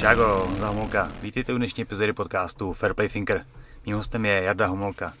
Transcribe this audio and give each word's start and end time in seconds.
Čágo, 0.00 0.48
Homolka. 0.60 1.12
Vítejte 1.22 1.52
u 1.52 1.56
dnešní 1.56 1.82
epizody 1.82 2.12
podcastu 2.12 2.72
Fairplay 2.72 3.08
Thinker. 3.08 3.46
Mým 3.86 3.96
hostem 3.96 4.24
je 4.24 4.42
Jarda 4.42 4.66
Homolka. 4.66 5.12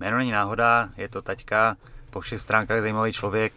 Jméno 0.00 0.18
není 0.18 0.30
náhoda, 0.30 0.88
je 0.96 1.08
to 1.08 1.22
taťka, 1.22 1.76
po 2.10 2.20
všech 2.20 2.40
stránkách 2.40 2.80
zajímavý 2.80 3.12
člověk, 3.12 3.52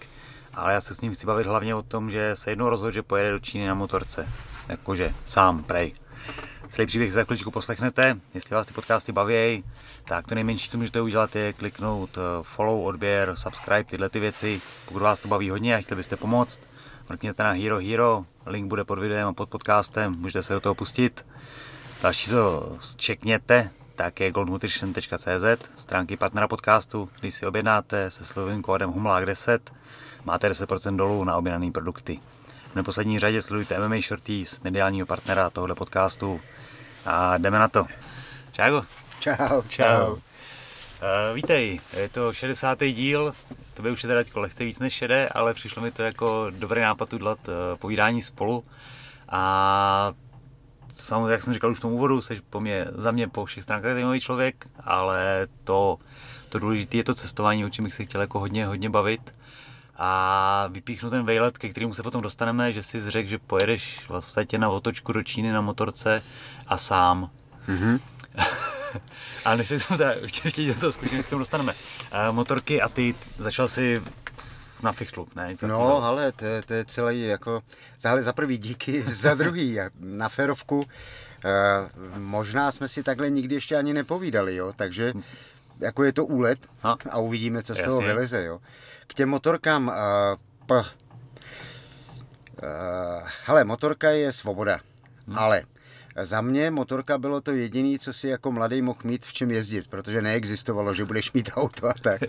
ale 0.54 0.74
já 0.74 0.82
se 0.82 0.96
s 0.96 1.02
ním 1.02 1.14
chci 1.14 1.26
bavit 1.26 1.48
hlavně 1.48 1.76
o 1.76 1.82
tom, 1.82 2.12
že 2.12 2.36
se 2.36 2.52
jednou 2.52 2.70
rozhodl, 2.70 2.92
že 2.92 3.04
pojede 3.04 3.32
do 3.32 3.40
Číny 3.40 3.68
na 3.68 3.74
motorce. 3.74 4.28
Jakože 4.70 5.14
sám, 5.26 5.64
prej. 5.64 5.94
Celý 6.70 6.86
příběh 6.86 7.14
za 7.14 7.24
chviličku 7.24 7.52
poslechnete. 7.52 8.18
Jestli 8.34 8.56
vás 8.56 8.68
ty 8.68 8.74
podcasty 8.74 9.12
baví, 9.12 9.64
tak 10.04 10.28
to 10.28 10.36
nejmenší, 10.36 10.70
co 10.70 10.78
můžete 10.78 11.02
udělat, 11.02 11.36
je 11.36 11.54
kliknout 11.54 12.18
eh, 12.18 12.22
follow, 12.44 12.86
odběr, 12.86 13.36
subscribe, 13.36 13.84
tyhle 13.84 14.10
ty 14.10 14.20
věci. 14.20 14.62
Pokud 14.86 15.00
vás 15.00 15.20
to 15.20 15.28
baví 15.28 15.50
hodně 15.50 15.76
a 15.76 15.82
chtěli 15.82 15.98
byste 15.98 16.16
pomoct, 16.16 16.62
mrkněte 17.10 17.44
na 17.44 17.52
Hero 17.52 17.80
Hero, 17.80 18.26
link 18.46 18.68
bude 18.68 18.84
pod 18.84 19.00
videem 19.00 19.28
a 19.28 19.34
pod 19.34 19.50
podcastem, 19.50 20.16
můžete 20.20 20.44
se 20.44 20.54
do 20.54 20.60
toho 20.60 20.76
pustit. 20.76 21.26
Další, 22.02 22.30
co 22.30 22.78
čekněte, 22.96 23.70
tak 23.96 24.20
je 24.20 24.32
goldnutrition.cz, 24.32 25.70
stránky 25.78 26.18
partnera 26.18 26.48
podcastu. 26.48 27.10
Když 27.20 27.36
si 27.36 27.46
objednáte 27.46 28.12
se 28.12 28.26
slovým 28.26 28.62
kódem 28.62 28.90
HUMLAK10, 28.90 29.60
máte 30.26 30.50
10% 30.50 30.96
dolů 30.96 31.24
na 31.24 31.38
objednané 31.38 31.72
produkty. 31.72 32.20
V 32.72 32.76
neposlední 32.76 33.20
řadě 33.20 33.42
sledujte 33.42 33.88
MMA 33.88 34.02
Shorties, 34.02 34.62
mediálního 34.62 35.08
partnera 35.08 35.50
tohoto 35.50 35.76
podcastu. 35.76 36.42
A 37.06 37.38
jdeme 37.38 37.60
na 37.60 37.68
to. 37.68 37.86
Čau. 38.52 38.82
Čau. 39.20 39.62
Čau. 39.68 40.29
Uh, 41.02 41.36
vítej, 41.36 41.80
je 41.98 42.10
to 42.10 42.34
60. 42.34 42.80
díl, 42.80 43.34
to 43.74 43.82
by 43.82 43.92
už 43.92 44.04
je 44.04 44.08
teda 44.08 44.22
lehce 44.36 44.64
víc 44.64 44.80
než 44.80 44.94
šedé, 44.94 45.30
ale 45.30 45.54
přišlo 45.54 45.82
mi 45.82 45.92
to 45.92 46.04
jako 46.04 46.48
dobrý 46.50 46.82
nápad 46.82 47.14
udělat 47.14 47.40
uh, 47.48 47.54
povídání 47.80 48.22
spolu. 48.22 48.64
A 49.30 50.14
samozřejmě, 50.94 51.32
jak 51.32 51.44
jsem 51.44 51.54
říkal 51.54 51.72
už 51.72 51.78
v 51.78 51.82
tom 51.82 51.92
úvodu, 51.92 52.22
jsi 52.22 52.42
po 52.50 52.60
mě, 52.60 52.86
za 52.96 53.12
mě 53.12 53.28
po 53.28 53.46
všech 53.46 53.64
stránkách 53.64 53.94
zajímavý 53.94 54.20
člověk, 54.20 54.68
ale 54.84 55.48
to, 55.64 55.98
to 56.50 56.60
důležité 56.60 56.98
je 56.98 57.04
to 57.04 57.16
cestování, 57.16 57.66
o 57.66 57.70
čem 57.70 57.86
bych 57.86 57.94
se 57.94 58.06
chtěl 58.06 58.22
jako 58.22 58.40
hodně, 58.40 58.66
hodně 58.66 58.90
bavit. 58.90 59.34
A 59.98 60.68
vypíchnu 60.72 61.10
ten 61.10 61.26
vejlet, 61.26 61.58
ke 61.58 61.70
kterému 61.70 61.94
se 61.94 62.04
potom 62.04 62.22
dostaneme, 62.22 62.72
že 62.72 62.84
si 62.84 63.12
řekl, 63.12 63.30
že 63.30 63.38
pojedeš 63.38 64.10
vlastně 64.10 64.58
na 64.58 64.70
otočku 64.70 65.14
do 65.14 65.24
Číny 65.24 65.52
na 65.52 65.62
motorce 65.62 66.24
a 66.68 66.78
sám. 66.78 67.30
Mm-hmm. 67.68 68.00
Ale 69.46 69.58
než 69.58 69.68
se 69.68 69.80
k 69.80 69.88
tomu 69.88 69.98
teda, 69.98 70.12
ještě, 70.22 70.42
ještě 70.46 70.68
do 70.68 70.80
toho 70.80 70.92
zkusím, 70.92 71.24
se 71.24 71.30
tomu 71.30 71.40
dostaneme. 71.40 71.74
Uh, 71.74 72.36
motorky 72.36 72.82
a 72.82 72.90
ty 72.90 73.16
začal 73.38 73.68
si 73.68 74.02
na 74.84 74.92
fichtlu, 74.92 75.28
ne? 75.36 75.48
Něco 75.50 75.68
no, 75.68 76.04
ale 76.04 76.32
to, 76.32 76.46
to 76.66 76.74
je 76.74 76.86
celý 76.86 77.22
jako, 77.22 77.62
za, 78.00 78.22
za 78.22 78.34
prvý 78.34 78.58
díky, 78.58 79.02
za 79.08 79.34
druhý 79.34 79.80
na 80.00 80.30
ferovku. 80.30 80.78
Uh, 80.80 80.86
možná 82.18 82.72
jsme 82.72 82.88
si 82.88 83.04
takhle 83.04 83.30
nikdy 83.30 83.56
ještě 83.56 83.76
ani 83.76 83.94
nepovídali, 83.94 84.56
jo, 84.56 84.74
takže 84.76 85.14
jako 85.80 86.04
je 86.04 86.14
to 86.14 86.26
úlet 86.26 86.60
ha? 86.80 86.98
a 87.10 87.18
uvidíme, 87.18 87.64
co 87.64 87.76
z 87.76 87.84
toho 87.84 88.00
vyleze, 88.00 88.44
jo. 88.44 88.60
K 89.08 89.14
těm 89.14 89.30
motorkám, 89.30 89.88
uh, 89.88 89.94
p, 90.66 90.76
uh, 90.76 90.84
hele, 93.46 93.64
motorka 93.64 94.10
je 94.10 94.34
svoboda, 94.34 94.80
hmm. 95.28 95.38
ale 95.38 95.64
za 96.26 96.42
mě 96.42 96.72
motorka 96.72 97.18
bylo 97.18 97.42
to 97.42 97.52
jediné, 97.52 98.00
co 98.00 98.14
si 98.14 98.28
jako 98.28 98.52
mladý 98.52 98.82
mohl 98.82 99.00
mít 99.04 99.26
v 99.26 99.34
čem 99.34 99.52
jezdit, 99.52 99.88
protože 99.88 100.22
neexistovalo, 100.22 100.94
že 100.94 101.06
budeš 101.06 101.34
mít 101.34 101.50
auto 101.56 101.88
a 101.88 101.94
tak. 102.02 102.22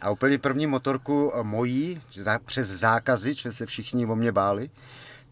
A 0.00 0.10
úplně 0.10 0.38
první 0.38 0.66
motorku 0.66 1.32
mojí, 1.42 2.00
přes 2.44 2.68
zákazy, 2.68 3.34
že 3.34 3.52
se 3.52 3.66
všichni 3.66 4.06
o 4.06 4.16
mě 4.16 4.32
báli, 4.32 4.70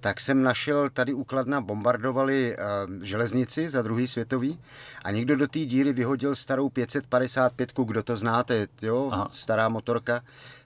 tak 0.01 0.21
jsem 0.21 0.43
našel, 0.43 0.91
tady 0.91 1.13
u 1.13 1.25
Kladna 1.25 1.61
bombardovali 1.61 2.57
uh, 2.57 3.03
železnici 3.03 3.69
za 3.69 3.83
druhý 3.83 4.07
světový 4.07 4.61
a 5.05 5.11
někdo 5.11 5.37
do 5.37 5.49
té 5.49 5.59
díry 5.59 5.93
vyhodil 5.93 6.37
starou 6.37 6.69
555, 6.69 7.73
kdo 7.85 8.03
to 8.03 8.17
znáte, 8.17 8.67
jo, 8.83 9.11
Aha. 9.13 9.31
stará 9.33 9.69
motorka. 9.69 10.23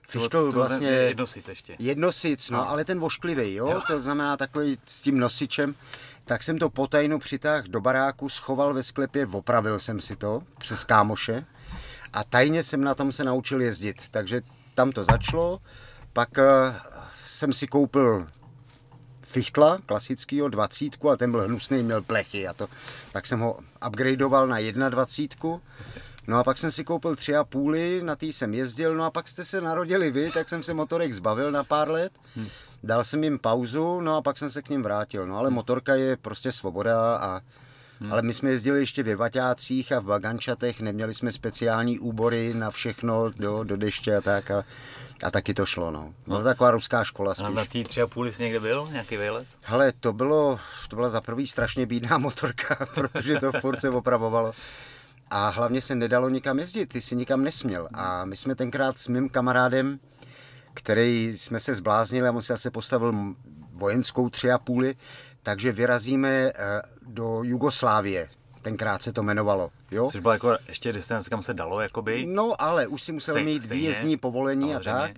Fichtl 0.07 0.51
vlastně... 0.51 0.87
Jednosic 0.87 1.47
ještě. 1.47 1.75
Jednosic, 1.79 2.49
no, 2.49 2.61
Aha. 2.61 2.69
ale 2.69 2.85
ten 2.85 2.99
vošklivý, 2.99 3.53
jo? 3.53 3.69
jo, 3.71 3.81
to 3.87 4.01
znamená 4.01 4.37
takový 4.37 4.77
s 4.87 5.01
tím 5.01 5.19
nosičem 5.19 5.75
tak 6.25 6.43
jsem 6.43 6.57
to 6.57 6.69
potajnu 6.69 7.19
přitáhl 7.19 7.67
do 7.67 7.81
baráku, 7.81 8.29
schoval 8.29 8.73
ve 8.73 8.83
sklepě, 8.83 9.27
opravil 9.27 9.79
jsem 9.79 10.01
si 10.01 10.15
to 10.15 10.41
přes 10.57 10.83
kámoše 10.83 11.45
a 12.13 12.23
tajně 12.23 12.63
jsem 12.63 12.83
na 12.83 12.95
tom 12.95 13.11
se 13.11 13.23
naučil 13.23 13.61
jezdit. 13.61 14.09
Takže 14.11 14.41
tam 14.75 14.91
to 14.91 15.03
začalo, 15.03 15.59
pak 16.13 16.29
uh, 16.37 16.75
jsem 17.19 17.53
si 17.53 17.67
koupil 17.67 18.27
Fichtla 19.33 19.79
klasického, 19.85 20.49
dvacítku, 20.49 21.09
a 21.09 21.17
ten 21.17 21.31
byl 21.31 21.41
hnusný, 21.41 21.83
měl 21.83 22.01
plechy 22.01 22.47
a 22.47 22.53
to. 22.53 22.67
Tak 23.11 23.25
jsem 23.25 23.39
ho 23.39 23.59
upgradeoval 23.87 24.47
na 24.47 24.89
21. 24.89 25.59
No 26.27 26.37
a 26.37 26.43
pak 26.43 26.57
jsem 26.57 26.71
si 26.71 26.83
koupil 26.83 27.15
tři 27.15 27.35
a 27.35 27.43
půly, 27.43 28.01
na 28.03 28.15
tý 28.15 28.33
jsem 28.33 28.53
jezdil, 28.53 28.95
no 28.95 29.03
a 29.03 29.11
pak 29.11 29.27
jste 29.27 29.45
se 29.45 29.61
narodili 29.61 30.11
vy, 30.11 30.31
tak 30.31 30.49
jsem 30.49 30.63
se 30.63 30.73
motorek 30.73 31.13
zbavil 31.13 31.51
na 31.51 31.63
pár 31.63 31.89
let. 31.89 32.13
Hmm. 32.83 32.87
Dal 32.87 33.03
jsem 33.03 33.23
jim 33.23 33.39
pauzu, 33.39 34.01
no 34.01 34.15
a 34.15 34.21
pak 34.21 34.37
jsem 34.37 34.49
se 34.49 34.61
k 34.61 34.69
ním 34.69 34.83
vrátil. 34.83 35.27
No 35.27 35.37
ale 35.37 35.47
hmm. 35.47 35.55
motorka 35.55 35.95
je 35.95 36.17
prostě 36.17 36.51
svoboda 36.51 37.17
a 37.17 37.41
Hmm. 38.03 38.13
Ale 38.13 38.21
my 38.21 38.33
jsme 38.33 38.49
jezdili 38.49 38.79
ještě 38.79 39.03
ve 39.03 39.15
Vaťácích 39.15 39.91
a 39.91 39.99
v 39.99 40.03
Bagančatech, 40.05 40.81
neměli 40.81 41.13
jsme 41.13 41.31
speciální 41.31 41.99
úbory 41.99 42.53
na 42.53 42.71
všechno, 42.71 43.29
do, 43.29 43.63
do 43.63 43.77
deště 43.77 44.15
a 44.15 44.21
tak. 44.21 44.51
A, 44.51 44.63
a 45.23 45.31
taky 45.31 45.53
to 45.53 45.65
šlo, 45.65 45.91
no. 45.91 46.13
Byla 46.27 46.39
no. 46.39 46.43
taková 46.43 46.71
ruská 46.71 47.03
škola 47.03 47.33
spíš. 47.33 47.45
A 47.45 47.49
na 47.49 47.65
té 47.65 47.83
tři 47.83 48.01
a 48.01 48.07
půl 48.07 48.27
jsi 48.27 48.43
někde 48.43 48.59
byl, 48.59 48.87
nějaký 48.91 49.17
vejlet? 49.17 49.47
Hele, 49.61 49.91
to 49.99 50.13
bylo, 50.13 50.59
to 50.89 50.95
byla 50.95 51.09
za 51.09 51.21
prvý 51.21 51.47
strašně 51.47 51.85
bídná 51.85 52.17
motorka, 52.27 52.87
protože 52.95 53.39
to 53.39 53.51
furt 53.61 53.79
se 53.79 53.89
opravovalo. 53.89 54.53
A 55.29 55.49
hlavně 55.49 55.81
se 55.81 55.95
nedalo 55.95 56.29
nikam 56.29 56.59
jezdit, 56.59 56.85
ty 56.85 57.01
si 57.01 57.15
nikam 57.15 57.43
nesměl. 57.43 57.89
A 57.93 58.25
my 58.25 58.35
jsme 58.35 58.55
tenkrát 58.55 58.97
s 58.97 59.07
mým 59.07 59.29
kamarádem, 59.29 59.99
který 60.73 61.37
jsme 61.37 61.59
se 61.59 61.75
zbláznili 61.75 62.27
a 62.27 62.31
on 62.31 62.41
se 62.41 62.53
zase 62.53 62.71
postavil 62.71 63.13
vojenskou 63.73 64.29
tři 64.29 64.51
a 64.51 64.57
půly, 64.57 64.95
takže 65.43 65.71
vyrazíme 65.71 66.29
eh, 66.29 66.53
do 67.07 67.43
Jugoslávie. 67.43 68.29
Tenkrát 68.61 69.01
se 69.01 69.13
to 69.13 69.21
jmenovalo. 69.21 69.71
Jo? 69.91 70.09
Což 70.11 70.21
bylo 70.21 70.33
jako 70.33 70.57
ještě 70.67 70.93
distance, 70.93 71.29
kam 71.29 71.43
se 71.43 71.53
dalo, 71.53 71.81
jakoby? 71.81 72.25
No, 72.25 72.61
ale 72.61 72.87
už 72.87 73.03
si 73.03 73.11
musel 73.11 73.33
Stej, 73.35 73.45
mít 73.45 73.63
stejně, 73.63 73.81
výjezdní 73.81 74.17
povolení 74.17 74.71
samozřejmě. 74.71 74.91
a 74.91 75.01
tak. 75.01 75.11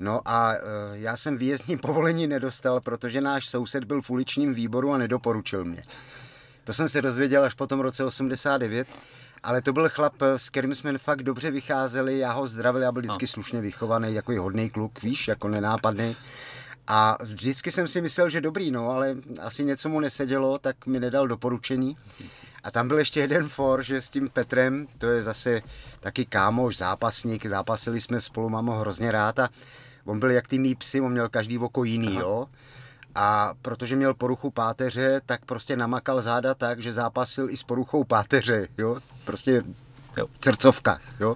No 0.00 0.20
a 0.24 0.52
uh, 0.52 0.58
já 0.92 1.16
jsem 1.16 1.36
výjezdní 1.36 1.76
povolení 1.78 2.26
nedostal, 2.26 2.80
protože 2.80 3.20
náš 3.20 3.48
soused 3.48 3.84
byl 3.84 4.02
v 4.02 4.10
uličním 4.10 4.54
výboru 4.54 4.92
a 4.92 4.98
nedoporučil 4.98 5.64
mě. 5.64 5.82
To 6.64 6.72
jsem 6.72 6.88
se 6.88 7.02
dozvěděl 7.02 7.44
až 7.44 7.54
po 7.54 7.66
tom 7.66 7.80
roce 7.80 8.04
89 8.04 8.88
ale 9.42 9.62
to 9.62 9.72
byl 9.72 9.88
chlap, 9.88 10.14
s 10.22 10.50
kterým 10.50 10.74
jsme 10.74 10.98
fakt 10.98 11.22
dobře 11.22 11.50
vycházeli, 11.50 12.18
já 12.18 12.32
ho 12.32 12.46
zdravil, 12.46 12.82
já 12.82 12.92
byl 12.92 13.02
vždycky 13.02 13.24
no. 13.24 13.28
slušně 13.28 13.60
vychovaný, 13.60 14.14
jako 14.14 14.32
i 14.32 14.36
hodný 14.36 14.70
kluk, 14.70 15.02
víš, 15.02 15.28
jako 15.28 15.48
nenápadný. 15.48 16.16
A 16.86 17.18
vždycky 17.22 17.70
jsem 17.70 17.88
si 17.88 18.00
myslel, 18.00 18.30
že 18.30 18.40
dobrý, 18.40 18.70
no, 18.70 18.90
ale 18.90 19.16
asi 19.40 19.64
něco 19.64 19.88
mu 19.88 20.00
nesedělo, 20.00 20.58
tak 20.58 20.86
mi 20.86 21.00
nedal 21.00 21.28
doporučení. 21.28 21.96
A 22.62 22.70
tam 22.70 22.88
byl 22.88 22.98
ještě 22.98 23.20
jeden 23.20 23.48
for, 23.48 23.82
že 23.82 24.02
s 24.02 24.10
tím 24.10 24.28
Petrem, 24.28 24.86
to 24.98 25.06
je 25.06 25.22
zase 25.22 25.62
taky 26.00 26.24
kámoš, 26.24 26.76
zápasník, 26.76 27.46
zápasili 27.46 28.00
jsme 28.00 28.20
spolu, 28.20 28.48
mám 28.48 28.66
ho 28.66 28.78
hrozně 28.78 29.12
rád 29.12 29.38
a 29.38 29.48
on 30.04 30.20
byl 30.20 30.30
jak 30.30 30.48
ty 30.48 30.58
mý 30.58 30.74
psy, 30.74 31.00
on 31.00 31.12
měl 31.12 31.28
každý 31.28 31.58
oko 31.58 31.84
jiný, 31.84 32.08
Aha. 32.08 32.20
jo. 32.20 32.46
A 33.14 33.54
protože 33.62 33.96
měl 33.96 34.14
poruchu 34.14 34.50
páteře, 34.50 35.20
tak 35.26 35.44
prostě 35.44 35.76
namakal 35.76 36.22
záda 36.22 36.54
tak, 36.54 36.82
že 36.82 36.92
zápasil 36.92 37.50
i 37.50 37.56
s 37.56 37.62
poruchou 37.62 38.04
páteře, 38.04 38.68
jo. 38.78 39.00
Prostě 39.24 39.64
jo. 40.16 40.26
srdcovka, 40.44 40.98
jo. 41.20 41.34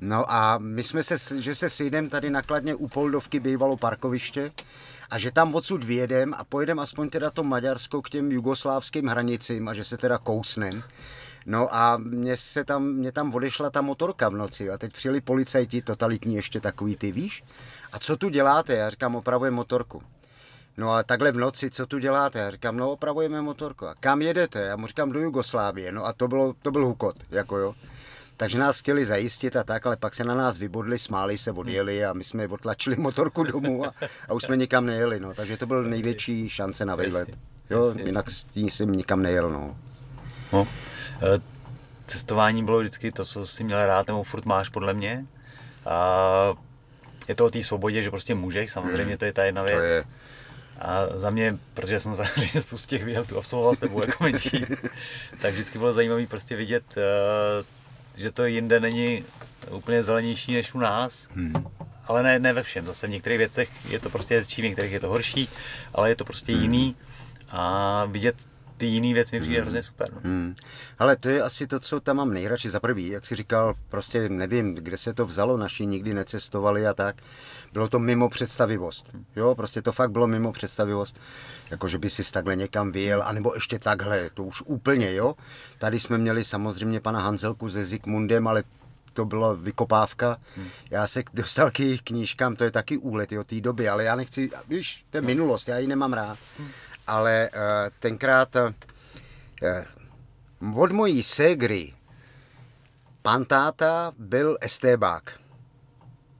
No 0.00 0.32
a 0.32 0.58
my 0.58 0.82
jsme 0.82 1.02
se, 1.02 1.42
že 1.42 1.54
se 1.54 1.70
sejdeme 1.70 2.08
tady 2.08 2.30
nakladně 2.30 2.74
u 2.74 2.88
Poldovky 2.88 3.40
bývalo 3.40 3.76
parkoviště 3.76 4.50
a 5.10 5.18
že 5.18 5.30
tam 5.30 5.54
odsud 5.54 5.84
vyjedem 5.84 6.34
a 6.34 6.44
pojedem 6.44 6.78
aspoň 6.78 7.10
teda 7.10 7.30
to 7.30 7.44
Maďarsko 7.44 8.02
k 8.02 8.10
těm 8.10 8.32
jugoslávským 8.32 9.06
hranicím 9.06 9.68
a 9.68 9.74
že 9.74 9.84
se 9.84 9.96
teda 9.96 10.18
kousnem. 10.18 10.82
No 11.46 11.74
a 11.74 11.96
mě, 11.96 12.36
se 12.36 12.64
tam, 12.64 12.84
mě 12.84 13.12
tam 13.12 13.34
odešla 13.34 13.70
ta 13.70 13.80
motorka 13.80 14.28
v 14.28 14.34
noci 14.34 14.70
a 14.70 14.78
teď 14.78 14.92
přijeli 14.92 15.20
policajti, 15.20 15.82
totalitní 15.82 16.34
ještě 16.34 16.60
takový, 16.60 16.96
ty 16.96 17.12
víš? 17.12 17.44
A 17.92 17.98
co 17.98 18.16
tu 18.16 18.28
děláte? 18.28 18.74
Já 18.74 18.90
říkám, 18.90 19.16
opravuje 19.16 19.50
motorku. 19.50 20.02
No 20.76 20.92
a 20.92 21.02
takhle 21.02 21.32
v 21.32 21.36
noci, 21.36 21.70
co 21.70 21.86
tu 21.86 21.98
děláte? 21.98 22.38
Já 22.38 22.50
říkám, 22.50 22.76
no 22.76 22.90
opravujeme 22.90 23.42
motorku. 23.42 23.86
A 23.86 23.94
kam 23.94 24.22
jedete? 24.22 24.60
Já 24.60 24.76
mu 24.76 24.86
říkám, 24.86 25.12
do 25.12 25.20
Jugoslávie. 25.20 25.92
No 25.92 26.06
a 26.06 26.12
to, 26.12 26.28
bylo, 26.28 26.54
to 26.62 26.70
byl 26.70 26.86
hukot, 26.86 27.16
jako 27.30 27.58
jo. 27.58 27.74
Takže 28.36 28.58
nás 28.58 28.78
chtěli 28.78 29.06
zajistit 29.06 29.56
a 29.56 29.64
tak, 29.64 29.86
ale 29.86 29.96
pak 29.96 30.14
se 30.14 30.24
na 30.24 30.34
nás 30.34 30.58
vybodli, 30.58 30.98
smáli 30.98 31.38
se, 31.38 31.52
odjeli 31.52 32.04
a 32.04 32.12
my 32.12 32.24
jsme 32.24 32.48
otlačili 32.48 32.96
motorku 32.96 33.44
domů 33.44 33.86
a, 33.86 33.94
a 34.28 34.34
už 34.34 34.42
jsme 34.42 34.56
nikam 34.56 34.86
nejeli, 34.86 35.20
no. 35.20 35.34
Takže 35.34 35.56
to 35.56 35.66
byl 35.66 35.84
největší 35.84 36.48
šance 36.48 36.84
na 36.84 36.94
výlet. 36.94 37.28
Jo, 37.70 37.94
jinak 38.04 38.30
s 38.30 38.44
tím 38.44 38.70
jsem 38.70 38.92
nikam 38.92 39.22
nejel, 39.22 39.50
no. 39.50 39.76
no. 40.52 40.68
E, 41.22 41.40
cestování 42.06 42.64
bylo 42.64 42.78
vždycky 42.78 43.12
to, 43.12 43.24
co 43.24 43.46
jsi 43.46 43.64
měl 43.64 43.86
rád, 43.86 44.06
nebo 44.06 44.22
furt 44.22 44.44
máš 44.44 44.68
podle 44.68 44.94
mě. 44.94 45.26
A 45.86 46.54
je 47.28 47.34
to 47.34 47.44
o 47.44 47.50
té 47.50 47.62
svobodě, 47.62 48.02
že 48.02 48.10
prostě 48.10 48.34
můžeš, 48.34 48.72
samozřejmě 48.72 49.04
hmm. 49.04 49.18
to 49.18 49.24
je 49.24 49.32
ta 49.32 49.44
jedna 49.44 49.62
věc. 49.62 49.78
To 49.78 49.84
je, 49.84 50.04
A 50.80 51.06
za 51.14 51.30
mě, 51.30 51.58
protože 51.74 52.00
jsem 52.00 52.16
samozřejmě 52.16 52.60
spoustu 52.60 52.88
těch 52.88 53.26
tu 53.28 53.38
absolvoval 53.38 53.74
s 53.74 53.78
tebou 53.78 54.00
jako 54.06 54.24
menší, 54.24 54.66
tak 55.40 55.54
vždycky 55.54 55.78
bylo 55.78 55.92
zajímavé 55.92 56.26
prostě 56.26 56.56
vidět, 56.56 56.84
eh, 56.96 57.64
že 58.16 58.30
to 58.30 58.44
jinde 58.44 58.80
není 58.80 59.24
úplně 59.70 60.02
zelenější 60.02 60.54
než 60.54 60.74
u 60.74 60.78
nás. 60.78 61.28
Hmm. 61.34 61.66
Ale 62.06 62.22
ne, 62.22 62.38
ne 62.38 62.52
ve 62.52 62.62
všem. 62.62 62.86
Zase 62.86 63.06
v 63.06 63.10
některých 63.10 63.38
věcech 63.38 63.70
je 63.88 64.00
to 64.00 64.10
prostě 64.10 64.36
hezčí, 64.36 64.62
v 64.62 64.64
některých 64.64 64.92
je 64.92 65.00
to 65.00 65.08
horší, 65.08 65.48
ale 65.94 66.08
je 66.08 66.16
to 66.16 66.24
prostě 66.24 66.52
hmm. 66.52 66.62
jiný. 66.62 66.96
A 67.50 68.04
vidět 68.04 68.36
ty 68.76 68.86
jiný 68.86 69.14
věci 69.14 69.36
mi 69.36 69.40
přijde 69.40 69.56
hmm. 69.56 69.62
hrozně 69.62 69.82
super. 69.82 70.12
No. 70.14 70.20
Hmm. 70.24 70.54
Ale 70.98 71.16
to 71.16 71.28
je 71.28 71.42
asi 71.42 71.66
to, 71.66 71.80
co 71.80 72.00
tam 72.00 72.16
mám 72.16 72.34
nejradši 72.34 72.70
za 72.70 72.80
prvý. 72.80 73.08
Jak 73.08 73.26
jsi 73.26 73.36
říkal, 73.36 73.74
prostě 73.88 74.28
nevím, 74.28 74.74
kde 74.74 74.96
se 74.96 75.14
to 75.14 75.26
vzalo, 75.26 75.56
naši 75.56 75.86
nikdy 75.86 76.14
necestovali 76.14 76.86
a 76.86 76.94
tak. 76.94 77.16
Bylo 77.72 77.88
to 77.88 77.98
mimo 77.98 78.28
představivost. 78.28 79.12
Hmm. 79.12 79.24
Jo, 79.36 79.54
prostě 79.54 79.82
to 79.82 79.92
fakt 79.92 80.10
bylo 80.10 80.26
mimo 80.26 80.52
představivost. 80.52 81.20
Jako, 81.70 81.88
že 81.88 81.98
by 81.98 82.10
si 82.10 82.32
takhle 82.32 82.56
někam 82.56 82.92
vyjel, 82.92 83.22
anebo 83.22 83.54
ještě 83.54 83.78
takhle, 83.78 84.30
to 84.34 84.44
už 84.44 84.62
úplně, 84.66 85.14
jo. 85.14 85.34
Tady 85.78 86.00
jsme 86.00 86.18
měli 86.18 86.44
samozřejmě 86.44 87.00
pana 87.00 87.20
Hanzelku 87.20 87.70
se 87.70 87.84
Zikmundem, 87.84 88.48
ale 88.48 88.64
to 89.12 89.24
bylo 89.24 89.56
vykopávka. 89.56 90.36
Hmm. 90.56 90.68
Já 90.90 91.06
se 91.06 91.22
dostal 91.34 91.70
k 91.70 91.80
jejich 91.80 92.02
knížkám, 92.02 92.56
to 92.56 92.64
je 92.64 92.70
taky 92.70 92.98
úlet 92.98 93.32
o 93.32 93.44
té 93.44 93.60
doby, 93.60 93.88
ale 93.88 94.04
já 94.04 94.16
nechci, 94.16 94.50
víš, 94.68 95.04
to 95.10 95.16
je 95.16 95.22
minulost, 95.22 95.68
já 95.68 95.78
ji 95.78 95.86
nemám 95.86 96.12
rád. 96.12 96.38
Hmm 96.58 96.68
ale 97.06 97.50
uh, 97.52 97.60
tenkrát 98.00 98.56
uh, 98.56 98.72
od 100.82 100.92
mojí 100.92 101.22
ségry 101.22 101.94
pan 103.22 103.44
táta 103.44 104.12
byl 104.18 104.58
estébák. 104.60 105.40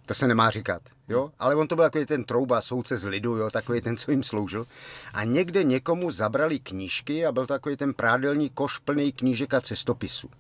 To 0.07 0.15
se 0.15 0.27
nemá 0.27 0.51
říkat, 0.51 0.83
jo? 1.09 1.31
Ale 1.39 1.55
on 1.55 1.69
to 1.69 1.77
byl 1.77 1.85
takový 1.85 2.07
ten 2.07 2.25
trouba, 2.25 2.61
soudce 2.61 2.97
z 2.97 3.05
lidu, 3.05 3.37
jo? 3.37 3.51
Takový 3.51 3.81
ten, 3.81 3.97
co 3.97 4.11
jim 4.11 4.23
sloužil. 4.23 4.67
A 5.15 5.25
někde 5.25 5.65
někomu 5.65 6.11
zabrali 6.11 6.59
knížky 6.59 7.27
a 7.27 7.33
byl 7.33 7.47
takový 7.47 7.77
ten 7.77 7.95
prádelní 7.95 8.51
koš 8.51 8.79
plný 8.79 9.13
knížek 9.13 9.55
a 9.55 9.61
cestopisů. 9.61 10.31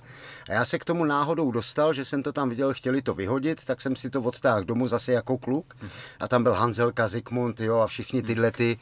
A 0.48 0.52
já 0.52 0.64
se 0.64 0.78
k 0.78 0.84
tomu 0.84 1.04
náhodou 1.04 1.50
dostal, 1.50 1.94
že 1.94 2.04
jsem 2.04 2.22
to 2.22 2.32
tam 2.32 2.48
viděl, 2.48 2.74
chtěli 2.74 3.02
to 3.02 3.14
vyhodit, 3.14 3.64
tak 3.64 3.80
jsem 3.80 3.96
si 3.96 4.10
to 4.10 4.22
odtáhl 4.22 4.64
domů 4.64 4.88
zase 4.88 5.12
jako 5.12 5.38
kluk. 5.38 5.74
A 6.20 6.28
tam 6.28 6.42
byl 6.42 6.54
Hanzelka, 6.54 7.08
Zikmund, 7.08 7.60
jo? 7.60 7.78
A 7.78 7.86
všichni 7.86 8.22
tyhle 8.22 8.50
ty 8.50 8.78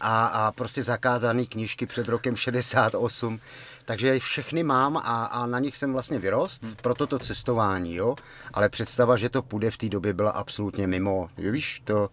a, 0.00 0.26
a 0.26 0.52
prostě 0.52 0.82
zakázané 0.82 1.44
knížky 1.44 1.86
před 1.86 2.08
rokem 2.08 2.36
68. 2.36 3.40
Takže 3.84 4.18
všechny 4.18 4.62
mám 4.62 4.96
a, 4.96 5.24
a 5.24 5.46
na 5.46 5.58
nich 5.58 5.76
jsem 5.76 5.92
vlastně 5.92 6.18
vyrost, 6.18 6.62
hmm. 6.62 6.74
pro 6.82 6.94
toto 6.94 7.18
cestování, 7.18 7.94
jo. 7.94 8.16
Ale 8.52 8.68
představa, 8.68 9.16
že 9.16 9.28
to 9.28 9.42
půjde 9.42 9.70
v 9.70 9.76
té 9.76 9.88
době, 9.88 10.12
byla 10.12 10.30
absolutně 10.30 10.86
mimo. 10.86 11.28
Víš, 11.36 11.82
to, 11.84 12.10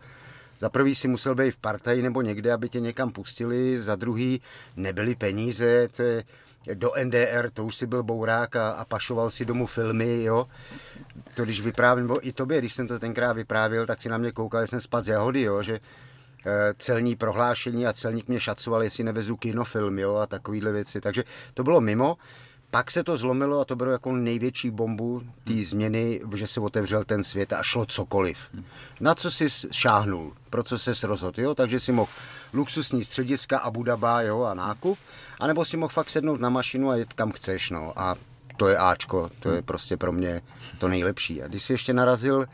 za 0.60 0.70
prvý 0.70 0.96
si 0.96 1.08
musel 1.08 1.36
být 1.36 1.52
v 1.52 1.58
partaji 1.58 2.02
nebo 2.02 2.22
někde, 2.22 2.54
aby 2.54 2.70
tě 2.70 2.80
někam 2.80 3.12
pustili, 3.12 3.80
za 3.80 3.96
druhý 3.96 4.42
nebyly 4.76 5.16
peníze, 5.16 5.88
to 5.88 6.04
je, 6.04 6.24
do 6.74 6.92
NDR, 7.04 7.50
to 7.54 7.66
už 7.66 7.76
si 7.76 7.88
byl 7.88 8.04
bourák 8.04 8.56
a, 8.56 8.72
a 8.72 8.86
pašoval 8.86 9.30
si 9.30 9.46
domů 9.46 9.66
filmy, 9.66 10.24
jo. 10.24 10.48
To 11.34 11.44
když 11.44 11.62
vyprávím, 11.62 12.08
nebo 12.08 12.28
i 12.28 12.32
tobě, 12.32 12.60
když 12.60 12.74
jsem 12.74 12.88
to 12.88 13.00
tenkrát 13.00 13.34
vyprávěl, 13.34 13.86
tak 13.86 14.02
si 14.02 14.10
na 14.10 14.18
mě 14.18 14.32
koukal, 14.32 14.62
že 14.62 14.68
jsem 14.68 14.82
spad 14.82 15.06
z 15.06 15.08
jahody, 15.08 15.42
jo, 15.42 15.64
že 15.64 15.80
celní 16.78 17.16
prohlášení 17.16 17.88
a 17.88 17.94
celník 17.94 18.28
mě 18.28 18.40
šacoval, 18.40 18.84
jestli 18.84 19.04
nevezu 19.04 19.36
kinofilm 19.36 20.00
jo, 20.00 20.16
a 20.16 20.26
takovéhle 20.26 20.72
věci. 20.72 21.02
Takže 21.02 21.24
to 21.54 21.64
bylo 21.64 21.82
mimo. 21.82 22.18
Pak 22.72 22.92
se 22.92 23.04
to 23.04 23.18
zlomilo 23.18 23.60
a 23.60 23.66
to 23.66 23.76
bylo 23.76 23.92
jako 23.92 24.12
největší 24.12 24.72
bombu 24.72 25.22
té 25.44 25.54
hmm. 25.54 25.64
změny, 25.64 26.22
že 26.36 26.48
se 26.48 26.60
otevřel 26.60 27.04
ten 27.04 27.24
svět 27.24 27.54
a 27.54 27.64
šlo 27.64 27.86
cokoliv. 27.86 28.38
Na 29.00 29.16
co 29.16 29.32
jsi 29.32 29.48
šáhnul, 29.72 30.34
pro 30.50 30.64
co 30.64 30.80
se 30.80 31.08
rozhodl, 31.08 31.42
jo? 31.42 31.56
takže 31.56 31.80
si 31.80 31.92
mohl 31.92 32.12
luxusní 32.54 33.04
střediska 33.04 33.60
Abu 33.60 33.84
Daba, 33.84 34.22
jo, 34.22 34.44
a 34.44 34.54
nákup, 34.54 35.00
anebo 35.40 35.66
si 35.66 35.78
mohl 35.78 35.94
fakt 35.94 36.10
sednout 36.10 36.40
na 36.40 36.50
mašinu 36.50 36.90
a 36.90 36.96
jet 36.96 37.14
kam 37.14 37.32
chceš, 37.32 37.70
no. 37.70 37.94
A 37.96 38.16
to 38.58 38.68
je 38.68 38.78
Ačko, 38.78 39.30
to 39.40 39.50
je 39.50 39.56
hmm. 39.56 39.66
prostě 39.66 39.98
pro 39.98 40.12
mě 40.12 40.42
to 40.80 40.88
nejlepší. 40.88 41.44
A 41.44 41.48
když 41.48 41.64
si 41.64 41.74
ještě 41.74 41.94
narazil 41.94 42.46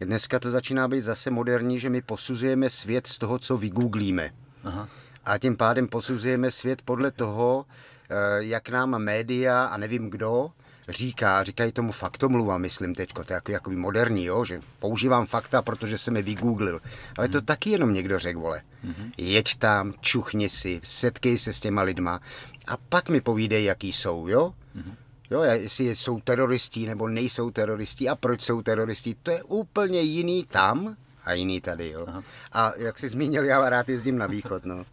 Dneska 0.00 0.38
to 0.38 0.50
začíná 0.50 0.88
být 0.88 1.00
zase 1.00 1.30
moderní, 1.30 1.80
že 1.80 1.90
my 1.90 2.02
posuzujeme 2.02 2.70
svět 2.70 3.06
z 3.06 3.18
toho, 3.18 3.38
co 3.38 3.56
vygooglíme. 3.56 4.30
Aha. 4.64 4.88
A 5.24 5.38
tím 5.38 5.56
pádem 5.56 5.88
posuzujeme 5.88 6.50
svět 6.50 6.82
podle 6.82 7.10
toho, 7.10 7.66
eh, 8.10 8.14
jak 8.38 8.68
nám 8.68 8.98
média 8.98 9.64
a 9.64 9.76
nevím 9.76 10.10
kdo 10.10 10.50
říká, 10.88 11.44
říkají 11.44 11.72
tomu 11.72 11.92
faktomluva, 11.92 12.58
myslím 12.58 12.94
teď, 12.94 13.12
to 13.12 13.20
je 13.20 13.34
jako, 13.34 13.52
jako 13.52 13.70
moderní, 13.70 14.24
jo, 14.24 14.44
že 14.44 14.60
používám 14.78 15.26
fakta, 15.26 15.62
protože 15.62 15.98
jsem 15.98 16.16
je 16.16 16.22
vygooglil. 16.22 16.80
Ale 17.18 17.28
to 17.28 17.38
hmm. 17.38 17.46
taky 17.46 17.70
jenom 17.70 17.94
někdo 17.94 18.18
řekl, 18.18 18.40
vole. 18.40 18.62
Hmm. 18.82 19.12
Jeď 19.16 19.58
tam, 19.58 19.94
čuchni 20.00 20.48
si, 20.48 20.80
setkej 20.84 21.38
se 21.38 21.52
s 21.52 21.60
těma 21.60 21.82
lidma 21.82 22.20
a 22.66 22.76
pak 22.76 23.08
mi 23.08 23.20
povídej, 23.20 23.64
jaký 23.64 23.92
jsou, 23.92 24.28
jo. 24.28 24.54
Hmm. 24.74 24.94
Jo, 25.32 25.42
jestli 25.42 25.96
jsou 25.96 26.20
teroristi 26.20 26.86
nebo 26.86 27.08
nejsou 27.08 27.50
teroristi 27.50 28.08
a 28.08 28.16
proč 28.16 28.42
jsou 28.42 28.62
teroristi, 28.62 29.16
to 29.22 29.30
je 29.30 29.42
úplně 29.42 30.00
jiný 30.00 30.44
tam 30.44 30.96
a 31.24 31.32
jiný 31.32 31.60
tady. 31.60 31.90
Jo. 31.90 32.04
Aha. 32.08 32.22
A 32.52 32.72
jak 32.76 32.98
jsi 32.98 33.08
zmínil, 33.08 33.44
já 33.44 33.70
rád 33.70 33.88
jezdím 33.88 34.18
na 34.18 34.26
východ. 34.26 34.64
No. 34.64 34.84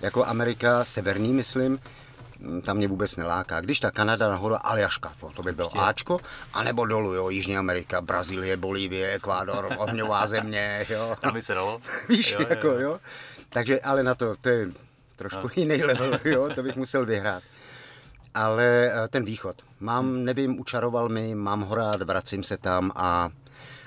Jako 0.00 0.24
Amerika, 0.24 0.84
severní 0.84 1.32
myslím, 1.32 1.80
mm, 2.38 2.60
tam 2.60 2.76
mě 2.76 2.88
vůbec 2.88 3.16
neláká. 3.16 3.60
Když 3.60 3.80
ta 3.80 3.90
Kanada 3.90 4.28
nahoru, 4.28 4.66
Aljaška, 4.66 5.12
to, 5.20 5.30
to 5.30 5.42
by 5.42 5.52
bylo 5.52 5.80
Ačko, 5.80 6.20
anebo 6.52 6.86
dolů, 6.86 7.14
jo, 7.14 7.30
Jižní 7.30 7.56
Amerika, 7.56 8.00
Brazílie, 8.00 8.56
Bolívie, 8.56 9.12
Ekvádor, 9.12 9.68
ohňová 9.78 10.26
země, 10.26 10.86
jo. 10.88 11.16
Tam 11.20 11.32
by 11.32 11.42
se 11.42 11.54
dalo. 11.54 11.80
Víš, 12.08 12.30
jo, 12.30 12.46
jako, 12.48 12.66
jo. 12.66 12.80
jo. 12.80 13.00
Takže, 13.48 13.80
ale 13.80 14.02
na 14.02 14.14
to, 14.14 14.36
to 14.36 14.48
je 14.48 14.68
trošku 15.16 15.42
no. 15.42 15.50
jiný 15.56 15.84
level, 15.84 16.20
jo, 16.24 16.48
to 16.54 16.62
bych 16.62 16.76
musel 16.76 17.06
vyhrát 17.06 17.42
ale 18.34 18.90
eh, 18.92 19.08
ten 19.08 19.24
východ. 19.24 19.56
Mám, 19.80 20.24
nevím, 20.24 20.60
učaroval 20.60 21.08
mi, 21.08 21.34
mám 21.34 21.60
ho 21.60 21.74
rád, 21.74 22.02
vracím 22.02 22.42
se 22.42 22.56
tam 22.56 22.92
a, 22.94 23.30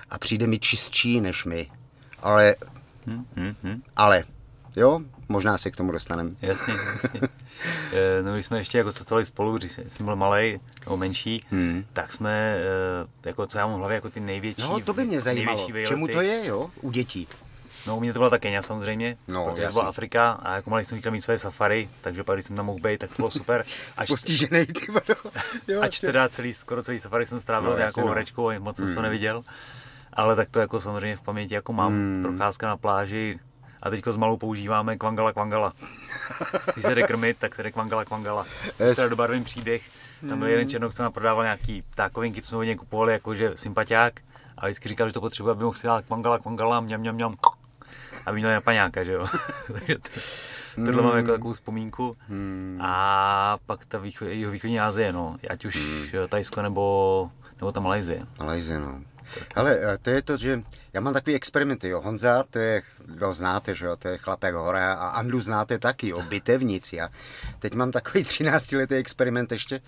a 0.10 0.20
přijde 0.20 0.48
mi 0.48 0.60
čistší 0.60 1.22
než 1.22 1.46
my. 1.46 1.72
Ale, 2.20 2.56
hmm, 3.08 3.26
hmm, 3.36 3.56
hmm. 3.64 3.82
ale, 3.96 4.24
jo, 4.76 5.02
možná 5.30 5.58
se 5.58 5.72
k 5.72 5.76
tomu 5.76 5.92
dostaneme. 5.92 6.32
Jasně, 6.42 6.74
jasně. 6.94 7.22
Eh, 7.94 8.24
no, 8.24 8.34
když 8.34 8.46
jsme 8.46 8.58
ještě 8.58 8.78
jako 8.78 8.92
cestovali 8.92 9.26
spolu, 9.26 9.58
když 9.58 9.80
jsem 9.88 10.06
byl 10.06 10.16
malý 10.16 10.60
nebo 10.86 10.98
menší, 10.98 11.46
hmm. 11.50 11.86
tak 11.94 12.14
jsme, 12.14 12.58
eh, 12.58 13.08
jako 13.26 13.48
co 13.48 13.58
já 13.58 13.68
mám 13.68 13.76
v 13.76 13.80
hlavě, 13.80 13.96
jako 13.96 14.10
ty 14.10 14.20
největší 14.20 14.62
No, 14.62 14.80
to 14.80 14.94
by 14.94 15.06
mě 15.06 15.22
zajímalo, 15.22 15.68
čemu 15.88 16.08
to 16.08 16.22
je, 16.22 16.46
jo, 16.46 16.70
u 16.82 16.92
dětí. 16.92 17.28
No 17.88 17.98
u 17.98 18.00
mě 18.00 18.14
to 18.14 18.20
byla 18.20 18.30
ta 18.30 18.38
Kenia 18.38 18.62
samozřejmě, 18.62 19.18
no, 19.28 19.46
protože 19.46 19.68
to 19.68 19.74
byla 19.74 19.86
Afrika 19.86 20.32
a 20.32 20.56
jako 20.56 20.70
malý 20.70 20.86
jsem 20.86 21.00
chtěl 21.00 21.12
mít 21.12 21.22
své 21.22 21.40
safari, 21.40 21.90
takže 22.02 22.24
pak 22.24 22.36
když 22.36 22.46
jsem 22.46 22.56
tam 22.56 22.66
mohl 22.66 22.80
být, 22.80 23.00
tak 23.00 23.10
to 23.10 23.16
bylo 23.16 23.32
super. 23.32 23.64
Až, 23.98 24.08
Postižený, 24.08 24.66
ty 24.66 24.88
jo, 25.68 25.82
Ač 25.82 26.00
teda 26.00 26.30
celý, 26.30 26.54
skoro 26.54 26.84
celý 26.84 27.00
safari 27.00 27.26
jsem 27.26 27.42
strávil 27.42 27.70
no, 27.70 27.76
s 27.76 27.80
nějakou 27.80 28.02
no. 28.02 28.08
horečkou 28.08 28.50
a 28.50 28.60
moc 28.60 28.76
jsem 28.76 28.90
mm. 28.90 28.96
to 28.96 29.02
neviděl. 29.02 29.44
Ale 30.14 30.36
tak 30.36 30.50
to 30.50 30.60
jako 30.60 30.80
samozřejmě 30.80 31.16
v 31.16 31.22
paměti 31.22 31.54
jako 31.54 31.74
mám, 31.74 31.94
mm. 31.94 32.24
procházka 32.24 32.68
na 32.68 32.78
pláži, 32.78 33.40
a 33.82 33.90
teďko 33.90 34.14
s 34.14 34.18
malou 34.18 34.38
používáme 34.38 34.98
kvangala 34.98 35.34
kvangala. 35.34 35.74
Když 36.74 36.86
se 36.86 36.96
jde 36.96 37.04
krmit, 37.04 37.38
tak 37.38 37.56
se 37.56 37.64
jde 37.64 37.72
kvangala 37.72 38.06
kvangala. 38.06 38.46
Yes. 38.80 38.96
To 38.96 39.02
je 39.02 39.10
dobarvým 39.10 39.44
příběh. 39.44 39.90
Tam 40.30 40.40
byl 40.40 40.48
jeden 40.48 40.64
hmm. 40.64 40.70
černok, 40.70 40.94
co 40.94 41.04
nám 41.04 41.12
prodával 41.12 41.44
nějaký 41.44 41.82
ptákovinky, 41.82 42.42
co 42.42 42.48
jsme 42.48 42.58
od 42.58 42.64
něj 42.64 42.76
kupovali, 42.76 43.14
jakože 43.14 43.52
sympatiák. 43.56 44.14
A 44.58 44.66
vždycky 44.66 44.90
říkal, 44.90 45.08
že 45.08 45.14
to 45.14 45.22
potřebuje, 45.22 45.52
aby 45.52 45.64
mohl 45.64 45.78
si 45.78 45.88
dát 45.88 46.06
kvangala 46.06 46.40
kvangala, 46.40 46.80
mňam, 46.80 47.02
mňam, 47.02 47.16
mňam 47.16 47.36
aby 48.26 48.38
měli 48.38 48.54
na 48.54 48.62
paňáka, 48.62 49.04
že 49.04 49.12
jo. 49.12 49.28
Takže 49.74 49.96
to, 49.96 50.10
tohle 50.76 50.92
mm. 50.92 51.04
mám 51.04 51.18
jako 51.18 51.32
takovou 51.32 51.54
vzpomínku. 51.54 52.18
Mm. 52.30 52.80
A 52.82 53.58
pak 53.66 53.86
ta 53.86 53.98
východ, 53.98 54.26
jeho 54.26 54.52
východní 54.52 54.80
Asie, 54.80 55.14
no. 55.14 55.38
Ať 55.50 55.66
už 55.66 55.76
mm. 55.76 56.28
Tajsko 56.30 56.62
nebo, 56.62 57.32
nebo 57.60 57.72
ta 57.72 57.80
Malajzie. 57.80 58.26
Malajzie, 58.40 58.80
no. 58.80 59.02
Ale 59.56 59.80
eh, 59.82 59.98
to 59.98 60.10
je 60.10 60.22
to, 60.22 60.38
že 60.38 60.62
já 60.94 61.02
mám 61.02 61.14
takový 61.14 61.36
experimenty, 61.36 61.90
jo. 61.90 62.02
Honza, 62.02 62.44
to 62.44 62.60
je, 62.60 62.82
kdo 63.06 63.34
znáte, 63.34 63.76
že 63.76 63.86
jo, 63.86 63.96
to 63.96 64.08
je 64.08 64.18
chlapek 64.18 64.56
hora 64.56 64.94
a 64.94 65.08
Andu 65.08 65.42
znáte 65.42 65.80
taky, 65.80 66.14
o 66.14 66.22
bitevnici. 66.22 67.02
A 67.02 67.10
teď 67.60 67.74
mám 67.74 67.92
takový 67.92 68.24
13 68.24 68.72
letý 68.72 68.96
experiment 68.96 69.52
ještě, 69.52 69.82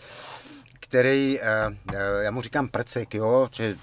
který, 0.80 1.40
uh, 1.40 1.74
já 2.22 2.32
mu 2.32 2.42
říkám 2.42 2.68
prcek, 2.68 3.14
jo, 3.14 3.50
že 3.52 3.76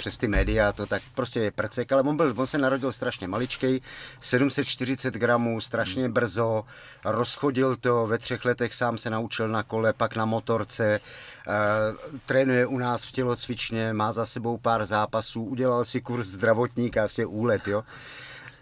přes 0.00 0.18
ty 0.18 0.28
média, 0.28 0.72
to 0.72 0.86
tak 0.86 1.02
prostě 1.14 1.40
je 1.40 1.50
prcek, 1.50 1.92
ale 1.92 2.02
on, 2.02 2.16
byl, 2.16 2.34
on 2.36 2.46
se 2.46 2.58
narodil 2.58 2.92
strašně 2.92 3.28
maličkej, 3.28 3.80
740 4.20 5.14
gramů, 5.14 5.60
strašně 5.60 6.04
hmm. 6.04 6.12
brzo, 6.12 6.64
rozchodil 7.04 7.76
to, 7.76 8.06
ve 8.06 8.18
třech 8.18 8.44
letech 8.44 8.74
sám 8.74 8.98
se 8.98 9.10
naučil 9.10 9.48
na 9.48 9.62
kole, 9.62 9.92
pak 9.92 10.16
na 10.16 10.24
motorce, 10.24 11.00
Uh, 11.46 12.18
trénuje 12.26 12.66
u 12.66 12.78
nás 12.78 13.04
v 13.04 13.12
tělocvičně, 13.12 13.92
má 13.92 14.12
za 14.12 14.26
sebou 14.26 14.56
pár 14.58 14.86
zápasů, 14.86 15.44
udělal 15.44 15.84
si 15.84 16.00
kurz 16.00 16.28
zdravotníka, 16.28 17.00
vlastně 17.00 17.26
úlet, 17.26 17.68
jo. 17.68 17.82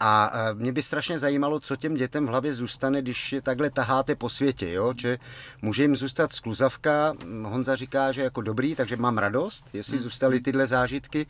A 0.01 0.33
mě 0.55 0.73
by 0.73 0.83
strašně 0.83 1.19
zajímalo, 1.19 1.61
co 1.61 1.77
těm 1.77 1.95
dětem 1.95 2.27
v 2.27 2.29
hlavě 2.29 2.55
zůstane, 2.55 3.03
když 3.03 3.33
je 3.33 3.43
takhle 3.43 3.71
taháte 3.71 4.17
po 4.17 4.31
světě, 4.31 4.73
jo? 4.73 4.95
že 5.01 5.19
může 5.63 5.83
jim 5.83 5.97
zůstat 5.97 6.33
skluzavka. 6.33 7.15
Honza 7.45 7.77
říká, 7.77 8.13
že 8.13 8.23
jako 8.23 8.43
dobrý, 8.43 8.75
takže 8.75 8.97
mám 8.97 9.19
radost, 9.19 9.65
jestli 9.73 9.97
hmm. 9.97 10.03
zůstaly 10.03 10.41
tyhle 10.41 10.67
zážitky. 10.67 11.27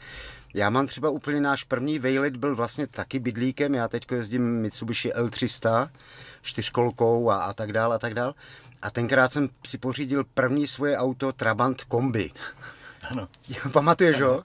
Já 0.54 0.70
mám 0.70 0.86
třeba 0.86 1.10
úplně 1.10 1.40
náš 1.40 1.64
první 1.64 1.98
vejlet 1.98 2.36
byl 2.36 2.56
vlastně 2.56 2.86
taky 2.86 3.18
bydlíkem, 3.18 3.74
já 3.74 3.88
teď 3.88 4.12
jezdím 4.12 4.60
Mitsubishi 4.60 5.12
L300, 5.12 5.88
čtyřkolkou 6.42 7.30
a, 7.30 7.36
a 7.44 7.52
tak 7.52 7.72
dál 7.72 7.92
a 7.92 7.98
tak 7.98 8.14
dál. 8.14 8.34
A 8.82 8.90
tenkrát 8.90 9.32
jsem 9.32 9.48
si 9.66 9.78
pořídil 9.78 10.24
první 10.34 10.66
svoje 10.66 10.96
auto 10.96 11.32
Trabant 11.32 11.84
kombi. 11.84 12.30
Ano. 13.10 13.28
Pamatuješ 13.72 14.20
ho? 14.20 14.44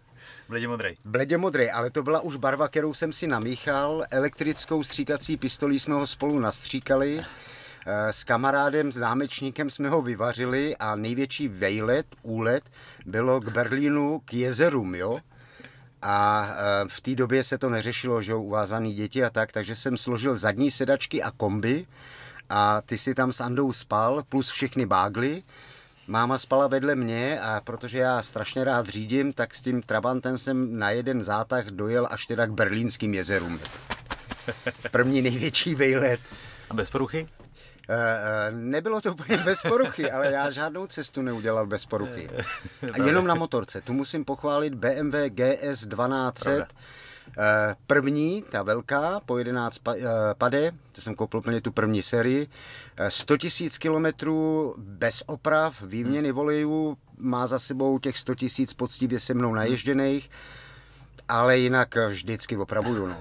Bledě 0.50 0.67
modrý. 0.67 0.89
Bledě 1.05 1.38
modrý, 1.38 1.71
ale 1.71 1.89
to 1.89 2.03
byla 2.03 2.19
už 2.21 2.35
barva, 2.35 2.67
kterou 2.67 2.93
jsem 2.93 3.13
si 3.13 3.27
namíchal. 3.27 4.05
Elektrickou 4.12 4.83
stříkací 4.83 5.38
pistolí 5.38 5.79
jsme 5.79 5.93
ho 5.93 6.07
spolu 6.07 6.39
nastříkali. 6.39 7.25
Eh, 7.85 8.13
s 8.13 8.23
kamarádem, 8.23 8.91
s 8.91 8.95
zámečníkem 8.95 9.69
jsme 9.69 9.89
ho 9.89 10.01
vyvařili 10.01 10.77
a 10.77 10.95
největší 10.95 11.47
vejlet, 11.47 12.05
úlet 12.21 12.63
bylo 13.05 13.39
k 13.39 13.50
Berlínu, 13.50 14.21
k 14.25 14.33
jezerům, 14.33 14.95
jo. 14.95 15.19
A 16.01 16.50
eh, 16.50 16.88
v 16.88 17.01
té 17.01 17.15
době 17.15 17.43
se 17.43 17.57
to 17.57 17.69
neřešilo, 17.69 18.21
že 18.21 18.33
uvázaný 18.33 18.93
děti 18.93 19.23
a 19.23 19.29
tak, 19.29 19.51
takže 19.51 19.75
jsem 19.75 19.97
složil 19.97 20.35
zadní 20.35 20.71
sedačky 20.71 21.23
a 21.23 21.31
kombi 21.31 21.85
a 22.50 22.81
ty 22.81 22.97
si 22.97 23.15
tam 23.15 23.33
s 23.33 23.41
Andou 23.41 23.73
spal, 23.73 24.23
plus 24.29 24.50
všechny 24.50 24.85
bágly. 24.85 25.43
Máma 26.07 26.38
spala 26.38 26.67
vedle 26.67 26.95
mě 26.95 27.39
a 27.39 27.62
protože 27.63 27.98
já 27.98 28.22
strašně 28.22 28.63
rád 28.63 28.88
řídím, 28.88 29.33
tak 29.33 29.55
s 29.55 29.62
tím 29.62 29.81
Trabantem 29.81 30.38
jsem 30.38 30.79
na 30.79 30.89
jeden 30.89 31.24
zátah 31.24 31.65
dojel 31.65 32.07
až 32.12 32.25
teda 32.25 32.45
k 32.45 32.51
berlínským 32.51 33.13
jezerům. 33.13 33.60
První 34.91 35.22
největší 35.22 35.75
vejlet. 35.75 36.19
A 36.69 36.74
bez 36.74 36.89
poruchy? 36.89 37.27
Eh, 37.89 37.95
eh, 37.95 38.51
nebylo 38.51 39.01
to 39.01 39.12
úplně 39.12 39.38
bez 39.38 39.62
poruchy, 39.62 40.12
ale 40.12 40.31
já 40.31 40.50
žádnou 40.50 40.88
cestu 40.88 41.22
neudělal 41.22 41.67
bez 41.67 41.86
poruchy. 41.86 42.29
A 42.93 43.05
jenom 43.05 43.27
na 43.27 43.36
motorce. 43.36 43.81
Tu 43.81 43.93
musím 43.93 44.25
pochválit 44.25 44.74
BMW 44.74 45.15
GS 45.29 45.79
1200. 45.79 46.65
První, 47.88 48.44
ta 48.52 48.63
velká, 48.63 49.20
po 49.25 49.38
11 49.38 49.82
eh, 49.88 50.04
pade, 50.38 50.72
to 50.92 51.02
jsem 51.02 51.16
koupil 51.16 51.40
úplně 51.40 51.62
tu 51.62 51.72
první 51.72 52.04
sérii, 52.04 52.48
100 53.10 53.34
000 53.60 53.70
kilometrů 53.80 54.75
bez 54.78 55.24
oprav, 55.25 55.82
výměny 55.82 56.28
hmm. 56.30 56.36
volejů, 56.36 56.98
má 57.18 57.48
za 57.48 57.60
sebou 57.60 58.00
těch 58.00 58.18
100 58.18 58.34
000 58.60 58.66
poctivě 58.78 59.20
se 59.20 59.34
mnou 59.34 59.54
naježděných, 59.54 60.30
ale 61.30 61.58
jinak 61.58 61.96
vždycky 61.96 62.58
opravuju. 62.58 63.08
No. 63.08 63.16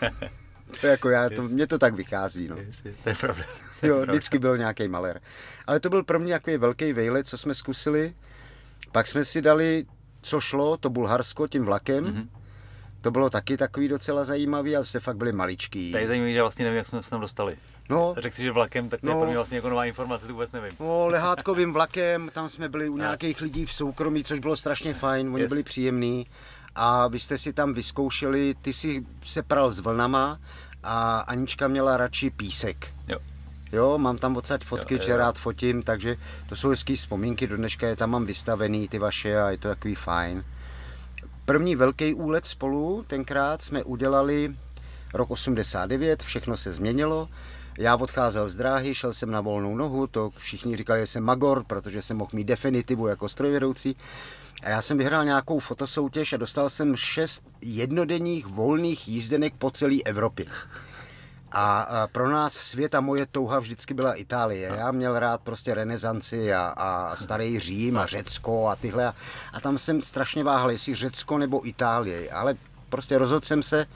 to 0.80 0.86
jako 0.86 1.10
já, 1.10 1.30
to, 1.30 1.42
mně 1.42 1.66
to 1.66 1.78
tak 1.78 1.94
vychází. 1.94 2.48
No. 2.48 2.56
to 3.02 3.08
je 3.08 3.14
pravda. 3.14 3.44
jo, 3.82 4.00
vždycky 4.06 4.38
byl 4.38 4.58
nějaký 4.58 4.88
malér. 4.88 5.20
Ale 5.66 5.80
to 5.80 5.90
byl 5.90 6.04
pro 6.04 6.18
mě 6.18 6.32
takový 6.32 6.56
velký 6.56 6.92
vejlet, 6.92 7.26
co 7.26 7.38
jsme 7.38 7.54
zkusili. 7.54 8.14
Pak 8.92 9.06
jsme 9.06 9.24
si 9.24 9.42
dali, 9.42 9.86
co 10.22 10.40
šlo, 10.40 10.76
to 10.76 10.90
Bulharsko 10.90 11.46
tím 11.46 11.64
vlakem. 11.64 12.04
Mm-hmm. 12.04 12.28
To 13.04 13.10
bylo 13.10 13.30
taky 13.30 13.56
takový 13.56 13.88
docela 13.88 14.24
zajímavý, 14.24 14.76
ale 14.76 14.84
se 14.84 15.00
fakt 15.00 15.16
byli 15.16 15.32
maličký. 15.32 15.92
To 15.92 15.98
je 15.98 16.06
zajímavý, 16.06 16.32
že 16.32 16.40
vlastně 16.40 16.64
nevím, 16.64 16.76
jak 16.76 16.86
jsme 16.86 17.02
se 17.02 17.10
tam 17.10 17.20
dostali. 17.20 17.56
No, 17.90 18.14
Řekl 18.18 18.36
si, 18.36 18.42
že 18.42 18.52
vlakem, 18.52 18.88
tak 18.88 19.00
to 19.00 19.06
no, 19.06 19.12
je 19.12 19.18
pro 19.18 19.26
mě 19.26 19.36
vlastně 19.36 19.56
jako 19.56 19.68
nová 19.68 19.84
informace, 19.84 20.26
to 20.26 20.32
vůbec 20.32 20.52
nevím. 20.52 20.72
No, 20.80 21.06
lehátkovým 21.06 21.72
vlakem, 21.72 22.30
tam 22.34 22.48
jsme 22.48 22.68
byli 22.68 22.88
u 22.88 22.96
nějakých 22.96 23.40
lidí 23.40 23.66
v 23.66 23.72
soukromí, 23.72 24.24
což 24.24 24.38
bylo 24.38 24.56
strašně 24.56 24.94
fajn, 24.94 25.34
oni 25.34 25.42
yes. 25.42 25.48
byli 25.48 25.62
příjemní. 25.62 26.26
A 26.74 27.08
vy 27.08 27.18
jste 27.18 27.38
si 27.38 27.52
tam 27.52 27.72
vyzkoušeli, 27.72 28.54
ty 28.62 28.72
si 28.72 29.06
se 29.24 29.42
pral 29.42 29.70
s 29.70 29.78
vlnama 29.78 30.38
a 30.82 31.18
Anička 31.18 31.68
měla 31.68 31.96
radši 31.96 32.30
písek. 32.30 32.94
Jo. 33.08 33.18
Jo, 33.72 33.98
mám 33.98 34.18
tam 34.18 34.36
odsaď 34.36 34.64
fotky, 34.64 34.94
jo, 34.94 35.00
jo. 35.00 35.06
že 35.06 35.16
rád 35.16 35.38
fotím, 35.38 35.82
takže 35.82 36.16
to 36.48 36.56
jsou 36.56 36.68
hezký 36.68 36.96
vzpomínky, 36.96 37.46
do 37.46 37.56
dneška 37.56 37.88
je 37.88 37.96
tam 37.96 38.10
mám 38.10 38.26
vystavený 38.26 38.88
ty 38.88 38.98
vaše 38.98 39.40
a 39.42 39.50
je 39.50 39.58
to 39.58 39.68
takový 39.68 39.94
fajn. 39.94 40.44
První 41.44 41.76
velký 41.76 42.14
úlet 42.14 42.46
spolu, 42.46 43.04
tenkrát 43.06 43.62
jsme 43.62 43.84
udělali 43.84 44.56
rok 45.14 45.30
89, 45.30 46.22
všechno 46.22 46.56
se 46.56 46.72
změnilo. 46.72 47.28
Já 47.78 47.96
odcházel 47.96 48.48
z 48.48 48.56
dráhy, 48.56 48.94
šel 48.94 49.12
jsem 49.12 49.30
na 49.30 49.40
volnou 49.40 49.76
nohu, 49.76 50.06
to 50.06 50.30
všichni 50.36 50.76
říkali, 50.76 51.00
že 51.00 51.06
jsem 51.06 51.24
magor, 51.24 51.64
protože 51.64 52.02
jsem 52.02 52.16
mohl 52.16 52.30
mít 52.34 52.44
definitivu 52.44 53.06
jako 53.06 53.28
strojvedoucí. 53.28 53.96
A 54.62 54.68
já 54.68 54.82
jsem 54.82 54.98
vyhrál 54.98 55.24
nějakou 55.24 55.58
fotosoutěž 55.58 56.32
a 56.32 56.36
dostal 56.36 56.70
jsem 56.70 56.96
šest 56.96 57.44
jednodenních 57.60 58.46
volných 58.46 59.08
jízdenek 59.08 59.54
po 59.58 59.70
celé 59.70 59.96
Evropě. 60.04 60.46
A 61.54 62.08
pro 62.12 62.30
nás 62.30 62.52
svět 62.52 62.94
a 62.94 63.00
moje 63.00 63.26
touha 63.26 63.58
vždycky 63.58 63.94
byla 63.94 64.14
Itálie. 64.14 64.72
Já 64.76 64.90
měl 64.90 65.18
rád 65.18 65.40
prostě 65.40 65.74
renesanci 65.74 66.54
a, 66.54 66.74
a 66.76 67.16
starý 67.16 67.60
Řím 67.60 67.98
a 67.98 68.06
Řecko 68.06 68.68
a 68.68 68.76
tyhle. 68.76 69.12
A 69.52 69.60
tam 69.60 69.78
jsem 69.78 70.02
strašně 70.02 70.44
váhal, 70.44 70.70
jestli 70.70 70.94
Řecko 70.94 71.38
nebo 71.38 71.68
Itálie. 71.68 72.30
Ale 72.30 72.54
prostě 72.88 73.18
rozhodl 73.18 73.46
jsem 73.46 73.62
se 73.62 73.86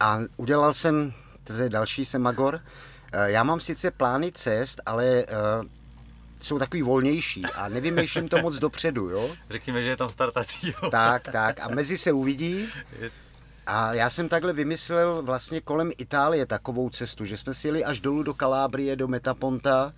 a 0.00 0.18
udělal 0.36 0.74
jsem, 0.74 1.12
to 1.44 1.52
je 1.52 1.68
další 1.68 2.04
semagor, 2.04 2.60
e, 3.12 3.30
já 3.30 3.42
mám 3.42 3.60
sice 3.60 3.90
plány 3.90 4.32
cest, 4.32 4.80
ale 4.86 5.06
e, 5.06 5.24
jsou 6.40 6.58
takový 6.58 6.82
volnější 6.82 7.44
a 7.44 7.68
nevymýšlím 7.68 8.28
to 8.28 8.38
moc 8.38 8.56
dopředu, 8.58 9.08
jo? 9.08 9.30
Řekněme, 9.50 9.82
že 9.82 9.88
je 9.88 9.96
tam 9.96 10.08
startací. 10.08 10.74
Tak, 10.90 11.28
tak. 11.32 11.60
A 11.60 11.68
mezi 11.68 11.98
se 11.98 12.12
uvidí. 12.12 12.68
Yes. 13.00 13.27
A 13.70 13.94
já 13.94 14.10
jsem 14.10 14.28
takhle 14.28 14.52
vymyslel 14.52 15.22
vlastně 15.22 15.60
kolem 15.60 15.90
Itálie 15.98 16.46
takovou 16.46 16.90
cestu, 16.90 17.24
že 17.24 17.36
jsme 17.36 17.54
si 17.54 17.68
jeli 17.68 17.84
až 17.84 18.00
dolů 18.00 18.22
do 18.22 18.34
Kalábrie, 18.34 18.96
do 18.96 19.08
Metaponta, 19.08 19.92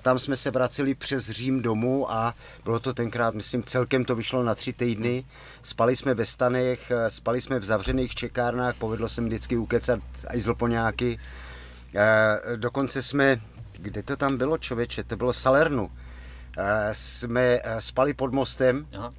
tam 0.00 0.18
jsme 0.18 0.36
se 0.36 0.50
vraceli 0.50 0.94
přes 0.94 1.30
Řím 1.30 1.62
domů 1.62 2.12
a 2.12 2.34
bylo 2.64 2.80
to 2.80 2.94
tenkrát, 2.94 3.34
myslím, 3.34 3.62
celkem 3.62 4.04
to 4.04 4.16
vyšlo 4.16 4.42
na 4.42 4.54
tři 4.54 4.72
týdny. 4.72 5.24
Spali 5.62 5.96
jsme 5.96 6.14
ve 6.14 6.26
stanech, 6.26 6.92
spali 7.08 7.40
jsme 7.40 7.58
v 7.58 7.64
zavřených 7.64 8.14
čekárnách, 8.14 8.74
povedlo 8.74 9.08
se 9.08 9.20
mi 9.20 9.28
vždycky 9.28 9.56
ukecat 9.56 10.00
i 10.34 10.40
zlpoňáky. 10.40 11.18
Dokonce 12.56 13.02
jsme, 13.02 13.40
kde 13.72 14.02
to 14.02 14.16
tam 14.16 14.36
bylo 14.36 14.58
člověče, 14.58 15.04
to 15.04 15.16
bylo 15.16 15.32
Salernu. 15.32 15.90
Jsme 16.92 17.60
spali 17.78 18.14
pod 18.14 18.32
mostem 18.32 18.86
Aha. 18.96 19.10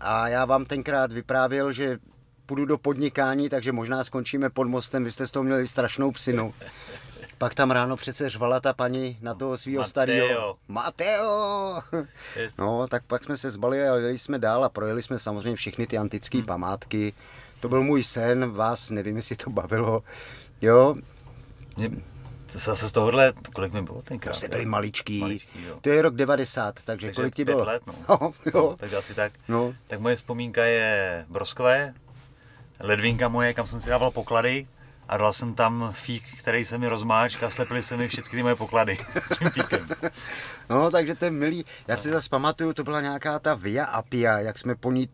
a 0.00 0.28
já 0.28 0.44
vám 0.44 0.64
tenkrát 0.64 1.12
vyprávěl, 1.12 1.72
že 1.72 1.98
půjdu 2.46 2.64
do 2.64 2.78
podnikání, 2.78 3.48
takže 3.48 3.72
možná 3.72 4.04
skončíme 4.04 4.50
pod 4.50 4.68
mostem, 4.68 5.04
vy 5.04 5.12
jste 5.12 5.26
z 5.26 5.30
toho 5.30 5.42
měli 5.42 5.68
strašnou 5.68 6.10
psinu. 6.10 6.54
Pak 7.38 7.54
tam 7.54 7.70
ráno 7.70 7.96
přece 7.96 8.30
řvala 8.30 8.60
ta 8.60 8.72
paní 8.72 9.18
na 9.20 9.34
toho 9.34 9.56
svého 9.56 9.84
starého. 9.84 10.56
Mateo! 10.68 11.82
Yes. 12.36 12.56
No, 12.56 12.88
tak 12.88 13.04
pak 13.04 13.24
jsme 13.24 13.36
se 13.36 13.50
zbali 13.50 13.88
a 13.88 13.96
jeli 13.96 14.18
jsme 14.18 14.38
dál 14.38 14.64
a 14.64 14.68
projeli 14.68 15.02
jsme 15.02 15.18
samozřejmě 15.18 15.56
všechny 15.56 15.86
ty 15.86 15.98
antické 15.98 16.38
hmm. 16.38 16.46
památky. 16.46 17.12
To 17.60 17.68
byl 17.68 17.82
můj 17.82 18.04
sen, 18.04 18.50
vás 18.50 18.90
nevím, 18.90 19.16
jestli 19.16 19.36
to 19.36 19.50
bavilo. 19.50 20.02
Jo. 20.62 20.94
Mě, 21.76 21.90
zase 22.52 22.88
z 22.88 22.92
tohohle, 22.92 23.32
kolik 23.54 23.72
mi 23.72 23.82
bylo 23.82 24.02
tenkrát? 24.02 24.32
To 24.32 24.38
jste 24.38 24.48
byli 24.48 24.66
maličký. 24.66 25.20
maličký 25.20 25.64
jo. 25.64 25.78
To 25.80 25.88
je 25.88 26.02
rok 26.02 26.14
90, 26.14 26.74
takže, 26.74 27.06
takže 27.06 27.12
kolik 27.12 27.34
ti 27.34 27.44
bylo? 27.44 27.64
let, 27.64 27.82
no. 27.86 27.94
no, 28.08 28.32
jo. 28.46 28.52
no 28.54 28.76
tak 28.76 28.92
asi 28.92 29.14
tak. 29.14 29.32
No. 29.48 29.74
Tak 29.86 30.00
moje 30.00 30.16
vzpomínka 30.16 30.64
je 30.64 31.24
Broskové, 31.28 31.94
ledvinka 32.80 33.28
moje, 33.28 33.54
kam 33.54 33.66
jsem 33.66 33.80
si 33.80 33.88
dával 33.88 34.10
poklady 34.10 34.66
a 35.08 35.16
dal 35.16 35.32
jsem 35.32 35.54
tam 35.54 35.94
fík, 35.96 36.24
který 36.38 36.64
se 36.64 36.78
mi 36.78 36.88
rozmáčk 36.88 37.42
a 37.42 37.50
slepili 37.50 37.82
se 37.82 37.96
mi 37.96 38.08
všechny 38.08 38.30
ty 38.30 38.42
moje 38.42 38.54
poklady 38.54 38.98
tím 39.38 39.50
fíkem. 39.50 39.88
No, 40.70 40.90
takže 40.90 41.14
to 41.14 41.24
je 41.24 41.30
milý. 41.30 41.64
Já 41.88 41.96
si 41.96 42.10
zase 42.10 42.28
pamatuju, 42.28 42.72
to 42.72 42.84
byla 42.84 43.00
nějaká 43.00 43.38
ta 43.38 43.54
Via 43.54 43.84
Appia, 43.84 44.38
jak 44.38 44.58
jsme 44.58 44.74
po 44.74 44.92
ní, 44.92 45.08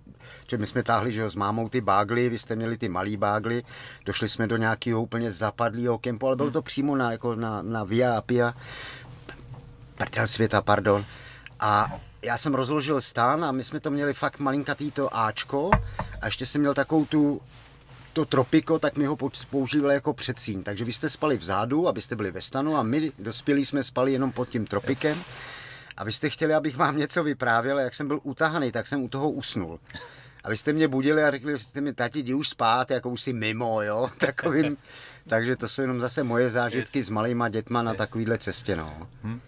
že 0.50 0.58
my 0.58 0.66
jsme 0.66 0.82
táhli 0.82 1.12
že 1.12 1.20
jo, 1.20 1.30
s 1.30 1.34
mámou 1.34 1.68
ty 1.68 1.80
bágly, 1.80 2.28
vy 2.28 2.38
jste 2.38 2.56
měli 2.56 2.76
ty 2.76 2.88
malý 2.88 3.16
bágly, 3.16 3.62
došli 4.04 4.28
jsme 4.28 4.46
do 4.46 4.56
nějakého 4.56 5.02
úplně 5.02 5.32
zapadlého 5.32 5.98
kempu, 5.98 6.26
ale 6.26 6.36
bylo 6.36 6.50
to 6.50 6.62
přímo 6.62 6.96
na, 6.96 7.12
jako 7.12 7.34
na, 7.34 7.62
na 7.62 7.84
Via 7.84 8.14
Appia, 8.14 8.54
prdel 9.96 10.26
světa, 10.26 10.62
pardon. 10.62 11.04
A 11.62 12.00
já 12.22 12.38
jsem 12.38 12.54
rozložil 12.54 13.00
stán 13.00 13.44
a 13.44 13.52
my 13.52 13.64
jsme 13.64 13.80
to 13.80 13.90
měli 13.90 14.14
fakt 14.14 14.38
malinkatý 14.38 14.90
to 14.90 15.16
Ačko 15.16 15.70
a 16.20 16.26
ještě 16.26 16.46
jsem 16.46 16.60
měl 16.60 16.74
takovou 16.74 17.04
tu 17.04 17.40
to 18.12 18.24
tropiko, 18.24 18.78
tak 18.78 18.96
my 18.96 19.06
ho 19.06 19.18
používali 19.50 19.94
jako 19.94 20.12
předsín. 20.12 20.62
Takže 20.62 20.84
vy 20.84 20.92
jste 20.92 21.10
spali 21.10 21.36
vzadu, 21.36 21.88
abyste 21.88 22.16
byli 22.16 22.30
ve 22.30 22.40
stanu 22.40 22.76
a 22.76 22.82
my 22.82 23.12
dospělí 23.18 23.66
jsme 23.66 23.82
spali 23.82 24.12
jenom 24.12 24.32
pod 24.32 24.48
tím 24.48 24.66
tropikem. 24.66 25.22
A 25.96 26.04
vy 26.04 26.12
jste 26.12 26.30
chtěli, 26.30 26.54
abych 26.54 26.76
vám 26.76 26.96
něco 26.96 27.24
vyprávěl, 27.24 27.78
jak 27.78 27.94
jsem 27.94 28.08
byl 28.08 28.20
utahaný, 28.22 28.72
tak 28.72 28.86
jsem 28.86 29.02
u 29.02 29.08
toho 29.08 29.30
usnul. 29.30 29.80
A 30.44 30.50
vy 30.50 30.56
jste 30.56 30.72
mě 30.72 30.88
budili 30.88 31.24
a 31.24 31.30
řekli 31.30 31.58
jste 31.58 31.80
mi, 31.80 31.94
tati, 31.94 32.18
jdi 32.18 32.34
už 32.34 32.48
spát, 32.48 32.90
jako 32.90 33.10
už 33.10 33.20
si 33.20 33.32
mimo, 33.32 33.82
jo, 33.82 34.10
takovým. 34.18 34.76
Takže 35.28 35.56
to 35.56 35.68
jsou 35.68 35.82
jenom 35.82 36.00
zase 36.00 36.22
moje 36.22 36.50
zážitky 36.50 36.98
yes. 36.98 37.06
s 37.06 37.10
malýma 37.10 37.48
dětma 37.48 37.82
na 37.82 37.90
yes. 37.90 37.98
takovýhle 37.98 38.38
cestě, 38.38 38.76
no. 38.76 39.08
Hm? 39.22 39.40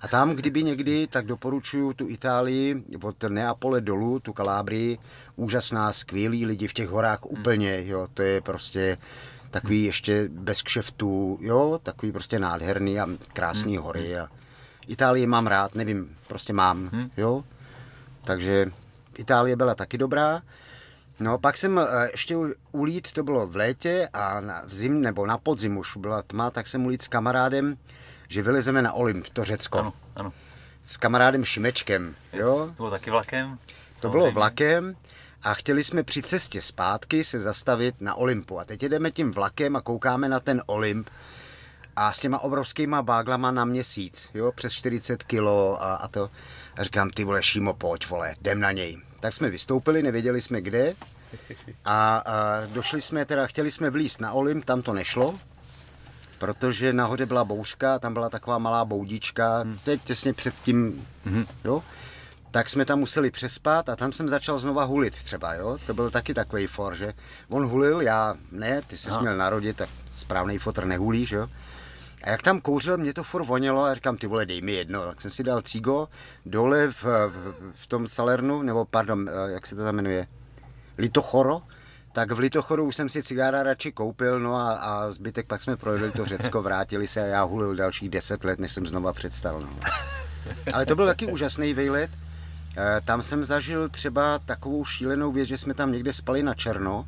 A 0.00 0.08
tam, 0.08 0.30
kdyby 0.30 0.62
někdy, 0.62 1.06
tak 1.06 1.26
doporučuju 1.26 1.92
tu 1.92 2.08
Itálii 2.08 2.84
od 3.02 3.22
Neapole 3.22 3.80
dolů, 3.80 4.20
tu 4.20 4.32
Kalábrii. 4.32 4.98
Úžasná, 5.36 5.92
skvělí 5.92 6.46
lidi 6.46 6.68
v 6.68 6.72
těch 6.72 6.88
horách 6.88 7.26
úplně, 7.26 7.86
jo, 7.86 8.08
to 8.14 8.22
je 8.22 8.40
prostě 8.40 8.98
Takový 9.50 9.84
ještě 9.84 10.28
bez 10.32 10.62
kšeftů, 10.62 11.38
jo, 11.40 11.80
takový 11.82 12.12
prostě 12.12 12.38
nádherný 12.38 13.00
a 13.00 13.06
krásný 13.32 13.76
hmm. 13.76 13.84
hory. 13.84 14.18
A 14.18 14.28
Itálii 14.86 15.26
mám 15.26 15.46
rád, 15.46 15.74
nevím, 15.74 16.16
prostě 16.26 16.52
mám, 16.52 16.88
hmm. 16.92 17.10
jo. 17.16 17.44
Takže 18.24 18.70
Itálie 19.18 19.56
byla 19.56 19.74
taky 19.74 19.98
dobrá. 19.98 20.42
No, 21.20 21.38
pak 21.38 21.56
jsem 21.56 21.78
eh, 21.78 22.08
ještě 22.10 22.36
ulít, 22.72 23.12
to 23.12 23.22
bylo 23.22 23.46
v 23.46 23.56
létě 23.56 24.08
a 24.12 24.40
na, 24.40 24.62
v 24.66 24.74
zim, 24.74 25.00
nebo 25.00 25.26
na 25.26 25.38
podzim 25.38 25.76
už 25.76 25.96
byla 25.96 26.22
tma, 26.22 26.50
tak 26.50 26.68
jsem 26.68 26.84
ulít 26.84 27.02
s 27.02 27.08
kamarádem, 27.08 27.76
že 28.28 28.42
vylezeme 28.42 28.82
na 28.82 28.92
Olymp, 28.92 29.28
to 29.32 29.44
Řecko. 29.44 29.78
Ano, 29.78 29.92
ano. 30.16 30.32
S 30.84 30.96
kamarádem 30.96 31.44
Šimečkem, 31.44 32.14
jo. 32.32 32.66
To 32.66 32.72
bylo 32.76 32.90
taky 32.90 33.10
vlakem? 33.10 33.58
To 34.00 34.08
bylo 34.08 34.32
vlakem 34.32 34.96
a 35.42 35.54
chtěli 35.54 35.84
jsme 35.84 36.02
při 36.02 36.22
cestě 36.22 36.62
zpátky 36.62 37.24
se 37.24 37.38
zastavit 37.38 38.00
na 38.00 38.14
Olympu. 38.14 38.60
A 38.60 38.64
teď 38.64 38.82
jdeme 38.82 39.10
tím 39.10 39.30
vlakem 39.30 39.76
a 39.76 39.80
koukáme 39.80 40.28
na 40.28 40.40
ten 40.40 40.62
Olymp 40.66 41.10
a 41.96 42.12
s 42.12 42.20
těma 42.20 42.38
obrovskýma 42.38 43.02
báglama 43.02 43.50
na 43.50 43.64
měsíc, 43.64 44.30
jo, 44.34 44.52
přes 44.52 44.72
40 44.72 45.22
kilo 45.22 45.82
a, 45.82 45.94
a 45.94 46.08
to. 46.08 46.30
A 46.76 46.84
říkám, 46.84 47.10
ty 47.10 47.24
vole, 47.24 47.42
Šímo, 47.42 47.74
pojď, 47.74 48.08
vole, 48.08 48.34
jdem 48.40 48.60
na 48.60 48.72
něj. 48.72 48.98
Tak 49.20 49.34
jsme 49.34 49.50
vystoupili, 49.50 50.02
nevěděli 50.02 50.40
jsme 50.40 50.60
kde 50.60 50.94
a, 51.84 52.16
a 52.16 52.66
došli 52.66 53.00
jsme, 53.00 53.24
teda 53.24 53.46
chtěli 53.46 53.70
jsme 53.70 53.90
vlíst 53.90 54.20
na 54.20 54.32
Olymp, 54.32 54.64
tam 54.64 54.82
to 54.82 54.92
nešlo, 54.92 55.34
protože 56.38 56.92
nahoře 56.92 57.26
byla 57.26 57.44
bouřka, 57.44 57.98
tam 57.98 58.12
byla 58.12 58.28
taková 58.28 58.58
malá 58.58 58.84
boudička, 58.84 59.58
hmm. 59.58 59.78
teď 59.84 60.00
těsně 60.04 60.32
před 60.32 60.54
tím, 60.54 61.06
hmm. 61.24 61.44
jo 61.64 61.82
tak 62.50 62.68
jsme 62.68 62.84
tam 62.84 62.98
museli 62.98 63.30
přespat 63.30 63.88
a 63.88 63.96
tam 63.96 64.12
jsem 64.12 64.28
začal 64.28 64.58
znova 64.58 64.84
hulit 64.84 65.14
třeba, 65.14 65.54
jo. 65.54 65.78
To 65.86 65.94
byl 65.94 66.10
taky 66.10 66.34
takový 66.34 66.66
for, 66.66 66.96
že 66.96 67.12
on 67.48 67.66
hulil, 67.66 68.02
já 68.02 68.34
ne, 68.52 68.82
ty 68.82 68.98
jsi 68.98 69.10
měl 69.20 69.36
narodit, 69.36 69.76
tak 69.76 69.88
správný 70.16 70.58
fotr 70.58 70.84
nehulíš, 70.84 71.30
jo. 71.30 71.48
A 72.22 72.30
jak 72.30 72.42
tam 72.42 72.60
kouřil, 72.60 72.98
mě 72.98 73.14
to 73.14 73.22
furt 73.22 73.44
vonělo 73.44 73.84
a 73.84 73.94
říkám, 73.94 74.16
ty 74.16 74.26
vole, 74.26 74.46
dej 74.46 74.62
mi 74.62 74.72
jedno. 74.72 75.06
Tak 75.06 75.20
jsem 75.20 75.30
si 75.30 75.44
dal 75.44 75.62
cigo 75.62 76.08
dole 76.46 76.88
v, 76.88 77.04
v, 77.04 77.54
v 77.72 77.86
tom 77.86 78.08
Salernu, 78.08 78.62
nebo 78.62 78.84
pardon, 78.84 79.28
eh, 79.28 79.52
jak 79.52 79.66
se 79.66 79.76
to 79.76 79.84
tam 79.84 79.96
jmenuje, 79.96 80.26
Litochoro, 80.98 81.62
tak 82.18 82.32
v 82.32 82.38
Litochoru 82.38 82.84
už 82.84 82.96
jsem 82.96 83.08
si 83.08 83.22
cigára 83.22 83.62
radši 83.62 83.92
koupil, 83.92 84.40
no 84.40 84.56
a, 84.56 84.72
a 84.72 85.10
zbytek 85.10 85.46
pak 85.46 85.60
jsme 85.60 85.76
projeli 85.76 86.10
to 86.10 86.24
Řecko, 86.24 86.62
vrátili 86.62 87.06
se 87.06 87.20
a 87.22 87.24
já 87.24 87.42
hulil 87.42 87.74
dalších 87.74 88.08
deset 88.08 88.44
let, 88.44 88.58
než 88.58 88.72
jsem 88.72 88.86
znova 88.86 89.12
představil. 89.12 89.60
No. 89.60 89.90
Ale 90.72 90.86
to 90.86 90.96
byl 90.96 91.06
taky 91.06 91.26
úžasný 91.26 91.74
vejlet. 91.74 92.10
Eh, 92.76 93.00
tam 93.04 93.22
jsem 93.22 93.44
zažil 93.44 93.88
třeba 93.88 94.38
takovou 94.38 94.84
šílenou 94.84 95.32
věc, 95.32 95.48
že 95.48 95.58
jsme 95.58 95.74
tam 95.74 95.92
někde 95.92 96.12
spali 96.12 96.42
na 96.42 96.54
černo 96.54 97.06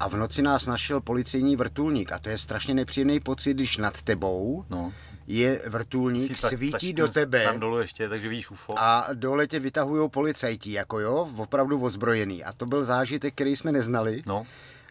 a 0.00 0.08
v 0.08 0.14
noci 0.14 0.42
nás 0.42 0.66
našel 0.66 1.00
policejní 1.00 1.56
vrtulník 1.56 2.12
a 2.12 2.18
to 2.18 2.28
je 2.28 2.38
strašně 2.38 2.74
nepříjemný 2.74 3.20
pocit, 3.20 3.54
když 3.54 3.76
nad 3.76 4.02
tebou 4.02 4.64
no. 4.70 4.92
Je 5.26 5.62
vrtulník, 5.66 6.40
tak, 6.40 6.52
svítí 6.52 6.92
do 6.92 7.08
tebe. 7.08 7.44
Tam 7.44 7.60
dolu 7.60 7.78
ještě, 7.78 8.08
takže 8.08 8.28
víš 8.28 8.50
UFO. 8.50 8.74
A 8.78 9.06
dole 9.12 9.46
tě 9.46 9.58
vytahují 9.58 10.10
policajti, 10.10 10.72
jako 10.72 11.00
jo, 11.00 11.28
opravdu 11.36 11.82
ozbrojený. 11.82 12.44
A 12.44 12.52
to 12.52 12.66
byl 12.66 12.84
zážitek, 12.84 13.34
který 13.34 13.56
jsme 13.56 13.72
neznali. 13.72 14.22
No. 14.26 14.46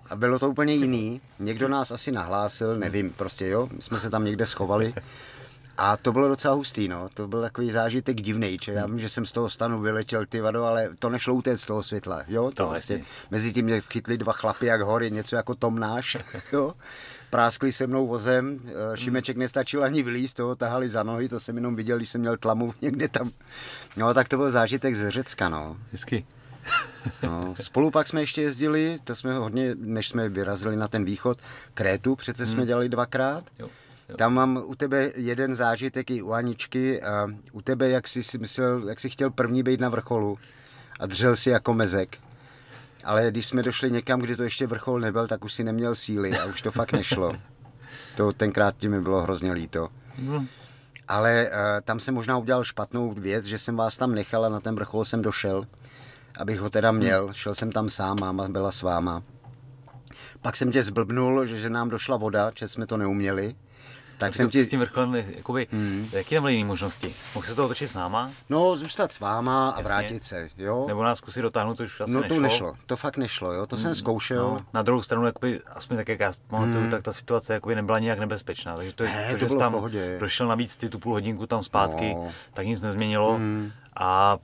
A 0.09 0.15
bylo 0.15 0.39
to 0.39 0.49
úplně 0.49 0.73
jiný. 0.73 1.21
Někdo 1.39 1.67
nás 1.67 1.91
asi 1.91 2.11
nahlásil, 2.11 2.77
nevím, 2.77 3.09
prostě 3.09 3.47
jo, 3.47 3.69
my 3.71 3.81
jsme 3.81 3.99
se 3.99 4.09
tam 4.09 4.25
někde 4.25 4.45
schovali. 4.45 4.93
A 5.77 5.97
to 5.97 6.11
bylo 6.11 6.27
docela 6.27 6.53
hustý, 6.53 6.87
no. 6.87 7.09
To 7.13 7.27
byl 7.27 7.41
takový 7.41 7.71
zážitek 7.71 8.21
divný, 8.21 8.57
že 8.63 8.71
já 8.71 8.85
vím, 8.85 8.99
že 8.99 9.09
jsem 9.09 9.25
z 9.25 9.31
toho 9.31 9.49
stanu 9.49 9.81
vyletěl 9.81 10.25
ty 10.25 10.41
vado, 10.41 10.63
ale 10.63 10.89
to 10.99 11.09
nešlo 11.09 11.33
utéct 11.33 11.61
z 11.61 11.65
toho 11.65 11.83
světla, 11.83 12.23
jo. 12.27 12.43
To, 12.43 12.51
to 12.51 12.67
vlastně, 12.67 13.03
mezi 13.31 13.53
tím 13.53 13.65
mě 13.65 13.81
chytli 13.81 14.17
dva 14.17 14.33
chlapy 14.33 14.65
jak 14.65 14.81
hory, 14.81 15.11
něco 15.11 15.35
jako 15.35 15.55
Tom 15.55 15.79
náš, 15.79 16.17
jo. 16.51 16.73
Práskli 17.31 17.71
se 17.71 17.87
mnou 17.87 18.07
vozem, 18.07 18.59
eh, 18.65 18.97
Šimeček 18.97 19.37
nestačil 19.37 19.83
ani 19.83 20.03
vylíst, 20.03 20.37
toho 20.37 20.55
tahali 20.55 20.89
za 20.89 21.03
nohy, 21.03 21.29
to 21.29 21.39
jsem 21.39 21.55
jenom 21.55 21.75
viděl, 21.75 21.97
když 21.97 22.09
jsem 22.09 22.21
měl 22.21 22.37
tlamu 22.37 22.73
někde 22.81 23.07
tam. 23.07 23.31
No 23.97 24.13
tak 24.13 24.27
to 24.27 24.37
byl 24.37 24.51
zážitek 24.51 24.95
ze 24.95 25.11
Řecka, 25.11 25.49
no. 25.49 25.77
Hezky. 25.91 26.25
No, 27.23 27.55
spolu 27.55 27.91
pak 27.91 28.07
jsme 28.07 28.21
ještě 28.21 28.41
jezdili, 28.41 28.97
to 29.03 29.15
jsme 29.15 29.33
hodně, 29.33 29.75
než 29.75 30.09
jsme 30.09 30.29
vyrazili 30.29 30.75
na 30.75 30.87
ten 30.87 31.05
východ, 31.05 31.37
Krétu 31.73 32.15
přece 32.15 32.47
jsme 32.47 32.57
hmm. 32.57 32.67
dělali 32.67 32.89
dvakrát. 32.89 33.43
Jo. 33.59 33.69
Tam 34.17 34.33
mám 34.33 34.63
u 34.65 34.75
tebe 34.75 35.11
jeden 35.15 35.55
zážitek 35.55 36.11
i 36.11 36.21
u 36.21 36.31
Aničky. 36.31 37.01
A 37.01 37.27
u 37.51 37.61
tebe, 37.61 37.89
jak 37.89 38.07
jsi 38.07 38.23
si 38.23 38.37
myslel, 38.37 38.89
jak 38.89 38.99
jsi 38.99 39.09
chtěl 39.09 39.29
první 39.29 39.63
být 39.63 39.79
na 39.79 39.89
vrcholu 39.89 40.39
a 40.99 41.05
držel 41.05 41.35
si 41.35 41.49
jako 41.49 41.73
mezek. 41.73 42.17
Ale 43.03 43.31
když 43.31 43.47
jsme 43.47 43.63
došli 43.63 43.91
někam, 43.91 44.19
kde 44.19 44.35
to 44.35 44.43
ještě 44.43 44.67
vrchol 44.67 44.99
nebyl, 44.99 45.27
tak 45.27 45.45
už 45.45 45.53
si 45.53 45.63
neměl 45.63 45.95
síly 45.95 46.37
a 46.37 46.45
už 46.45 46.61
to 46.61 46.71
fakt 46.71 46.91
nešlo. 46.91 47.33
To 48.15 48.31
tenkrát 48.31 48.77
ti 48.77 48.89
mi 48.89 49.01
bylo 49.01 49.21
hrozně 49.21 49.51
líto. 49.51 49.89
No. 50.17 50.45
Ale 51.07 51.49
uh, 51.49 51.57
tam 51.83 51.99
jsem 51.99 52.13
možná 52.13 52.37
udělal 52.37 52.63
špatnou 52.63 53.13
věc, 53.13 53.45
že 53.45 53.59
jsem 53.59 53.75
vás 53.75 53.97
tam 53.97 54.15
nechal 54.15 54.45
a 54.45 54.49
na 54.49 54.59
ten 54.59 54.75
vrchol 54.75 55.05
jsem 55.05 55.21
došel, 55.21 55.65
abych 56.39 56.59
ho 56.59 56.69
teda 56.69 56.91
měl. 56.91 57.33
Šel 57.33 57.55
jsem 57.55 57.71
tam 57.71 57.89
sám, 57.89 58.17
máma 58.21 58.47
byla 58.47 58.71
s 58.71 58.81
váma. 58.81 59.23
Pak 60.41 60.55
jsem 60.55 60.71
tě 60.71 60.83
zblbnul, 60.83 61.45
že, 61.45 61.57
že 61.57 61.69
nám 61.69 61.89
došla 61.89 62.17
voda, 62.17 62.51
že 62.55 62.67
jsme 62.67 62.87
to 62.87 62.97
neuměli 62.97 63.55
tak 64.21 64.35
jsem 64.35 64.49
ti... 64.49 64.63
S 64.63 64.69
tím 64.69 64.79
vrcholem, 64.79 65.15
jakoby, 65.15 65.67
hmm. 65.71 66.09
jaký 66.11 66.35
tam 66.35 66.43
byly 66.43 66.53
jiné 66.55 66.67
možnosti? 66.67 67.15
Mohl 67.35 67.47
se 67.47 67.55
to 67.55 67.65
otočit 67.65 67.87
s 67.87 67.93
náma? 67.93 68.31
No, 68.49 68.75
zůstat 68.75 69.11
s 69.11 69.19
váma 69.19 69.69
a 69.69 69.71
Jasně. 69.71 69.83
vrátit 69.83 70.23
se, 70.23 70.49
jo. 70.57 70.85
Nebo 70.87 71.03
nás 71.03 71.17
zkusit 71.17 71.41
dotáhnout, 71.41 71.77
to 71.77 71.83
už 71.83 72.01
asi 72.01 72.13
No 72.13 72.21
to 72.21 72.27
nešlo. 72.27 72.41
nešlo, 72.41 72.73
to 72.85 72.95
fakt 72.97 73.17
nešlo, 73.17 73.53
jo, 73.53 73.65
to 73.65 73.75
hmm. 73.75 73.83
jsem 73.83 73.95
zkoušel. 73.95 74.43
No, 74.43 74.65
na 74.73 74.81
druhou 74.81 75.01
stranu, 75.01 75.25
jakoby, 75.25 75.61
aspoň 75.75 75.97
tak, 75.97 76.07
jak 76.07 76.19
já 76.19 76.33
pamatuju, 76.47 76.79
hmm. 76.79 76.91
tak 76.91 77.03
ta 77.03 77.13
situace 77.13 77.53
jakoby 77.53 77.75
nebyla 77.75 77.99
nijak 77.99 78.19
nebezpečná, 78.19 78.75
takže 78.75 78.93
to, 78.93 79.03
ne, 79.03 79.27
to, 79.31 79.37
to 79.39 79.47
že 79.47 79.55
tam 79.55 79.71
pohodě. 79.71 80.17
došel 80.19 80.47
navíc 80.47 80.77
ty 80.77 80.89
tu 80.89 80.99
půl 80.99 81.13
hodinku 81.13 81.47
tam 81.47 81.63
zpátky, 81.63 82.13
no. 82.13 82.31
tak 82.53 82.65
nic 82.65 82.81
nezměnilo. 82.81 83.33
Hmm. 83.33 83.71
A 83.95 84.37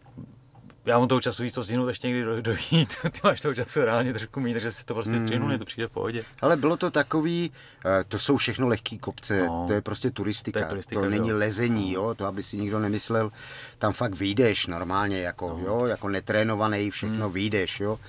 já 0.88 1.00
mám 1.00 1.08
toho 1.08 1.21
času 1.21 1.43
víc 1.43 1.54
to 1.54 1.63
stihnout 1.63 1.88
ještě 1.88 2.08
někdy 2.08 2.41
dojít. 2.41 2.95
Ty 3.12 3.19
máš 3.23 3.41
toho 3.41 3.56
času 3.56 3.80
reálně 3.80 4.13
trošku 4.13 4.39
mít, 4.39 4.54
takže 4.54 4.71
si 4.71 4.86
to 4.86 4.93
prostě 4.93 5.13
mm. 5.13 5.19
střihnu, 5.19 5.58
to 5.58 5.65
přijde 5.65 5.88
v 5.88 5.91
pohodě. 5.91 6.23
Ale 6.41 6.58
bylo 6.58 6.78
to 6.78 6.91
takový, 6.91 7.52
eh, 7.86 8.04
to 8.08 8.19
jsou 8.19 8.38
všechno 8.38 8.67
lehké 8.67 8.97
kopce, 8.97 9.47
no, 9.47 9.63
to 9.67 9.73
je 9.73 9.82
prostě 9.82 10.12
turistika, 10.12 10.60
to, 10.60 10.65
je 10.65 10.69
turistika, 10.69 11.02
to 11.02 11.10
není 11.10 11.30
jo. 11.30 11.38
lezení, 11.38 11.93
jo, 11.93 12.15
to 12.15 12.26
aby 12.26 12.43
si 12.43 12.58
nikdo 12.58 12.80
nemyslel, 12.80 13.32
tam 13.78 13.93
fakt 13.93 14.15
vyjdeš 14.15 14.67
normálně, 14.67 15.21
jako, 15.21 15.50
no. 15.50 15.65
jo, 15.65 15.86
jako 15.86 16.10
netrénovaný, 16.10 16.91
všechno 16.91 17.28
mm. 17.28 17.34
vyjdeš, 17.34 17.80
jo. 17.80 18.00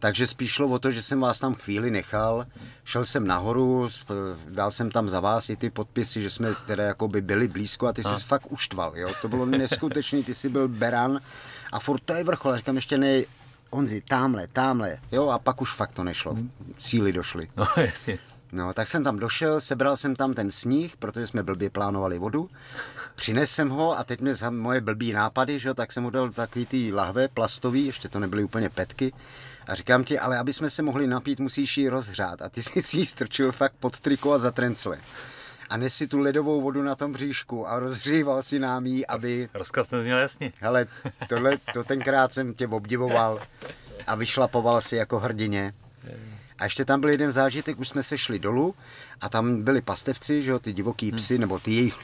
Takže 0.00 0.26
spíš 0.26 0.52
šlo 0.52 0.68
o 0.68 0.78
to, 0.78 0.90
že 0.90 1.02
jsem 1.02 1.20
vás 1.20 1.38
tam 1.38 1.54
chvíli 1.54 1.90
nechal, 1.90 2.46
šel 2.84 3.04
jsem 3.04 3.26
nahoru, 3.26 3.88
dal 4.48 4.70
jsem 4.70 4.90
tam 4.90 5.08
za 5.08 5.20
vás 5.20 5.50
i 5.50 5.56
ty 5.56 5.70
podpisy, 5.70 6.22
že 6.22 6.30
jsme 6.30 6.54
teda 6.66 6.84
jako 6.84 7.08
by 7.08 7.20
byli 7.20 7.48
blízko 7.48 7.86
a 7.86 7.92
ty 7.92 8.02
jsi 8.02 8.24
fakt 8.24 8.52
uštval, 8.52 8.92
jo. 8.96 9.12
To 9.22 9.28
bylo 9.28 9.46
neskutečný, 9.46 10.24
ty 10.24 10.34
jsi 10.34 10.48
byl 10.48 10.68
beran 10.68 11.20
a 11.72 11.80
furt 11.80 12.00
to 12.04 12.14
je 12.14 12.24
vrchol, 12.24 12.56
říkám 12.56 12.76
ještě 12.76 12.98
ne, 12.98 13.22
Honzi, 13.70 14.00
tamhle, 14.08 14.46
tamhle, 14.52 14.98
jo, 15.12 15.28
a 15.28 15.38
pak 15.38 15.62
už 15.62 15.72
fakt 15.72 15.92
to 15.92 16.04
nešlo, 16.04 16.34
hmm. 16.34 16.50
síly 16.78 17.12
došly. 17.12 17.48
No, 17.56 17.66
jasně. 17.76 18.18
No, 18.52 18.74
tak 18.74 18.88
jsem 18.88 19.04
tam 19.04 19.18
došel, 19.18 19.60
sebral 19.60 19.96
jsem 19.96 20.16
tam 20.16 20.34
ten 20.34 20.50
sníh, 20.50 20.96
protože 20.96 21.26
jsme 21.26 21.42
blbě 21.42 21.70
plánovali 21.70 22.18
vodu. 22.18 22.50
Přines 23.14 23.50
jsem 23.50 23.68
ho 23.68 23.98
a 23.98 24.04
teď 24.04 24.20
mě 24.20 24.34
za 24.34 24.50
moje 24.50 24.80
blbý 24.80 25.12
nápady, 25.12 25.58
že, 25.58 25.74
tak 25.74 25.92
jsem 25.92 26.02
mu 26.02 26.10
dal 26.10 26.30
takový 26.30 26.66
ty 26.66 26.92
lahve 26.92 27.28
plastový, 27.28 27.86
ještě 27.86 28.08
to 28.08 28.18
nebyly 28.18 28.44
úplně 28.44 28.68
petky. 28.68 29.12
A 29.66 29.74
říkám 29.74 30.04
ti, 30.04 30.18
ale 30.18 30.38
aby 30.38 30.52
jsme 30.52 30.70
se 30.70 30.82
mohli 30.82 31.06
napít, 31.06 31.40
musíš 31.40 31.78
ji 31.78 31.88
rozhřát. 31.88 32.42
A 32.42 32.48
ty 32.48 32.62
si 32.62 32.98
ji 32.98 33.06
strčil 33.06 33.52
fakt 33.52 33.74
pod 33.80 34.00
triko 34.00 34.32
a 34.32 34.38
za 34.38 34.50
trencle 34.50 34.98
a 35.70 35.76
nesi 35.76 36.06
tu 36.06 36.18
ledovou 36.18 36.60
vodu 36.60 36.82
na 36.82 36.94
tom 36.94 37.12
bříšku 37.12 37.68
a 37.68 37.78
rozhříval 37.78 38.42
si 38.42 38.58
nám 38.58 38.86
ji, 38.86 39.06
aby... 39.06 39.48
Rozkaz 39.54 39.90
nezněl 39.90 40.18
jasně. 40.18 40.52
Hele, 40.60 40.86
tohle, 41.28 41.58
to 41.74 41.84
tenkrát 41.84 42.32
jsem 42.32 42.54
tě 42.54 42.66
obdivoval 42.68 43.42
a 44.06 44.14
vyšlapoval 44.14 44.80
si 44.80 44.96
jako 44.96 45.18
hrdině. 45.18 45.72
A 46.58 46.64
ještě 46.64 46.84
tam 46.84 47.00
byl 47.00 47.10
jeden 47.10 47.32
zážitek, 47.32 47.78
už 47.78 47.88
jsme 47.88 48.02
se 48.02 48.18
šli 48.18 48.38
dolů 48.38 48.74
a 49.20 49.28
tam 49.28 49.62
byli 49.62 49.82
pastevci, 49.82 50.42
že 50.42 50.50
jo, 50.50 50.58
ty 50.58 50.72
divoký 50.72 51.12
psy, 51.12 51.34
hmm. 51.34 51.40
nebo 51.40 51.58
ty 51.58 51.70
jejich 51.70 51.94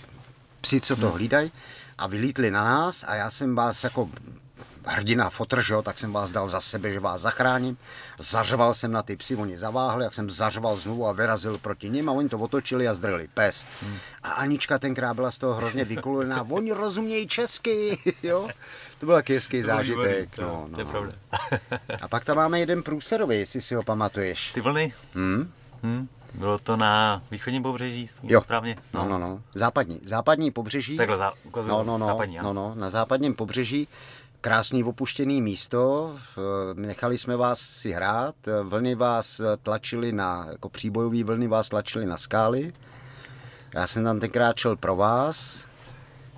psy, 0.60 0.80
co 0.80 0.96
to 0.96 1.06
hmm. 1.06 1.14
hlídají 1.14 1.52
a 1.98 2.06
vylítli 2.06 2.50
na 2.50 2.64
nás 2.64 3.04
a 3.08 3.14
já 3.14 3.30
jsem 3.30 3.54
vás 3.54 3.84
jako 3.84 4.10
hrdina 4.84 5.30
fotr, 5.30 5.62
že 5.62 5.74
jo, 5.74 5.82
tak 5.82 5.98
jsem 5.98 6.12
vás 6.12 6.30
dal 6.30 6.48
za 6.48 6.60
sebe, 6.60 6.92
že 6.92 7.00
vás 7.00 7.20
zachráním. 7.20 7.76
Zařval 8.18 8.74
jsem 8.74 8.92
na 8.92 9.02
ty 9.02 9.16
psy, 9.16 9.36
oni 9.36 9.58
zaváhli, 9.58 10.04
jak 10.04 10.14
jsem 10.14 10.30
zařval 10.30 10.76
znovu 10.76 11.06
a 11.06 11.12
vyrazil 11.12 11.58
proti 11.58 11.90
nim 11.90 12.08
a 12.08 12.12
oni 12.12 12.28
to 12.28 12.38
otočili 12.38 12.88
a 12.88 12.94
zdrli 12.94 13.28
pes. 13.34 13.66
Hmm. 13.82 13.96
A 14.22 14.30
Anička 14.30 14.78
tenkrát 14.78 15.14
byla 15.14 15.30
z 15.30 15.38
toho 15.38 15.54
hrozně 15.54 15.84
vykulená, 15.84 16.46
oni 16.50 16.72
rozumějí 16.72 17.28
česky, 17.28 17.98
jo. 18.22 18.48
To 18.98 19.06
byl 19.06 19.14
taky 19.14 19.34
hezký 19.34 19.62
zážitek. 19.62 20.38
No, 20.38 20.66
no. 20.68 20.74
To 20.74 20.80
je 20.80 20.84
pravda. 20.84 21.12
a 22.02 22.08
pak 22.08 22.24
tam 22.24 22.36
máme 22.36 22.60
jeden 22.60 22.82
průserový, 22.82 23.36
jestli 23.36 23.60
si 23.60 23.74
ho 23.74 23.82
pamatuješ. 23.82 24.52
Ty 24.52 24.60
vlny? 24.60 24.94
Hmm? 25.14 25.52
Hmm. 25.82 26.08
Bylo 26.34 26.58
to 26.58 26.76
na 26.76 27.22
východním 27.30 27.62
pobřeží, 27.62 28.08
jo. 28.22 28.40
správně? 28.40 28.76
No. 28.94 29.02
no, 29.02 29.08
no, 29.08 29.18
no. 29.18 29.42
Západní. 29.54 30.00
Západní 30.04 30.50
pobřeží. 30.50 30.96
Takhle 30.96 31.16
zá, 31.16 31.32
no, 31.66 31.84
no, 31.84 31.98
no, 31.98 32.06
západní, 32.06 32.38
no, 32.42 32.52
no, 32.52 32.74
na 32.74 32.90
západním 32.90 33.34
pobřeží 33.34 33.88
krásný 34.44 34.84
opuštěný 34.84 35.42
místo, 35.42 36.14
nechali 36.74 37.18
jsme 37.18 37.36
vás 37.36 37.60
si 37.60 37.92
hrát, 37.92 38.34
vlny 38.62 38.94
vás 38.94 39.40
tlačily 39.62 40.12
na, 40.12 40.46
jako 40.50 40.68
příbojový 40.68 41.24
vlny 41.24 41.48
vás 41.48 41.68
tlačily 41.68 42.06
na 42.06 42.16
skály. 42.16 42.72
Já 43.74 43.86
jsem 43.86 44.04
tam 44.04 44.20
tenkrát 44.20 44.56
šel 44.56 44.76
pro 44.76 44.96
vás, 44.96 45.66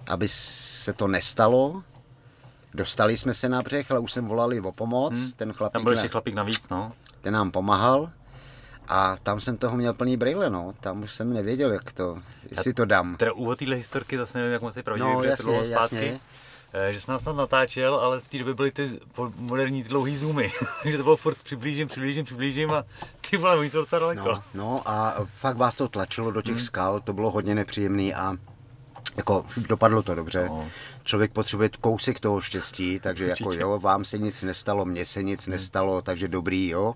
aby 0.06 0.28
se 0.28 0.92
to 0.92 1.08
nestalo. 1.08 1.82
Dostali 2.74 3.16
jsme 3.16 3.34
se 3.34 3.48
na 3.48 3.62
břeh, 3.62 3.90
ale 3.90 4.00
už 4.00 4.12
jsem 4.12 4.26
volali 4.26 4.60
o 4.60 4.72
pomoc. 4.72 5.18
Hmm. 5.18 5.30
Ten 5.32 5.52
chlapík, 5.52 5.72
tam 5.72 5.84
byl 5.84 5.92
ještě 5.92 6.08
chlapík 6.08 6.34
navíc, 6.34 6.68
no. 6.68 6.92
Ten 7.20 7.34
nám 7.34 7.50
pomáhal. 7.50 8.10
A 8.88 9.16
tam 9.22 9.40
jsem 9.40 9.56
toho 9.56 9.76
měl 9.76 9.94
plný 9.94 10.16
brýle, 10.16 10.50
no. 10.50 10.74
Tam 10.80 11.02
už 11.02 11.14
jsem 11.14 11.32
nevěděl, 11.32 11.72
jak 11.72 11.92
to, 11.92 12.18
jestli 12.50 12.74
to 12.74 12.84
dám. 12.84 13.16
Teda 13.16 13.32
úvod 13.32 13.58
téhle 13.58 13.76
historky 13.76 14.18
zase 14.18 14.38
nevím, 14.38 14.52
jak 14.52 14.62
moc 14.62 14.76
je 14.76 14.82
pravdivý, 14.82 15.12
no, 15.12 15.22
jasně, 15.22 15.58
to 15.58 15.64
zpátky. 15.66 15.96
Jasně. 15.96 16.20
Eh, 16.72 16.92
že 16.92 17.00
jsem 17.00 17.12
nás 17.12 17.22
snad 17.22 17.36
natáčel, 17.36 17.94
ale 17.94 18.20
v 18.20 18.28
té 18.28 18.38
době 18.38 18.54
byly 18.54 18.70
ty 18.70 19.00
moderní 19.36 19.82
dlouhý 19.82 20.16
zoomy. 20.16 20.52
že 20.84 20.96
to 20.96 21.02
bylo 21.02 21.16
furt 21.16 21.38
přiblížím, 21.42 21.88
přiblížím, 21.88 22.24
přiblížím 22.24 22.70
a 22.70 22.84
ty 23.30 23.36
vole, 23.36 23.56
oni 23.56 23.70
jsou 23.70 23.78
docela 23.78 24.00
daleko. 24.00 24.32
No, 24.32 24.42
no 24.54 24.82
a 24.86 25.14
fakt 25.34 25.56
vás 25.56 25.74
to 25.74 25.88
tlačilo 25.88 26.30
do 26.30 26.42
těch 26.42 26.54
hmm. 26.54 26.60
skal, 26.60 27.00
to 27.00 27.12
bylo 27.12 27.30
hodně 27.30 27.54
nepříjemný 27.54 28.14
a 28.14 28.36
jako 29.16 29.46
dopadlo 29.68 30.02
to 30.02 30.14
dobře. 30.14 30.46
No. 30.48 30.68
Člověk 31.04 31.32
potřebuje 31.32 31.70
kousek 31.80 32.20
toho 32.20 32.40
štěstí, 32.40 33.00
takže 33.00 33.24
jako 33.24 33.44
Určitě. 33.44 33.60
jako 33.60 33.72
jo, 33.72 33.78
vám 33.78 34.04
se 34.04 34.18
nic 34.18 34.42
nestalo, 34.42 34.84
mně 34.84 35.06
se 35.06 35.22
nic 35.22 35.46
hmm. 35.46 35.52
nestalo, 35.52 36.02
takže 36.02 36.28
dobrý, 36.28 36.68
jo. 36.68 36.94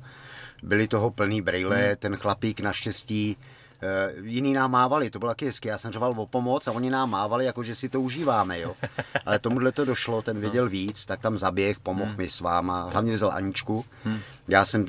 Byli 0.63 0.89
toho 0.89 1.11
plný 1.11 1.43
brejle, 1.43 1.77
hmm. 1.77 1.97
ten 1.97 2.17
chlapík 2.17 2.61
naštěstí 2.61 3.37
Uh, 3.83 4.27
jiný 4.27 4.53
nám 4.53 4.71
mávali, 4.71 5.11
to 5.11 5.19
bylo 5.19 5.31
taky 5.31 5.47
hezky. 5.47 5.69
Já 5.69 5.79
jsem 5.79 5.93
řval 5.93 6.15
o 6.17 6.27
pomoc 6.27 6.69
a 6.69 6.73
oni 6.73 6.91
nám 6.91 7.11
mávali, 7.11 7.45
jako 7.45 7.63
že 7.63 7.75
si 7.75 7.89
to 7.89 8.01
užíváme, 8.01 8.61
jo. 8.61 8.75
Ale 9.27 9.39
tomuhle 9.39 9.73
to 9.73 9.85
došlo, 9.85 10.23
ten 10.23 10.41
věděl 10.41 10.65
no. 10.65 10.71
víc, 10.71 11.07
tak 11.07 11.21
tam 11.21 11.39
zaběh, 11.39 11.81
pomohl 11.81 12.09
hmm. 12.09 12.19
mi 12.19 12.31
s 12.31 12.41
váma, 12.41 12.83
hlavně 12.93 13.13
vzal 13.15 13.33
Aničku. 13.33 13.85
Hmm. 14.05 14.19
Já 14.49 14.65
jsem 14.65 14.87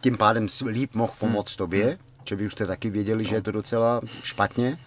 tím 0.00 0.16
pádem 0.16 0.46
líp 0.66 0.94
mohl 0.94 1.12
pomoct 1.18 1.50
hmm. 1.50 1.56
tobě, 1.56 1.84
hmm. 1.84 1.96
že 2.24 2.36
vy 2.36 2.46
už 2.46 2.52
jste 2.52 2.66
taky 2.66 2.90
věděli, 2.90 3.24
no. 3.24 3.28
že 3.28 3.34
je 3.36 3.42
to 3.42 3.52
docela 3.52 4.00
špatně. 4.22 4.78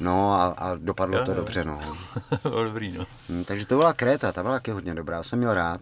No 0.00 0.32
a, 0.32 0.46
a 0.46 0.74
dopadlo 0.74 1.18
jo, 1.18 1.24
to 1.24 1.30
jo. 1.30 1.36
dobře, 1.36 1.64
no. 1.64 1.80
Dobrý, 2.64 2.92
no. 2.92 3.06
Hmm, 3.28 3.44
takže 3.44 3.66
to 3.66 3.76
byla 3.76 3.92
Kréta, 3.92 4.32
ta 4.32 4.42
byla 4.42 4.54
taky 4.54 4.70
hodně 4.70 4.94
dobrá, 4.94 5.22
jsem 5.22 5.38
měl 5.38 5.54
rád. 5.54 5.80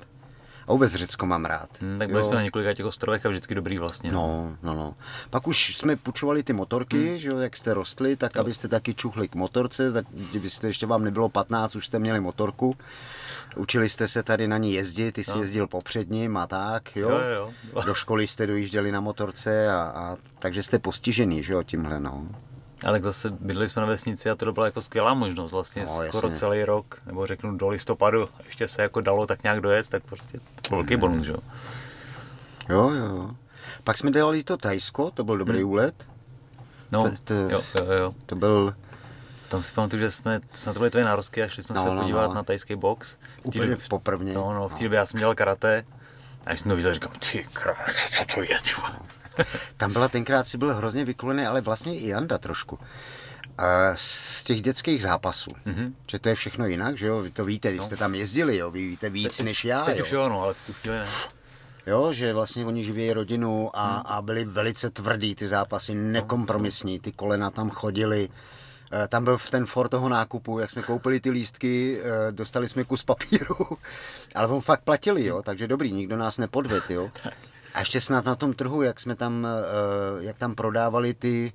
A 0.68 0.72
vůbec 0.72 0.94
Řecko 0.94 1.26
mám 1.26 1.44
rád. 1.44 1.68
Hmm, 1.80 1.98
tak 1.98 2.08
byli 2.08 2.20
jo. 2.20 2.24
jsme 2.24 2.34
na 2.34 2.42
několika 2.42 2.74
těch 2.74 2.86
ostrovech 2.86 3.26
a 3.26 3.28
vždycky 3.28 3.54
dobrý 3.54 3.78
vlastně. 3.78 4.12
No, 4.12 4.56
no, 4.62 4.74
no. 4.74 4.94
Pak 5.30 5.46
už 5.46 5.76
jsme 5.76 5.96
půjčovali 5.96 6.42
ty 6.42 6.52
motorky, 6.52 7.08
hmm. 7.08 7.18
že 7.18 7.28
jo, 7.28 7.38
jak 7.38 7.56
jste 7.56 7.74
rostli, 7.74 8.16
tak 8.16 8.34
jo. 8.34 8.40
abyste 8.40 8.68
taky 8.68 8.94
čuchli 8.94 9.28
k 9.28 9.34
motorce, 9.34 10.04
kdybyste 10.30 10.66
ještě 10.66 10.86
vám 10.86 11.04
nebylo 11.04 11.28
15, 11.28 11.76
už 11.76 11.86
jste 11.86 11.98
měli 11.98 12.20
motorku. 12.20 12.76
Učili 13.56 13.88
jste 13.88 14.08
se 14.08 14.22
tady 14.22 14.48
na 14.48 14.58
ní 14.58 14.72
jezdit, 14.72 15.12
ty 15.12 15.24
jsi 15.24 15.30
no. 15.30 15.40
jezdil 15.40 15.66
popředním 15.66 16.36
a 16.36 16.46
tak, 16.46 16.96
jo? 16.96 17.10
jo, 17.10 17.50
jo. 17.74 17.82
Do 17.82 17.94
školy 17.94 18.26
jste 18.26 18.46
dojížděli 18.46 18.92
na 18.92 19.00
motorce 19.00 19.68
a, 19.68 19.82
a 19.82 20.16
takže 20.38 20.62
jste 20.62 20.78
postižený, 20.78 21.42
že 21.42 21.52
jo, 21.52 21.62
tímhle, 21.62 22.00
no. 22.00 22.28
A 22.84 22.90
tak 22.90 23.04
zase 23.04 23.30
bydleli 23.30 23.68
jsme 23.68 23.82
na 23.82 23.88
vesnici 23.88 24.30
a 24.30 24.34
to 24.34 24.52
byla 24.52 24.66
jako 24.66 24.80
skvělá 24.80 25.14
možnost 25.14 25.52
vlastně 25.52 25.82
no, 25.82 25.88
skoro 25.88 26.28
jasně. 26.28 26.40
celý 26.40 26.64
rok, 26.64 27.00
nebo 27.06 27.26
řeknu 27.26 27.56
do 27.56 27.68
listopadu, 27.68 28.28
ještě 28.46 28.68
se 28.68 28.82
jako 28.82 29.00
dalo 29.00 29.26
tak 29.26 29.42
nějak 29.42 29.60
dojet, 29.60 29.88
tak 29.88 30.02
prostě 30.02 30.38
to 30.38 30.68
byl 30.68 30.78
velký 30.78 30.96
bonus, 30.96 31.26
jo. 31.26 31.36
Jo, 32.68 32.90
jo. 32.90 33.30
Pak 33.84 33.98
jsme 33.98 34.10
dělali 34.10 34.44
to 34.44 34.56
Tajsko, 34.56 35.10
to 35.10 35.24
byl 35.24 35.38
dobrý 35.38 35.58
hmm. 35.58 35.70
úlet. 35.70 35.94
No, 36.92 37.02
to, 37.02 37.16
to, 37.24 37.34
jo, 37.34 37.62
jo, 37.74 37.92
jo. 37.92 38.14
To 38.26 38.36
byl... 38.36 38.74
Tam 39.48 39.62
si 39.62 39.72
pamatuju, 39.72 40.00
že 40.00 40.10
jsme, 40.10 40.40
na 40.66 40.72
to 40.72 40.78
byly 40.78 40.90
tvoje 40.90 41.04
nározky 41.04 41.42
a 41.42 41.48
šli 41.48 41.62
jsme 41.62 41.74
no, 41.74 41.82
se 41.82 41.94
no, 41.94 42.00
podívat 42.00 42.28
no. 42.28 42.34
na 42.34 42.42
tajský 42.42 42.76
box. 42.76 43.16
Úplně 43.42 43.76
poprvně. 43.88 44.32
No, 44.32 44.54
no, 44.54 44.68
v 44.68 44.74
té 44.74 44.84
době 44.84 44.96
já 44.96 45.06
jsem 45.06 45.20
dělal 45.20 45.34
karate. 45.34 45.84
A 46.46 46.50
když 46.50 46.60
jsem 46.60 46.68
to 46.68 46.76
viděl, 46.76 46.94
říkám, 46.94 47.12
ty 47.32 47.46
krás, 47.52 48.10
co 48.18 48.24
to 48.34 48.42
je, 48.42 48.58
ty 48.62 48.70
Tam 49.76 49.92
byla 49.92 50.08
tenkrát 50.08 50.46
si 50.46 50.58
byl 50.58 50.74
hrozně 50.74 51.04
vykulený, 51.04 51.46
ale 51.46 51.60
vlastně 51.60 51.98
i 51.98 52.08
Janda 52.08 52.38
trošku. 52.38 52.78
Z 53.94 54.42
těch 54.42 54.62
dětských 54.62 55.02
zápasů, 55.02 55.50
mm-hmm. 55.66 55.92
že 56.10 56.18
to 56.18 56.28
je 56.28 56.34
všechno 56.34 56.66
jinak, 56.66 56.98
že 56.98 57.06
jo, 57.06 57.20
vy 57.20 57.30
to 57.30 57.44
víte, 57.44 57.68
když 57.68 57.78
no. 57.78 57.86
jste 57.86 57.96
tam 57.96 58.14
jezdili, 58.14 58.56
jo, 58.56 58.70
vy 58.70 58.88
víte 58.88 59.10
víc 59.10 59.36
teď, 59.36 59.46
než 59.46 59.64
já, 59.64 59.84
teď 59.84 59.98
jo. 59.98 60.04
už 60.04 60.10
jo, 60.10 60.28
no, 60.28 60.42
ale 60.42 60.54
v 60.54 60.66
tu 60.66 60.72
chvíli 60.72 60.96
ne. 60.96 61.06
Jo, 61.86 62.12
že 62.12 62.32
vlastně 62.32 62.66
oni 62.66 62.84
živí 62.84 63.12
rodinu 63.12 63.70
a, 63.74 63.92
hmm. 63.92 64.02
a 64.06 64.22
byli 64.22 64.44
velice 64.44 64.90
tvrdí 64.90 65.34
ty 65.34 65.48
zápasy, 65.48 65.94
nekompromisní, 65.94 67.00
ty 67.00 67.12
kolena 67.12 67.50
tam 67.50 67.70
chodili. 67.70 68.28
Eh, 68.92 69.08
tam 69.08 69.24
byl 69.24 69.38
ten 69.50 69.66
for 69.66 69.88
toho 69.88 70.08
nákupu, 70.08 70.58
jak 70.58 70.70
jsme 70.70 70.82
koupili 70.82 71.20
ty 71.20 71.30
lístky, 71.30 72.00
eh, 72.00 72.32
dostali 72.32 72.68
jsme 72.68 72.84
kus 72.84 73.04
papíru, 73.04 73.56
ale 74.34 74.48
on 74.48 74.60
fakt 74.60 74.84
platili, 74.84 75.24
jo, 75.24 75.42
takže 75.42 75.66
dobrý, 75.66 75.92
nikdo 75.92 76.16
nás 76.16 76.38
nepodvedl, 76.38 76.92
jo. 76.92 77.10
A 77.74 77.78
ještě 77.78 78.00
snad 78.00 78.24
na 78.24 78.34
tom 78.34 78.52
trhu, 78.52 78.82
jak 78.82 79.00
jsme 79.00 79.14
tam, 79.14 79.46
eh, 79.46 80.24
jak 80.24 80.38
tam 80.38 80.54
prodávali 80.54 81.14
ty, 81.14 81.52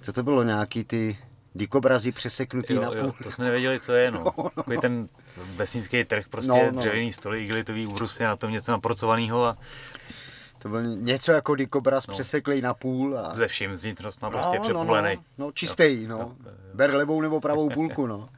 co 0.00 0.12
to 0.12 0.22
bylo, 0.22 0.42
nějaký 0.42 0.84
ty 0.84 1.18
dikobrazy 1.54 2.12
přeseknutý 2.12 2.74
jo, 2.74 2.82
na 2.82 2.88
půl. 2.88 2.98
Jo, 2.98 3.12
to 3.22 3.30
jsme 3.30 3.44
nevěděli, 3.44 3.80
co 3.80 3.92
je, 3.92 4.10
no. 4.10 4.24
no, 4.38 4.50
no. 4.66 4.80
Ten 4.80 5.08
vesnický 5.56 6.04
trh, 6.04 6.28
prostě 6.28 6.52
no, 6.52 6.70
no. 6.72 6.80
dřevěný 6.80 7.12
stoly, 7.12 7.44
igelitový 7.44 7.86
úbrusy 7.86 8.22
na 8.22 8.36
tom 8.36 8.50
něco 8.50 8.72
napracovaného 8.72 9.44
a 9.44 9.56
to 10.58 10.68
byl 10.68 10.82
něco 10.82 11.32
jako 11.32 11.54
dikobraz 11.54 12.06
no. 12.06 12.14
přeseklej 12.14 12.60
na 12.60 12.74
půl. 12.74 13.18
A... 13.18 13.34
Ze 13.34 13.48
vším, 13.48 13.76
z 13.76 13.82
vnitřnostma 13.82 14.30
prostě 14.30 14.56
no, 14.56 14.62
přepulený. 14.62 15.16
No, 15.16 15.22
no, 15.38 15.46
no, 15.46 15.52
čistý, 15.52 16.06
no. 16.06 16.18
no. 16.18 16.36
Ber 16.74 16.94
levou 16.94 17.20
nebo 17.20 17.40
pravou 17.40 17.68
půlku, 17.74 18.06
no. 18.06 18.28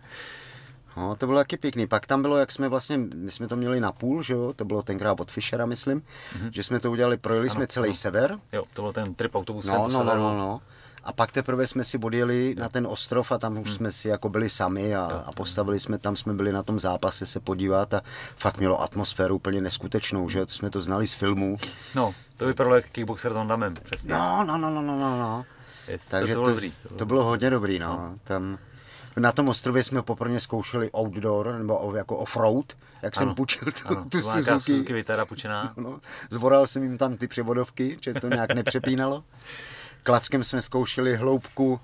No, 0.97 1.17
to 1.17 1.27
bylo 1.27 1.39
taky 1.39 1.57
pěkný. 1.57 1.87
Pak 1.87 2.07
tam 2.07 2.23
bylo, 2.23 2.37
jak 2.37 2.53
jsme 2.53 2.69
vlastně, 2.69 2.99
my 2.99 3.31
jsme 3.31 3.49
to 3.49 3.57
měli 3.57 3.81
na 3.81 3.93
půl, 3.93 4.23
že 4.23 4.35
jo, 4.35 4.53
to 4.53 4.65
bylo 4.65 4.83
tenkrát 4.83 5.21
od 5.21 5.31
Fischera, 5.31 5.67
myslím, 5.67 6.01
mm-hmm. 6.01 6.51
že 6.53 6.63
jsme 6.63 6.81
to 6.81 6.91
udělali, 6.91 7.17
projeli 7.17 7.49
ano, 7.49 7.55
jsme 7.55 7.67
celý 7.67 7.89
ano. 7.89 7.95
sever. 7.95 8.39
Jo, 8.53 8.63
to 8.75 8.83
byl 8.83 8.93
ten 8.93 9.15
trip 9.15 9.35
autobusem 9.35 9.75
no, 9.75 9.89
no, 9.89 10.05
no, 10.05 10.15
no, 10.15 10.39
no. 10.39 10.61
A 11.05 11.13
pak 11.13 11.33
teprve 11.33 11.67
jsme 11.67 11.85
si 11.85 11.99
odjeli 11.99 12.55
jo. 12.57 12.63
na 12.63 12.69
ten 12.69 12.87
ostrov 12.87 13.33
a 13.33 13.39
tam 13.39 13.59
už 13.59 13.69
hmm. 13.69 13.77
jsme 13.77 13.93
si 13.93 14.09
jako 14.09 14.29
byli 14.29 14.51
sami 14.51 14.97
a, 14.97 15.25
a 15.27 15.33
postavili 15.33 15.81
jsme, 15.81 15.99
tam 15.99 16.17
jsme 16.17 16.35
byli 16.35 16.53
na 16.53 16.63
tom 16.63 16.81
zápase 16.81 17.27
se 17.27 17.41
podívat 17.41 17.95
a 17.95 18.01
fakt 18.37 18.59
mělo 18.59 18.83
atmosféru 18.83 19.37
úplně 19.37 19.61
neskutečnou, 19.61 20.29
že 20.29 20.47
to 20.47 20.53
jsme 20.53 20.71
to 20.71 20.83
znali 20.83 21.07
z 21.07 21.15
filmů. 21.15 21.57
No, 21.95 22.15
to 22.37 22.47
vypadalo 22.47 22.75
jako 22.75 22.89
kickboxer 22.93 23.33
s 23.33 23.37
Ondamem, 23.37 23.75
přesně. 23.83 24.15
No, 24.15 24.45
no, 24.45 24.59
no, 24.59 24.71
no, 24.71 24.83
no, 24.83 24.99
no. 24.99 25.19
no. 25.19 25.45
Yes, 25.89 26.09
Takže 26.09 26.35
to, 26.35 26.41
to, 26.41 26.45
bylo 26.45 26.55
dobrý, 26.55 26.71
to, 26.71 26.89
bylo... 26.89 26.99
to 26.99 27.07
bylo 27.07 27.25
hodně 27.25 27.51
dobrý, 27.51 27.79
no. 27.79 27.89
no. 27.89 28.19
Tam, 28.25 28.59
na 29.17 29.33
tom 29.33 29.49
ostrově 29.49 29.85
jsme 29.85 30.03
poprvé 30.03 30.41
zkoušeli 30.41 30.91
outdoor, 30.93 31.53
nebo 31.59 31.97
jako 31.97 32.17
offroad, 32.17 32.73
jak 33.03 33.17
ano, 33.17 33.27
jsem 33.27 33.35
půjčil 33.35 33.73
tu, 33.73 33.89
ano, 33.89 34.05
tu 34.09 34.21
Suzuki. 34.21 34.61
Suzuki 34.61 34.93
Vitara 34.93 35.27
půjčená. 35.27 35.73
No, 35.83 36.01
zvoral 36.31 36.67
jsem 36.67 36.83
jim 36.83 36.99
tam 36.99 37.17
ty 37.17 37.27
převodovky, 37.27 37.99
že 38.01 38.15
to 38.15 38.29
nějak 38.29 38.55
nepřepínalo. 38.55 39.25
Klackem 40.03 40.45
jsme 40.45 40.63
zkoušeli 40.63 41.17
hloubku 41.17 41.81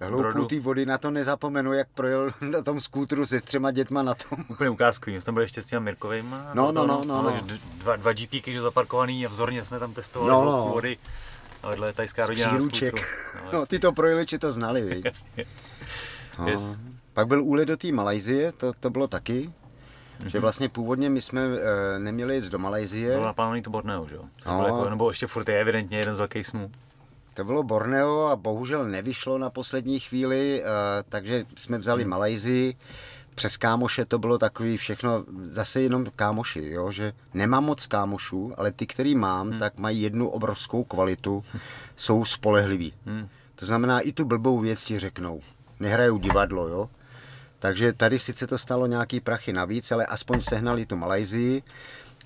Hloubku 0.00 0.44
té 0.44 0.60
vody, 0.60 0.86
na 0.86 0.98
to 0.98 1.10
nezapomenu, 1.10 1.72
jak 1.72 1.88
projel 1.88 2.32
na 2.40 2.62
tom 2.62 2.80
skútru 2.80 3.26
se 3.26 3.40
třema 3.40 3.70
dětma 3.70 4.02
na 4.02 4.14
tom. 4.14 4.44
Úplně 4.48 4.70
ukázkový, 4.70 5.20
jsme 5.20 5.32
byli 5.32 5.44
ještě 5.44 5.62
s 5.62 5.66
těma 5.66 5.80
Mirkovými. 5.80 6.34
No, 6.54 6.72
no, 6.72 6.86
no, 6.86 7.02
no, 7.06 7.22
no. 7.22 7.40
Dva, 7.76 7.96
dva 7.96 8.12
GPky, 8.12 8.52
že 8.52 8.60
zaparkovaný 8.60 9.26
a 9.26 9.28
vzorně 9.28 9.64
jsme 9.64 9.78
tam 9.78 9.94
testovali 9.94 10.30
no, 10.30 10.44
no. 10.44 10.70
vody. 10.74 10.98
A 11.62 11.68
vedle 11.68 11.88
je 11.88 11.92
tajská 11.92 12.26
rodina 12.26 12.52
No, 12.52 13.52
no, 13.52 13.66
ty 13.66 13.78
to 13.78 13.92
projeliči 13.92 14.38
to 14.38 14.52
znali? 14.52 15.02
Jasně. 15.04 15.44
Yes. 16.46 16.78
Pak 17.12 17.26
byl 17.26 17.42
úlet 17.42 17.68
do 17.68 17.76
té 17.76 17.92
Malajzie, 17.92 18.52
to, 18.52 18.72
to 18.80 18.90
bylo 18.90 19.08
taky. 19.08 19.50
Mm-hmm. 20.20 20.26
Že 20.26 20.40
vlastně 20.40 20.68
původně 20.68 21.10
my 21.10 21.22
jsme 21.22 21.40
e, 21.40 21.98
neměli 21.98 22.34
jít 22.34 22.44
do 22.44 22.58
Malajzie. 22.58 23.12
Bylo 23.12 23.26
naplánovaný 23.26 23.62
to 23.62 23.70
Borneo, 23.70 24.08
že 24.08 24.14
jo? 24.14 24.22
No. 24.46 24.64
Jako, 24.66 24.90
nebo 24.90 25.10
ještě 25.10 25.26
furt 25.26 25.48
je 25.48 25.60
evidentně 25.60 25.98
jeden 25.98 26.14
z 26.14 26.18
velkých 26.18 26.46
snů. 26.46 26.70
To 27.34 27.44
bylo 27.44 27.62
Borneo 27.62 28.26
a 28.26 28.36
bohužel 28.36 28.84
nevyšlo 28.84 29.38
na 29.38 29.50
poslední 29.50 30.00
chvíli, 30.00 30.62
e, 30.62 30.66
takže 31.08 31.44
jsme 31.56 31.78
vzali 31.78 32.04
mm. 32.04 32.10
Malajzii. 32.10 32.74
Přes 33.34 33.56
kámoše 33.56 34.04
to 34.04 34.18
bylo 34.18 34.38
takový 34.38 34.76
všechno, 34.76 35.24
zase 35.44 35.80
jenom 35.80 36.06
kámoši, 36.16 36.70
jo? 36.70 36.92
že 36.92 37.12
nemám 37.34 37.64
moc 37.64 37.86
kámošů, 37.86 38.52
ale 38.56 38.72
ty, 38.72 38.86
který 38.86 39.14
mám, 39.14 39.50
mm. 39.50 39.58
tak 39.58 39.78
mají 39.78 40.02
jednu 40.02 40.28
obrovskou 40.28 40.84
kvalitu, 40.84 41.44
jsou 41.96 42.24
spolehliví. 42.24 42.92
Mm. 43.06 43.28
To 43.54 43.66
znamená, 43.66 44.00
i 44.00 44.12
tu 44.12 44.24
blbou 44.24 44.58
věc 44.58 44.84
ti 44.84 44.98
řeknou 44.98 45.40
nehrajou 45.82 46.18
divadlo, 46.18 46.68
jo. 46.68 46.90
Takže 47.58 47.92
tady 47.92 48.18
sice 48.18 48.46
to 48.46 48.58
stalo 48.58 48.86
nějaký 48.86 49.20
prachy 49.20 49.52
navíc, 49.52 49.92
ale 49.92 50.06
aspoň 50.06 50.40
sehnali 50.40 50.86
tu 50.86 50.96
Malajzii. 50.96 51.62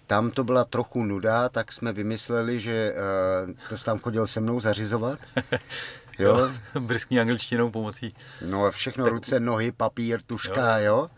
Tam 0.07 0.31
to 0.31 0.45
byla 0.45 0.65
trochu 0.65 1.05
nuda, 1.05 1.49
tak 1.49 1.73
jsme 1.73 1.93
vymysleli, 1.93 2.61
že 2.61 2.95
uh, 3.47 3.53
to 3.69 3.85
tam 3.85 3.99
chodil 3.99 4.27
se 4.27 4.41
mnou 4.41 4.61
zařizovat. 4.61 5.19
Jo, 6.19 6.39
jo 6.39 6.51
briskní 6.81 7.21
angličtinou 7.21 7.71
pomocí. 7.71 8.15
No 8.45 8.71
všechno, 8.71 9.05
tak... 9.05 9.13
ruce, 9.13 9.41
nohy, 9.41 9.73
papír, 9.73 10.23
tuška, 10.23 10.79
jo. 10.79 10.85
jo. 10.97 11.11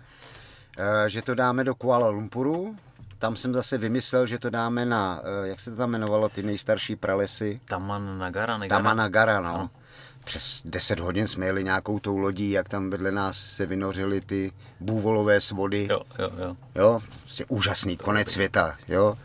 Uh, 0.78 1.06
že 1.06 1.22
to 1.22 1.34
dáme 1.34 1.64
do 1.64 1.74
Kuala 1.74 2.08
Lumpuru, 2.08 2.76
tam 3.18 3.36
jsem 3.36 3.54
zase 3.54 3.78
vymyslel, 3.78 4.26
že 4.26 4.38
to 4.38 4.50
dáme 4.50 4.86
na, 4.86 5.20
uh, 5.20 5.46
jak 5.46 5.60
se 5.60 5.70
to 5.70 5.76
tam 5.76 5.88
jmenovalo, 5.88 6.28
ty 6.28 6.42
nejstarší 6.42 6.96
pralesy? 6.96 7.60
Tamanagara, 7.64 8.58
Tamanagara, 8.68 9.40
no. 9.40 9.54
Ano 9.54 9.70
přes 10.28 10.62
10 10.64 11.00
hodin 11.00 11.28
jsme 11.28 11.46
jeli 11.46 11.64
nějakou 11.64 11.98
tou 11.98 12.18
lodí, 12.18 12.50
jak 12.50 12.68
tam 12.68 12.90
vedle 12.90 13.12
nás 13.12 13.38
se 13.38 13.66
vynořily 13.66 14.20
ty 14.20 14.52
bůvolové 14.80 15.40
svody. 15.40 15.88
Jo, 15.90 16.00
jo, 16.18 16.30
jo. 16.38 16.56
Jo, 16.74 17.00
prostě 17.22 17.44
úžasný, 17.48 17.96
konec 17.96 18.30
světa, 18.30 18.76
jo. 18.88 19.18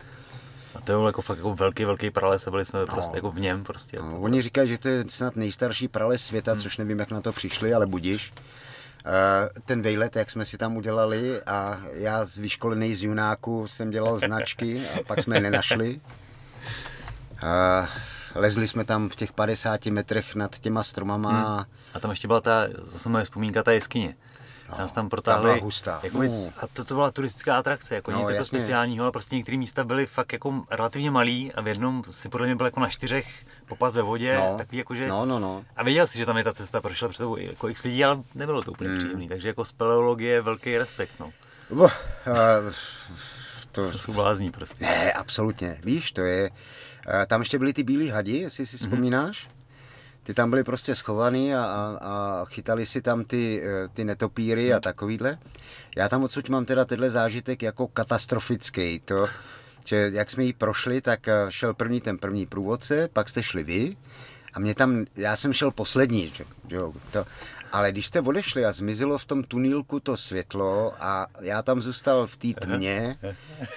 A 0.75 0.81
to 0.81 0.91
je 0.91 1.05
jako 1.05 1.21
fakt 1.21 1.37
jako 1.37 1.55
velký, 1.55 1.85
velký 1.85 2.11
prales 2.11 2.47
a 2.47 2.51
byli 2.51 2.65
jsme 2.65 2.79
no. 2.79 2.85
prostě 2.85 3.11
jako 3.15 3.31
v 3.31 3.39
něm 3.39 3.63
prostě. 3.63 3.97
No, 3.99 4.19
oni 4.19 4.41
říkají, 4.41 4.69
že 4.69 4.77
to 4.77 4.87
je 4.87 5.05
snad 5.07 5.35
nejstarší 5.35 5.87
prales 5.87 6.25
světa, 6.25 6.51
hmm. 6.51 6.61
což 6.61 6.77
nevím, 6.77 6.99
jak 6.99 7.11
na 7.11 7.21
to 7.21 7.33
přišli, 7.33 7.73
ale 7.73 7.85
budíš. 7.85 8.33
Uh, 9.05 9.61
ten 9.65 9.81
vejlet, 9.81 10.15
jak 10.15 10.31
jsme 10.31 10.45
si 10.45 10.57
tam 10.57 10.77
udělali 10.77 11.41
a 11.41 11.81
já 11.93 12.25
z 12.25 12.37
vyškolený 12.37 12.95
z 12.95 13.03
Junáku 13.03 13.67
jsem 13.67 13.89
dělal 13.89 14.19
značky 14.19 14.87
a 14.87 15.03
pak 15.07 15.21
jsme 15.21 15.35
je 15.35 15.41
nenašli. 15.41 16.01
Uh, 17.43 17.87
lezli 18.35 18.67
jsme 18.67 18.85
tam 18.85 19.09
v 19.09 19.15
těch 19.15 19.31
50 19.31 19.85
metrech 19.85 20.35
nad 20.35 20.59
těma 20.59 20.83
stromama. 20.83 21.29
Hmm. 21.31 21.65
A 21.93 21.99
tam 21.99 22.11
ještě 22.11 22.27
byla 22.27 22.41
ta, 22.41 22.67
zase 22.81 23.09
moje 23.09 23.23
vzpomínka, 23.23 23.63
ta 23.63 23.71
jeskyně. 23.71 24.15
No, 24.69 24.77
nás 24.77 24.93
tam 24.93 25.09
protáhli. 25.09 25.49
Ta 25.49 25.53
byla 25.53 25.63
hustá. 25.63 25.99
Jako, 26.03 26.17
uh. 26.17 26.51
A 26.57 26.67
to, 26.67 26.85
to 26.85 26.93
byla 26.93 27.11
turistická 27.11 27.57
atrakce, 27.57 27.95
jako 27.95 28.11
no, 28.11 28.19
nic 28.19 28.29
jako 28.29 28.43
speciálního, 28.45 29.03
ale 29.03 29.11
prostě 29.11 29.35
některé 29.35 29.57
místa 29.57 29.83
byly 29.83 30.05
fakt 30.05 30.33
jako 30.33 30.63
relativně 30.71 31.11
malý 31.11 31.53
a 31.53 31.61
v 31.61 31.67
jednom 31.67 32.03
si 32.09 32.29
podle 32.29 32.47
mě 32.47 32.55
byl 32.55 32.65
jako 32.65 32.79
na 32.79 32.89
čtyřech 32.89 33.45
popas 33.65 33.93
ve 33.93 34.01
vodě, 34.01 34.35
no. 34.35 34.55
takový 34.57 34.77
jako, 34.77 34.95
že... 34.95 35.07
No, 35.07 35.25
no, 35.25 35.39
no. 35.39 35.65
A 35.75 35.83
věděl 35.83 36.07
si, 36.07 36.17
že 36.17 36.25
tam 36.25 36.37
je 36.37 36.43
ta 36.43 36.53
cesta, 36.53 36.81
prošla 36.81 37.07
před 37.07 37.23
tou 37.23 37.37
jako 37.37 37.69
x 37.69 37.83
lidí, 37.83 38.03
ale 38.03 38.23
nebylo 38.35 38.61
to 38.61 38.71
úplně 38.71 38.89
hmm. 38.89 38.99
příjemný, 38.99 39.27
takže 39.27 39.47
jako 39.47 39.65
speleologie 39.65 40.41
velký 40.41 40.77
respekt, 40.77 41.11
no. 41.19 41.31
Uh, 41.69 41.81
uh, 41.81 41.89
to... 43.71 43.91
to 43.91 43.97
jsou 43.97 44.13
blázní 44.13 44.51
prostě. 44.51 44.85
Ne, 44.85 45.13
absolutně. 45.13 45.77
Víš, 45.83 46.11
to 46.11 46.21
je... 46.21 46.49
Uh, 47.07 47.25
tam 47.27 47.41
ještě 47.41 47.59
byly 47.59 47.73
ty 47.73 47.83
bílé 47.83 48.11
hadi, 48.11 48.37
jestli 48.37 48.65
si 48.65 48.75
mm-hmm. 48.75 48.79
vzpomínáš 48.79 49.49
ty 50.23 50.33
tam 50.33 50.49
byli 50.49 50.63
prostě 50.63 50.95
schovaný 50.95 51.55
a, 51.55 51.63
a, 51.63 51.97
a 52.01 52.45
chytali 52.45 52.85
si 52.85 53.01
tam 53.01 53.23
ty, 53.23 53.61
eh, 53.63 53.87
ty 53.87 54.03
netopíry 54.03 54.73
a 54.73 54.79
takovýhle. 54.79 55.37
Já 55.95 56.09
tam 56.09 56.23
odsud 56.23 56.49
mám 56.49 56.65
teda 56.65 56.85
tenhle 56.85 57.09
zážitek 57.09 57.61
jako 57.61 57.87
katastrofický. 57.87 58.99
To, 58.99 59.27
že 59.85 60.09
jak 60.13 60.31
jsme 60.31 60.43
ji 60.43 60.53
prošli, 60.53 61.01
tak 61.01 61.27
eh, 61.27 61.45
šel 61.49 61.73
první 61.73 62.01
ten 62.01 62.17
první 62.17 62.45
průvodce, 62.45 63.09
pak 63.13 63.29
jste 63.29 63.43
šli 63.43 63.63
vy 63.63 63.97
a 64.53 64.59
mě 64.59 64.75
tam, 64.75 65.05
já 65.15 65.35
jsem 65.35 65.53
šel 65.53 65.71
poslední, 65.71 66.31
že, 66.35 66.45
jo, 66.69 66.93
to, 67.11 67.25
ale 67.73 67.91
když 67.91 68.07
jste 68.07 68.21
odešli 68.21 68.65
a 68.65 68.71
zmizelo 68.71 69.17
v 69.17 69.25
tom 69.25 69.43
tunílku 69.43 69.99
to 69.99 70.17
světlo 70.17 70.93
a 70.99 71.27
já 71.41 71.61
tam 71.61 71.81
zůstal 71.81 72.27
v 72.27 72.37
té 72.37 72.47
tmě, 72.61 73.17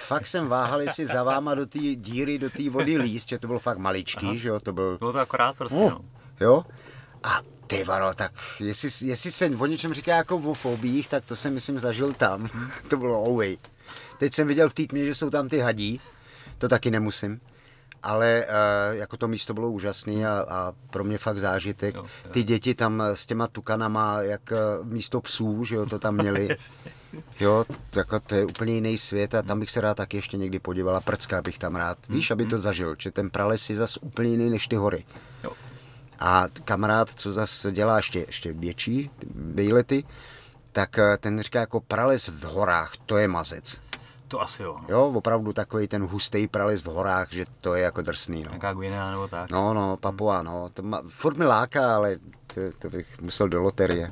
fakt 0.07 0.27
jsem 0.27 0.47
váhal, 0.47 0.81
jestli 0.81 1.07
za 1.07 1.23
váma 1.23 1.55
do 1.55 1.65
té 1.65 1.79
díry, 1.79 2.37
do 2.37 2.49
té 2.49 2.69
vody 2.69 2.97
líst, 2.97 3.29
že 3.29 3.39
to 3.39 3.47
bylo 3.47 3.59
fakt 3.59 3.77
maličký, 3.77 4.25
Aha. 4.25 4.35
že 4.35 4.49
jo, 4.49 4.59
to 4.59 4.73
byl... 4.73 4.97
Bylo 4.97 5.13
to 5.13 5.19
akorát 5.19 5.57
prostě, 5.57 5.77
uh, 5.77 5.91
no 5.91 6.01
jo. 6.39 6.65
A 7.23 7.41
ty 7.67 7.83
varo, 7.83 8.13
tak 8.13 8.31
jestli, 8.59 9.07
jestli 9.07 9.31
se 9.31 9.45
o 9.45 9.65
něčem 9.65 9.93
říká 9.93 10.15
jako 10.15 10.37
o 10.37 10.53
fobích, 10.53 11.07
tak 11.07 11.25
to 11.25 11.35
jsem 11.35 11.53
myslím 11.53 11.79
zažil 11.79 12.13
tam. 12.13 12.47
to 12.87 12.97
bylo 12.97 13.25
away. 13.25 13.57
Teď 14.19 14.33
jsem 14.33 14.47
viděl 14.47 14.69
v 14.69 14.73
té 14.73 14.83
tmě, 14.87 15.05
že 15.05 15.15
jsou 15.15 15.29
tam 15.29 15.49
ty 15.49 15.59
hadí, 15.59 16.01
to 16.57 16.69
taky 16.69 16.91
nemusím. 16.91 17.39
Ale 18.03 18.45
uh, 18.45 18.97
jako 18.97 19.17
to 19.17 19.27
místo 19.27 19.53
bylo 19.53 19.69
úžasné 19.69 20.27
a, 20.27 20.45
a 20.49 20.73
pro 20.89 21.03
mě 21.03 21.17
fakt 21.17 21.39
zážitek. 21.39 21.95
Jo, 21.95 22.05
ty 22.31 22.43
děti 22.43 22.75
tam 22.75 23.01
s 23.01 23.25
těma 23.25 23.47
tukanama, 23.47 24.21
jak 24.21 24.41
uh, 24.51 24.87
místo 24.87 25.21
psů, 25.21 25.63
že 25.63 25.75
jo, 25.75 25.85
to 25.85 25.99
tam 25.99 26.15
měli. 26.15 26.47
jo, 27.39 27.65
to, 27.89 27.99
jako, 27.99 28.19
to 28.19 28.35
je 28.35 28.45
úplně 28.45 28.73
jiný 28.73 28.97
svět 28.97 29.35
a 29.35 29.41
tam 29.41 29.59
bych 29.59 29.71
se 29.71 29.81
rád 29.81 29.97
taky 29.97 30.17
ještě 30.17 30.37
někdy 30.37 30.59
podíval 30.59 30.95
a 30.95 31.01
prcka 31.01 31.41
bych 31.41 31.57
tam 31.57 31.75
rád. 31.75 31.97
Víš, 32.09 32.31
aby 32.31 32.45
to 32.45 32.57
zažil, 32.57 32.95
že 32.99 33.11
ten 33.11 33.29
prales 33.29 33.69
je 33.69 33.75
zas 33.75 33.97
úplně 34.01 34.29
jiný 34.29 34.49
než 34.49 34.67
ty 34.67 34.75
hory. 34.75 35.05
Jo. 35.43 35.51
A 36.19 36.47
kamarád, 36.65 37.09
co 37.09 37.33
zase 37.33 37.71
dělá 37.71 37.97
ještě, 37.97 38.19
ještě 38.27 38.53
větší 38.53 39.09
výlety, 39.35 40.03
tak 40.71 40.99
eh, 40.99 41.17
ten 41.17 41.41
říká 41.41 41.59
jako 41.59 41.79
prales 41.79 42.27
v 42.27 42.43
horách, 42.43 42.91
to 43.05 43.17
je 43.17 43.27
mazec. 43.27 43.81
To 44.27 44.41
asi 44.41 44.63
jo. 44.63 44.77
Jo, 44.89 45.11
opravdu 45.15 45.53
takový 45.53 45.87
ten 45.87 46.07
hustý 46.07 46.47
prales 46.47 46.81
v 46.81 46.85
horách, 46.85 47.31
že 47.31 47.45
to 47.61 47.75
je 47.75 47.83
jako 47.83 48.01
drsný. 48.01 48.43
No. 48.43 48.51
Jaká 48.53 48.73
Guinea 48.73 49.11
nebo 49.11 49.27
tak. 49.27 49.51
No, 49.51 49.73
no, 49.73 49.97
Papua, 49.97 50.41
no. 50.41 50.69
To 50.73 50.81
má, 50.81 51.01
furt 51.07 51.37
mi 51.37 51.45
láká, 51.45 51.95
ale 51.95 52.17
to, 52.47 52.61
to 52.79 52.89
bych 52.89 53.21
musel 53.21 53.49
do 53.49 53.61
loterie. 53.61 54.11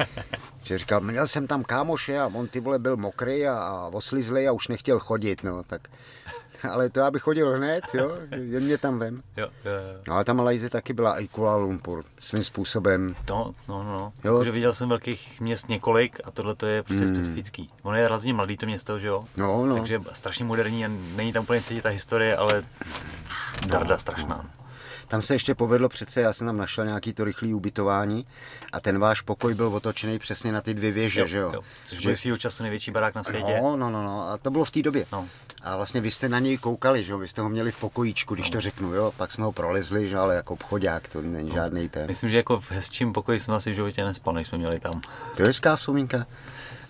že 0.62 0.78
říkal, 0.78 1.00
měl 1.00 1.26
jsem 1.26 1.46
tam 1.46 1.62
kámoše 1.64 2.18
a 2.18 2.30
on 2.34 2.48
ty 2.48 2.60
vole 2.60 2.78
byl 2.78 2.96
mokrý 2.96 3.46
a, 3.46 3.54
a 3.54 3.86
oslizlej 3.86 4.48
a 4.48 4.52
už 4.52 4.68
nechtěl 4.68 4.98
chodit, 4.98 5.44
no, 5.44 5.62
tak 5.62 5.88
ale 6.70 6.90
to 6.90 7.00
já 7.00 7.10
bych 7.10 7.22
chodil 7.22 7.56
hned, 7.56 7.84
jo, 7.94 8.12
jen 8.30 8.62
mě 8.62 8.78
tam 8.78 8.98
vem. 8.98 9.22
Jo, 9.36 9.48
jo, 9.64 9.72
jo. 9.72 10.02
No 10.08 10.14
ale 10.14 10.24
ta 10.24 10.32
Malajze 10.32 10.70
taky 10.70 10.92
byla 10.92 11.20
i 11.20 11.28
Kuala 11.28 11.56
Lumpur, 11.56 12.04
svým 12.20 12.44
způsobem. 12.44 13.14
To, 13.24 13.54
no, 13.68 13.82
no, 13.82 13.98
no. 13.98 14.12
Jo. 14.24 14.38
Takže 14.38 14.50
viděl 14.50 14.74
jsem 14.74 14.88
velkých 14.88 15.40
měst 15.40 15.68
několik 15.68 16.20
a 16.24 16.30
tohle 16.30 16.54
to 16.54 16.66
je 16.66 16.82
prostě 16.82 17.04
mm. 17.04 17.08
specifický. 17.08 17.70
Ono 17.82 17.96
je 17.96 18.08
relativně 18.08 18.34
mladý 18.34 18.56
to 18.56 18.66
město, 18.66 18.98
že 18.98 19.06
jo? 19.06 19.24
No, 19.36 19.66
no. 19.66 19.74
Takže 19.74 20.00
strašně 20.12 20.44
moderní 20.44 20.84
a 20.84 20.90
není 21.16 21.32
tam 21.32 21.42
úplně 21.42 21.62
cítit 21.62 21.82
ta 21.82 21.88
historie, 21.88 22.36
ale 22.36 22.64
darda 23.66 23.94
no, 23.94 24.00
strašná. 24.00 24.40
No. 24.44 24.59
Tam 25.10 25.22
se 25.22 25.34
ještě 25.34 25.54
povedlo 25.54 25.88
přece, 25.88 26.20
já 26.20 26.32
jsem 26.32 26.46
tam 26.46 26.56
našel 26.56 26.84
nějaký 26.86 27.12
to 27.12 27.24
rychlý 27.24 27.54
ubytování 27.54 28.26
a 28.72 28.80
ten 28.80 28.98
váš 28.98 29.20
pokoj 29.20 29.54
byl 29.54 29.66
otočený 29.66 30.18
přesně 30.18 30.52
na 30.52 30.60
ty 30.60 30.74
dvě 30.74 30.92
věže, 30.92 31.20
jo, 31.20 31.26
že 31.26 31.38
jo? 31.38 31.50
jo. 31.54 31.62
Což 31.84 31.98
byl 31.98 32.16
svýho 32.16 32.36
času 32.36 32.62
největší 32.62 32.90
barák 32.90 33.14
na 33.14 33.24
světě. 33.24 33.58
No, 33.62 33.76
no, 33.76 33.90
no, 33.90 34.04
no. 34.04 34.28
a 34.28 34.38
to 34.38 34.50
bylo 34.50 34.64
v 34.64 34.70
té 34.70 34.82
době. 34.82 35.06
No. 35.12 35.28
A 35.62 35.76
vlastně 35.76 36.00
vy 36.00 36.10
jste 36.10 36.28
na 36.28 36.38
něj 36.38 36.58
koukali, 36.58 37.04
že 37.04 37.12
jo? 37.12 37.18
Vy 37.18 37.28
jste 37.28 37.40
ho 37.40 37.48
měli 37.48 37.72
v 37.72 37.80
pokojíčku, 37.80 38.34
když 38.34 38.50
no. 38.50 38.52
to 38.52 38.60
řeknu, 38.60 38.94
jo? 38.94 39.12
Pak 39.16 39.32
jsme 39.32 39.44
ho 39.44 39.52
prolezli, 39.52 40.08
že 40.08 40.16
ale 40.16 40.36
jako 40.36 40.54
obchodák, 40.54 41.08
to 41.08 41.22
není 41.22 41.48
no. 41.48 41.54
žádný 41.54 41.88
ten. 41.88 42.06
Myslím, 42.06 42.30
že 42.30 42.36
jako 42.36 42.60
v 42.60 42.70
hezčím 42.70 43.12
pokoji 43.12 43.40
jsme 43.40 43.54
asi 43.54 43.70
v 43.70 43.74
životě 43.74 44.04
nespal, 44.04 44.34
než 44.34 44.48
jsme 44.48 44.58
měli 44.58 44.80
tam. 44.80 45.00
To 45.36 45.42
je 45.42 45.46
hezká 45.46 45.76
vzpomínka. 45.76 46.26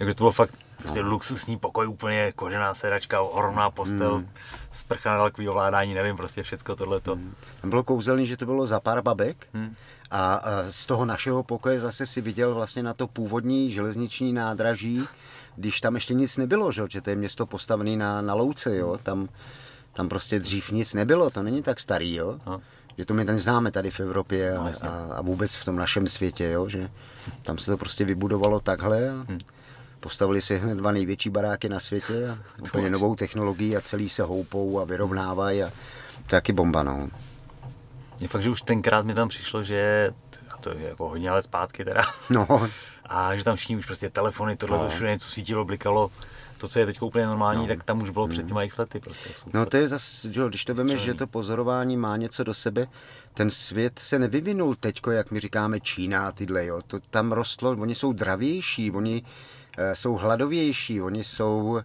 Jako 0.00 0.14
to 0.14 0.16
bylo 0.16 0.32
fakt 0.32 0.54
prostě 0.80 1.02
no. 1.02 1.08
luxusní 1.08 1.58
pokoj, 1.58 1.88
úplně 1.88 2.32
kožená 2.32 2.74
sedačka, 2.74 3.20
ohromná 3.20 3.70
postel, 3.70 4.18
mm. 4.18 4.28
sprcha 4.72 5.10
na 5.10 5.16
dálkový 5.16 5.48
ovládání, 5.48 5.94
nevím, 5.94 6.16
prostě 6.16 6.42
všecko 6.42 6.76
tohleto. 6.76 7.16
Mm. 7.16 7.34
Tam 7.60 7.70
bylo 7.70 7.82
kouzelný, 7.82 8.26
že 8.26 8.36
to 8.36 8.46
bylo 8.46 8.66
za 8.66 8.80
pár 8.80 9.02
babek 9.02 9.46
mm. 9.52 9.74
a, 10.10 10.34
a 10.34 10.62
z 10.70 10.86
toho 10.86 11.04
našeho 11.04 11.42
pokoje 11.42 11.80
zase 11.80 12.06
si 12.06 12.20
viděl 12.20 12.54
vlastně 12.54 12.82
na 12.82 12.94
to 12.94 13.06
původní 13.06 13.70
železniční 13.70 14.32
nádraží, 14.32 15.08
když 15.56 15.80
tam 15.80 15.94
ještě 15.94 16.14
nic 16.14 16.36
nebylo, 16.36 16.72
že, 16.72 16.82
že 16.90 17.00
to 17.00 17.10
je 17.10 17.16
město 17.16 17.46
postavené 17.46 17.96
na, 17.96 18.22
na 18.22 18.34
louce, 18.34 18.76
jo, 18.76 18.98
tam, 19.02 19.28
tam 19.92 20.08
prostě 20.08 20.38
dřív 20.38 20.70
nic 20.70 20.94
nebylo, 20.94 21.30
to 21.30 21.42
není 21.42 21.62
tak 21.62 21.80
starý, 21.80 22.14
jo. 22.14 22.38
No. 22.46 22.60
Že 22.98 23.04
to 23.04 23.14
my 23.14 23.24
neznáme 23.24 23.70
tady 23.70 23.90
v 23.90 24.00
Evropě 24.00 24.56
a, 24.56 24.62
no, 24.62 24.70
a, 24.82 25.14
a 25.14 25.22
vůbec 25.22 25.54
v 25.54 25.64
tom 25.64 25.76
našem 25.76 26.08
světě, 26.08 26.50
jo, 26.50 26.68
že 26.68 26.90
tam 27.42 27.58
se 27.58 27.70
to 27.70 27.76
prostě 27.76 28.04
vybudovalo 28.04 28.60
takhle 28.60 29.10
a 29.10 29.12
hmm. 29.12 29.38
Postavili 30.00 30.42
si 30.42 30.58
hned 30.58 30.74
dva 30.74 30.92
největší 30.92 31.30
baráky 31.30 31.68
na 31.68 31.80
světě 31.80 32.28
a 32.28 32.38
úplně 32.62 32.90
novou 32.90 33.14
technologií 33.16 33.76
a 33.76 33.80
celý 33.80 34.08
se 34.08 34.22
houpou 34.22 34.80
a 34.80 34.84
vyrovnávají 34.84 35.62
a 35.62 35.70
to 36.22 36.30
taky 36.30 36.52
bomba, 36.52 36.82
no. 36.82 37.08
Je 38.20 38.28
fakt, 38.28 38.42
že 38.42 38.50
už 38.50 38.62
tenkrát 38.62 39.06
mi 39.06 39.14
tam 39.14 39.28
přišlo, 39.28 39.64
že 39.64 40.10
a 40.50 40.56
to 40.56 40.70
je 40.70 40.88
jako 40.88 41.08
hodně 41.08 41.30
let 41.30 41.44
zpátky 41.44 41.84
teda. 41.84 42.02
No. 42.30 42.70
A 43.06 43.36
že 43.36 43.44
tam 43.44 43.56
všichni 43.56 43.76
už 43.76 43.86
prostě 43.86 44.10
telefony, 44.10 44.56
tohle 44.56 44.78
no. 44.78 44.88
všude 44.88 45.10
něco 45.10 45.28
svítilo, 45.28 45.64
blikalo. 45.64 46.10
To, 46.58 46.68
co 46.68 46.78
je 46.78 46.86
teď 46.86 47.02
úplně 47.02 47.26
normální, 47.26 47.62
no. 47.62 47.66
tak 47.66 47.84
tam 47.84 48.02
už 48.02 48.10
bylo 48.10 48.28
před 48.28 48.46
těma 48.46 48.62
x 48.62 48.76
lety. 48.76 49.00
Prostě, 49.00 49.30
no 49.52 49.66
to 49.66 49.76
je 49.76 49.88
zase, 49.88 50.32
že, 50.32 50.40
když 50.48 50.64
to 50.64 50.74
vemeš, 50.74 51.00
že 51.00 51.14
to 51.14 51.26
pozorování 51.26 51.96
má 51.96 52.16
něco 52.16 52.44
do 52.44 52.54
sebe, 52.54 52.86
ten 53.34 53.50
svět 53.50 53.98
se 53.98 54.18
nevyvinul 54.18 54.74
teďko, 54.74 55.10
jak 55.10 55.30
my 55.30 55.40
říkáme 55.40 55.80
Čína 55.80 56.32
tyhle, 56.32 56.66
jo. 56.66 56.82
To 56.86 57.00
tam 57.00 57.32
rostlo, 57.32 57.70
oni 57.70 57.94
jsou 57.94 58.12
dravější, 58.12 58.90
oni 58.90 59.22
jsou 59.92 60.14
hladovější, 60.14 61.02
oni 61.02 61.24
jsou 61.24 61.80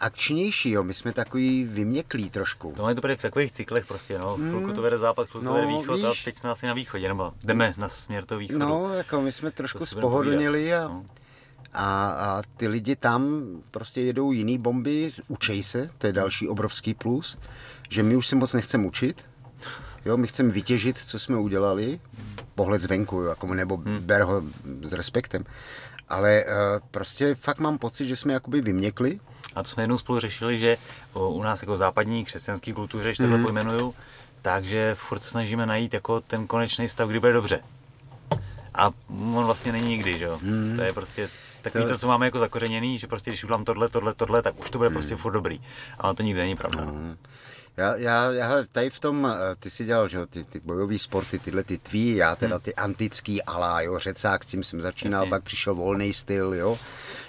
akčnější, 0.00 0.70
jo. 0.70 0.82
My 0.82 0.94
jsme 0.94 1.12
takový 1.12 1.64
vyměklí 1.64 2.30
trošku. 2.30 2.72
To 2.76 2.88
je 2.88 2.94
to 2.94 3.08
v 3.16 3.22
takových 3.22 3.52
cyklech 3.52 3.86
prostě, 3.86 4.18
no. 4.18 4.36
Mm. 4.36 4.48
Chvilku 4.48 4.72
to 4.74 4.82
vede 4.82 4.98
západ, 4.98 5.28
chvilku 5.28 5.46
no, 5.46 5.52
to 5.52 5.60
vede 5.60 5.66
východ 5.66 5.96
víš, 5.96 6.04
a 6.04 6.24
teď 6.24 6.36
jsme 6.36 6.50
asi 6.50 6.66
na 6.66 6.74
východě, 6.74 7.08
nebo 7.08 7.32
jdeme 7.44 7.74
na 7.76 7.88
směr 7.88 8.24
toho 8.24 8.38
východu. 8.38 8.58
No, 8.58 8.94
jako 8.94 9.20
my 9.20 9.32
jsme 9.32 9.50
trošku 9.50 9.86
spohodlnili 9.86 10.74
a, 10.74 10.88
no. 10.88 11.04
a, 11.72 12.10
a, 12.10 12.42
ty 12.56 12.68
lidi 12.68 12.96
tam 12.96 13.44
prostě 13.70 14.00
jedou 14.00 14.32
jiný 14.32 14.58
bomby, 14.58 15.10
učej 15.28 15.62
se, 15.62 15.90
to 15.98 16.06
je 16.06 16.12
další 16.12 16.48
obrovský 16.48 16.94
plus, 16.94 17.38
že 17.88 18.02
my 18.02 18.16
už 18.16 18.26
se 18.26 18.36
moc 18.36 18.52
nechceme 18.52 18.86
učit, 18.86 19.24
Jo, 20.04 20.16
my 20.16 20.26
chceme 20.26 20.50
vytěžit, 20.50 20.98
co 20.98 21.18
jsme 21.18 21.36
udělali, 21.36 22.00
pohled 22.54 22.82
zvenku, 22.82 23.22
jako, 23.22 23.54
nebo 23.54 23.76
hmm. 23.76 23.98
ber 24.00 24.22
ho 24.22 24.42
s 24.82 24.92
respektem. 24.92 25.44
Ale 26.10 26.44
uh, 26.44 26.50
prostě 26.90 27.34
fakt 27.34 27.58
mám 27.58 27.78
pocit, 27.78 28.08
že 28.08 28.16
jsme 28.16 28.32
jakoby 28.32 28.60
vyměkli 28.60 29.20
a 29.54 29.62
to 29.62 29.68
jsme 29.68 29.82
jednou 29.82 29.98
spolu 29.98 30.20
řešili, 30.20 30.58
že 30.58 30.76
u 31.14 31.42
nás 31.42 31.62
jako 31.62 31.76
západní 31.76 32.24
křesťanské 32.24 32.72
kultuře, 32.72 33.08
když 33.08 33.18
takhle 33.18 33.38
mm. 33.38 33.44
pojmenuju, 33.44 33.94
takže 34.42 34.94
furt 34.94 35.20
se 35.20 35.30
snažíme 35.30 35.66
najít 35.66 35.94
jako 35.94 36.20
ten 36.20 36.46
konečný 36.46 36.88
stav, 36.88 37.08
kdy 37.08 37.20
bude 37.20 37.32
dobře. 37.32 37.60
A 38.74 38.90
on 39.34 39.44
vlastně 39.44 39.72
není 39.72 39.88
nikdy, 39.88 40.18
že 40.18 40.24
jo? 40.24 40.38
Mm. 40.42 40.72
To 40.76 40.82
je 40.82 40.92
prostě 40.92 41.28
Tak 41.62 41.72
to... 41.72 41.88
to, 41.88 41.98
co 41.98 42.08
máme 42.08 42.26
jako 42.26 42.38
zakořeněný, 42.38 42.98
že 42.98 43.06
prostě 43.06 43.30
když 43.30 43.44
udělám 43.44 43.64
tohle, 43.64 43.88
tohle, 43.88 44.14
tohle, 44.14 44.42
tak 44.42 44.60
už 44.60 44.70
to 44.70 44.78
bude 44.78 44.88
hmm. 44.88 44.94
prostě 44.94 45.16
furt 45.16 45.32
dobrý. 45.32 45.60
Ale 45.98 46.14
to 46.14 46.22
nikdy 46.22 46.40
není 46.40 46.56
pravda. 46.56 46.80
Hmm. 46.80 47.16
Já, 47.76 47.96
já, 47.96 48.32
já 48.32 48.64
tady 48.72 48.90
v 48.90 48.98
tom, 48.98 49.26
eh, 49.26 49.56
ty 49.56 49.70
si 49.70 49.84
dělal, 49.84 50.08
že 50.08 50.26
ty, 50.26 50.44
ty 50.44 50.60
bojové 50.60 50.98
sporty, 50.98 51.38
tyhle 51.38 51.64
ty 51.64 51.78
tvý, 51.78 52.16
já 52.16 52.36
teda 52.36 52.54
hmm. 52.54 52.62
ty 52.62 52.74
antický 52.74 53.42
alá, 53.42 53.80
jo, 53.80 53.98
řecák, 53.98 54.44
s 54.44 54.46
tím 54.46 54.64
jsem 54.64 54.80
začínal, 54.80 55.22
Jasně. 55.22 55.30
pak 55.30 55.42
přišel 55.42 55.74
volný 55.74 56.12
styl, 56.12 56.54
jo. 56.54 56.78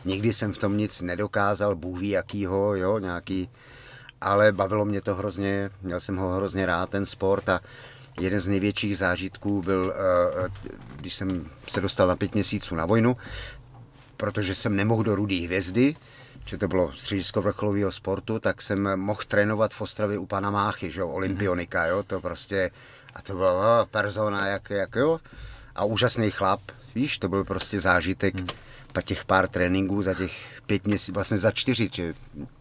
Nikdy 0.05 0.33
jsem 0.33 0.53
v 0.53 0.57
tom 0.57 0.77
nic 0.77 1.01
nedokázal, 1.01 1.75
Bůh 1.75 1.99
ví 1.99 2.09
jakýho, 2.09 2.75
jo, 2.75 2.99
nějaký, 2.99 3.49
ale 4.21 4.51
bavilo 4.51 4.85
mě 4.85 5.01
to 5.01 5.15
hrozně, 5.15 5.69
měl 5.81 5.99
jsem 5.99 6.17
ho 6.17 6.33
hrozně 6.33 6.65
rád, 6.65 6.89
ten 6.89 7.05
sport 7.05 7.49
a 7.49 7.61
jeden 8.19 8.39
z 8.39 8.47
největších 8.47 8.97
zážitků 8.97 9.61
byl, 9.61 9.93
eh, 9.95 10.45
eh, 10.45 10.49
když 10.95 11.13
jsem 11.13 11.49
se 11.67 11.81
dostal 11.81 12.07
na 12.07 12.15
pět 12.15 12.33
měsíců 12.33 12.75
na 12.75 12.85
vojnu, 12.85 13.17
protože 14.17 14.55
jsem 14.55 14.75
nemohl 14.75 15.03
do 15.03 15.15
Rudý 15.15 15.45
hvězdy, 15.45 15.95
že 16.45 16.57
to 16.57 16.67
bylo 16.67 16.93
středisko 16.93 17.41
vrcholového 17.41 17.91
sportu, 17.91 18.39
tak 18.39 18.61
jsem 18.61 18.99
mohl 18.99 19.21
trénovat 19.27 19.73
v 19.73 19.81
Ostravě 19.81 20.17
u 20.17 20.25
pana 20.25 20.51
Máchy, 20.51 20.91
že 20.91 21.01
jo, 21.01 21.09
olympionika, 21.09 21.85
jo, 21.85 22.03
to 22.03 22.21
prostě, 22.21 22.71
a 23.13 23.21
to 23.21 23.35
byla 23.35 23.85
persona, 23.85 24.47
jak, 24.47 24.69
jak 24.69 24.95
jo, 24.95 25.19
a 25.75 25.85
úžasný 25.85 26.31
chlap, 26.31 26.61
víš, 26.95 27.17
to 27.17 27.29
byl 27.29 27.43
prostě 27.43 27.81
zážitek, 27.81 28.35
hmm. 28.35 28.47
pa 28.93 29.01
těch 29.01 29.25
pár 29.25 29.47
tréninků 29.47 30.03
za 30.03 30.13
těch 30.13 30.61
pět 30.65 30.87
měsíců, 30.87 31.13
vlastně 31.13 31.37
za 31.37 31.51
čtyři, 31.51 31.89
že 31.93 32.13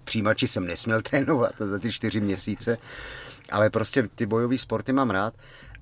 přijímači 0.04 0.48
jsem 0.48 0.66
nesměl 0.66 1.02
trénovat 1.10 1.52
za 1.58 1.78
ty 1.78 1.92
čtyři 1.92 2.20
měsíce, 2.20 2.78
ale 3.50 3.70
prostě 3.70 4.08
ty 4.14 4.26
bojové 4.26 4.58
sporty 4.58 4.92
mám 4.92 5.10
rád 5.10 5.34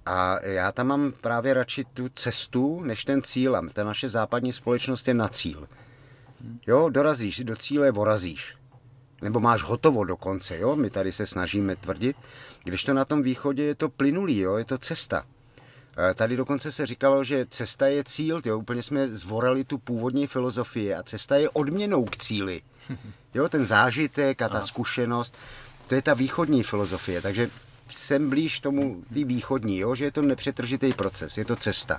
a 0.08 0.38
já 0.42 0.72
tam 0.72 0.87
mám 0.87 1.12
právě 1.20 1.54
radši 1.54 1.84
tu 1.84 2.08
cestu, 2.08 2.80
než 2.80 3.04
ten 3.04 3.22
cíl. 3.22 3.56
A 3.56 3.62
ta 3.72 3.84
naše 3.84 4.08
západní 4.08 4.52
společnost 4.52 5.08
je 5.08 5.14
na 5.14 5.28
cíl. 5.28 5.68
Jo, 6.66 6.88
dorazíš, 6.88 7.40
do 7.44 7.57
cíle 7.57 7.90
vorazíš. 7.90 8.55
Nebo 9.22 9.40
máš 9.40 9.62
hotovo 9.62 10.05
dokonce, 10.05 10.59
jo? 10.59 10.77
My 10.77 10.90
tady 10.90 11.12
se 11.12 11.27
snažíme 11.27 11.77
tvrdit. 11.77 12.16
Když 12.64 12.85
to 12.85 12.94
na 12.94 13.05
tom 13.05 13.22
východě 13.22 13.62
je 13.62 13.74
to 13.74 13.88
plynulý, 13.88 14.38
jo? 14.38 14.57
Je 14.57 14.64
to 14.64 14.79
cesta. 14.79 15.24
Tady 16.14 16.37
dokonce 16.37 16.72
se 16.72 16.87
říkalo, 16.87 17.24
že 17.24 17.46
cesta 17.51 17.87
je 17.87 18.05
cíl, 18.05 18.40
jo? 18.44 18.59
úplně 18.59 18.83
jsme 18.83 19.09
zvorali 19.09 19.64
tu 19.64 19.79
původní 19.79 20.27
filozofii 20.27 20.94
a 20.94 21.03
cesta 21.03 21.37
je 21.37 21.51
odměnou 21.51 22.05
k 22.05 22.16
cíli. 22.16 22.62
Jo, 23.35 23.48
ten 23.48 23.66
zážitek 23.66 24.42
a 24.42 24.48
ta 24.48 24.61
zkušenost, 24.61 25.37
to 25.87 25.94
je 25.94 26.03
ta 26.03 26.14
východní 26.14 26.62
filozofie, 26.62 27.22
takže 27.22 27.51
jsem 27.88 28.31
blíž 28.31 28.61
tomu 28.61 29.03
tý 29.14 29.24
východní, 29.24 29.79
jo? 29.79 29.94
že 29.94 30.05
je 30.05 30.12
to 30.12 30.22
nepřetržitý 30.22 30.92
proces, 30.92 31.38
je 31.38 31.44
to 31.44 31.57
cesta. 31.57 31.98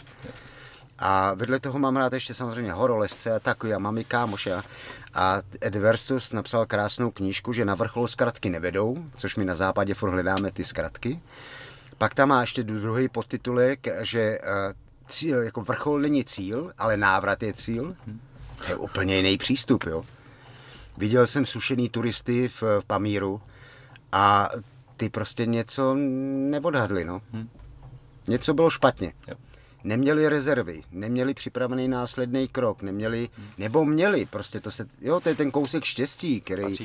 A 1.00 1.34
vedle 1.34 1.60
toho 1.60 1.80
mám 1.80 1.98
rád 1.98 2.14
ještě 2.14 2.34
samozřejmě 2.34 2.72
horolezce 2.72 3.32
a 3.32 3.40
takový, 3.40 3.74
a 3.74 3.80
mám 3.80 3.98
i 3.98 4.04
kámoše. 4.04 4.62
A 5.14 5.42
Ed 5.64 5.76
Verstus 5.76 6.34
napsal 6.34 6.66
krásnou 6.66 7.12
knížku, 7.12 7.54
že 7.54 7.66
na 7.66 7.76
vrchol 7.76 8.08
zkratky 8.08 8.50
nevedou, 8.50 9.06
což 9.16 9.36
my 9.36 9.46
na 9.46 9.56
západě 9.56 9.94
furt 9.94 10.10
hledáme 10.10 10.52
ty 10.52 10.64
zkratky. 10.64 11.20
Pak 11.98 12.16
tam 12.16 12.30
má 12.30 12.42
ještě 12.42 12.64
druhý 12.64 13.10
podtitulek, 13.10 13.88
že 14.02 14.20
eh, 14.20 14.40
cíl, 15.08 15.42
jako 15.42 15.62
vrchol 15.62 16.00
není 16.00 16.26
cíl, 16.26 16.74
ale 16.78 16.98
návrat 16.98 17.44
je 17.44 17.54
cíl. 17.54 17.96
To 18.66 18.72
je 18.72 18.76
úplně 18.76 19.18
jiný 19.18 19.38
přístup, 19.38 19.84
jo. 19.84 20.06
Viděl 20.98 21.28
jsem 21.28 21.46
sušený 21.46 21.90
turisty 21.90 22.48
v, 22.48 22.62
v 22.62 22.86
Pamíru 22.88 23.42
a 24.12 24.50
ty 24.98 25.10
prostě 25.10 25.46
něco 25.46 25.96
neodhadli, 25.96 27.06
no. 27.06 27.22
Něco 28.28 28.54
bylo 28.54 28.70
špatně. 28.70 29.14
Jo 29.28 29.36
neměli 29.84 30.30
rezervy, 30.30 30.82
neměli 30.92 31.34
připravený 31.34 31.88
následný 31.88 32.48
krok, 32.48 32.82
neměli, 32.82 33.30
nebo 33.58 33.86
měli, 33.86 34.26
prostě 34.26 34.60
to 34.60 34.72
se, 34.72 34.86
jo, 35.02 35.20
to 35.20 35.30
je 35.30 35.36
ten 35.36 35.52
kousek 35.52 35.84
štěstí, 35.84 36.42
který, 36.42 36.78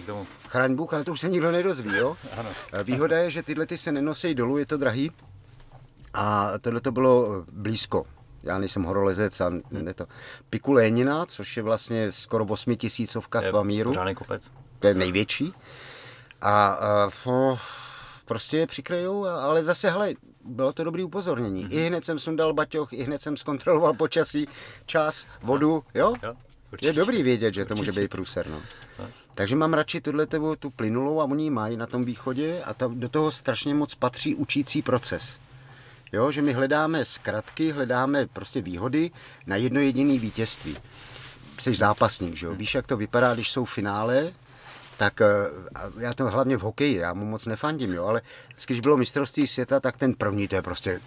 chraň 0.49 0.75
Bůh, 0.75 0.95
ale 0.95 1.05
to 1.05 1.13
už 1.13 1.21
se 1.21 1.29
nikdo 1.29 1.53
nedozví, 1.53 1.97
jo. 1.97 2.17
ano. 2.37 2.51
Výhoda 2.85 3.19
je, 3.19 3.31
že 3.31 3.43
tyhle 3.43 3.67
ty 3.67 3.79
se 3.79 3.93
nenosí 3.93 4.35
dolů, 4.35 4.59
je 4.59 4.67
to 4.67 4.77
drahý 4.77 5.11
a 6.15 6.53
tohle 6.61 6.81
to 6.81 6.93
bylo 6.93 7.45
blízko. 7.53 8.07
Já 8.43 8.59
nejsem 8.59 8.83
horolezec 8.83 9.41
a 9.41 9.53
ne 9.71 9.95
to. 9.95 10.07
Piku 10.51 10.73
Lénina, 10.73 11.27
což 11.27 11.57
je 11.57 11.63
vlastně 11.63 12.13
skoro 12.13 12.45
8 12.45 12.77
tisícovka 12.77 13.41
v 13.41 13.51
Pamíru. 13.51 13.95
kopec. 14.15 14.51
To 14.79 14.87
je 14.87 14.95
největší. 14.95 15.55
A, 16.41 16.67
a 16.67 17.11
prostě 18.25 18.57
je 18.57 18.67
přikryjou, 18.67 19.27
ale 19.27 19.63
zase, 19.63 19.91
hele, 19.91 20.15
bylo 20.45 20.73
to 20.73 20.85
dobrý 20.85 21.03
upozornění. 21.03 21.67
Mm-hmm. 21.67 21.79
I 21.79 21.87
hned 21.87 22.05
jsem 22.05 22.19
sundal 22.19 22.53
baťoch, 22.53 22.93
i 22.93 23.03
hned 23.03 23.23
jsem 23.23 23.37
zkontroloval 23.37 23.95
počasí, 23.95 24.49
čas, 24.87 25.27
vodu, 25.43 25.85
jo? 25.95 26.15
jo 26.23 26.35
je 26.83 26.93
dobrý 26.93 27.23
vědět, 27.23 27.55
že 27.55 27.61
určitě. 27.61 27.69
to 27.69 27.75
může 27.75 27.93
být 27.93 28.11
průser, 28.11 28.47
no. 28.51 28.63
no. 28.99 29.09
Takže 29.35 29.57
mám 29.57 29.75
radši 29.75 30.01
tuhle 30.01 30.27
tebu, 30.27 30.57
tu 30.57 30.71
plynulou 30.71 31.21
a 31.21 31.25
oni 31.25 31.51
mají 31.51 31.77
na 31.77 31.87
tom 31.87 32.05
východě 32.05 32.63
a 32.65 32.75
ta, 32.75 32.91
do 32.95 33.09
toho 33.09 33.31
strašně 33.31 33.75
moc 33.75 33.95
patří 33.95 34.35
učící 34.35 34.83
proces. 34.83 35.39
Jo, 36.13 36.31
že 36.31 36.43
my 36.43 36.53
hledáme 36.53 37.05
zkratky, 37.05 37.73
hledáme 37.73 38.27
prostě 38.27 38.61
výhody 38.61 39.11
na 39.47 39.57
jedno 39.57 39.81
jediné 39.81 40.19
vítězství. 40.19 40.77
Jsi 41.61 41.75
zápasník, 41.75 42.37
že 42.37 42.47
jo? 42.47 42.53
Mhm. 42.53 42.59
Víš, 42.59 42.75
jak 42.75 42.87
to 42.87 42.97
vypadá, 42.97 43.35
když 43.35 43.51
jsou 43.51 43.65
finále, 43.65 44.33
tak 44.99 45.21
eh, 45.21 45.27
já 45.99 46.13
to 46.13 46.31
hlavně 46.31 46.57
v 46.57 46.61
hokeji, 46.61 46.97
já 46.97 47.15
mu 47.15 47.25
moc 47.25 47.47
nefandím, 47.47 47.93
jo, 47.93 48.05
ale 48.05 48.23
když 48.67 48.81
bylo 48.81 48.97
mistrovství 48.97 49.47
světa, 49.47 49.81
tak 49.81 49.97
ten 49.97 50.15
první 50.15 50.49
to 50.49 50.55
je 50.55 50.63
prostě 50.63 51.01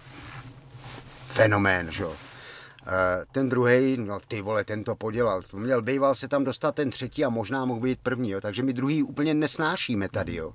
fenomén, 1.26 1.92
že 1.92 2.02
jo. 2.02 2.12
Eh, 2.86 3.24
ten 3.32 3.48
druhý, 3.48 3.96
no 3.96 4.20
ty 4.28 4.40
vole, 4.40 4.64
ten 4.64 4.84
to 4.84 4.94
podělal. 4.94 5.42
Měl, 5.52 5.82
býval 5.82 6.14
se 6.14 6.28
tam 6.28 6.44
dostat 6.44 6.74
ten 6.74 6.90
třetí 6.90 7.24
a 7.24 7.28
možná 7.28 7.64
mohl 7.64 7.80
být 7.80 7.98
první, 8.02 8.30
jo. 8.30 8.40
takže 8.40 8.62
my 8.62 8.72
druhý 8.72 9.02
úplně 9.02 9.34
nesnášíme 9.34 10.08
tady. 10.08 10.34
Jo. 10.34 10.52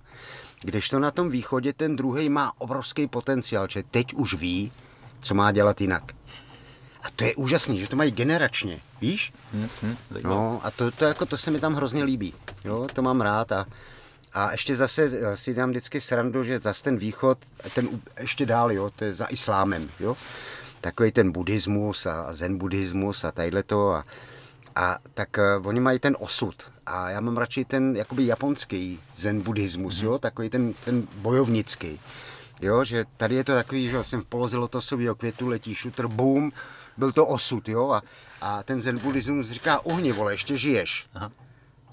Když 0.61 0.89
to 0.89 0.99
na 0.99 1.11
tom 1.11 1.29
východě 1.29 1.73
ten 1.73 1.95
druhý 1.95 2.29
má 2.29 2.51
obrovský 2.57 3.07
potenciál, 3.07 3.67
že 3.69 3.83
teď 3.91 4.13
už 4.13 4.33
ví, 4.33 4.71
co 5.21 5.33
má 5.33 5.51
dělat 5.51 5.81
jinak. 5.81 6.03
A 7.03 7.07
to 7.15 7.23
je 7.23 7.35
úžasný, 7.35 7.79
že 7.79 7.87
to 7.87 7.95
mají 7.95 8.11
generačně, 8.11 8.79
víš? 9.01 9.33
Hmm, 9.53 9.69
hmm, 9.81 9.97
no 10.23 10.61
a 10.63 10.71
to, 10.71 10.91
to, 10.91 11.05
jako, 11.05 11.25
to 11.25 11.37
se 11.37 11.51
mi 11.51 11.59
tam 11.59 11.75
hrozně 11.75 12.03
líbí. 12.03 12.33
Jo, 12.65 12.87
to 12.93 13.01
mám 13.01 13.21
rád 13.21 13.51
a, 13.51 13.65
a 14.33 14.51
ještě 14.51 14.75
zase 14.75 15.35
si 15.35 15.53
dám 15.53 15.69
vždycky 15.69 16.01
srandu, 16.01 16.43
že 16.43 16.59
zase 16.59 16.83
ten 16.83 16.97
východ, 16.97 17.37
ten 17.75 17.89
ještě 18.19 18.45
dál, 18.45 18.71
jo, 18.71 18.91
to 18.95 19.05
je 19.05 19.13
za 19.13 19.25
islámem, 19.25 19.89
jo. 19.99 20.17
Takový 20.81 21.11
ten 21.11 21.31
buddhismus 21.31 22.05
a 22.05 22.33
zen 22.33 22.57
buddhismus 22.57 23.23
a 23.23 23.31
tadyhle 23.31 23.63
to 23.63 23.91
a, 23.91 24.05
a 24.75 24.97
tak 25.13 25.37
uh, 25.37 25.67
oni 25.67 25.79
mají 25.79 25.99
ten 25.99 26.15
osud. 26.19 26.55
A 26.85 27.09
já 27.09 27.19
mám 27.19 27.37
radši 27.37 27.65
ten 27.65 27.95
jakoby 27.95 28.25
japonský 28.25 28.99
zen 29.15 29.41
buddhismus, 29.41 29.95
mm-hmm. 29.95 30.05
jo, 30.05 30.17
takový 30.17 30.49
ten, 30.49 30.73
ten 30.85 31.07
bojovnický. 31.15 31.99
Jo, 32.61 32.83
že 32.83 33.05
tady 33.17 33.35
je 33.35 33.43
to 33.43 33.53
takový, 33.53 33.89
že 33.89 34.03
jsem 34.03 34.21
v 34.21 34.25
poloze 34.25 34.57
lotosového 34.57 35.15
květu, 35.15 35.47
letí 35.47 35.75
šutr, 35.75 36.07
boom, 36.07 36.51
byl 36.97 37.11
to 37.11 37.25
osud, 37.25 37.69
jo, 37.69 37.91
a, 37.91 38.01
a 38.41 38.63
ten 38.63 38.81
zen 38.81 38.99
buddhismus 38.99 39.51
říká, 39.51 39.85
uhni, 39.85 40.11
vole, 40.11 40.33
ještě 40.33 40.57
žiješ. 40.57 41.07
Aha. 41.13 41.31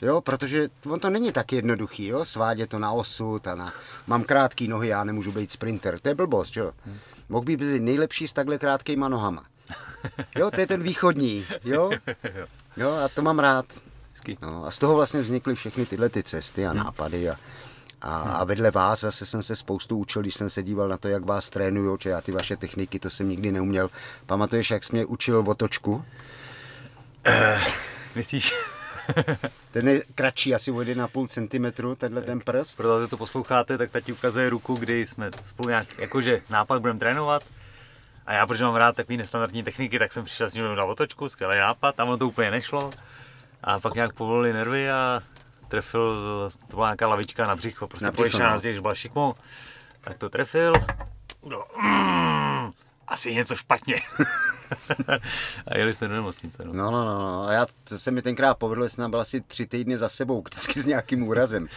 Jo, 0.03 0.21
protože 0.21 0.69
on 0.91 1.01
to 1.01 1.11
není 1.11 1.33
tak 1.33 1.53
jednoduchý, 1.53 2.07
jo, 2.07 2.25
svádět 2.25 2.71
to 2.71 2.79
na 2.79 2.93
osud 2.93 3.47
a 3.47 3.55
na, 3.55 3.73
mám 4.07 4.25
krátký 4.25 4.69
nohy, 4.69 4.89
já 4.89 5.05
nemůžu 5.05 5.33
být 5.33 5.51
sprinter, 5.51 5.99
to 5.99 6.09
je 6.09 6.15
blbost, 6.15 6.57
jo. 6.57 6.73
Hmm. 6.85 6.99
Mohl 7.29 7.45
by 7.45 7.57
být 7.57 7.83
nejlepší 7.83 8.29
s 8.29 8.33
takhle 8.33 8.59
krátkýma 8.59 9.09
nohama. 9.09 9.45
Jo, 10.37 10.51
to 10.51 10.61
je 10.61 10.67
ten 10.67 10.83
východní, 10.83 11.47
jo. 11.65 11.91
Jo, 12.77 12.93
a 13.05 13.09
to 13.09 13.23
mám 13.23 13.39
rád. 13.39 13.67
No, 14.43 14.67
a 14.67 14.71
z 14.71 14.79
toho 14.79 14.95
vlastně 14.95 15.21
vznikly 15.21 15.55
všechny 15.55 15.87
tyhle 15.87 16.09
ty 16.09 16.23
cesty 16.23 16.67
a 16.67 16.73
nápady 16.73 17.31
a, 17.31 17.35
a, 18.03 18.17
a 18.21 18.45
vedle 18.45 18.71
vás 18.71 19.01
zase 19.01 19.27
jsem 19.27 19.43
se 19.43 19.57
spoustu 19.57 19.97
učil, 19.97 20.23
když 20.23 20.35
jsem 20.35 20.51
se 20.51 20.63
díval 20.63 20.89
na 20.89 20.97
to, 20.97 21.09
jak 21.09 21.25
vás 21.25 21.51
trénuju, 21.51 21.99
že 22.01 22.11
já 22.11 22.21
ty 22.21 22.33
vaše 22.33 22.57
techniky, 22.57 22.99
to 22.99 23.11
jsem 23.11 23.29
nikdy 23.29 23.53
neuměl. 23.53 23.91
Pamatuješ, 24.27 24.71
jak 24.71 24.85
jsi 24.85 24.93
mě 24.93 25.05
učil 25.05 25.45
otočku? 25.47 25.93
Uh, 25.93 26.05
myslíš? 28.17 28.55
ten 29.73 29.89
je 29.89 30.03
kratší, 30.15 30.55
asi 30.55 30.71
o 30.71 30.75
1,5 30.75 31.27
cm, 31.27 31.97
tenhle 31.97 32.23
ten 32.23 32.41
prst. 32.41 32.77
Protože 32.77 33.09
to 33.09 33.17
posloucháte, 33.17 33.79
tak 33.79 33.91
tati 33.91 34.13
ukazuje 34.13 34.51
ruku, 34.51 34.75
kdy 34.75 35.07
jsme 35.07 35.31
spolu 35.45 35.69
nějak, 35.69 35.99
jakože 35.99 36.43
nápad 36.51 36.81
budeme 36.81 36.99
trénovat. 36.99 37.43
A 38.27 38.33
já, 38.33 38.47
protože 38.47 38.65
mám 38.65 38.75
rád 38.75 38.97
takový 38.97 39.17
nestandardní 39.17 39.63
techniky, 39.63 39.99
tak 39.99 40.13
jsem 40.13 40.25
přišel 40.25 40.51
s 40.51 40.55
ním 40.55 40.75
na 40.75 40.85
otočku, 40.85 41.29
skvělý 41.29 41.59
nápad, 41.59 41.95
tam 41.95 42.19
to 42.19 42.29
úplně 42.29 42.51
nešlo. 42.51 42.91
A 43.65 43.81
pak 43.81 43.95
nějak 43.95 44.13
povolili 44.13 44.53
nervy 44.53 44.91
a 44.91 45.23
trefil, 45.71 46.51
to 46.69 46.77
byla 46.77 46.87
nějaká 46.89 47.09
lavička 47.09 47.47
na 47.47 47.57
břicho, 47.57 47.89
prostě 47.89 48.05
na 48.05 48.13
břicho, 48.13 48.39
nás, 48.39 48.63
když 48.63 48.79
byl 48.79 48.95
šikmo, 48.95 49.35
tak 50.01 50.19
to 50.19 50.31
trefil, 50.31 50.73
udělal, 51.41 51.67
mm, 51.83 52.73
asi 53.09 53.35
něco 53.35 53.57
špatně. 53.57 53.97
a 55.67 55.79
jeli 55.79 55.95
jsme 55.95 56.09
do 56.09 56.15
nemocnice. 56.15 56.63
No, 56.65 56.73
no, 56.73 56.91
no. 56.91 57.05
no. 57.05 57.19
no. 57.19 57.49
A 57.49 57.53
já, 57.53 57.67
to 57.85 57.99
se 57.99 58.11
mi 58.11 58.23
tenkrát 58.23 58.55
povedlo, 58.55 58.85
že 58.85 58.89
jsem 58.89 59.11
byl 59.11 59.21
asi 59.21 59.41
tři 59.41 59.67
týdny 59.67 59.99
za 59.99 60.09
sebou, 60.09 60.43
vždycky 60.43 60.83
s 60.83 60.87
nějakým 60.87 61.29
úrazem. 61.29 61.69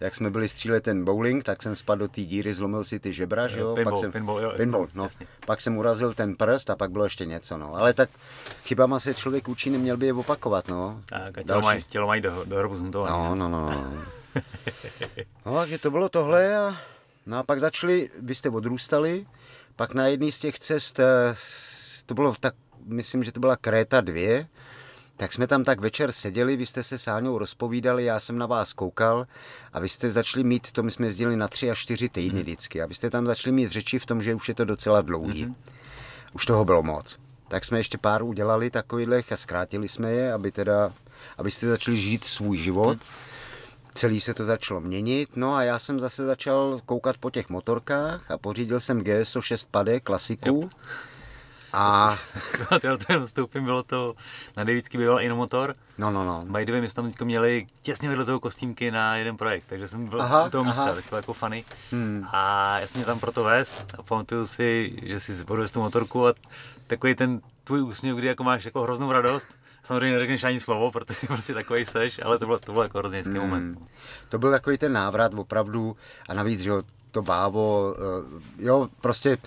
Jak 0.00 0.14
jsme 0.14 0.30
byli 0.30 0.48
střílet 0.48 0.84
ten 0.84 1.04
bowling, 1.04 1.44
tak 1.44 1.62
jsem 1.62 1.76
spadl 1.76 1.98
do 1.98 2.08
té 2.08 2.20
díry, 2.20 2.54
zlomil 2.54 2.84
si 2.84 3.00
ty 3.00 3.12
žebra, 3.12 3.48
že 3.48 3.60
jo? 3.60 3.74
Pinball, 3.74 3.92
pak 3.92 4.00
jsem, 4.00 4.12
pinball, 4.12 4.40
jo, 4.40 4.52
pinball, 4.56 4.88
no. 4.94 5.04
Jasně. 5.04 5.26
Pak 5.46 5.60
jsem 5.60 5.76
urazil 5.76 6.14
ten 6.14 6.36
prst 6.36 6.70
a 6.70 6.76
pak 6.76 6.90
bylo 6.90 7.04
ještě 7.04 7.26
něco, 7.26 7.58
no. 7.58 7.74
Ale 7.74 7.94
tak 7.94 8.10
chybama 8.64 9.00
se 9.00 9.14
člověk 9.14 9.48
učí, 9.48 9.70
neměl 9.70 9.96
by 9.96 10.06
je 10.06 10.12
opakovat, 10.12 10.68
no. 10.68 11.02
Tak, 11.06 11.38
a 11.38 11.42
tělo, 11.42 11.60
mají, 11.60 11.82
tělo 11.82 12.06
mají 12.06 12.22
do, 12.22 12.44
do 12.44 12.56
hrobu 12.56 12.76
zmontované. 12.76 13.12
No, 13.12 13.34
no, 13.34 13.48
no. 13.48 13.70
no. 13.70 14.02
no 15.46 15.54
takže 15.54 15.78
to 15.78 15.90
bylo 15.90 16.08
tohle 16.08 16.56
a, 16.56 16.76
no 17.26 17.38
a 17.38 17.42
pak 17.42 17.60
začali, 17.60 18.10
vy 18.22 18.34
jste 18.34 18.48
odrůstali, 18.48 19.26
pak 19.76 19.94
na 19.94 20.06
jedné 20.06 20.32
z 20.32 20.38
těch 20.38 20.58
cest, 20.58 21.00
eh, 21.00 21.34
to 22.06 22.14
bylo 22.14 22.34
tak, 22.40 22.54
myslím, 22.84 23.24
že 23.24 23.32
to 23.32 23.40
byla 23.40 23.56
Kréta 23.56 24.00
2, 24.00 24.44
tak 25.18 25.32
jsme 25.32 25.46
tam 25.46 25.64
tak 25.64 25.80
večer 25.80 26.12
seděli, 26.12 26.56
vy 26.56 26.66
jste 26.66 26.82
se 26.82 26.98
s 26.98 27.08
Áňou 27.08 27.38
rozpovídali, 27.38 28.04
já 28.04 28.20
jsem 28.20 28.38
na 28.38 28.46
vás 28.46 28.72
koukal 28.72 29.26
a 29.72 29.80
vy 29.80 29.88
jste 29.88 30.10
začali 30.10 30.44
mít, 30.44 30.72
to 30.72 30.82
my 30.82 30.90
jsme 30.90 31.06
jezdili 31.06 31.36
na 31.36 31.48
tři 31.48 31.70
a 31.70 31.74
čtyři 31.74 32.08
týdny 32.08 32.38
mm. 32.38 32.42
vždycky, 32.42 32.82
a 32.82 32.86
vy 32.86 32.94
jste 32.94 33.10
tam 33.10 33.26
začali 33.26 33.52
mít 33.52 33.72
řeči 33.72 33.98
v 33.98 34.06
tom, 34.06 34.22
že 34.22 34.34
už 34.34 34.48
je 34.48 34.54
to 34.54 34.64
docela 34.64 35.00
dlouhý. 35.00 35.46
Mm. 35.46 35.54
Už 36.32 36.46
toho 36.46 36.64
bylo 36.64 36.82
moc. 36.82 37.18
Tak 37.48 37.64
jsme 37.64 37.78
ještě 37.78 37.98
pár 37.98 38.22
udělali 38.22 38.70
takových 38.70 39.32
a 39.32 39.36
zkrátili 39.36 39.88
jsme 39.88 40.12
je, 40.12 40.32
aby 40.32 40.52
teda, 40.52 40.92
abyste 41.38 41.68
začali 41.68 41.96
žít 41.96 42.24
svůj 42.24 42.56
život. 42.56 42.94
Mm. 42.94 43.04
Celý 43.94 44.20
se 44.20 44.34
to 44.34 44.44
začalo 44.44 44.80
měnit, 44.80 45.36
no 45.36 45.54
a 45.54 45.62
já 45.62 45.78
jsem 45.78 46.00
zase 46.00 46.26
začal 46.26 46.80
koukat 46.86 47.18
po 47.18 47.30
těch 47.30 47.48
motorkách 47.48 48.30
a 48.30 48.38
pořídil 48.38 48.80
jsem 48.80 49.04
GSO 49.04 49.42
6 49.42 49.68
pade 49.70 50.00
klasiku. 50.00 50.60
Yep 50.62 50.72
a... 51.72 52.16
Já 52.84 52.96
to 52.96 53.04
jenom 53.08 53.26
vstoupím, 53.26 53.64
bylo 53.64 53.82
to, 53.82 54.14
na 54.56 54.64
Davidský 54.64 54.98
býval 54.98 55.20
Inomotor. 55.20 55.74
No, 55.98 56.10
no, 56.10 56.24
no. 56.24 56.44
By 56.44 56.66
the 56.66 56.72
way, 56.72 56.80
my 56.80 56.90
jsme 56.90 56.94
tam 57.02 57.10
teďko 57.10 57.24
měli 57.24 57.66
těsně 57.82 58.08
vedle 58.08 58.24
toho 58.24 58.40
kostýmky 58.40 58.90
na 58.90 59.16
jeden 59.16 59.36
projekt, 59.36 59.64
takže 59.68 59.88
jsem 59.88 60.06
byl 60.06 60.22
aha, 60.22 60.46
u 60.46 60.50
toho 60.50 60.64
místa, 60.64 60.94
tak 60.94 61.10
to 61.10 61.16
jako 61.16 61.32
funny. 61.32 61.64
Hmm. 61.90 62.26
A 62.32 62.78
já 62.80 62.86
jsem 62.86 62.98
mě 62.98 63.06
tam 63.06 63.20
proto 63.20 63.44
vez 63.44 63.84
a 63.98 64.02
pamatuju 64.02 64.46
si, 64.46 64.98
že 65.02 65.20
si 65.20 65.34
zbuduješ 65.34 65.70
tu 65.70 65.80
motorku 65.80 66.26
a 66.26 66.34
takový 66.86 67.14
ten 67.14 67.40
tvůj 67.64 67.82
úsměv, 67.82 68.16
kdy 68.16 68.26
jako 68.26 68.44
máš 68.44 68.64
jako 68.64 68.82
hroznou 68.82 69.12
radost, 69.12 69.48
samozřejmě 69.84 70.12
neřekneš 70.12 70.44
ani 70.44 70.60
slovo, 70.60 70.90
protože 70.90 71.18
prostě 71.26 71.54
takový 71.54 71.84
seš, 71.84 72.20
ale 72.24 72.38
to 72.38 72.46
bylo, 72.46 72.58
to 72.58 72.72
bylo 72.72 72.82
jako 72.82 72.98
hrozně 72.98 73.18
hezký 73.18 73.34
hmm. 73.34 73.48
moment. 73.48 73.78
To 74.28 74.38
byl 74.38 74.50
takový 74.50 74.78
ten 74.78 74.92
návrat 74.92 75.34
opravdu 75.34 75.96
a 76.28 76.34
navíc, 76.34 76.60
že 76.60 76.72
to 77.10 77.22
bávo, 77.22 77.94
eh, 77.98 78.42
jo, 78.58 78.88
prostě 79.00 79.38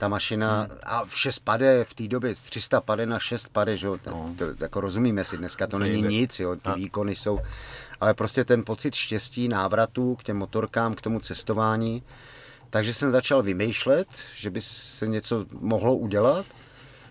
ta 0.00 0.08
mašina 0.08 0.60
hmm. 0.62 0.78
a 0.82 1.02
6 1.08 1.38
pade 1.38 1.84
v 1.84 1.94
té 1.94 2.08
době, 2.08 2.34
z 2.34 2.42
300 2.42 2.80
pade 2.80 3.06
na 3.06 3.18
6 3.18 3.48
pade, 3.48 3.76
že 3.76 3.86
jo, 3.86 3.98
no. 4.06 4.34
to, 4.38 4.54
to, 4.54 4.64
jako 4.64 4.80
rozumíme 4.80 5.24
si, 5.24 5.38
dneska 5.38 5.66
to 5.66 5.78
není 5.78 6.02
nic, 6.02 6.40
jo, 6.40 6.56
ty 6.56 6.70
výkony 6.74 7.14
jsou, 7.14 7.38
ale 8.00 8.14
prostě 8.14 8.44
ten 8.44 8.64
pocit 8.64 8.94
štěstí, 8.94 9.48
návratu 9.48 10.16
k 10.16 10.22
těm 10.22 10.36
motorkám, 10.36 10.94
k 10.94 11.00
tomu 11.00 11.20
cestování, 11.20 12.02
takže 12.70 12.94
jsem 12.94 13.10
začal 13.10 13.42
vymýšlet, 13.42 14.08
že 14.36 14.50
by 14.50 14.60
se 14.62 15.08
něco 15.08 15.46
mohlo 15.60 15.96
udělat. 15.96 16.46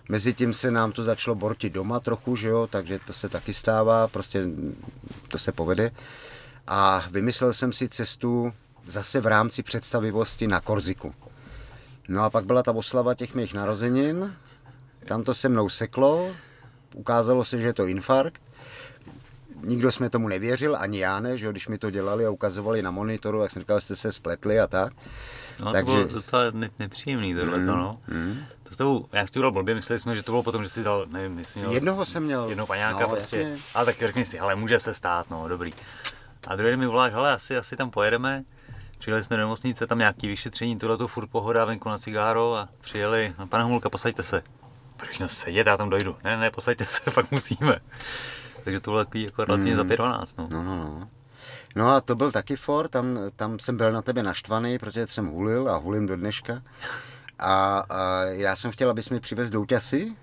Mezitím 0.10 0.54
se 0.54 0.72
nám 0.72 0.92
to 0.92 1.04
začalo 1.04 1.36
bortit 1.36 1.74
doma 1.74 2.00
trochu, 2.00 2.36
že 2.36 2.48
jo, 2.48 2.68
takže 2.68 3.00
to 3.08 3.14
se 3.14 3.30
taky 3.30 3.54
stává, 3.54 4.08
prostě 4.08 4.44
to 5.28 5.38
se 5.38 5.52
povede. 5.52 5.92
A 6.68 7.06
vymyslel 7.12 7.54
jsem 7.54 7.74
si 7.74 7.90
cestu 7.90 8.54
zase 8.88 9.22
v 9.22 9.28
rámci 9.28 9.64
představivosti 9.64 10.48
na 10.48 10.62
Korziku. 10.62 11.14
No 12.08 12.24
a 12.24 12.30
pak 12.30 12.45
byla 12.45 12.64
ta 12.64 12.72
oslava 12.72 13.14
těch 13.14 13.36
mých 13.36 13.54
narozenin, 13.54 14.36
tam 15.06 15.24
to 15.24 15.34
se 15.34 15.50
mnou 15.50 15.70
seklo, 15.70 16.32
ukázalo 16.95 17.45
se, 17.45 17.58
že 17.58 17.68
je 17.68 17.74
to 17.74 17.88
infarkt. 17.88 18.41
Nikdo 19.64 19.91
jsme 19.91 20.10
tomu 20.10 20.28
nevěřil, 20.28 20.78
ani 20.80 21.00
já 21.00 21.20
ne, 21.20 21.38
že 21.38 21.52
když 21.52 21.68
mi 21.68 21.78
to 21.78 21.89
dělali 21.89 22.26
a 22.26 22.30
ukazovali 22.30 22.82
na 22.82 22.91
monitoru, 22.91 23.41
jak 23.41 23.52
jsem 23.52 23.62
říkal, 23.62 23.82
jste 23.82 23.95
se 23.95 24.12
spletli 24.12 24.60
a 24.60 24.68
tak. 24.68 24.93
No, 25.60 25.72
Takže... 25.72 25.86
to 25.86 25.91
bylo 25.91 26.08
docela 26.08 26.43
ne- 26.52 26.70
nepříjemný 26.80 27.36
tohle, 27.36 27.58
mm, 27.58 27.66
no. 27.66 28.00
Mm. 28.08 28.39
To 28.64 28.74
s 28.74 28.78
tebou, 28.78 29.06
jak 29.12 29.28
jsi 29.28 29.34
to 29.34 29.39
udělal 29.39 29.52
blbě, 29.52 29.76
mysleli 29.76 30.00
jsme, 30.00 30.16
že 30.16 30.24
to 30.24 30.32
bylo 30.32 30.43
potom, 30.43 30.64
že 30.64 30.70
jsi 30.70 30.84
dal, 30.84 31.06
nevím, 31.10 31.39
jestli 31.39 31.60
měl... 31.60 31.72
Jednoho 31.72 32.06
jsem 32.06 32.24
měl. 32.24 32.50
Jednoho 32.50 32.68
paňáka 32.68 33.00
no, 33.00 33.10
prostě. 33.10 33.39
Jasně. 33.39 33.58
Ale 33.74 33.86
tak 33.86 33.97
řekni 34.00 34.26
si, 34.26 34.39
ale 34.39 34.56
může 34.56 34.80
se 34.80 34.93
stát, 34.93 35.30
no, 35.30 35.47
dobrý. 35.47 35.74
A 36.47 36.56
druhý 36.56 36.76
mi 36.76 36.88
voláš, 36.88 37.14
hele, 37.14 37.34
asi, 37.34 37.58
asi 37.58 37.76
tam 37.76 37.91
pojedeme. 37.91 38.43
Přijeli 39.00 39.24
jsme 39.24 39.36
do 39.36 39.41
nemocnice, 39.41 39.88
tam 39.88 39.97
nějaký 39.97 40.28
vyšetření, 40.28 40.78
tohle 40.78 40.97
to 40.97 41.08
furt 41.08 41.28
pohoda 41.28 41.66
venku 41.66 41.89
na 41.89 41.97
cigáro 41.97 42.56
a 42.56 42.70
přijeli, 42.82 43.34
no, 43.39 43.47
pane 43.47 43.64
Humulka, 43.64 43.89
posaďte 43.89 44.24
se. 44.24 44.43
Proč 44.97 45.20
no 45.20 45.28
sedět, 45.30 45.68
já 45.68 45.78
tam 45.78 45.89
dojdu. 45.89 46.16
Ne, 46.24 46.38
ne, 46.38 46.52
posaďte 46.52 46.86
se, 46.86 47.12
pak 47.14 47.32
musíme. 47.32 47.80
Takže 48.64 48.80
to 48.80 48.91
bylo 48.91 49.06
takový 49.06 49.24
jako 49.24 49.45
relativně 49.45 49.72
mm. 49.72 49.78
za 49.78 49.95
12, 49.95 50.38
no. 50.38 50.47
no. 50.52 50.64
No, 50.64 50.76
no, 50.76 51.10
no. 51.76 51.89
a 51.89 52.02
to 52.02 52.16
byl 52.16 52.32
taky 52.32 52.56
for, 52.56 52.88
tam, 52.88 53.20
tam 53.36 53.60
jsem 53.60 53.78
byl 53.78 53.91
na 53.91 54.02
tebe 54.02 54.24
naštvaný, 54.24 54.78
protože 54.80 55.08
jsem 55.08 55.26
hulil 55.26 55.70
a 55.70 55.78
hulím 55.78 56.06
do 56.06 56.16
dneška. 56.16 56.62
A, 57.39 57.84
a 57.89 58.24
já 58.24 58.56
jsem 58.56 58.72
chtěl, 58.72 58.89
abys 58.89 59.10
mi 59.10 59.20
přivez 59.20 59.50
douťasy 59.50 60.16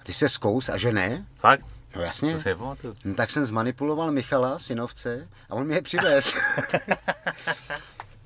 a 0.00 0.04
ty 0.04 0.12
se 0.12 0.28
zkous 0.28 0.68
a 0.68 0.76
že 0.76 0.92
ne. 0.92 1.26
Fakt? 1.38 1.64
No 1.96 2.02
jasně. 2.02 2.34
To 2.34 2.40
si 2.40 2.48
nepamatuju. 2.48 2.96
No, 3.04 3.14
tak 3.14 3.30
jsem 3.30 3.46
zmanipuloval 3.46 4.12
Michala, 4.12 4.58
synovce, 4.58 5.28
a 5.50 5.54
on 5.54 5.66
mi 5.66 5.74
je 5.74 5.82
přivez. 5.82 6.36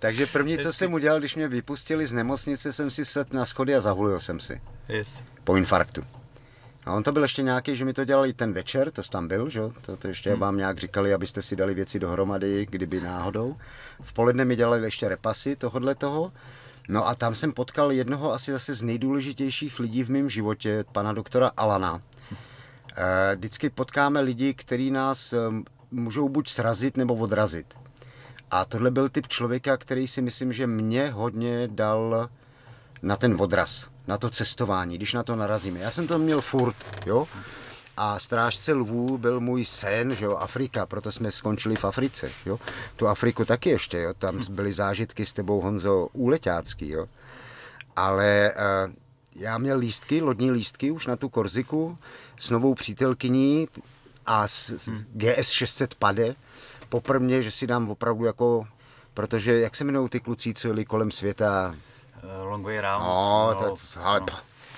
Takže 0.04 0.26
první, 0.26 0.58
co 0.58 0.72
jsem 0.72 0.92
udělal, 0.92 1.18
když 1.18 1.36
mě 1.36 1.48
vypustili 1.48 2.06
z 2.06 2.12
nemocnice, 2.12 2.72
jsem 2.72 2.90
si 2.90 3.04
set 3.04 3.32
na 3.32 3.44
schody 3.44 3.74
a 3.74 3.80
zahulil 3.80 4.20
jsem 4.20 4.40
si. 4.40 4.60
Yes. 4.88 5.24
Po 5.44 5.56
infarktu. 5.56 6.04
A 6.86 6.92
on 6.92 7.02
to 7.02 7.12
byl 7.12 7.22
ještě 7.22 7.42
nějaký, 7.42 7.76
že 7.76 7.84
mi 7.84 7.92
to 7.92 8.04
dělali 8.04 8.32
ten 8.32 8.52
večer, 8.52 8.90
to 8.90 9.02
tam 9.02 9.28
byl, 9.28 9.48
že? 9.48 9.60
To, 9.80 9.96
to 9.96 10.08
ještě 10.08 10.30
hmm. 10.30 10.40
vám 10.40 10.56
nějak 10.56 10.78
říkali, 10.78 11.14
abyste 11.14 11.42
si 11.42 11.56
dali 11.56 11.74
věci 11.74 11.98
dohromady, 11.98 12.66
kdyby 12.70 13.00
náhodou. 13.00 13.56
V 14.00 14.12
poledne 14.12 14.44
mi 14.44 14.56
dělali 14.56 14.82
ještě 14.82 15.08
repasy 15.08 15.56
tohodle 15.56 15.94
toho. 15.94 16.32
No 16.88 17.08
a 17.08 17.14
tam 17.14 17.34
jsem 17.34 17.52
potkal 17.52 17.92
jednoho 17.92 18.32
asi 18.32 18.52
zase 18.52 18.74
z 18.74 18.82
nejdůležitějších 18.82 19.78
lidí 19.78 20.04
v 20.04 20.10
mém 20.10 20.30
životě, 20.30 20.84
pana 20.92 21.12
doktora 21.12 21.50
Alana. 21.56 22.02
E, 22.96 23.36
vždycky 23.36 23.70
potkáme 23.70 24.20
lidi, 24.20 24.54
kteří 24.54 24.90
nás 24.90 25.32
eh, 25.32 25.38
můžou 25.90 26.28
buď 26.28 26.48
srazit 26.48 26.96
nebo 26.96 27.14
odrazit. 27.14 27.83
A 28.54 28.64
tohle 28.64 28.90
byl 28.90 29.08
typ 29.08 29.28
člověka, 29.28 29.76
který 29.76 30.06
si 30.06 30.22
myslím, 30.22 30.52
že 30.52 30.66
mě 30.66 31.10
hodně 31.10 31.68
dal 31.68 32.28
na 33.02 33.16
ten 33.16 33.36
odraz, 33.40 33.88
na 34.06 34.18
to 34.18 34.30
cestování, 34.30 34.96
když 34.96 35.12
na 35.12 35.22
to 35.22 35.36
narazíme. 35.36 35.80
Já 35.80 35.90
jsem 35.90 36.06
to 36.06 36.18
měl 36.18 36.40
furt, 36.40 36.76
jo. 37.06 37.28
A 37.96 38.18
strážce 38.18 38.72
lvů 38.72 39.18
byl 39.18 39.40
můj 39.40 39.64
sen, 39.64 40.16
že 40.16 40.24
jo, 40.24 40.36
Afrika, 40.36 40.86
proto 40.86 41.12
jsme 41.12 41.30
skončili 41.30 41.76
v 41.76 41.84
Africe, 41.84 42.30
jo. 42.46 42.58
Tu 42.96 43.08
Afriku 43.08 43.44
taky 43.44 43.70
ještě, 43.70 43.98
jo, 43.98 44.14
tam 44.14 44.40
byly 44.50 44.72
zážitky 44.72 45.26
s 45.26 45.32
tebou, 45.32 45.60
Honzo, 45.60 46.08
úleťácký, 46.12 46.88
jo. 46.88 47.06
Ale 47.96 48.52
uh, 48.86 48.92
já 49.42 49.58
měl 49.58 49.78
lístky, 49.78 50.22
lodní 50.22 50.50
lístky 50.50 50.90
už 50.90 51.06
na 51.06 51.16
tu 51.16 51.28
Korziku 51.28 51.98
s 52.38 52.50
novou 52.50 52.74
přítelkyní 52.74 53.68
a 54.26 54.48
s, 54.48 54.70
s 54.70 54.88
GS 55.12 55.48
600 55.48 55.94
pade, 55.94 56.34
poprmě, 56.88 57.42
že 57.42 57.50
si 57.50 57.66
dám 57.66 57.90
opravdu 57.90 58.24
jako, 58.24 58.66
protože 59.14 59.60
jak 59.60 59.76
se 59.76 59.84
jmenují 59.84 60.08
ty 60.08 60.20
kluci, 60.20 60.54
co 60.54 60.68
jeli 60.68 60.84
kolem 60.84 61.10
světa? 61.10 61.74
Uh, 62.22 62.48
long 62.48 62.64
way 62.64 62.80
round. 62.80 63.04
No, 63.04 63.54
to, 63.58 63.76
to, 63.94 64.00
ale 64.06 64.20
no. 64.20 64.26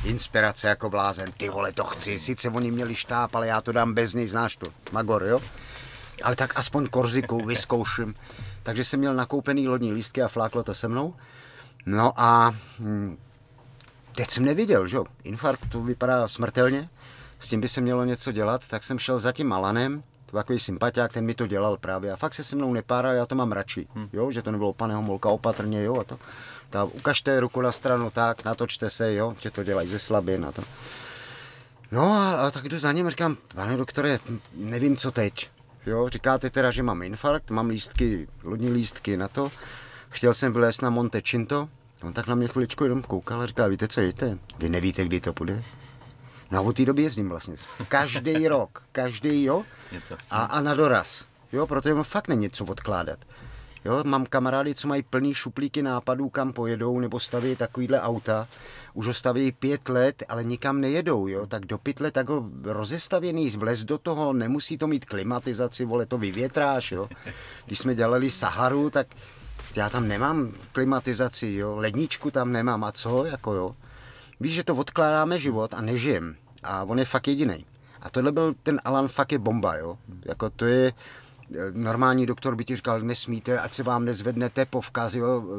inspirace 0.05 0.69
jako 0.69 0.91
blázen, 0.91 1.33
ty 1.33 1.49
vole, 1.49 1.73
to 1.73 1.85
chci. 1.85 2.19
Sice 2.19 2.49
oni 2.49 2.71
měli 2.71 2.95
štáb, 2.95 3.35
ale 3.35 3.47
já 3.47 3.61
to 3.61 3.73
dám 3.73 3.95
bez 3.95 4.15
něj, 4.15 4.29
znáš 4.29 4.57
to, 4.57 4.67
Magor, 4.93 5.25
jo? 5.25 5.41
Ale 6.23 6.37
tak 6.37 6.59
aspoň 6.59 6.87
Korziku 6.87 7.47
vyzkouším. 7.47 8.15
Takže 8.63 8.85
jsem 8.85 9.01
měl 9.01 9.15
nakoupený 9.15 9.69
lodní 9.69 9.93
lístky 9.93 10.23
a 10.23 10.29
fláklo 10.29 10.63
to 10.63 10.75
se 10.75 10.89
mnou. 10.89 11.15
No 11.87 12.13
a 12.17 12.55
hm, 12.79 13.17
teď 14.15 14.31
jsem 14.31 14.45
neviděl, 14.45 14.87
že 14.87 14.97
jo, 14.97 15.05
infarkt 15.25 15.69
to 15.69 15.83
vypadá 15.83 16.29
smrtelně, 16.29 16.89
s 17.39 17.49
tím 17.49 17.61
by 17.61 17.69
se 17.69 17.81
mělo 17.81 18.05
něco 18.05 18.33
dělat, 18.33 18.69
tak 18.69 18.85
jsem 18.85 18.99
šel 18.99 19.19
za 19.19 19.33
tím 19.33 19.49
Malanem, 19.49 20.03
to 20.27 20.31
byl 20.31 20.41
takový 20.41 20.59
sympatiák, 20.59 21.13
ten 21.13 21.25
mi 21.25 21.35
to 21.35 21.47
dělal 21.47 21.77
právě 21.77 22.13
a 22.13 22.17
fakt 22.17 22.35
se 22.35 22.45
se 22.45 22.57
mnou 22.57 22.73
nepáral, 22.73 23.15
já 23.15 23.27
to 23.27 23.35
mám 23.35 23.53
radši, 23.53 23.87
hmm. 23.95 24.09
jo, 24.13 24.31
že 24.31 24.43
to 24.43 24.53
nebylo 24.53 24.73
pane 24.73 24.95
Homolka 24.95 25.29
opatrně, 25.29 25.85
jo, 25.85 25.97
a 26.01 26.05
to, 26.05 26.19
ta, 26.71 26.85
ukažte 26.85 27.41
ruku 27.41 27.61
na 27.61 27.73
stranu 27.73 28.11
tak, 28.11 28.45
natočte 28.45 28.91
se, 28.91 29.15
jo, 29.15 29.37
že 29.41 29.51
to 29.51 29.65
dělají 29.65 29.89
ze 29.89 29.99
slabin 29.99 30.45
a 30.45 30.53
to. 30.53 30.63
No 31.93 32.13
a, 32.13 32.33
a 32.33 32.51
tak 32.51 32.69
jdu 32.69 32.79
za 32.79 32.93
ním 32.93 33.11
říkám, 33.11 33.37
pane 33.55 33.77
doktore, 33.77 34.19
nevím 34.55 34.97
co 34.97 35.11
teď, 35.11 35.51
jo, 35.87 36.09
říkáte 36.09 36.51
teda, 36.51 36.71
že 36.71 36.83
mám 36.83 37.03
infarkt, 37.03 37.51
mám 37.51 37.69
lístky, 37.69 38.29
lodní 38.43 38.73
lístky 38.73 39.17
na 39.17 39.29
to, 39.29 39.51
chtěl 40.09 40.35
jsem 40.35 40.53
vylézt 40.53 40.83
na 40.83 40.91
Monte 40.91 41.23
Cinto, 41.23 41.69
on 42.03 42.13
tak 42.13 42.27
na 42.27 42.35
mě 42.35 42.49
chviličku 42.49 42.85
jenom 42.85 43.03
koukal 43.03 43.41
a 43.41 43.47
říká, 43.47 43.67
víte 43.67 43.89
co 43.89 44.01
jdete, 44.01 44.39
vy 44.59 44.69
nevíte, 44.69 45.05
kdy 45.05 45.21
to 45.21 45.33
bude? 45.33 45.63
No 46.51 46.59
a 46.59 46.63
od 46.63 46.77
té 46.77 46.85
doby 46.85 47.03
jezdím 47.03 47.29
vlastně. 47.29 47.57
Každý 47.89 48.49
rok, 48.49 48.83
každý, 48.93 49.45
jo. 49.45 49.63
Něco. 49.93 50.17
A, 50.31 50.45
a 50.45 50.61
na 50.61 50.75
doraz. 50.75 51.25
Jo, 51.53 51.67
protože 51.67 51.95
fakt 52.03 52.29
není 52.29 52.51
co 52.51 52.65
odkládat. 52.65 53.19
Jo, 53.85 54.05
mám 54.05 54.27
kamarády, 54.27 54.75
co 54.75 54.89
mají 54.89 55.03
plný 55.03 55.35
šuplíky 55.35 55.83
nápadů, 55.83 56.29
kam 56.29 56.53
pojedou, 56.53 57.01
nebo 57.01 57.21
staví 57.21 57.57
takovýhle 57.57 58.01
auta. 58.01 58.49
Už 58.95 59.07
ho 59.07 59.15
staví 59.15 59.53
pět 59.53 59.89
let, 59.89 60.23
ale 60.29 60.45
nikam 60.45 60.81
nejedou, 60.81 61.29
jo. 61.29 61.47
Tak 61.47 61.67
do 61.67 61.79
pět 61.79 62.01
let 62.01 62.15
tak 62.15 62.29
ho 62.29 62.51
rozestavěný, 62.63 63.51
vlez 63.51 63.85
do 63.85 63.99
toho, 63.99 64.33
nemusí 64.33 64.79
to 64.79 64.87
mít 64.87 65.05
klimatizaci, 65.05 65.85
vole, 65.85 66.07
to 66.07 66.19
vyvětráš, 66.19 66.93
jo. 66.93 67.09
Když 67.67 67.79
jsme 67.79 67.95
dělali 67.95 68.31
Saharu, 68.31 68.91
tak 68.91 69.07
já 69.77 69.91
tam 69.91 70.09
nemám 70.09 70.53
klimatizaci, 70.73 71.53
jo. 71.53 71.77
Ledničku 71.77 72.31
tam 72.31 72.53
nemám 72.53 72.85
a 72.85 72.93
co, 72.93 73.25
jako 73.25 73.53
jo. 73.55 73.77
Víš, 74.41 74.55
že 74.55 74.65
to 74.65 74.75
odkládáme 74.75 75.39
život 75.39 75.75
a 75.75 75.81
nežijem. 75.81 76.37
A 76.63 76.85
on 76.85 76.99
je 76.99 77.05
fakt 77.05 77.29
jediný. 77.29 77.67
A 78.01 78.11
tohle 78.11 78.33
byl 78.33 78.55
ten 78.63 78.81
Alan 78.85 79.09
fakt 79.09 79.33
je 79.33 79.39
bomba, 79.39 79.77
jo. 79.77 79.99
Jako 80.25 80.51
to 80.51 80.67
je, 80.67 80.93
normální 81.73 82.27
doktor 82.27 82.57
by 82.57 82.65
ti 82.65 82.77
říkal, 82.77 83.01
nesmíte, 83.01 83.61
ať 83.61 83.75
se 83.75 83.83
vám 83.83 84.05
nezvedne 84.05 84.51
tepovka, 84.51 85.11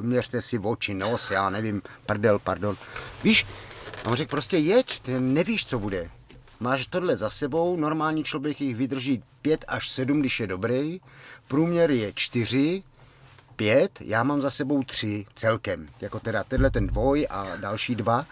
měřte 0.01 0.41
si 0.41 0.59
oči, 0.59 0.93
nos, 0.93 1.31
já 1.31 1.49
nevím, 1.49 1.81
prdel, 2.05 2.39
pardon. 2.39 2.75
Víš, 3.23 3.45
on 4.05 4.15
řekl 4.15 4.29
prostě 4.29 4.57
jeď, 4.57 4.99
ty 4.99 5.19
nevíš, 5.19 5.65
co 5.65 5.79
bude. 5.79 6.09
Máš 6.59 6.87
tohle 6.87 7.17
za 7.17 7.29
sebou, 7.29 7.77
normální 7.77 8.23
člověk 8.23 8.61
jich 8.61 8.75
vydrží 8.75 9.23
5 9.41 9.65
až 9.67 9.89
7, 9.89 10.19
když 10.19 10.39
je 10.39 10.47
dobrý, 10.47 11.01
průměr 11.47 11.91
je 11.91 12.13
4, 12.13 12.83
5, 13.55 14.01
já 14.01 14.23
mám 14.23 14.41
za 14.41 14.49
sebou 14.49 14.83
3 14.83 15.25
celkem, 15.35 15.87
jako 16.01 16.19
teda 16.19 16.43
tenhle 16.43 16.69
ten 16.69 16.87
dvoj 16.87 17.27
a 17.29 17.55
další 17.55 17.95
dva, 17.95 18.25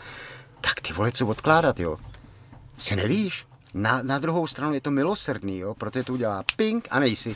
tak 0.65 0.81
ty 0.81 0.93
vole, 0.93 1.11
co 1.11 1.27
odkládat, 1.27 1.79
jo. 1.79 1.97
Si 2.77 2.95
nevíš? 2.95 3.45
Na, 3.73 4.01
na 4.01 4.19
druhou 4.19 4.47
stranu 4.47 4.73
je 4.73 4.81
to 4.81 4.91
milosrdný, 4.91 5.59
jo, 5.59 5.73
protože 5.73 6.03
to 6.03 6.13
udělá 6.13 6.43
ping 6.55 6.87
a 6.91 6.99
nejsi. 6.99 7.35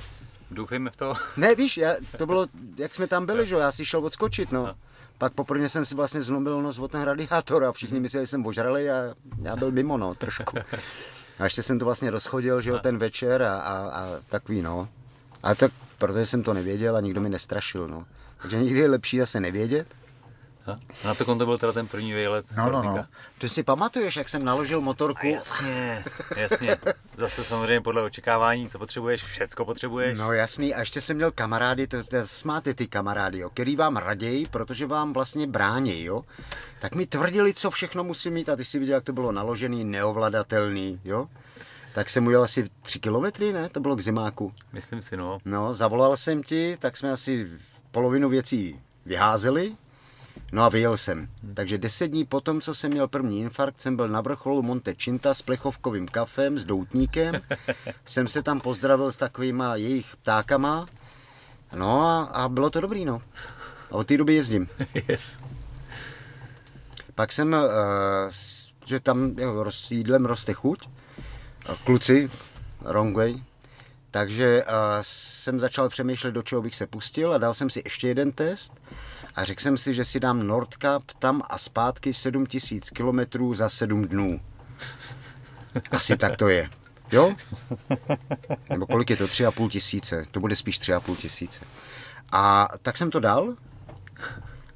Doufejme 0.52 0.90
v 0.90 0.96
to. 0.96 1.14
Ne, 1.38 1.56
víš, 1.56 1.78
já, 1.78 1.94
to 2.18 2.26
bylo, 2.26 2.48
jak 2.78 2.96
jsme 2.96 3.08
tam 3.08 3.26
byli, 3.26 3.46
že 3.46 3.56
já 3.56 3.72
si 3.72 3.86
šel 3.86 4.06
odskočit, 4.06 4.52
no. 4.52 4.76
Pak 5.18 5.34
poprvé 5.34 5.70
jsem 5.70 5.86
si 5.86 5.96
vlastně 5.96 6.22
zlomil 6.22 6.62
nos 6.62 6.80
od 6.80 6.92
ten 6.92 7.02
radiátor 7.02 7.64
a 7.64 7.72
všichni 7.72 8.00
mysleli, 8.00 8.26
že 8.26 8.30
jsem 8.30 8.46
ožralý 8.46 8.90
a 8.90 9.16
já 9.42 9.56
byl 9.56 9.72
mimo, 9.72 9.98
no, 9.98 10.16
trošku. 10.16 10.58
A 11.40 11.44
ještě 11.44 11.64
jsem 11.64 11.80
to 11.80 11.86
vlastně 11.86 12.12
rozchodil, 12.12 12.62
že 12.62 12.70
jo, 12.70 12.80
ten 12.80 12.98
večer 12.98 13.44
a, 13.44 13.58
a, 13.58 13.78
a 13.78 14.08
takový, 14.30 14.62
no. 14.62 14.90
Ale 15.44 15.56
tak, 15.56 15.72
protože 15.98 16.26
jsem 16.26 16.44
to 16.44 16.54
nevěděl 16.54 16.96
a 16.96 17.02
nikdo 17.02 17.22
mi 17.22 17.30
nestrašil, 17.30 17.88
no. 17.88 18.06
Takže 18.42 18.64
někdy 18.64 18.80
je 18.80 18.90
lepší 18.90 19.20
zase 19.20 19.40
nevědět, 19.40 19.88
na 21.06 21.16
to 21.16 21.26
konto 21.26 21.46
byl 21.46 21.58
teda 21.58 21.72
ten 21.72 21.88
první 21.88 22.14
výlet. 22.14 22.46
No, 22.58 22.70
no, 22.70 22.84
no. 22.84 23.06
Ty 23.38 23.50
si 23.50 23.64
pamatuješ, 23.64 24.16
jak 24.16 24.30
jsem 24.30 24.46
naložil 24.46 24.82
motorku? 24.82 25.28
A 25.28 25.30
jasně, 25.30 26.04
jasně. 26.36 26.78
Zase 27.18 27.44
samozřejmě 27.44 27.82
podle 27.82 28.02
očekávání, 28.02 28.70
co 28.70 28.80
potřebuješ, 28.80 29.24
všecko 29.24 29.66
potřebuješ. 29.66 30.18
No 30.18 30.34
jasný, 30.34 30.74
a 30.74 30.80
ještě 30.80 31.02
jsem 31.02 31.16
měl 31.16 31.32
kamarády, 31.32 31.88
to, 31.88 32.04
to 32.04 32.18
máte 32.46 32.74
ty 32.74 32.88
kamarády, 32.88 33.40
jo, 33.40 33.50
který 33.50 33.76
vám 33.76 33.98
raději, 33.98 34.46
protože 34.52 34.86
vám 34.86 35.14
vlastně 35.14 35.48
brání, 35.48 36.04
jo. 36.04 36.24
Tak 36.82 36.96
mi 36.96 37.06
tvrdili, 37.06 37.54
co 37.54 37.72
všechno 37.72 38.04
musím 38.04 38.34
mít 38.34 38.50
a 38.50 38.56
ty 38.56 38.66
si 38.66 38.80
viděl, 38.80 38.96
jak 38.96 39.04
to 39.04 39.14
bylo 39.14 39.32
naložený, 39.32 39.84
neovladatelný, 39.84 41.00
jo. 41.04 41.28
Tak 41.94 42.10
jsem 42.10 42.28
ujel 42.28 42.44
asi 42.44 42.70
tři 42.82 43.00
kilometry, 43.00 43.54
ne? 43.54 43.70
To 43.70 43.80
bylo 43.80 43.96
k 43.96 44.02
zimáku. 44.02 44.54
Myslím 44.74 45.02
si, 45.02 45.18
no. 45.18 45.38
No, 45.46 45.74
zavolal 45.74 46.18
jsem 46.18 46.44
ti, 46.44 46.78
tak 46.80 46.98
jsme 46.98 47.12
asi 47.12 47.50
polovinu 47.92 48.30
věcí 48.30 48.82
vyházeli, 49.06 49.76
No 50.52 50.64
a 50.64 50.70
vyjel 50.70 50.98
jsem. 50.98 51.28
Takže 51.54 51.78
deset 51.78 52.08
dní 52.08 52.26
potom, 52.26 52.62
co 52.62 52.76
jsem 52.76 52.92
měl 52.92 53.08
první 53.08 53.40
infarkt, 53.40 53.82
jsem 53.82 53.96
byl 53.96 54.08
na 54.08 54.22
vrcholu 54.22 54.62
Monte 54.62 54.96
Cinta 54.96 55.34
s 55.34 55.42
plechovkovým 55.42 56.08
kafem, 56.08 56.60
s 56.60 56.66
doutníkem. 56.66 57.42
jsem 58.06 58.28
se 58.28 58.44
tam 58.44 58.60
pozdravil 58.60 59.12
s 59.12 59.18
takovýma 59.18 59.76
jejich 59.76 60.16
ptákama. 60.16 60.86
No 61.76 62.02
a, 62.02 62.24
a 62.24 62.50
bylo 62.50 62.70
to 62.70 62.82
dobrý, 62.82 63.06
no. 63.06 63.22
A 63.92 63.96
od 63.96 64.08
té 64.08 64.18
doby 64.18 64.36
jezdím. 64.36 64.68
Yes. 65.08 65.40
Pak 67.16 67.32
jsem, 67.32 67.54
uh, 67.54 67.60
že 68.86 69.00
tam 69.00 69.36
jo, 69.38 69.64
roz, 69.64 69.92
jídlem 69.92 70.26
roste 70.26 70.54
chuť. 70.54 70.90
Kluci, 71.84 72.32
wrong 72.82 73.18
way. 73.18 73.44
Takže 74.12 74.64
uh, 74.64 74.72
jsem 75.02 75.60
začal 75.60 75.90
přemýšlet, 75.90 76.32
do 76.32 76.42
čeho 76.42 76.62
bych 76.62 76.76
se 76.76 76.88
pustil 76.88 77.34
a 77.34 77.38
dal 77.38 77.54
jsem 77.54 77.70
si 77.70 77.82
ještě 77.86 78.08
jeden 78.08 78.32
test 78.32 78.74
a 79.36 79.44
řekl 79.44 79.62
jsem 79.62 79.78
si, 79.78 79.94
že 79.94 80.06
si 80.06 80.20
dám 80.20 80.48
Nordcup 80.48 81.12
tam 81.20 81.42
a 81.50 81.58
zpátky 81.58 82.14
7000 82.14 82.90
km 82.90 83.54
za 83.54 83.70
7 83.70 84.06
dnů. 84.06 84.40
Asi 85.92 86.18
tak 86.18 86.38
to 86.38 86.48
je. 86.48 86.70
Jo? 87.12 87.36
Nebo 88.70 88.88
kolik 88.88 89.10
je 89.10 89.18
to? 89.18 89.28
3,5 89.28 89.70
tisíce. 89.70 90.24
To 90.32 90.40
bude 90.40 90.56
spíš 90.56 90.82
3,5 90.82 91.16
tisíce. 91.16 91.60
A 92.32 92.68
tak 92.82 92.98
jsem 92.98 93.12
to 93.12 93.20
dal 93.20 93.56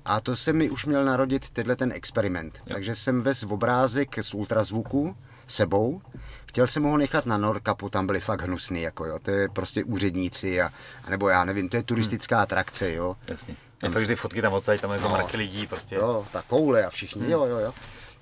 a 0.06 0.20
to 0.20 0.36
se 0.36 0.54
mi 0.54 0.70
už 0.70 0.86
měl 0.86 1.06
narodit 1.06 1.50
tenhle 1.50 1.76
ten 1.76 1.92
experiment. 1.92 2.58
Jo. 2.58 2.74
Takže 2.74 2.96
jsem 2.96 3.22
vez 3.22 3.44
obrázek 3.44 4.16
z 4.22 4.34
ultrazvuku 4.34 5.16
sebou. 5.48 6.02
Chtěl 6.46 6.68
jsem 6.68 6.84
ho 6.84 6.98
nechat 6.98 7.26
na 7.26 7.38
Norkapu, 7.38 7.90
tam 7.90 8.06
byli 8.06 8.20
fakt 8.20 8.42
hnusný, 8.42 8.82
jako 8.82 9.06
jo. 9.06 9.20
To 9.20 9.32
je 9.32 9.50
prostě 9.50 9.84
úředníci 9.84 10.62
a, 10.62 10.72
nebo 11.10 11.30
já 11.30 11.44
nevím, 11.44 11.70
to 11.70 11.78
je 11.78 11.84
turistická 11.84 12.36
hmm. 12.36 12.44
atrakce, 12.44 12.94
jo. 12.94 13.16
Jasně. 13.28 13.56
Tam 13.84 13.94
ty 13.94 14.16
fotky 14.16 14.42
tam 14.42 14.54
odsaď, 14.54 14.82
tam 14.82 14.92
jako 14.92 15.04
no, 15.04 15.10
mraky 15.10 15.38
lidí 15.38 15.68
prostě. 15.68 15.96
Jo, 15.96 16.26
ta 16.32 16.42
koule 16.42 16.86
a 16.86 16.90
všichni, 16.90 17.22
hmm. 17.22 17.32
jo, 17.32 17.46
jo, 17.46 17.58
jo. 17.58 17.74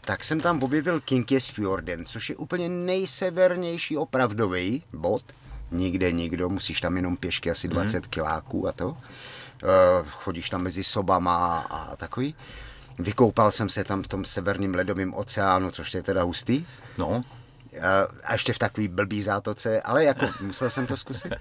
Tak 0.02 0.24
jsem 0.24 0.40
tam 0.40 0.64
objevil 0.64 1.00
Kinkjesfjorden, 1.00 2.06
což 2.06 2.30
je 2.30 2.36
úplně 2.36 2.70
nejsevernější 2.70 3.98
opravdový 3.98 4.84
bod. 4.94 5.24
Nikde 5.72 6.12
nikdo, 6.12 6.50
musíš 6.50 6.82
tam 6.82 6.96
jenom 6.96 7.18
pěšky 7.18 7.52
asi 7.52 7.68
20 7.68 8.04
hmm. 8.04 8.10
kiláků 8.10 8.68
a 8.68 8.72
to. 8.72 8.88
Uh, 8.90 8.98
chodíš 10.10 10.50
tam 10.50 10.62
mezi 10.62 10.84
sobama 10.84 11.60
a 11.70 11.96
takový. 11.96 12.36
Vykoupal 13.00 13.52
jsem 13.52 13.70
se 13.70 13.84
tam 13.84 14.04
v 14.04 14.08
tom 14.08 14.26
severním 14.26 14.76
ledovém 14.76 15.14
oceánu, 15.14 15.72
což 15.72 15.94
je 15.94 16.04
teda 16.04 16.24
hustý. 16.24 16.66
No. 16.98 17.24
A 18.24 18.34
ještě 18.34 18.54
v 18.54 18.58
takový 18.58 18.88
blbý 18.88 19.24
zátoce, 19.24 19.82
ale 19.82 20.04
jako 20.04 20.26
musel 20.42 20.70
jsem 20.70 20.88
to 20.88 20.98
zkusit. 20.98 21.34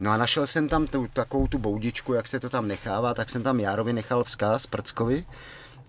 No 0.00 0.10
a 0.10 0.16
našel 0.16 0.46
jsem 0.46 0.68
tam 0.68 0.86
tu, 0.86 1.08
takovou 1.12 1.46
tu 1.46 1.58
boudičku, 1.58 2.12
jak 2.12 2.28
se 2.28 2.40
to 2.40 2.50
tam 2.50 2.68
nechává, 2.68 3.14
tak 3.14 3.30
jsem 3.30 3.42
tam 3.42 3.60
Járovi 3.60 3.92
nechal 3.92 4.24
vzkaz 4.24 4.66
Prckovi. 4.66 5.24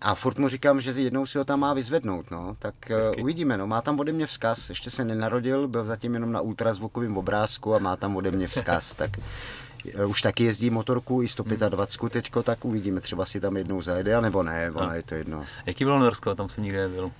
A 0.01 0.15
furt 0.15 0.37
mu 0.37 0.49
říkám, 0.49 0.81
že 0.81 0.91
jednou 0.91 1.25
si 1.25 1.37
ho 1.37 1.45
tam 1.45 1.59
má 1.59 1.73
vyzvednout, 1.73 2.31
no. 2.31 2.55
Tak 2.59 2.75
uh, 3.15 3.23
uvidíme, 3.23 3.57
no. 3.57 3.67
Má 3.67 3.81
tam 3.81 3.99
ode 3.99 4.11
mě 4.11 4.27
vzkaz, 4.27 4.69
ještě 4.69 4.91
se 4.91 5.05
nenarodil, 5.05 5.67
byl 5.67 5.83
zatím 5.83 6.13
jenom 6.13 6.31
na 6.31 6.41
ultrazvukovém 6.41 7.17
obrázku 7.17 7.75
a 7.75 7.79
má 7.79 7.95
tam 7.95 8.15
ode 8.15 8.31
mě 8.31 8.47
vzkaz, 8.47 8.93
tak 8.93 9.11
uh, 9.17 10.09
už 10.09 10.21
taky 10.21 10.43
jezdí 10.43 10.69
motorku 10.69 11.23
i 11.23 11.27
125 11.27 12.01
hmm. 12.01 12.09
teďko, 12.09 12.43
tak 12.43 12.65
uvidíme, 12.65 13.01
třeba 13.01 13.25
si 13.25 13.39
tam 13.39 13.57
jednou 13.57 13.81
zajede, 13.81 14.21
nebo 14.21 14.43
ne, 14.43 14.71
ono 14.71 14.93
je 14.93 15.03
to 15.03 15.15
jedno. 15.15 15.45
Jaký 15.65 15.83
bylo 15.83 15.99
Norsko, 15.99 16.35
tam 16.35 16.49
jsem 16.49 16.63
nikdy 16.63 16.77
nebyl. 16.77 17.11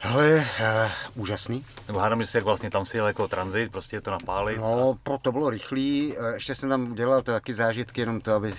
Ale 0.00 0.46
uh, 0.60 1.22
úžasný. 1.22 1.64
Nebo 1.88 1.98
hádám, 1.98 2.20
jak 2.34 2.44
vlastně 2.44 2.70
tam 2.70 2.86
si 2.86 2.96
jel 2.96 3.06
jako 3.06 3.28
tranzit, 3.28 3.72
prostě 3.72 4.00
to 4.00 4.10
napálit. 4.10 4.56
No, 4.56 4.98
a... 5.14 5.18
to 5.18 5.32
bylo 5.32 5.50
rychlý, 5.50 6.14
eh, 6.18 6.34
ještě 6.34 6.54
jsem 6.54 6.68
tam 6.68 6.92
udělal 6.92 7.22
to 7.22 7.32
taky 7.32 7.54
zážitky, 7.54 8.00
jenom 8.00 8.20
to, 8.20 8.34
aby 8.34 8.52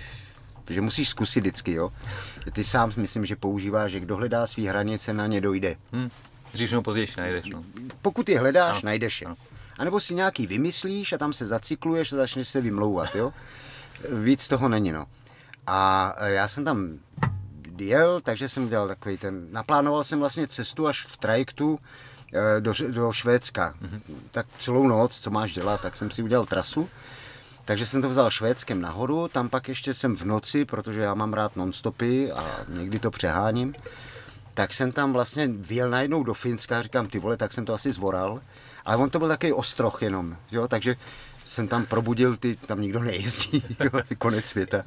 že 0.70 0.80
musíš 0.80 1.08
zkusit 1.08 1.40
vždycky, 1.40 1.72
jo. 1.72 1.92
Ty 2.52 2.64
sám 2.64 2.92
myslím, 2.96 3.26
že 3.26 3.36
používáš, 3.36 3.92
že 3.92 4.00
kdo 4.00 4.16
hledá 4.16 4.46
svý 4.46 4.66
hranice, 4.66 5.12
na 5.12 5.26
ně 5.26 5.40
dojde. 5.40 5.76
Hmm. 5.92 6.10
Dřív 6.52 6.70
nebo 6.70 6.82
později 6.82 7.08
najdeš, 7.16 7.46
no. 7.46 7.64
Pokud 8.02 8.28
je 8.28 8.38
hledáš, 8.38 8.76
ano. 8.76 8.80
najdeš 8.84 9.22
je. 9.22 9.28
A 9.78 9.84
nebo 9.84 10.00
si 10.00 10.14
nějaký 10.14 10.46
vymyslíš 10.46 11.12
a 11.12 11.18
tam 11.18 11.32
se 11.32 11.46
zacykluješ 11.46 12.12
a 12.12 12.16
začneš 12.16 12.48
se 12.48 12.60
vymlouvat, 12.60 13.14
jo. 13.14 13.32
Víc 14.10 14.48
toho 14.48 14.68
není, 14.68 14.92
no. 14.92 15.06
A 15.66 16.14
eh, 16.18 16.30
já 16.32 16.48
jsem 16.48 16.64
tam 16.64 16.98
jel, 17.78 18.20
takže 18.20 18.48
jsem 18.48 18.64
udělal 18.64 18.88
takový 18.88 19.18
ten, 19.18 19.46
naplánoval 19.50 20.04
jsem 20.04 20.18
vlastně 20.18 20.46
cestu 20.46 20.86
až 20.86 21.06
v 21.06 21.16
trajektu 21.16 21.78
eh, 22.32 22.60
do, 22.60 22.72
do 22.88 23.12
Švédska. 23.12 23.74
Mm-hmm. 23.82 24.00
Tak 24.30 24.46
celou 24.58 24.86
noc, 24.86 25.20
co 25.20 25.30
máš 25.30 25.52
dělat, 25.52 25.80
tak 25.80 25.96
jsem 25.96 26.10
si 26.10 26.22
udělal 26.22 26.46
trasu. 26.46 26.88
Takže 27.64 27.86
jsem 27.86 28.02
to 28.02 28.08
vzal 28.08 28.30
švédskem 28.30 28.80
nahoru, 28.80 29.28
tam 29.28 29.48
pak 29.48 29.68
ještě 29.68 29.94
jsem 29.94 30.16
v 30.16 30.24
noci, 30.24 30.64
protože 30.64 31.00
já 31.00 31.14
mám 31.14 31.32
rád 31.32 31.56
nonstopy 31.56 32.32
a 32.32 32.44
někdy 32.68 32.98
to 32.98 33.10
přeháním, 33.10 33.74
tak 34.54 34.74
jsem 34.74 34.92
tam 34.92 35.12
vlastně 35.12 35.48
vyjel 35.48 35.90
najednou 35.90 36.22
do 36.22 36.34
Finska 36.34 36.78
a 36.78 36.82
říkám, 36.82 37.06
ty 37.06 37.18
vole, 37.18 37.36
tak 37.36 37.52
jsem 37.52 37.64
to 37.64 37.74
asi 37.74 37.92
zvoral. 37.92 38.40
Ale 38.84 38.96
on 38.96 39.10
to 39.10 39.18
byl 39.18 39.28
takový 39.28 39.52
ostroch 39.52 40.02
jenom, 40.02 40.36
jo, 40.50 40.68
takže 40.68 40.96
jsem 41.44 41.68
tam 41.68 41.86
probudil, 41.86 42.36
ty, 42.36 42.56
tam 42.56 42.80
nikdo 42.80 43.02
nejezdí, 43.02 43.64
jo, 43.80 43.90
konec 44.18 44.46
světa 44.46 44.84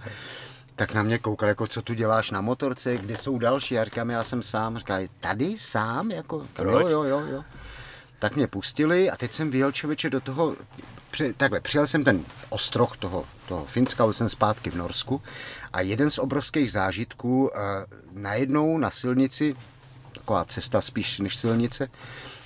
tak 0.75 0.93
na 0.93 1.03
mě 1.03 1.17
koukal, 1.17 1.49
jako 1.49 1.67
co 1.67 1.81
tu 1.81 1.93
děláš 1.93 2.31
na 2.31 2.41
motorce, 2.41 2.97
kde 2.97 3.17
jsou 3.17 3.37
další. 3.37 3.73
Já 3.73 3.83
říkám, 3.83 4.09
já 4.09 4.23
jsem 4.23 4.43
sám. 4.43 4.77
Říká, 4.77 4.99
tady 5.19 5.57
sám? 5.57 6.11
Jako, 6.11 6.45
jo, 6.63 6.87
jo, 6.87 7.03
jo, 7.03 7.23
jo. 7.31 7.43
Tak 8.19 8.35
mě 8.35 8.47
pustili 8.47 9.09
a 9.09 9.17
teď 9.17 9.33
jsem 9.33 9.51
vyjel 9.51 9.71
člověče 9.71 10.09
do 10.09 10.21
toho, 10.21 10.55
při, 11.11 11.33
takhle, 11.33 11.59
přijel 11.59 11.87
jsem 11.87 12.03
ten 12.03 12.23
ostroh 12.49 12.97
toho, 12.97 13.25
toho 13.47 13.65
Finska, 13.65 14.03
byl 14.03 14.13
jsem 14.13 14.29
zpátky 14.29 14.69
v 14.69 14.75
Norsku 14.75 15.21
a 15.73 15.81
jeden 15.81 16.09
z 16.09 16.17
obrovských 16.17 16.71
zážitků, 16.71 17.43
uh, 17.43 17.51
najednou 18.11 18.77
na 18.77 18.89
silnici, 18.89 19.55
taková 20.13 20.45
cesta 20.45 20.81
spíš 20.81 21.19
než 21.19 21.35
silnice, 21.35 21.89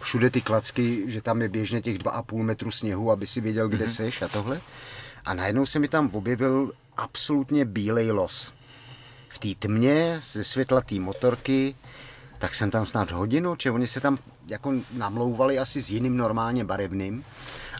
všude 0.01 0.29
ty 0.29 0.41
klacky, 0.41 1.03
že 1.07 1.21
tam 1.21 1.41
je 1.41 1.49
běžně 1.49 1.81
těch 1.81 1.97
2,5 1.97 2.43
metru 2.43 2.71
sněhu, 2.71 3.11
aby 3.11 3.27
si 3.27 3.41
věděl, 3.41 3.69
kde 3.69 3.85
mm-hmm. 3.85 3.95
seš 3.95 4.21
a 4.21 4.27
tohle. 4.27 4.61
A 5.25 5.33
najednou 5.33 5.65
se 5.65 5.79
mi 5.79 5.87
tam 5.87 6.09
objevil 6.13 6.71
absolutně 6.99 7.65
bílej 7.65 8.11
los. 8.11 8.53
V 9.29 9.39
té 9.39 9.47
tmě 9.59 10.19
ze 10.23 10.43
světla 10.43 10.81
té 10.81 10.95
motorky, 10.95 11.75
tak 12.39 12.55
jsem 12.55 12.71
tam 12.71 12.85
snad 12.85 13.11
hodinu, 13.11 13.55
či 13.55 13.69
oni 13.69 13.87
se 13.87 13.99
tam 14.01 14.17
jako 14.47 14.73
namlouvali 14.93 15.59
asi 15.59 15.81
s 15.81 15.89
jiným 15.91 16.17
normálně 16.17 16.65
barevným. 16.65 17.25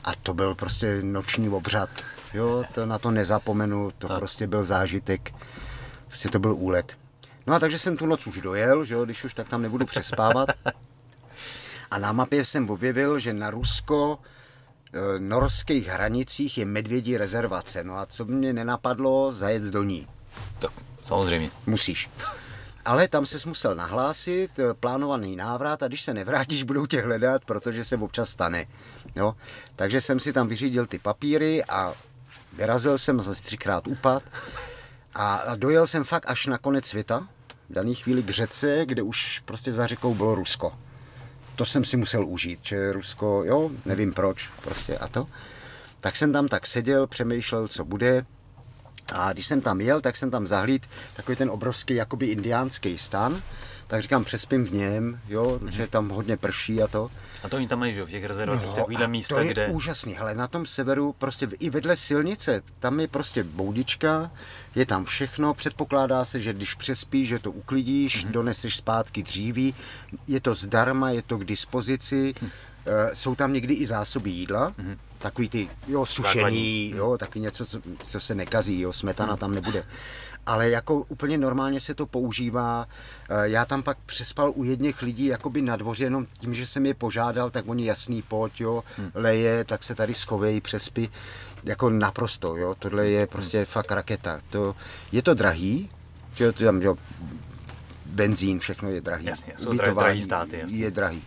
A 0.04 0.16
to 0.16 0.34
byl 0.34 0.56
prostě 0.56 1.02
noční 1.02 1.50
obřad. 1.50 1.90
Jo, 2.34 2.64
to 2.74 2.86
na 2.86 3.00
to 3.00 3.12
nezapomenu, 3.12 3.92
to 3.98 4.08
tak. 4.08 4.18
prostě 4.18 4.48
byl 4.48 4.64
zážitek. 4.64 5.34
Prostě 6.08 6.30
to 6.30 6.40
byl 6.40 6.54
úlet. 6.54 6.98
No 7.48 7.54
a 7.56 7.60
takže 7.60 7.80
jsem 7.80 7.98
tu 7.98 8.06
noc 8.06 8.28
už 8.28 8.42
dojel, 8.42 8.86
že 8.86 8.94
jo, 8.94 9.06
když 9.06 9.24
už 9.24 9.34
tak 9.34 9.50
tam 9.50 9.62
nebudu 9.62 9.86
přespávat. 9.86 10.50
A 11.92 11.98
na 11.98 12.12
mapě 12.12 12.46
jsem 12.46 12.70
objevil, 12.70 13.20
že 13.20 13.34
na 13.34 13.50
Rusko 13.50 14.20
norských 15.18 15.88
hranicích 15.88 16.58
je 16.58 16.66
medvědí 16.66 17.18
rezervace. 17.18 17.84
No 17.84 17.98
a 17.98 18.06
co 18.06 18.26
mě 18.26 18.54
nenapadlo, 18.54 19.32
zajet 19.32 19.64
do 19.64 19.84
ní. 19.84 20.08
Tak, 20.60 20.72
samozřejmě. 21.06 21.52
Musíš. 21.66 22.10
Ale 22.86 23.08
tam 23.08 23.26
se 23.26 23.50
musel 23.50 23.76
nahlásit, 23.76 24.60
e, 24.60 24.74
plánovaný 24.74 25.36
návrat 25.36 25.84
a 25.84 25.88
když 25.88 26.02
se 26.02 26.14
nevrátíš, 26.14 26.64
budou 26.64 26.86
tě 26.86 27.02
hledat, 27.02 27.46
protože 27.46 27.86
se 27.86 27.98
občas 27.98 28.30
stane. 28.30 28.66
Jo? 29.16 29.36
Takže 29.76 30.02
jsem 30.02 30.20
si 30.20 30.34
tam 30.34 30.48
vyřídil 30.48 30.86
ty 30.86 31.00
papíry 31.00 31.66
a 31.66 31.94
vyrazil 32.54 32.98
jsem 32.98 33.22
zase 33.22 33.44
třikrát 33.44 33.88
upad 33.88 34.24
a 35.16 35.44
dojel 35.56 35.88
jsem 35.88 36.04
fakt 36.04 36.26
až 36.28 36.46
na 36.46 36.58
konec 36.58 36.86
světa, 36.86 37.28
v 37.70 37.74
daný 37.74 37.96
chvíli 37.96 38.24
k 38.24 38.30
řece, 38.30 38.86
kde 38.86 39.02
už 39.02 39.42
prostě 39.46 39.74
za 39.74 39.88
řekou 39.88 40.16
bylo 40.16 40.36
Rusko. 40.36 40.74
To 41.60 41.66
jsem 41.66 41.84
si 41.84 41.98
musel 41.98 42.26
užít, 42.26 42.60
že 42.64 42.92
Rusko, 42.92 43.44
jo, 43.46 43.72
nevím 43.86 44.14
proč, 44.14 44.50
prostě 44.64 44.98
a 44.98 45.08
to. 45.08 45.28
Tak 46.00 46.16
jsem 46.16 46.34
tam 46.34 46.48
tak 46.48 46.68
seděl, 46.68 47.08
přemýšlel, 47.08 47.68
co 47.68 47.86
bude. 47.86 48.26
A 49.14 49.34
když 49.34 49.48
jsem 49.48 49.62
tam 49.62 49.82
jel, 49.82 50.02
tak 50.02 50.18
jsem 50.18 50.32
tam 50.32 50.48
zahlíd 50.48 50.90
takový 51.16 51.38
ten 51.38 51.50
obrovský 51.50 51.96
jakoby 51.96 52.26
indiánský 52.26 52.98
stan 52.98 53.42
tak 53.90 54.02
říkám, 54.02 54.24
přespím 54.24 54.66
v 54.66 54.74
něm, 54.74 55.20
jo, 55.28 55.60
mm-hmm. 55.62 55.68
že 55.68 55.88
tam 55.88 56.10
hodně 56.10 56.38
prší 56.38 56.82
a 56.82 56.88
to. 56.88 57.12
A 57.44 57.50
to 57.50 57.56
oni 57.56 57.68
tam 57.68 57.80
mají, 57.80 57.94
že 57.94 58.04
v 58.04 58.10
těch 58.10 58.26
rezervacích, 58.26 58.68
no, 58.68 58.76
takovýhle 58.76 59.08
místa, 59.08 59.36
to 59.36 59.42
je 59.42 59.48
kde... 59.48 59.68
úžasný, 59.68 60.18
ale 60.18 60.36
na 60.36 60.48
tom 60.48 60.66
severu, 60.66 61.14
prostě 61.14 61.48
i 61.60 61.70
vedle 61.70 61.96
silnice, 61.96 62.62
tam 62.80 63.00
je 63.00 63.08
prostě 63.08 63.44
boudička, 63.44 64.32
je 64.76 64.86
tam 64.86 65.06
všechno, 65.06 65.54
předpokládá 65.54 66.26
se, 66.26 66.40
že 66.40 66.54
když 66.54 66.74
přespíš, 66.74 67.28
že 67.28 67.40
to 67.40 67.52
uklidíš, 67.52 68.26
mm-hmm. 68.26 68.32
doneseš 68.32 68.76
zpátky 68.76 69.24
dříví, 69.24 69.76
je 70.28 70.40
to 70.40 70.56
zdarma, 70.56 71.12
je 71.12 71.22
to 71.22 71.38
k 71.38 71.46
dispozici, 71.46 72.34
hm. 72.42 72.50
Uh, 72.80 73.14
jsou 73.14 73.36
tam 73.36 73.54
někdy 73.54 73.74
i 73.74 73.88
zásoby 73.88 74.30
jídla, 74.30 74.72
mm-hmm. 74.72 74.98
takový 75.18 75.50
ty, 75.50 75.70
jo, 75.88 76.06
sušení, 76.06 76.94
jo, 76.96 77.18
taky 77.18 77.40
něco, 77.40 77.66
co, 77.66 77.82
co 78.04 78.20
se 78.20 78.36
nekazí, 78.36 78.80
jo, 78.80 78.94
smetana 78.94 79.34
mm. 79.34 79.40
tam 79.40 79.54
nebude 79.54 79.84
ale 80.50 80.70
jako 80.70 80.96
úplně 80.96 81.38
normálně 81.38 81.80
se 81.80 81.96
to 81.96 82.06
používá. 82.06 82.88
Eh, 83.30 83.50
já 83.50 83.66
tam 83.66 83.84
pak 83.84 83.98
přespal 84.06 84.52
u 84.56 84.64
jedných 84.64 85.02
lidí 85.02 85.26
jakoby 85.26 85.62
na 85.62 85.76
dvoře, 85.76 86.04
jenom 86.04 86.26
tím, 86.40 86.54
že 86.54 86.68
jsem 86.68 86.86
je 86.86 86.94
požádal, 86.94 87.50
tak 87.50 87.68
oni 87.68 87.86
jasný 87.86 88.22
pojď, 88.22 88.62
jo, 88.62 88.84
hmm. 88.98 89.12
leje, 89.14 89.64
tak 89.64 89.84
se 89.84 89.96
tady 89.96 90.14
schovějí, 90.14 90.62
přespí. 90.62 91.10
Jako 91.64 91.90
naprosto, 91.90 92.56
jo, 92.56 92.76
tohle 92.80 93.08
je 93.08 93.28
prostě 93.28 93.58
hmm. 93.58 93.66
fakt 93.66 93.92
raketa. 93.92 94.42
To, 94.50 94.76
je 95.12 95.22
to 95.22 95.34
drahý, 95.34 95.90
jo, 96.40 96.52
to 96.52 96.64
tam, 96.64 96.82
jo, 96.82 96.96
benzín, 98.06 98.60
všechno 98.60 98.90
je 98.90 99.02
drahý. 99.02 99.26
Jasně, 99.26 99.54
jsou 99.58 99.74
drahý 99.74 100.22
státy, 100.22 100.60
jasně. 100.60 100.78
Je 100.78 100.92
drahý. 100.92 101.24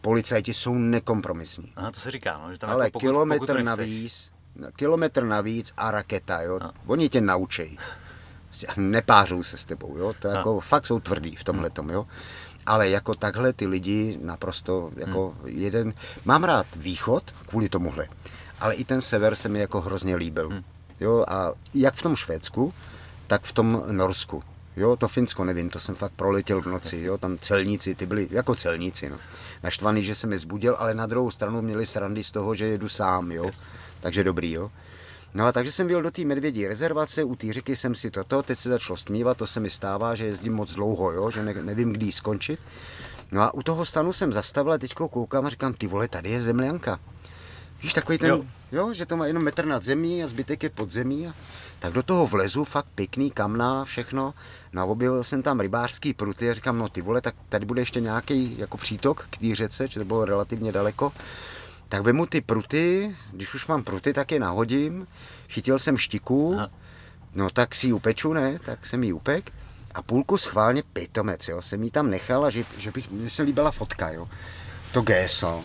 Policajti 0.00 0.54
jsou 0.54 0.74
nekompromisní. 0.74 1.72
Aha, 1.76 1.90
to 1.90 2.00
se 2.00 2.10
říká, 2.10 2.40
no, 2.44 2.52
že 2.52 2.58
tam 2.58 2.70
Ale 2.70 2.84
jako 2.84 2.92
pokud, 2.92 3.06
kilometr 3.06 3.46
pokud 3.46 3.62
navíc, 3.62 4.32
kilometr 4.76 5.24
navíc 5.24 5.72
a 5.76 5.90
raketa, 5.90 6.42
jo. 6.42 6.58
No. 6.62 6.72
Oni 6.86 7.08
tě 7.08 7.20
naučejí 7.20 7.78
nepářou 8.76 9.42
se 9.42 9.56
s 9.56 9.64
tebou, 9.64 9.98
jo, 9.98 10.14
to 10.20 10.28
jako 10.28 10.60
fakt 10.60 10.86
jsou 10.86 11.00
tvrdý 11.00 11.36
v 11.36 11.44
tomhle 11.44 11.70
tom, 11.70 11.90
jo. 11.90 12.06
Ale 12.66 12.88
jako 12.88 13.14
takhle 13.14 13.52
ty 13.52 13.66
lidi 13.66 14.18
naprosto 14.22 14.90
jako 14.96 15.34
hmm. 15.40 15.48
jeden, 15.48 15.94
mám 16.24 16.44
rád 16.44 16.66
východ 16.76 17.24
kvůli 17.46 17.68
tomuhle, 17.68 18.08
ale 18.60 18.74
i 18.74 18.84
ten 18.84 19.00
sever 19.00 19.34
se 19.34 19.48
mi 19.48 19.58
jako 19.58 19.80
hrozně 19.80 20.16
líbil, 20.16 20.48
hmm. 20.48 20.62
jo, 21.00 21.24
a 21.28 21.52
jak 21.74 21.94
v 21.94 22.02
tom 22.02 22.16
Švédsku, 22.16 22.74
tak 23.26 23.42
v 23.42 23.52
tom 23.52 23.82
Norsku. 23.90 24.42
Jo, 24.76 24.96
to 24.96 25.08
Finsko 25.08 25.44
nevím, 25.44 25.70
to 25.70 25.80
jsem 25.80 25.94
fakt 25.94 26.12
proletěl 26.12 26.62
v 26.62 26.66
noci, 26.66 26.96
jo, 27.04 27.18
tam 27.18 27.38
celníci, 27.38 27.94
ty 27.94 28.06
byli 28.06 28.28
jako 28.30 28.54
celníci, 28.54 29.10
no. 29.10 29.18
Naštvaný, 29.62 30.02
že 30.02 30.14
jsem 30.14 30.32
je 30.32 30.38
zbudil, 30.38 30.76
ale 30.78 30.94
na 30.94 31.06
druhou 31.06 31.30
stranu 31.30 31.62
měli 31.62 31.86
srandy 31.86 32.24
z 32.24 32.32
toho, 32.32 32.54
že 32.54 32.66
jedu 32.66 32.88
sám, 32.88 33.32
jo. 33.32 33.44
Yes. 33.44 33.68
Takže 34.00 34.24
dobrý, 34.24 34.52
jo. 34.52 34.70
No 35.36 35.46
a 35.46 35.52
takže 35.52 35.72
jsem 35.72 35.86
byl 35.86 36.02
do 36.02 36.10
té 36.10 36.24
medvědí 36.24 36.66
rezervace, 36.66 37.24
u 37.24 37.36
té 37.36 37.52
řeky 37.52 37.76
jsem 37.76 37.94
si 37.94 38.10
toto, 38.10 38.42
teď 38.42 38.58
se 38.58 38.68
začalo 38.68 38.96
stmívat, 38.96 39.36
to 39.36 39.46
se 39.46 39.60
mi 39.60 39.70
stává, 39.70 40.14
že 40.14 40.24
jezdím 40.24 40.54
moc 40.54 40.74
dlouho, 40.74 41.12
jo, 41.12 41.30
že 41.30 41.42
ne, 41.42 41.54
nevím, 41.54 41.92
kdy 41.92 42.12
skončit. 42.12 42.60
No 43.32 43.42
a 43.42 43.54
u 43.54 43.62
toho 43.62 43.86
stanu 43.86 44.12
jsem 44.12 44.32
zastavil 44.32 44.72
a 44.72 44.78
teď 44.78 44.94
koukám 44.94 45.46
a 45.46 45.48
říkám, 45.48 45.74
ty 45.74 45.86
vole, 45.86 46.08
tady 46.08 46.30
je 46.30 46.42
zemlянka. 46.42 47.00
Víš, 47.82 47.92
takový 47.92 48.18
ten, 48.18 48.30
jo. 48.30 48.44
jo. 48.72 48.94
že 48.94 49.06
to 49.06 49.16
má 49.16 49.26
jenom 49.26 49.42
metr 49.42 49.66
nad 49.66 49.82
zemí 49.82 50.24
a 50.24 50.28
zbytek 50.28 50.62
je 50.62 50.70
pod 50.70 50.90
zemí. 50.90 51.28
A, 51.28 51.34
tak 51.78 51.92
do 51.92 52.02
toho 52.02 52.26
vlezu, 52.26 52.64
fakt 52.64 52.88
pěkný, 52.94 53.30
kamna, 53.30 53.84
všechno. 53.84 54.34
No 54.72 54.82
a 54.82 54.84
objevil 54.84 55.24
jsem 55.24 55.42
tam 55.42 55.60
rybářský 55.60 56.14
pruty 56.14 56.50
a 56.50 56.54
říkám, 56.54 56.78
no 56.78 56.88
ty 56.88 57.02
vole, 57.02 57.20
tak 57.20 57.34
tady 57.48 57.66
bude 57.66 57.80
ještě 57.80 58.00
nějaký 58.00 58.58
jako 58.58 58.76
přítok 58.76 59.26
k 59.30 59.38
té 59.38 59.54
řece, 59.54 59.88
že 59.88 60.00
to 60.00 60.06
bylo 60.06 60.24
relativně 60.24 60.72
daleko 60.72 61.12
tak 61.88 62.02
vemu 62.02 62.26
ty 62.26 62.40
pruty, 62.40 63.16
když 63.32 63.54
už 63.54 63.66
mám 63.66 63.82
pruty, 63.82 64.12
tak 64.12 64.32
je 64.32 64.40
nahodím, 64.40 65.06
chytil 65.48 65.78
jsem 65.78 65.96
štiku, 65.96 66.54
Aha. 66.58 66.70
no 67.34 67.50
tak 67.50 67.74
si 67.74 67.86
ji 67.86 67.92
upeču, 67.92 68.32
ne, 68.32 68.58
tak 68.58 68.86
jsem 68.86 69.04
ji 69.04 69.12
upek 69.12 69.52
a 69.94 70.02
půlku 70.02 70.38
schválně 70.38 70.82
pitomec, 70.92 71.48
jo, 71.48 71.62
jsem 71.62 71.82
ji 71.82 71.90
tam 71.90 72.10
nechal 72.10 72.44
a 72.44 72.50
že, 72.50 72.64
že 72.78 72.90
bych, 72.90 73.10
mně 73.10 73.30
se 73.30 73.42
líbila 73.42 73.70
fotka, 73.70 74.10
jo, 74.10 74.28
to 74.92 75.02
géso 75.02 75.64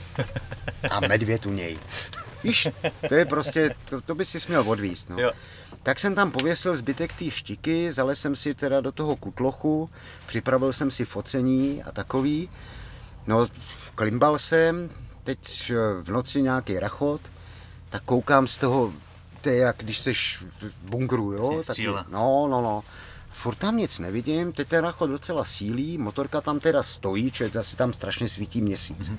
a 0.89 0.99
medvěd 0.99 1.45
u 1.45 1.51
něj. 1.51 1.77
Víš, 2.43 2.67
to 3.09 3.15
je 3.15 3.25
prostě, 3.25 3.75
to, 3.89 4.01
to 4.01 4.15
by 4.15 4.25
si 4.25 4.39
směl 4.39 4.69
odvíst, 4.69 5.09
no. 5.09 5.19
Jo. 5.19 5.31
Tak 5.83 5.99
jsem 5.99 6.15
tam 6.15 6.31
pověsil 6.31 6.75
zbytek 6.75 7.13
té 7.13 7.31
štiky, 7.31 7.93
zalez 7.93 8.21
jsem 8.21 8.35
si 8.35 8.53
teda 8.53 8.81
do 8.81 8.91
toho 8.91 9.15
kutlochu, 9.15 9.89
připravil 10.27 10.73
jsem 10.73 10.91
si 10.91 11.05
focení 11.05 11.83
a 11.83 11.91
takový. 11.91 12.49
No, 13.27 13.47
klimbal 13.95 14.39
jsem, 14.39 14.89
teď 15.23 15.71
v 16.03 16.09
noci 16.11 16.41
nějaký 16.41 16.79
rachot, 16.79 17.21
tak 17.89 18.03
koukám 18.03 18.47
z 18.47 18.57
toho, 18.57 18.93
to 19.41 19.49
je 19.49 19.57
jak 19.57 19.77
když 19.77 19.99
jsi 19.99 20.13
v 20.13 20.73
bunkru, 20.83 21.33
jo? 21.33 21.63
Tak, 21.67 21.77
no, 22.09 22.47
no, 22.47 22.61
no. 22.61 22.83
Furt 23.31 23.55
tam 23.55 23.77
nic 23.77 23.99
nevidím, 23.99 24.53
teď 24.53 24.67
ten 24.67 24.83
rachot 24.83 25.09
docela 25.09 25.43
sílí, 25.43 25.97
motorka 25.97 26.41
tam 26.41 26.59
teda 26.59 26.83
stojí, 26.83 27.31
čili 27.31 27.51
asi 27.59 27.75
tam 27.75 27.93
strašně 27.93 28.29
svítí 28.29 28.61
měsíc. 28.61 29.09
Mm-hmm. 29.09 29.17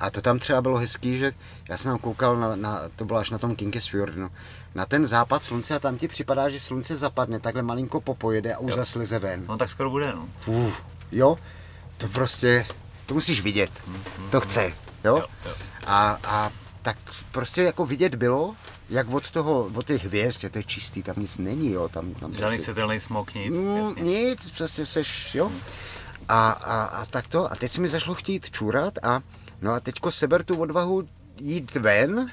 A 0.00 0.10
to 0.10 0.20
tam 0.20 0.38
třeba 0.38 0.62
bylo 0.62 0.78
hezký, 0.78 1.18
že 1.18 1.32
já 1.68 1.76
jsem 1.76 1.90
tam 1.90 1.98
koukal, 1.98 2.36
na, 2.36 2.56
na 2.56 2.80
to 2.96 3.04
bylo 3.04 3.18
až 3.18 3.30
na 3.30 3.38
tom 3.38 3.56
Kinkesfjordu, 3.56 4.20
no, 4.20 4.30
na 4.74 4.86
ten 4.86 5.06
západ 5.06 5.42
slunce 5.42 5.74
a 5.74 5.78
tam 5.78 5.98
ti 5.98 6.08
připadá, 6.08 6.48
že 6.48 6.60
slunce 6.60 6.96
zapadne, 6.96 7.40
takhle 7.40 7.62
malinko 7.62 8.00
popojede 8.00 8.54
a 8.54 8.58
už 8.58 8.70
jo. 8.70 8.76
zase 8.76 8.98
leze 8.98 9.18
ven. 9.18 9.44
No 9.48 9.56
tak 9.56 9.70
skoro 9.70 9.90
bude, 9.90 10.12
no. 10.12 10.28
Uf, 10.46 10.84
jo, 11.12 11.36
to 11.96 12.08
prostě, 12.08 12.66
to 13.06 13.14
musíš 13.14 13.40
vidět, 13.40 13.70
mm-hmm. 13.70 14.30
to 14.30 14.40
chce. 14.40 14.85
Jo? 15.06 15.16
Jo, 15.16 15.26
jo. 15.46 15.52
A, 15.86 16.18
a 16.24 16.52
tak 16.82 16.96
prostě 17.32 17.62
jako 17.62 17.86
vidět 17.86 18.14
bylo, 18.14 18.56
jak 18.90 19.08
od 19.08 19.30
toho, 19.30 19.70
od 19.74 19.86
těch 19.86 20.04
hvězd, 20.04 20.44
je 20.44 20.50
to 20.50 20.58
je 20.58 20.64
čistý, 20.64 21.02
tam 21.02 21.14
nic 21.18 21.38
není, 21.38 21.72
jo, 21.72 21.88
tam, 21.88 22.14
tam 22.14 22.32
Žádný 22.32 22.46
prostě, 22.46 22.62
světelný 22.62 23.00
smok, 23.00 23.34
nic. 23.34 23.56
Mm, 23.56 23.94
nic, 24.04 24.50
prostě 24.50 24.86
seš, 24.86 25.34
jo. 25.34 25.52
A, 26.28 26.50
a, 26.50 26.84
a 26.84 27.06
tak 27.06 27.26
to, 27.26 27.52
a 27.52 27.56
teď 27.56 27.70
se 27.70 27.80
mi 27.80 27.88
zašlo 27.88 28.14
chtít 28.14 28.50
čurat 28.50 28.98
a 29.02 29.20
no 29.62 29.72
a 29.72 29.80
teďko 29.80 30.12
seber 30.12 30.44
tu 30.44 30.56
odvahu 30.56 31.08
jít 31.40 31.74
ven, 31.74 32.30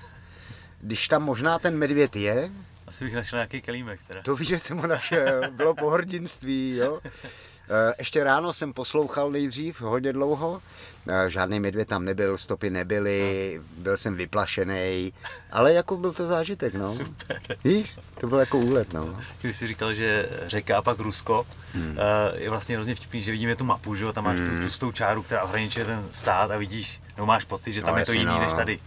když 0.82 1.08
tam 1.08 1.24
možná 1.24 1.60
ten 1.60 1.78
medvěd 1.78 2.16
je. 2.16 2.50
Asi 2.88 3.06
bych 3.06 3.14
našel 3.16 3.38
nějaký 3.38 3.62
kelímek 3.62 4.00
teda. 4.08 4.22
To 4.22 4.36
víš, 4.36 4.48
že 4.48 4.60
jsem 4.60 4.78
ho 4.78 4.88
našel, 4.88 5.52
bylo 5.52 5.76
pohrdinství, 5.76 6.76
jo. 6.76 7.00
Eh, 7.70 7.94
ještě 7.98 8.24
ráno 8.24 8.54
jsem 8.54 8.74
poslouchal 8.74 9.32
nejdřív, 9.32 9.82
hodně 9.82 10.14
dlouho. 10.14 10.62
Eh, 11.08 11.30
žádný 11.30 11.60
medvěd 11.60 11.88
tam 11.88 12.06
nebyl, 12.06 12.38
stopy 12.38 12.70
nebyly, 12.70 13.62
byl 13.78 13.98
jsem 13.98 14.16
vyplašený, 14.16 15.14
ale 15.52 15.74
jako 15.74 15.98
byl 15.98 16.14
to 16.14 16.28
zážitek, 16.28 16.76
no. 16.76 16.94
Super. 16.94 17.42
Víš, 17.64 17.98
to 18.20 18.28
byl 18.28 18.40
jako 18.40 18.58
úlet, 18.58 18.94
no. 18.94 19.20
Když 19.42 19.58
jsi 19.58 19.68
říkal, 19.68 19.94
že 19.94 20.30
řeka 20.46 20.78
a 20.78 20.82
pak 20.82 21.00
Rusko, 21.00 21.48
hmm. 21.74 21.98
Eh, 21.98 22.40
je 22.40 22.50
vlastně 22.50 22.76
hrozně 22.76 22.96
vtipný, 22.96 23.24
že 23.24 23.32
vidíme 23.32 23.56
tu 23.56 23.64
mapu, 23.64 23.96
že 23.96 24.14
tam 24.14 24.24
máš 24.24 24.40
hmm. 24.40 24.60
tu 24.62 24.68
tustou 24.68 24.92
čáru, 24.92 25.24
která 25.24 25.44
ohraničuje 25.44 25.86
ten 25.86 26.08
stát 26.12 26.52
a 26.52 26.58
vidíš, 26.58 27.02
nebo 27.18 27.26
máš 27.26 27.46
pocit, 27.46 27.72
že 27.72 27.82
tam 27.82 27.94
no, 27.94 28.00
je 28.00 28.06
to 28.06 28.14
jiný 28.14 28.26
no. 28.26 28.40
než 28.40 28.54
tady. 28.54 28.80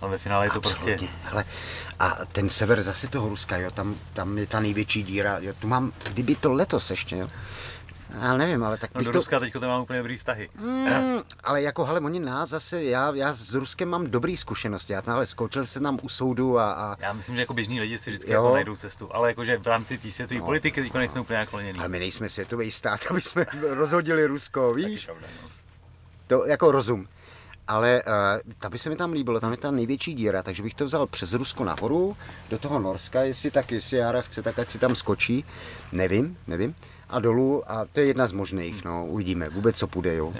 Ale 0.00 0.10
ve 0.10 0.18
finále 0.18 0.46
je 0.46 0.50
to 0.50 0.60
prostě... 0.60 0.98
Hele, 1.24 1.44
a 1.98 2.18
ten 2.32 2.48
sever 2.48 2.82
zase 2.82 3.08
toho 3.08 3.28
Ruska, 3.28 3.56
jo, 3.56 3.70
tam, 3.70 3.96
tam 4.12 4.38
je 4.38 4.46
ta 4.46 4.60
největší 4.60 5.02
díra, 5.02 5.38
jo, 5.40 5.52
tu 5.58 5.68
mám, 5.68 5.92
kdyby 6.04 6.34
to 6.34 6.52
letos 6.52 6.90
ještě, 6.90 7.16
jo, 7.16 7.28
Já 8.20 8.36
nevím, 8.36 8.64
ale 8.64 8.76
tak... 8.76 8.94
No 8.94 9.02
do 9.02 9.12
Ruska 9.12 9.36
to... 9.38 9.40
teďko 9.44 9.60
to 9.60 9.68
mám 9.68 9.82
úplně 9.82 9.98
dobrý 9.98 10.16
vztahy. 10.16 10.50
Mm, 10.58 10.86
ale 11.44 11.62
jako, 11.62 11.84
hele, 11.84 12.00
oni 12.00 12.20
nás 12.20 12.48
zase, 12.48 12.84
já, 12.84 13.12
já 13.14 13.32
s 13.32 13.54
Ruskem 13.54 13.88
mám 13.88 14.06
dobrý 14.06 14.36
zkušenosti, 14.36 14.92
já 14.92 15.02
tam, 15.02 15.14
ale 15.14 15.26
skočil 15.26 15.66
se 15.66 15.80
tam 15.80 15.98
u 16.02 16.08
soudu 16.08 16.58
a, 16.58 16.72
a... 16.72 16.96
Já 17.00 17.12
myslím, 17.12 17.34
že 17.34 17.42
jako 17.42 17.54
běžní 17.54 17.80
lidi 17.80 17.98
si 17.98 18.10
vždycky 18.10 18.30
jako 18.30 18.54
najdou 18.54 18.76
cestu, 18.76 19.14
ale 19.14 19.28
jakože 19.28 19.58
v 19.58 19.66
rámci 19.66 19.98
té 19.98 20.10
světové 20.10 20.40
no. 20.40 20.46
politiky 20.46 20.82
teďko 20.82 20.98
nejsme 20.98 21.20
úplně 21.20 21.38
naklonění. 21.38 21.78
Ale 21.78 21.88
my 21.88 21.98
nejsme 21.98 22.28
světový 22.28 22.70
stát, 22.70 23.00
aby 23.10 23.20
jsme 23.20 23.46
rozhodili 23.60 24.26
Rusko, 24.26 24.74
víš? 24.74 25.04
Pravda, 25.04 25.26
no. 25.42 25.48
To 26.26 26.46
jako 26.46 26.72
rozum. 26.72 27.08
Ale 27.68 28.02
uh, 28.06 28.52
ta 28.58 28.70
by 28.70 28.78
se 28.78 28.90
mi 28.90 28.96
tam 28.96 29.12
líbilo, 29.12 29.40
tam 29.40 29.50
je 29.50 29.56
ta 29.56 29.70
největší 29.70 30.14
díra, 30.14 30.42
takže 30.42 30.62
bych 30.62 30.74
to 30.74 30.84
vzal 30.84 31.06
přes 31.06 31.32
Rusko 31.32 31.64
nahoru, 31.64 32.16
do 32.50 32.58
toho 32.58 32.78
Norska, 32.78 33.22
jestli 33.22 33.50
tak, 33.50 33.72
jestli 33.72 33.96
Jara 33.96 34.22
chce, 34.22 34.42
tak 34.42 34.58
ať 34.58 34.68
si 34.68 34.78
tam 34.78 34.94
skočí, 34.94 35.44
nevím, 35.92 36.38
nevím, 36.46 36.74
a 37.10 37.20
dolů, 37.20 37.62
a 37.70 37.84
to 37.92 38.00
je 38.00 38.06
jedna 38.06 38.26
z 38.26 38.32
možných, 38.32 38.84
no, 38.84 39.06
uvidíme, 39.06 39.48
vůbec 39.48 39.76
co 39.76 39.86
půjde, 39.86 40.14
jo. 40.14 40.34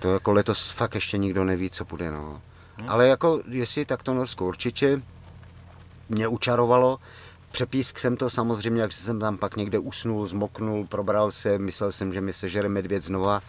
To 0.00 0.12
jako 0.12 0.32
letos 0.32 0.70
fakt 0.70 0.94
ještě 0.94 1.18
nikdo 1.18 1.44
neví, 1.44 1.70
co 1.70 1.84
půjde, 1.84 2.10
no. 2.10 2.42
Ale 2.88 3.08
jako, 3.08 3.42
jestli 3.48 3.84
tak 3.84 4.02
to 4.02 4.14
Norsko 4.14 4.46
určitě 4.46 5.02
mě 6.08 6.28
učarovalo, 6.28 6.98
Přepísk 7.52 7.98
jsem 7.98 8.16
to 8.16 8.30
samozřejmě, 8.30 8.82
jak 8.82 8.92
jsem 8.92 9.20
tam 9.20 9.38
pak 9.38 9.56
někde 9.56 9.78
usnul, 9.78 10.26
zmoknul, 10.26 10.86
probral 10.86 11.30
se, 11.30 11.58
myslel 11.58 11.92
jsem, 11.92 12.12
že 12.12 12.20
mi 12.20 12.32
sežere 12.32 12.68
medvěd 12.68 13.02
znova, 13.02 13.42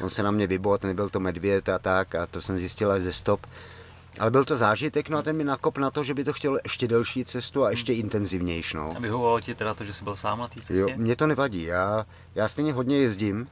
on 0.00 0.10
se 0.10 0.22
na 0.22 0.30
mě 0.30 0.46
vybot, 0.46 0.82
nebyl 0.84 1.08
to 1.08 1.20
medvěd 1.20 1.68
a 1.68 1.78
tak 1.78 2.14
a 2.14 2.26
to 2.26 2.42
jsem 2.42 2.58
zjistil 2.58 3.00
ze 3.00 3.12
stop. 3.12 3.46
Ale 4.18 4.30
byl 4.30 4.44
to 4.44 4.56
zážitek, 4.56 5.08
no 5.08 5.18
a 5.18 5.22
ten 5.22 5.36
mi 5.36 5.44
nakop 5.44 5.78
na 5.78 5.90
to, 5.90 6.04
že 6.04 6.14
by 6.14 6.24
to 6.24 6.32
chtěl 6.32 6.58
ještě 6.64 6.88
delší 6.88 7.24
cestu 7.24 7.64
a 7.64 7.70
ještě 7.70 7.92
intenzivnější. 7.92 8.76
No. 8.76 8.92
A 8.96 9.00
vyhovovalo 9.00 9.40
ti 9.40 9.54
teda 9.54 9.74
to, 9.74 9.84
že 9.84 9.92
jsi 9.92 10.04
byl 10.04 10.16
sám 10.16 10.38
na 10.38 10.48
té 10.48 10.60
cestě? 10.60 10.80
Jo, 10.80 10.88
mě 10.96 11.16
to 11.16 11.26
nevadí, 11.26 11.62
já, 11.62 12.06
já 12.34 12.48
stejně 12.48 12.72
hodně 12.72 12.98
jezdím, 12.98 13.48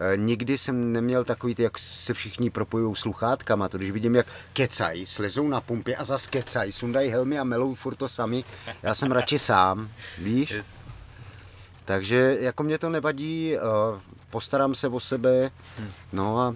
e, 0.00 0.16
nikdy 0.16 0.58
jsem 0.58 0.92
neměl 0.92 1.24
takový, 1.24 1.54
ty, 1.54 1.62
jak 1.62 1.78
se 1.78 2.14
všichni 2.14 2.50
propojují 2.50 2.96
sluchátkama, 2.96 3.68
to 3.68 3.78
když 3.78 3.90
vidím, 3.90 4.14
jak 4.14 4.26
kecají, 4.52 5.06
slezou 5.06 5.48
na 5.48 5.60
pumpě 5.60 5.96
a 5.96 6.04
zase 6.04 6.30
kecají, 6.30 6.72
sundají 6.72 7.10
helmy 7.10 7.38
a 7.38 7.44
melou 7.44 7.74
furt 7.74 7.94
to 7.94 8.08
sami. 8.08 8.44
Já 8.82 8.94
jsem 8.94 9.12
radši 9.12 9.38
sám, 9.48 9.90
víš? 10.18 10.50
Yes. 10.50 10.74
Takže 11.84 12.36
jako 12.40 12.62
mě 12.62 12.78
to 12.78 12.88
nevadí, 12.88 13.56
e, 13.56 13.60
postarám 14.30 14.74
se 14.74 14.88
o 14.88 15.00
sebe, 15.00 15.50
hm. 15.78 15.90
no 16.12 16.40
a 16.40 16.54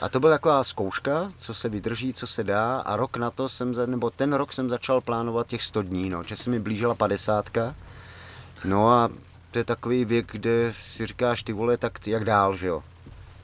a 0.00 0.08
to 0.08 0.20
byla 0.20 0.32
taková 0.32 0.64
zkouška, 0.64 1.32
co 1.38 1.54
se 1.54 1.68
vydrží, 1.68 2.12
co 2.12 2.26
se 2.26 2.44
dá 2.44 2.80
a 2.80 2.96
rok 2.96 3.16
na 3.16 3.30
to 3.30 3.48
jsem, 3.48 3.74
nebo 3.86 4.10
ten 4.10 4.32
rok 4.32 4.52
jsem 4.52 4.68
začal 4.68 5.00
plánovat 5.00 5.46
těch 5.46 5.62
100 5.62 5.82
dní, 5.82 6.10
no, 6.10 6.22
že 6.22 6.36
se 6.36 6.50
mi 6.50 6.60
blížila 6.60 6.94
padesátka. 6.94 7.74
No 8.64 8.90
a 8.90 9.10
to 9.50 9.58
je 9.58 9.64
takový 9.64 10.04
věk, 10.04 10.32
kde 10.32 10.74
si 10.80 11.06
říkáš, 11.06 11.42
ty 11.42 11.52
vole, 11.52 11.76
tak 11.76 12.06
jak 12.06 12.24
dál, 12.24 12.56
že 12.56 12.66
jo. 12.66 12.82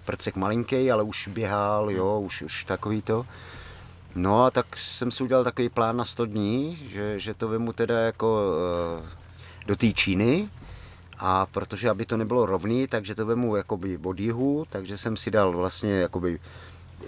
Prcek 0.04 0.36
malinký, 0.36 0.90
ale 0.90 1.02
už 1.02 1.28
běhal, 1.28 1.90
jo, 1.90 2.20
už, 2.20 2.42
už 2.42 2.64
takový 2.64 3.02
to. 3.02 3.26
No 4.14 4.44
a 4.44 4.50
tak 4.50 4.76
jsem 4.76 5.10
si 5.10 5.22
udělal 5.22 5.44
takový 5.44 5.68
plán 5.68 5.96
na 5.96 6.04
100 6.04 6.26
dní, 6.26 6.78
že, 6.90 7.18
že 7.18 7.34
to 7.34 7.48
vemu 7.48 7.72
teda 7.72 8.00
jako 8.00 8.42
uh, 9.00 9.08
do 9.66 9.76
té 9.76 9.92
Číny, 9.92 10.48
a 11.20 11.46
protože 11.46 11.90
aby 11.90 12.06
to 12.06 12.16
nebylo 12.16 12.46
rovný, 12.46 12.86
takže 12.86 13.14
to 13.14 13.26
vemu 13.26 13.56
jakoby 13.56 13.98
od 14.02 14.20
jihu, 14.20 14.66
takže 14.70 14.98
jsem 14.98 15.16
si 15.16 15.30
dal 15.30 15.52
vlastně 15.56 15.92
jakoby, 15.92 16.40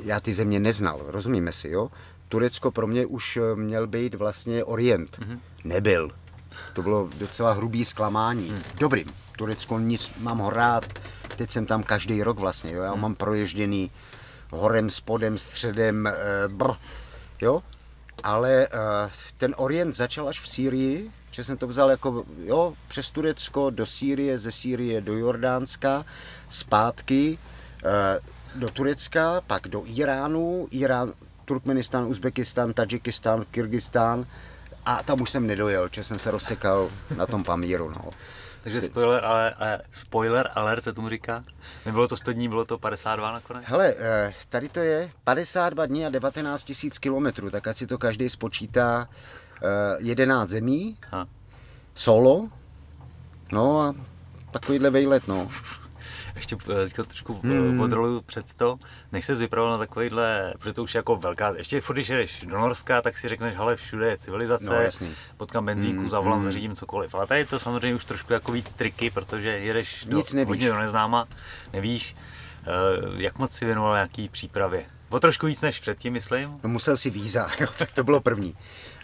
já 0.04 0.20
ty 0.20 0.34
země 0.34 0.60
neznal, 0.60 1.00
rozumíme 1.06 1.52
si, 1.52 1.68
jo? 1.68 1.90
Turecko 2.28 2.70
pro 2.70 2.86
mě 2.86 3.06
už 3.06 3.36
eh, 3.36 3.56
měl 3.56 3.86
být 3.86 4.14
vlastně 4.14 4.64
Orient. 4.64 5.18
Mm-hmm. 5.18 5.38
Nebyl. 5.64 6.10
To 6.72 6.82
bylo 6.82 7.10
docela 7.18 7.52
hrubý 7.52 7.84
zklamání. 7.84 8.50
Mm. 8.50 8.62
Dobrý, 8.78 9.04
Turecko 9.36 9.78
nic, 9.78 10.12
mám 10.18 10.38
ho 10.38 10.50
rád, 10.50 10.84
teď 11.36 11.50
jsem 11.50 11.66
tam 11.66 11.82
každý 11.82 12.22
rok 12.22 12.38
vlastně, 12.38 12.72
jo? 12.72 12.82
já 12.82 12.94
mm. 12.94 13.00
mám 13.00 13.14
proježděný 13.14 13.90
horem, 14.50 14.90
spodem, 14.90 15.38
středem, 15.38 16.06
e, 16.06 16.14
brr, 16.48 16.72
jo? 17.40 17.62
Ale 18.22 18.66
e, 18.66 18.68
ten 19.38 19.54
Orient 19.56 19.94
začal 19.94 20.28
až 20.28 20.40
v 20.40 20.48
Sýrii, 20.48 21.10
že 21.32 21.44
jsem 21.44 21.56
to 21.56 21.66
vzal 21.66 21.90
jako 21.90 22.24
jo, 22.44 22.74
přes 22.88 23.10
Turecko 23.10 23.70
do 23.70 23.86
Sýrie, 23.86 24.38
ze 24.38 24.52
Sýrie 24.52 25.00
do 25.00 25.12
Jordánska, 25.12 26.04
zpátky 26.48 27.38
e, 27.84 28.20
do 28.54 28.70
Turecka, 28.70 29.40
pak 29.46 29.68
do 29.68 29.82
Iránu, 29.86 30.68
Irán, 30.70 31.12
Turkmenistán, 31.44 32.04
Uzbekistán, 32.04 32.72
Tadžikistán, 32.72 33.44
Kyrgyzstán 33.50 34.26
a 34.84 35.02
tam 35.02 35.20
už 35.20 35.30
jsem 35.30 35.46
nedojel, 35.46 35.88
že 35.92 36.04
jsem 36.04 36.18
se 36.18 36.30
rozsekal 36.30 36.90
na 37.16 37.26
tom 37.26 37.44
Pamíru. 37.44 37.90
No. 37.90 38.10
Takže 38.62 38.80
spoiler, 38.80 39.24
ale, 39.24 39.50
ale, 39.50 39.82
spoiler 39.92 40.50
alert 40.54 40.84
se 40.84 40.92
tomu 40.92 41.08
říká. 41.08 41.44
Nebylo 41.86 42.08
to 42.08 42.16
100 42.16 42.32
dní, 42.32 42.48
bylo 42.48 42.64
to 42.64 42.78
52 42.78 43.32
nakonec? 43.32 43.64
Hele, 43.66 43.94
eh, 43.98 44.34
tady 44.48 44.68
to 44.68 44.80
je 44.80 45.10
52 45.24 45.86
dní 45.86 46.06
a 46.06 46.08
19 46.08 46.64
tisíc 46.64 46.98
kilometrů, 46.98 47.50
tak 47.50 47.66
ať 47.66 47.76
si 47.76 47.86
to 47.86 47.98
každý 47.98 48.28
spočítá, 48.28 49.08
11 49.98 50.44
eh, 50.44 50.52
zemí, 50.52 50.96
ha. 51.10 51.26
solo, 51.94 52.48
no 53.52 53.80
a 53.80 53.94
takovýhle 54.50 54.90
vejlet, 54.90 55.28
no. 55.28 55.48
Ještě 56.36 56.56
eh, 56.70 56.84
teďka 56.84 57.04
trošku 57.04 57.40
eh, 57.44 57.48
hmm. 57.48 57.78
podroluju 57.78 58.20
před 58.20 58.54
to, 58.54 58.78
než 59.12 59.26
se 59.26 59.34
vypravil 59.34 59.70
na 59.70 59.78
takovýhle, 59.78 60.54
protože 60.58 60.72
to 60.72 60.82
už 60.82 60.94
je 60.94 60.98
jako 60.98 61.16
velká, 61.16 61.54
ještě 61.56 61.80
furt, 61.80 61.94
když 61.94 62.08
jdeš 62.08 62.40
do 62.40 62.58
Norska, 62.58 63.02
tak 63.02 63.18
si 63.18 63.28
řekneš, 63.28 63.56
hele, 63.56 63.76
všude 63.76 64.06
je 64.06 64.18
civilizace, 64.18 64.90
no, 65.00 65.06
potkám 65.36 65.66
benzínku, 65.66 66.00
hmm. 66.00 66.10
zavolám, 66.10 66.38
hmm. 66.38 66.44
zařídím 66.44 66.76
cokoliv. 66.76 67.14
Ale 67.14 67.26
tady 67.26 67.40
je 67.40 67.46
to 67.46 67.58
samozřejmě 67.58 67.96
už 67.96 68.04
trošku 68.04 68.32
jako 68.32 68.52
víc 68.52 68.72
triky, 68.72 69.10
protože 69.10 69.48
jedeš 69.48 70.04
do, 70.08 70.16
Nic 70.16 70.32
nevíš. 70.32 70.48
hodně 70.48 70.68
do 70.68 70.78
neznáma, 70.78 71.28
nevíš, 71.72 72.16
jak 73.16 73.38
moc 73.38 73.52
si 73.52 73.64
věnoval 73.64 73.94
nějaký 73.94 74.28
přípravě. 74.28 74.84
O 75.12 75.20
trošku 75.20 75.46
víc 75.46 75.62
než 75.62 75.80
předtím, 75.80 76.12
myslím. 76.12 76.60
No 76.62 76.68
musel 76.68 76.96
si 76.96 77.10
víza, 77.10 77.50
jo, 77.60 77.66
tak 77.78 77.90
to 77.90 78.04
bylo 78.04 78.20
první. 78.20 78.56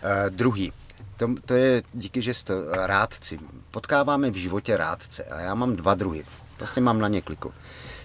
Uh, 0.02 0.30
druhý, 0.30 0.72
to, 1.16 1.34
to 1.46 1.54
je 1.54 1.82
díky, 1.94 2.22
že 2.22 2.34
jste 2.34 2.54
rádci. 2.72 3.38
Potkáváme 3.70 4.30
v 4.30 4.34
životě 4.34 4.76
rádce 4.76 5.24
a 5.24 5.40
já 5.40 5.54
mám 5.54 5.76
dva 5.76 5.94
druhy. 5.94 6.24
Vlastně 6.58 6.82
mám 6.82 6.98
na 6.98 7.08
ně 7.08 7.22
kliku. 7.22 7.52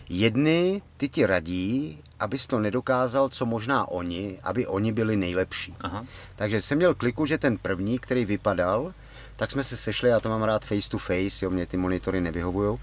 Jedny 0.09 0.81
ty 0.97 1.09
ti 1.09 1.25
radí, 1.25 1.99
abys 2.19 2.47
to 2.47 2.59
nedokázal, 2.59 3.29
co 3.29 3.45
možná 3.45 3.87
oni, 3.87 4.39
aby 4.43 4.67
oni 4.67 4.91
byli 4.91 5.15
nejlepší. 5.15 5.75
Aha. 5.81 6.05
Takže 6.35 6.61
jsem 6.61 6.77
měl 6.77 6.93
kliku, 6.93 7.25
že 7.25 7.37
ten 7.37 7.57
první, 7.57 7.99
který 7.99 8.25
vypadal, 8.25 8.93
tak 9.35 9.51
jsme 9.51 9.63
se 9.63 9.77
sešli, 9.77 10.09
já 10.09 10.19
to 10.19 10.29
mám 10.29 10.43
rád 10.43 10.65
face 10.65 10.89
to 10.89 10.97
face, 10.97 11.45
jo, 11.45 11.49
mě 11.49 11.65
ty 11.65 11.77
monitory 11.77 12.21
nevyhovují. 12.21 12.79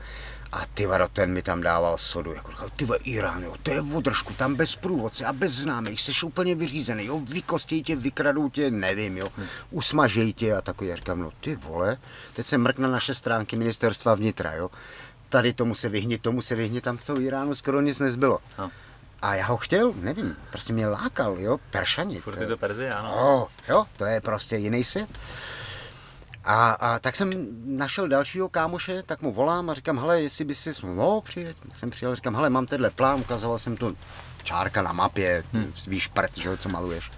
A 0.52 0.66
ty 0.74 0.86
vado, 0.86 1.08
ten 1.08 1.32
mi 1.32 1.42
tam 1.42 1.60
dával 1.60 1.98
sodu, 1.98 2.32
jako 2.32 2.50
říkal, 2.50 2.70
ty 2.76 2.86
Irán, 3.04 3.42
jo, 3.42 3.54
to 3.62 3.70
je 3.70 3.80
vodržku, 3.80 4.34
tam 4.34 4.54
bez 4.54 4.76
průvodce 4.76 5.24
a 5.24 5.32
bez 5.32 5.52
známých, 5.52 6.00
jsi 6.00 6.26
úplně 6.26 6.54
vyřízený, 6.54 7.04
jo, 7.04 7.20
vykostěj 7.20 7.82
tě, 7.82 7.96
vykradou 7.96 8.50
tě, 8.50 8.70
nevím, 8.70 9.18
jo, 9.18 9.28
usmažej 9.70 10.32
tě 10.32 10.54
a 10.54 10.60
takový, 10.60 10.90
já 10.90 10.96
říkám, 10.96 11.20
no 11.20 11.30
ty 11.40 11.56
vole, 11.56 11.96
teď 12.32 12.46
se 12.46 12.58
mrk 12.58 12.78
na 12.78 12.88
naše 12.88 13.14
stránky 13.14 13.56
ministerstva 13.56 14.14
vnitra, 14.14 14.52
jo, 14.52 14.70
tady 15.28 15.52
tomu 15.52 15.74
se 15.74 15.88
vyhnit, 15.88 16.22
tomu 16.22 16.42
se 16.42 16.54
vyhnit, 16.54 16.84
tam 16.84 16.96
v 16.96 17.06
toho 17.06 17.20
Iránu 17.20 17.54
skoro 17.54 17.80
nic 17.80 17.98
nezbylo. 17.98 18.38
No. 18.58 18.70
A 19.22 19.34
já 19.34 19.46
ho 19.46 19.56
chtěl, 19.56 19.92
nevím, 19.96 20.36
prostě 20.50 20.72
mě 20.72 20.88
lákal, 20.88 21.38
jo, 21.38 21.58
peršanik. 21.70 22.22
Furt 22.24 22.40
je 22.40 22.46
to 22.46 22.56
Perzi, 22.56 22.88
ano. 22.88 23.14
Oh, 23.14 23.48
jo, 23.68 23.86
to 23.96 24.04
je 24.04 24.20
prostě 24.20 24.56
jiný 24.56 24.84
svět. 24.84 25.08
A, 26.44 26.70
a 26.70 26.98
tak 26.98 27.16
jsem 27.16 27.30
našel 27.64 28.08
dalšího 28.08 28.48
kámoše, 28.48 29.02
tak 29.02 29.22
mu 29.22 29.32
volám 29.32 29.70
a 29.70 29.74
říkám, 29.74 29.98
hele, 29.98 30.22
jestli 30.22 30.44
by 30.44 30.54
si, 30.54 30.72
no 30.86 31.20
přijet, 31.20 31.56
jsem 31.76 31.90
přijel, 31.90 32.14
říkám, 32.14 32.34
hele, 32.34 32.50
mám 32.50 32.66
tenhle 32.66 32.90
plán, 32.90 33.20
ukazoval 33.20 33.58
jsem 33.58 33.76
to 33.76 33.92
čárka 34.42 34.82
na 34.82 34.92
mapě, 34.92 35.44
hmm. 35.52 35.72
víš 35.88 36.06
prd, 36.06 36.38
že, 36.38 36.56
co 36.56 36.68
maluješ. 36.68 37.10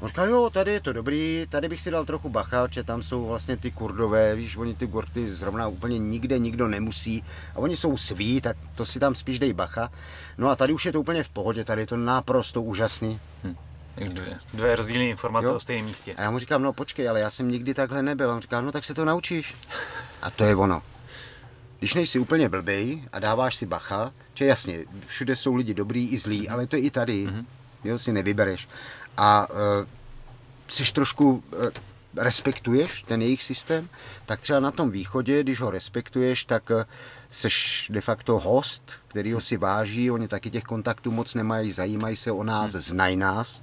On 0.00 0.08
říkal, 0.08 0.28
jo, 0.28 0.50
tady 0.50 0.72
je 0.72 0.80
to 0.80 0.92
dobrý, 0.92 1.46
tady 1.50 1.68
bych 1.68 1.80
si 1.80 1.90
dal 1.90 2.04
trochu 2.04 2.28
bacha, 2.28 2.66
že 2.70 2.82
tam 2.82 3.02
jsou 3.02 3.26
vlastně 3.26 3.56
ty 3.56 3.70
kurdové, 3.70 4.34
víš, 4.34 4.56
oni 4.56 4.74
ty 4.74 4.86
gurty 4.86 5.34
zrovna 5.34 5.68
úplně 5.68 5.98
nikde 5.98 6.38
nikdo 6.38 6.68
nemusí 6.68 7.24
a 7.54 7.58
oni 7.58 7.76
jsou 7.76 7.96
sví, 7.96 8.40
tak 8.40 8.56
to 8.74 8.86
si 8.86 9.00
tam 9.00 9.14
spíš 9.14 9.38
dej 9.38 9.52
bacha. 9.52 9.90
No 10.38 10.48
a 10.48 10.56
tady 10.56 10.72
už 10.72 10.86
je 10.86 10.92
to 10.92 11.00
úplně 11.00 11.22
v 11.22 11.28
pohodě, 11.28 11.64
tady 11.64 11.82
je 11.82 11.86
to 11.86 11.96
naprosto 11.96 12.62
úžasný. 12.62 13.20
Hmm. 13.44 13.56
Dvě, 13.96 14.38
dvě 14.54 14.76
rozdílné 14.76 15.04
informace 15.04 15.48
jo? 15.48 15.54
o 15.54 15.60
stejném 15.60 15.86
místě. 15.86 16.14
A 16.14 16.22
já 16.22 16.30
mu 16.30 16.38
říkám, 16.38 16.62
no 16.62 16.72
počkej, 16.72 17.08
ale 17.08 17.20
já 17.20 17.30
jsem 17.30 17.48
nikdy 17.48 17.74
takhle 17.74 18.02
nebyl. 18.02 18.30
A 18.30 18.34
on 18.34 18.40
říká, 18.40 18.60
no 18.60 18.72
tak 18.72 18.84
se 18.84 18.94
to 18.94 19.04
naučíš. 19.04 19.54
A 20.22 20.30
to 20.30 20.44
je 20.44 20.56
ono. 20.56 20.82
Když 21.78 21.94
nejsi 21.94 22.18
úplně 22.18 22.48
blbej 22.48 23.02
a 23.12 23.18
dáváš 23.18 23.56
si 23.56 23.66
bacha, 23.66 24.12
že 24.34 24.44
jasně, 24.44 24.84
všude 25.06 25.36
jsou 25.36 25.54
lidi 25.54 25.74
dobrý 25.74 26.08
i 26.08 26.18
zlí, 26.18 26.48
ale 26.48 26.66
to 26.66 26.76
je 26.76 26.82
i 26.82 26.90
tady, 26.90 27.26
mm-hmm. 27.26 27.44
jo, 27.84 27.98
si 27.98 28.12
nevybereš. 28.12 28.68
A 29.16 29.50
uh, 29.50 29.56
jsi 30.68 30.92
trošku 30.92 31.30
uh, 31.32 31.64
respektuješ 32.16 33.02
ten 33.02 33.22
jejich 33.22 33.42
systém, 33.42 33.88
tak 34.26 34.40
třeba 34.40 34.60
na 34.60 34.70
tom 34.70 34.90
východě, 34.90 35.42
když 35.42 35.60
ho 35.60 35.70
respektuješ, 35.70 36.44
tak 36.44 36.70
uh, 36.70 36.82
seš 37.30 37.86
de 37.90 38.00
facto 38.00 38.38
host, 38.38 38.92
který 39.08 39.32
ho 39.32 39.40
si 39.40 39.56
váží, 39.56 40.10
oni 40.10 40.28
taky 40.28 40.50
těch 40.50 40.64
kontaktů 40.64 41.10
moc 41.10 41.34
nemají, 41.34 41.72
zajímají 41.72 42.16
se 42.16 42.32
o 42.32 42.44
nás, 42.44 42.72
hmm. 42.72 42.80
znají 42.80 43.16
nás, 43.16 43.62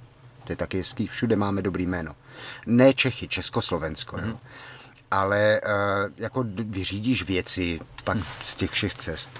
to 0.50 0.52
je 0.52 0.56
taky 0.56 0.78
hezký, 0.78 1.06
všude 1.06 1.36
máme 1.36 1.62
dobrý 1.62 1.86
jméno. 1.86 2.12
Ne 2.66 2.94
Čechy, 2.94 3.28
Československo, 3.28 4.16
mm. 4.16 4.28
jo. 4.28 4.38
ale 5.10 5.60
uh, 5.64 6.12
jako 6.16 6.44
vyřídíš 6.48 7.22
věci 7.22 7.80
pak 8.04 8.16
mm. 8.16 8.22
z 8.42 8.54
těch 8.54 8.70
všech 8.70 8.94
cest. 8.94 9.30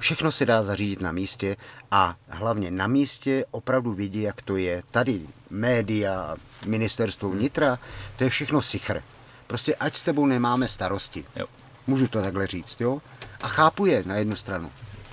Všechno 0.00 0.32
se 0.32 0.46
dá 0.46 0.62
zařídit 0.62 1.00
na 1.00 1.12
místě 1.12 1.56
a 1.90 2.16
hlavně 2.28 2.70
na 2.70 2.86
místě 2.86 3.44
opravdu 3.50 3.92
vidí, 3.92 4.22
jak 4.22 4.42
to 4.42 4.56
je. 4.56 4.82
Tady 4.90 5.20
média, 5.50 6.36
ministerstvo 6.66 7.30
vnitra, 7.30 7.78
to 8.16 8.24
je 8.24 8.30
všechno 8.30 8.62
sichr. 8.62 9.02
Prostě 9.46 9.74
ať 9.74 9.94
s 9.94 10.02
tebou 10.02 10.26
nemáme 10.26 10.68
starosti. 10.68 11.24
Jo. 11.36 11.46
Můžu 11.86 12.08
to 12.08 12.22
takhle 12.22 12.46
říct, 12.46 12.80
jo? 12.80 13.02
A 13.40 13.48
chápu 13.48 13.86
je 13.86 14.02
na 14.06 14.16
jednu 14.16 14.36
stranu. 14.36 14.72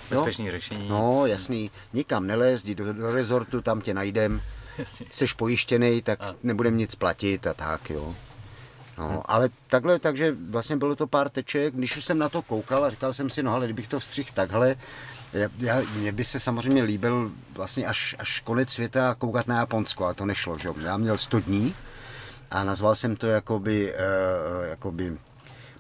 Bezpečný 0.10 0.52
řešení. 0.52 0.90
No, 0.90 1.26
jasný. 1.26 1.72
Nikam 1.94 2.28
nelez, 2.28 2.64
jdi 2.64 2.76
do, 2.76 2.94
do 2.94 3.12
rezortu, 3.12 3.62
tam 3.62 3.82
tě 3.82 3.94
najdem. 3.94 4.42
Jsi 5.12 5.26
pojištěný, 5.38 6.02
tak 6.02 6.22
a. 6.22 6.36
nebudem 6.44 6.78
nic 6.78 6.96
platit 6.96 7.48
a 7.48 7.54
tak, 7.54 7.90
jo. 7.90 8.16
No, 8.98 9.10
hm. 9.10 9.22
ale 9.26 9.50
takhle, 9.68 10.00
takže 10.00 10.36
vlastně 10.50 10.78
bylo 10.78 10.96
to 10.96 11.08
pár 11.08 11.30
teček, 11.30 11.76
když 11.76 11.98
už 11.98 12.06
jsem 12.06 12.18
na 12.18 12.30
to 12.30 12.42
koukal 12.42 12.86
a 12.86 12.90
říkal 12.90 13.14
jsem 13.14 13.30
si, 13.30 13.44
no 13.44 13.54
ale 13.54 13.66
kdybych 13.66 13.88
to 13.88 14.00
vstřihl 14.00 14.30
takhle, 14.34 14.76
já, 15.34 15.50
já, 15.58 15.82
mně 15.96 16.12
by 16.12 16.24
se 16.24 16.40
samozřejmě 16.40 16.84
líbil 16.84 17.32
vlastně 17.54 17.86
až, 17.86 18.16
až 18.20 18.40
konec 18.40 18.70
světa 18.70 19.16
koukat 19.16 19.48
na 19.48 19.58
Japonsko, 19.58 20.06
ale 20.06 20.14
to 20.14 20.26
nešlo, 20.26 20.58
že 20.58 20.70
Já 20.82 20.98
měl 20.98 21.18
100 21.18 21.40
dní 21.40 21.76
a 22.52 22.64
nazval 22.64 22.96
jsem 22.96 23.16
to 23.16 23.28
jakoby, 23.28 23.94
uh, 23.94 24.66
jakoby 24.70 25.18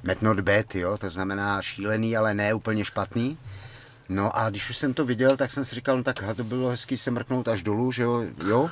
Met 0.03 0.21
not 0.21 0.39
bad, 0.39 0.75
jo? 0.75 0.97
to 0.97 1.09
znamená 1.09 1.61
šílený, 1.61 2.17
ale 2.17 2.33
ne 2.33 2.53
úplně 2.53 2.85
špatný. 2.85 3.37
No 4.09 4.37
a 4.37 4.49
když 4.49 4.69
už 4.69 4.77
jsem 4.77 4.93
to 4.93 5.05
viděl, 5.05 5.37
tak 5.37 5.51
jsem 5.51 5.65
si 5.65 5.75
říkal, 5.75 5.97
no 5.97 6.03
tak 6.03 6.23
to 6.35 6.43
bylo 6.43 6.69
hezký 6.69 6.97
se 6.97 7.11
mrknout 7.11 7.47
až 7.47 7.63
dolů, 7.63 7.91
že 7.91 8.03
jo, 8.03 8.25
jo? 8.47 8.69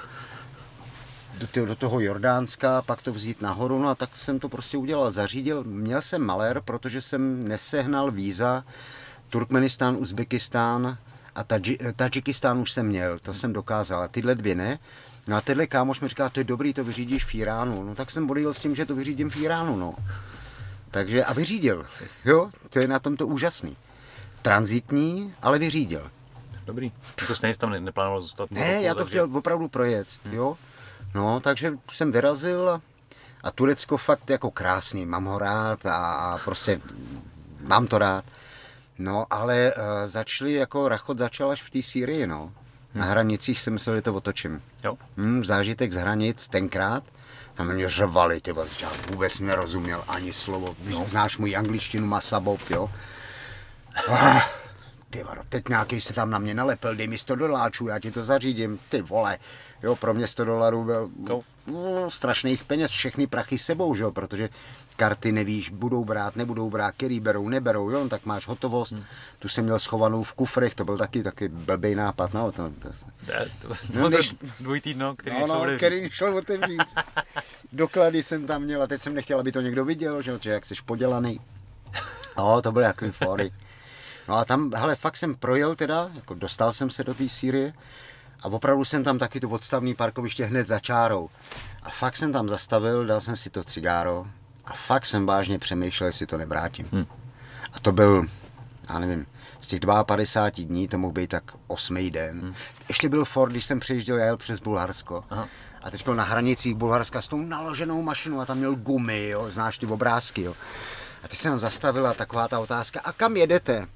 Do, 1.53 1.65
do 1.65 1.75
toho 1.75 1.99
Jordánska, 1.99 2.81
pak 2.81 3.01
to 3.01 3.13
vzít 3.13 3.41
nahoru, 3.41 3.79
no 3.79 3.89
a 3.89 3.95
tak 3.95 4.17
jsem 4.17 4.39
to 4.39 4.49
prostě 4.49 4.77
udělal, 4.77 5.11
zařídil. 5.11 5.63
Měl 5.63 6.01
jsem 6.01 6.21
malér, 6.21 6.61
protože 6.65 7.01
jsem 7.01 7.47
nesehnal 7.47 8.11
víza 8.11 8.63
Turkmenistán, 9.29 9.95
Uzbekistán 9.99 10.97
a 11.35 11.43
Tadžikistán 11.95 12.59
už 12.59 12.71
jsem 12.71 12.85
měl, 12.85 13.19
to 13.19 13.33
jsem 13.33 13.53
dokázal, 13.53 14.03
a 14.03 14.07
tyhle 14.07 14.35
dvě 14.35 14.55
ne. 14.55 14.79
No 15.27 15.35
a 15.35 15.41
tenhle 15.41 15.67
kámoš 15.67 15.99
mi 15.99 16.07
říká, 16.07 16.29
to 16.29 16.39
je 16.39 16.43
dobrý, 16.43 16.73
to 16.73 16.83
vyřídíš 16.83 17.25
v 17.25 17.35
Iránu. 17.35 17.83
No 17.83 17.95
tak 17.95 18.11
jsem 18.11 18.27
bodil 18.27 18.53
s 18.53 18.59
tím, 18.59 18.75
že 18.75 18.85
to 18.85 18.95
vyřídím 18.95 19.29
v 19.29 19.37
Iránu, 19.37 19.75
no. 19.75 19.95
Takže 20.91 21.25
a 21.25 21.33
vyřídil. 21.33 21.85
Jo, 22.25 22.49
to 22.69 22.79
je 22.79 22.87
na 22.87 22.99
tom 22.99 23.17
to 23.17 23.27
úžasný. 23.27 23.77
Transitní, 24.45 25.33
ale 25.41 25.59
vyřídil. 25.59 26.11
Dobrý. 26.65 26.91
To 27.27 27.35
stejně 27.35 27.57
tam 27.57 27.69
neplánoval 27.69 28.21
zůstat? 28.21 28.51
Ne, 28.51 28.81
já 28.81 28.93
to 28.93 28.99
takže... 28.99 29.09
chtěl 29.09 29.37
opravdu 29.37 29.67
projet, 29.67 30.07
hmm. 30.25 30.33
jo. 30.33 30.57
No, 31.15 31.39
takže 31.39 31.73
jsem 31.91 32.11
vyrazil 32.11 32.69
a, 32.69 32.81
a 33.43 33.51
Turecko 33.51 33.97
fakt 33.97 34.29
jako 34.29 34.51
krásný, 34.51 35.05
mám 35.05 35.25
ho 35.25 35.39
rád 35.39 35.85
a, 35.85 35.95
a 35.95 36.37
prostě 36.37 36.81
mám 37.61 37.87
to 37.87 37.97
rád. 37.97 38.25
No, 38.99 39.25
ale 39.29 39.73
uh, 39.73 39.83
začali 40.05 40.53
jako 40.53 40.89
rachot 40.89 41.17
začal 41.17 41.51
až 41.51 41.63
v 41.63 41.69
té 41.69 41.81
Sýrii, 41.81 42.27
no. 42.27 42.41
Hmm. 42.41 42.51
Na 42.93 43.05
hranicích 43.05 43.59
jsem 43.59 43.73
myslel, 43.73 43.95
že 43.95 44.01
to 44.01 44.13
otočím. 44.13 44.61
Jo. 44.83 44.97
Hmm, 45.17 45.45
zážitek 45.45 45.93
z 45.93 45.95
hranic 45.95 46.47
tenkrát 46.47 47.03
a 47.57 47.63
mě 47.63 47.89
řvali, 47.89 48.41
ty 48.41 48.53
já 48.81 48.91
vůbec 49.11 49.39
nerozuměl 49.39 50.03
ani 50.07 50.33
slovo. 50.33 50.75
No. 50.83 51.05
Znáš 51.07 51.37
můj 51.37 51.55
angličtinu 51.55 52.07
Masabob, 52.07 52.69
jo? 52.69 52.89
Ah, 54.09 54.41
ty 55.09 55.23
varo, 55.23 55.41
teď 55.49 55.69
nějaký 55.69 56.01
se 56.01 56.13
tam 56.13 56.29
na 56.29 56.39
mě 56.39 56.53
nalepil, 56.53 56.95
dej 56.95 57.07
mi 57.07 57.17
100 57.17 57.35
doláčů, 57.35 57.87
já 57.87 57.99
ti 57.99 58.11
to 58.11 58.23
zařídím, 58.23 58.79
ty 58.89 59.01
vole. 59.01 59.37
Jo, 59.83 59.95
pro 59.95 60.13
mě 60.13 60.27
100 60.27 60.45
dolarů 60.45 60.83
byl 60.83 61.09
no. 61.29 61.41
no, 61.67 62.11
strašných 62.11 62.63
peněz, 62.63 62.91
všechny 62.91 63.27
prachy 63.27 63.57
sebou, 63.57 63.95
že 63.95 64.03
jo, 64.03 64.11
protože 64.11 64.49
karty 64.95 65.31
nevíš, 65.31 65.69
budou 65.69 66.05
brát, 66.05 66.35
nebudou 66.35 66.69
brát, 66.69 66.93
který 66.97 67.19
berou, 67.19 67.49
neberou, 67.49 67.89
jo, 67.89 68.03
no, 68.03 68.09
tak 68.09 68.25
máš 68.25 68.47
hotovost. 68.47 68.93
Hmm. 68.93 69.03
Tu 69.39 69.49
jsem 69.49 69.63
měl 69.63 69.79
schovanou 69.79 70.23
v 70.23 70.33
kufrech, 70.33 70.75
to 70.75 70.85
byl 70.85 70.97
taky 70.97 71.23
taky 71.23 71.47
blbý 71.47 71.95
nápad, 71.95 72.33
no. 72.33 72.51
To, 72.51 72.69
to, 72.69 72.89
no, 73.93 74.09
to 74.09 74.17
dvojitý 74.59 74.93
dno, 74.93 75.15
který 75.15 75.39
no, 75.39 75.47
no, 75.47 75.65
který 75.77 76.09
šel 76.09 76.37
otevřít. 76.37 76.81
Doklady 77.73 78.23
jsem 78.23 78.47
tam 78.47 78.61
měl 78.61 78.83
a 78.83 78.87
teď 78.87 79.01
jsem 79.01 79.13
nechtěl, 79.13 79.39
aby 79.39 79.51
to 79.51 79.61
někdo 79.61 79.85
viděl, 79.85 80.21
že, 80.21 80.37
že 80.41 80.51
jak 80.51 80.65
jsi 80.65 80.75
podělaný. 80.85 81.39
No, 82.37 82.61
to 82.61 82.71
byly 82.71 82.85
jaký 82.85 83.11
fory. 83.11 83.51
No 84.27 84.35
a 84.35 84.45
tam, 84.45 84.71
hele, 84.75 84.95
fakt 84.95 85.17
jsem 85.17 85.35
projel 85.35 85.75
teda, 85.75 86.09
jako 86.15 86.33
dostal 86.33 86.73
jsem 86.73 86.89
se 86.89 87.03
do 87.03 87.13
té 87.13 87.29
Sýrie 87.29 87.73
a 88.41 88.45
opravdu 88.45 88.85
jsem 88.85 89.03
tam 89.03 89.19
taky 89.19 89.39
to 89.39 89.49
odstavný 89.49 89.95
parkoviště 89.95 90.45
hned 90.45 90.67
za 90.67 90.79
čárou. 90.79 91.29
A 91.83 91.89
fakt 91.89 92.15
jsem 92.15 92.33
tam 92.33 92.49
zastavil, 92.49 93.05
dal 93.05 93.21
jsem 93.21 93.35
si 93.35 93.49
to 93.49 93.63
cigáro, 93.63 94.27
a 94.65 94.73
fakt 94.73 95.05
jsem 95.05 95.25
vážně 95.25 95.59
přemýšlel, 95.59 96.07
jestli 96.07 96.25
to 96.25 96.37
nevrátím. 96.37 96.87
Hmm. 96.91 97.05
A 97.73 97.79
to 97.79 97.91
byl, 97.91 98.25
já 98.89 98.99
nevím, 98.99 99.25
z 99.61 99.67
těch 99.67 99.79
52 100.05 100.65
dní 100.65 100.87
to 100.87 100.97
mohl 100.97 101.13
být 101.13 101.29
tak 101.29 101.43
osmý 101.67 102.11
den. 102.11 102.41
Hmm. 102.41 102.55
Ještě 102.87 103.09
byl 103.09 103.25
Ford, 103.25 103.51
když 103.51 103.65
jsem 103.65 103.79
přejižděl, 103.79 104.17
jel 104.17 104.37
přes 104.37 104.59
Bulharsko. 104.59 105.23
Aha. 105.29 105.47
A 105.83 105.91
teď 105.91 106.03
byl 106.03 106.15
na 106.15 106.23
hranicích 106.23 106.75
Bulharska 106.75 107.21
s 107.21 107.27
tou 107.27 107.37
naloženou 107.37 108.01
mašinou 108.01 108.39
a 108.39 108.45
tam 108.45 108.57
měl 108.57 108.75
gumy, 108.75 109.27
jo, 109.27 109.51
znáš 109.51 109.77
ty 109.77 109.85
obrázky, 109.85 110.41
jo. 110.41 110.53
A 111.23 111.27
ty 111.27 111.35
jsem 111.35 111.59
zastavila 111.59 112.13
taková 112.13 112.47
ta 112.47 112.59
otázka, 112.59 112.99
a 113.03 113.11
kam 113.11 113.37
jedete? 113.37 113.87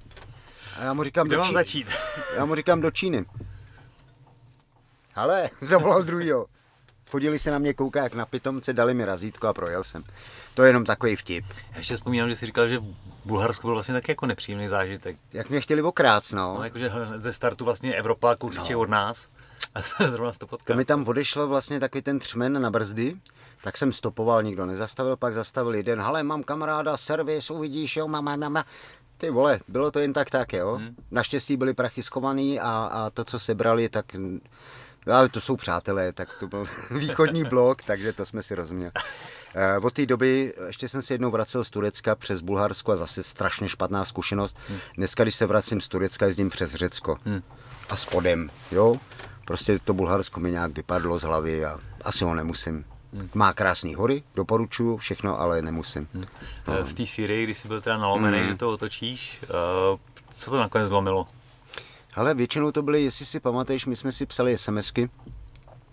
A 0.77 0.83
já 0.83 0.93
mu 0.93 1.03
říkám 1.03 1.27
Kde 1.27 1.35
do 1.37 1.43
Číny. 1.43 1.53
začít? 1.53 1.87
Já 2.35 2.45
mu 2.45 2.55
říkám 2.55 2.81
do 2.81 2.91
Číny. 2.91 3.25
Ale 5.15 5.49
zavolal 5.61 6.03
druhýho. 6.03 6.45
Chodili 7.11 7.39
se 7.39 7.51
na 7.51 7.59
mě 7.59 7.73
koukat 7.73 8.03
jak 8.03 8.13
na 8.13 8.25
pitomce, 8.25 8.73
dali 8.73 8.93
mi 8.93 9.05
razítko 9.05 9.47
a 9.47 9.53
projel 9.53 9.83
jsem. 9.83 10.03
To 10.53 10.63
je 10.63 10.69
jenom 10.69 10.85
takový 10.85 11.15
vtip. 11.15 11.45
Já 11.71 11.77
ještě 11.77 11.95
vzpomínám, 11.95 12.29
že 12.29 12.35
jsi 12.35 12.45
říkal, 12.45 12.67
že 12.69 12.79
Bulharsko 13.25 13.67
byl 13.67 13.73
vlastně 13.73 13.93
taky 13.93 14.11
jako 14.11 14.25
nepříjemný 14.25 14.67
zážitek. 14.67 15.17
Jak 15.33 15.49
mě 15.49 15.61
chtěli 15.61 15.81
okrát, 15.81 16.23
no. 16.31 16.53
no 16.57 16.63
jakože 16.63 16.91
ze 17.15 17.33
startu 17.33 17.65
vlastně 17.65 17.95
Evropa 17.95 18.35
kousíče 18.35 18.73
no. 18.73 18.79
od 18.79 18.89
nás. 18.89 19.27
A 19.75 19.81
zrovna 19.81 20.31
to 20.37 20.47
potkal. 20.47 20.73
To 20.73 20.77
mi 20.77 20.85
tam 20.85 21.07
odešlo 21.07 21.47
vlastně 21.47 21.79
takový 21.79 22.01
ten 22.01 22.19
třmen 22.19 22.61
na 22.61 22.71
brzdy, 22.71 23.17
tak 23.63 23.77
jsem 23.77 23.93
stopoval, 23.93 24.43
nikdo 24.43 24.65
nezastavil, 24.65 25.17
pak 25.17 25.33
zastavil 25.33 25.75
jeden, 25.75 26.01
ale 26.01 26.23
mám 26.23 26.43
kamaráda, 26.43 26.97
servis, 26.97 27.49
uvidíš, 27.49 27.97
jo, 27.97 28.07
mama, 28.07 28.35
mama. 28.35 28.65
Ty 29.19 29.29
vole, 29.29 29.59
bylo 29.67 29.91
to 29.91 29.99
jen 29.99 30.13
tak 30.13 30.29
tak, 30.29 30.53
jo. 30.53 30.75
Hmm. 30.75 30.95
Naštěstí 31.11 31.57
byly 31.57 31.73
prachy 31.73 32.03
schovaný 32.03 32.59
a, 32.59 32.89
a 32.91 33.09
to, 33.09 33.23
co 33.23 33.39
sebrali, 33.39 33.89
tak 33.89 34.05
ale 35.11 35.29
to 35.29 35.41
jsou 35.41 35.55
přátelé, 35.55 36.13
tak 36.13 36.29
to 36.39 36.47
byl 36.47 36.65
východní 36.91 37.43
blok, 37.43 37.83
takže 37.83 38.13
to 38.13 38.25
jsme 38.25 38.43
si 38.43 38.55
rozuměli. 38.55 38.91
Eh, 39.55 39.77
od 39.77 39.93
té 39.93 40.05
doby 40.05 40.53
ještě 40.67 40.87
jsem 40.87 41.01
se 41.01 41.13
jednou 41.13 41.31
vracel 41.31 41.63
z 41.63 41.69
Turecka 41.69 42.15
přes 42.15 42.41
Bulharsko 42.41 42.91
a 42.91 42.95
zase 42.95 43.23
strašně 43.23 43.69
špatná 43.69 44.05
zkušenost. 44.05 44.57
Hmm. 44.67 44.79
Dneska, 44.97 45.23
když 45.23 45.35
se 45.35 45.45
vracím 45.45 45.81
z 45.81 45.87
Turecka, 45.87 46.25
jezdím 46.25 46.49
přes 46.49 46.73
Řecko 46.73 47.17
hmm. 47.25 47.41
a 47.89 47.95
spodem, 47.95 48.49
jo. 48.71 48.95
Prostě 49.45 49.79
to 49.79 49.93
Bulharsko 49.93 50.39
mi 50.39 50.51
nějak 50.51 50.75
vypadlo 50.75 51.19
z 51.19 51.23
hlavy 51.23 51.65
a 51.65 51.79
asi 52.05 52.23
ho 52.23 52.35
nemusím. 52.35 52.85
Hmm. 53.13 53.29
Má 53.33 53.53
krásné 53.53 53.95
hory, 53.95 54.23
doporučuju 54.35 54.97
všechno, 54.97 55.39
ale 55.39 55.61
nemusím. 55.61 56.07
Hmm. 56.13 56.23
No. 56.67 56.85
V 56.85 56.93
té 56.93 57.05
Syrii, 57.05 57.43
když 57.43 57.57
jsi 57.57 57.67
byl 57.67 57.81
teda 57.81 57.97
nalomený, 57.97 58.39
hmm. 58.39 58.57
to 58.57 58.71
otočíš, 58.71 59.41
uh, 59.43 59.99
co 60.31 60.51
to 60.51 60.59
nakonec 60.59 60.87
zlomilo? 60.87 61.27
Ale 62.15 62.33
většinou 62.33 62.71
to 62.71 62.81
byly, 62.81 63.03
jestli 63.03 63.25
si 63.25 63.39
pamatuješ, 63.39 63.85
my 63.85 63.95
jsme 63.95 64.11
si 64.11 64.25
psali 64.25 64.57
SMSky 64.57 65.09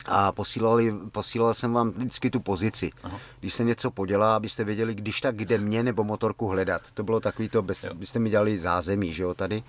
a 0.06 0.32
posílali, 0.32 0.94
posílal 1.12 1.54
jsem 1.54 1.72
vám 1.72 1.90
vždycky 1.90 2.30
tu 2.30 2.40
pozici. 2.40 2.90
Aha. 3.02 3.20
Když 3.40 3.54
se 3.54 3.64
něco 3.64 3.90
podělá, 3.90 4.36
abyste 4.36 4.64
věděli, 4.64 4.94
když 4.94 5.20
tak, 5.20 5.36
kde 5.36 5.58
mě 5.58 5.82
nebo 5.82 6.04
motorku 6.04 6.48
hledat. 6.48 6.82
To 6.94 7.02
bylo 7.02 7.20
takový 7.20 7.48
to, 7.48 7.62
bez, 7.62 7.86
byste 7.94 8.18
mi 8.18 8.30
dělali 8.30 8.58
zázemí, 8.58 9.12
že 9.12 9.22
jo, 9.22 9.34
tady. 9.34 9.62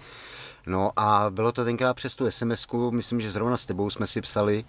No 0.66 0.92
a 0.96 1.26
bylo 1.30 1.52
to 1.52 1.66
tenkrát 1.66 1.94
přes 1.94 2.16
tu 2.16 2.32
sms 2.32 2.68
myslím, 2.92 3.22
že 3.22 3.32
zrovna 3.32 3.58
s 3.58 3.66
tebou 3.66 3.90
jsme 3.90 4.08
si 4.08 4.22
psali 4.22 4.66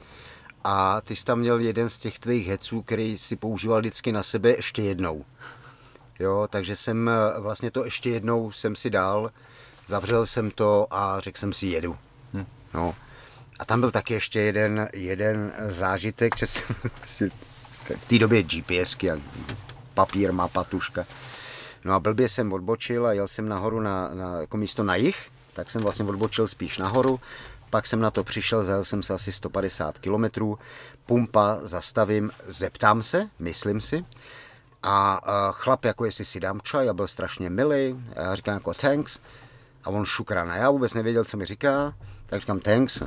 a 0.64 1.00
ty 1.00 1.16
jsi 1.16 1.24
tam 1.24 1.38
měl 1.38 1.58
jeden 1.58 1.90
z 1.90 1.98
těch 1.98 2.18
tvých 2.18 2.46
heců, 2.46 2.82
který 2.82 3.18
si 3.18 3.36
používal 3.36 3.80
vždycky 3.80 4.12
na 4.12 4.22
sebe 4.22 4.50
ještě 4.50 4.82
jednou. 4.82 5.24
Jo, 6.18 6.46
takže 6.50 6.76
jsem 6.76 7.10
vlastně 7.38 7.70
to 7.70 7.84
ještě 7.84 8.10
jednou 8.10 8.52
jsem 8.52 8.76
si 8.76 8.90
dal, 8.90 9.30
zavřel 9.86 10.26
jsem 10.26 10.50
to 10.50 10.86
a 10.90 11.20
řekl 11.20 11.38
jsem 11.38 11.52
si 11.52 11.66
jedu. 11.66 11.96
Hm. 12.34 12.46
No. 12.74 12.94
A 13.58 13.64
tam 13.64 13.80
byl 13.80 13.90
taky 13.90 14.14
ještě 14.14 14.40
jeden, 14.40 14.88
jeden 14.92 15.52
zážitek, 15.70 16.36
že 16.36 16.46
jsem 16.46 16.76
v 17.96 18.06
té 18.08 18.18
době 18.18 18.42
GPSky 18.42 19.10
a 19.10 19.18
papír, 19.94 20.32
mapa, 20.32 20.64
tuška. 20.64 21.06
No 21.84 21.94
a 21.94 22.00
blbě 22.00 22.28
jsem 22.28 22.52
odbočil 22.52 23.06
a 23.06 23.12
jel 23.12 23.28
jsem 23.28 23.48
nahoru 23.48 23.80
na, 23.80 24.10
na 24.14 24.40
jako 24.40 24.56
místo 24.56 24.84
na 24.84 24.96
jich, 24.96 25.30
tak 25.52 25.70
jsem 25.70 25.82
vlastně 25.82 26.04
odbočil 26.04 26.48
spíš 26.48 26.78
nahoru, 26.78 27.20
pak 27.70 27.86
jsem 27.86 28.00
na 28.00 28.10
to 28.10 28.24
přišel, 28.24 28.64
zajel 28.64 28.84
jsem 28.84 29.02
se 29.02 29.14
asi 29.14 29.32
150 29.32 29.98
kilometrů, 29.98 30.58
pumpa, 31.06 31.58
zastavím, 31.62 32.30
zeptám 32.46 33.02
se, 33.02 33.28
myslím 33.38 33.80
si, 33.80 34.04
a, 34.82 35.14
a 35.14 35.52
chlap, 35.52 35.84
jako 35.84 36.04
jestli 36.04 36.24
si 36.24 36.40
dám 36.40 36.60
čaj, 36.60 36.88
a 36.88 36.94
byl 36.94 37.08
strašně 37.08 37.50
milý, 37.50 38.04
já 38.16 38.34
říkám 38.34 38.54
jako 38.54 38.74
thanks, 38.74 39.20
a 39.84 39.90
on 39.90 40.04
šukrana. 40.04 40.56
Já 40.56 40.70
vůbec 40.70 40.94
nevěděl, 40.94 41.24
co 41.24 41.36
mi 41.36 41.46
říká, 41.46 41.94
tak 42.26 42.40
říkám 42.40 42.60
thanks, 42.60 43.02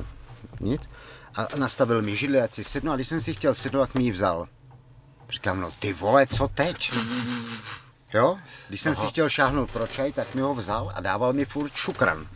nic. 0.60 0.90
A 1.34 1.46
nastavil 1.56 2.02
mi 2.02 2.16
židli, 2.16 2.40
ať 2.40 2.54
si 2.54 2.64
sednu, 2.64 2.92
a 2.92 2.96
když 2.96 3.08
jsem 3.08 3.20
si 3.20 3.34
chtěl 3.34 3.54
sednout, 3.54 3.86
tak 3.86 3.94
mi 3.94 4.04
ji 4.04 4.10
vzal. 4.10 4.48
Říkám, 5.30 5.60
no 5.60 5.70
ty 5.78 5.92
vole, 5.92 6.26
co 6.26 6.48
teď? 6.48 6.92
Jo? 8.14 8.38
Když 8.68 8.80
jsem 8.80 8.92
Aha. 8.92 9.02
si 9.02 9.08
chtěl 9.08 9.28
šáhnout 9.28 9.70
pro 9.70 9.86
čaj, 9.86 10.12
tak 10.12 10.34
mi 10.34 10.40
ho 10.40 10.54
vzal 10.54 10.92
a 10.94 11.00
dával 11.00 11.32
mi 11.32 11.44
furt 11.44 11.72
šukran. 11.74 12.26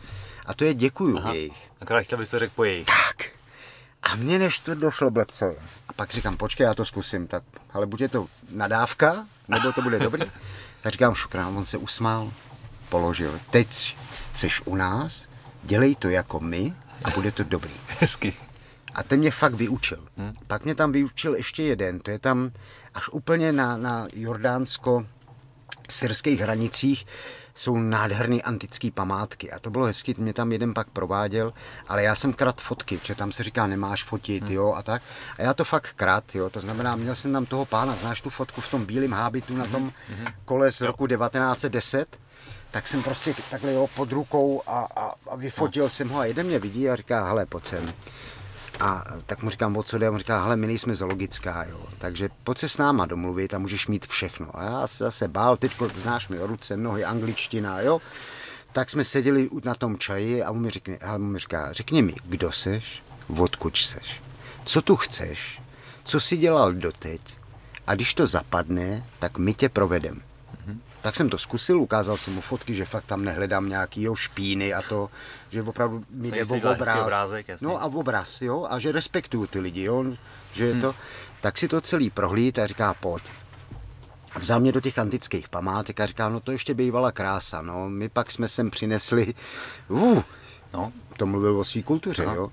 A 0.47 0.53
to 0.53 0.65
je 0.65 0.73
děkuju 0.73 1.17
Aha. 1.17 1.33
jejich. 1.33 1.57
Akorát 1.81 2.01
chtěl 2.01 2.17
bys 2.17 2.29
to 2.29 2.39
řekl 2.39 2.53
po 2.55 2.63
jejich. 2.63 2.85
Tak. 2.85 3.25
A 4.03 4.15
mně 4.15 4.39
než 4.39 4.59
to 4.59 4.75
došlo 4.75 5.11
blbce. 5.11 5.55
A 5.89 5.93
pak 5.93 6.11
říkám, 6.11 6.37
počkej, 6.37 6.63
já 6.63 6.73
to 6.73 6.85
zkusím. 6.85 7.27
Tak, 7.27 7.43
ale 7.73 7.85
buď 7.85 8.01
je 8.01 8.09
to 8.09 8.27
nadávka, 8.51 9.27
nebo 9.47 9.71
to 9.71 9.81
bude 9.81 9.99
dobrý. 9.99 10.21
Tak 10.81 10.91
říkám, 10.93 11.15
šukrám, 11.15 11.57
on 11.57 11.65
se 11.65 11.77
usmál, 11.77 12.31
položil. 12.89 13.39
Teď 13.49 13.97
jsi 14.33 14.47
u 14.65 14.75
nás, 14.75 15.27
dělej 15.63 15.95
to 15.95 16.09
jako 16.09 16.39
my 16.39 16.73
a 17.03 17.09
bude 17.09 17.31
to 17.31 17.43
dobrý. 17.43 17.71
Hezky. 17.99 18.33
A 18.93 19.03
ten 19.03 19.19
mě 19.19 19.31
fakt 19.31 19.53
vyučil. 19.53 20.07
Hmm. 20.17 20.33
Pak 20.47 20.65
mě 20.65 20.75
tam 20.75 20.91
vyučil 20.91 21.35
ještě 21.35 21.63
jeden, 21.63 21.99
to 21.99 22.11
je 22.11 22.19
tam 22.19 22.51
až 22.93 23.09
úplně 23.09 23.51
na, 23.51 23.77
na 23.77 24.07
jordánsko-syrských 24.13 26.39
hranicích 26.39 27.05
jsou 27.57 27.77
nádherné 27.77 28.41
antické 28.41 28.91
památky. 28.91 29.51
A 29.51 29.59
to 29.59 29.69
bylo 29.69 29.85
hezky, 29.85 30.15
mě 30.17 30.33
tam 30.33 30.51
jeden 30.51 30.73
pak 30.73 30.89
prováděl, 30.89 31.53
ale 31.87 32.03
já 32.03 32.15
jsem 32.15 32.33
krat 32.33 32.61
fotky, 32.61 32.97
protože 32.97 33.15
tam 33.15 33.31
se 33.31 33.43
říká, 33.43 33.67
nemáš 33.67 34.03
fotit, 34.03 34.43
hmm. 34.43 34.51
jo, 34.51 34.73
a 34.73 34.83
tak. 34.83 35.01
A 35.37 35.41
já 35.41 35.53
to 35.53 35.63
fakt 35.63 35.93
krat, 35.95 36.35
jo, 36.35 36.49
to 36.49 36.59
znamená, 36.59 36.95
měl 36.95 37.15
jsem 37.15 37.33
tam 37.33 37.45
toho 37.45 37.65
pána, 37.65 37.95
znáš 37.95 38.21
tu 38.21 38.29
fotku 38.29 38.61
v 38.61 38.71
tom 38.71 38.85
bílém 38.85 39.11
hábitu 39.11 39.55
na 39.55 39.65
tom 39.65 39.91
hmm. 40.09 40.27
kole 40.45 40.71
z 40.71 40.81
roku 40.81 41.07
1910? 41.07 42.17
tak 42.71 42.87
jsem 42.87 43.03
prostě 43.03 43.35
takhle 43.51 43.73
jo, 43.73 43.87
pod 43.95 44.11
rukou 44.11 44.61
a, 44.67 44.87
a, 44.95 45.13
a 45.29 45.35
vyfotil 45.35 45.83
no. 45.83 45.89
jsem 45.89 46.09
ho 46.09 46.19
a 46.19 46.25
jeden 46.25 46.47
mě 46.47 46.59
vidí 46.59 46.89
a 46.89 46.95
říká, 46.95 47.27
hele, 47.27 47.45
pojď 47.45 47.65
sem. 47.65 47.93
A 48.79 49.03
tak 49.25 49.43
mu 49.43 49.49
říkám, 49.49 49.77
o 49.77 49.83
co 49.83 49.97
jde? 49.97 50.07
A 50.07 50.11
on 50.11 50.17
říká, 50.17 50.43
hele, 50.43 50.55
my 50.55 50.67
nejsme 50.67 50.95
zoologická, 50.95 51.63
jo. 51.63 51.85
Takže 51.97 52.29
pojď 52.43 52.57
se 52.57 52.69
s 52.69 52.77
náma 52.77 53.05
domluvit 53.05 53.53
a 53.53 53.59
můžeš 53.59 53.87
mít 53.87 54.07
všechno. 54.07 54.59
A 54.59 54.63
já 54.63 54.87
se 54.87 55.03
zase 55.03 55.27
bál, 55.27 55.57
teď 55.57 55.71
znáš 55.95 56.27
mi 56.27 56.37
ruce, 56.39 56.77
nohy, 56.77 57.05
angličtina, 57.05 57.81
jo. 57.81 58.01
Tak 58.71 58.89
jsme 58.89 59.05
seděli 59.05 59.49
na 59.63 59.75
tom 59.75 59.97
čaji 59.97 60.43
a 60.43 60.51
on 60.51 60.61
mi, 60.61 60.69
řekne, 60.69 60.97
ale 60.97 61.15
on 61.15 61.31
mi 61.31 61.39
říká, 61.39 61.73
řekni 61.73 62.01
mi, 62.01 62.15
kdo 62.25 62.51
seš, 62.51 63.03
odkud 63.37 63.77
seš, 63.77 64.21
co 64.65 64.81
tu 64.81 64.95
chceš, 64.95 65.61
co 66.03 66.19
jsi 66.19 66.37
dělal 66.37 66.73
doteď 66.73 67.21
a 67.87 67.95
když 67.95 68.13
to 68.13 68.27
zapadne, 68.27 69.05
tak 69.19 69.37
my 69.37 69.53
tě 69.53 69.69
provedem. 69.69 70.21
Tak 71.07 71.15
jsem 71.15 71.29
to 71.29 71.37
zkusil, 71.37 71.81
ukázal 71.81 72.17
jsem 72.17 72.33
mu 72.33 72.41
fotky, 72.41 72.75
že 72.75 72.85
fakt 72.85 73.05
tam 73.05 73.25
nehledám 73.25 73.69
nějaký 73.69 74.01
jo, 74.01 74.15
špíny 74.15 74.73
a 74.73 74.81
to, 74.81 75.09
že 75.49 75.63
opravdu 75.63 76.05
mi 76.09 76.31
jde 76.31 76.45
o 76.45 76.73
obraz. 76.73 77.01
Obrázek, 77.01 77.47
jasný. 77.47 77.65
no 77.65 77.81
a 77.81 77.85
obraz, 77.85 78.41
jo, 78.41 78.67
a 78.69 78.79
že 78.79 78.91
respektuju 78.91 79.47
ty 79.47 79.59
lidi, 79.59 79.83
jo, 79.83 80.05
že 80.53 80.65
je 80.65 80.73
hmm. 80.73 80.81
to, 80.81 80.95
tak 81.41 81.57
si 81.57 81.67
to 81.67 81.81
celý 81.81 82.09
prohlíd 82.09 82.59
a 82.59 82.67
říká, 82.67 82.93
pojď. 82.93 83.23
Vzal 84.39 84.59
mě 84.59 84.71
do 84.71 84.81
těch 84.81 84.99
antických 84.99 85.49
památek 85.49 85.99
a 85.99 86.05
říká, 86.05 86.29
no 86.29 86.39
to 86.39 86.51
ještě 86.51 86.73
bývala 86.73 87.11
krása, 87.11 87.61
no, 87.61 87.89
my 87.89 88.09
pak 88.09 88.31
jsme 88.31 88.47
sem 88.47 88.71
přinesli, 88.71 89.33
uh, 89.87 90.23
no. 90.73 90.93
to 91.17 91.25
mluvil 91.25 91.59
o 91.59 91.63
své 91.63 91.81
kultuře, 91.81 92.25
Aha. 92.25 92.35
jo. 92.35 92.51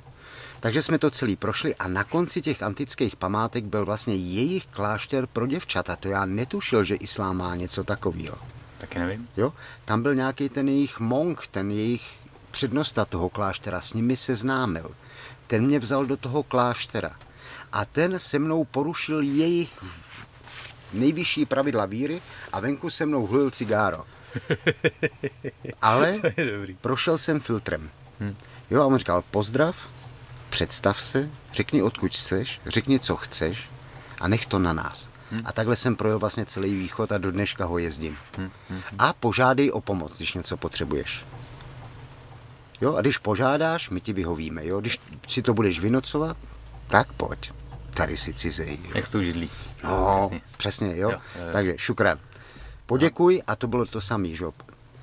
Takže 0.64 0.82
jsme 0.82 0.98
to 0.98 1.10
celý 1.10 1.36
prošli 1.36 1.74
a 1.74 1.88
na 1.88 2.04
konci 2.04 2.42
těch 2.42 2.62
antických 2.62 3.16
památek 3.16 3.64
byl 3.64 3.84
vlastně 3.84 4.14
jejich 4.14 4.66
klášter 4.66 5.26
pro 5.26 5.46
děvčata. 5.46 5.96
To 5.96 6.08
já 6.08 6.26
netušil, 6.26 6.84
že 6.84 6.94
islám 6.94 7.36
má 7.36 7.56
něco 7.56 7.84
takového. 7.84 8.38
Taky 8.78 8.98
nevím. 8.98 9.28
Jo? 9.36 9.52
Tam 9.84 10.02
byl 10.02 10.14
nějaký 10.14 10.48
ten 10.48 10.68
jejich 10.68 11.00
monk, 11.00 11.46
ten 11.46 11.70
jejich 11.70 12.02
přednosta 12.50 13.04
toho 13.04 13.28
kláštera, 13.28 13.80
s 13.80 13.92
nimi 13.92 14.16
se 14.16 14.34
známil. 14.34 14.90
Ten 15.46 15.66
mě 15.66 15.78
vzal 15.78 16.06
do 16.06 16.16
toho 16.16 16.42
kláštera. 16.42 17.16
A 17.72 17.84
ten 17.84 18.18
se 18.18 18.38
mnou 18.38 18.64
porušil 18.64 19.20
jejich 19.20 19.84
nejvyšší 20.92 21.46
pravidla 21.46 21.86
víry 21.86 22.22
a 22.52 22.60
venku 22.60 22.90
se 22.90 23.06
mnou 23.06 23.26
hlil 23.26 23.50
cigáro. 23.50 24.04
Ale 25.82 26.20
prošel 26.80 27.18
jsem 27.18 27.40
filtrem. 27.40 27.90
Hm. 28.20 28.36
Jo, 28.70 28.82
a 28.82 28.86
on 28.86 28.98
říkal, 28.98 29.24
pozdrav, 29.30 29.76
představ 30.54 31.02
se, 31.02 31.30
řekni 31.52 31.82
odkud 31.82 32.12
chceš, 32.12 32.60
řekni 32.66 33.00
co 33.00 33.16
chceš 33.16 33.70
a 34.20 34.28
nech 34.28 34.46
to 34.46 34.58
na 34.58 34.72
nás. 34.72 35.10
Hmm. 35.30 35.42
A 35.44 35.52
takhle 35.52 35.76
jsem 35.76 35.96
projel 35.96 36.18
vlastně 36.18 36.46
celý 36.46 36.74
východ 36.74 37.12
a 37.12 37.18
do 37.18 37.32
dneška 37.32 37.64
ho 37.64 37.78
jezdím. 37.78 38.16
Hmm. 38.38 38.50
Hmm. 38.70 38.80
A 38.98 39.12
požádej 39.12 39.70
o 39.70 39.80
pomoc, 39.80 40.16
když 40.16 40.34
něco 40.34 40.56
potřebuješ. 40.56 41.24
Jo, 42.80 42.94
a 42.94 43.00
když 43.00 43.18
požádáš, 43.18 43.90
my 43.90 44.00
ti 44.00 44.12
vyhovíme. 44.12 44.66
Jo? 44.66 44.80
Když 44.80 45.00
si 45.28 45.42
to 45.42 45.54
budeš 45.54 45.80
vynocovat, 45.80 46.36
tak 46.86 47.12
pojď. 47.12 47.52
Tady 47.94 48.16
si 48.16 48.34
cizej. 48.34 48.78
Jo? 48.84 48.90
Jak 48.94 49.08
to 49.08 49.22
židlí. 49.22 49.50
No, 49.84 50.20
přesně, 50.20 50.40
přesně 50.56 50.96
jo? 50.96 51.10
Jo, 51.10 51.18
jo. 51.38 51.52
Takže 51.52 51.74
šukran. 51.76 52.18
Poděkuj 52.86 53.42
a 53.46 53.56
to 53.56 53.66
bylo 53.66 53.86
to 53.86 54.00
samý, 54.00 54.36
že? 54.36 54.44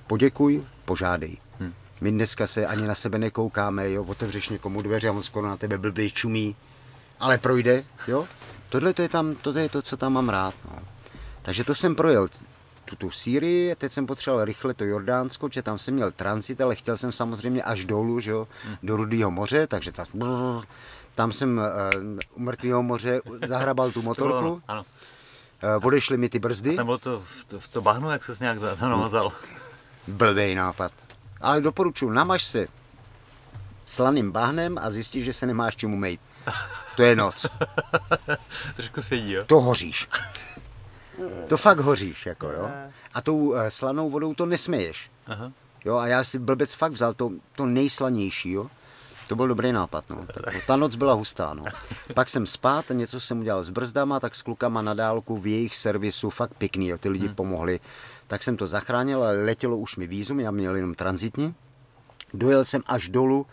Poděkuj, 0.08 0.64
požádej. 0.86 1.38
My 2.02 2.12
dneska 2.12 2.48
se 2.48 2.66
ani 2.66 2.88
na 2.88 2.96
sebe 2.96 3.18
nekoukáme, 3.18 3.92
jo, 3.92 4.04
otevřeš 4.04 4.50
někomu 4.50 4.82
dveře 4.82 5.10
a 5.10 5.12
on 5.12 5.24
skoro 5.24 5.48
na 5.48 5.58
tebe 5.58 5.78
blbý 5.78 6.12
čumí, 6.12 6.56
ale 7.20 7.38
projde, 7.38 7.84
jo. 8.08 8.28
Tohle 8.70 8.94
to 8.94 9.02
je, 9.02 9.10
tam, 9.10 9.36
tohle 9.36 9.62
je 9.62 9.70
to, 9.70 9.82
co 9.82 9.98
tam 9.98 10.14
mám 10.14 10.30
rád, 10.30 10.54
no. 10.66 10.80
Takže 11.42 11.64
to 11.64 11.76
jsem 11.76 11.96
projel 11.96 12.28
tu, 12.98 13.12
Sýrii, 13.12 13.76
teď 13.76 13.92
jsem 13.92 14.08
potřeboval 14.08 14.46
rychle 14.46 14.74
to 14.74 14.84
Jordánsko, 14.86 15.50
že 15.52 15.62
tam 15.62 15.80
jsem 15.80 15.94
měl 15.94 16.12
transit, 16.12 16.62
ale 16.62 16.76
chtěl 16.76 16.98
jsem 16.98 17.12
samozřejmě 17.12 17.64
až 17.64 17.86
dolů, 17.86 18.20
že 18.20 18.32
jo, 18.32 18.48
hmm. 18.66 18.76
do 18.84 18.98
Rudého 18.98 19.32
moře, 19.32 19.68
takže 19.68 19.92
ta, 19.92 20.06
brr, 20.14 20.66
tam 21.16 21.32
jsem 21.32 21.58
uh, 21.58 21.64
u 22.36 22.40
Mrtvého 22.40 22.84
moře 22.84 23.22
zahrabal 23.46 23.92
tu 23.92 24.02
motorku. 24.12 24.62
Ano. 24.68 24.86
Uh, 25.78 25.88
odešly 25.88 26.18
mi 26.18 26.30
ty 26.30 26.40
brzdy. 26.40 26.74
A 26.74 26.76
tam 26.76 26.86
bylo 26.86 26.98
to, 26.98 27.24
to, 27.48 27.60
to 27.72 27.82
bahno, 27.82 28.12
jak 28.12 28.24
se 28.24 28.34
nějak 28.40 28.60
namazal. 28.82 29.32
Blbej 30.08 30.56
nápad. 30.56 30.92
Ale 31.42 31.62
doporučuji, 31.62 32.10
namaž 32.10 32.44
se 32.44 32.68
slaným 33.84 34.32
bahnem 34.32 34.78
a 34.78 34.92
zjistíš, 34.92 35.26
že 35.26 35.34
se 35.34 35.46
nemáš 35.46 35.76
čemu 35.76 35.98
mít. 35.98 36.22
To 36.96 37.04
je 37.04 37.16
noc. 37.16 37.46
Trošku 38.76 39.02
sedí, 39.02 39.32
jo? 39.34 39.44
To 39.46 39.62
hoříš. 39.62 40.08
To 41.48 41.58
fakt 41.58 41.80
hoříš, 41.80 42.26
jako 42.26 42.50
jo. 42.50 42.70
A 43.14 43.22
tou 43.22 43.38
uh, 43.38 43.68
slanou 43.70 44.10
vodou 44.10 44.34
to 44.34 44.46
nesměješ. 44.46 45.12
Aha. 45.28 45.52
Jo, 45.86 45.98
a 45.98 46.08
já 46.08 46.24
si 46.24 46.40
blbec 46.40 46.74
fakt 46.74 46.92
vzal 46.92 47.14
to, 47.14 47.32
to 47.56 47.66
nejslanější, 47.66 48.52
jo. 48.52 48.68
To 49.28 49.36
byl 49.36 49.48
dobrý 49.48 49.72
nápad, 49.72 50.10
no. 50.10 50.26
Tak, 50.34 50.54
no, 50.54 50.60
ta 50.68 50.76
noc 50.76 50.96
byla 50.96 51.14
hustá, 51.14 51.54
no. 51.54 51.64
Pak 52.14 52.30
jsem 52.30 52.46
spát, 52.46 52.86
něco 52.90 53.20
jsem 53.20 53.40
udělal 53.40 53.64
s 53.64 53.70
brzdama, 53.70 54.20
tak 54.20 54.36
s 54.36 54.42
klukama 54.42 54.82
na 54.82 54.94
dálku 54.94 55.38
v 55.38 55.48
jejich 55.48 55.76
servisu, 55.76 56.30
fakt 56.30 56.54
pěkný, 56.54 56.88
jo. 56.88 56.98
Ty 56.98 57.10
lidi 57.10 57.26
hmm. 57.26 57.36
pomohli 57.36 57.80
tak 58.32 58.44
jsem 58.44 58.58
to 58.58 58.68
zachránil, 58.68 59.24
ale 59.24 59.44
letělo 59.44 59.78
už 59.78 59.96
mi 59.96 60.08
výzum, 60.08 60.40
já 60.40 60.52
měl 60.52 60.76
jenom 60.76 60.96
transitní. 60.96 61.56
Dojel 62.34 62.66
jsem 62.66 62.82
až 62.86 63.10
dolů, 63.10 63.46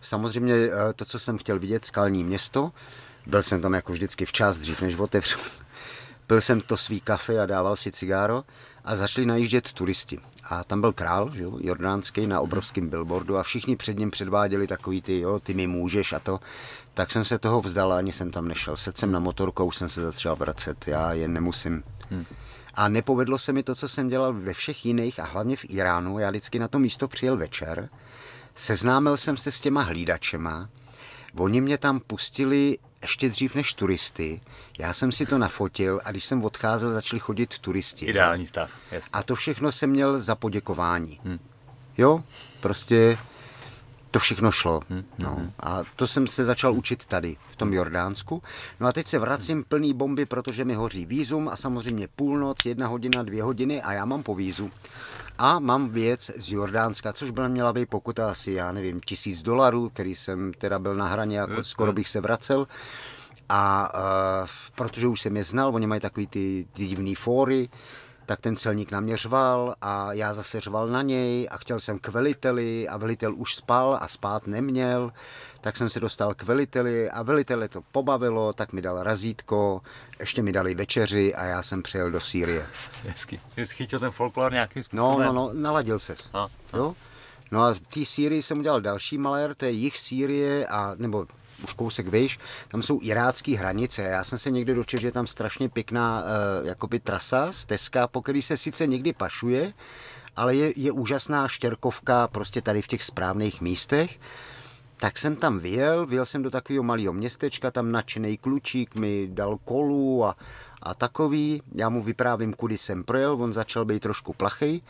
samozřejmě 0.00 0.54
eh, 0.54 0.92
to, 0.96 1.04
co 1.04 1.18
jsem 1.18 1.38
chtěl 1.38 1.58
vidět, 1.58 1.84
skalní 1.84 2.24
město. 2.24 2.72
Byl 3.26 3.42
jsem 3.42 3.62
tam 3.62 3.74
jako 3.74 3.92
vždycky 3.92 4.26
včas, 4.26 4.58
dřív 4.58 4.80
než 4.80 4.94
otevřu. 4.94 5.38
Pil 6.26 6.40
jsem 6.40 6.60
to 6.60 6.76
svý 6.76 7.00
kafe 7.00 7.40
a 7.40 7.46
dával 7.46 7.76
si 7.76 7.92
cigáro 7.92 8.44
a 8.84 8.96
začali 8.96 9.26
najíždět 9.26 9.72
turisti. 9.72 10.18
A 10.50 10.64
tam 10.64 10.80
byl 10.80 10.92
král, 10.92 11.30
že 11.34 11.42
jo, 11.42 11.58
jordánský, 11.60 12.26
na 12.26 12.40
obrovském 12.40 12.88
billboardu 12.88 13.38
a 13.38 13.42
všichni 13.42 13.76
před 13.76 13.98
ním 13.98 14.10
předváděli 14.10 14.66
takový 14.66 15.02
ty, 15.02 15.20
jo, 15.20 15.40
ty 15.40 15.54
mi 15.54 15.66
můžeš 15.66 16.12
a 16.12 16.18
to. 16.18 16.40
Tak 16.94 17.12
jsem 17.12 17.24
se 17.24 17.38
toho 17.38 17.60
vzdal 17.60 17.92
ani 17.92 18.12
jsem 18.12 18.30
tam 18.30 18.48
nešel. 18.48 18.76
Sedl 18.76 18.98
jsem 18.98 19.12
na 19.12 19.18
motorkou, 19.18 19.72
jsem 19.72 19.88
se 19.88 20.02
začal 20.02 20.36
vracet, 20.36 20.88
já 20.88 21.12
jen 21.12 21.32
nemusím. 21.32 21.82
Hmm. 22.10 22.24
A 22.74 22.88
nepovedlo 22.88 23.38
se 23.38 23.52
mi 23.52 23.62
to, 23.62 23.74
co 23.74 23.88
jsem 23.88 24.08
dělal 24.08 24.32
ve 24.32 24.54
všech 24.54 24.86
jiných 24.86 25.20
a 25.20 25.24
hlavně 25.24 25.56
v 25.56 25.64
Iránu. 25.68 26.18
Já 26.18 26.30
vždycky 26.30 26.58
na 26.58 26.68
to 26.68 26.78
místo 26.78 27.08
přijel 27.08 27.36
večer, 27.36 27.88
seznámil 28.54 29.16
jsem 29.16 29.36
se 29.36 29.52
s 29.52 29.60
těma 29.60 29.82
hlídačema, 29.82 30.68
oni 31.36 31.60
mě 31.60 31.78
tam 31.78 32.00
pustili 32.00 32.78
ještě 33.02 33.28
dřív 33.28 33.54
než 33.54 33.74
turisty. 33.74 34.40
Já 34.78 34.92
jsem 34.92 35.12
si 35.12 35.26
to 35.26 35.38
nafotil 35.38 36.00
a 36.04 36.10
když 36.10 36.24
jsem 36.24 36.44
odcházel, 36.44 36.90
začali 36.90 37.20
chodit 37.20 37.58
turisti. 37.58 38.06
Ideální 38.06 38.46
stav, 38.46 38.70
jasně. 38.90 39.10
A 39.12 39.22
to 39.22 39.34
všechno 39.34 39.72
jsem 39.72 39.90
měl 39.90 40.20
za 40.20 40.34
poděkování. 40.34 41.20
Hmm. 41.24 41.38
Jo, 41.98 42.24
prostě 42.60 43.18
to 44.10 44.18
všechno 44.18 44.52
šlo. 44.52 44.80
Hmm, 44.88 45.04
no. 45.18 45.34
Hmm. 45.34 45.52
A 45.60 45.82
to 45.96 46.06
jsem 46.06 46.26
se 46.26 46.44
začal 46.44 46.74
učit 46.74 47.04
tady, 47.04 47.36
v 47.50 47.56
tom 47.56 47.72
Jordánsku. 47.72 48.42
No 48.80 48.86
a 48.86 48.92
teď 48.92 49.06
se 49.06 49.18
vracím 49.18 49.64
plný 49.64 49.94
bomby, 49.94 50.26
protože 50.26 50.64
mi 50.64 50.74
hoří 50.74 51.06
výzum 51.06 51.48
a 51.48 51.56
samozřejmě 51.56 52.08
půlnoc, 52.16 52.64
jedna 52.64 52.86
hodina, 52.86 53.22
dvě 53.22 53.42
hodiny 53.42 53.82
a 53.82 53.92
já 53.92 54.04
mám 54.04 54.22
po 54.22 54.34
vízu. 54.34 54.70
A 55.38 55.58
mám 55.58 55.88
věc 55.88 56.30
z 56.36 56.52
Jordánska, 56.52 57.12
což 57.12 57.30
byla 57.30 57.48
měla 57.48 57.72
být 57.72 57.88
pokuta 57.88 58.30
asi, 58.30 58.52
já 58.52 58.72
nevím, 58.72 59.00
tisíc 59.00 59.42
dolarů, 59.42 59.88
který 59.88 60.14
jsem 60.14 60.52
teda 60.52 60.78
byl 60.78 60.94
na 60.94 61.08
hraně, 61.08 61.38
jako 61.38 61.64
skoro 61.64 61.92
bych 61.92 62.08
se 62.08 62.20
vracel. 62.20 62.66
A 63.48 63.92
uh, 63.94 64.48
protože 64.74 65.06
už 65.06 65.20
jsem 65.20 65.36
je 65.36 65.44
znal, 65.44 65.74
oni 65.74 65.86
mají 65.86 66.00
takový 66.00 66.26
ty, 66.26 66.66
ty 66.72 66.86
divný 66.86 67.14
fóry, 67.14 67.68
tak 68.30 68.40
ten 68.40 68.56
celník 68.56 68.90
na 68.90 69.00
mě 69.00 69.16
řval 69.16 69.74
a 69.80 70.12
já 70.12 70.34
zase 70.34 70.60
řval 70.60 70.88
na 70.88 71.02
něj 71.02 71.48
a 71.50 71.58
chtěl 71.58 71.80
jsem 71.80 71.98
k 71.98 72.08
veliteli 72.08 72.88
a 72.88 72.96
velitel 72.96 73.34
už 73.34 73.54
spal 73.54 73.98
a 74.00 74.08
spát 74.08 74.46
neměl, 74.46 75.12
tak 75.60 75.76
jsem 75.76 75.90
se 75.90 76.00
dostal 76.00 76.34
k 76.34 76.42
veliteli 76.42 77.10
a 77.10 77.22
velitele 77.22 77.68
to 77.68 77.82
pobavilo, 77.92 78.52
tak 78.52 78.72
mi 78.72 78.82
dal 78.82 79.02
razítko, 79.02 79.80
ještě 80.20 80.42
mi 80.42 80.52
dali 80.52 80.74
večeři 80.74 81.34
a 81.34 81.44
já 81.44 81.62
jsem 81.62 81.82
přijel 81.82 82.10
do 82.10 82.20
Sýrie. 82.20 82.66
Hezky. 83.06 83.40
Jsi 83.56 83.74
chytil 83.74 83.98
ten 83.98 84.10
folklor 84.10 84.52
nějakým 84.52 84.82
způsobem? 84.82 85.18
No, 85.18 85.24
no, 85.24 85.32
no, 85.32 85.50
naladil 85.52 85.98
ses. 85.98 86.30
A, 86.32 86.38
a. 86.72 86.76
Jo? 86.76 86.94
No 87.50 87.62
a 87.62 87.74
v 87.74 87.80
té 87.80 88.04
Sýrii 88.04 88.42
jsem 88.42 88.58
udělal 88.58 88.80
další 88.80 89.18
malér, 89.18 89.54
to 89.54 89.64
je 89.64 89.70
jich 89.70 89.98
Sýrie 89.98 90.66
a 90.66 90.94
nebo 90.98 91.26
už 91.64 91.72
kousek 91.72 92.08
výš, 92.08 92.38
tam 92.68 92.82
jsou 92.82 92.98
irácké 93.02 93.58
hranice. 93.58 94.02
Já 94.02 94.24
jsem 94.24 94.38
se 94.38 94.50
někdy 94.50 94.74
dočetl, 94.74 95.00
že 95.00 95.08
je 95.08 95.12
tam 95.12 95.26
strašně 95.26 95.68
pěkná 95.68 96.22
uh, 96.22 96.66
jakoby 96.66 97.00
trasa, 97.00 97.52
stezka, 97.52 98.06
po 98.06 98.22
který 98.22 98.42
se 98.42 98.56
sice 98.56 98.86
někdy 98.86 99.12
pašuje, 99.12 99.72
ale 100.36 100.56
je, 100.56 100.72
je 100.76 100.92
úžasná 100.92 101.48
štěrkovka 101.48 102.28
prostě 102.28 102.62
tady 102.62 102.82
v 102.82 102.86
těch 102.86 103.04
správných 103.04 103.60
místech. 103.60 104.18
Tak 104.96 105.18
jsem 105.18 105.36
tam 105.36 105.58
vyjel, 105.58 106.06
vyjel 106.06 106.26
jsem 106.26 106.42
do 106.42 106.50
takového 106.50 106.82
malého 106.82 107.12
městečka, 107.12 107.70
tam 107.70 107.92
nadšený 107.92 108.36
klučík 108.36 108.94
mi 108.94 109.28
dal 109.32 109.56
kolu 109.56 110.24
a, 110.24 110.36
a 110.82 110.94
takový. 110.94 111.62
Já 111.74 111.88
mu 111.88 112.02
vyprávím, 112.02 112.54
kudy 112.54 112.78
jsem 112.78 113.04
projel, 113.04 113.42
on 113.42 113.52
začal 113.52 113.84
být 113.84 114.02
trošku 114.02 114.32
plachej. 114.32 114.80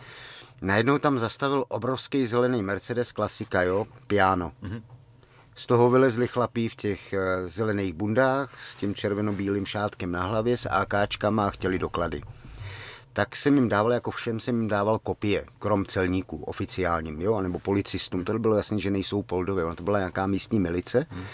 Najednou 0.63 0.99
tam 0.99 1.19
zastavil 1.19 1.65
obrovský 1.69 2.27
zelený 2.27 2.63
Mercedes 2.63 3.13
klasika, 3.13 3.63
jo, 3.63 3.87
piano. 4.07 4.53
Mm-hmm. 4.63 4.83
Z 5.61 5.67
toho 5.67 5.91
vylezli 5.91 6.29
chlapí 6.29 6.69
v 6.69 6.77
těch 6.77 7.13
eh, 7.13 7.49
zelených 7.49 7.93
bundách 7.93 8.65
s 8.65 8.75
tím 8.75 8.95
červenobílým 8.95 9.67
šátkem 9.67 10.13
na 10.13 10.23
hlavě 10.23 10.57
s 10.57 10.69
AKčkama 10.71 11.47
a 11.47 11.51
chtěli 11.51 11.79
doklady. 11.79 12.23
Tak 13.13 13.37
jsem 13.37 13.55
jim 13.55 13.69
dával, 13.69 13.93
jako 13.93 14.11
všem 14.11 14.41
jsem 14.41 14.61
jim 14.61 14.69
dával 14.69 14.99
kopie, 14.99 15.45
krom 15.59 15.87
celníků 15.87 16.37
oficiálním, 16.45 17.21
jo, 17.21 17.41
nebo 17.41 17.59
policistům. 17.59 18.25
To 18.25 18.39
bylo 18.39 18.57
jasné, 18.57 18.79
že 18.79 18.91
nejsou 18.91 19.23
poldové, 19.23 19.65
ono 19.65 19.75
to 19.75 19.83
byla 19.83 19.99
nějaká 19.99 20.27
místní 20.27 20.61
milice. 20.61 21.07
Hmm. 21.11 21.25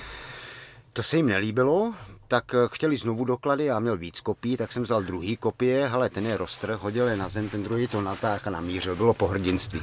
To 0.92 1.02
se 1.02 1.16
jim 1.16 1.26
nelíbilo, 1.26 1.94
tak 2.28 2.54
eh, 2.54 2.58
chtěli 2.66 2.96
znovu 2.96 3.24
doklady, 3.24 3.64
já 3.64 3.78
měl 3.78 3.96
víc 3.96 4.20
kopií, 4.20 4.56
tak 4.56 4.72
jsem 4.72 4.82
vzal 4.82 5.02
druhý 5.02 5.36
kopie, 5.36 5.88
ale 5.88 6.10
ten 6.10 6.26
je 6.26 6.36
rostr, 6.36 6.78
hodil 6.80 7.08
je 7.08 7.16
na 7.16 7.28
zem, 7.28 7.48
ten 7.48 7.62
druhý 7.62 7.88
to 7.88 8.00
natáhl 8.00 8.40
a 8.44 8.50
namířil, 8.50 8.96
bylo 8.96 9.14
pohrdinství. 9.14 9.82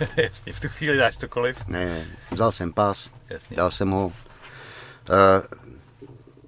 Jasně, 0.16 0.52
v 0.52 0.60
tu 0.60 0.68
chvíli 0.68 0.96
dáš 0.96 1.18
cokoliv. 1.18 1.56
Ne, 1.66 2.06
vzal 2.30 2.52
jsem 2.52 2.72
pas, 2.72 3.10
Jasně. 3.30 3.56
dal 3.56 3.70
jsem 3.70 3.90
ho. 3.90 4.06
Uh, 4.06 4.12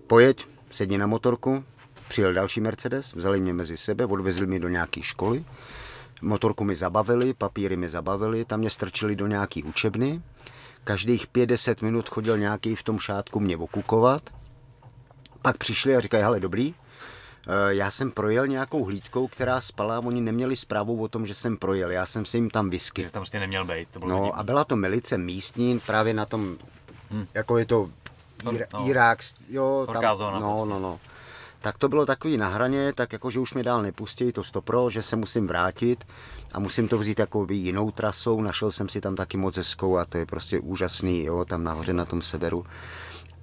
pojeď, 0.06 0.46
sedni 0.70 0.98
na 0.98 1.06
motorku, 1.06 1.64
přijel 2.08 2.32
další 2.32 2.60
Mercedes, 2.60 3.14
vzali 3.14 3.40
mě 3.40 3.52
mezi 3.52 3.76
sebe, 3.76 4.04
odvezli 4.04 4.46
mě 4.46 4.60
do 4.60 4.68
nějaké 4.68 5.02
školy, 5.02 5.44
motorku 6.22 6.64
mi 6.64 6.76
zabavili, 6.76 7.34
papíry 7.34 7.76
mi 7.76 7.88
zabavili, 7.88 8.44
tam 8.44 8.60
mě 8.60 8.70
strčili 8.70 9.16
do 9.16 9.26
nějaký 9.26 9.62
učebny, 9.62 10.22
každých 10.84 11.26
50 11.26 11.82
minut 11.82 12.08
chodil 12.08 12.38
nějaký 12.38 12.76
v 12.76 12.82
tom 12.82 12.98
šátku 12.98 13.40
mě 13.40 13.56
okukovat, 13.56 14.22
pak 15.42 15.56
přišli 15.56 15.96
a 15.96 16.00
říkají, 16.00 16.22
hele 16.22 16.40
dobrý, 16.40 16.74
já 17.68 17.90
jsem 17.90 18.10
projel 18.10 18.46
nějakou 18.46 18.84
hlídkou, 18.84 19.28
která 19.28 19.60
spala, 19.60 19.98
oni 19.98 20.20
neměli 20.20 20.56
zprávu 20.56 21.02
o 21.02 21.08
tom, 21.08 21.26
že 21.26 21.34
jsem 21.34 21.56
projel, 21.56 21.90
já 21.90 22.06
jsem 22.06 22.24
si 22.24 22.36
jim 22.36 22.50
tam 22.50 22.70
whisky. 22.70 23.02
Že 23.02 23.12
tam 23.12 23.20
prostě 23.20 23.40
neměl 23.40 23.64
být. 23.64 23.88
To 23.90 23.98
bylo 23.98 24.10
no 24.10 24.38
a 24.38 24.42
byla 24.42 24.64
to 24.64 24.76
milice 24.76 25.18
místní, 25.18 25.80
právě 25.86 26.14
na 26.14 26.26
tom, 26.26 26.56
hmm. 27.10 27.26
jako 27.34 27.58
je 27.58 27.64
to 27.64 27.90
Ír, 28.52 28.66
no. 28.72 28.88
Irák, 28.88 29.18
jo, 29.48 29.86
tam, 29.92 30.14
zóna, 30.14 30.38
no, 30.38 30.54
prostě. 30.54 30.70
no, 30.70 30.78
no. 30.78 31.00
Tak 31.60 31.78
to 31.78 31.88
bylo 31.88 32.06
takový 32.06 32.36
na 32.36 32.48
hraně, 32.48 32.92
tak 32.92 33.12
jako, 33.12 33.30
že 33.30 33.40
už 33.40 33.54
mě 33.54 33.62
dál 33.62 33.82
nepustí, 33.82 34.32
to 34.32 34.44
stopro, 34.44 34.90
že 34.90 35.02
se 35.02 35.16
musím 35.16 35.46
vrátit 35.46 36.04
a 36.52 36.60
musím 36.60 36.88
to 36.88 36.98
vzít 36.98 37.18
jako 37.18 37.46
jinou 37.50 37.90
trasou, 37.90 38.40
našel 38.40 38.72
jsem 38.72 38.88
si 38.88 39.00
tam 39.00 39.16
taky 39.16 39.36
moc 39.36 39.56
hezkou 39.56 39.96
a 39.96 40.04
to 40.04 40.18
je 40.18 40.26
prostě 40.26 40.60
úžasný, 40.60 41.24
jo, 41.24 41.44
tam 41.44 41.64
nahoře 41.64 41.92
na 41.92 42.04
tom 42.04 42.22
severu. 42.22 42.66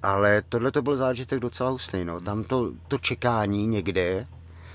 Ale 0.06 0.42
tohle 0.48 0.70
to 0.70 0.82
byl 0.82 0.96
zážitek 0.96 1.40
docela 1.40 1.70
hustý. 1.70 2.04
No. 2.04 2.20
Tam 2.20 2.44
to, 2.44 2.72
to 2.88 2.98
čekání 2.98 3.66
někde, 3.66 4.26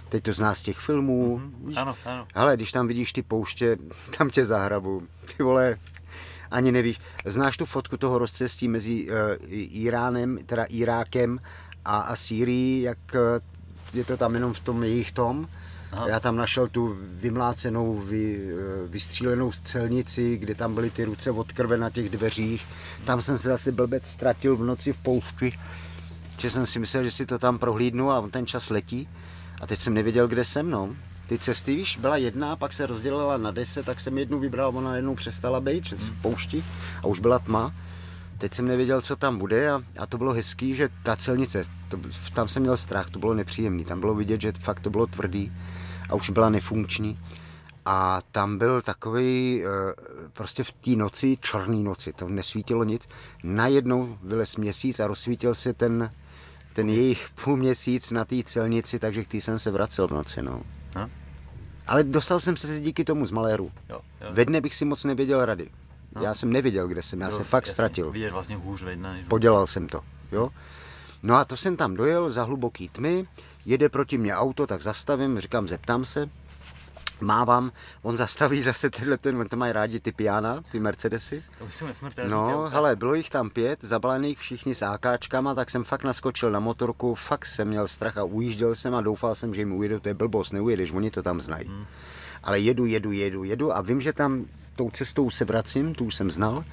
teď 0.09 0.23
to 0.23 0.33
zná 0.33 0.55
z 0.55 0.61
těch 0.61 0.77
filmů. 0.77 1.37
Mm-hmm. 1.37 1.67
Víš, 1.67 1.77
ano, 1.77 1.95
ano. 2.05 2.27
Ale 2.35 2.55
když 2.55 2.71
tam 2.71 2.87
vidíš 2.87 3.13
ty 3.13 3.21
pouště, 3.21 3.77
tam 4.17 4.29
tě 4.29 4.45
zahrabu. 4.45 5.07
Ty 5.25 5.43
vole, 5.43 5.77
ani 6.51 6.71
nevíš. 6.71 6.99
Znáš 7.25 7.57
tu 7.57 7.65
fotku 7.65 7.97
toho 7.97 8.17
rozcestí 8.17 8.67
mezi 8.67 9.07
uh, 9.09 9.15
Iránem, 9.49 10.37
teda 10.45 10.63
Irákem 10.63 11.39
a, 11.85 11.99
a 11.99 12.15
Sýrií, 12.15 12.81
jak 12.81 12.97
uh, 13.13 13.19
je 13.93 14.05
to 14.05 14.17
tam 14.17 14.33
jenom 14.33 14.53
v 14.53 14.59
tom 14.59 14.83
jejich 14.83 15.11
tom? 15.11 15.47
Aha. 15.91 16.07
Já 16.09 16.19
tam 16.19 16.35
našel 16.35 16.67
tu 16.67 16.97
vymlácenou, 16.99 17.97
vy, 17.97 18.39
eh, 18.53 18.87
vystřílenou 18.87 19.51
celnici, 19.63 20.37
kde 20.37 20.55
tam 20.55 20.75
byly 20.75 20.89
ty 20.89 21.03
ruce 21.03 21.31
od 21.31 21.51
krve 21.51 21.77
na 21.77 21.89
těch 21.89 22.09
dveřích. 22.09 22.65
Tam 23.05 23.21
jsem 23.21 23.37
se 23.37 23.47
zase 23.47 23.71
blbec 23.71 24.05
ztratil 24.07 24.57
v 24.57 24.63
noci 24.63 24.93
v 24.93 24.97
poušti, 24.97 25.59
že 26.37 26.49
jsem 26.49 26.65
si 26.65 26.79
myslel, 26.79 27.03
že 27.03 27.11
si 27.11 27.25
to 27.25 27.39
tam 27.39 27.59
prohlídnu 27.59 28.11
a 28.11 28.27
ten 28.31 28.47
čas 28.47 28.69
letí. 28.69 29.09
A 29.61 29.67
teď 29.67 29.79
jsem 29.79 29.93
nevěděl, 29.93 30.27
kde 30.27 30.45
jsem, 30.45 30.69
no. 30.69 30.95
Ty 31.27 31.39
cesty, 31.39 31.75
víš, 31.75 31.97
byla 31.97 32.17
jedna, 32.17 32.55
pak 32.55 32.73
se 32.73 32.87
rozdělila 32.87 33.37
na 33.37 33.51
deset, 33.51 33.85
tak 33.85 33.99
jsem 33.99 34.17
jednu 34.17 34.39
vybral, 34.39 34.77
ona 34.77 34.95
jednou 34.95 35.15
přestala 35.15 35.61
být, 35.61 35.85
že 35.85 35.95
v 35.95 36.21
poušti 36.21 36.63
a 37.03 37.07
už 37.07 37.19
byla 37.19 37.39
tma. 37.39 37.73
Teď 38.41 38.53
jsem 38.53 38.67
nevěděl, 38.67 39.01
co 39.01 39.15
tam 39.15 39.37
bude 39.37 39.71
a, 39.71 39.81
a 39.97 40.05
to 40.05 40.17
bylo 40.17 40.33
hezký, 40.33 40.75
že 40.75 40.89
ta 41.03 41.15
celnice, 41.15 41.63
to, 41.89 41.99
tam 42.33 42.47
jsem 42.47 42.61
měl 42.61 42.77
strach, 42.77 43.09
to 43.09 43.19
bylo 43.19 43.33
nepříjemný, 43.33 43.85
tam 43.85 43.99
bylo 43.99 44.15
vidět, 44.15 44.41
že 44.41 44.53
fakt 44.59 44.79
to 44.79 44.89
bylo 44.89 45.07
tvrdý 45.07 45.51
a 46.09 46.15
už 46.15 46.29
byla 46.29 46.49
nefunkční. 46.49 47.19
A 47.85 48.21
tam 48.31 48.57
byl 48.57 48.81
takový, 48.81 49.63
eh, 49.65 49.93
prostě 50.33 50.63
v 50.63 50.71
té 50.71 50.89
noci, 50.89 51.37
černý 51.37 51.83
noci, 51.83 52.13
to 52.13 52.29
nesvítilo 52.29 52.83
nic, 52.83 53.09
najednou 53.43 54.17
vylez 54.23 54.55
měsíc 54.55 54.99
a 54.99 55.07
rozsvítil 55.07 55.55
se 55.55 55.73
ten, 55.73 56.11
ten 56.73 56.89
jejich 56.89 57.29
půl 57.43 57.57
měsíc 57.57 58.11
na 58.11 58.25
té 58.25 58.43
celnici, 58.43 58.99
takže 58.99 59.23
k 59.23 59.27
tý 59.27 59.41
jsem 59.41 59.59
se 59.59 59.71
vracel 59.71 60.07
v 60.07 60.11
noci. 60.11 60.41
No. 60.41 60.61
Ha? 60.95 61.09
Ale 61.87 62.03
dostal 62.03 62.39
jsem 62.39 62.57
se 62.57 62.79
díky 62.79 63.03
tomu 63.03 63.25
z 63.25 63.31
maléru. 63.31 63.71
Jo, 63.89 64.01
jo. 64.21 64.27
Ve 64.31 64.45
dne 64.45 64.61
bych 64.61 64.75
si 64.75 64.85
moc 64.85 65.03
nevěděl 65.03 65.45
rady. 65.45 65.69
No. 66.15 66.21
Já 66.21 66.33
jsem 66.33 66.51
nevěděl, 66.51 66.87
kde 66.87 67.01
jsem, 67.01 67.21
já 67.21 67.27
jo, 67.27 67.35
jsem 67.35 67.45
fakt 67.45 67.65
jasný, 67.65 67.73
ztratil. 67.73 68.11
Vidět 68.11 68.31
vlastně 68.31 68.55
hůř 68.55 68.83
ve 68.83 68.95
dne, 68.95 69.25
Podělal 69.27 69.67
jsem 69.67 69.87
to, 69.87 70.01
jo. 70.31 70.49
No 71.23 71.35
a 71.35 71.45
to 71.45 71.57
jsem 71.57 71.77
tam 71.77 71.93
dojel 71.93 72.31
za 72.31 72.43
hluboký 72.43 72.89
tmy, 72.89 73.27
jede 73.65 73.89
proti 73.89 74.17
mě 74.17 74.35
auto, 74.35 74.67
tak 74.67 74.81
zastavím, 74.81 75.39
říkám, 75.39 75.67
zeptám 75.67 76.05
se, 76.05 76.29
mávám, 77.21 77.71
on 78.01 78.17
zastaví 78.17 78.61
zase 78.63 78.89
tyhle, 78.89 79.17
ten, 79.17 79.41
on 79.41 79.47
to 79.47 79.57
mají 79.57 79.73
rádi 79.73 79.99
ty 79.99 80.11
piana, 80.11 80.61
ty 80.71 80.79
Mercedesy. 80.79 81.43
To 81.59 81.65
už 81.65 81.75
jsou 81.75 81.87
nesmrtelný. 81.87 82.31
No, 82.31 82.69
hele, 82.69 82.95
bylo 82.95 83.13
jich 83.13 83.29
tam 83.29 83.49
pět, 83.49 83.79
zabalených 83.81 84.39
všichni 84.39 84.75
s 84.75 84.81
AKčkama, 84.81 85.53
tak 85.53 85.69
jsem 85.69 85.83
fakt 85.83 86.03
naskočil 86.03 86.51
na 86.51 86.59
motorku, 86.59 87.15
fakt 87.15 87.45
jsem 87.45 87.67
měl 87.67 87.87
strach 87.87 88.17
a 88.17 88.23
ujížděl 88.23 88.75
jsem 88.75 88.95
a 88.95 89.01
doufal 89.01 89.35
jsem, 89.35 89.53
že 89.53 89.61
jim 89.61 89.73
ujedu, 89.73 89.99
to 89.99 90.07
je 90.07 90.13
blbost, 90.13 90.51
neujedeš, 90.51 90.91
oni 90.91 91.11
to 91.11 91.23
tam 91.23 91.41
znají. 91.41 91.67
Hmm. 91.67 91.85
Ale 92.43 92.59
jedu, 92.59 92.85
jedu, 92.85 93.11
jedu, 93.11 93.43
jedu 93.43 93.75
a 93.75 93.81
vím, 93.81 94.01
že 94.01 94.13
tam 94.13 94.45
tou 94.75 94.89
cestou 94.89 95.29
se 95.29 95.45
vracím, 95.45 95.95
tu 95.95 96.05
už 96.05 96.15
jsem 96.15 96.31
znal, 96.31 96.63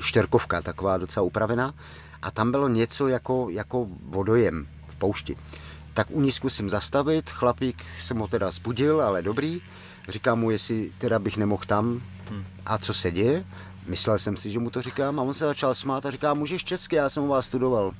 štěrkovka 0.00 0.62
taková 0.62 0.96
docela 0.96 1.24
upravená 1.24 1.74
a 2.22 2.30
tam 2.30 2.50
bylo 2.50 2.68
něco 2.68 3.08
jako, 3.08 3.46
jako 3.50 3.86
vodojem 4.02 4.68
v 4.88 4.96
poušti. 4.96 5.36
Tak 5.94 6.06
u 6.10 6.20
ní 6.20 6.32
zkusím 6.32 6.70
zastavit, 6.70 7.30
chlapík 7.30 7.84
jsem 7.98 8.18
ho 8.18 8.28
teda 8.28 8.50
zbudil, 8.50 9.02
ale 9.02 9.22
dobrý. 9.22 9.60
Říkám 10.08 10.38
mu, 10.38 10.50
jestli 10.50 10.92
teda 10.98 11.18
bych 11.18 11.36
nemohl 11.36 11.62
tam 11.66 12.02
hmm. 12.30 12.44
a 12.66 12.78
co 12.78 12.94
se 12.94 13.10
děje. 13.10 13.44
Myslel 13.86 14.18
jsem 14.18 14.36
si, 14.36 14.50
že 14.50 14.58
mu 14.58 14.70
to 14.70 14.82
říkám 14.82 15.20
a 15.20 15.22
on 15.22 15.34
se 15.34 15.44
začal 15.44 15.74
smát 15.74 16.06
a 16.06 16.10
říká, 16.10 16.34
můžeš 16.34 16.64
česky, 16.64 16.96
já 16.96 17.08
jsem 17.08 17.22
u 17.22 17.28
vás 17.28 17.46
studoval. 17.46 17.92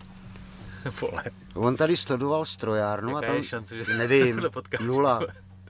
Vole. 1.01 1.25
On 1.55 1.77
tady 1.77 1.97
studoval 1.97 2.45
strojárnu 2.45 3.15
Jaká 3.15 3.27
a 3.27 3.33
tam, 3.33 3.43
šance, 3.43 3.85
že 3.85 3.97
nevím, 3.97 4.41
nula, 4.81 5.21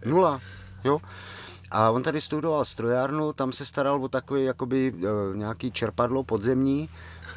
nula, 0.05 0.41
jo. 0.85 0.99
A 1.71 1.91
on 1.91 2.03
tady 2.03 2.21
studoval 2.21 2.65
strojárnu, 2.65 3.33
tam 3.33 3.53
se 3.53 3.67
staral 3.67 4.05
o 4.05 4.09
takový 4.09 4.45
jakoby 4.45 4.95
e, 4.97 5.37
nějaký 5.37 5.73
čerpadlo 5.73 6.25
podzemní, 6.25 6.89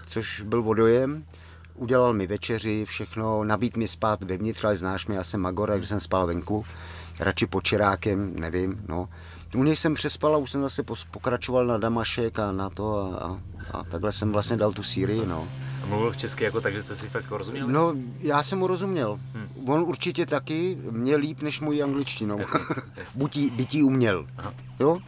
což 0.05 0.41
byl 0.41 0.63
vodojem. 0.63 1.25
Udělal 1.75 2.13
mi 2.13 2.27
večeři, 2.27 2.85
všechno, 2.85 3.43
nabít 3.43 3.77
mi 3.77 3.87
spát 3.87 4.23
vevnitř, 4.23 4.63
ale 4.63 4.77
znáš 4.77 5.07
mě, 5.07 5.17
já 5.17 5.23
jsem 5.23 5.41
magor, 5.41 5.69
takže 5.69 5.87
jsem 5.87 5.99
spal 5.99 6.27
venku, 6.27 6.65
radši 7.19 7.47
čirákem, 7.63 8.39
nevím, 8.39 8.85
no. 8.87 9.09
U 9.55 9.63
něj 9.63 9.75
jsem 9.75 9.93
přespal 9.93 10.35
a 10.35 10.37
už 10.37 10.51
jsem 10.51 10.61
zase 10.61 10.83
pokračoval 11.11 11.65
na 11.65 11.77
Damašek 11.77 12.39
a 12.39 12.51
na 12.51 12.69
to 12.69 12.95
a, 12.95 13.15
a, 13.15 13.39
a 13.71 13.83
takhle 13.83 14.11
jsem 14.11 14.31
vlastně 14.31 14.57
dal 14.57 14.71
tu 14.71 14.83
Sýrii, 14.83 15.25
no. 15.25 15.47
A 15.83 15.85
mluvil 15.85 16.11
v 16.11 16.17
česky 16.17 16.43
jako 16.43 16.61
tak, 16.61 16.73
že 16.73 16.81
jste 16.81 16.95
si 16.95 17.09
fakt 17.09 17.31
rozuměli? 17.31 17.71
No, 17.71 17.93
já 18.19 18.43
jsem 18.43 18.59
mu 18.59 18.67
rozuměl. 18.67 19.19
Hmm. 19.33 19.69
On 19.69 19.81
určitě 19.81 20.25
taky 20.25 20.77
mě 20.91 21.15
líp 21.15 21.41
než 21.41 21.61
můj 21.61 21.83
angličtinou. 21.83 22.39
Bytí, 23.15 23.49
bytí 23.49 23.83
uměl. 23.83 24.27
Aha. 24.37 24.53
Jo? 24.79 24.99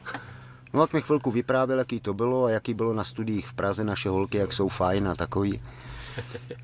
No 0.74 0.82
tak 0.82 0.93
mi 0.93 1.01
chvilku 1.01 1.32
vyprávěl, 1.32 1.78
jaký 1.78 1.99
to 1.99 2.13
bylo 2.13 2.45
a 2.45 2.49
jaký 2.49 2.74
bylo 2.74 2.93
na 2.93 3.03
studiích 3.03 3.47
v 3.47 3.53
Praze 3.53 3.84
naše 3.84 4.09
holky, 4.09 4.38
jak 4.38 4.53
jsou 4.53 4.67
fajn 4.69 5.07
a 5.07 5.15
takový. 5.15 5.61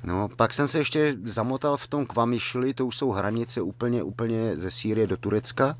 No, 0.04 0.28
pak 0.28 0.54
jsem 0.54 0.68
se 0.68 0.78
ještě 0.78 1.16
zamotal 1.24 1.76
v 1.76 1.86
tom 1.86 2.06
Kvamišli, 2.06 2.74
to 2.74 2.86
už 2.86 2.96
jsou 2.96 3.10
hranice 3.10 3.60
úplně, 3.60 4.02
úplně 4.02 4.56
ze 4.56 4.70
Sýrie 4.70 5.06
do 5.06 5.16
Turecka. 5.16 5.76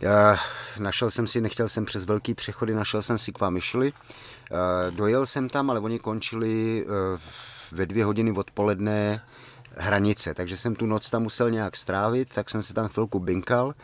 Já 0.00 0.36
našel 0.78 1.10
jsem 1.10 1.26
si, 1.26 1.40
nechtěl 1.40 1.68
jsem 1.68 1.84
přes 1.84 2.04
velký 2.04 2.34
přechody, 2.34 2.74
našel 2.74 3.02
jsem 3.02 3.18
si 3.18 3.32
Kvamišli. 3.32 3.92
Dojel 4.90 5.26
jsem 5.26 5.48
tam, 5.48 5.70
ale 5.70 5.80
oni 5.80 5.98
končili 5.98 6.86
e, 6.86 7.18
ve 7.72 7.86
dvě 7.86 8.04
hodiny 8.04 8.32
odpoledne 8.32 9.22
hranice, 9.76 10.34
takže 10.34 10.56
jsem 10.56 10.74
tu 10.74 10.86
noc 10.86 11.10
tam 11.10 11.22
musel 11.22 11.50
nějak 11.50 11.76
strávit, 11.76 12.28
tak 12.34 12.50
jsem 12.50 12.62
se 12.62 12.74
tam 12.74 12.88
chvilku 12.88 13.18
binkal 13.18 13.74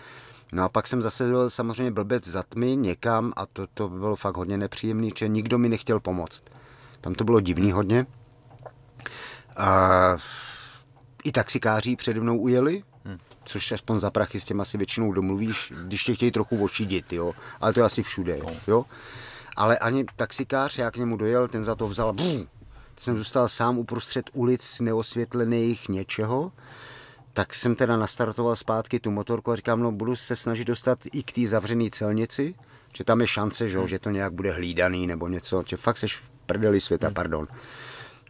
No 0.52 0.64
a 0.64 0.68
pak 0.68 0.86
jsem 0.86 1.02
zase 1.02 1.24
byl 1.24 1.50
samozřejmě 1.50 1.90
blbec 1.90 2.26
za 2.26 2.42
tmy 2.42 2.76
někam 2.76 3.32
a 3.36 3.46
to, 3.46 3.66
to 3.74 3.88
bylo 3.88 4.16
fakt 4.16 4.36
hodně 4.36 4.56
nepříjemný, 4.56 5.12
že 5.16 5.28
nikdo 5.28 5.58
mi 5.58 5.68
nechtěl 5.68 6.00
pomoct. 6.00 6.44
Tam 7.00 7.14
to 7.14 7.24
bylo 7.24 7.40
divný 7.40 7.72
hodně. 7.72 8.06
A 9.56 10.16
I 11.24 11.32
taxikáři 11.32 11.96
přede 11.96 12.20
mnou 12.20 12.38
ujeli, 12.38 12.82
hmm. 13.04 13.18
což 13.44 13.72
aspoň 13.72 13.98
za 14.00 14.10
prachy 14.10 14.40
s 14.40 14.44
těma 14.44 14.64
si 14.64 14.78
většinou 14.78 15.12
domluvíš, 15.12 15.72
když 15.84 16.04
tě 16.04 16.14
chtějí 16.14 16.32
trochu 16.32 16.64
ošidit, 16.64 17.12
jo. 17.12 17.32
Ale 17.60 17.72
to 17.72 17.80
je 17.80 17.86
asi 17.86 18.02
všude, 18.02 18.38
no. 18.42 18.50
jo. 18.66 18.84
Ale 19.60 19.78
ani 19.78 20.04
taxikář, 20.16 20.78
já 20.78 20.90
k 20.90 20.96
němu 20.96 21.16
dojel, 21.16 21.48
ten 21.48 21.64
za 21.64 21.74
to 21.74 21.88
vzal, 21.88 22.12
bum, 22.12 22.48
jsem 22.96 23.18
zůstal 23.18 23.48
sám 23.48 23.78
uprostřed 23.78 24.30
ulic 24.32 24.80
neosvětlených 24.80 25.88
něčeho, 25.88 26.52
tak 27.32 27.54
jsem 27.54 27.74
teda 27.74 27.96
nastartoval 27.96 28.56
zpátky 28.56 29.00
tu 29.00 29.10
motorku 29.10 29.52
a 29.52 29.56
říkám, 29.56 29.80
no 29.80 29.92
budu 29.92 30.16
se 30.16 30.36
snažit 30.36 30.64
dostat 30.64 30.98
i 31.12 31.22
k 31.22 31.32
té 31.32 31.48
zavřené 31.48 31.90
celnici, 31.90 32.54
že 32.96 33.04
tam 33.04 33.20
je 33.20 33.26
šance, 33.26 33.68
že, 33.68 33.86
že 33.86 33.98
to 33.98 34.10
nějak 34.10 34.32
bude 34.32 34.52
hlídaný 34.52 35.06
nebo 35.06 35.28
něco, 35.28 35.62
že 35.66 35.76
fakt 35.76 35.98
seš 35.98 36.16
v 36.16 36.30
prdeli 36.46 36.80
světa, 36.80 37.06
hmm. 37.06 37.14
pardon. 37.14 37.48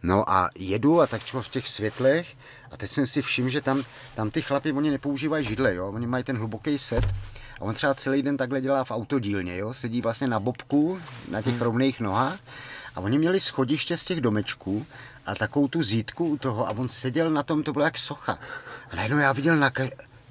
No 0.03 0.29
a 0.29 0.49
jedu 0.55 1.01
a 1.01 1.07
tak 1.07 1.21
v 1.21 1.49
těch 1.49 1.67
světlech 1.67 2.37
a 2.71 2.77
teď 2.77 2.91
jsem 2.91 3.07
si 3.07 3.21
všiml, 3.21 3.49
že 3.49 3.61
tam, 3.61 3.83
tam 4.15 4.31
ty 4.31 4.41
chlapi, 4.41 4.71
oni 4.71 4.91
nepoužívají 4.91 5.45
židle, 5.45 5.75
jo? 5.75 5.91
oni 5.91 6.07
mají 6.07 6.23
ten 6.23 6.37
hluboký 6.37 6.77
set 6.77 7.03
a 7.61 7.63
on 7.63 7.75
třeba 7.75 7.93
celý 7.93 8.21
den 8.21 8.37
takhle 8.37 8.61
dělá 8.61 8.83
v 8.83 8.91
autodílně, 8.91 9.57
jo? 9.57 9.73
sedí 9.73 10.01
vlastně 10.01 10.27
na 10.27 10.39
bobku, 10.39 11.01
na 11.29 11.41
těch 11.41 11.53
hmm. 11.53 11.61
rovných 11.61 11.99
nohách 11.99 12.39
a 12.95 12.99
oni 12.99 13.17
měli 13.17 13.39
schodiště 13.39 13.97
z 13.97 14.05
těch 14.05 14.21
domečků 14.21 14.85
a 15.25 15.35
takovou 15.35 15.67
tu 15.67 15.83
zítku 15.83 16.25
u 16.25 16.37
toho 16.37 16.67
a 16.67 16.71
on 16.71 16.89
seděl 16.89 17.29
na 17.31 17.43
tom, 17.43 17.63
to 17.63 17.73
bylo 17.73 17.85
jak 17.85 17.97
socha. 17.97 18.39
A 18.91 18.95
najednou 18.95 19.17
já 19.17 19.31
viděl 19.31 19.57
na 19.57 19.71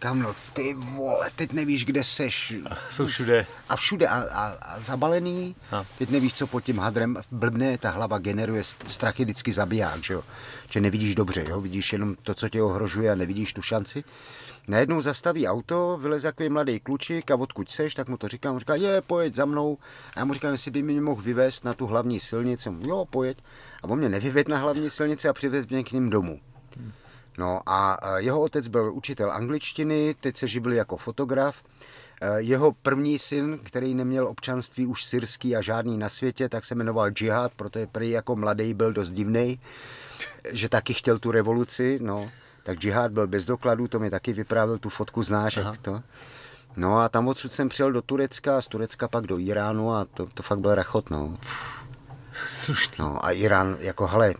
Kamno, 0.00 0.34
ty 0.52 0.74
vole, 0.74 1.30
teď 1.36 1.52
nevíš, 1.52 1.84
kde 1.84 2.04
seš. 2.04 2.54
Jsou 2.90 3.06
všude. 3.06 3.46
A 3.68 3.76
všude 3.76 4.08
a, 4.08 4.16
a, 4.16 4.46
a 4.46 4.80
zabalený, 4.80 5.56
a. 5.72 5.84
teď 5.98 6.10
nevíš, 6.10 6.34
co 6.34 6.46
pod 6.46 6.60
tím 6.60 6.78
hadrem, 6.78 7.16
blbne, 7.30 7.78
ta 7.78 7.90
hlava 7.90 8.18
generuje 8.18 8.64
strach 8.88 9.18
je 9.18 9.24
vždycky 9.24 9.52
zabiják, 9.52 10.04
že 10.04 10.14
jo. 10.14 10.24
Že 10.70 10.80
nevidíš 10.80 11.14
dobře, 11.14 11.44
jo, 11.48 11.60
vidíš 11.60 11.92
jenom 11.92 12.14
to, 12.22 12.34
co 12.34 12.48
tě 12.48 12.62
ohrožuje 12.62 13.12
a 13.12 13.14
nevidíš 13.14 13.52
tu 13.52 13.62
šanci. 13.62 14.04
Najednou 14.70 15.00
zastaví 15.00 15.48
auto, 15.48 15.98
vyleze 16.02 16.28
takový 16.28 16.48
mladý 16.48 16.80
klučík 16.80 17.30
a 17.30 17.36
odkud 17.36 17.70
seš, 17.70 17.94
tak 17.94 18.08
mu 18.08 18.16
to 18.16 18.28
říkám, 18.28 18.54
on 18.54 18.60
říká, 18.60 18.74
je, 18.74 19.02
pojď 19.02 19.34
za 19.34 19.44
mnou. 19.44 19.78
A 20.16 20.18
já 20.18 20.24
mu 20.24 20.34
říkám, 20.34 20.52
jestli 20.52 20.70
by 20.70 20.82
mě 20.82 21.00
mohl 21.00 21.22
vyvést 21.22 21.64
na 21.64 21.74
tu 21.74 21.86
hlavní 21.86 22.20
silnici. 22.20 22.70
Jo, 22.86 23.04
pojď. 23.10 23.42
A 23.82 23.88
on 23.88 23.98
mě 23.98 24.08
nevyved 24.08 24.48
na 24.48 24.58
hlavní 24.58 24.90
silnici 24.90 25.28
a 25.28 25.32
přived 25.32 25.70
mě 25.70 25.84
k 25.84 25.92
ním 25.92 26.10
domů. 26.10 26.40
No 27.38 27.60
a 27.66 27.98
jeho 28.16 28.40
otec 28.40 28.68
byl 28.68 28.92
učitel 28.94 29.32
angličtiny, 29.32 30.14
teď 30.20 30.36
se 30.36 30.46
živil 30.46 30.72
jako 30.72 30.96
fotograf. 30.96 31.62
E, 32.20 32.40
jeho 32.40 32.72
první 32.72 33.18
syn, 33.18 33.58
který 33.62 33.94
neměl 33.94 34.28
občanství 34.28 34.86
už 34.86 35.04
syrský 35.04 35.56
a 35.56 35.60
žádný 35.60 35.98
na 35.98 36.08
světě, 36.08 36.48
tak 36.48 36.64
se 36.64 36.74
jmenoval 36.74 37.10
Džihad, 37.10 37.52
protože 37.56 37.86
prý 37.86 38.10
jako 38.10 38.36
mladý 38.36 38.74
byl 38.74 38.92
dost 38.92 39.10
divný, 39.10 39.60
že 40.50 40.68
taky 40.68 40.94
chtěl 40.94 41.18
tu 41.18 41.30
revoluci, 41.30 41.98
no 42.02 42.30
tak 42.70 42.78
džihad 42.78 43.12
byl 43.12 43.26
bez 43.26 43.46
dokladů, 43.46 43.88
to 43.88 43.98
mi 43.98 44.10
taky 44.10 44.32
vyprávěl, 44.32 44.78
tu 44.78 44.88
fotku 44.88 45.22
znáš, 45.22 45.56
jak 45.56 45.78
to. 45.78 46.02
No 46.76 46.98
a 46.98 47.08
tam 47.08 47.28
odsud 47.28 47.52
jsem 47.52 47.68
přijel 47.68 47.92
do 47.92 48.02
Turecka, 48.02 48.60
z 48.60 48.68
Turecka 48.68 49.08
pak 49.08 49.26
do 49.26 49.38
Iránu 49.38 49.92
a 49.92 50.04
to, 50.04 50.26
to 50.34 50.42
fakt 50.42 50.58
byl 50.60 50.74
rachot, 50.74 51.10
no. 51.10 51.38
No 52.98 53.24
a 53.24 53.30
Irán, 53.30 53.76
jako 53.80 54.06
hele, 54.06 54.34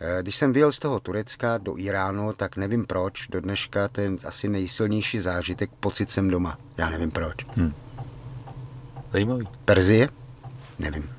eh, 0.00 0.18
když 0.22 0.36
jsem 0.36 0.52
vyjel 0.52 0.72
z 0.72 0.78
toho 0.78 1.00
Turecka 1.00 1.58
do 1.58 1.78
Iránu, 1.78 2.32
tak 2.32 2.56
nevím 2.56 2.86
proč, 2.86 3.26
do 3.26 3.40
dneška 3.40 3.88
to 3.88 4.00
je 4.00 4.10
asi 4.26 4.48
nejsilnější 4.48 5.20
zážitek, 5.20 5.70
pocit 5.80 6.10
jsem 6.10 6.30
doma. 6.30 6.58
Já 6.76 6.90
nevím 6.90 7.10
proč. 7.10 7.36
Hmm. 7.56 7.74
Zajímavý. 9.12 9.48
Perzie? 9.64 10.08
Nevím 10.78 11.17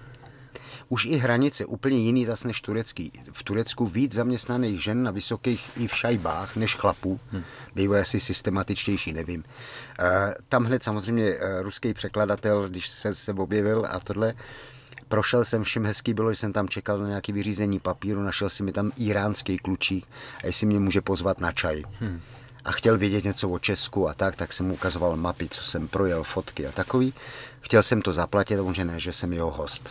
už 0.89 1.05
i 1.05 1.17
hranice 1.17 1.65
úplně 1.65 1.97
jiný 1.97 2.25
zas 2.25 2.43
než 2.43 2.61
turecký. 2.61 3.11
V 3.31 3.43
Turecku 3.43 3.85
víc 3.85 4.13
zaměstnaných 4.13 4.83
žen 4.83 5.03
na 5.03 5.11
vysokých 5.11 5.71
i 5.77 5.87
v 5.87 5.95
šajbách 5.95 6.55
než 6.55 6.75
chlapů. 6.75 7.19
Hmm. 7.31 7.43
Bývají 7.75 8.01
asi 8.01 8.19
systematičtější, 8.19 9.13
nevím. 9.13 9.43
E, 9.99 10.35
tam 10.49 10.63
hned 10.63 10.83
samozřejmě 10.83 11.25
e, 11.25 11.61
ruský 11.61 11.93
překladatel, 11.93 12.69
když 12.69 12.89
se, 12.89 13.13
se 13.13 13.33
objevil 13.33 13.85
a 13.89 13.99
tohle, 13.99 14.33
prošel 15.07 15.45
jsem, 15.45 15.63
všem 15.63 15.85
hezký 15.85 16.13
bylo, 16.13 16.33
že 16.33 16.39
jsem 16.39 16.53
tam 16.53 16.69
čekal 16.69 16.99
na 16.99 17.07
nějaké 17.07 17.33
vyřízení 17.33 17.79
papíru, 17.79 18.23
našel 18.23 18.49
si 18.49 18.63
mi 18.63 18.71
tam 18.71 18.91
iránský 18.97 19.57
klučík 19.57 20.07
a 20.43 20.47
jestli 20.47 20.67
mě 20.67 20.79
může 20.79 21.01
pozvat 21.01 21.39
na 21.39 21.51
čaj. 21.51 21.83
Hmm 21.99 22.21
a 22.65 22.71
chtěl 22.71 22.97
vědět 22.97 23.23
něco 23.23 23.49
o 23.49 23.59
Česku 23.59 24.09
a 24.09 24.13
tak, 24.13 24.35
tak 24.35 24.53
jsem 24.53 24.65
mu 24.65 24.73
ukazoval 24.73 25.15
mapy, 25.15 25.47
co 25.49 25.63
jsem 25.63 25.87
projel, 25.87 26.23
fotky 26.23 26.67
a 26.67 26.71
takový. 26.71 27.13
Chtěl 27.61 27.83
jsem 27.83 28.01
to 28.01 28.13
zaplatit, 28.13 28.59
on 28.59 28.73
že 28.73 28.85
ne, 28.85 28.99
že 28.99 29.13
jsem 29.13 29.33
jeho 29.33 29.51
host. 29.51 29.89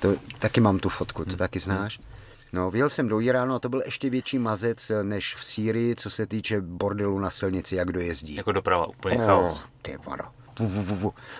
To, 0.00 0.14
taky 0.38 0.60
mám 0.60 0.78
tu 0.78 0.88
fotku, 0.88 1.24
to 1.24 1.30
hmm. 1.30 1.38
taky 1.38 1.60
znáš? 1.60 2.00
No, 2.52 2.70
vyjel 2.70 2.90
jsem 2.90 3.08
do 3.08 3.20
Iránu 3.20 3.54
a 3.54 3.58
to 3.58 3.68
byl 3.68 3.82
ještě 3.84 4.10
větší 4.10 4.38
mazec 4.38 4.92
než 5.02 5.34
v 5.34 5.44
Sýrii, 5.44 5.96
co 5.96 6.10
se 6.10 6.26
týče 6.26 6.60
bordelu 6.60 7.18
na 7.18 7.30
silnici, 7.30 7.76
jak 7.76 7.92
dojezdí. 7.92 8.34
Jako 8.34 8.52
doprava, 8.52 8.86
úplně 8.86 9.16
oh, 9.16 9.26
chaos. 9.26 9.64
Ty 9.82 9.98
vado. 10.06 10.24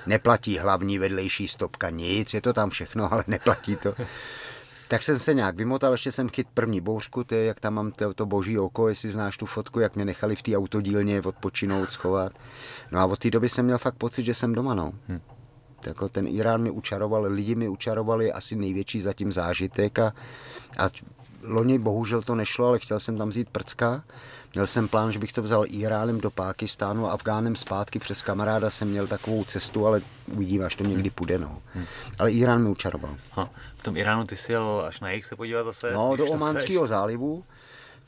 Neplatí 0.06 0.58
hlavní 0.58 0.98
vedlejší 0.98 1.48
stopka, 1.48 1.90
nic, 1.90 2.34
je 2.34 2.40
to 2.40 2.52
tam 2.52 2.70
všechno, 2.70 3.12
ale 3.12 3.24
neplatí 3.26 3.76
to. 3.76 3.94
tak 4.88 5.02
jsem 5.02 5.18
se 5.18 5.34
nějak 5.34 5.56
vymotal, 5.56 5.92
ještě 5.92 6.12
jsem 6.12 6.28
chyt 6.28 6.48
první 6.54 6.80
bouřku, 6.80 7.24
to 7.24 7.34
je, 7.34 7.44
jak 7.44 7.60
tam 7.60 7.74
mám 7.74 7.92
to, 7.92 8.14
to 8.14 8.26
boží 8.26 8.58
oko, 8.58 8.88
jestli 8.88 9.10
znáš 9.10 9.36
tu 9.36 9.46
fotku, 9.46 9.80
jak 9.80 9.96
mě 9.96 10.04
nechali 10.04 10.36
v 10.36 10.42
té 10.42 10.56
autodílně 10.56 11.20
odpočinout, 11.20 11.90
schovat. 11.90 12.32
No 12.90 13.00
a 13.00 13.04
od 13.04 13.18
té 13.18 13.30
doby 13.30 13.48
jsem 13.48 13.64
měl 13.64 13.78
fakt 13.78 13.94
pocit, 13.94 14.24
že 14.24 14.34
jsem 14.34 14.52
doma, 14.52 14.74
no. 14.74 14.92
Hmm 15.08 15.20
jako 15.86 16.08
ten 16.08 16.26
Irán 16.26 16.62
mi 16.62 16.70
učaroval, 16.70 17.22
lidi 17.22 17.54
mi 17.54 17.68
učarovali 17.68 18.32
asi 18.32 18.56
největší 18.56 19.00
zatím 19.00 19.32
zážitek 19.32 19.98
a, 19.98 20.12
a 20.78 20.88
loni 21.42 21.78
bohužel 21.78 22.22
to 22.22 22.34
nešlo, 22.34 22.68
ale 22.68 22.78
chtěl 22.78 23.00
jsem 23.00 23.18
tam 23.18 23.28
vzít 23.28 23.48
prcka. 23.48 24.02
Měl 24.54 24.66
jsem 24.66 24.88
plán, 24.88 25.12
že 25.12 25.18
bych 25.18 25.32
to 25.32 25.42
vzal 25.42 25.64
Iránem 25.66 26.20
do 26.20 26.30
Pákistánu 26.30 27.06
a 27.06 27.12
Afgánem 27.12 27.56
zpátky 27.56 27.98
přes 27.98 28.22
kamaráda 28.22 28.70
jsem 28.70 28.88
měl 28.88 29.06
takovou 29.06 29.44
cestu, 29.44 29.86
ale 29.86 30.00
uvidím, 30.32 30.62
až 30.62 30.76
to 30.76 30.84
někdy 30.84 31.10
půjde. 31.10 31.38
No. 31.38 31.62
Hmm. 31.74 31.84
Ale 32.18 32.32
Irán 32.32 32.62
mi 32.62 32.68
učaroval. 32.68 33.16
Ha, 33.30 33.50
v 33.76 33.82
tom 33.82 33.96
Iránu 33.96 34.26
ty 34.26 34.36
si 34.36 34.52
jel 34.52 34.84
až 34.88 35.00
na 35.00 35.10
jich 35.10 35.26
se 35.26 35.36
podívat 35.36 35.64
zase? 35.64 35.92
No, 35.92 36.16
do 36.16 36.26
Ománského 36.26 36.86
zálivu. 36.86 37.44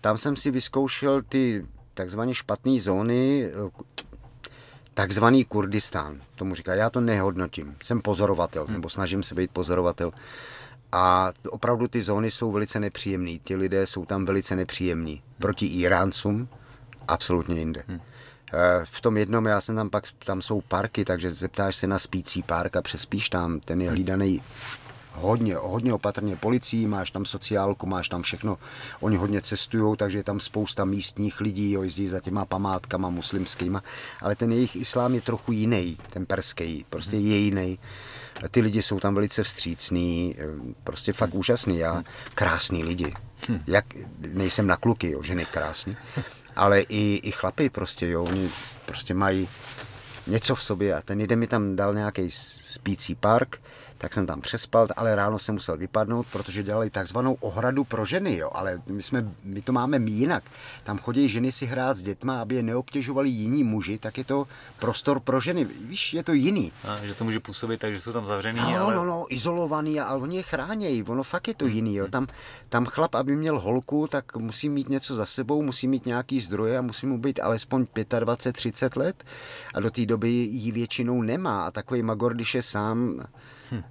Tam 0.00 0.18
jsem 0.18 0.36
si 0.36 0.50
vyzkoušel 0.50 1.22
ty 1.22 1.66
takzvané 1.94 2.34
špatné 2.34 2.80
zóny, 2.80 3.50
takzvaný 4.98 5.44
Kurdistán. 5.44 6.20
Tomu 6.34 6.54
říká, 6.54 6.74
já 6.74 6.90
to 6.90 7.00
nehodnotím, 7.00 7.76
jsem 7.82 8.02
pozorovatel, 8.02 8.64
hmm. 8.64 8.74
nebo 8.74 8.90
snažím 8.90 9.22
se 9.22 9.34
být 9.34 9.50
pozorovatel. 9.50 10.12
A 10.92 11.32
opravdu 11.48 11.88
ty 11.88 12.02
zóny 12.02 12.30
jsou 12.30 12.52
velice 12.52 12.80
nepříjemné. 12.80 13.38
Ti 13.44 13.56
lidé 13.56 13.86
jsou 13.86 14.04
tam 14.04 14.24
velice 14.24 14.56
nepříjemní. 14.56 15.22
Proti 15.38 15.66
Iráncům 15.66 16.48
absolutně 17.08 17.58
jinde. 17.58 17.82
Hmm. 17.88 18.00
V 18.84 19.00
tom 19.00 19.16
jednom, 19.16 19.46
já 19.46 19.60
jsem 19.60 19.76
tam 19.76 19.90
pak, 19.90 20.04
tam 20.24 20.42
jsou 20.42 20.60
parky, 20.60 21.04
takže 21.04 21.30
zeptáš 21.30 21.76
se 21.76 21.86
na 21.86 21.98
spící 21.98 22.42
park 22.42 22.76
a 22.76 22.82
přespíš 22.82 23.28
tam, 23.28 23.60
ten 23.60 23.80
je 23.80 23.90
hlídaný 23.90 24.42
hodně, 25.20 25.54
hodně 25.56 25.94
opatrně 25.94 26.36
policií, 26.36 26.86
máš 26.86 27.10
tam 27.10 27.24
sociálku, 27.24 27.86
máš 27.86 28.08
tam 28.08 28.22
všechno. 28.22 28.58
Oni 29.00 29.16
hodně 29.16 29.42
cestují, 29.42 29.96
takže 29.96 30.18
je 30.18 30.24
tam 30.24 30.40
spousta 30.40 30.84
místních 30.84 31.40
lidí, 31.40 31.72
jo, 31.72 31.82
jezdí 31.82 32.08
za 32.08 32.20
těma 32.20 32.44
památkama 32.44 33.10
muslimskýma, 33.10 33.82
ale 34.22 34.36
ten 34.36 34.52
jejich 34.52 34.76
islám 34.76 35.14
je 35.14 35.20
trochu 35.20 35.52
jiný, 35.52 35.96
ten 36.10 36.26
perský, 36.26 36.86
prostě 36.90 37.16
je 37.16 37.36
jiný. 37.36 37.78
Ty 38.50 38.60
lidi 38.60 38.82
jsou 38.82 39.00
tam 39.00 39.14
velice 39.14 39.42
vstřícní, 39.42 40.36
eh, 40.38 40.74
prostě 40.84 41.12
fakt 41.12 41.34
úžasný. 41.34 41.78
Já, 41.78 42.02
krásný 42.34 42.84
lidi. 42.84 43.14
Hm. 43.48 43.62
Jak, 43.66 43.84
nejsem 44.18 44.66
na 44.66 44.76
kluky, 44.76 45.10
jo, 45.10 45.22
ženy 45.22 45.46
krásný, 45.46 45.96
ale 46.56 46.80
i, 46.80 47.20
i 47.22 47.32
chlapy 47.32 47.70
prostě, 47.70 48.08
jo, 48.08 48.24
oni 48.24 48.50
prostě 48.86 49.14
mají 49.14 49.48
něco 50.26 50.54
v 50.54 50.64
sobě 50.64 50.94
a 50.94 51.02
ten 51.02 51.20
jeden 51.20 51.38
mi 51.38 51.46
tam 51.46 51.76
dal 51.76 51.94
nějaký 51.94 52.30
spící 52.30 53.14
park, 53.14 53.60
tak 53.98 54.14
jsem 54.14 54.26
tam 54.26 54.40
přespal, 54.40 54.88
ale 54.96 55.16
ráno 55.16 55.38
jsem 55.38 55.54
musel 55.54 55.76
vypadnout, 55.76 56.26
protože 56.32 56.62
dělali 56.62 56.90
takzvanou 56.90 57.34
ohradu 57.40 57.84
pro 57.84 58.04
ženy, 58.04 58.36
jo. 58.36 58.50
ale 58.54 58.82
my, 58.86 59.02
jsme, 59.02 59.32
my 59.44 59.62
to 59.62 59.72
máme 59.72 59.98
jinak. 59.98 60.44
Tam 60.84 60.98
chodí 60.98 61.28
ženy 61.28 61.52
si 61.52 61.66
hrát 61.66 61.96
s 61.96 62.02
dětma, 62.02 62.40
aby 62.40 62.54
je 62.54 62.62
neobtěžovali 62.62 63.28
jiní 63.28 63.64
muži, 63.64 63.98
tak 63.98 64.18
je 64.18 64.24
to 64.24 64.46
prostor 64.78 65.20
pro 65.20 65.40
ženy. 65.40 65.64
Víš, 65.64 66.14
je 66.14 66.22
to 66.22 66.32
jiný. 66.32 66.72
A, 66.84 67.06
že 67.06 67.14
to 67.14 67.24
může 67.24 67.40
působit 67.40 67.80
tak, 67.80 67.94
že 67.94 68.00
jsou 68.00 68.12
tam 68.12 68.26
zavřený. 68.26 68.60
No, 68.60 68.84
ale... 68.84 68.94
no, 68.94 69.04
no, 69.04 69.26
izolovaný, 69.28 70.00
ale 70.00 70.18
oni 70.18 70.36
je 70.36 70.42
chránějí, 70.42 71.02
ono 71.02 71.22
fakt 71.22 71.48
je 71.48 71.54
to 71.54 71.66
jiný. 71.66 71.94
Jo. 71.94 72.08
Tam, 72.08 72.26
tam 72.68 72.86
chlap, 72.86 73.14
aby 73.14 73.36
měl 73.36 73.60
holku, 73.60 74.06
tak 74.06 74.36
musí 74.36 74.68
mít 74.68 74.88
něco 74.88 75.14
za 75.14 75.26
sebou, 75.26 75.62
musí 75.62 75.88
mít 75.88 76.06
nějaký 76.06 76.40
zdroje 76.40 76.78
a 76.78 76.82
musí 76.82 77.06
mu 77.06 77.18
být 77.18 77.40
alespoň 77.40 77.86
25-30 77.94 78.98
let 78.98 79.24
a 79.74 79.80
do 79.80 79.90
té 79.90 80.06
doby 80.06 80.28
ji 80.30 80.72
většinou 80.72 81.22
nemá. 81.22 81.64
A 81.64 81.70
takový 81.70 82.02
Magor, 82.02 82.34
když 82.34 82.54
je 82.54 82.62
sám, 82.62 83.26
Hm. 83.72 83.82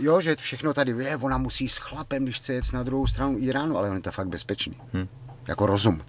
jo, 0.00 0.20
že 0.20 0.36
všechno 0.36 0.74
tady 0.74 0.90
je, 0.90 1.16
ona 1.16 1.38
musí 1.38 1.68
s 1.68 1.76
chlapem, 1.76 2.24
když 2.24 2.36
chce 2.36 2.52
jet 2.52 2.72
na 2.72 2.82
druhou 2.82 3.06
stranu 3.06 3.38
Iránu, 3.38 3.78
ale 3.78 3.90
on 3.90 3.96
je 3.96 4.02
to 4.02 4.12
fakt 4.12 4.28
bezpečný. 4.28 4.74
Hm. 4.92 5.08
Jako 5.48 5.66
rozum. 5.66 6.02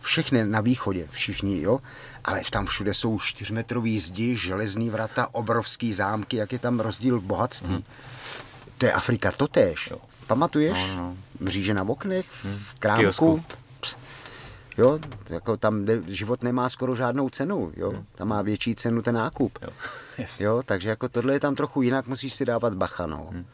Všechny 0.00 0.44
na 0.44 0.60
východě, 0.60 1.08
všichni, 1.10 1.60
jo. 1.60 1.80
Ale 2.24 2.42
tam 2.50 2.66
všude 2.66 2.94
jsou 2.94 3.18
čtyřmetrový 3.18 4.00
zdi, 4.00 4.36
železný 4.36 4.90
vrata, 4.90 5.34
obrovský 5.34 5.94
zámky, 5.94 6.36
jak 6.36 6.52
je 6.52 6.58
tam 6.58 6.80
rozdíl 6.80 7.20
v 7.20 7.24
bohatství. 7.24 7.74
Hmm. 7.74 7.82
To 8.78 8.86
je 8.86 8.92
Afrika 8.92 9.32
totéž. 9.32 9.88
Jo. 9.90 9.98
Pamatuješ? 10.26 10.78
No, 10.88 10.96
no. 10.96 11.16
Mříže 11.40 11.74
na 11.74 11.82
oknech, 11.82 12.26
v 12.30 12.44
hmm. 12.44 12.58
krámku. 12.78 13.44
Jo, 14.78 14.98
jako 15.30 15.56
tam 15.56 15.86
život 16.06 16.42
nemá 16.42 16.68
skoro 16.68 16.94
žádnou 16.94 17.30
cenu, 17.30 17.72
jo. 17.76 17.90
Hmm. 17.90 18.04
Tam 18.14 18.28
má 18.28 18.42
větší 18.42 18.74
cenu 18.74 19.02
ten 19.02 19.14
nákup. 19.14 19.58
Jo, 19.62 19.70
jo 20.40 20.62
takže 20.66 20.88
jako 20.88 21.08
tohle 21.08 21.32
je 21.32 21.40
tam 21.40 21.54
trochu 21.54 21.82
jinak, 21.82 22.06
musíš 22.06 22.34
si 22.34 22.44
dávat 22.44 22.74
bacha, 22.74 23.06
no. 23.06 23.28
Hmm. 23.30 23.46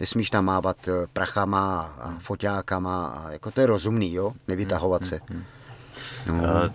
Nesmíš 0.00 0.30
tam 0.30 0.44
mávat 0.44 0.88
eh, 0.88 0.92
prachama 1.12 1.80
a 2.00 2.18
foťákama, 2.18 3.06
a 3.06 3.30
jako 3.30 3.50
to 3.50 3.60
je 3.60 3.66
rozumný, 3.66 4.14
jo, 4.14 4.32
nevytahovat 4.48 5.04
se. 5.04 5.20
Hmm. 5.28 5.44
No. 6.26 6.34
Uh, 6.34 6.70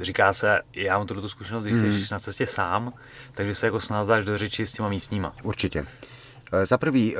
říká 0.00 0.32
se, 0.32 0.60
já 0.74 0.98
mám 0.98 1.06
tuto 1.06 1.28
zkušenost, 1.28 1.64
když 1.64 1.78
hmm. 1.78 1.92
jsi 1.92 2.12
na 2.12 2.18
cestě 2.18 2.46
sám, 2.46 2.92
takže 3.32 3.54
se 3.54 3.66
jako 3.66 3.80
s 3.80 3.88
nás 3.88 4.06
dáš 4.06 4.24
do 4.24 4.38
řeči 4.38 4.66
s 4.66 4.72
těma 4.72 4.88
místníma. 4.88 5.32
Určitě. 5.42 5.80
Uh, 5.80 6.64
za 6.64 6.78
prvý, 6.78 7.16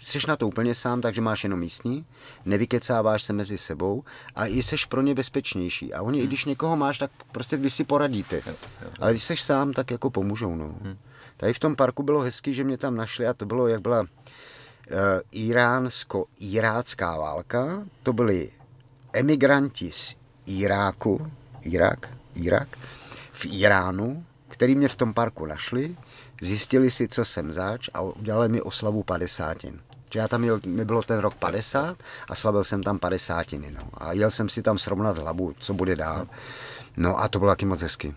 jsi 0.00 0.18
na 0.28 0.36
to 0.36 0.48
úplně 0.48 0.74
sám, 0.74 1.00
takže 1.00 1.20
máš 1.20 1.44
jenom 1.44 1.60
místní, 1.60 2.06
nevykecáváš 2.44 3.22
se 3.22 3.32
mezi 3.32 3.58
sebou 3.58 4.04
a 4.34 4.46
i 4.46 4.62
jsi 4.62 4.76
pro 4.88 5.02
ně 5.02 5.14
bezpečnější. 5.14 5.94
A 5.94 6.02
oni, 6.02 6.18
hmm. 6.18 6.24
i 6.24 6.26
když 6.26 6.44
někoho 6.44 6.76
máš, 6.76 6.98
tak 6.98 7.10
prostě 7.32 7.56
vy 7.56 7.70
si 7.70 7.84
poradíte. 7.84 8.36
Jo, 8.36 8.42
jo, 8.46 8.54
jo. 8.82 8.90
Ale 9.00 9.10
když 9.10 9.24
jsi 9.24 9.36
sám, 9.36 9.72
tak 9.72 9.90
jako 9.90 10.10
pomůžou. 10.10 10.54
No. 10.54 10.74
Hmm. 10.82 10.98
Tady 11.36 11.52
v 11.52 11.58
tom 11.58 11.76
parku 11.76 12.02
bylo 12.02 12.20
hezky, 12.20 12.54
že 12.54 12.64
mě 12.64 12.78
tam 12.78 12.96
našli 12.96 13.26
a 13.26 13.34
to 13.34 13.46
bylo, 13.46 13.68
jak 13.68 13.80
byla 13.80 14.00
uh, 14.00 14.06
iránsko-irácká 15.30 17.18
válka. 17.18 17.84
To 18.02 18.12
byli 18.12 18.50
emigranti 19.12 19.92
z 19.92 20.16
Iráku, 20.46 21.30
Irák, 21.62 22.16
Irák, 22.34 22.68
v 23.32 23.46
Iránu, 23.46 24.24
který 24.48 24.74
mě 24.74 24.88
v 24.88 24.94
tom 24.94 25.14
parku 25.14 25.46
našli, 25.46 25.96
zjistili 26.40 26.90
si, 26.90 27.08
co 27.08 27.24
jsem 27.24 27.52
zač 27.52 27.88
a 27.94 28.00
udělali 28.00 28.48
mi 28.48 28.62
oslavu 28.62 29.02
padesátin. 29.02 29.80
Že 30.10 30.18
já 30.18 30.28
tam 30.28 30.44
jel, 30.44 30.60
mi 30.66 30.84
bylo 30.84 31.02
ten 31.02 31.18
rok 31.18 31.34
50 31.34 31.98
a 32.28 32.34
slavil 32.34 32.64
jsem 32.64 32.82
tam 32.82 32.98
padesátiny. 32.98 33.70
No. 33.70 33.80
A 33.94 34.12
jel 34.12 34.30
jsem 34.30 34.48
si 34.48 34.62
tam 34.62 34.78
srovnat 34.78 35.18
hlavu, 35.18 35.54
co 35.58 35.74
bude 35.74 35.96
dál. 35.96 36.26
No 36.96 37.18
a 37.18 37.28
to 37.28 37.38
bylo 37.38 37.50
taky 37.50 37.66
moc 37.66 37.82
hezky. 37.82 38.14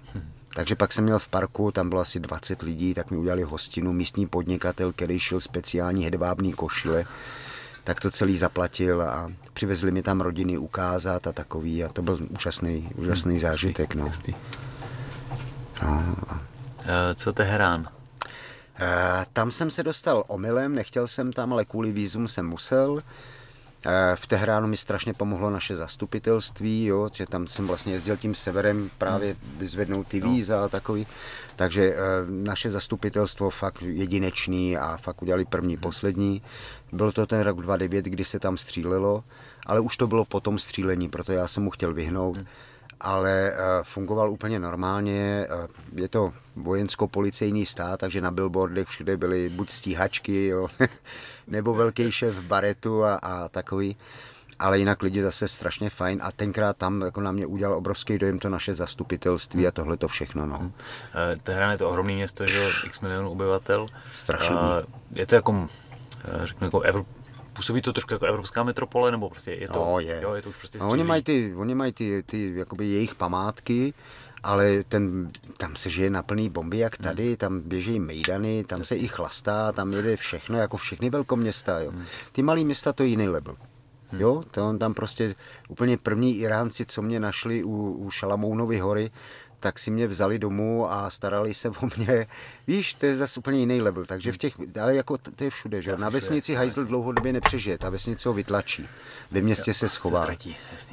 Takže 0.56 0.76
pak 0.76 0.94
jsem 0.94 1.03
měl 1.03 1.20
v 1.20 1.28
parku, 1.28 1.72
tam 1.72 1.90
bylo 1.90 2.02
asi 2.02 2.20
20 2.20 2.61
lidí, 2.61 2.94
tak 2.94 3.11
mi 3.11 3.18
udělali 3.18 3.44
hostinu, 3.44 3.94
místní 3.94 4.28
podnikatel, 4.28 4.91
který 4.91 5.20
šil 5.20 5.40
speciální 5.40 6.06
hedvábný 6.06 6.53
košile, 6.53 7.06
tak 7.84 7.99
to 7.99 8.11
celý 8.11 8.38
zaplatil 8.38 9.02
a 9.02 9.32
přivezli 9.53 9.91
mi 9.91 10.03
tam 10.03 10.22
rodiny 10.22 10.57
ukázat 10.57 11.28
a 11.28 11.32
takový 11.32 11.84
a 11.84 11.90
to 11.90 12.02
byl 12.02 12.20
úžasný, 12.30 12.90
úžasný 12.95 13.40
zážitek. 13.40 13.95
No. 13.95 14.11
No. 15.84 16.15
Eh, 16.80 17.15
co 17.15 17.34
Teherán? 17.34 17.88
Tam 19.34 19.52
jsem 19.52 19.72
se 19.72 19.84
dostal 19.84 20.24
omylem, 20.28 20.76
nechtěl 20.76 21.08
jsem 21.08 21.34
tam, 21.34 21.54
ale 21.54 21.66
kvůli 21.66 21.91
výzum 21.91 22.28
jsem 22.28 22.48
musel. 22.48 23.02
V 24.16 24.28
Tehránu 24.28 24.68
mi 24.68 24.78
strašně 24.78 25.14
pomohlo 25.14 25.50
naše 25.50 25.76
zastupitelství, 25.76 26.86
jo, 26.86 27.10
že 27.14 27.26
tam 27.26 27.48
jsem 27.48 27.68
vlastně 27.68 27.94
jezdil 27.94 28.18
tím 28.18 28.36
severem 28.36 28.90
právě 28.98 29.30
hmm. 29.34 29.60
vyzvednout 29.60 30.08
ty 30.08 30.22
no. 30.22 30.30
víza 30.32 30.66
a 30.66 30.68
takový. 30.68 31.08
Takže 31.56 31.84
eh, 31.84 31.98
naše 32.30 32.72
zastupitelstvo 32.72 33.50
fakt 33.50 33.82
jedinečný 33.82 34.78
a 34.78 34.98
fakt 34.98 35.22
udělali 35.22 35.45
první, 35.45 35.74
hmm. 35.74 35.82
poslední. 35.82 36.41
Byl 36.91 37.12
to 37.12 37.26
ten 37.26 37.41
rok 37.41 37.62
2009, 37.62 38.06
kdy 38.06 38.26
se 38.26 38.40
tam 38.40 38.58
střílelo, 38.58 39.24
ale 39.66 39.80
už 39.80 39.98
to 39.98 40.08
bylo 40.08 40.26
po 40.26 40.40
tom 40.40 40.60
střílení, 40.60 41.10
proto 41.10 41.32
já 41.32 41.48
jsem 41.48 41.64
mu 41.64 41.70
chtěl 41.70 41.94
vyhnout. 41.94 42.38
Ale 43.03 43.53
fungoval 43.84 44.31
úplně 44.31 44.59
normálně. 44.59 45.47
Je 45.95 46.07
to 46.07 46.34
vojensko-policejní 46.55 47.65
stát, 47.65 47.99
takže 47.99 48.21
na 48.21 48.31
billboardech 48.31 48.88
všude 48.88 49.17
byly 49.17 49.49
buď 49.49 49.69
stíhačky, 49.69 50.47
jo, 50.47 50.67
nebo 51.47 51.73
velký 51.73 52.11
šéf 52.11 52.35
baretu 52.35 53.03
a, 53.03 53.15
a 53.15 53.49
takový. 53.49 53.97
Ale 54.59 54.80
jinak 54.80 55.01
lidi 55.01 55.23
zase 55.23 55.47
strašně 55.47 55.89
fajn 55.89 56.19
a 56.23 56.31
tenkrát 56.31 56.77
tam 56.77 57.01
jako 57.01 57.21
na 57.21 57.31
mě 57.31 57.45
udělal 57.45 57.75
obrovský 57.75 58.17
dojem 58.17 58.39
to 58.39 58.49
naše 58.49 58.75
zastupitelství 58.75 59.67
a 59.67 59.71
tohle 59.71 59.97
to 59.97 60.07
všechno. 60.07 60.45
No. 60.45 60.71
Eh, 61.34 61.38
Teherán 61.43 61.71
je 61.71 61.77
to 61.77 61.89
ohromné 61.89 62.13
město, 62.13 62.47
že 62.47 62.69
x 62.85 62.99
milionů 62.99 63.31
obyvatel. 63.31 63.88
Strašný. 64.15 64.57
Je 65.11 65.27
to 65.27 65.35
jako, 65.35 65.67
eh, 66.25 66.47
řeknu, 66.47 66.67
jako 66.67 66.80
Evro, 66.80 67.05
působí 67.53 67.81
to 67.81 67.93
trošku 67.93 68.13
jako 68.13 68.25
evropská 68.25 68.63
metropole, 68.63 69.11
nebo 69.11 69.30
prostě 69.30 69.51
je 69.51 69.67
to, 69.67 69.73
no, 69.73 69.99
je. 69.99 70.19
Jo, 70.21 70.34
je 70.34 70.41
to 70.41 70.49
už 70.49 70.57
prostě 70.57 70.77
no, 70.77 70.89
oni 70.89 71.03
mají 71.03 71.23
ty, 71.23 71.53
oni 71.55 71.75
mají 71.75 71.93
ty, 71.93 72.23
ty 72.25 72.53
jakoby 72.55 72.85
jejich 72.85 73.15
památky, 73.15 73.93
ale 74.43 74.84
ten, 74.84 75.31
tam 75.57 75.75
se 75.75 75.89
žije 75.89 76.09
na 76.09 76.23
plný 76.23 76.49
bomby, 76.49 76.77
jak 76.77 76.99
hmm. 76.99 77.03
tady, 77.03 77.38
tam 77.38 77.59
běží 77.59 77.99
mejdany, 77.99 78.63
tam 78.63 78.84
se 78.84 78.95
i 78.95 79.07
chlastá, 79.07 79.71
tam 79.71 79.93
jede 79.93 80.17
všechno, 80.17 80.57
jako 80.57 80.77
všechny 80.77 81.09
velkoměsta, 81.09 81.80
jo. 81.80 81.91
Hmm. 81.91 82.05
Ty 82.31 82.43
malý 82.43 82.65
města 82.65 82.93
to 82.93 83.03
je 83.03 83.09
jiný 83.09 83.27
level. 83.27 83.55
Hmm. 84.09 84.21
Jo, 84.21 84.43
to 84.51 84.69
on 84.69 84.80
tam 84.80 84.93
prostě 84.93 85.35
úplně 85.69 85.97
první 85.97 86.38
Iránci, 86.38 86.85
co 86.85 87.01
mě 87.01 87.19
našli 87.19 87.63
u, 87.63 87.91
u 87.91 88.11
Šalamounovy 88.11 88.80
hory, 88.80 89.11
tak 89.64 89.80
si 89.80 89.91
mě 89.91 90.07
vzali 90.07 90.40
domů 90.40 90.91
a 90.91 91.10
starali 91.10 91.53
se 91.53 91.69
o 91.69 91.90
mě. 91.98 92.27
Víš, 92.68 92.94
to 92.94 93.06
je 93.06 93.15
zase 93.15 93.40
úplně 93.40 93.60
jiný 93.60 93.81
level, 93.81 94.06
takže 94.06 94.31
v 94.31 94.38
těch, 94.38 94.53
ale 94.81 94.95
jako 94.95 95.18
to 95.18 95.44
je 95.44 95.49
všude, 95.49 95.81
že? 95.81 95.98
Na 95.98 96.10
vesnici 96.10 96.56
hajzl 96.56 96.85
dlouhodobě 96.85 97.34
nepřežije, 97.34 97.77
ta 97.77 97.90
vesnice 97.90 98.30
ho 98.30 98.34
vytlačí, 98.34 98.88
ve 99.31 99.41
městě 99.41 99.73
se 99.73 99.90
schová. 99.90 100.27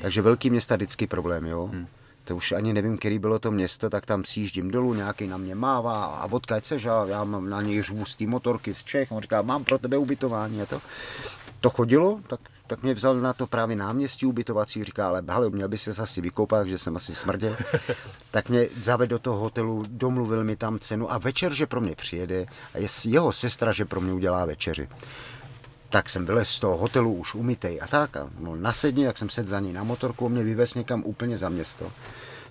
Takže 0.02 0.22
velký 0.22 0.50
města 0.50 0.76
vždycky 0.76 1.06
problém, 1.06 1.46
jo. 1.46 1.66
Hmm 1.66 1.86
to 2.24 2.36
už 2.36 2.52
ani 2.52 2.72
nevím, 2.72 2.98
který 2.98 3.18
bylo 3.18 3.38
to 3.38 3.50
město, 3.50 3.90
tak 3.90 4.06
tam 4.06 4.22
přijíždím 4.22 4.70
dolů, 4.70 4.94
nějaký 4.94 5.26
na 5.26 5.36
mě 5.36 5.54
mává 5.54 6.04
a 6.04 6.32
odkaď 6.32 6.64
se, 6.64 6.78
že 6.78 6.88
já 7.06 7.24
mám 7.24 7.50
na 7.50 7.62
něj 7.62 7.82
řvu 7.82 8.04
z 8.04 8.16
té 8.16 8.26
motorky 8.26 8.74
z 8.74 8.84
Čech, 8.84 9.12
on 9.12 9.22
říká, 9.22 9.42
mám 9.42 9.64
pro 9.64 9.78
tebe 9.78 9.96
ubytování 9.96 10.62
a 10.62 10.66
to. 10.66 10.80
To 11.60 11.70
chodilo, 11.70 12.20
tak, 12.26 12.40
tak 12.70 12.82
mě 12.82 12.94
vzal 12.94 13.14
na 13.14 13.32
to 13.32 13.46
právě 13.46 13.76
náměstí 13.76 14.26
ubytovací, 14.26 14.84
říká, 14.84 15.08
ale 15.08 15.22
hele, 15.28 15.50
měl 15.50 15.68
by 15.68 15.78
se 15.78 16.02
asi 16.02 16.20
vykoupat, 16.20 16.66
že 16.66 16.78
jsem 16.78 16.96
asi 16.96 17.14
smrděl. 17.14 17.56
tak 18.30 18.48
mě 18.48 18.68
zavedl 18.80 19.10
do 19.10 19.18
toho 19.18 19.40
hotelu, 19.40 19.82
domluvil 19.88 20.44
mi 20.44 20.56
tam 20.56 20.78
cenu 20.78 21.12
a 21.12 21.18
večer, 21.18 21.54
že 21.54 21.66
pro 21.66 21.80
mě 21.80 21.96
přijede 21.96 22.46
a 22.74 22.78
je 22.78 22.88
jeho 23.04 23.32
sestra, 23.32 23.72
že 23.72 23.84
pro 23.84 24.00
mě 24.00 24.12
udělá 24.12 24.44
večeři 24.44 24.88
tak 25.88 26.08
jsem 26.08 26.26
vylez 26.26 26.48
z 26.48 26.60
toho 26.60 26.76
hotelu 26.76 27.14
už 27.14 27.34
umytej 27.34 27.80
a 27.82 27.86
tak. 27.86 28.16
A 28.16 28.30
no, 28.38 28.56
nasedni, 28.56 29.04
jak 29.04 29.18
jsem 29.18 29.30
sedl 29.30 29.48
za 29.48 29.60
ní 29.60 29.72
na 29.72 29.84
motorku, 29.84 30.28
mě 30.28 30.42
vyvez 30.42 30.74
někam 30.74 31.02
úplně 31.04 31.38
za 31.38 31.48
město. 31.48 31.92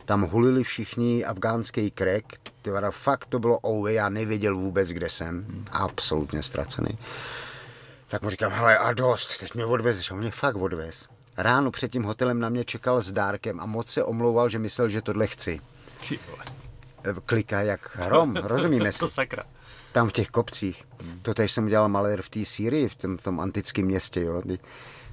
Tam 0.05 0.21
hulili 0.21 0.63
všichni 0.63 1.25
afgánský 1.25 1.91
krek, 1.91 2.25
tyvara, 2.61 2.91
fakt 2.91 3.25
to 3.25 3.39
bylo 3.39 3.59
ouve, 3.67 3.93
já 3.93 4.09
nevěděl 4.09 4.57
vůbec, 4.57 4.89
kde 4.89 5.09
jsem, 5.09 5.45
hmm. 5.49 5.65
absolutně 5.71 6.43
ztracený. 6.43 6.97
Tak 8.09 8.21
mu 8.21 8.29
říkám, 8.29 8.51
hele 8.51 8.77
a 8.77 8.93
dost, 8.93 9.37
teď 9.37 9.53
mě 9.53 9.65
odvezeš, 9.65 10.11
a 10.11 10.15
mě 10.15 10.31
fakt 10.31 10.55
odvez. 10.55 11.07
Ráno 11.37 11.71
před 11.71 11.91
tím 11.91 12.03
hotelem 12.03 12.39
na 12.39 12.49
mě 12.49 12.65
čekal 12.65 13.01
s 13.01 13.11
dárkem 13.11 13.59
a 13.59 13.65
moc 13.65 13.89
se 13.89 14.03
omlouval, 14.03 14.49
že 14.49 14.59
myslel, 14.59 14.89
že 14.89 15.01
tohle 15.01 15.27
chci. 15.27 15.61
Kliká 17.25 17.61
jak 17.61 17.95
hrom, 17.95 18.35
rozumíme 18.43 18.91
si. 18.91 18.99
to 18.99 19.09
sakra 19.09 19.43
tam 19.91 20.09
v 20.09 20.11
těch 20.11 20.29
kopcích. 20.29 20.83
Hmm. 21.03 21.19
To 21.21 21.33
tež 21.33 21.51
jsem 21.51 21.65
udělal 21.65 21.89
malér 21.89 22.21
v 22.21 22.29
té 22.29 22.45
Sýrii, 22.45 22.89
v 22.89 22.95
tom, 22.95 23.17
tom 23.17 23.39
antickém 23.39 23.85
městě, 23.85 24.21
jo. 24.21 24.41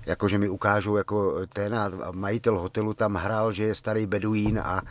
Jakože 0.07 0.39
mi 0.39 0.49
ukážou, 0.49 0.97
jako 0.97 1.47
ten 1.47 1.75
a 1.75 1.91
majitel 2.13 2.59
hotelu 2.59 2.95
tam 2.95 3.15
hrál, 3.15 3.53
že 3.53 3.65
je 3.65 3.75
starý 3.75 4.07
beduín 4.07 4.59
a, 4.59 4.83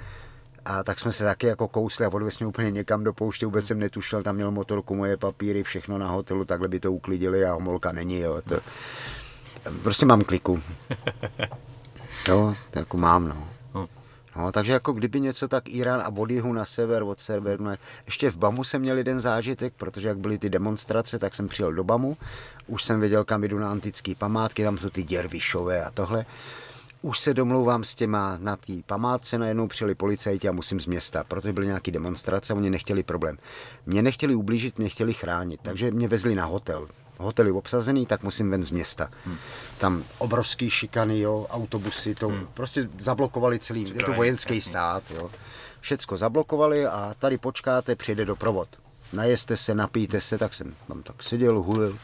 a 0.65 0.83
tak 0.83 0.99
jsme 0.99 1.11
se 1.11 1.23
taky 1.23 1.47
jako 1.47 1.67
kousli 1.67 2.05
a 2.05 2.13
odvezli 2.13 2.31
jsme 2.31 2.47
úplně 2.47 2.71
někam 2.71 3.03
do 3.03 3.13
pouště, 3.13 3.45
vůbec 3.45 3.65
jsem 3.65 3.79
netušil, 3.79 4.23
tam 4.23 4.35
měl 4.35 4.51
motorku, 4.51 4.95
moje 4.95 5.17
papíry, 5.17 5.63
všechno 5.63 5.97
na 5.97 6.09
hotelu, 6.09 6.45
takhle 6.45 6.67
by 6.67 6.79
to 6.79 6.91
uklidili 6.91 7.45
a 7.45 7.53
homolka 7.53 7.91
není, 7.91 8.19
jo. 8.19 8.41
To, 8.49 8.59
prostě 9.83 10.05
mám 10.05 10.23
kliku. 10.23 10.61
Jo, 12.27 12.55
tak 12.71 12.81
jako 12.81 12.97
mám, 12.97 13.27
no. 13.27 13.47
No, 14.35 14.51
takže 14.51 14.71
jako 14.71 14.93
kdyby 14.93 15.19
něco 15.19 15.47
tak 15.47 15.69
Irán 15.69 16.01
a 16.01 16.09
od 16.17 16.29
jihu 16.29 16.53
na 16.53 16.65
sever, 16.65 17.03
od 17.03 17.19
severu. 17.19 17.63
No, 17.63 17.75
ještě 18.05 18.31
v 18.31 18.37
Bamu 18.37 18.63
jsem 18.63 18.81
měl 18.81 18.97
jeden 18.97 19.21
zážitek, 19.21 19.73
protože 19.77 20.07
jak 20.07 20.17
byly 20.17 20.37
ty 20.37 20.49
demonstrace, 20.49 21.19
tak 21.19 21.35
jsem 21.35 21.47
přijel 21.47 21.73
do 21.73 21.83
Bamu. 21.83 22.17
Už 22.67 22.83
jsem 22.83 22.99
věděl, 22.99 23.23
kam 23.23 23.43
jdu 23.43 23.59
na 23.59 23.71
antické 23.71 24.15
památky, 24.15 24.63
tam 24.63 24.77
jsou 24.77 24.89
ty 24.89 25.03
děrvišové 25.03 25.85
a 25.85 25.91
tohle. 25.91 26.25
Už 27.05 27.19
se 27.19 27.33
domlouvám 27.33 27.83
s 27.83 27.95
těma 27.95 28.37
na 28.37 28.55
té 28.55 28.73
památce, 28.85 29.37
najednou 29.37 29.67
přijeli 29.67 29.95
policajti 29.95 30.49
a 30.49 30.51
musím 30.51 30.79
z 30.79 30.85
města, 30.85 31.23
protože 31.23 31.53
byly 31.53 31.67
nějaké 31.67 31.91
demonstrace, 31.91 32.53
oni 32.53 32.69
nechtěli 32.69 33.03
problém. 33.03 33.37
Mě 33.85 34.01
nechtěli 34.01 34.35
ublížit, 34.35 34.79
mě 34.79 34.89
chtěli 34.89 35.13
chránit, 35.13 35.59
takže 35.63 35.91
mě 35.91 36.07
vezli 36.07 36.35
na 36.35 36.45
hotel 36.45 36.87
hotely 37.17 37.51
obsazený, 37.51 38.05
tak 38.05 38.23
musím 38.23 38.51
ven 38.51 38.63
z 38.63 38.71
města. 38.71 39.09
Hmm. 39.25 39.37
Tam 39.77 40.03
obrovský 40.17 40.69
šikany, 40.69 41.19
jo, 41.19 41.47
autobusy, 41.49 42.15
to 42.15 42.27
hmm. 42.27 42.47
prostě 42.53 42.89
zablokovali 42.99 43.59
celý, 43.59 43.81
je 43.81 44.05
to 44.05 44.13
vojenský 44.13 44.55
jasný. 44.55 44.69
stát, 44.69 45.03
jo. 45.15 45.31
Všecko 45.79 46.17
zablokovali 46.17 46.85
a 46.85 47.15
tady 47.19 47.37
počkáte, 47.37 47.95
přijde 47.95 48.25
doprovod. 48.25 48.69
Najeste 49.13 49.57
se, 49.57 49.75
napijte 49.75 50.21
se, 50.21 50.37
tak 50.37 50.53
jsem 50.53 50.75
tam 50.87 51.03
tak 51.03 51.23
seděl, 51.23 51.61
hulil. 51.61 51.97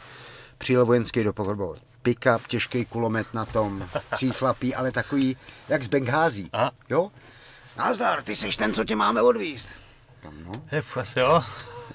Přijel 0.58 0.86
vojenský 0.86 1.24
doprovod. 1.24 1.78
Pick-up, 2.02 2.46
těžký 2.46 2.84
kulomet 2.84 3.34
na 3.34 3.44
tom, 3.44 3.88
tří 4.10 4.30
chlapí, 4.30 4.74
ale 4.74 4.92
takový, 4.92 5.36
jak 5.68 5.82
z 5.82 5.88
Benghází, 5.88 6.50
jo? 6.90 7.10
Nazdar, 7.76 8.22
ty 8.22 8.36
seš 8.36 8.56
ten, 8.56 8.74
co 8.74 8.84
tě 8.84 8.96
máme 8.96 9.22
odvíst. 9.22 9.68
Kam 10.22 10.44
no? 10.44 10.52
Je, 10.72 10.82
jo. 11.16 11.44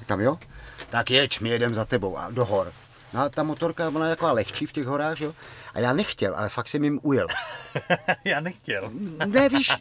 Kam 0.06 0.22
jo? 0.22 0.40
Tak 0.90 1.12
jeď, 1.12 1.42
my 1.42 1.50
jedem 1.50 1.74
za 1.74 1.86
tebou 1.86 2.18
a 2.18 2.30
do 2.30 2.46
hor. 2.46 2.74
No 3.14 3.22
a 3.22 3.30
ta 3.30 3.44
motorka, 3.44 3.88
ona 3.88 4.10
je 4.10 4.16
taková 4.16 4.32
lehčí 4.32 4.66
v 4.66 4.72
těch 4.72 4.86
horách, 4.86 5.22
jo? 5.22 5.34
A 5.74 5.80
já 5.80 5.94
nechtěl, 5.94 6.36
ale 6.36 6.50
fakt 6.50 6.70
jsem 6.70 6.84
jim 6.84 7.00
ujel. 7.04 7.28
já 8.24 8.40
nechtěl. 8.40 8.92
ne, 9.26 9.50
víš, 9.50 9.72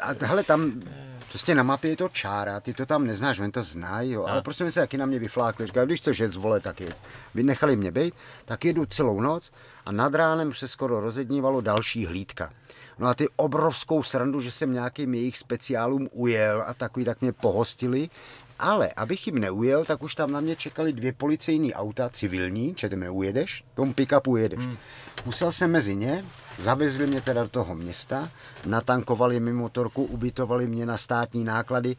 a 0.00 0.26
hele, 0.26 0.44
tam 0.44 0.82
prostě 1.28 1.54
na 1.54 1.62
mapě 1.62 1.90
je 1.90 1.96
to 1.96 2.08
čára, 2.08 2.60
ty 2.60 2.74
to 2.74 2.86
tam 2.86 3.06
neznáš, 3.06 3.38
on 3.38 3.50
to 3.50 3.62
zná, 3.62 4.00
jo, 4.00 4.24
ale 4.24 4.42
prostě 4.42 4.64
mi 4.64 4.72
se 4.72 4.80
taky 4.80 4.96
na 4.98 5.06
mě 5.06 5.18
vyflákli, 5.18 5.66
říkali, 5.66 5.86
když 5.86 6.00
chceš 6.00 6.18
jet 6.18 6.32
zvole, 6.32 6.60
tak 6.60 6.80
je. 6.80 6.88
Vynechali 7.34 7.76
mě 7.76 7.90
být, 7.90 8.14
tak 8.44 8.64
jedu 8.64 8.86
celou 8.86 9.20
noc 9.20 9.52
a 9.84 9.92
nad 9.92 10.14
ránem 10.14 10.48
už 10.48 10.58
se 10.58 10.68
skoro 10.68 11.00
rozednívalo 11.00 11.60
další 11.60 12.06
hlídka. 12.06 12.50
No 12.98 13.06
a 13.06 13.14
ty 13.14 13.28
obrovskou 13.36 14.02
srandu, 14.02 14.40
že 14.40 14.50
jsem 14.50 14.72
nějakým 14.72 15.14
jejich 15.14 15.38
speciálům 15.38 16.08
ujel 16.12 16.64
a 16.66 16.74
takový, 16.74 17.04
tak 17.04 17.20
mě 17.20 17.32
pohostili. 17.32 18.08
Ale 18.58 18.92
abych 18.92 19.26
jim 19.26 19.38
neujel, 19.38 19.84
tak 19.84 20.02
už 20.02 20.14
tam 20.14 20.32
na 20.32 20.40
mě 20.40 20.56
čekali 20.56 20.92
dvě 20.92 21.12
policejní 21.12 21.74
auta, 21.74 22.08
civilní, 22.08 22.74
četeme, 22.74 23.10
ujedeš, 23.10 23.64
tomu 23.74 23.92
pick-upu 23.92 24.30
ujedeš. 24.30 24.58
Hmm. 24.58 24.76
Musel 25.26 25.52
jsem 25.52 25.70
mezi 25.70 25.96
ně, 25.96 26.24
zavezli 26.58 27.06
mě 27.06 27.20
teda 27.20 27.42
do 27.42 27.48
toho 27.48 27.74
města, 27.74 28.30
natankovali 28.66 29.40
mi 29.40 29.52
motorku, 29.52 30.04
ubytovali 30.04 30.66
mě 30.66 30.86
na 30.86 30.96
státní 30.96 31.44
náklady, 31.44 31.96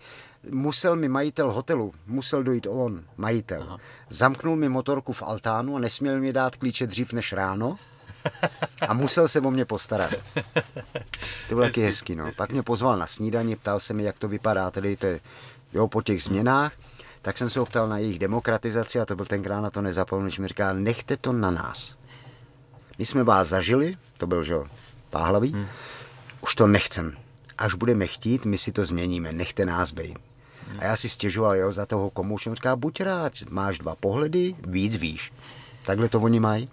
musel 0.51 0.95
mi 0.95 1.07
majitel 1.07 1.51
hotelu, 1.51 1.93
musel 2.07 2.43
dojít 2.43 2.67
on, 2.69 3.03
majitel, 3.17 3.63
Aha. 3.63 3.77
zamknul 4.09 4.55
mi 4.55 4.69
motorku 4.69 5.13
v 5.13 5.23
altánu 5.23 5.75
a 5.75 5.79
nesměl 5.79 6.19
mi 6.19 6.33
dát 6.33 6.55
klíče 6.55 6.87
dřív 6.87 7.13
než 7.13 7.33
ráno, 7.33 7.77
a 8.87 8.93
musel 8.93 9.27
se 9.27 9.41
o 9.41 9.51
mě 9.51 9.65
postarat. 9.65 10.13
To 11.49 11.55
bylo 11.55 11.61
taky 11.61 11.81
hezký, 11.81 12.15
no. 12.15 12.31
Pak 12.37 12.51
mě 12.51 12.63
pozval 12.63 12.97
na 12.97 13.07
snídaní, 13.07 13.55
ptal 13.55 13.79
se 13.79 13.93
mi, 13.93 14.03
jak 14.03 14.19
to 14.19 14.27
vypadá, 14.27 14.71
tedy 14.71 14.95
to, 14.95 15.07
jo, 15.73 15.87
po 15.87 16.01
těch 16.01 16.23
změnách. 16.23 16.73
Tak 17.21 17.37
jsem 17.37 17.49
se 17.49 17.59
ho 17.59 17.65
ptal 17.65 17.89
na 17.89 17.97
jejich 17.97 18.19
demokratizaci 18.19 18.99
a 18.99 19.05
to 19.05 19.15
byl 19.15 19.25
tenkrát 19.25 19.61
na 19.61 19.69
to 19.69 19.81
nezapomněl, 19.81 20.29
že 20.29 20.41
mi 20.41 20.47
říká, 20.47 20.73
nechte 20.73 21.17
to 21.17 21.33
na 21.33 21.51
nás. 21.51 21.97
My 22.97 23.05
jsme 23.05 23.23
vás 23.23 23.47
zažili, 23.47 23.97
to 24.17 24.27
byl, 24.27 24.43
že 24.43 24.55
Páhlavý, 25.09 25.53
hmm. 25.53 25.67
už 26.41 26.55
to 26.55 26.67
nechcem. 26.67 27.17
Až 27.57 27.73
budeme 27.73 28.07
chtít, 28.07 28.45
my 28.45 28.57
si 28.57 28.71
to 28.71 28.85
změníme, 28.85 29.31
nechte 29.31 29.65
nás 29.65 29.91
být. 29.91 30.17
A 30.79 30.83
já 30.83 30.95
si 30.95 31.09
stěžoval, 31.09 31.55
jo, 31.55 31.71
za 31.71 31.85
toho 31.85 32.09
komu, 32.09 32.37
říká, 32.37 32.75
buď 32.75 33.01
rád, 33.01 33.33
máš 33.49 33.79
dva 33.79 33.95
pohledy, 33.95 34.55
víc 34.67 34.95
víš. 34.95 35.31
Takhle 35.85 36.09
to 36.09 36.19
oni 36.19 36.39
mají. 36.39 36.69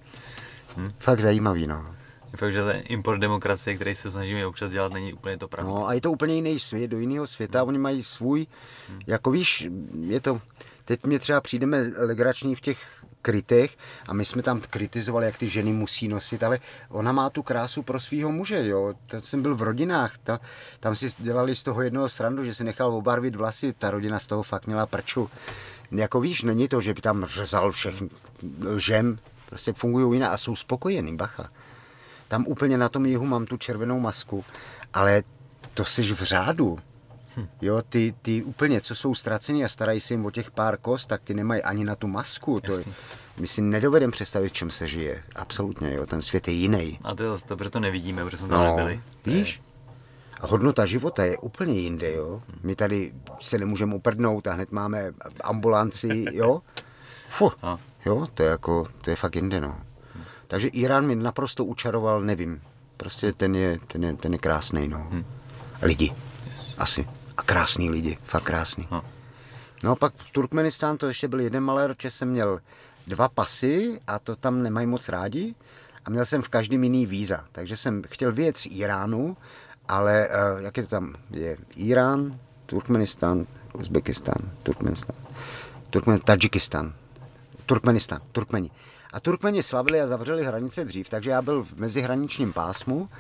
Hmm. 0.77 0.93
Fakt 0.98 1.20
zajímavý, 1.20 1.66
no. 1.66 1.94
Je 2.32 2.39
fakt, 2.39 2.52
že 2.52 2.64
ten 2.64 2.82
import 2.85 3.20
demokracie, 3.20 3.77
který 3.77 3.94
se 3.94 4.10
snažíme 4.10 4.47
občas 4.47 4.70
dělat, 4.70 4.93
není 4.93 5.12
úplně 5.12 5.39
to 5.39 5.48
pravda. 5.48 5.73
No 5.73 5.89
a 5.89 5.94
je 5.94 6.01
to 6.01 6.12
úplně 6.12 6.35
jiný 6.35 6.60
svět, 6.60 6.89
do 6.89 6.98
jiného 6.98 7.27
světa, 7.27 7.60
hmm. 7.60 7.69
oni 7.69 7.78
mají 7.78 8.02
svůj, 8.02 8.47
hmm. 8.89 9.01
jako 9.06 9.31
víš, 9.31 9.69
je 10.01 10.20
to, 10.20 10.40
teď 10.85 11.05
mě 11.05 11.19
třeba 11.19 11.40
přijdeme 11.40 11.90
legrační 11.97 12.55
v 12.55 12.60
těch 12.60 12.78
krytech 13.23 13.77
a 14.07 14.12
my 14.12 14.24
jsme 14.24 14.43
tam 14.43 14.61
kritizovali, 14.61 15.27
jak 15.27 15.36
ty 15.36 15.49
ženy 15.49 15.73
musí 15.73 16.09
nosit, 16.09 16.43
ale 16.43 16.59
ona 16.89 17.12
má 17.12 17.31
tu 17.31 17.43
krásu 17.43 17.82
pro 17.82 18.01
svého 18.01 18.32
muže, 18.32 18.69
jo. 18.69 18.94
To 19.07 19.20
jsem 19.20 19.43
byl 19.43 19.57
v 19.57 19.62
rodinách, 19.62 20.19
ta, 20.19 20.40
tam 20.81 20.97
si 20.97 21.09
dělali 21.19 21.57
z 21.57 21.62
toho 21.62 21.82
jednoho 21.82 22.09
srandu, 22.09 22.44
že 22.44 22.55
si 22.55 22.65
nechal 22.65 22.94
obarvit 22.94 23.36
vlasy, 23.36 23.73
ta 23.73 23.90
rodina 23.90 24.19
z 24.19 24.27
toho 24.27 24.43
fakt 24.43 24.66
měla 24.66 24.86
prču. 24.86 25.31
Jako 25.90 26.20
víš, 26.20 26.43
není 26.43 26.69
to, 26.69 26.81
že 26.81 26.94
by 26.94 27.01
tam 27.01 27.24
řezal 27.24 27.73
všech 27.73 28.03
lžem, 28.65 29.19
Prostě 29.53 29.73
fungují 29.73 30.16
jinak 30.16 30.32
a 30.32 30.36
jsou 30.36 30.57
spokojený, 30.57 31.16
bacha. 31.16 31.51
Tam 32.28 32.47
úplně 32.47 32.78
na 32.78 32.89
tom 32.89 33.07
jihu 33.07 33.27
mám 33.27 33.47
tu 33.47 33.57
červenou 33.57 34.01
masku, 34.01 34.44
ale 34.94 35.23
to 35.74 35.85
jsi 35.85 36.03
v 36.03 36.23
řádu. 36.23 36.78
Hm. 37.37 37.49
Jo, 37.63 37.83
ty, 37.89 38.15
ty 38.23 38.43
úplně, 38.43 38.81
co 38.81 38.95
jsou 38.95 39.15
ztracení 39.15 39.65
a 39.65 39.69
starají 39.69 40.01
se 40.01 40.15
jim 40.15 40.27
o 40.27 40.31
těch 40.31 40.51
pár 40.51 40.77
kost, 40.77 41.07
tak 41.07 41.23
ty 41.23 41.35
nemají 41.35 41.63
ani 41.63 41.85
na 41.85 41.97
tu 41.97 42.07
masku. 42.07 42.61
To 42.61 42.73
je, 42.73 42.85
my 43.41 43.47
si 43.47 43.63
nedovedeme 43.63 44.13
představit, 44.13 44.49
v 44.49 44.53
čem 44.53 44.71
se 44.71 44.89
žije. 44.89 45.23
Absolutně, 45.37 45.95
jo, 45.95 46.07
ten 46.07 46.23
svět 46.23 46.49
je 46.49 46.55
jiný. 46.55 46.99
A 47.05 47.15
to 47.15 47.23
je 47.23 47.29
zase 47.29 47.47
to, 47.47 47.71
to 47.71 47.81
nevidíme, 47.81 48.25
protože 48.25 48.37
jsme 48.37 48.49
tam 48.49 48.65
no, 48.65 48.77
nebyli. 48.77 49.01
Víš? 49.27 49.63
A 50.41 50.47
hodnota 50.47 50.87
života 50.87 51.25
je 51.25 51.39
úplně 51.39 51.75
jinde, 51.75 52.13
jo. 52.13 52.43
Hm. 52.49 52.59
My 52.63 52.77
tady 52.77 53.13
se 53.41 53.59
nemůžeme 53.59 53.95
uprdnout 53.95 54.47
a 54.47 54.53
hned 54.53 54.73
máme 54.73 55.13
ambulanci, 55.45 56.25
jo. 56.33 56.63
Fuh. 57.29 57.57
No. 57.63 57.79
Jo, 58.07 58.27
to 58.35 58.43
je 58.43 58.49
jako, 58.49 58.87
to 59.05 59.11
je 59.11 59.17
fakt 59.17 59.37
jinde, 59.37 59.61
no. 59.61 59.81
Takže 60.47 60.69
Irán 60.69 61.07
mi 61.07 61.15
naprosto 61.15 61.65
učaroval, 61.65 62.21
nevím. 62.21 62.61
Prostě 62.97 63.33
ten 63.33 63.55
je, 63.55 63.79
ten 63.87 64.05
je, 64.05 64.13
ten 64.13 64.33
je 64.33 64.39
krásný, 64.39 64.89
no. 64.89 64.99
Hmm. 65.11 65.25
Lidi. 65.83 66.15
Yes. 66.51 66.75
Asi. 66.79 67.09
A 67.37 67.43
krásný 67.43 67.91
lidi, 67.91 68.19
fakt 68.25 68.45
krásný. 68.45 68.89
No. 68.91 69.05
no 69.83 69.97
pak 69.97 70.13
Turkmenistán 70.33 70.97
to 70.97 71.07
ještě 71.07 71.29
byl 71.29 71.41
jeden 71.41 71.63
malér, 71.63 71.95
že 72.03 72.11
jsem 72.11 72.29
měl 72.29 72.61
dva 73.07 73.29
pasy 73.29 74.01
a 74.07 74.19
to 74.19 74.37
tam 74.37 74.63
nemají 74.63 74.87
moc 74.87 75.09
rádi 75.09 75.55
a 76.05 76.11
měl 76.11 76.25
jsem 76.25 76.43
v 76.43 76.49
každém 76.49 76.85
jiný 76.85 77.07
víza. 77.07 77.45
Takže 77.53 77.77
jsem 77.77 78.03
chtěl 78.09 78.33
vyjet 78.33 78.57
z 78.57 78.67
Iránu, 78.67 79.37
ale 79.89 80.29
uh, 80.29 80.61
jak 80.63 80.77
je 80.77 80.83
to 80.83 80.89
tam? 80.89 81.15
Je 81.31 81.57
Irán, 81.77 82.39
Turkmenistán, 82.67 83.47
Uzbekistán, 83.73 84.51
Turkmenistán, 84.63 85.17
Turkmen, 85.91 86.21
Tadžikistán. 86.21 86.95
Turkmenistan, 87.67 88.21
Turkmeni. 88.33 88.71
A 89.13 89.21
Turkmeni 89.21 89.63
slavili 89.63 90.01
a 90.01 90.07
zavřeli 90.07 90.45
hranice 90.45 90.85
dřív, 90.85 91.09
takže 91.09 91.31
já 91.31 91.43
byl 91.43 91.65
v 91.65 91.73
mezihraničním 91.73 92.53
pásmu 92.53 93.09
eh, 93.11 93.17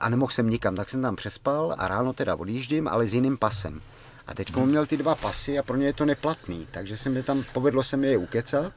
a 0.00 0.08
nemohl 0.08 0.32
jsem 0.32 0.50
nikam, 0.50 0.76
tak 0.76 0.90
jsem 0.90 1.02
tam 1.02 1.16
přespal 1.16 1.74
a 1.78 1.88
ráno 1.88 2.12
teda 2.12 2.36
odjíždím, 2.36 2.88
ale 2.88 3.06
s 3.06 3.14
jiným 3.14 3.36
pasem. 3.36 3.80
A 4.26 4.34
teď 4.34 4.56
hmm. 4.56 4.68
měl 4.68 4.86
ty 4.86 4.96
dva 4.96 5.14
pasy 5.14 5.58
a 5.58 5.62
pro 5.62 5.76
ně 5.76 5.86
je 5.86 5.92
to 5.92 6.04
neplatný, 6.04 6.68
takže 6.70 6.96
se 6.96 7.10
mi 7.10 7.22
tam, 7.22 7.44
povedlo 7.52 7.82
se 7.82 7.96
mi 7.96 8.06
je 8.06 8.16
ukecat 8.16 8.72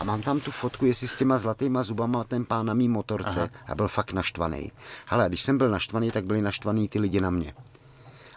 a 0.00 0.04
mám 0.04 0.22
tam 0.22 0.40
tu 0.40 0.50
fotku, 0.50 0.86
jestli 0.86 1.08
s 1.08 1.14
těma 1.14 1.38
zlatýma 1.38 1.82
zubama 1.82 2.24
ten 2.24 2.44
pán 2.44 2.66
na 2.66 2.74
mý 2.74 2.88
motorce 2.88 3.40
Aha. 3.40 3.50
a 3.66 3.74
byl 3.74 3.88
fakt 3.88 4.12
naštvaný. 4.12 4.72
Ale 5.08 5.28
když 5.28 5.42
jsem 5.42 5.58
byl 5.58 5.70
naštvaný, 5.70 6.10
tak 6.10 6.24
byli 6.24 6.42
naštvaný 6.42 6.88
ty 6.88 6.98
lidi 6.98 7.20
na 7.20 7.30
mě. 7.30 7.54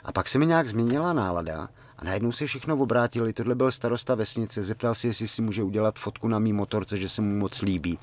A 0.03 0.11
pak 0.11 0.27
se 0.27 0.39
mi 0.39 0.45
nějak 0.45 0.67
změnila 0.67 1.13
nálada 1.13 1.69
a 1.97 2.05
najednou 2.05 2.31
se 2.31 2.45
všechno 2.45 2.77
obrátili. 2.77 3.33
Tohle 3.33 3.55
byl 3.55 3.71
starosta 3.71 4.15
vesnice, 4.15 4.63
zeptal 4.63 4.95
si, 4.95 5.07
jestli 5.07 5.27
si 5.27 5.41
může 5.41 5.63
udělat 5.63 5.99
fotku 5.99 6.27
na 6.27 6.39
mý 6.39 6.53
motorce, 6.53 6.97
že 6.97 7.09
se 7.09 7.21
mu 7.21 7.39
moc 7.39 7.61
líbí. 7.61 7.99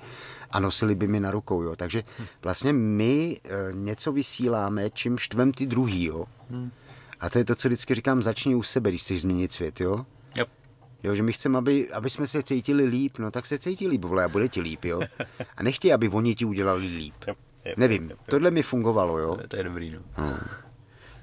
A 0.50 0.60
nosili 0.60 0.94
by 0.94 1.08
mi 1.08 1.20
na 1.20 1.30
rukou. 1.30 1.62
Jo. 1.62 1.76
Takže 1.76 2.02
vlastně 2.42 2.72
my 2.72 3.40
e, 3.44 3.72
něco 3.72 4.12
vysíláme, 4.12 4.90
čím 4.90 5.18
štvem 5.18 5.52
ty 5.52 5.66
druhý. 5.66 6.04
Jo. 6.04 6.24
A 7.20 7.30
to 7.30 7.38
je 7.38 7.44
to, 7.44 7.54
co 7.54 7.68
vždycky 7.68 7.94
říkám, 7.94 8.22
začni 8.22 8.54
u 8.54 8.62
sebe, 8.62 8.90
když 8.90 9.02
chceš 9.02 9.20
změnit 9.20 9.52
svět. 9.52 9.80
Jo? 9.80 10.06
Yep. 10.36 10.48
Jo, 11.02 11.14
že 11.14 11.22
my 11.22 11.32
chceme, 11.32 11.58
aby, 11.58 11.92
aby 11.92 12.10
jsme 12.10 12.26
se 12.26 12.42
cítili 12.42 12.84
líp, 12.84 13.18
no 13.18 13.30
tak 13.30 13.46
se 13.46 13.58
cítí 13.58 13.88
líp, 13.88 14.04
vole, 14.04 14.24
a 14.24 14.28
bude 14.28 14.48
ti 14.48 14.60
líp, 14.60 14.84
jo. 14.84 15.00
A 15.56 15.62
nechtějí, 15.62 15.92
aby 15.92 16.08
oni 16.08 16.34
ti 16.34 16.44
udělali 16.44 16.86
líp. 16.86 17.14
Yep. 17.26 17.38
Yep. 17.64 17.76
Nevím, 17.76 18.10
yep. 18.10 18.18
tohle 18.26 18.50
mi 18.50 18.62
fungovalo, 18.62 19.18
jo. 19.18 19.38
To 19.48 19.56
je 19.56 19.64
dobrý, 19.64 19.90
no. 19.90 20.00
no. 20.18 20.38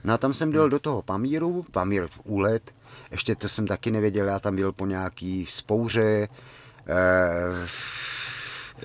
No 0.04 0.14
a 0.14 0.18
tam 0.18 0.34
jsem 0.34 0.52
byl 0.52 0.70
do 0.70 0.80
toho 0.80 1.02
Pamíru, 1.02 1.66
Pamír 1.72 2.08
úlet, 2.24 2.72
ještě 3.12 3.36
to 3.36 3.50
jsem 3.50 3.68
taky 3.68 3.92
nevěděl, 3.92 4.28
já 4.28 4.40
tam 4.40 4.56
byl 4.56 4.72
po 4.72 4.86
nějaký 4.86 5.46
spouře. 5.46 6.28
Eh, 6.88 7.68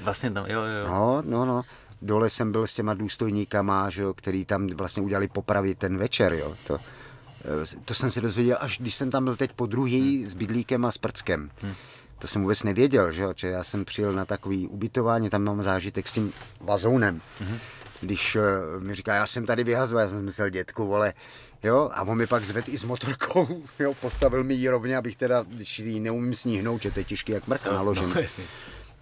vlastně 0.01 0.31
tam, 0.31 0.47
jo, 0.47 0.63
jo. 0.63 0.89
No, 0.89 1.23
no, 1.27 1.45
no. 1.45 1.63
Dole 2.03 2.31
jsem 2.31 2.53
byl 2.53 2.67
s 2.67 2.75
těma 2.75 2.95
důstojníkama, 2.95 3.91
že 3.91 4.03
jo, 4.03 4.15
který 4.15 4.45
tam 4.45 4.67
vlastně 4.67 5.03
udělali 5.03 5.29
popravit 5.29 5.79
ten 5.79 5.99
večer, 5.99 6.33
jo. 6.33 6.57
To, 6.67 6.79
eh, 6.79 7.81
to 7.85 7.95
jsem 7.95 8.11
se 8.11 8.21
dozvěděl, 8.21 8.57
až 8.61 8.79
když 8.79 8.95
jsem 8.95 9.11
tam 9.11 9.25
byl 9.25 9.37
teď 9.37 9.53
po 9.53 9.67
druhý 9.67 10.19
hmm. 10.19 10.31
s 10.31 10.35
bydlíkem 10.35 10.85
a 10.85 10.91
s 10.91 10.99
prckem. 10.99 11.51
Hmm. 11.63 11.75
To 12.19 12.27
jsem 12.27 12.43
vůbec 12.43 12.63
nevěděl, 12.63 13.13
že 13.13 13.23
jo, 13.23 13.33
že 13.37 13.49
já 13.49 13.65
jsem 13.65 13.85
přijel 13.85 14.13
na 14.13 14.25
takový 14.25 14.69
ubytování, 14.69 15.31
tam 15.31 15.43
mám 15.43 15.63
zážitek 15.63 16.09
s 16.09 16.13
tím 16.13 16.33
vazounem. 16.61 17.21
Hmm 17.41 17.59
když 18.01 18.37
uh, 18.37 18.83
mi 18.83 18.95
říká, 18.95 19.15
já 19.15 19.27
jsem 19.27 19.47
tady 19.47 19.65
vyhazoval, 19.65 20.03
já 20.03 20.09
jsem 20.09 20.25
myslel, 20.25 20.51
dětku, 20.51 20.87
vole, 20.87 21.15
jo, 21.63 21.91
a 21.93 22.03
on 22.03 22.19
mi 22.19 22.27
pak 22.27 22.45
zved 22.45 22.69
i 22.69 22.79
s 22.79 22.85
motorkou, 22.85 23.63
jo, 23.79 23.95
postavil 23.95 24.45
mi 24.45 24.55
ji 24.55 24.69
rovně, 24.69 24.97
abych 24.97 25.17
teda, 25.17 25.45
když 25.49 25.79
ji 25.79 26.01
neumím 26.01 26.35
sníhnout, 26.35 26.83
že 26.83 26.91
to 26.91 27.01
je 27.01 27.05
těžký 27.05 27.33
jak 27.33 27.47
mrka 27.47 27.73
naložen. 27.73 28.09
No, 28.09 28.15
no 28.15 28.45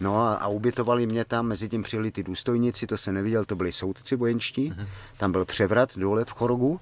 a, 0.07 0.35
a 0.35 0.49
ubytovali 0.49 1.07
mě 1.07 1.25
tam, 1.25 1.47
mezi 1.47 1.69
tím 1.69 1.83
přijeli 1.83 2.11
ty 2.11 2.23
důstojníci, 2.23 2.87
to 2.87 2.97
se 2.97 3.13
neviděl, 3.13 3.45
to 3.45 3.57
byli 3.57 3.73
soudci 3.73 4.17
vojenští, 4.17 4.71
mm-hmm. 4.71 4.87
tam 5.17 5.33
byl 5.33 5.45
převrat 5.45 5.99
dole 5.99 6.25
v 6.25 6.31
Chorogu, 6.31 6.81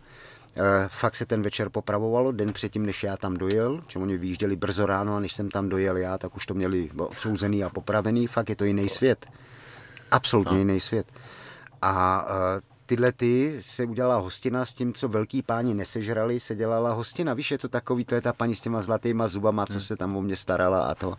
E, 0.56 0.88
fakt 0.88 1.16
se 1.16 1.26
ten 1.26 1.42
večer 1.42 1.68
popravovalo, 1.68 2.32
den 2.32 2.52
předtím, 2.52 2.86
než 2.86 3.02
já 3.02 3.16
tam 3.16 3.36
dojel, 3.36 3.82
že 3.88 3.98
oni 3.98 4.16
vyjížděli 4.16 4.56
brzo 4.56 4.86
ráno 4.86 5.16
a 5.16 5.20
než 5.20 5.32
jsem 5.32 5.50
tam 5.50 5.68
dojel 5.68 5.96
já, 5.96 6.18
tak 6.18 6.36
už 6.36 6.46
to 6.46 6.54
měli 6.54 6.90
odsouzený 6.96 7.64
a 7.64 7.70
popravený, 7.70 8.26
fakt 8.26 8.48
je 8.48 8.56
to 8.56 8.64
jiný 8.64 8.88
svět. 8.88 9.26
Absolutně 10.10 10.52
no. 10.52 10.58
jiný 10.58 10.80
svět. 10.80 11.06
A 11.82 12.26
e, 12.28 12.60
tyhle 12.86 13.12
ty 13.12 13.58
se 13.60 13.84
udělala 13.84 14.16
hostina 14.16 14.64
s 14.64 14.72
tím, 14.72 14.94
co 14.94 15.08
velký 15.08 15.42
páni 15.42 15.74
nesežrali, 15.74 16.40
se 16.40 16.54
dělala 16.54 16.92
hostina. 16.92 17.34
Víš, 17.34 17.50
je 17.50 17.58
to 17.58 17.68
takový, 17.68 18.04
to 18.04 18.14
je 18.14 18.20
ta 18.20 18.32
paní 18.32 18.54
s 18.54 18.60
těma 18.60 18.82
zlatýma 18.82 19.28
zubama, 19.28 19.66
co 19.66 19.72
hmm. 19.72 19.80
se 19.80 19.96
tam 19.96 20.16
o 20.16 20.22
mě 20.22 20.36
starala 20.36 20.86
a 20.86 20.94
to. 20.94 21.14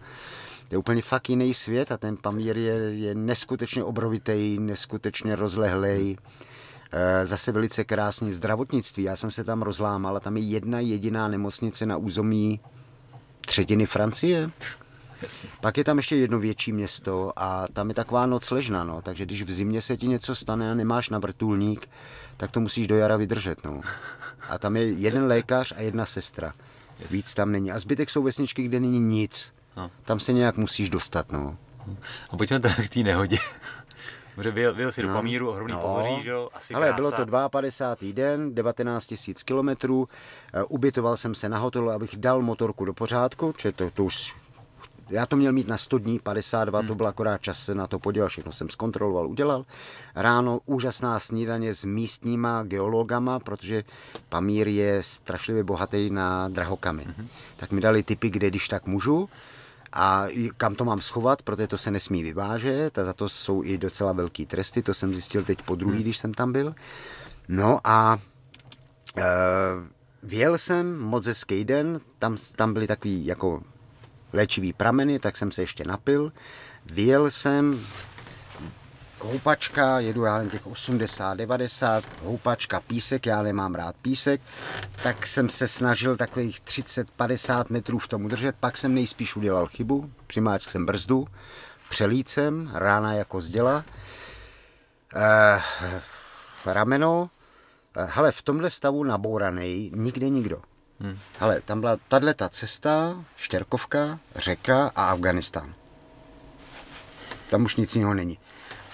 Je 0.72 0.77
úplně 0.77 1.02
fakt 1.02 1.30
jiný 1.30 1.53
svět 1.53 1.91
a 1.91 1.98
ten 1.98 2.18
Pamír 2.18 2.57
je, 2.57 2.73
je 2.73 3.15
neskutečně 3.15 3.84
obrovitý, 3.84 4.60
neskutečně 4.60 5.35
rozlehlej. 5.35 6.18
Eh, 6.91 7.26
zase 7.26 7.52
velice 7.52 7.84
krásný 7.84 8.34
zdravotnictví. 8.34 9.03
Já 9.03 9.15
jsem 9.15 9.31
se 9.31 9.44
tam 9.44 9.61
rozlámal 9.61 10.18
a 10.18 10.19
tam 10.19 10.38
je 10.38 10.44
jedna 10.44 10.80
jediná 10.80 11.27
nemocnice 11.27 11.85
na 11.85 11.98
území 11.98 12.60
třetiny 13.45 13.85
Francie. 13.85 14.52
Jasně. 15.22 15.49
Pak 15.61 15.77
je 15.77 15.84
tam 15.84 15.98
ještě 15.98 16.15
jedno 16.15 16.39
větší 16.39 16.72
město 16.72 17.34
a 17.35 17.68
tam 17.73 17.89
je 17.89 17.95
taková 17.95 18.26
nocležna, 18.26 18.84
no. 18.84 19.02
takže 19.02 19.26
když 19.26 19.44
v 19.44 19.52
zimě 19.52 19.81
se 19.81 19.98
ti 19.98 20.07
něco 20.07 20.35
stane 20.35 20.72
a 20.72 20.73
nemáš 20.73 21.10
na 21.10 21.19
vrtulník, 21.19 21.89
tak 22.38 22.52
to 22.52 22.60
musíš 22.60 22.88
do 22.88 22.95
jara 22.95 23.18
vydržet. 23.18 23.64
No. 23.64 23.81
A 24.49 24.57
tam 24.57 24.76
je 24.76 24.91
jeden 24.91 25.23
lékař 25.23 25.73
a 25.77 25.81
jedna 25.81 26.06
sestra. 26.06 26.53
Yes. 26.99 27.11
Víc 27.11 27.34
tam 27.34 27.52
není. 27.52 27.72
A 27.72 27.80
zbytek 27.80 28.10
jsou 28.10 28.23
vesničky, 28.23 28.64
kde 28.64 28.80
není 28.80 28.99
nic. 28.99 29.53
No. 29.78 29.91
Tam 30.04 30.20
se 30.20 30.34
nějak 30.34 30.58
musíš 30.58 30.90
dostat. 30.90 31.32
No. 31.32 31.58
A 32.30 32.38
pojďme 32.38 32.60
tak 32.60 32.86
k 32.86 32.94
té 32.94 32.99
nehodě. 32.99 33.38
Protože 34.36 34.52
byl, 34.52 34.74
byl 34.74 34.91
si 34.91 35.04
no. 35.04 35.08
do 35.08 35.14
Pamíru, 35.14 35.49
ohromný 35.49 35.74
no. 35.74 35.80
pohoří, 35.80 36.24
že 36.24 36.30
jo? 36.30 36.49
Asi 36.54 36.74
Ale 36.74 36.94
bylo 36.94 37.12
to 37.12 37.26
52. 37.49 38.14
den, 38.14 38.56
19 38.56 39.12
000 39.12 39.34
kilometrů. 39.45 39.99
Uh, 39.99 40.08
ubytoval 40.70 41.18
jsem 41.18 41.36
se 41.36 41.49
na 41.49 41.58
hotelu, 41.58 41.90
abych 41.90 42.18
dal 42.18 42.41
motorku 42.41 42.86
do 42.86 42.94
pořádku, 42.94 43.54
čiže 43.58 43.72
to, 43.72 43.91
to 43.91 44.04
už 44.04 44.36
já 45.10 45.26
to 45.26 45.36
měl 45.36 45.54
mít 45.54 45.68
na 45.68 45.78
100 45.78 45.98
dní, 45.98 46.20
52, 46.20 46.80
hmm. 46.80 46.88
to 46.88 46.95
byl 46.95 47.08
akorát 47.08 47.41
čas 47.41 47.64
se 47.64 47.76
na 47.76 47.88
to 47.88 47.99
podívat, 47.99 48.28
všechno 48.28 48.52
jsem 48.52 48.70
zkontroloval, 48.70 49.28
udělal. 49.28 49.66
Ráno 50.16 50.60
úžasná 50.66 51.20
snídaně 51.20 51.76
s 51.76 51.84
místníma 51.84 52.64
geologama, 52.64 53.40
protože 53.40 53.84
Pamír 54.30 54.68
je 54.68 55.04
strašlivě 55.04 55.64
bohatý 55.64 56.10
na 56.10 56.49
drahokamy. 56.49 57.04
Hmm. 57.04 57.28
Tak 57.58 57.72
mi 57.72 57.82
dali 57.82 58.04
tipy, 58.04 58.30
kde 58.30 58.49
když 58.49 58.68
tak 58.68 58.88
můžu 58.88 59.30
a 59.93 60.27
kam 60.57 60.76
to 60.76 60.85
mám 60.85 61.01
schovat, 61.01 61.41
protože 61.41 61.68
to 61.68 61.77
se 61.77 61.91
nesmí 61.91 62.23
vyvážet 62.23 62.97
a 62.97 63.05
za 63.05 63.14
to 63.14 63.30
jsou 63.30 63.64
i 63.64 63.77
docela 63.77 64.14
velký 64.14 64.45
tresty, 64.45 64.84
to 64.84 64.93
jsem 64.93 65.14
zjistil 65.14 65.43
teď 65.43 65.61
po 65.61 65.76
druhý, 65.76 65.93
hmm. 65.93 66.03
když 66.03 66.18
jsem 66.18 66.34
tam 66.34 66.51
byl. 66.51 66.76
No 67.47 67.80
a 67.84 68.18
e, 69.18 69.23
Věl 70.27 70.57
jsem 70.57 70.99
moc 70.99 71.26
hezký 71.26 71.65
den, 71.65 72.01
tam, 72.19 72.38
tam 72.55 72.73
byly 72.73 72.88
takový 72.88 73.26
jako 73.26 73.61
léčivý 74.34 74.73
prameny, 74.73 75.19
tak 75.19 75.38
jsem 75.38 75.51
se 75.51 75.61
ještě 75.61 75.84
napil. 75.84 76.31
Vyjel 76.85 77.31
jsem, 77.31 77.80
houpačka, 79.19 79.99
jedu 79.99 80.23
já 80.23 80.45
těch 80.45 80.68
80, 80.68 81.34
90, 81.34 82.03
houpačka, 82.23 82.80
písek, 82.80 83.26
já 83.26 83.41
nemám 83.41 83.76
rád 83.76 83.95
písek, 83.95 84.41
tak 85.03 85.27
jsem 85.27 85.49
se 85.49 85.68
snažil 85.68 86.18
takových 86.18 86.60
30, 86.60 87.11
50 87.11 87.69
metrů 87.69 87.99
v 87.99 88.07
tom 88.07 88.26
udržet, 88.26 88.56
pak 88.60 88.77
jsem 88.77 88.94
nejspíš 88.94 89.35
udělal 89.35 89.68
chybu, 89.68 90.11
přimáčk 90.27 90.69
jsem 90.69 90.85
brzdu, 90.85 91.27
přelít 91.89 92.30
jsem, 92.30 92.72
rána 92.73 93.14
jako 93.14 93.41
zděla, 93.41 93.85
eh, 95.15 95.61
rameno, 96.65 97.30
eh, 97.98 98.07
hele, 98.11 98.31
v 98.31 98.41
tomhle 98.41 98.69
stavu 98.69 99.03
nabouraný, 99.03 99.91
nikde 99.95 100.30
nikdo. 100.30 100.61
Hmm. 100.99 101.19
Ale 101.39 101.61
tam 101.61 101.80
byla 101.80 101.98
tahle 102.07 102.34
ta 102.34 102.49
cesta, 102.49 103.23
Štěrkovka, 103.35 104.19
řeka 104.35 104.91
a 104.95 105.10
Afganistán. 105.10 105.73
Tam 107.49 107.65
už 107.65 107.76
nic 107.76 107.95
jiného 107.95 108.14
není. 108.14 108.39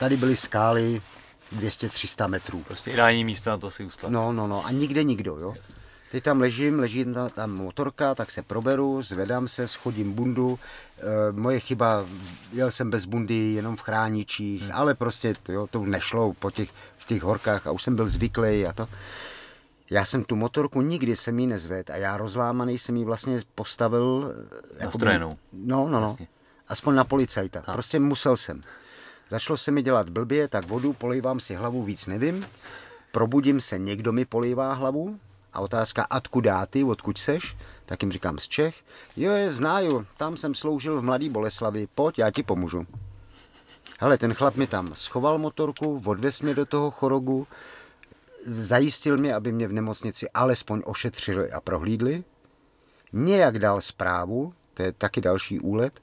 Tady 0.03 0.17
byly 0.17 0.35
skály 0.35 1.01
200-300 1.59 2.27
metrů. 2.27 2.63
Prostě 2.67 2.91
ideální 2.91 3.25
místo 3.25 3.49
na 3.49 3.57
to 3.57 3.71
si 3.71 3.85
ustat. 3.85 4.11
No, 4.11 4.33
no, 4.33 4.47
no. 4.47 4.65
A 4.65 4.71
nikde 4.71 5.03
nikdo, 5.03 5.37
jo. 5.37 5.53
Yes. 5.55 5.73
Teď 6.11 6.23
tam 6.23 6.39
ležím, 6.39 6.79
leží 6.79 7.05
tam, 7.05 7.29
tam 7.29 7.51
motorka, 7.51 8.15
tak 8.15 8.31
se 8.31 8.43
proberu, 8.43 9.01
zvedám 9.01 9.47
se, 9.47 9.67
schodím 9.67 10.13
bundu. 10.13 10.59
E, 10.97 11.31
moje 11.31 11.59
chyba, 11.59 12.05
jel 12.53 12.71
jsem 12.71 12.89
bez 12.89 13.05
bundy, 13.05 13.53
jenom 13.53 13.75
v 13.75 13.81
chráničích, 13.81 14.61
hmm. 14.61 14.71
ale 14.73 14.95
prostě 14.95 15.33
to, 15.43 15.51
jo, 15.51 15.67
to 15.67 15.85
nešlo 15.85 16.33
po 16.33 16.51
těch, 16.51 16.69
v 16.97 17.05
těch 17.05 17.23
horkách 17.23 17.67
a 17.67 17.71
už 17.71 17.83
jsem 17.83 17.95
byl 17.95 18.07
zvyklý 18.07 18.65
a 18.67 18.73
to. 18.73 18.87
Já 19.89 20.05
jsem 20.05 20.23
tu 20.23 20.35
motorku 20.35 20.81
nikdy 20.81 21.15
jsem 21.15 21.39
jí 21.39 21.47
nezvedl 21.47 21.93
a 21.93 21.95
já 21.95 22.17
rozlámaný 22.17 22.77
jsem 22.77 22.97
ji 22.97 23.05
vlastně 23.05 23.39
postavil... 23.55 24.33
Na 24.83 24.91
strojenou. 24.91 25.37
No, 25.53 25.77
no, 25.77 25.87
no. 25.87 25.99
Vlastně. 25.99 26.27
Aspoň 26.67 26.95
na 26.95 27.03
policajta. 27.03 27.63
A. 27.65 27.73
Prostě 27.73 27.99
musel 27.99 28.37
jsem. 28.37 28.63
Začalo 29.29 29.57
se 29.57 29.71
mi 29.71 29.81
dělat 29.81 30.09
blbě, 30.09 30.47
tak 30.47 30.67
vodu 30.67 30.93
polejvám 30.93 31.39
si 31.39 31.55
hlavu, 31.55 31.83
víc 31.83 32.07
nevím. 32.07 32.45
Probudím 33.11 33.61
se, 33.61 33.79
někdo 33.79 34.11
mi 34.11 34.25
polívá 34.25 34.73
hlavu 34.73 35.19
a 35.53 35.59
otázka, 35.59 36.03
adkud 36.09 36.45
ty, 36.69 36.83
odkud 36.83 37.17
seš? 37.17 37.57
Tak 37.85 38.03
jim 38.03 38.11
říkám 38.11 38.37
z 38.39 38.47
Čech. 38.47 38.75
Jo, 39.17 39.31
je, 39.31 39.53
znáju, 39.53 40.05
tam 40.17 40.37
jsem 40.37 40.55
sloužil 40.55 41.01
v 41.01 41.03
Mladý 41.03 41.29
Boleslavi, 41.29 41.87
pojď, 41.95 42.19
já 42.19 42.31
ti 42.31 42.43
pomůžu. 42.43 42.87
Hele, 43.99 44.17
ten 44.17 44.33
chlap 44.33 44.55
mi 44.55 44.67
tam 44.67 44.95
schoval 44.95 45.37
motorku, 45.37 46.01
odvez 46.05 46.41
mě 46.41 46.53
do 46.53 46.65
toho 46.65 46.91
chorogu, 46.91 47.47
zajistil 48.47 49.17
mi, 49.17 49.33
aby 49.33 49.51
mě 49.51 49.67
v 49.67 49.73
nemocnici 49.73 50.29
alespoň 50.29 50.81
ošetřili 50.85 51.51
a 51.51 51.61
prohlídli. 51.61 52.23
Nějak 53.13 53.59
dal 53.59 53.81
zprávu, 53.81 54.53
to 54.73 54.83
je 54.83 54.91
taky 54.91 55.21
další 55.21 55.59
úlet. 55.59 56.01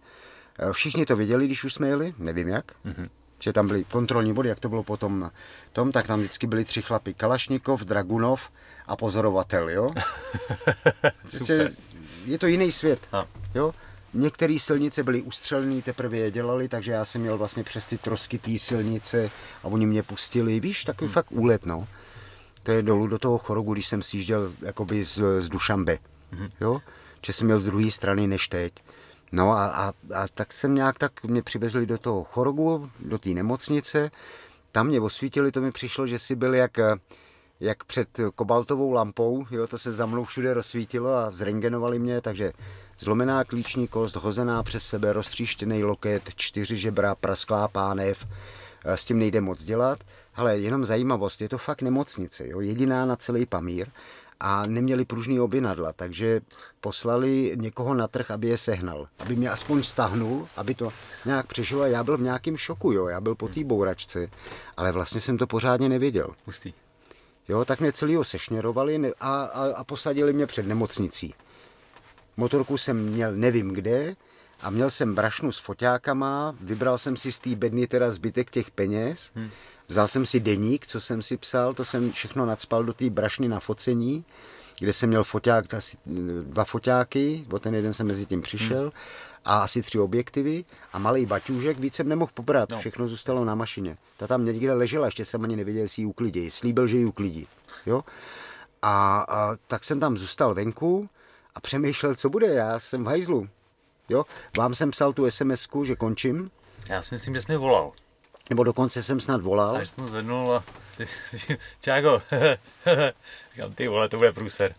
Všichni 0.73 1.07
to 1.07 1.16
věděli, 1.16 1.47
když 1.47 1.65
už 1.65 1.74
jsme 1.74 1.89
jeli, 1.89 2.15
nevím 2.19 2.49
jak. 2.49 2.73
Mm-hmm. 2.87 3.09
Že 3.39 3.53
tam 3.53 3.66
byly 3.66 3.85
kontrolní 3.85 4.35
body, 4.35 4.49
jak 4.49 4.61
to 4.61 4.69
bylo 4.69 4.82
potom 4.82 5.31
tom, 5.73 5.93
tak 5.93 6.07
tam 6.07 6.19
vždycky 6.19 6.47
byli 6.47 6.65
tři 6.65 6.82
chlapy. 6.82 7.15
Kalašnikov, 7.15 7.81
Dragunov 7.81 8.51
a 8.87 8.97
pozorovatel, 8.97 9.70
jo. 9.70 9.91
Super. 11.28 11.73
je 12.24 12.39
to 12.39 12.47
jiný 12.47 12.73
svět, 12.73 13.01
a. 13.12 13.27
jo. 13.55 13.74
Některé 14.15 14.57
silnice 14.61 15.03
byly 15.03 15.23
ustřelené, 15.23 15.82
teprve 15.82 16.16
je 16.16 16.31
dělali, 16.31 16.69
takže 16.69 16.93
já 16.93 17.05
jsem 17.05 17.20
měl 17.20 17.39
vlastně 17.39 17.65
přes 17.65 17.87
ty 17.87 17.99
trosky 17.99 18.39
té 18.39 18.59
silnice 18.59 19.31
a 19.62 19.66
oni 19.66 19.87
mě 19.87 20.03
pustili. 20.03 20.61
Víš, 20.61 20.85
takový 20.85 21.09
hmm. 21.09 21.15
fakt 21.15 21.32
úlet, 21.32 21.66
no 21.66 21.89
to 22.62 22.73
je 22.73 22.82
dolů 22.82 23.07
do 23.07 23.19
toho 23.19 23.39
chorogu, 23.39 23.73
když 23.73 23.89
jsem 23.89 24.03
sjížděl 24.03 24.53
jakoby 24.62 25.05
z, 25.05 25.23
z 25.39 25.49
Dušambe. 25.49 25.99
Mm-hmm. 26.32 26.51
Jo? 26.61 26.81
Že 27.27 27.32
jsem 27.32 27.47
měl 27.47 27.59
z 27.59 27.65
druhé 27.65 27.91
strany 27.91 28.27
než 28.27 28.49
teď. 28.49 28.73
No 29.32 29.51
a, 29.51 29.66
a, 29.66 29.93
a 30.15 30.28
tak 30.35 30.52
jsem 30.52 30.74
nějak 30.74 30.98
tak 30.98 31.24
mě 31.24 31.43
přivezli 31.43 31.86
do 31.86 31.98
toho 31.98 32.24
chorogu, 32.24 32.90
do 33.01 33.19
té 33.19 33.28
nemocnice. 33.28 34.11
Tam 34.73 34.86
mě 34.86 35.01
osvítili, 35.01 35.52
to 35.52 35.61
mi 35.61 35.70
přišlo, 35.70 36.07
že 36.07 36.19
si 36.19 36.36
byl 36.36 36.55
jak, 36.55 36.78
jak 37.61 37.85
před 37.85 38.09
kobaltovou 38.35 38.93
lampou, 38.93 39.47
jo, 39.51 39.66
to 39.66 39.78
se 39.78 39.93
za 39.93 40.07
mnou 40.07 40.24
všude 40.24 40.55
rozsvítilo 40.55 41.15
a 41.15 41.31
zrengenovali 41.31 41.98
mě, 41.98 42.20
takže 42.20 42.52
zlomená 42.98 43.44
klíční 43.44 43.89
kost, 43.89 44.16
hozená 44.16 44.62
přes 44.62 44.86
sebe, 44.86 45.12
roztříštěný 45.12 45.85
loket, 45.85 46.23
čtyři 46.36 46.77
žebra, 46.77 47.15
prasklá 47.15 47.69
pánev, 47.69 48.27
s 48.85 49.05
tím 49.05 49.19
nejde 49.19 49.40
moc 49.40 49.65
dělat. 49.65 49.98
Ale 50.35 50.59
jenom 50.59 50.85
zajímavost, 50.85 51.40
je 51.40 51.48
to 51.48 51.59
fakt 51.59 51.82
nemocnice, 51.82 52.48
jo? 52.48 52.61
jediná 52.61 53.07
na 53.07 53.16
celý 53.16 53.47
Pamír 53.47 53.89
a 54.40 54.66
neměli 54.66 55.04
pružný 55.04 55.40
obinadla, 55.40 55.92
takže 55.92 56.40
poslali 56.80 57.52
někoho 57.54 57.94
na 57.94 58.08
trh, 58.08 58.30
aby 58.30 58.48
je 58.48 58.58
sehnal, 58.58 59.08
aby 59.18 59.36
mě 59.36 59.50
aspoň 59.50 59.82
stahnul, 59.82 60.48
aby 60.56 60.74
to 60.74 60.92
nějak 61.24 61.46
přežilo. 61.46 61.86
Já 61.86 62.04
byl 62.04 62.16
v 62.16 62.22
nějakém 62.22 62.56
šoku, 62.56 62.92
jo, 62.92 63.06
já 63.06 63.20
byl 63.20 63.34
po 63.34 63.48
té 63.48 63.64
bouračce, 63.64 64.28
ale 64.76 64.92
vlastně 64.92 65.20
jsem 65.20 65.38
to 65.38 65.46
pořádně 65.46 65.88
nevěděl. 65.88 66.34
Pustý. 66.44 66.72
Jo, 67.48 67.64
tak 67.64 67.80
mě 67.80 67.92
celýho 67.92 68.24
sešněrovali 68.24 69.12
a, 69.20 69.44
a, 69.44 69.72
a 69.76 69.84
posadili 69.84 70.32
mě 70.32 70.46
před 70.46 70.66
nemocnicí. 70.66 71.34
Motorku 72.36 72.78
jsem 72.78 73.04
měl 73.04 73.32
nevím 73.36 73.68
kde 73.68 74.16
a 74.60 74.70
měl 74.70 74.90
jsem 74.90 75.14
brašnu 75.14 75.52
s 75.52 75.58
foťákama, 75.58 76.56
vybral 76.60 76.98
jsem 76.98 77.16
si 77.16 77.32
z 77.32 77.38
té 77.38 77.54
bedny 77.54 77.86
teda 77.86 78.10
zbytek 78.10 78.50
těch 78.50 78.70
peněz, 78.70 79.32
hmm 79.34 79.50
Vzal 79.90 80.08
jsem 80.08 80.26
si 80.26 80.40
deník, 80.40 80.86
co 80.86 81.00
jsem 81.00 81.22
si 81.22 81.36
psal, 81.36 81.74
to 81.74 81.84
jsem 81.84 82.12
všechno 82.12 82.46
nadspal 82.46 82.84
do 82.84 82.92
té 82.92 83.10
brašny 83.10 83.48
na 83.48 83.60
focení, 83.60 84.24
kde 84.78 84.92
jsem 84.92 85.08
měl 85.08 85.24
foťák, 85.24 85.74
asi 85.74 85.96
dva 86.42 86.64
foťáky, 86.64 87.46
o 87.52 87.58
ten 87.58 87.74
jeden 87.74 87.94
jsem 87.94 88.06
mezi 88.06 88.26
tím 88.26 88.40
přišel, 88.40 88.82
hmm. 88.82 88.90
a 89.44 89.58
asi 89.58 89.82
tři 89.82 89.98
objektivy 89.98 90.64
a 90.92 90.98
malý 90.98 91.26
baťůžek, 91.26 91.78
víc 91.78 91.94
jsem 91.94 92.08
nemohl 92.08 92.30
pobrat, 92.34 92.70
no. 92.70 92.78
všechno 92.78 93.08
zůstalo 93.08 93.44
na 93.44 93.54
mašině. 93.54 93.96
Ta 94.16 94.26
tam 94.26 94.44
někde 94.44 94.74
ležela, 94.74 95.06
ještě 95.06 95.24
jsem 95.24 95.44
ani 95.44 95.56
nevěděl, 95.56 95.82
jestli 95.82 96.02
ji 96.02 96.06
uklidí. 96.06 96.50
Slíbil, 96.50 96.86
že 96.86 96.96
ji 96.96 97.04
uklidí. 97.04 97.46
Jo? 97.86 98.04
A, 98.82 99.24
a, 99.28 99.56
tak 99.66 99.84
jsem 99.84 100.00
tam 100.00 100.16
zůstal 100.16 100.54
venku 100.54 101.08
a 101.54 101.60
přemýšlel, 101.60 102.14
co 102.14 102.30
bude, 102.30 102.46
já 102.46 102.78
jsem 102.78 103.04
v 103.04 103.06
hajzlu. 103.06 103.48
Jo? 104.08 104.24
Vám 104.58 104.74
jsem 104.74 104.90
psal 104.90 105.12
tu 105.12 105.30
sms 105.30 105.68
že 105.82 105.96
končím. 105.96 106.50
Já 106.88 107.02
si 107.02 107.14
myslím, 107.14 107.34
že 107.34 107.42
jsi 107.42 107.52
mi 107.52 107.58
volal. 107.58 107.92
Nebo 108.50 108.64
dokonce 108.64 109.02
jsem 109.02 109.20
snad 109.20 109.40
volal. 109.40 109.76
A 109.76 109.80
jsem 109.80 110.08
zvednul 110.08 110.54
a 110.54 110.64
si, 110.88 111.06
si 111.06 111.58
Čágo, 111.80 112.22
říkám, 113.52 113.72
ty 113.74 113.88
vole, 113.88 114.08
to 114.08 114.16
bude 114.16 114.32
průser. 114.32 114.74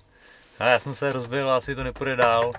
A 0.60 0.66
já 0.66 0.80
jsem 0.80 0.96
se 0.96 1.14
rozbil 1.14 1.50
a 1.50 1.58
asi 1.58 1.76
to 1.76 1.84
nepůjde 1.84 2.16
dál. 2.16 2.54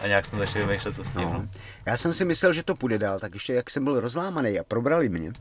A 0.00 0.06
nějak 0.06 0.24
jsme 0.24 0.38
začali 0.38 0.64
vymýšlet, 0.64 0.94
co 0.94 1.04
s 1.04 1.10
tím. 1.10 1.20
No. 1.20 1.32
no. 1.32 1.48
Já 1.86 1.96
jsem 1.96 2.12
si 2.12 2.24
myslel, 2.24 2.52
že 2.52 2.62
to 2.62 2.74
půjde 2.74 2.98
dál, 2.98 3.20
tak 3.20 3.34
ještě 3.34 3.54
jak 3.54 3.70
jsem 3.70 3.84
byl 3.84 4.00
rozlámaný 4.00 4.58
a 4.58 4.64
probrali 4.64 5.08
mě, 5.08 5.32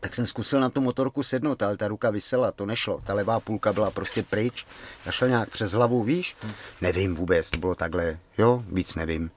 tak 0.00 0.14
jsem 0.14 0.26
zkusil 0.26 0.60
na 0.60 0.68
tu 0.68 0.80
motorku 0.80 1.22
sednout, 1.22 1.62
ale 1.62 1.76
ta 1.76 1.88
ruka 1.88 2.10
vysela, 2.10 2.52
to 2.52 2.66
nešlo. 2.66 3.00
Ta 3.06 3.14
levá 3.14 3.40
půlka 3.40 3.72
byla 3.72 3.90
prostě 3.90 4.22
pryč. 4.22 4.66
Já 5.06 5.12
šel 5.12 5.28
nějak 5.28 5.50
přes 5.50 5.72
hlavu, 5.72 6.02
víš? 6.02 6.36
Hmm. 6.40 6.52
Nevím 6.80 7.14
vůbec, 7.14 7.50
to 7.50 7.58
bylo 7.58 7.74
takhle, 7.74 8.18
jo, 8.38 8.64
víc 8.66 8.94
nevím. 8.94 9.30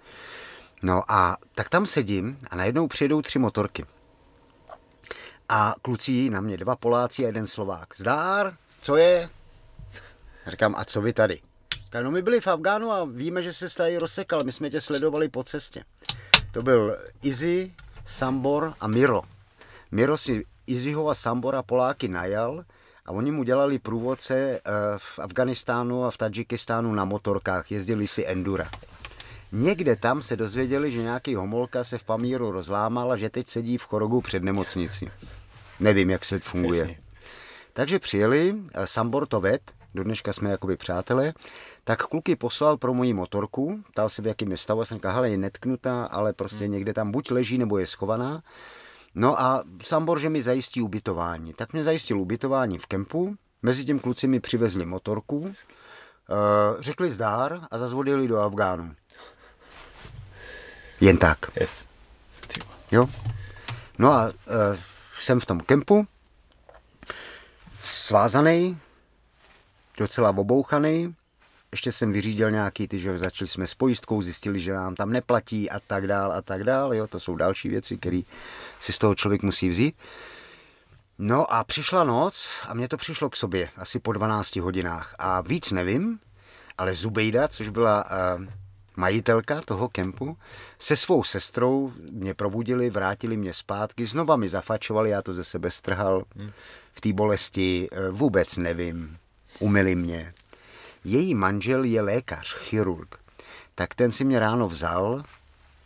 No 0.81 1.11
a 1.11 1.37
tak 1.55 1.69
tam 1.69 1.85
sedím 1.85 2.37
a 2.49 2.55
najednou 2.55 2.87
přijedou 2.87 3.21
tři 3.21 3.39
motorky. 3.39 3.85
A 5.49 5.75
kluci 5.81 6.29
na 6.29 6.41
mě 6.41 6.57
dva 6.57 6.75
Poláci 6.75 7.23
a 7.23 7.27
jeden 7.27 7.47
Slovák. 7.47 7.87
Zdár, 7.97 8.53
co 8.81 8.97
je? 8.97 9.29
Říkám, 10.47 10.75
a 10.77 10.85
co 10.85 11.01
vy 11.01 11.13
tady? 11.13 11.41
Říkám, 11.83 12.03
no 12.03 12.11
my 12.11 12.21
byli 12.21 12.41
v 12.41 12.47
Afgánu 12.47 12.91
a 12.91 13.05
víme, 13.05 13.41
že 13.41 13.53
se 13.53 13.69
tady 13.69 13.97
rozsekal, 13.97 14.43
my 14.43 14.51
jsme 14.51 14.69
tě 14.69 14.81
sledovali 14.81 15.29
po 15.29 15.43
cestě. 15.43 15.83
To 16.51 16.61
byl 16.61 16.97
Izzy, 17.23 17.73
Sambor 18.05 18.73
a 18.79 18.87
Miro. 18.87 19.21
Miro 19.91 20.17
si 20.17 20.45
Izzyho 20.67 21.09
a 21.09 21.13
Sambora 21.13 21.63
Poláky 21.63 22.07
najal 22.07 22.65
a 23.05 23.11
oni 23.11 23.31
mu 23.31 23.43
dělali 23.43 23.79
průvodce 23.79 24.35
eh, 24.35 24.61
v 24.97 25.19
Afganistánu 25.19 26.05
a 26.05 26.11
v 26.11 26.17
Tadžikistánu 26.17 26.93
na 26.93 27.05
motorkách, 27.05 27.71
jezdili 27.71 28.07
si 28.07 28.27
Endura. 28.27 28.69
Někde 29.51 29.95
tam 29.95 30.21
se 30.21 30.35
dozvěděli, 30.35 30.91
že 30.91 31.01
nějaký 31.01 31.35
homolka 31.35 31.83
se 31.83 31.97
v 31.97 32.03
Pamíru 32.03 32.51
rozlámal 32.51 33.11
a 33.11 33.15
že 33.15 33.29
teď 33.29 33.47
sedí 33.47 33.77
v 33.77 33.83
chorogu 33.83 34.21
před 34.21 34.43
nemocnicí. 34.43 35.09
Nevím, 35.79 36.09
jak 36.09 36.25
se 36.25 36.39
funguje. 36.39 36.79
Jasně. 36.79 36.99
Takže 37.73 37.99
přijeli, 37.99 38.55
eh, 38.73 38.87
Sambor 38.87 39.27
to 39.27 39.41
ved, 39.41 39.61
do 39.93 40.03
dneška 40.03 40.33
jsme 40.33 40.49
jakoby 40.49 40.77
přátelé, 40.77 41.33
tak 41.83 42.03
kluky 42.03 42.35
poslal 42.35 42.77
pro 42.77 42.93
moji 42.93 43.13
motorku, 43.13 43.83
ptal 43.91 44.09
se, 44.09 44.21
v 44.21 44.27
jakým 44.27 44.51
je 44.51 44.57
stavu, 44.57 44.81
a 44.81 44.85
jsem 44.85 44.97
říkal, 44.97 45.13
hele, 45.13 45.29
je 45.29 45.37
netknutá, 45.37 46.05
ale 46.05 46.33
prostě 46.33 46.65
hmm. 46.65 46.73
někde 46.73 46.93
tam 46.93 47.11
buď 47.11 47.31
leží, 47.31 47.57
nebo 47.57 47.77
je 47.77 47.87
schovaná. 47.87 48.43
No 49.15 49.41
a 49.41 49.63
Sambor, 49.83 50.19
že 50.19 50.29
mi 50.29 50.41
zajistí 50.41 50.81
ubytování. 50.81 51.53
Tak 51.53 51.73
mě 51.73 51.83
zajistil 51.83 52.19
ubytování 52.19 52.77
v 52.77 52.85
kempu, 52.85 53.35
mezi 53.61 53.85
tím 53.85 53.99
kluci 53.99 54.27
mi 54.27 54.39
přivezli 54.39 54.85
motorku, 54.85 55.51
eh, 55.51 55.55
řekli 56.79 57.11
zdár 57.11 57.67
a 57.71 57.77
zazvodili 57.77 58.27
do 58.27 58.39
Afgánu. 58.39 58.95
Jen 61.01 61.17
tak. 61.17 61.37
Yes. 61.59 61.85
Jo. 62.91 63.09
No 63.97 64.11
a 64.11 64.25
uh, 64.25 64.33
jsem 65.19 65.39
v 65.39 65.45
tom 65.45 65.59
kempu, 65.59 66.07
svázaný, 67.83 68.79
docela 69.97 70.29
obouchaný, 70.29 71.15
ještě 71.71 71.91
jsem 71.91 72.11
vyřídil 72.11 72.51
nějaký 72.51 72.87
ty, 72.87 72.99
že 72.99 73.19
začali 73.19 73.47
jsme 73.47 73.67
s 73.67 73.73
pojistkou, 73.73 74.21
zjistili, 74.21 74.59
že 74.59 74.73
nám 74.73 74.95
tam 74.95 75.11
neplatí 75.11 75.69
a 75.69 75.79
tak 75.79 76.07
dál 76.07 76.31
a 76.31 76.41
tak 76.41 76.63
dál, 76.63 76.93
jo, 76.93 77.07
to 77.07 77.19
jsou 77.19 77.35
další 77.35 77.69
věci, 77.69 77.97
které 77.97 78.21
si 78.79 78.93
z 78.93 78.99
toho 78.99 79.15
člověk 79.15 79.43
musí 79.43 79.69
vzít. 79.69 79.95
No 81.17 81.53
a 81.53 81.63
přišla 81.63 82.03
noc 82.03 82.65
a 82.67 82.73
mě 82.73 82.87
to 82.87 82.97
přišlo 82.97 83.29
k 83.29 83.35
sobě, 83.35 83.69
asi 83.77 83.99
po 83.99 84.13
12 84.13 84.55
hodinách 84.55 85.15
a 85.19 85.41
víc 85.41 85.71
nevím, 85.71 86.19
ale 86.77 86.95
Zubejda, 86.95 87.47
což 87.47 87.69
byla 87.69 88.05
uh, 88.37 88.45
majitelka 88.97 89.61
toho 89.61 89.89
kempu, 89.89 90.37
se 90.79 90.95
svou 90.95 91.23
sestrou 91.23 91.93
mě 92.11 92.33
probudili, 92.33 92.89
vrátili 92.89 93.37
mě 93.37 93.53
zpátky, 93.53 94.05
znova 94.05 94.35
mi 94.35 94.49
zafačovali, 94.49 95.09
já 95.09 95.21
to 95.21 95.33
ze 95.33 95.43
sebe 95.43 95.71
strhal 95.71 96.23
hmm. 96.35 96.51
v 96.93 97.01
té 97.01 97.13
bolesti, 97.13 97.89
uh, 97.91 98.17
vůbec 98.17 98.57
nevím, 98.57 99.17
umili 99.59 99.95
mě. 99.95 100.33
Její 101.03 101.35
manžel 101.35 101.83
je 101.83 102.01
lékař, 102.01 102.55
chirurg. 102.55 103.15
Tak 103.75 103.95
ten 103.95 104.11
si 104.11 104.25
mě 104.25 104.39
ráno 104.39 104.67
vzal, 104.67 105.23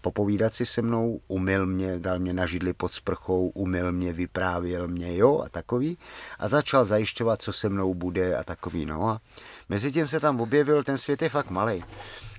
popovídat 0.02 0.54
si 0.54 0.66
se 0.66 0.82
mnou, 0.82 1.20
umyl 1.28 1.66
mě, 1.66 2.00
dal 2.00 2.20
mě 2.20 2.34
na 2.34 2.46
židli 2.46 2.74
pod 2.74 2.94
sprchou, 2.94 3.48
umyl 3.48 3.92
mě, 3.92 4.14
vyprávěl 4.14 4.88
mě, 4.88 5.18
jo, 5.18 5.42
a 5.46 5.50
takový. 5.50 5.98
A 6.40 6.48
začal 6.48 6.86
zajišťovat, 6.86 7.42
co 7.42 7.54
se 7.54 7.70
mnou 7.70 7.94
bude 7.94 8.38
a 8.38 8.44
takový, 8.44 8.86
no. 8.86 9.10
A 9.10 9.22
mezi 9.70 9.92
tím 9.92 10.08
se 10.08 10.20
tam 10.20 10.42
objevil, 10.42 10.84
ten 10.84 10.98
svět 10.98 11.22
je 11.22 11.30
fakt 11.30 11.50
malý. 11.50 11.84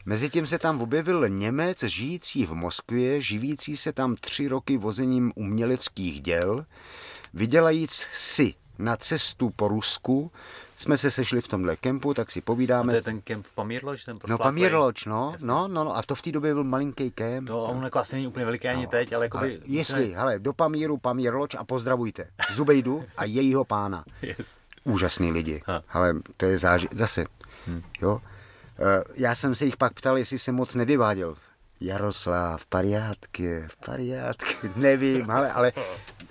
Mezi 0.07 0.31
tím 0.31 0.47
se 0.47 0.59
tam 0.59 0.83
objevil 0.83 1.29
Němec 1.29 1.83
žijící 1.83 2.47
v 2.47 2.55
Moskvě, 2.55 3.20
živící 3.20 3.77
se 3.77 3.93
tam 3.93 4.16
tři 4.16 4.49
roky 4.49 4.77
vozením 4.77 5.33
uměleckých 5.35 6.20
děl, 6.20 6.66
vydělajíc 7.35 8.07
si 8.12 8.55
na 8.79 8.97
cestu 8.97 9.51
po 9.51 9.69
Rusku, 9.69 10.33
jsme 10.77 10.99
se 10.99 11.11
sešli 11.11 11.41
v 11.41 11.49
tomhle 11.49 11.77
kempu, 11.77 12.15
tak 12.15 12.31
si 12.31 12.41
povídáme. 12.41 12.93
A 12.93 12.95
to 12.95 12.97
je 12.97 13.03
ten 13.03 13.20
kemp 13.20 13.47
Pamírloč? 13.55 14.05
Ten 14.05 14.19
no 14.27 14.39
Pamírloč, 14.39 15.05
no, 15.05 15.35
no, 15.43 15.69
no, 15.69 15.85
no, 15.85 15.97
a 15.97 16.03
to 16.03 16.15
v 16.15 16.23
té 16.23 16.33
době 16.33 16.55
byl 16.55 16.65
malinký 16.65 17.11
kemp. 17.11 17.49
To 17.49 17.65
on 17.65 17.85
jako 17.85 17.99
asi 17.99 18.16
není 18.16 18.27
úplně 18.27 18.45
veliký 18.45 18.69
ani 18.69 18.83
no, 18.83 18.91
teď, 18.91 19.12
ale 19.12 19.24
jako 19.24 19.39
by... 19.39 19.61
Jestli, 19.65 20.09
ne... 20.09 20.16
hele, 20.16 20.39
do 20.39 20.53
Pamíru 20.53 20.97
Pamírloč 20.97 21.55
a 21.55 21.65
pozdravujte 21.65 22.31
Zubejdu 22.53 23.05
a 23.16 23.24
jejího 23.24 23.65
pána. 23.65 24.05
Yes. 24.23 24.59
Úžasný 24.85 25.33
lidi, 25.33 25.62
ha. 25.66 25.83
ale 25.89 26.15
to 26.37 26.47
je 26.47 26.59
záži... 26.59 26.89
zase, 26.93 27.24
hmm. 27.66 27.83
jo. 28.01 28.20
Eh, 28.78 29.05
já 29.15 29.35
jsem 29.35 29.55
se 29.55 29.65
jich 29.65 29.77
pak 29.77 29.93
ptal, 29.93 30.19
jestli 30.19 30.39
se 30.39 30.53
moc 30.53 30.74
nevyváděl. 30.74 31.36
Jaroslav, 31.81 32.66
pariátky, 32.66 33.65
pariátky, 33.86 34.70
nevím, 34.77 35.31
ale, 35.31 35.53
ale 35.53 35.73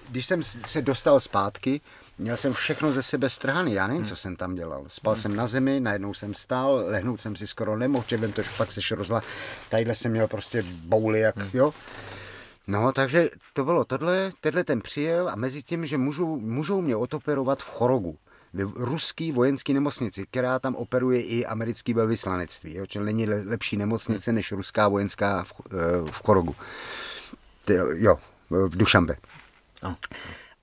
když 0.09 0.26
jsem 0.26 0.43
se 0.43 0.81
dostal 0.81 1.19
zpátky, 1.19 1.81
Měl 2.22 2.38
jsem 2.38 2.53
všechno 2.53 2.91
ze 2.91 3.03
sebe 3.03 3.30
strhaný, 3.30 3.73
já 3.73 3.88
nevím, 3.88 4.03
co 4.03 4.15
jsem 4.15 4.35
tam 4.35 4.55
dělal. 4.55 4.84
Spal 4.88 5.15
jsem 5.15 5.35
na 5.35 5.47
zemi, 5.47 5.80
najednou 5.80 6.13
jsem 6.13 6.34
stál, 6.34 6.84
lehnout 6.85 7.22
jsem 7.22 7.35
si 7.35 7.47
skoro 7.47 7.77
nemohl, 7.77 8.05
čelem 8.07 8.31
to 8.31 8.43
fakt 8.43 8.72
se 8.72 8.95
rozla. 8.95 9.22
Tadyhle 9.69 9.95
jsem 9.95 10.11
měl 10.11 10.27
prostě 10.27 10.63
bouly, 10.84 11.19
jak, 11.19 11.38
hmm. 11.38 11.49
jo. 11.53 11.73
No, 12.68 12.91
takže 12.91 13.30
to 13.53 13.65
bylo 13.65 13.85
tohle, 13.85 14.31
tenhle 14.41 14.63
ten 14.63 14.81
přijel 14.81 15.30
a 15.30 15.35
mezi 15.35 15.63
tím, 15.63 15.85
že 15.85 15.97
můžou, 15.97 16.39
můžou 16.39 16.81
mě 16.81 16.95
otoperovat 16.95 17.59
v 17.59 17.69
Chorogu, 17.69 18.18
v 18.53 18.73
ruský 18.76 19.32
vojenský 19.32 19.73
nemocnici, 19.73 20.26
která 20.26 20.60
tam 20.60 20.76
operuje 20.76 21.22
i 21.22 21.45
americký 21.45 21.94
velvyslanectví, 21.94 22.76
jo, 22.76 22.86
čili 22.86 23.06
není 23.06 23.26
lepší 23.26 23.78
nemocnice 23.78 24.32
hmm. 24.32 24.36
než 24.36 24.52
ruská 24.52 24.88
vojenská 24.88 25.44
v, 25.44 25.53
eh, 25.65 26.11
v 26.11 26.23
Chorogu. 26.23 26.56
Jo, 27.94 28.18
v 28.49 28.78
Dušambe. 28.78 29.15
Oh. 29.84 29.94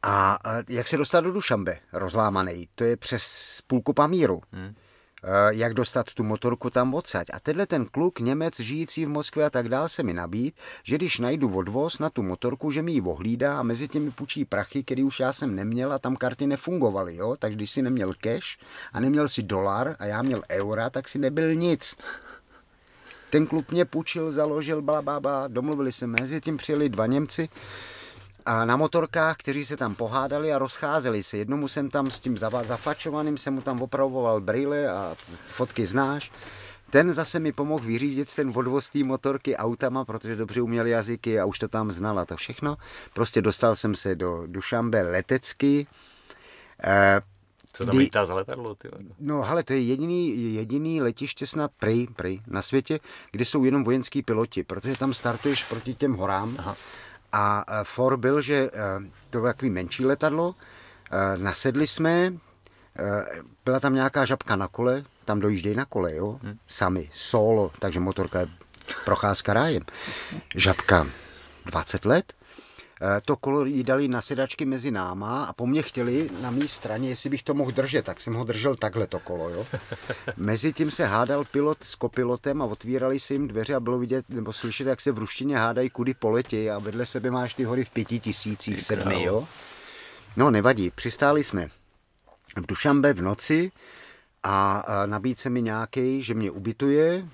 A 0.02 0.38
jak 0.68 0.88
se 0.88 0.96
dostat 0.96 1.20
do 1.20 1.32
Dušambe, 1.32 1.78
rozlámaný, 1.92 2.68
to 2.74 2.84
je 2.84 2.96
přes 2.96 3.58
půlku 3.66 3.92
Pamíru. 3.92 4.42
Hmm. 4.52 4.74
Jak 5.50 5.74
dostat 5.74 6.06
tu 6.14 6.24
motorku 6.24 6.70
tam 6.70 6.94
odsaď. 6.94 7.26
A 7.32 7.40
tenhle 7.40 7.66
ten 7.66 7.86
kluk, 7.86 8.20
Němec, 8.20 8.60
žijící 8.60 9.04
v 9.04 9.08
Moskvě 9.08 9.44
a 9.44 9.50
tak 9.50 9.68
dál, 9.68 9.88
se 9.88 10.02
mi 10.02 10.14
nabít, 10.14 10.54
že 10.82 10.96
když 10.96 11.18
najdu 11.18 11.56
odvoz 11.56 11.98
na 11.98 12.10
tu 12.10 12.22
motorku, 12.22 12.70
že 12.70 12.82
mi 12.82 12.92
ji 12.92 13.00
ohlídá 13.00 13.58
a 13.58 13.62
mezi 13.62 13.88
těmi 13.88 14.10
půjčí 14.10 14.44
prachy, 14.44 14.84
který 14.84 15.04
už 15.04 15.20
já 15.20 15.32
jsem 15.32 15.54
neměl 15.54 15.92
a 15.92 15.98
tam 15.98 16.16
karty 16.16 16.46
nefungovaly, 16.46 17.16
jo? 17.16 17.36
Takže 17.38 17.56
když 17.56 17.70
si 17.70 17.82
neměl 17.82 18.14
cash 18.14 18.58
a 18.92 19.00
neměl 19.00 19.28
si 19.28 19.42
dolar 19.42 19.96
a 19.98 20.04
já 20.06 20.22
měl 20.22 20.42
eura, 20.50 20.90
tak 20.90 21.08
si 21.08 21.18
nebyl 21.18 21.54
nic. 21.54 21.96
Ten 23.30 23.46
kluk 23.46 23.70
mě 23.70 23.84
půjčil, 23.84 24.30
založil, 24.30 24.82
bla, 24.82 25.48
domluvili 25.48 25.92
se, 25.92 26.06
mezi 26.06 26.40
tím 26.40 26.56
přijeli 26.56 26.88
dva 26.88 27.06
Němci, 27.06 27.48
a 28.48 28.64
na 28.64 28.76
motorkách, 28.76 29.36
kteří 29.36 29.64
se 29.64 29.76
tam 29.76 29.94
pohádali 29.94 30.52
a 30.52 30.58
rozcházeli 30.58 31.22
se. 31.22 31.38
Jednomu 31.38 31.68
jsem 31.68 31.90
tam 31.90 32.10
s 32.10 32.20
tím 32.20 32.38
zafačovaným, 32.38 33.38
jsem 33.38 33.54
mu 33.54 33.60
tam 33.60 33.82
opravoval 33.82 34.40
brýle 34.40 34.88
a 34.88 35.16
fotky 35.46 35.86
znáš. 35.86 36.32
Ten 36.90 37.12
zase 37.12 37.38
mi 37.38 37.52
pomohl 37.52 37.84
vyřídit 37.84 38.34
ten 38.34 38.52
odvoz 38.54 38.90
té 38.90 39.04
motorky 39.04 39.56
autama, 39.56 40.04
protože 40.04 40.36
dobře 40.36 40.60
uměl 40.60 40.86
jazyky 40.86 41.40
a 41.40 41.44
už 41.44 41.58
to 41.58 41.68
tam 41.68 41.90
znala 41.90 42.24
to 42.24 42.36
všechno. 42.36 42.76
Prostě 43.14 43.42
dostal 43.42 43.76
jsem 43.76 43.94
se 43.94 44.14
do 44.14 44.46
Dušambe 44.46 45.02
letecky. 45.02 45.86
Eh, 46.84 47.20
Co 47.72 47.86
tam 47.86 47.96
lítá 47.96 48.24
za 48.24 48.34
letadlo? 48.34 48.74
Ty? 48.74 48.88
No, 49.20 49.48
ale 49.50 49.62
to 49.62 49.72
je 49.72 49.80
jediný, 49.80 50.54
jediný 50.54 51.02
letiště 51.02 51.46
snad 51.46 51.70
prej, 51.78 52.06
prej, 52.16 52.40
na 52.46 52.62
světě, 52.62 53.00
kde 53.30 53.44
jsou 53.44 53.64
jenom 53.64 53.84
vojenský 53.84 54.22
piloti, 54.22 54.64
protože 54.64 54.96
tam 54.96 55.14
startuješ 55.14 55.64
proti 55.64 55.94
těm 55.94 56.14
horám. 56.14 56.56
Aha 56.58 56.76
a 57.32 57.64
e, 57.68 57.84
for 57.84 58.16
byl, 58.16 58.40
že 58.40 58.54
e, 58.54 58.70
to 59.30 59.38
bylo 59.38 59.46
takový 59.46 59.70
menší 59.70 60.04
letadlo, 60.04 60.54
e, 61.10 61.38
nasedli 61.38 61.86
jsme, 61.86 62.32
byla 63.64 63.80
tam 63.80 63.94
nějaká 63.94 64.24
žabka 64.24 64.56
na 64.56 64.68
kole, 64.68 65.04
tam 65.24 65.40
dojíždějí 65.40 65.76
na 65.76 65.84
kole, 65.84 66.14
jo, 66.14 66.38
hmm. 66.42 66.58
sami, 66.68 67.10
solo, 67.12 67.70
takže 67.78 68.00
motorka 68.00 68.40
je 68.40 68.46
procházka 69.04 69.52
rájem. 69.54 69.82
Žabka 70.54 71.06
20 71.66 72.04
let, 72.04 72.32
Eh, 72.32 72.37
to 73.24 73.36
kolo 73.36 73.64
jí 73.64 73.82
dali 73.82 74.08
na 74.08 74.22
sedačky 74.22 74.64
mezi 74.64 74.90
náma 74.90 75.44
a 75.44 75.52
po 75.52 75.66
mně 75.66 75.82
chtěli 75.82 76.30
na 76.40 76.50
mé 76.50 76.68
straně, 76.68 77.08
jestli 77.08 77.30
bych 77.30 77.42
to 77.42 77.54
mohl 77.54 77.70
držet, 77.70 78.04
tak 78.04 78.20
jsem 78.20 78.34
ho 78.34 78.44
držel 78.44 78.74
takhle 78.74 79.06
to 79.06 79.18
kolo. 79.18 79.50
Jo. 79.50 79.66
Mezi 80.36 80.72
tím 80.72 80.90
se 80.90 81.06
hádal 81.06 81.44
pilot 81.44 81.84
s 81.84 81.94
kopilotem 81.94 82.62
a 82.62 82.64
otvírali 82.64 83.20
se 83.20 83.34
jim 83.34 83.48
dveře 83.48 83.74
a 83.74 83.80
bylo 83.80 83.98
vidět 83.98 84.24
nebo 84.28 84.52
slyšet, 84.52 84.86
jak 84.86 85.00
se 85.00 85.12
v 85.12 85.18
ruštině 85.18 85.56
hádají, 85.58 85.90
kudy 85.90 86.14
poletí 86.14 86.70
a 86.70 86.78
vedle 86.78 87.06
sebe 87.06 87.30
máš 87.30 87.54
ty 87.54 87.64
hory 87.64 87.84
v 87.84 87.90
pěti 87.90 88.20
tisících, 88.20 88.82
sedmi, 88.82 89.22
jo. 89.22 89.48
No, 90.36 90.50
nevadí, 90.50 90.90
přistáli 90.90 91.44
jsme 91.44 91.68
v 92.56 92.66
Dušambe 92.66 93.12
v 93.12 93.22
noci 93.22 93.70
a 94.42 94.84
nabíd 95.06 95.38
se 95.38 95.50
mi 95.50 95.62
nějaký, 95.62 96.22
že 96.22 96.34
mě 96.34 96.50
ubytuje, 96.50 97.24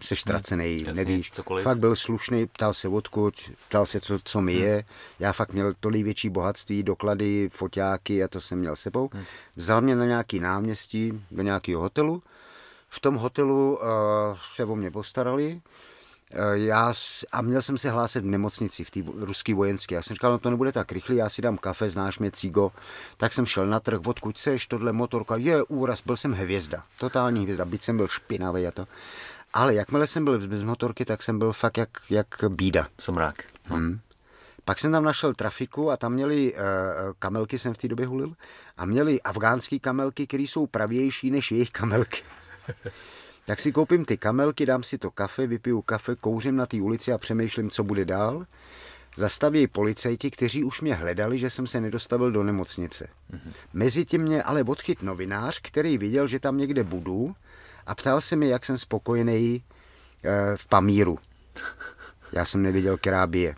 jsi 0.00 0.14
hmm. 0.14 0.18
ztracený, 0.18 0.76
hmm, 0.76 0.96
nevíš. 0.96 1.30
Cokoliv. 1.30 1.64
Fakt 1.64 1.78
byl 1.78 1.96
slušný, 1.96 2.46
ptal 2.46 2.74
se 2.74 2.88
odkud, 2.88 3.34
ptal 3.68 3.86
se, 3.86 4.00
co, 4.00 4.18
co 4.24 4.40
mi 4.40 4.54
hmm. 4.54 4.62
je. 4.62 4.84
Já 5.18 5.32
fakt 5.32 5.52
měl 5.52 5.72
tolik 5.80 6.04
větší 6.04 6.28
bohatství, 6.28 6.82
doklady, 6.82 7.48
foťáky 7.52 8.24
a 8.24 8.28
to 8.28 8.40
jsem 8.40 8.58
měl 8.58 8.76
sebou. 8.76 9.10
Hmm. 9.12 9.24
Vzal 9.56 9.80
mě 9.80 9.96
na 9.96 10.04
nějaký 10.04 10.40
náměstí, 10.40 11.22
do 11.30 11.42
nějakého 11.42 11.82
hotelu. 11.82 12.22
V 12.88 13.00
tom 13.00 13.14
hotelu 13.14 13.78
uh, 13.82 13.88
se 14.54 14.64
o 14.64 14.76
mě 14.76 14.90
postarali. 14.90 15.60
Eh, 16.30 16.58
já, 16.58 16.94
a 17.32 17.42
měl 17.42 17.62
jsem 17.62 17.78
se 17.78 17.90
hlásit 17.90 18.20
v 18.20 18.26
nemocnici, 18.26 18.84
v 18.84 18.90
té 18.90 19.00
ruský 19.16 19.54
vojenské. 19.54 19.94
Já 19.94 20.02
jsem 20.02 20.14
říkal, 20.14 20.32
no 20.32 20.38
to 20.38 20.50
nebude 20.50 20.72
tak 20.72 20.92
rychle, 20.92 21.14
já 21.14 21.28
si 21.28 21.42
dám 21.42 21.58
kafe, 21.58 21.88
znáš 21.88 22.18
mě, 22.18 22.30
Cigo. 22.30 22.72
Tak 23.16 23.32
jsem 23.32 23.46
šel 23.46 23.66
na 23.66 23.80
trh, 23.80 24.00
odkud 24.06 24.38
seš, 24.38 24.66
tohle 24.66 24.92
motorka, 24.92 25.36
je 25.36 25.62
úraz, 25.62 26.02
byl 26.06 26.16
jsem 26.16 26.32
hvězda, 26.32 26.82
totální 26.98 27.42
hvězda, 27.42 27.64
byť 27.64 27.82
jsem 27.82 27.96
byl 27.96 28.08
špinavý 28.08 28.66
a 28.66 28.70
to. 28.70 28.86
Ale 29.56 29.74
jakmile 29.74 30.06
jsem 30.06 30.24
byl 30.24 30.48
bez 30.48 30.62
motorky, 30.62 31.04
tak 31.04 31.22
jsem 31.22 31.38
byl 31.38 31.52
fakt 31.52 31.76
jak, 31.78 31.90
jak 32.10 32.44
bída. 32.48 32.88
Somrák. 33.00 33.44
Hmm. 33.64 34.00
Pak 34.64 34.78
jsem 34.78 34.92
tam 34.92 35.04
našel 35.04 35.34
trafiku 35.34 35.90
a 35.90 35.96
tam 35.96 36.12
měli, 36.12 36.54
uh, 36.54 36.60
kamelky 37.18 37.58
jsem 37.58 37.74
v 37.74 37.78
té 37.78 37.88
době 37.88 38.06
hulil, 38.06 38.32
a 38.76 38.84
měli 38.84 39.22
afgánské 39.22 39.78
kamelky, 39.78 40.26
které 40.26 40.42
jsou 40.42 40.66
pravější 40.66 41.30
než 41.30 41.52
jejich 41.52 41.70
kamelky. 41.70 42.22
tak 43.46 43.60
si 43.60 43.72
koupím 43.72 44.04
ty 44.04 44.16
kamelky, 44.16 44.66
dám 44.66 44.82
si 44.82 44.98
to 44.98 45.10
kafe, 45.10 45.46
vypiju 45.46 45.82
kafe, 45.82 46.16
kouřím 46.16 46.56
na 46.56 46.66
té 46.66 46.80
ulici 46.80 47.12
a 47.12 47.18
přemýšlím, 47.18 47.70
co 47.70 47.84
bude 47.84 48.04
dál. 48.04 48.46
Zastaví 49.16 49.66
policajti, 49.66 50.30
kteří 50.30 50.64
už 50.64 50.80
mě 50.80 50.94
hledali, 50.94 51.38
že 51.38 51.50
jsem 51.50 51.66
se 51.66 51.80
nedostavil 51.80 52.30
do 52.32 52.42
nemocnice. 52.42 53.08
Mm-hmm. 53.32 53.52
Mezi 53.72 54.04
tím 54.04 54.22
mě 54.22 54.42
ale 54.42 54.62
odchyt 54.62 55.02
novinář, 55.02 55.60
který 55.62 55.98
viděl, 55.98 56.26
že 56.26 56.40
tam 56.40 56.58
někde 56.58 56.84
budu 56.84 57.34
a 57.86 57.94
ptal 57.94 58.20
se 58.20 58.36
mi, 58.36 58.48
jak 58.48 58.64
jsem 58.64 58.78
spokojený 58.78 59.54
e, 59.54 60.56
v 60.56 60.66
Pamíru. 60.66 61.18
Já 62.32 62.44
jsem 62.44 62.62
nevěděl, 62.62 62.96
která 62.96 63.26
bije. 63.26 63.54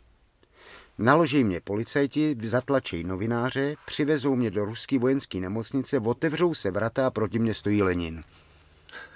Naloží 0.99 1.45
mě 1.45 1.61
policajti, 1.61 2.37
zatlačí 2.45 3.05
novináře, 3.05 3.75
přivezou 3.87 4.37
mě 4.37 4.51
do 4.51 4.65
ruské 4.65 4.99
vojenské 4.99 5.41
nemocnice, 5.41 5.99
otevřou 5.99 6.55
se 6.55 6.71
vrata 6.71 7.07
a 7.07 7.11
proti 7.11 7.39
mě 7.39 7.55
stojí 7.55 7.83
Lenin. 7.83 8.25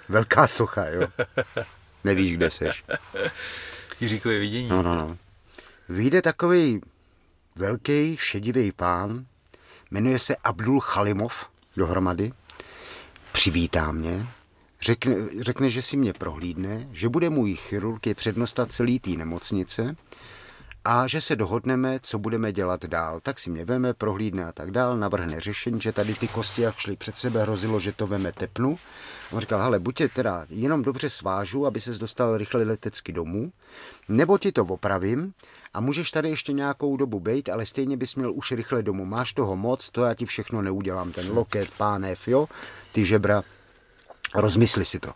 Velká 0.09 0.47
socha, 0.47 0.85
jo. 0.85 1.07
Nevíš, 2.03 2.33
kde 2.33 2.51
seš. 2.51 2.83
Jiříkové 3.99 4.39
vidění. 4.39 4.67
No, 4.69 4.83
no, 4.83 4.95
no. 4.95 5.17
Vyjde 5.89 6.21
takový 6.21 6.81
velký 7.55 8.17
šedivý 8.17 8.71
pán, 8.71 9.25
jmenuje 9.91 10.19
se 10.19 10.35
Abdul 10.35 10.79
Chalimov 10.79 11.49
dohromady, 11.77 12.33
přivítá 13.31 13.91
mě, 13.91 14.27
řekne, 14.83 15.15
řekne, 15.39 15.69
že 15.69 15.81
si 15.81 15.97
mě 15.97 16.13
prohlídne, 16.13 16.87
že 16.91 17.09
bude 17.09 17.29
můj 17.29 17.55
chirurg 17.55 18.07
je 18.07 18.15
přednosta 18.15 18.65
celý 18.65 18.99
té 18.99 19.09
nemocnice 19.09 19.95
a 20.85 21.07
že 21.07 21.21
se 21.21 21.35
dohodneme, 21.35 21.99
co 22.03 22.19
budeme 22.19 22.51
dělat 22.51 22.85
dál. 22.85 23.19
Tak 23.23 23.39
si 23.39 23.49
mě 23.49 23.65
veme, 23.65 23.93
prohlídne 23.93 24.45
a 24.45 24.51
tak 24.51 24.71
dál, 24.71 24.97
navrhne 24.97 25.39
řešení, 25.39 25.81
že 25.81 25.91
tady 25.91 26.13
ty 26.13 26.27
kosti, 26.27 26.61
jak 26.61 26.77
šly 26.77 26.95
před 26.95 27.17
sebe, 27.17 27.41
hrozilo, 27.41 27.79
že 27.79 27.93
to 27.93 28.07
veme 28.07 28.31
tepnu. 28.31 28.77
On 29.31 29.39
říkal, 29.39 29.61
hele, 29.61 29.79
buď 29.79 29.95
tě 29.95 30.09
teda 30.09 30.45
jenom 30.49 30.83
dobře 30.83 31.09
svážu, 31.09 31.65
aby 31.65 31.81
ses 31.81 31.97
dostal 31.97 32.37
rychle 32.37 32.63
letecky 32.63 33.13
domů, 33.13 33.51
nebo 34.09 34.37
ti 34.37 34.51
to 34.51 34.63
opravím 34.63 35.33
a 35.73 35.81
můžeš 35.81 36.11
tady 36.11 36.29
ještě 36.29 36.53
nějakou 36.53 36.97
dobu 36.97 37.19
být, 37.19 37.49
ale 37.49 37.65
stejně 37.65 37.97
bys 37.97 38.15
měl 38.15 38.33
už 38.33 38.51
rychle 38.51 38.83
domů. 38.83 39.05
Máš 39.05 39.33
toho 39.33 39.55
moc, 39.55 39.89
to 39.89 40.03
já 40.03 40.13
ti 40.13 40.25
všechno 40.25 40.61
neudělám, 40.61 41.11
ten 41.11 41.31
loket, 41.31 41.71
pánev, 41.77 42.27
jo, 42.27 42.47
ty 42.91 43.05
žebra, 43.05 43.43
rozmysli 44.33 44.85
si 44.85 44.99
to 44.99 45.13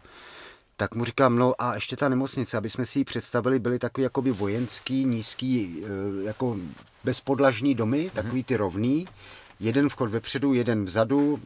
tak 0.80 0.95
mu 0.95 1.06
říkám, 1.06 1.35
no 1.35 1.53
a 1.60 1.76
ještě 1.76 1.95
ta 1.95 2.10
nemocnice, 2.10 2.57
aby 2.57 2.69
jsme 2.69 2.85
si 2.85 2.99
ji 2.99 3.06
představili, 3.06 3.60
byly 3.60 3.80
takový 3.80 4.03
jakoby 4.03 4.31
vojenský, 4.31 5.06
nízký, 5.06 5.84
eh, 5.84 5.88
jako 6.23 6.57
bezpodlažní 7.03 7.76
domy, 7.76 8.07
mm-hmm. 8.07 8.15
takový 8.15 8.44
ty 8.44 8.56
rovný, 8.56 9.07
jeden 9.60 9.89
vchod 9.89 10.10
vepředu, 10.10 10.53
jeden 10.53 10.85
vzadu, 10.85 11.39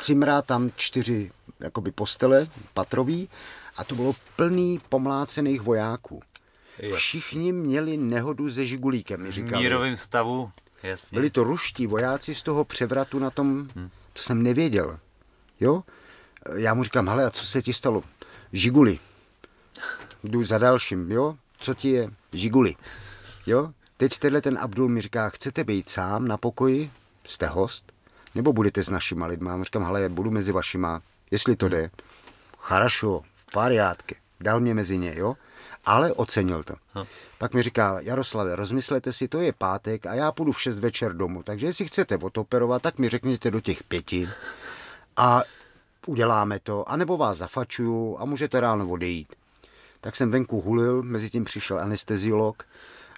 cimra 0.00 0.42
tam 0.42 0.70
čtyři 0.76 1.30
jakoby 1.60 1.90
postele, 1.90 2.46
patrový, 2.74 3.28
a 3.76 3.84
to 3.84 3.94
bylo 3.94 4.14
plný 4.36 4.80
pomlácených 4.88 5.62
vojáků. 5.62 6.22
Yes. 6.78 6.94
Všichni 6.94 7.52
měli 7.52 7.96
nehodu 7.96 8.50
se 8.50 8.66
žigulíkem, 8.66 9.22
mi 9.22 9.32
říkali. 9.32 9.56
V 9.56 9.58
mírovém 9.58 9.96
stavu, 9.96 10.50
jasně. 10.82 11.16
Byli 11.16 11.30
to 11.30 11.44
ruští 11.44 11.86
vojáci 11.86 12.34
z 12.34 12.42
toho 12.42 12.64
převratu 12.64 13.18
na 13.18 13.30
tom, 13.30 13.68
hmm. 13.74 13.90
to 14.12 14.22
jsem 14.22 14.42
nevěděl. 14.42 14.98
Jo? 15.60 15.82
Já 16.54 16.74
mu 16.74 16.84
říkám, 16.84 17.08
hele, 17.08 17.24
a 17.24 17.30
co 17.30 17.46
se 17.46 17.62
ti 17.62 17.72
stalo? 17.72 18.02
Žiguli. 18.52 18.98
Jdu 20.24 20.44
za 20.44 20.58
dalším, 20.58 21.10
jo? 21.10 21.36
Co 21.58 21.74
ti 21.74 21.88
je? 21.88 22.10
Žiguli. 22.32 22.74
Jo? 23.46 23.72
Teď 23.96 24.18
tenhle 24.18 24.40
ten 24.40 24.58
Abdul 24.58 24.88
mi 24.88 25.00
říká, 25.00 25.28
chcete 25.28 25.64
být 25.64 25.88
sám 25.88 26.28
na 26.28 26.36
pokoji? 26.36 26.90
Jste 27.26 27.46
host? 27.46 27.92
Nebo 28.34 28.52
budete 28.52 28.82
s 28.82 28.88
našima 28.90 29.26
lidma? 29.26 29.50
Já 29.50 29.56
mu 29.56 29.64
říkám, 29.64 29.84
hele, 29.84 30.08
budu 30.08 30.30
mezi 30.30 30.52
vašima, 30.52 31.02
jestli 31.30 31.56
to 31.56 31.68
jde. 31.68 31.90
Charašo, 32.58 33.22
v 33.36 33.52
pariátke. 33.52 34.14
Dal 34.40 34.60
mě 34.60 34.74
mezi 34.74 34.98
ně, 34.98 35.14
jo? 35.16 35.36
Ale 35.84 36.12
ocenil 36.12 36.62
to. 36.62 36.74
Hm. 36.94 37.04
Pak 37.38 37.54
mi 37.54 37.62
říká, 37.62 38.00
Jaroslave, 38.00 38.56
rozmyslete 38.56 39.12
si, 39.12 39.28
to 39.28 39.40
je 39.40 39.52
pátek 39.52 40.06
a 40.06 40.14
já 40.14 40.32
půjdu 40.32 40.52
v 40.52 40.62
6 40.62 40.78
večer 40.78 41.16
domů, 41.16 41.42
takže 41.42 41.66
jestli 41.66 41.86
chcete 41.86 42.16
otoperovat, 42.16 42.82
tak 42.82 42.98
mi 42.98 43.08
řekněte 43.08 43.50
do 43.50 43.60
těch 43.60 43.82
pěti. 43.82 44.28
A 45.16 45.42
uděláme 46.08 46.60
to, 46.60 46.88
anebo 46.88 47.16
vás 47.16 47.38
zafačuju 47.38 48.16
a 48.20 48.24
můžete 48.24 48.60
ráno 48.60 48.88
odejít. 48.88 49.34
Tak 50.00 50.16
jsem 50.16 50.30
venku 50.30 50.60
hulil, 50.60 51.02
mezi 51.02 51.30
tím 51.30 51.44
přišel 51.44 51.78
anesteziolog, 51.78 52.64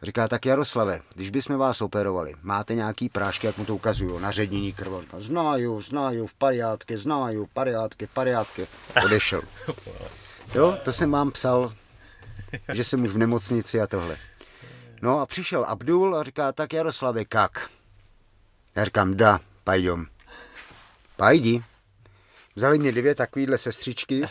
Říká, 0.03 0.29
tak 0.29 0.47
Jaroslave, 0.47 1.01
když 1.15 1.31
bychom 1.31 1.57
vás 1.57 1.81
operovali, 1.81 2.35
máte 2.43 2.75
nějaký 2.75 3.09
prášky, 3.09 3.47
jak 3.47 3.59
mu 3.59 3.65
to 3.65 3.75
ukazuju, 3.75 4.19
na 4.19 4.31
řednění 4.31 4.73
krve. 4.73 5.01
Říká, 5.01 5.17
znaju, 5.21 5.81
znaju, 5.81 6.27
v 6.27 6.35
pariátke, 6.35 6.99
znaju, 6.99 7.49
pariátke, 7.53 8.07
pariátke. 8.07 8.67
Odešel. 9.05 9.43
Jo, 10.55 10.79
to 10.85 10.93
jsem 10.93 11.11
vám 11.11 11.31
psal, 11.31 11.73
že 12.73 12.85
jsem 12.85 13.05
už 13.05 13.11
v 13.11 13.19
nemocnici 13.19 13.81
a 13.81 13.87
tohle. 13.87 14.17
No 15.03 15.21
a 15.21 15.27
přišel 15.27 15.65
Abdul 15.65 16.17
a 16.17 16.23
říká, 16.23 16.53
tak 16.53 16.73
Jaroslave, 16.73 17.25
kak? 17.25 17.71
Já 18.75 18.85
říkám, 18.85 19.17
da, 19.17 19.41
pajdom. 19.65 20.07
Pajdi. 21.17 21.63
Vzali 22.57 22.79
mě 22.79 22.93
dvě 22.93 23.15
takovýhle 23.15 23.59
sestřičky, 23.59 24.23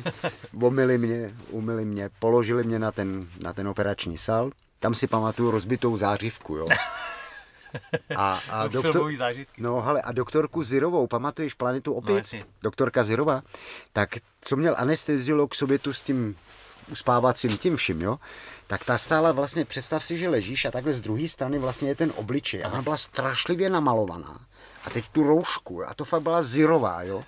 omili 0.62 0.98
mě, 0.98 1.34
umili 1.50 1.84
mě, 1.84 2.10
položili 2.18 2.64
mě 2.64 2.78
na 2.78 2.92
ten, 2.92 3.28
na 3.42 3.52
ten 3.52 3.68
operační 3.68 4.18
sál. 4.18 4.50
Tam 4.78 4.94
si 4.94 5.06
pamatuju 5.06 5.50
rozbitou 5.50 5.96
zářivku, 5.96 6.56
jo. 6.56 6.66
A, 8.16 8.40
a, 8.50 8.66
doktor, 8.68 9.12
no, 9.58 9.80
hele, 9.80 10.02
a 10.02 10.12
doktorku 10.12 10.62
Zirovou, 10.62 11.06
pamatuješ 11.06 11.54
Planetu 11.54 11.92
opět? 11.92 12.24
No, 12.32 12.40
Doktorka 12.62 13.04
Zirova? 13.04 13.42
Tak 13.92 14.10
co 14.40 14.56
měl 14.56 14.74
anesteziolog 14.78 15.50
k 15.50 15.54
sobě 15.54 15.78
tu 15.78 15.92
s 15.92 16.02
tím 16.02 16.36
uspávacím 16.92 17.58
tím 17.58 17.76
vším, 17.76 18.02
jo? 18.02 18.18
Tak 18.66 18.84
ta 18.84 18.98
stála 18.98 19.32
vlastně, 19.32 19.64
představ 19.64 20.04
si, 20.04 20.18
že 20.18 20.28
ležíš 20.28 20.64
a 20.64 20.70
takhle 20.70 20.92
z 20.92 21.00
druhé 21.00 21.28
strany 21.28 21.58
vlastně 21.58 21.88
je 21.88 21.94
ten 21.94 22.12
obličej. 22.16 22.64
A 22.64 22.68
ona 22.68 22.82
byla 22.82 22.96
strašlivě 22.96 23.70
namalovaná. 23.70 24.40
A 24.84 24.90
teď 24.90 25.08
tu 25.08 25.22
roušku, 25.22 25.88
a 25.88 25.94
to 25.94 26.04
fakt 26.04 26.22
byla 26.22 26.42
Zirová, 26.42 27.02
jo? 27.02 27.24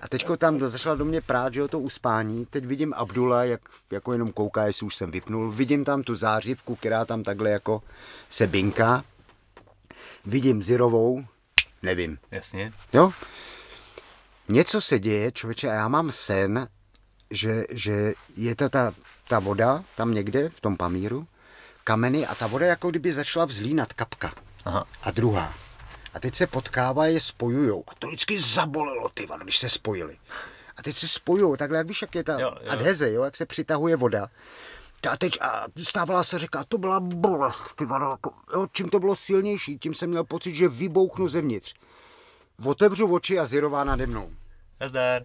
A 0.00 0.08
teďko 0.08 0.36
tam 0.36 0.60
zašla 0.60 0.94
do 0.94 1.04
mě 1.04 1.20
prát, 1.20 1.54
že 1.54 1.62
o 1.62 1.68
to 1.68 1.80
uspání. 1.80 2.46
Teď 2.46 2.64
vidím 2.64 2.94
Abdula, 2.94 3.44
jak 3.44 3.60
jako 3.90 4.12
jenom 4.12 4.32
kouká, 4.32 4.66
jestli 4.66 4.86
už 4.86 4.96
jsem 4.96 5.10
vypnul. 5.10 5.52
Vidím 5.52 5.84
tam 5.84 6.02
tu 6.02 6.14
zářivku, 6.14 6.76
která 6.76 7.04
tam 7.04 7.22
takhle 7.22 7.50
jako 7.50 7.82
se 8.28 8.46
binká. 8.46 9.04
Vidím 10.24 10.62
Zirovou, 10.62 11.24
nevím. 11.82 12.18
Jasně. 12.30 12.72
Jo? 12.92 13.12
Něco 14.48 14.80
se 14.80 14.98
děje, 14.98 15.32
člověče, 15.32 15.70
a 15.70 15.72
já 15.72 15.88
mám 15.88 16.12
sen, 16.12 16.68
že, 17.30 17.64
že 17.70 18.12
je 18.36 18.56
to 18.56 18.68
ta, 18.68 18.94
ta 19.28 19.38
voda 19.38 19.84
tam 19.96 20.14
někde 20.14 20.48
v 20.48 20.60
tom 20.60 20.76
Pamíru, 20.76 21.26
kameny 21.84 22.26
a 22.26 22.34
ta 22.34 22.46
voda 22.46 22.66
jako 22.66 22.90
kdyby 22.90 23.12
začala 23.12 23.44
vzlínat 23.44 23.92
kapka. 23.92 24.32
Aha. 24.64 24.84
A 25.02 25.10
druhá. 25.10 25.54
A 26.14 26.20
teď 26.20 26.34
se 26.34 26.46
potkávají, 26.46 27.14
je 27.14 27.20
spojujou. 27.20 27.84
A 27.88 27.94
to 27.98 28.06
vždycky 28.06 28.40
zabolelo, 28.40 29.08
ty 29.08 29.26
vado, 29.26 29.44
když 29.44 29.58
se 29.58 29.68
spojili. 29.68 30.18
A 30.76 30.82
teď 30.82 30.96
se 30.96 31.08
spojují, 31.08 31.58
takhle, 31.58 31.78
jak 31.78 31.88
víš, 31.88 32.02
jak 32.02 32.14
je 32.14 32.24
ta 32.24 32.40
jo, 32.40 32.52
jo. 32.60 32.70
adheze, 32.70 33.12
jo, 33.12 33.22
jak 33.24 33.36
se 33.36 33.46
přitahuje 33.46 33.96
voda. 33.96 34.30
A 35.10 35.16
teď 35.16 35.40
a 35.40 35.66
stávala 35.76 36.24
se 36.24 36.38
řeka, 36.38 36.64
to 36.68 36.78
byla 36.78 37.00
bolest, 37.00 37.62
ty 37.76 37.84
vado, 37.84 38.10
jako, 38.10 38.32
jo, 38.54 38.66
čím 38.72 38.88
to 38.88 38.98
bylo 38.98 39.16
silnější, 39.16 39.78
tím 39.78 39.94
jsem 39.94 40.10
měl 40.10 40.24
pocit, 40.24 40.54
že 40.54 40.68
vybouchnu 40.68 41.28
zevnitř. 41.28 41.74
Otevřu 42.64 43.12
oči 43.12 43.38
a 43.38 43.46
Zirová 43.46 43.84
nade 43.84 44.06
mnou. 44.06 44.30
Nazdar. 44.80 45.22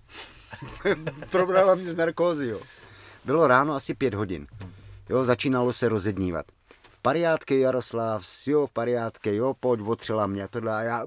Probrala 1.30 1.76
mě 1.76 1.92
z 1.92 1.96
narkózy, 1.96 2.48
jo. 2.48 2.60
Bylo 3.26 3.48
ráno 3.48 3.74
asi 3.74 3.94
pět 3.94 4.14
hodin. 4.14 4.48
Jo, 5.10 5.26
začínalo 5.26 5.74
se 5.74 5.90
rozednívat 5.90 6.46
pariátky 7.06 7.60
Jaroslav, 7.60 8.26
jo, 8.48 8.68
pariátky, 8.74 9.36
jo, 9.36 9.54
pojď, 9.60 9.82
otřela 9.86 10.28
mě 10.28 10.48
tohle 10.48 10.76
a 10.76 10.82
já, 10.82 11.06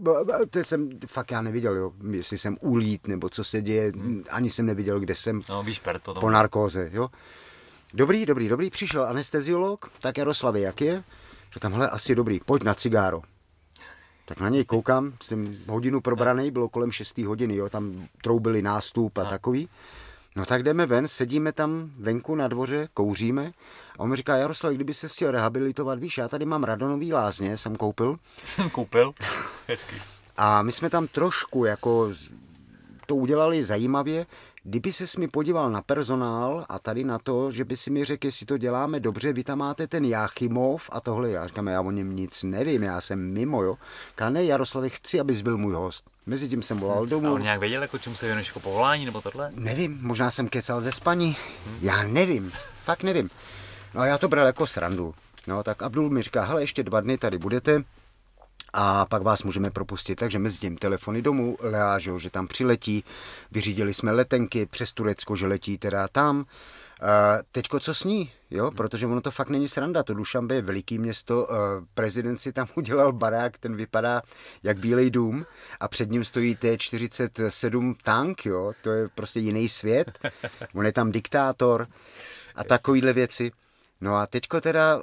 teď 0.50 0.66
jsem, 0.66 0.90
fakt 1.06 1.30
já 1.30 1.42
neviděl, 1.42 1.76
jo, 1.76 1.92
jestli 2.10 2.38
jsem 2.38 2.56
ulít, 2.60 3.08
nebo 3.08 3.28
co 3.28 3.44
se 3.44 3.62
děje, 3.62 3.92
hmm. 3.94 4.24
ani 4.30 4.50
jsem 4.50 4.66
neviděl, 4.66 5.00
kde 5.00 5.14
jsem, 5.14 5.42
no, 5.48 5.62
víš, 5.62 5.82
to 6.02 6.14
po 6.14 6.30
narkóze, 6.30 6.90
jo. 6.92 7.08
Dobrý, 7.94 8.26
dobrý, 8.26 8.48
dobrý, 8.48 8.70
přišel 8.70 9.04
anesteziolog, 9.04 9.90
tak 10.00 10.18
Jaroslavě, 10.18 10.62
jak 10.62 10.80
je? 10.80 11.04
Říkám, 11.54 11.72
hele, 11.72 11.90
asi 11.90 12.14
dobrý, 12.14 12.40
pojď 12.46 12.62
na 12.62 12.74
cigáro. 12.74 13.22
Tak 14.24 14.40
na 14.40 14.48
něj 14.48 14.64
koukám, 14.64 15.12
jsem 15.22 15.56
hodinu 15.68 16.00
probraný, 16.00 16.50
bylo 16.50 16.68
kolem 16.68 16.92
6 16.92 17.18
hodiny, 17.18 17.56
jo, 17.56 17.68
tam 17.68 18.08
troubili 18.22 18.62
nástup 18.62 19.18
a, 19.18 19.22
a. 19.22 19.24
takový. 19.24 19.68
No 20.38 20.46
tak 20.46 20.62
jdeme 20.62 20.86
ven, 20.86 21.08
sedíme 21.08 21.52
tam 21.52 21.90
venku 21.98 22.34
na 22.34 22.48
dvoře, 22.48 22.88
kouříme 22.94 23.52
a 23.98 24.00
on 24.00 24.10
mi 24.10 24.16
říká, 24.16 24.36
Jaroslav, 24.36 24.72
kdyby 24.72 24.94
se 24.94 25.08
chtěl 25.08 25.30
rehabilitovat, 25.30 25.98
víš, 25.98 26.18
já 26.18 26.28
tady 26.28 26.44
mám 26.44 26.64
radonový 26.64 27.12
lázně, 27.12 27.56
jsem 27.56 27.76
koupil. 27.76 28.18
Jsem 28.44 28.70
koupil? 28.70 29.14
Hezky. 29.66 29.94
A 30.36 30.62
my 30.62 30.72
jsme 30.72 30.90
tam 30.90 31.06
trošku 31.06 31.64
jako 31.64 32.12
to 33.06 33.14
udělali 33.14 33.64
zajímavě, 33.64 34.26
kdyby 34.62 34.92
se 34.92 35.20
mi 35.20 35.28
podíval 35.28 35.70
na 35.70 35.82
personál 35.82 36.66
a 36.68 36.78
tady 36.78 37.04
na 37.04 37.18
to, 37.18 37.50
že 37.50 37.64
by 37.64 37.76
si 37.76 37.90
mi 37.90 38.04
řekl, 38.04 38.26
jestli 38.26 38.46
to 38.46 38.58
děláme 38.58 39.00
dobře, 39.00 39.32
vy 39.32 39.44
tam 39.44 39.58
máte 39.58 39.86
ten 39.86 40.04
Jáchymov 40.04 40.90
a 40.92 41.00
tohle, 41.00 41.30
já 41.30 41.46
říkám, 41.46 41.66
já 41.66 41.80
o 41.80 41.90
něm 41.90 42.16
nic 42.16 42.42
nevím, 42.42 42.82
já 42.82 43.00
jsem 43.00 43.32
mimo, 43.32 43.62
jo. 43.62 43.78
Říká, 44.08 44.30
ne, 44.30 44.44
Jaroslav, 44.44 44.92
chci, 44.92 45.20
abys 45.20 45.40
byl 45.40 45.58
můj 45.58 45.72
host. 45.74 46.10
Mezi 46.28 46.48
tím 46.48 46.62
jsem 46.62 46.78
volal 46.78 47.06
domů. 47.06 47.28
A 47.28 47.32
on 47.32 47.42
nějak 47.42 47.60
věděl, 47.60 47.82
jako 47.82 47.98
čemu 47.98 48.16
se 48.16 48.26
věnuješ 48.26 48.48
jako 48.48 48.60
povolání 48.60 49.04
nebo 49.04 49.20
tohle? 49.20 49.50
Nevím, 49.54 49.98
možná 50.02 50.30
jsem 50.30 50.48
kecal 50.48 50.80
ze 50.80 50.92
spaní. 50.92 51.36
Hmm. 51.66 51.78
Já 51.82 52.02
nevím, 52.02 52.52
fakt 52.82 53.02
nevím. 53.02 53.30
No 53.94 54.00
a 54.00 54.06
já 54.06 54.18
to 54.18 54.28
bral 54.28 54.46
jako 54.46 54.66
srandu. 54.66 55.14
No 55.46 55.62
tak 55.62 55.82
Abdul 55.82 56.10
mi 56.10 56.22
říká, 56.22 56.44
hele, 56.44 56.62
ještě 56.62 56.82
dva 56.82 57.00
dny 57.00 57.18
tady 57.18 57.38
budete, 57.38 57.82
a 58.72 59.06
pak 59.06 59.22
vás 59.22 59.42
můžeme 59.42 59.70
propustit. 59.70 60.16
Takže 60.16 60.38
mezi 60.38 60.58
tím 60.58 60.76
telefony 60.76 61.22
domů, 61.22 61.56
Lea, 61.60 61.98
že, 61.98 62.10
že 62.18 62.30
tam 62.30 62.48
přiletí, 62.48 63.04
vyřídili 63.50 63.94
jsme 63.94 64.12
letenky 64.12 64.66
přes 64.66 64.92
Turecko, 64.92 65.36
že 65.36 65.46
letí 65.46 65.78
teda 65.78 66.08
tam. 66.08 66.44
Teďko 67.52 67.80
co 67.80 67.94
sní, 67.94 68.32
jo, 68.50 68.70
protože 68.70 69.06
ono 69.06 69.20
to 69.20 69.30
fakt 69.30 69.48
není 69.48 69.68
sranda, 69.68 70.02
to 70.02 70.14
Dušambe 70.14 70.54
je 70.54 70.62
veliký 70.62 70.98
město, 70.98 71.46
uh, 71.46 71.56
prezident 71.94 72.38
si 72.38 72.52
tam 72.52 72.66
udělal 72.74 73.12
barák, 73.12 73.58
ten 73.58 73.76
vypadá 73.76 74.22
jak 74.62 74.78
Bílej 74.78 75.10
dům 75.10 75.46
a 75.80 75.88
před 75.88 76.10
ním 76.10 76.24
stojí 76.24 76.56
T-47 76.56 77.94
tank, 78.02 78.46
jo, 78.46 78.72
to 78.82 78.90
je 78.90 79.08
prostě 79.14 79.40
jiný 79.40 79.68
svět, 79.68 80.18
on 80.74 80.86
je 80.86 80.92
tam 80.92 81.12
diktátor 81.12 81.86
a 82.54 82.64
takovýhle 82.64 83.12
věci. 83.12 83.50
No 84.00 84.16
a 84.16 84.26
teďko 84.26 84.60
teda, 84.60 84.98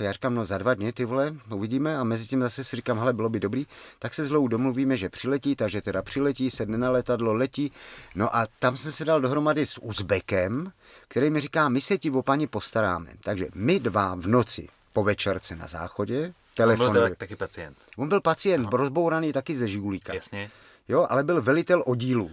eh, 0.00 0.04
já 0.04 0.12
říkám, 0.12 0.34
no 0.34 0.44
za 0.44 0.58
dva 0.58 0.74
dny 0.74 0.92
ty 0.92 1.04
vole, 1.04 1.34
uvidíme 1.50 1.98
a 1.98 2.04
mezi 2.04 2.26
tím 2.26 2.42
zase 2.42 2.64
si 2.64 2.76
říkám, 2.76 2.98
hele, 2.98 3.12
bylo 3.12 3.28
by 3.28 3.40
dobrý, 3.40 3.66
tak 3.98 4.14
se 4.14 4.26
zlou 4.26 4.48
domluvíme, 4.48 4.96
že 4.96 5.08
přiletí, 5.08 5.56
takže 5.56 5.82
teda 5.82 6.02
přiletí, 6.02 6.50
sedne 6.50 6.78
na 6.78 6.90
letadlo, 6.90 7.32
letí. 7.32 7.72
No 8.14 8.36
a 8.36 8.46
tam 8.58 8.76
jsem 8.76 8.92
se 8.92 9.04
dal 9.04 9.20
dohromady 9.20 9.66
s 9.66 9.82
Uzbekem, 9.82 10.72
který 11.08 11.30
mi 11.30 11.40
říká, 11.40 11.68
my 11.68 11.80
se 11.80 11.98
ti 11.98 12.10
o 12.10 12.22
paní 12.22 12.46
postaráme. 12.46 13.10
Takže 13.20 13.46
my 13.54 13.80
dva 13.80 14.14
v 14.14 14.26
noci 14.26 14.68
po 14.92 15.04
večerce 15.04 15.56
na 15.56 15.66
záchodě, 15.66 16.34
telefon. 16.54 16.86
On 16.86 16.92
byl 16.92 17.14
taky 17.14 17.36
pacient. 17.36 17.76
On 17.96 18.08
byl 18.08 18.20
pacient, 18.20 18.62
no. 18.62 18.70
rozbouraný 18.76 19.32
taky 19.32 19.56
ze 19.56 19.68
Žigulíka. 19.68 20.14
Jasně. 20.14 20.50
Jo, 20.88 21.06
ale 21.10 21.24
byl 21.24 21.42
velitel 21.42 21.82
oddílu. 21.86 22.30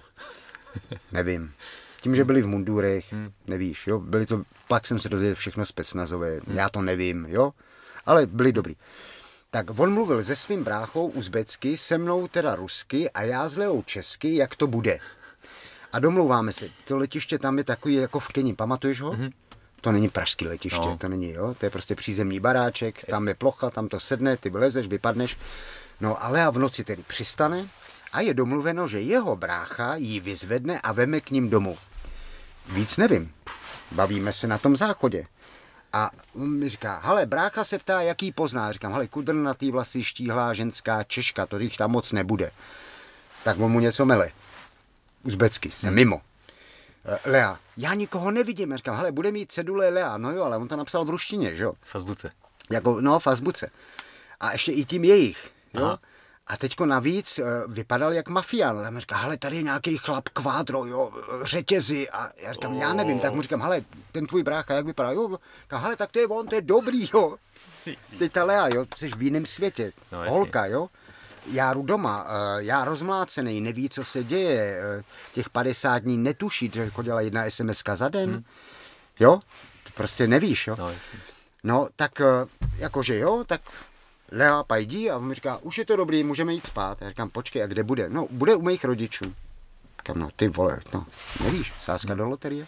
Nevím. 1.12 1.54
Tím, 2.06 2.16
že 2.16 2.26
byli 2.26 2.42
v 2.42 2.48
mundurech, 2.48 3.14
hmm. 3.14 3.32
nevíš, 3.48 3.88
jo, 3.88 4.00
byli 4.00 4.26
to, 4.26 4.44
pak 4.68 4.88
jsem 4.88 5.00
se 5.00 5.10
dozvěděl 5.10 5.36
všechno 5.36 5.66
specnazové, 5.66 6.40
hmm. 6.48 6.58
já 6.58 6.70
to 6.70 6.82
nevím, 6.82 7.26
jo, 7.30 7.54
ale 8.06 8.26
byli 8.26 8.52
dobrý. 8.52 8.76
Tak 9.52 9.80
on 9.80 9.94
mluvil 9.94 10.24
se 10.24 10.36
svým 10.36 10.64
bráchou 10.64 11.08
uzbecky, 11.08 11.78
se 11.78 11.98
mnou 11.98 12.28
teda 12.28 12.56
rusky 12.56 13.10
a 13.10 13.22
já 13.22 13.50
s 13.50 13.58
Leou 13.58 13.82
česky, 13.82 14.36
jak 14.36 14.56
to 14.56 14.68
bude. 14.68 15.00
A 15.94 16.00
domlouváme 16.00 16.52
se, 16.54 16.70
to 16.88 16.98
letiště 16.98 17.40
tam 17.40 17.58
je 17.58 17.64
takový 17.64 17.94
jako 17.94 18.20
v 18.20 18.28
Keni, 18.28 18.54
pamatuješ 18.54 19.02
ho? 19.02 19.12
hmm 19.12 19.30
To 19.82 19.92
není 19.92 20.10
pražský 20.10 20.48
letiště, 20.48 20.88
no. 20.88 20.98
to 20.98 21.08
není, 21.08 21.32
jo, 21.32 21.56
to 21.60 21.66
je 21.66 21.70
prostě 21.70 21.96
přízemní 21.96 22.40
baráček, 22.40 22.98
yes. 22.98 23.06
tam 23.10 23.28
je 23.28 23.36
plocha, 23.36 23.70
tam 23.70 23.88
to 23.88 24.00
sedne, 24.00 24.38
ty 24.38 24.50
vlezeš, 24.50 24.88
vypadneš. 24.88 25.38
No 26.02 26.24
ale 26.24 26.44
a 26.44 26.50
v 26.50 26.60
noci 26.60 26.84
tedy 26.84 27.04
přistane 27.08 27.68
a 28.14 28.22
je 28.22 28.34
domluveno, 28.34 28.88
že 28.88 29.02
jeho 29.02 29.36
brácha 29.36 29.96
ji 29.96 30.20
vyzvedne 30.20 30.82
a 30.82 30.92
veme 30.92 31.22
k 31.22 31.32
ním 31.32 31.50
domů. 31.50 31.78
Víc 32.68 32.98
nevím. 32.98 33.34
Bavíme 33.92 34.34
se 34.34 34.48
na 34.48 34.58
tom 34.58 34.76
záchodě. 34.76 35.28
A 35.94 36.12
on 36.36 36.60
mi 36.60 36.70
říká, 36.70 37.02
hele, 37.04 37.26
brácha 37.26 37.64
se 37.64 37.80
ptá, 37.80 38.02
jaký 38.02 38.32
pozná. 38.32 38.72
Říkám, 38.72 38.92
hele, 38.92 39.08
kudrnatý 39.08 39.72
vlasy, 39.72 40.04
štíhlá 40.04 40.54
ženská 40.54 41.04
Češka, 41.04 41.46
to 41.46 41.60
jich 41.60 41.78
tam 41.78 41.92
moc 41.92 42.12
nebude. 42.12 42.52
Tak 43.44 43.60
on 43.60 43.72
mu 43.72 43.80
něco 43.80 44.06
mele. 44.06 44.32
Uzbecky, 45.24 45.72
jsem 45.72 45.88
hmm. 45.88 45.96
mimo. 45.96 46.22
Eh, 47.06 47.30
Lea, 47.30 47.60
já 47.78 47.94
nikoho 47.94 48.32
nevidím. 48.32 48.78
říkám, 48.78 48.96
hele, 48.96 49.12
bude 49.12 49.32
mít 49.32 49.52
cedule 49.52 49.90
Lea. 49.90 50.18
No 50.18 50.32
jo, 50.32 50.44
ale 50.44 50.58
on 50.58 50.68
to 50.68 50.76
napsal 50.76 51.06
v 51.06 51.10
ruštině, 51.10 51.56
že 51.56 51.64
jo? 51.64 51.74
V 51.82 51.96
azbuce. 51.96 52.32
Jako, 52.70 53.02
no, 53.02 53.20
v 53.20 53.28
azbuce. 53.28 53.72
A 54.40 54.52
ještě 54.52 54.72
i 54.72 54.86
tím 54.86 55.04
jejich, 55.04 55.52
jo? 55.74 55.86
Aha. 55.86 56.00
A 56.48 56.58
teďko 56.58 56.86
navíc 56.86 57.40
uh, 57.40 57.74
vypadal 57.74 58.14
jak 58.14 58.30
mafián. 58.30 58.82
Já 58.84 58.92
mu 58.92 59.00
říkám, 59.00 59.22
hele, 59.22 59.38
tady 59.38 59.56
je 59.56 59.64
nějaký 59.64 59.98
chlap 59.98 60.30
kvádro, 60.30 60.86
jo, 60.86 61.12
řetězy. 61.42 62.10
A 62.10 62.30
já 62.38 62.54
říkám, 62.54 62.76
oh. 62.76 62.82
já 62.82 62.94
nevím, 62.94 63.20
tak 63.20 63.34
mu 63.34 63.42
říkám, 63.42 63.62
hele, 63.62 63.82
ten 64.12 64.26
tvůj 64.26 64.44
brácha, 64.44 64.74
jak 64.74 64.86
vypadá? 64.86 65.12
Jo, 65.12 65.38
říkám, 65.64 65.82
hele, 65.82 65.96
tak 65.96 66.12
to 66.12 66.20
je 66.20 66.28
on, 66.28 66.48
to 66.48 66.56
je 66.56 66.62
dobrý, 66.62 67.10
jo. 67.14 67.36
Teď 68.20 68.32
ta 68.32 68.44
Lea, 68.44 68.68
jo, 68.68 68.86
jsi 68.96 69.08
v 69.08 69.22
jiném 69.22 69.46
světě. 69.46 69.92
No, 70.12 70.30
Holka, 70.30 70.66
jo. 70.66 70.88
Já 71.52 71.74
jdu 71.74 71.82
doma, 71.82 72.24
uh, 72.24 72.30
já 72.58 72.86
rozmlácený, 72.86 73.62
neví, 73.62 73.90
co 73.90 74.06
se 74.06 74.24
děje, 74.24 74.82
uh, 74.98 75.04
těch 75.34 75.50
50 75.50 76.00
dní 76.00 76.18
netuší, 76.18 76.72
že 76.74 76.90
chodila 76.90 77.22
jedna 77.22 77.50
SMS 77.50 77.84
za 77.96 78.10
den, 78.10 78.30
hmm. 78.30 78.44
jo, 79.20 79.40
prostě 79.94 80.28
nevíš, 80.28 80.68
jo. 80.68 80.76
No, 80.80 80.92
no 81.64 81.88
tak 81.96 82.22
jakože 82.78 83.18
jo, 83.18 83.44
tak 83.48 83.62
Lea 84.32 84.64
pajdí 84.64 85.10
a 85.10 85.18
on 85.18 85.28
mi 85.28 85.34
říká, 85.34 85.58
už 85.58 85.78
je 85.78 85.86
to 85.86 85.96
dobrý, 85.96 86.24
můžeme 86.24 86.54
jít 86.54 86.66
spát. 86.66 87.02
Já 87.02 87.10
říkám, 87.10 87.30
počkej, 87.30 87.64
a 87.64 87.68
kde 87.68 87.84
bude? 87.84 88.10
No, 88.10 88.28
bude 88.32 88.56
u 88.56 88.62
mých 88.62 88.86
rodičů. 88.86 89.26
Říkám, 90.00 90.20
no 90.20 90.30
ty 90.36 90.48
vole, 90.48 90.82
no, 90.94 91.06
nevíš, 91.44 91.74
sázka 91.80 92.10
hmm. 92.10 92.18
do 92.18 92.26
loterie. 92.26 92.68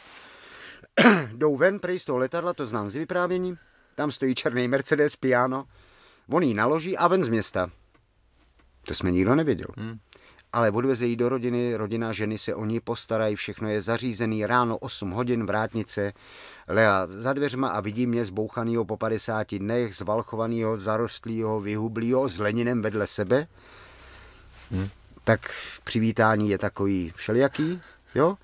Jdou 1.34 1.58
ven 1.58 1.80
prej 1.80 2.00
z 2.00 2.06
toho 2.06 2.18
letadla, 2.18 2.54
to 2.54 2.66
znám 2.66 2.90
z 2.90 2.96
vyprávění. 2.96 3.58
Tam 3.96 4.12
stojí 4.12 4.36
černý 4.36 4.68
Mercedes 4.68 5.16
piano. 5.16 5.66
On 6.30 6.44
jí 6.44 6.54
naloží 6.54 6.98
a 6.98 7.08
ven 7.08 7.24
z 7.24 7.28
města. 7.28 7.70
To 8.88 8.94
jsme 8.94 9.12
nikdo 9.12 9.36
nevěděl. 9.36 9.68
Hmm 9.78 10.00
ale 10.54 10.72
odveze 10.72 11.06
jí 11.06 11.16
do 11.16 11.30
rodiny, 11.30 11.76
rodina 11.76 12.14
ženy 12.14 12.38
se 12.38 12.56
o 12.56 12.66
ní 12.66 12.80
postarají, 12.80 13.36
všechno 13.36 13.70
je 13.70 13.82
zařízený, 13.82 14.46
ráno 14.46 14.78
8 14.78 15.12
hodin, 15.12 15.46
vrátnice, 15.46 16.14
Lea 16.68 17.08
za 17.08 17.34
dveřma 17.34 17.70
a 17.70 17.82
vidí 17.82 18.08
mě 18.08 18.26
zbouchanýho 18.26 18.86
po 18.86 18.98
50 18.98 19.56
dnech, 19.56 19.96
zvalchovanýho, 19.96 20.78
zarostlýho, 20.78 21.62
vyhublýho, 21.62 22.30
s 22.30 22.40
Leninem 22.40 22.82
vedle 22.82 23.08
sebe. 23.08 23.48
Hmm. 24.72 24.90
Tak 25.24 25.52
přivítání 25.84 26.50
je 26.50 26.58
takový 26.58 27.14
všelijaký, 27.16 27.82
jo? 28.16 28.38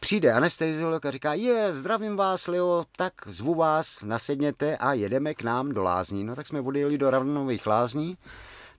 Přijde 0.00 0.32
anesteziolog 0.32 1.06
a 1.06 1.10
říká, 1.10 1.34
je, 1.34 1.72
zdravím 1.72 2.16
vás, 2.16 2.46
Leo, 2.46 2.84
tak 2.96 3.12
zvu 3.26 3.54
vás, 3.54 4.02
nasedněte 4.02 4.76
a 4.76 4.92
jedeme 4.92 5.34
k 5.34 5.42
nám 5.42 5.72
do 5.72 5.82
lázní. 5.82 6.24
No 6.24 6.36
tak 6.36 6.46
jsme 6.46 6.60
odjeli 6.60 6.98
do 6.98 7.10
Ravnových 7.10 7.66
lázní 7.66 8.18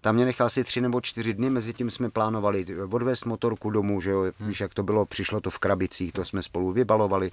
tam 0.07 0.15
mě 0.15 0.25
nechal 0.25 0.49
si 0.49 0.63
tři 0.63 0.81
nebo 0.81 1.01
čtyři 1.01 1.33
dny, 1.33 1.49
mezi 1.49 1.73
tím 1.73 1.89
jsme 1.91 2.09
plánovali 2.09 2.65
odvést 2.91 3.25
motorku 3.25 3.69
domů, 3.69 4.01
že 4.01 4.09
jo, 4.09 4.21
hmm. 4.21 4.47
víš, 4.47 4.59
jak 4.59 4.73
to 4.73 4.83
bylo, 4.83 5.05
přišlo 5.05 5.41
to 5.41 5.49
v 5.49 5.59
krabicích, 5.59 6.13
to 6.13 6.25
jsme 6.25 6.43
spolu 6.43 6.71
vybalovali, 6.71 7.31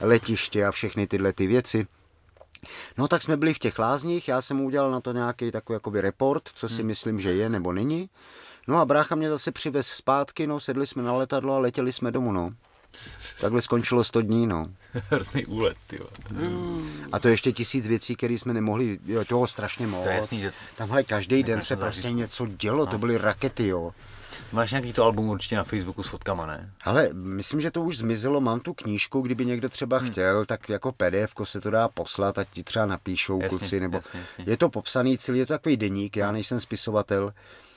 letiště 0.00 0.66
a 0.66 0.72
všechny 0.72 1.06
tyhle 1.06 1.32
ty 1.32 1.46
věci. 1.46 1.86
No 2.98 3.08
tak 3.08 3.22
jsme 3.22 3.36
byli 3.36 3.54
v 3.54 3.58
těch 3.58 3.78
lázních, 3.78 4.28
já 4.28 4.40
jsem 4.40 4.60
udělal 4.60 4.90
na 4.90 5.00
to 5.00 5.12
nějaký 5.12 5.50
takový 5.50 5.74
jakoby 5.74 6.00
report, 6.00 6.42
co 6.54 6.68
si 6.68 6.76
hmm. 6.76 6.86
myslím, 6.86 7.20
že 7.20 7.32
je 7.32 7.48
nebo 7.48 7.72
není. 7.72 8.10
No 8.68 8.78
a 8.78 8.84
brácha 8.84 9.14
mě 9.14 9.28
zase 9.28 9.52
přivez 9.52 9.86
zpátky, 9.86 10.46
no 10.46 10.60
sedli 10.60 10.86
jsme 10.86 11.02
na 11.02 11.12
letadlo 11.12 11.54
a 11.54 11.58
letěli 11.58 11.92
jsme 11.92 12.10
domů, 12.10 12.32
no. 12.32 12.54
Takhle 13.40 13.62
skončilo 13.62 14.04
100 14.04 14.22
dní, 14.22 14.46
no. 14.46 14.66
Hrozný 15.10 15.46
úlet, 15.46 15.76
ty. 15.86 16.00
A 17.12 17.18
to 17.18 17.28
ještě 17.28 17.52
tisíc 17.52 17.86
věcí, 17.86 18.16
které 18.16 18.34
jsme 18.34 18.54
nemohli, 18.54 18.98
jo, 19.06 19.24
toho 19.24 19.46
strašně 19.46 19.86
moc. 19.86 20.02
To 20.02 20.08
je 20.08 20.16
jasný, 20.16 20.40
že... 20.40 20.52
Tamhle 20.76 21.04
každý 21.04 21.42
den 21.42 21.60
se 21.60 21.76
prostě 21.76 22.12
něco 22.12 22.46
dělo, 22.46 22.78
no. 22.78 22.86
to 22.86 22.98
byly 22.98 23.18
rakety, 23.18 23.66
jo. 23.66 23.92
Máš 24.52 24.70
nějaký 24.70 24.92
to 24.92 25.04
album 25.04 25.28
určitě 25.28 25.56
na 25.56 25.64
Facebooku 25.64 26.02
s 26.02 26.08
fotkama, 26.08 26.46
ne? 26.46 26.70
Ale 26.84 27.08
myslím, 27.12 27.60
že 27.60 27.70
to 27.70 27.82
už 27.82 27.98
zmizelo, 27.98 28.40
mám 28.40 28.60
tu 28.60 28.74
knížku, 28.74 29.20
kdyby 29.20 29.46
někdo 29.46 29.68
třeba 29.68 29.98
hmm. 29.98 30.10
chtěl, 30.10 30.44
tak 30.44 30.68
jako 30.68 30.92
PDF 30.92 31.34
se 31.44 31.60
to 31.60 31.70
dá 31.70 31.88
poslat 31.88 32.38
a 32.38 32.44
ti 32.44 32.62
třeba 32.62 32.86
napíšou 32.86 33.42
jasně, 33.42 33.58
kluci, 33.58 33.80
nebo 33.80 33.96
jasně, 33.96 34.20
jasně. 34.20 34.44
je 34.46 34.56
to 34.56 34.68
popsaný 34.68 35.18
celý, 35.18 35.38
je 35.38 35.46
to 35.46 35.52
takový 35.52 35.76
deník, 35.76 36.16
já 36.16 36.32
nejsem 36.32 36.60
spisovatel, 36.60 37.32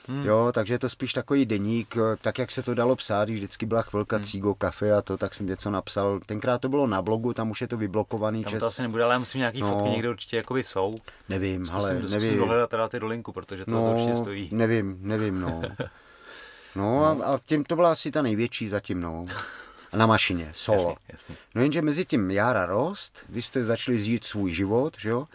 Hmm. 0.08 0.26
Jo, 0.26 0.50
takže 0.54 0.74
je 0.74 0.78
to 0.78 0.88
spíš 0.88 1.12
takový 1.12 1.46
deník, 1.46 1.96
eh, 1.96 2.16
tak 2.20 2.38
jak 2.38 2.50
se 2.50 2.62
to 2.62 2.74
dalo 2.74 2.96
psát, 2.96 3.24
když 3.24 3.38
vždycky 3.38 3.66
byla 3.66 3.82
chvilka 3.82 4.16
hmm. 4.16 4.24
cígo, 4.24 4.54
kafe 4.54 4.92
a 4.92 5.02
to, 5.02 5.16
tak 5.16 5.34
jsem 5.34 5.46
něco 5.46 5.70
napsal. 5.70 6.20
Tenkrát 6.26 6.60
to 6.60 6.68
bylo 6.68 6.86
na 6.86 7.02
blogu, 7.02 7.34
tam 7.34 7.50
už 7.50 7.60
je 7.60 7.68
to 7.68 7.76
vyblokovaný. 7.76 8.44
Tam 8.44 8.50
čes... 8.50 8.60
to 8.60 8.66
asi 8.66 8.82
nebude, 8.82 9.04
ale 9.04 9.14
já 9.14 9.18
myslím, 9.18 9.38
nějaký 9.38 9.60
no, 9.60 9.72
fotky 9.72 9.90
někde 9.90 10.10
určitě 10.10 10.36
jakoby 10.36 10.64
jsou. 10.64 10.94
Nevím, 11.28 11.66
zkusím, 11.66 11.80
ale 11.80 11.98
zkusím 11.98 12.20
nevím. 12.20 12.38
dohledat 12.38 12.70
teda 12.70 12.88
ty 12.88 13.00
do 13.00 13.06
linku, 13.06 13.32
protože 13.32 13.64
to 13.64 13.70
no, 13.70 13.92
určitě 13.94 14.16
stojí. 14.16 14.48
Nevím, 14.52 14.98
nevím, 15.00 15.40
no. 15.40 15.62
No, 16.74 17.04
A, 17.04 17.24
a 17.34 17.38
tím 17.46 17.64
to 17.64 17.76
byla 17.76 17.92
asi 17.92 18.10
ta 18.10 18.22
největší 18.22 18.68
zatím, 18.68 19.00
no. 19.00 19.26
Na 19.92 20.06
mašině, 20.06 20.50
solo. 20.52 20.78
Jasně, 20.78 20.96
jasně. 21.08 21.36
No 21.54 21.62
jenže 21.62 21.82
mezi 21.82 22.04
tím 22.04 22.30
Jára 22.30 22.66
rost, 22.66 23.18
vy 23.28 23.42
jste 23.42 23.64
začali 23.64 23.98
žít 23.98 24.24
svůj 24.24 24.52
život, 24.52 24.96
že 24.98 25.08
jo? 25.08 25.26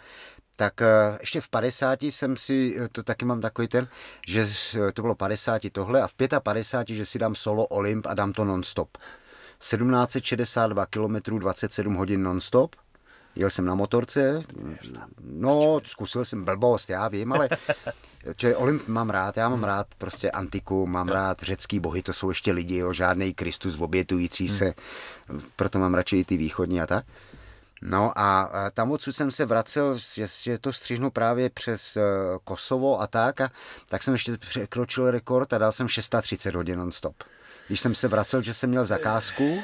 Tak 0.56 0.82
eh, 0.82 1.18
ještě 1.20 1.40
v 1.40 1.48
50 1.48 2.02
jsem 2.02 2.36
si, 2.36 2.76
eh, 2.78 2.88
to 2.88 3.02
taky 3.02 3.24
mám 3.24 3.40
takový 3.40 3.68
ten, 3.68 3.88
že 4.28 4.46
to 4.94 5.02
bylo 5.02 5.14
50 5.14 5.70
tohle 5.70 6.02
a 6.02 6.06
v 6.06 6.14
55, 6.42 6.96
že 6.96 7.06
si 7.06 7.18
dám 7.18 7.34
solo 7.34 7.66
Olymp 7.66 8.06
a 8.06 8.14
dám 8.14 8.32
to 8.32 8.44
non-stop. 8.44 8.98
1762 9.58 10.86
km 10.86 11.38
27 11.38 11.94
hodin 11.94 12.22
non-stop. 12.22 12.76
Jel 13.36 13.50
jsem 13.50 13.64
na 13.64 13.74
motorce, 13.74 14.42
no, 15.20 15.80
zkusil 15.84 16.24
jsem 16.24 16.44
blbost, 16.44 16.90
já 16.90 17.08
vím, 17.08 17.32
ale 17.32 17.48
Čiže 18.36 18.56
Olymp 18.56 18.88
mám 18.88 19.10
rád, 19.10 19.36
já 19.36 19.48
mám 19.48 19.58
hmm. 19.58 19.64
rád 19.64 19.86
prostě 19.98 20.30
antiku, 20.30 20.86
mám 20.86 21.08
rád 21.08 21.42
řecký 21.42 21.80
bohy, 21.80 22.02
to 22.02 22.12
jsou 22.12 22.28
ještě 22.28 22.52
lidi, 22.52 22.76
jo, 22.76 22.92
žádný 22.92 23.34
Kristus 23.34 23.80
obětující 23.80 24.46
hmm. 24.46 24.56
se, 24.56 24.74
proto 25.56 25.78
mám 25.78 25.94
radši 25.94 26.16
i 26.16 26.24
ty 26.24 26.36
východní 26.36 26.80
a 26.80 26.86
tak. 26.86 27.04
No 27.86 28.18
a 28.18 28.50
tam 28.74 28.92
odsud 28.92 29.16
jsem 29.16 29.30
se 29.30 29.44
vracel, 29.44 29.98
že, 29.98 30.26
že 30.42 30.58
to 30.58 30.72
střihnu 30.72 31.10
právě 31.10 31.50
přes 31.50 31.96
uh, 31.96 32.02
Kosovo 32.44 33.00
a 33.00 33.06
tak, 33.06 33.40
a 33.40 33.50
tak 33.88 34.02
jsem 34.02 34.14
ještě 34.14 34.38
překročil 34.38 35.10
rekord 35.10 35.52
a 35.52 35.58
dal 35.58 35.72
jsem 35.72 35.88
630 35.88 36.54
hodin 36.54 36.78
non-stop. 36.78 37.16
Když 37.66 37.80
jsem 37.80 37.94
se 37.94 38.08
vracel, 38.08 38.42
že 38.42 38.54
jsem 38.54 38.70
měl 38.70 38.84
zakázku, 38.84 39.62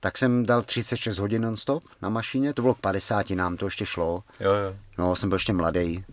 tak 0.00 0.18
jsem 0.18 0.46
dal 0.46 0.62
36 0.62 1.18
hodin 1.18 1.42
non-stop 1.42 1.84
na 2.02 2.08
mašině, 2.08 2.54
to 2.54 2.62
bylo 2.62 2.74
k 2.74 2.80
50, 2.80 3.30
nám 3.30 3.56
to 3.56 3.64
ještě 3.64 3.86
šlo. 3.86 4.24
Jo, 4.40 4.52
jo. 4.52 4.76
No, 4.98 5.16
jsem 5.16 5.28
byl 5.28 5.36
ještě 5.36 5.52
mladý, 5.52 6.04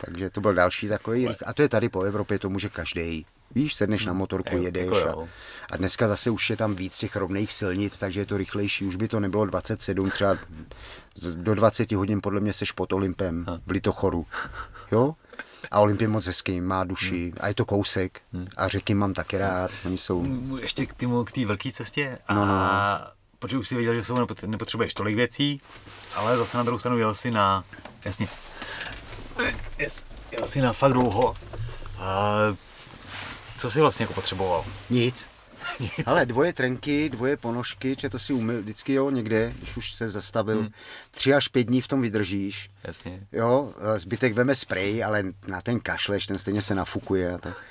takže 0.00 0.30
to 0.30 0.40
byl 0.40 0.54
další 0.54 0.88
takový, 0.88 1.28
a 1.46 1.52
to 1.52 1.62
je 1.62 1.68
tady 1.68 1.88
po 1.88 2.02
Evropě, 2.02 2.38
to 2.38 2.50
může 2.50 2.68
každý. 2.68 3.26
Víš, 3.54 3.74
sedneš 3.74 4.06
na 4.06 4.12
motorku, 4.12 4.56
je, 4.56 4.62
jedeš 4.62 4.96
jako 5.06 5.22
a, 5.22 5.28
a 5.70 5.76
dneska 5.76 6.08
zase 6.08 6.30
už 6.30 6.50
je 6.50 6.56
tam 6.56 6.74
víc 6.74 6.98
těch 6.98 7.16
rovných 7.16 7.52
silnic, 7.52 7.98
takže 7.98 8.20
je 8.20 8.26
to 8.26 8.36
rychlejší. 8.36 8.84
Už 8.84 8.96
by 8.96 9.08
to 9.08 9.20
nebylo 9.20 9.46
27, 9.46 10.10
třeba 10.10 10.38
do 11.34 11.54
20 11.54 11.92
hodin 11.92 12.20
podle 12.22 12.40
mě 12.40 12.52
seš 12.52 12.72
pod 12.72 12.92
Olympem 12.92 13.46
v 13.66 13.70
Litochoru. 13.70 14.26
Jo? 14.92 15.14
A 15.70 15.80
Olympie 15.80 16.08
moc 16.08 16.26
hezký, 16.26 16.60
má 16.60 16.84
duši 16.84 17.24
hmm. 17.24 17.38
a 17.40 17.48
je 17.48 17.54
to 17.54 17.64
kousek. 17.64 18.20
Hmm. 18.32 18.46
A 18.56 18.68
řeky 18.68 18.94
mám 18.94 19.14
taky 19.14 19.38
rád, 19.38 19.70
oni 19.84 19.98
jsou... 19.98 20.26
Ještě 20.60 20.86
k 20.86 20.94
té 21.32 21.46
velké 21.46 21.72
cestě. 21.72 22.18
A... 22.26 22.34
No, 22.34 22.46
no, 22.46 22.58
no. 22.58 23.00
Protože 23.38 23.58
už 23.58 23.68
si 23.68 23.74
věděl, 23.74 23.94
že 23.94 24.04
sebou 24.04 24.26
nepotřebuješ 24.46 24.94
tolik 24.94 25.16
věcí, 25.16 25.60
ale 26.14 26.36
zase 26.36 26.56
na 26.56 26.62
druhou 26.62 26.78
stranu 26.78 26.98
jel 26.98 27.14
si 27.14 27.30
na, 27.30 27.64
jasně, 28.04 28.28
jel 30.32 30.46
si 30.46 30.60
na 30.60 30.72
fakt 30.72 30.92
dlouho. 30.92 31.36
A 31.98 32.36
co 33.60 33.70
jsi 33.70 33.80
vlastně 33.80 34.02
jako 34.02 34.14
potřeboval? 34.14 34.64
Nic. 34.90 35.26
Nic. 35.80 35.92
Ale 36.06 36.26
dvoje 36.26 36.52
trenky, 36.52 37.08
dvoje 37.08 37.36
ponožky, 37.36 37.96
že 37.98 38.10
to 38.10 38.18
si 38.18 38.32
umyl 38.32 38.60
vždycky 38.60 38.92
jo, 38.92 39.10
někde, 39.10 39.52
když 39.58 39.76
už 39.76 39.94
se 39.94 40.10
zastavil. 40.10 40.60
Hmm. 40.60 40.70
Tři 41.10 41.34
až 41.34 41.48
pět 41.48 41.64
dní 41.64 41.80
v 41.80 41.88
tom 41.88 42.02
vydržíš. 42.02 42.70
Jasně. 42.84 43.26
Jo, 43.32 43.74
zbytek 43.96 44.34
veme 44.34 44.54
spray, 44.54 45.04
ale 45.04 45.24
na 45.46 45.60
ten 45.60 45.80
kašleš, 45.80 46.26
ten 46.26 46.38
stejně 46.38 46.62
se 46.62 46.74
nafukuje 46.74 47.34
a 47.34 47.38
tak. 47.38 47.64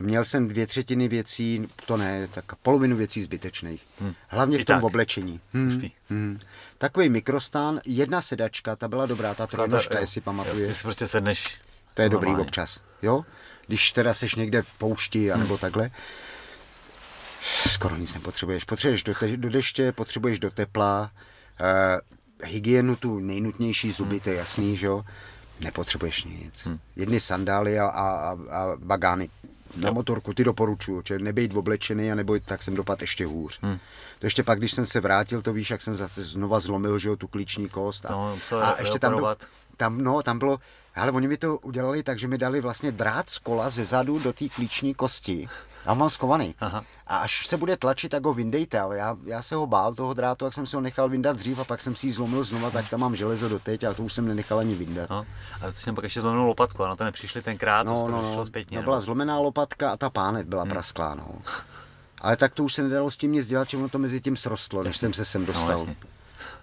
Měl 0.00 0.24
jsem 0.24 0.48
dvě 0.48 0.66
třetiny 0.66 1.08
věcí, 1.08 1.68
to 1.86 1.96
ne, 1.96 2.28
tak 2.28 2.54
polovinu 2.54 2.96
věcí 2.96 3.22
zbytečných. 3.22 3.86
Hmm. 4.00 4.14
Hlavně 4.28 4.58
I 4.58 4.62
v 4.62 4.64
tom 4.64 4.76
tak. 4.76 4.84
oblečení. 4.84 5.40
Hmm. 5.52 5.90
Hmm. 6.10 6.38
Takový 6.78 7.08
mikrostán, 7.08 7.80
jedna 7.84 8.20
sedačka, 8.20 8.76
ta 8.76 8.88
byla 8.88 9.06
dobrá, 9.06 9.34
ta 9.34 9.46
trojnožka, 9.46 10.00
jestli 10.00 10.20
pamatuješ. 10.20 10.82
Prostě 10.82 11.06
sedneš. 11.06 11.56
To 11.94 12.02
je 12.02 12.08
dobrý 12.08 12.30
občas, 12.30 12.80
jo? 13.02 13.24
Když 13.66 13.92
teda 13.92 14.14
seš 14.14 14.34
někde 14.34 14.62
v 14.62 14.70
poušti, 14.78 15.32
anebo 15.32 15.54
hmm. 15.54 15.58
takhle. 15.58 15.90
Skoro 17.68 17.96
nic 17.96 18.14
nepotřebuješ. 18.14 18.64
Potřebuješ 18.64 19.02
do, 19.02 19.14
te- 19.14 19.36
do 19.36 19.50
deště, 19.50 19.92
potřebuješ 19.92 20.38
do 20.38 20.50
tepla, 20.50 21.10
uh, 21.60 22.48
hygienu 22.48 22.96
tu 22.96 23.18
nejnutnější 23.18 23.92
zuby, 23.92 24.14
hmm. 24.14 24.20
to 24.20 24.30
je 24.30 24.36
jasný, 24.36 24.76
že 24.76 24.86
jo? 24.86 25.04
Nepotřebuješ 25.60 26.24
nic. 26.24 26.66
Hmm. 26.66 26.78
Jedny 26.96 27.20
sandály 27.20 27.78
a, 27.78 27.86
a, 27.86 28.30
a 28.30 28.76
bagány 28.76 29.30
na 29.76 29.90
motorku, 29.90 30.34
ty 30.34 30.44
doporučuju, 30.44 31.02
že 31.06 31.18
nebejt 31.18 31.56
oblečený 31.56 32.12
a 32.12 32.14
nebo 32.14 32.38
tak 32.38 32.62
jsem 32.62 32.74
dopad 32.74 33.00
ještě 33.00 33.26
hůř. 33.26 33.58
Hmm. 33.62 33.78
To 34.18 34.26
ještě 34.26 34.42
pak, 34.42 34.58
když 34.58 34.72
jsem 34.72 34.86
se 34.86 35.00
vrátil, 35.00 35.42
to 35.42 35.52
víš, 35.52 35.70
jak 35.70 35.82
jsem 35.82 35.96
znova 36.16 36.60
zlomil, 36.60 36.98
že 36.98 37.08
jo, 37.08 37.16
tu 37.16 37.28
klíční 37.28 37.68
kost. 37.68 38.06
A, 38.06 38.10
no, 38.10 38.38
a 38.62 38.76
ještě 38.78 38.98
tam, 38.98 39.14
byl, 39.14 39.36
tam, 39.76 39.98
no, 39.98 40.22
tam 40.22 40.38
bylo, 40.38 40.58
ale 40.96 41.12
oni 41.12 41.28
mi 41.28 41.36
to 41.36 41.58
udělali 41.58 42.02
tak, 42.02 42.18
že 42.18 42.28
mi 42.28 42.38
dali 42.38 42.60
vlastně 42.60 42.92
drát 42.92 43.30
z 43.30 43.38
kola 43.38 43.68
ze 43.68 43.84
zadu 43.84 44.18
do 44.18 44.32
té 44.32 44.48
klíční 44.48 44.94
kosti. 44.94 45.48
A 45.86 45.94
mám 45.94 46.10
schovaný. 46.10 46.54
Aha. 46.60 46.84
A 47.06 47.16
až 47.16 47.46
se 47.46 47.56
bude 47.56 47.76
tlačit, 47.76 48.08
tak 48.08 48.24
ho 48.24 48.34
vyndejte. 48.34 48.80
Ale 48.80 48.96
já, 48.96 49.16
já 49.24 49.42
se 49.42 49.54
ho 49.54 49.66
bál, 49.66 49.94
toho 49.94 50.14
drátu, 50.14 50.44
jak 50.44 50.54
jsem 50.54 50.66
si 50.66 50.76
ho 50.76 50.82
nechal 50.82 51.08
vyndat 51.08 51.36
dřív 51.36 51.58
a 51.58 51.64
pak 51.64 51.80
jsem 51.80 51.96
si 51.96 52.06
ji 52.06 52.12
zlomil 52.12 52.42
znova, 52.42 52.70
tak 52.70 52.90
tam 52.90 53.00
mám 53.00 53.16
železo 53.16 53.48
doteď 53.48 53.84
a 53.84 53.94
to 53.94 54.02
už 54.02 54.12
jsem 54.12 54.28
nenechal 54.28 54.58
ani 54.58 54.74
vyndat. 54.74 55.10
No. 55.10 55.26
A 55.62 55.70
ty 55.70 55.76
jsi 55.76 55.92
pak 55.92 56.04
ještě 56.04 56.20
zlomil 56.20 56.42
lopatku, 56.42 56.84
a 56.84 56.88
na 56.88 56.96
to 56.96 57.04
nepřišli 57.04 57.42
tenkrát, 57.42 57.86
no, 57.86 58.02
to 58.02 58.08
no, 58.08 58.22
no, 58.22 58.46
zpětně. 58.46 58.76
No, 58.76 58.82
byla 58.82 59.00
zlomená 59.00 59.38
lopatka 59.38 59.90
a 59.90 59.96
ta 59.96 60.10
pánev 60.10 60.46
byla 60.46 60.62
hmm. 60.62 60.70
prasklá. 60.70 61.14
No. 61.14 61.28
Ale 62.20 62.36
tak 62.36 62.54
to 62.54 62.64
už 62.64 62.74
se 62.74 62.82
nedalo 62.82 63.10
s 63.10 63.16
tím 63.16 63.32
nic 63.32 63.46
dělat, 63.46 63.70
že 63.70 63.76
ono 63.76 63.88
to 63.88 63.98
mezi 63.98 64.20
tím 64.20 64.36
srostlo, 64.36 64.82
než 64.82 64.96
jsem 64.96 65.12
se 65.12 65.24
sem 65.24 65.40
no, 65.40 65.46
dostal. 65.46 65.86
No, 65.86 65.94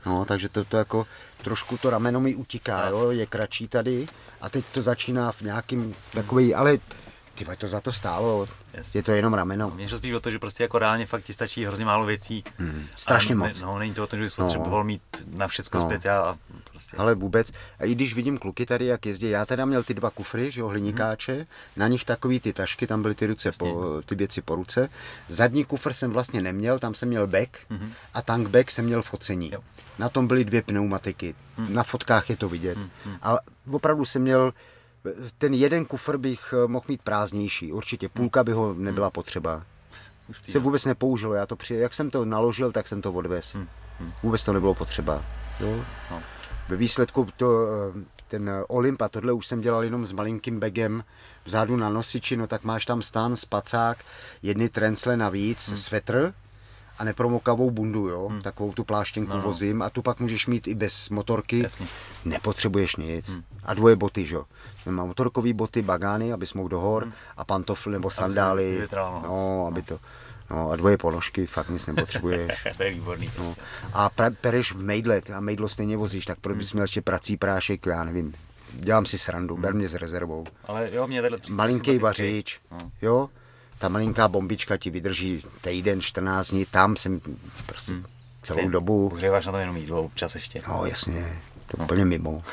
No, 0.05 0.25
takže 0.25 0.49
to, 0.49 0.65
to 0.65 0.77
jako 0.77 1.07
trošku 1.43 1.77
to 1.77 1.89
rameno 1.89 2.19
mi 2.19 2.35
utíká, 2.35 2.87
jo, 2.87 3.11
je 3.11 3.25
kratší 3.25 3.67
tady 3.67 4.07
a 4.41 4.49
teď 4.49 4.65
to 4.73 4.81
začíná 4.81 5.31
v 5.31 5.41
nějakým 5.41 5.95
takový, 6.13 6.55
ale 6.55 6.77
ty 7.35 7.45
to 7.57 7.67
za 7.67 7.81
to 7.81 7.91
stálo, 7.91 8.47
Jasně. 8.73 8.97
je 8.97 9.03
to 9.03 9.11
jenom 9.11 9.33
rameno. 9.33 9.69
Mně 9.69 9.89
šlo 9.89 9.97
spíš 9.97 10.13
o 10.13 10.19
to, 10.19 10.31
že 10.31 10.39
prostě 10.39 10.63
jako 10.63 10.79
reálně 10.79 11.05
fakt 11.05 11.23
ti 11.23 11.33
stačí 11.33 11.65
hrozně 11.65 11.85
málo 11.85 12.05
věcí. 12.05 12.43
Hmm, 12.57 12.87
strašně 12.95 13.35
moc. 13.35 13.61
No, 13.61 13.79
není 13.79 13.93
to 13.93 14.03
o 14.03 14.07
tom, 14.07 14.17
že 14.17 14.23
bys 14.23 14.37
no. 14.37 14.45
potřeboval 14.45 14.83
mít 14.83 15.01
na 15.35 15.47
všechno 15.47 15.79
no. 15.79 15.85
speciál 15.85 16.25
a 16.25 16.37
prostě. 16.71 16.97
Ale 16.97 17.15
vůbec, 17.15 17.51
a 17.79 17.85
i 17.85 17.95
když 17.95 18.13
vidím 18.13 18.37
kluky 18.37 18.65
tady, 18.65 18.85
jak 18.85 19.05
jezdí, 19.05 19.29
já 19.29 19.45
teda 19.45 19.65
měl 19.65 19.83
ty 19.83 19.93
dva 19.93 20.09
kufry, 20.09 20.51
že 20.51 20.61
jo, 20.61 20.67
hliníkáče, 20.67 21.33
hmm. 21.33 21.45
na 21.75 21.87
nich 21.87 22.05
takový 22.05 22.39
ty 22.39 22.53
tašky, 22.53 22.87
tam 22.87 23.01
byly 23.01 23.15
ty 23.15 23.27
ruce, 23.27 23.51
po, 23.59 24.01
ty 24.05 24.15
věci 24.15 24.41
po 24.41 24.55
ruce. 24.55 24.89
Zadní 25.27 25.65
kufr 25.65 25.93
jsem 25.93 26.11
vlastně 26.11 26.41
neměl, 26.41 26.79
tam 26.79 26.93
jsem 26.93 27.09
měl 27.09 27.27
back 27.27 27.57
hmm. 27.69 27.93
a 28.13 28.21
tank 28.21 28.47
back 28.47 28.71
jsem 28.71 28.85
měl 28.85 29.01
focení. 29.01 29.51
Jo. 29.53 29.61
Na 29.99 30.09
tom 30.09 30.27
byly 30.27 30.45
dvě 30.45 30.61
pneumatiky. 30.61 31.35
Hmm. 31.57 31.73
Na 31.73 31.83
fotkách 31.83 32.29
je 32.29 32.35
to 32.35 32.49
vidět. 32.49 32.77
Hmm. 32.77 33.17
A 33.21 33.37
opravdu 33.71 34.05
jsem 34.05 34.21
měl 34.21 34.53
ten 35.37 35.53
jeden 35.53 35.85
kufr 35.85 36.17
bych 36.17 36.53
eh, 36.53 36.67
mohl 36.67 36.85
mít 36.87 37.01
prázdnější. 37.01 37.71
Určitě 37.71 38.09
půlka 38.09 38.43
by 38.43 38.51
ho 38.51 38.73
nebyla 38.73 39.09
potřeba. 39.09 39.63
Hustý, 40.27 40.51
se 40.51 40.59
vůbec 40.59 40.85
nepoužilo. 40.85 41.33
Já 41.33 41.45
to 41.45 41.55
při, 41.55 41.75
jak 41.75 41.93
jsem 41.93 42.09
to 42.09 42.25
naložil, 42.25 42.71
tak 42.71 42.87
jsem 42.87 43.01
to 43.01 43.13
odvez. 43.13 43.55
Hmm. 43.55 43.67
Hmm. 43.99 44.11
Vůbec 44.23 44.43
to 44.43 44.53
nebylo 44.53 44.73
potřeba. 44.73 45.25
Jo? 45.59 45.85
No. 46.11 46.21
Ve 46.69 46.75
výsledku 46.75 47.27
to, 47.37 47.67
eh, 47.67 48.03
ten 48.27 48.51
Olymp 48.67 49.01
a 49.01 49.09
tohle 49.09 49.33
už 49.33 49.47
jsem 49.47 49.61
dělal 49.61 49.83
jenom 49.83 50.05
s 50.05 50.11
malinkým 50.11 50.59
begem 50.59 51.03
vzadu 51.45 51.75
na 51.75 51.89
nosiči, 51.89 52.37
no 52.37 52.47
tak 52.47 52.63
máš 52.63 52.85
tam 52.85 53.01
stan, 53.01 53.35
spacák, 53.35 53.97
jedny 54.41 54.69
trencle 54.69 55.17
navíc, 55.17 55.67
hmm. 55.67 55.77
svetr, 55.77 56.33
a 56.97 57.03
nepromokavou 57.03 57.71
bundu, 57.71 58.07
jo? 58.07 58.27
Hmm. 58.27 58.41
takovou 58.41 58.73
tu 58.73 58.83
pláštěnku 58.83 59.31
no, 59.31 59.37
no. 59.37 59.43
vozím 59.43 59.81
a 59.81 59.89
tu 59.89 60.01
pak 60.01 60.19
můžeš 60.19 60.47
mít 60.47 60.67
i 60.67 60.75
bez 60.75 61.09
motorky, 61.09 61.63
Jasně. 61.63 61.87
nepotřebuješ 62.25 62.95
nic. 62.95 63.29
Hmm. 63.29 63.43
A 63.63 63.73
dvoje 63.73 63.95
boty, 63.95 64.25
že? 64.25 64.37
Mám 64.85 65.07
motorkové 65.07 65.53
boty, 65.53 65.81
bagány, 65.81 66.33
abys 66.33 66.53
mohl 66.53 66.69
do 66.69 66.79
hor 66.79 67.03
hmm. 67.03 67.13
a 67.37 67.45
pantofly 67.45 67.93
nebo 67.93 68.09
sandály, 68.09 68.87
no. 68.95 69.21
no, 69.23 69.67
aby 69.67 69.81
to... 69.81 69.99
No 70.49 70.71
a 70.71 70.75
dvoje 70.75 70.97
ponožky, 70.97 71.45
fakt 71.45 71.69
nic 71.69 71.87
nepotřebuješ. 71.87 72.67
to 72.77 72.83
je 72.83 72.91
výborný. 72.91 73.25
No. 73.25 73.33
Prostě. 73.33 73.61
A 73.93 74.09
pra, 74.09 74.29
pereš 74.41 74.71
v 74.71 74.83
mejdle 74.83 75.21
a 75.35 75.39
mejdlo 75.39 75.69
stejně 75.69 75.97
vozíš, 75.97 76.25
tak 76.25 76.39
proč 76.39 76.57
bys 76.57 76.71
hmm. 76.71 76.77
měl 76.77 76.83
ještě 76.83 77.01
prací 77.01 77.37
prášek, 77.37 77.85
já 77.85 78.03
nevím. 78.03 78.33
Dělám 78.73 79.05
si 79.05 79.17
srandu, 79.17 79.55
hmm. 79.55 79.61
ber 79.61 79.73
mě 79.73 79.87
s 79.87 79.93
rezervou. 79.93 80.43
Ale 80.65 80.89
jo, 80.93 81.07
mě 81.07 81.21
vedle 81.21 81.37
Malinký 81.49 81.97
vařič, 81.97 82.59
no. 82.71 82.91
jo, 83.01 83.29
ta 83.83 83.89
malinká 83.89 84.27
bombička 84.27 84.77
ti 84.77 84.89
vydrží 84.89 85.43
týden, 85.61 86.01
14 86.01 86.49
dní, 86.49 86.65
tam 86.65 86.95
jsem 86.95 87.21
prostě 87.65 87.91
hmm. 87.91 88.05
celou 88.43 88.59
Jsi 88.59 88.69
dobu. 88.69 89.09
Pohříváš 89.09 89.45
na 89.45 89.51
to 89.51 89.57
jenom 89.57 89.77
jídlo 89.77 90.03
občas 90.03 90.35
ještě. 90.35 90.61
No 90.67 90.85
jasně, 90.85 91.41
to 91.67 91.77
no. 91.77 91.83
úplně 91.83 92.05
mimo. 92.05 92.43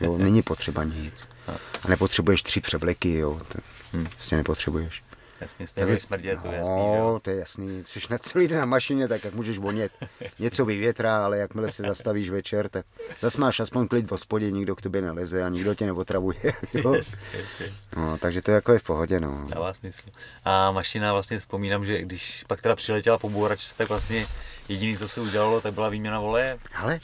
Jo, 0.00 0.18
není 0.18 0.42
potřeba 0.42 0.84
nic. 0.84 1.28
No. 1.48 1.56
A 1.82 1.88
nepotřebuješ 1.88 2.42
tři 2.42 2.60
převleky, 2.60 3.14
jo, 3.14 3.40
to 3.48 3.58
hmm. 3.92 4.06
prostě 4.06 4.36
nepotřebuješ. 4.36 5.02
Jasně, 5.40 5.66
z 5.66 5.72
té 5.72 6.00
smrdě, 6.00 6.36
to 6.42 6.48
je 6.48 6.58
jasný. 6.58 6.74
No, 6.76 7.20
to 7.22 7.30
je 7.30 7.36
jasný. 7.36 7.82
Jsi 7.86 8.00
na 8.10 8.18
celý 8.18 8.48
den 8.48 8.58
na 8.58 8.64
mašině, 8.64 9.08
tak 9.08 9.24
jak 9.24 9.34
můžeš 9.34 9.58
vonět. 9.58 9.92
Něco 10.38 10.64
vyvětrá, 10.64 11.24
ale 11.24 11.38
jakmile 11.38 11.70
se 11.70 11.82
zastavíš 11.82 12.30
večer, 12.30 12.68
tak 12.68 12.86
zase 13.20 13.40
máš 13.40 13.60
aspoň 13.60 13.88
klid 13.88 14.06
v 14.06 14.10
hospodě, 14.10 14.50
nikdo 14.50 14.76
k 14.76 14.82
tobě 14.82 15.02
neleze 15.02 15.42
a 15.42 15.48
nikdo 15.48 15.74
tě 15.74 15.86
neotravuje. 15.86 16.38
Jo? 16.74 16.94
Yes, 16.94 17.16
yes, 17.38 17.60
yes. 17.60 17.72
No, 17.96 18.18
takže 18.18 18.42
to 18.42 18.50
je 18.50 18.54
jako 18.54 18.72
je 18.72 18.78
v 18.78 18.82
pohodě. 18.82 19.20
No. 19.20 19.46
Dává 19.48 19.74
smysl. 19.74 20.02
A 20.44 20.70
mašina 20.70 21.12
vlastně 21.12 21.38
vzpomínám, 21.38 21.84
že 21.84 22.02
když 22.02 22.44
pak 22.46 22.62
teda 22.62 22.76
přiletěla 22.76 23.18
po 23.18 23.28
bouračce, 23.28 23.74
tak 23.76 23.88
vlastně 23.88 24.26
jediný, 24.68 24.96
co 24.96 25.08
se 25.08 25.20
udělalo, 25.20 25.60
tak 25.60 25.74
byla 25.74 25.88
výměna 25.88 26.20
voleje. 26.20 26.58
Ale 26.74 27.00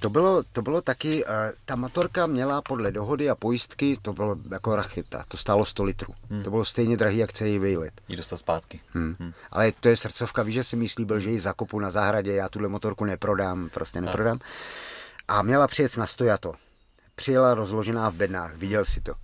to 0.00 0.10
bylo, 0.10 0.42
to 0.52 0.62
bylo 0.62 0.82
taky, 0.82 1.24
uh, 1.24 1.30
ta 1.64 1.76
motorka 1.76 2.26
měla 2.26 2.62
podle 2.62 2.92
dohody 2.92 3.30
a 3.30 3.34
pojistky, 3.34 3.96
to 4.02 4.12
bylo 4.12 4.36
jako 4.50 4.76
rachita, 4.76 5.24
to 5.28 5.36
stálo 5.36 5.64
100 5.64 5.84
litrů. 5.84 6.14
Hmm. 6.30 6.42
To 6.42 6.50
bylo 6.50 6.64
stejně 6.64 6.96
drahý, 6.96 7.18
jak 7.18 7.32
celý 7.32 7.58
vejlet. 7.58 7.92
Jí 8.08 8.16
dostal 8.16 8.38
zpátky. 8.38 8.80
Hmm. 8.92 9.16
Hmm. 9.18 9.32
Ale 9.50 9.72
to 9.72 9.88
je 9.88 9.96
srdcovka, 9.96 10.42
víš, 10.42 10.54
že 10.54 10.64
si 10.64 10.76
myslí 10.76 11.04
byl, 11.04 11.20
že 11.20 11.30
ji 11.30 11.40
zakopu 11.40 11.80
na 11.80 11.90
zahradě, 11.90 12.32
já 12.32 12.48
tuhle 12.48 12.68
motorku 12.68 13.04
neprodám, 13.04 13.68
prostě 13.68 14.00
neprodám. 14.00 14.38
A 15.28 15.42
měla 15.42 15.66
přijet 15.66 15.96
na 15.96 16.06
stojato. 16.06 16.54
Přijela 17.14 17.54
rozložená 17.54 18.10
v 18.10 18.14
bednách, 18.14 18.56
viděl 18.56 18.84
si 18.84 19.00
to. 19.00 19.14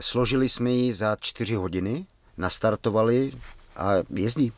Složili 0.00 0.48
jsme 0.48 0.70
ji 0.70 0.94
za 0.94 1.16
čtyři 1.20 1.54
hodiny, 1.54 2.06
nastartovali 2.36 3.32
a 3.76 3.90
jezdí. 4.10 4.52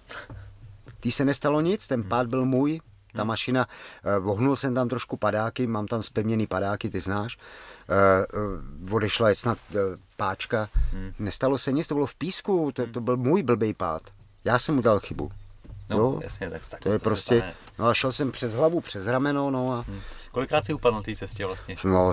Tý 1.01 1.13
se 1.13 1.25
nestalo 1.25 1.61
nic, 1.61 1.87
ten 1.87 2.03
pád 2.03 2.27
byl 2.27 2.45
můj, 2.45 2.81
ta 3.19 3.23
hmm. 3.23 3.29
mašina, 3.29 3.67
uh, 3.67 4.25
vohnul 4.25 4.57
jsem 4.57 4.75
tam 4.75 4.89
trošku 4.89 5.17
padáky, 5.17 5.67
mám 5.67 5.87
tam 5.87 6.03
spevněný 6.03 6.47
padáky, 6.47 6.91
ty 6.91 7.01
znáš. 7.01 7.37
Uh, 7.37 8.87
uh, 8.87 8.95
odešla 8.95 9.29
je 9.29 9.35
snad 9.35 9.59
páčka. 10.17 10.69
Hmm. 10.93 11.13
Nestalo 11.19 11.59
se 11.59 11.73
nic, 11.73 11.87
to 11.87 11.95
bylo 11.95 12.07
v 12.07 12.15
písku, 12.15 12.73
to, 12.73 12.87
to 12.87 13.01
byl 13.01 13.17
můj 13.17 13.43
blbý 13.43 13.75
pád. 13.75 14.03
Já 14.45 14.59
jsem 14.59 14.79
udělal 14.79 15.01
chybu. 15.01 15.31
No, 15.91 15.97
jo? 15.97 16.21
jasně, 16.23 16.51
tak, 16.51 16.69
tak 16.69 16.81
to 16.81 16.93
je 16.93 16.99
to 16.99 17.03
prostě, 17.03 17.55
no 17.79 17.87
a 17.87 17.95
šel 17.95 18.13
jsem 18.13 18.33
přes 18.33 18.55
hlavu, 18.55 18.81
přes 18.81 19.07
rameno, 19.07 19.51
no 19.51 19.73
a... 19.73 19.85
Hmm. 19.89 20.01
Kolikrát 20.33 20.65
si 20.65 20.75
upadl 20.75 20.97
na 20.97 21.03
té 21.03 21.17
cestě 21.17 21.47
vlastně? 21.47 21.77
No, 21.85 22.13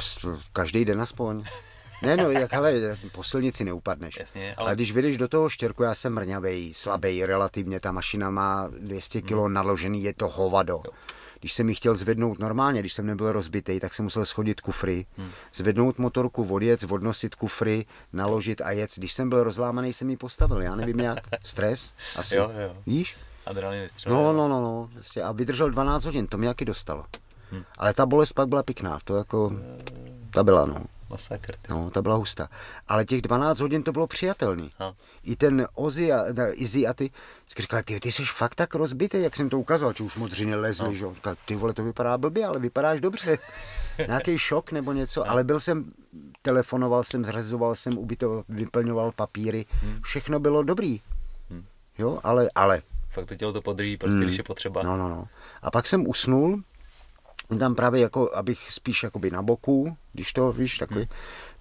každý 0.54 0.86
den 0.86 1.02
aspoň. 1.02 1.44
Ne, 2.06 2.18
no, 2.18 2.32
jak 2.32 2.54
ale 2.54 2.98
po 3.12 3.24
silnici 3.24 3.64
neupadneš. 3.64 4.18
Jasně, 4.20 4.56
ale... 4.56 4.68
ale 4.68 4.76
když 4.76 4.92
vyjdeš 4.92 5.18
do 5.18 5.28
toho 5.28 5.50
štěrku, 5.50 5.84
já 5.84 5.96
jsem 5.96 6.14
mrňavej, 6.14 6.74
slabý 6.74 7.26
relativně, 7.26 7.80
ta 7.80 7.92
mašina 7.92 8.30
má 8.30 8.70
200 8.80 9.22
kg 9.22 9.32
hmm. 9.32 9.54
naložený, 9.54 10.04
je 10.04 10.14
to 10.14 10.28
hovado. 10.28 10.82
Jo. 10.86 10.92
Když 11.40 11.54
jsem 11.54 11.70
ji 11.70 11.76
chtěl 11.76 11.96
zvednout 11.96 12.40
normálně, 12.40 12.80
když 12.80 12.94
jsem 12.94 13.06
nebyl 13.06 13.32
rozbitý, 13.32 13.80
tak 13.80 13.94
jsem 13.94 14.06
musel 14.06 14.26
schodit 14.26 14.62
kufry, 14.62 15.06
hmm. 15.18 15.30
zvednout 15.54 15.98
motorku, 15.98 16.44
odjet, 16.54 16.84
odnosit 16.92 17.36
kufry, 17.36 17.86
naložit 18.14 18.62
a 18.62 18.72
jet. 18.72 18.90
Když 18.96 19.14
jsem 19.14 19.30
byl 19.30 19.44
rozlámaný, 19.44 19.94
jsem 19.94 20.10
ji 20.10 20.18
postavil, 20.18 20.62
já 20.62 20.76
nevím 20.76 21.00
jak. 21.00 21.20
Stres? 21.44 21.94
Asi. 22.16 22.36
Jo, 22.36 22.52
jo. 22.62 22.78
Víš? 22.88 23.18
Adrenalin 23.46 23.82
vystřelil. 23.82 24.18
No, 24.18 24.34
no, 24.34 24.48
no, 24.48 24.62
no. 24.62 24.90
Prostě 24.94 25.22
a 25.22 25.32
vydržel 25.32 25.70
12 25.70 26.06
hodin, 26.06 26.28
to 26.28 26.38
mě 26.38 26.48
jaký 26.48 26.66
dostalo. 26.66 27.06
Hmm. 27.52 27.64
Ale 27.78 27.94
ta 27.94 28.06
bolest 28.06 28.34
pak 28.34 28.48
byla 28.48 28.64
pěkná, 28.64 29.00
to 29.04 29.16
jako, 29.16 29.54
ta 30.32 30.44
byla, 30.44 30.66
no. 30.66 30.84
Masakr. 31.10 31.56
No, 31.70 31.90
ta 31.90 32.02
byla 32.02 32.16
hustá. 32.16 32.50
Ale 32.88 33.06
těch 33.06 33.22
12 33.22 33.60
hodin 33.60 33.84
to 33.84 33.92
bylo 33.92 34.08
přijatelný. 34.08 34.72
No. 34.80 34.96
I 35.24 35.36
ten 35.36 35.68
Ozzy 35.74 36.12
a, 36.12 36.26
ne, 36.34 36.54
Izzy 36.54 36.88
a 36.88 36.94
ty, 36.94 37.12
říkali, 37.58 37.84
ty, 37.84 38.00
ty 38.00 38.12
jsi 38.12 38.26
fakt 38.26 38.56
tak 38.56 38.76
rozbitý, 38.76 39.22
jak 39.22 39.36
jsem 39.36 39.50
to 39.50 39.60
ukázal, 39.60 39.94
že 39.98 40.04
už 40.04 40.16
modřiny 40.16 40.56
lezly, 40.56 40.88
no. 40.88 40.94
že? 40.94 41.06
Říkali, 41.16 41.36
ty 41.46 41.56
vole, 41.56 41.74
to 41.74 41.84
vypadá 41.84 42.18
blbě, 42.18 42.46
ale 42.46 42.60
vypadáš 42.60 43.02
dobře. 43.02 43.38
Nějaký 44.08 44.38
šok 44.38 44.72
nebo 44.72 44.94
něco, 44.94 45.20
no. 45.20 45.32
ale 45.32 45.44
byl 45.44 45.60
jsem, 45.60 45.92
telefonoval 46.42 47.04
jsem, 47.04 47.26
zřezoval 47.26 47.76
jsem, 47.76 47.98
ubytoval, 47.98 48.44
vyplňoval 48.50 49.12
papíry, 49.12 49.66
hmm. 49.72 50.02
všechno 50.02 50.40
bylo 50.40 50.64
dobrý. 50.64 51.02
Hmm. 51.50 51.66
Jo, 51.98 52.20
ale, 52.24 52.50
ale. 52.56 52.82
Fakt 53.10 53.26
to 53.26 53.36
tělo 53.36 53.54
to 53.54 53.62
podrží, 53.62 53.98
prostě, 53.98 54.18
hmm. 54.18 54.26
když 54.26 54.38
je 54.38 54.44
potřeba. 54.44 54.84
No, 54.84 54.98
no, 54.98 55.10
no. 55.10 55.28
A 55.62 55.72
pak 55.72 55.88
jsem 55.88 56.08
usnul, 56.08 56.64
tam 57.60 57.76
právě 57.76 58.02
jako, 58.02 58.32
abych 58.34 58.72
spíš 58.72 59.04
jakoby 59.04 59.32
na 59.32 59.42
boku, 59.42 59.98
když 60.14 60.34
to, 60.34 60.52
víš, 60.52 60.78
takový, 60.78 61.00
hmm. 61.00 61.10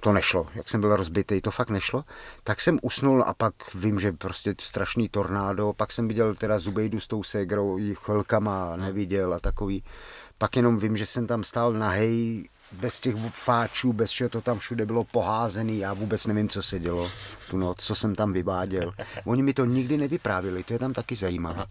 to 0.00 0.12
nešlo, 0.12 0.46
jak 0.54 0.68
jsem 0.68 0.80
byl 0.80 0.96
rozbitý, 0.96 1.40
to 1.40 1.50
fakt 1.50 1.70
nešlo, 1.70 2.04
tak 2.44 2.60
jsem 2.60 2.78
usnul 2.82 3.24
a 3.26 3.34
pak 3.34 3.54
vím, 3.74 4.00
že 4.00 4.12
prostě 4.12 4.54
strašný 4.60 5.08
tornádo, 5.08 5.72
pak 5.72 5.92
jsem 5.92 6.08
viděl 6.08 6.34
teda 6.34 6.58
Zubejdu 6.58 7.00
s 7.00 7.06
tou 7.06 7.22
ségrou, 7.22 7.78
chvilkama 7.94 8.72
hmm. 8.72 8.82
neviděl 8.82 9.34
a 9.34 9.40
takový, 9.40 9.84
pak 10.38 10.56
jenom 10.56 10.78
vím, 10.78 10.96
že 10.96 11.06
jsem 11.06 11.26
tam 11.26 11.44
stál 11.44 11.72
nahej, 11.72 12.48
bez 12.72 13.00
těch 13.00 13.14
fáčů, 13.30 13.92
bez 13.92 14.10
čeho 14.10 14.30
to 14.30 14.40
tam 14.40 14.58
všude 14.58 14.86
bylo 14.86 15.04
poházený, 15.04 15.78
já 15.78 15.94
vůbec 15.94 16.26
nevím, 16.26 16.48
co 16.48 16.62
se 16.62 16.78
dělo 16.78 17.10
tu 17.50 17.56
noc, 17.56 17.76
co 17.80 17.94
jsem 17.94 18.14
tam 18.14 18.32
vyváděl. 18.32 18.92
Oni 19.24 19.42
mi 19.42 19.54
to 19.54 19.64
nikdy 19.64 19.96
nevyprávili, 19.96 20.62
to 20.62 20.72
je 20.72 20.78
tam 20.78 20.92
taky 20.92 21.16
zajímavé. 21.16 21.64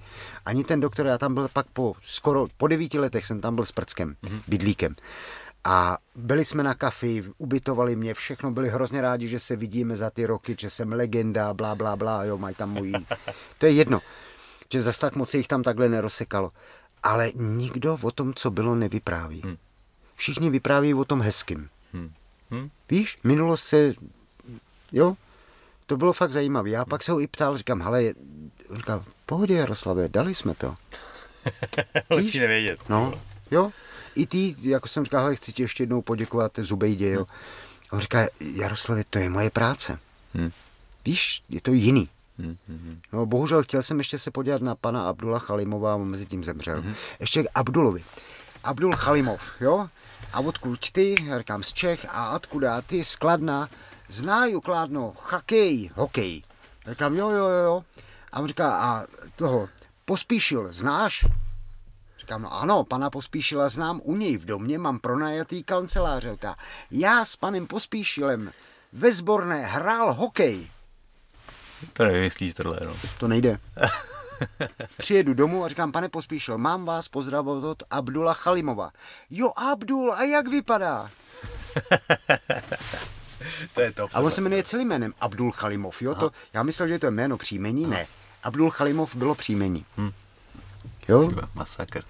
Ani 0.46 0.64
ten 0.64 0.80
doktor, 0.80 1.06
já 1.06 1.18
tam 1.18 1.34
byl 1.34 1.48
pak 1.54 1.66
po 1.74 1.94
skoro, 2.04 2.48
po 2.58 2.68
devíti 2.68 3.00
letech 3.00 3.26
jsem 3.26 3.42
tam 3.42 3.56
byl 3.56 3.66
s 3.66 3.72
prckem, 3.72 4.16
mm-hmm. 4.24 4.42
bydlíkem. 4.48 4.96
A 5.64 5.98
byli 6.16 6.46
jsme 6.46 6.64
na 6.64 6.74
kafi, 6.74 7.24
ubytovali 7.38 7.96
mě, 7.96 8.14
všechno 8.14 8.52
byli 8.52 8.70
hrozně 8.70 9.02
rádi, 9.02 9.28
že 9.28 9.40
se 9.40 9.56
vidíme 9.56 9.96
za 9.96 10.10
ty 10.10 10.26
roky, 10.26 10.56
že 10.60 10.70
jsem 10.70 10.92
legenda, 10.92 11.54
blá, 11.54 11.76
blá, 11.76 11.96
blá, 11.96 12.24
jo, 12.24 12.38
mají 12.38 12.56
tam 12.56 12.70
můj... 12.70 12.94
To 13.58 13.66
je 13.66 13.72
jedno, 13.72 14.00
že 14.74 14.82
zas 14.82 15.00
tak 15.00 15.16
moc 15.16 15.34
jich 15.34 15.48
tam 15.48 15.64
takhle 15.64 15.90
nerosekalo. 15.90 16.52
Ale 17.04 17.32
nikdo 17.36 17.98
o 18.02 18.12
tom, 18.12 18.34
co 18.34 18.52
bylo, 18.52 18.76
nevypráví. 18.76 19.42
Hmm 19.42 19.58
všichni 20.24 20.50
vypráví 20.50 20.94
o 20.94 21.06
tom 21.06 21.22
hezkým. 21.22 21.70
Hmm. 21.94 22.12
Hmm. 22.52 22.70
Víš, 22.90 23.18
minulost 23.24 23.64
se, 23.64 23.94
jo, 24.92 25.16
to 25.86 25.98
bylo 25.98 26.14
fakt 26.14 26.34
zajímavé. 26.34 26.70
Já 26.70 26.86
pak 26.86 27.04
se 27.04 27.12
ho 27.12 27.20
i 27.20 27.28
ptal, 27.28 27.58
říkám, 27.58 27.82
hele, 27.82 28.14
říkám, 28.76 29.04
pohodě 29.26 29.54
Jaroslave, 29.54 30.10
dali 30.10 30.36
jsme 30.36 30.56
to. 30.56 30.76
Lepší 32.10 32.40
nevědět. 32.40 32.80
No, 32.90 33.22
jo. 33.52 33.72
I 34.16 34.28
ty, 34.28 34.56
jako 34.62 34.88
jsem 34.88 35.04
říkal, 35.04 35.22
hele, 35.22 35.36
chci 35.36 35.54
ti 35.54 35.62
ještě 35.62 35.84
jednou 35.84 36.02
poděkovat 36.02 36.52
Zubejdě, 36.58 37.12
jo. 37.12 37.26
A 37.90 37.94
on 37.94 38.00
říká, 38.00 38.28
Jaroslavě, 38.40 39.04
to 39.10 39.20
je 39.20 39.30
moje 39.30 39.50
práce. 39.50 40.00
Hmm. 40.34 40.52
Víš, 41.06 41.44
je 41.50 41.62
to 41.62 41.74
jiný. 41.74 42.10
Hmm, 42.40 42.58
hmm, 42.68 42.78
hmm. 42.78 43.00
No 43.14 43.26
bohužel 43.26 43.64
chtěl 43.64 43.84
jsem 43.84 43.98
ještě 43.98 44.20
se 44.20 44.32
podívat 44.32 44.62
na 44.62 44.76
pana 44.76 45.10
Abdula 45.10 45.40
Chalimova 45.40 45.94
a 45.94 45.98
mezi 45.98 46.26
tím 46.26 46.44
zemřel. 46.44 46.82
Hmm. 46.82 46.96
Ještě 47.20 47.44
k 47.44 47.48
Abdulovi. 47.56 48.04
Abdul 48.64 48.96
Chalimov, 48.96 49.42
jo? 49.62 49.88
A 50.34 50.40
odkud 50.40 50.92
ty? 50.92 51.16
Já 51.26 51.40
říkám 51.40 51.64
z 51.64 51.74
Čech. 51.74 52.06
A 52.10 52.36
odkud 52.36 52.64
ty? 52.88 53.06
Skladna. 53.06 53.70
Znaju 54.10 54.62
Kladno, 54.62 55.14
hokej, 55.32 55.92
hokej. 55.96 56.44
Já 56.86 56.92
říkám 56.92 57.16
jo, 57.16 57.30
jo, 57.30 57.48
jo. 57.48 57.84
A 58.32 58.40
on 58.40 58.48
říká, 58.48 58.78
a 58.78 59.06
toho 59.36 59.70
Pospíšil, 60.06 60.68
znáš? 60.72 61.26
Říkám, 62.20 62.42
no 62.42 62.54
ano, 62.54 62.84
pana 62.84 63.10
Pospíšila 63.10 63.70
znám 63.70 64.02
u 64.04 64.16
něj 64.16 64.38
v 64.38 64.46
domě, 64.46 64.80
mám 64.80 65.00
pronajatý 65.00 65.64
kancelář. 65.64 66.24
Říká, 66.24 66.56
já 66.92 67.26
s 67.26 67.36
panem 67.36 67.68
Pospíšilem 67.68 68.52
ve 68.94 69.14
sborné 69.14 69.66
hrál 69.66 70.14
hokej. 70.14 70.72
To 71.94 72.04
nevymyslíš 72.04 72.54
tohle, 72.54 72.80
no. 72.86 72.96
To 73.20 73.28
nejde. 73.28 73.60
Přijedu 74.98 75.34
domů 75.34 75.64
a 75.64 75.70
říkám, 75.70 75.92
pane 75.92 76.10
Pospíšil, 76.10 76.58
mám 76.58 76.86
vás 76.86 77.08
pozdravovat 77.08 77.64
od 77.64 77.84
Abdula 77.90 78.34
Chalimova. 78.34 78.92
Jo, 79.30 79.52
Abdul, 79.56 80.14
a 80.14 80.24
jak 80.24 80.48
vypadá? 80.48 81.10
to 83.74 83.82
je 83.82 83.92
to. 83.92 84.08
A 84.14 84.20
on 84.20 84.32
se 84.32 84.42
jmenuje 84.42 84.64
celým 84.64 84.88
jménem 84.88 85.14
Abdul 85.22 85.52
Chalimov, 85.52 86.02
jo? 86.02 86.16
To, 86.16 86.32
já 86.54 86.64
myslel, 86.64 86.88
že 86.88 87.00
to 87.00 87.06
je 87.06 87.12
jméno 87.12 87.38
příjmení, 87.38 87.86
Aha. 87.86 87.94
ne. 87.94 88.08
Abdul 88.44 88.70
Chalimov 88.70 89.16
bylo 89.16 89.36
příjmení. 89.36 89.86
Hmm. 89.98 90.12
Jo? 91.08 91.30
Masakr. 91.54 92.04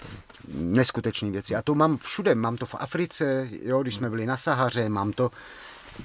Neskutečný 0.47 1.31
věci. 1.31 1.55
A 1.55 1.61
to 1.61 1.75
mám 1.75 1.97
všude. 1.97 2.35
Mám 2.35 2.57
to 2.57 2.65
v 2.65 2.75
Africe, 2.79 3.47
jo, 3.61 3.81
když 3.81 3.95
jsme 3.95 4.09
byli 4.09 4.25
na 4.25 4.37
Sahaře, 4.37 4.89
mám 4.89 5.13
to 5.13 5.31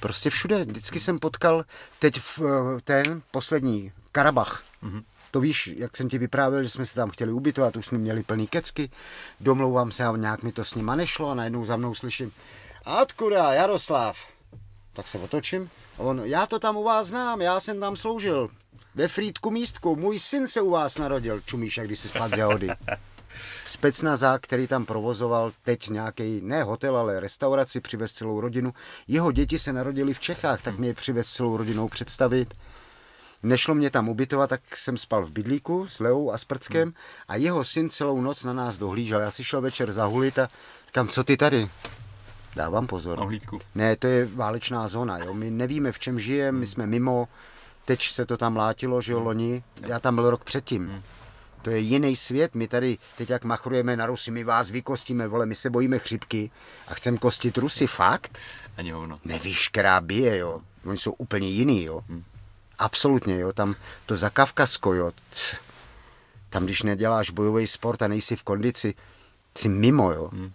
prostě 0.00 0.30
všude. 0.30 0.64
Vždycky 0.64 1.00
jsem 1.00 1.18
potkal 1.18 1.64
teď 1.98 2.20
v 2.20 2.40
eh, 2.40 2.80
ten 2.80 3.22
poslední 3.30 3.92
Karabach. 4.12 4.62
Mm-hmm. 4.82 5.02
To 5.38 5.42
víš, 5.42 5.70
jak 5.76 5.96
jsem 5.96 6.08
ti 6.08 6.18
vyprávěl, 6.18 6.62
že 6.62 6.68
jsme 6.68 6.86
se 6.86 6.94
tam 6.94 7.10
chtěli 7.10 7.32
ubytovat, 7.32 7.76
už 7.76 7.86
jsme 7.86 7.98
měli 7.98 8.22
plný 8.22 8.46
kecky, 8.46 8.90
domlouvám 9.40 9.92
se 9.92 10.04
a 10.04 10.16
nějak 10.16 10.42
mi 10.42 10.52
to 10.52 10.64
s 10.64 10.74
nima 10.74 10.94
nešlo 10.94 11.30
a 11.30 11.34
najednou 11.34 11.64
za 11.64 11.76
mnou 11.76 11.94
slyším, 11.94 12.32
a 12.84 13.52
Jaroslav? 13.52 14.16
Tak 14.92 15.08
se 15.08 15.18
otočím 15.18 15.70
a 15.98 16.02
on, 16.02 16.20
já 16.24 16.46
to 16.46 16.58
tam 16.58 16.76
u 16.76 16.84
vás 16.84 17.06
znám, 17.06 17.40
já 17.40 17.60
jsem 17.60 17.80
tam 17.80 17.96
sloužil. 17.96 18.48
Ve 18.94 19.08
Frýdku 19.08 19.50
místku, 19.50 19.96
můj 19.96 20.20
syn 20.20 20.46
se 20.46 20.60
u 20.60 20.70
vás 20.70 20.98
narodil, 20.98 21.40
čumíš, 21.40 21.80
když 21.84 21.98
se 21.98 22.08
spát 22.08 22.30
z 22.30 22.38
jahody. 22.38 22.68
Specnazák, 23.66 24.42
který 24.42 24.66
tam 24.66 24.84
provozoval 24.84 25.52
teď 25.64 25.88
nějaký, 25.88 26.40
ne 26.42 26.62
hotel, 26.62 26.96
ale 26.96 27.20
restauraci, 27.20 27.80
přivez 27.80 28.12
celou 28.12 28.40
rodinu. 28.40 28.72
Jeho 29.08 29.32
děti 29.32 29.58
se 29.58 29.72
narodili 29.72 30.14
v 30.14 30.20
Čechách, 30.20 30.62
tak 30.62 30.78
mě 30.78 30.88
je 30.88 30.94
přivez 30.94 31.30
celou 31.30 31.56
rodinou 31.56 31.88
představit. 31.88 32.54
Nešlo 33.42 33.74
mě 33.74 33.90
tam 33.90 34.08
ubytovat, 34.08 34.50
tak 34.50 34.76
jsem 34.76 34.96
spal 34.96 35.24
v 35.24 35.30
bydlíku 35.30 35.88
s 35.88 36.00
Leou 36.00 36.30
a 36.30 36.38
s 36.38 36.44
Prckem 36.44 36.82
hmm. 36.82 36.94
a 37.28 37.36
jeho 37.36 37.64
syn 37.64 37.90
celou 37.90 38.20
noc 38.20 38.44
na 38.44 38.52
nás 38.52 38.78
dohlížel. 38.78 39.20
Já 39.20 39.30
si 39.30 39.44
šel 39.44 39.60
večer 39.60 39.92
zahulit 39.92 40.38
a 40.38 40.48
říkám, 40.86 41.08
co 41.08 41.24
ty 41.24 41.36
tady? 41.36 41.68
Dávám 42.56 42.86
pozor. 42.86 43.18
Ohlídku. 43.18 43.58
Ne, 43.74 43.96
to 43.96 44.06
je 44.06 44.26
válečná 44.26 44.88
zóna. 44.88 45.18
Jo. 45.18 45.34
My 45.34 45.50
nevíme, 45.50 45.92
v 45.92 45.98
čem 45.98 46.20
žijeme, 46.20 46.50
hmm. 46.50 46.60
my 46.60 46.66
jsme 46.66 46.86
mimo. 46.86 47.28
Teď 47.84 48.08
se 48.08 48.26
to 48.26 48.36
tam 48.36 48.56
látilo, 48.56 49.00
že 49.00 49.12
jo, 49.12 49.18
hmm. 49.18 49.26
loni. 49.26 49.62
Já 49.80 49.98
tam 49.98 50.14
byl 50.14 50.30
rok 50.30 50.44
předtím. 50.44 50.88
Hmm. 50.88 51.02
To 51.62 51.70
je 51.70 51.78
jiný 51.78 52.16
svět. 52.16 52.54
My 52.54 52.68
tady 52.68 52.98
teď 53.18 53.30
jak 53.30 53.44
machrujeme 53.44 53.96
na 53.96 54.06
Rusy, 54.06 54.30
my 54.30 54.44
vás 54.44 54.70
vykostíme, 54.70 55.28
vole, 55.28 55.46
my 55.46 55.54
se 55.54 55.70
bojíme 55.70 55.98
chřipky 55.98 56.50
a 56.88 56.94
chcem 56.94 57.18
kostit 57.18 57.58
Rusy, 57.58 57.86
fakt? 57.86 58.38
Ani 58.76 58.90
hovno. 58.90 59.16
Nevíš, 59.24 59.68
která 59.68 60.00
bije, 60.00 60.38
jo. 60.38 60.60
Oni 60.84 60.98
jsou 60.98 61.12
úplně 61.12 61.48
jiný, 61.48 61.84
jo. 61.84 62.00
Hmm. 62.08 62.24
Absolutně, 62.78 63.38
jo, 63.38 63.52
tam 63.52 63.74
to 64.06 64.16
za 64.16 64.30
Kavkazko, 64.30 64.94
jo, 64.94 65.12
tam 66.50 66.64
když 66.64 66.82
neděláš 66.82 67.30
bojový 67.30 67.66
sport 67.66 68.02
a 68.02 68.08
nejsi 68.08 68.36
v 68.36 68.42
kondici, 68.42 68.94
jsi 69.58 69.68
mimo, 69.68 70.12
jo. 70.12 70.28
Hmm. 70.32 70.52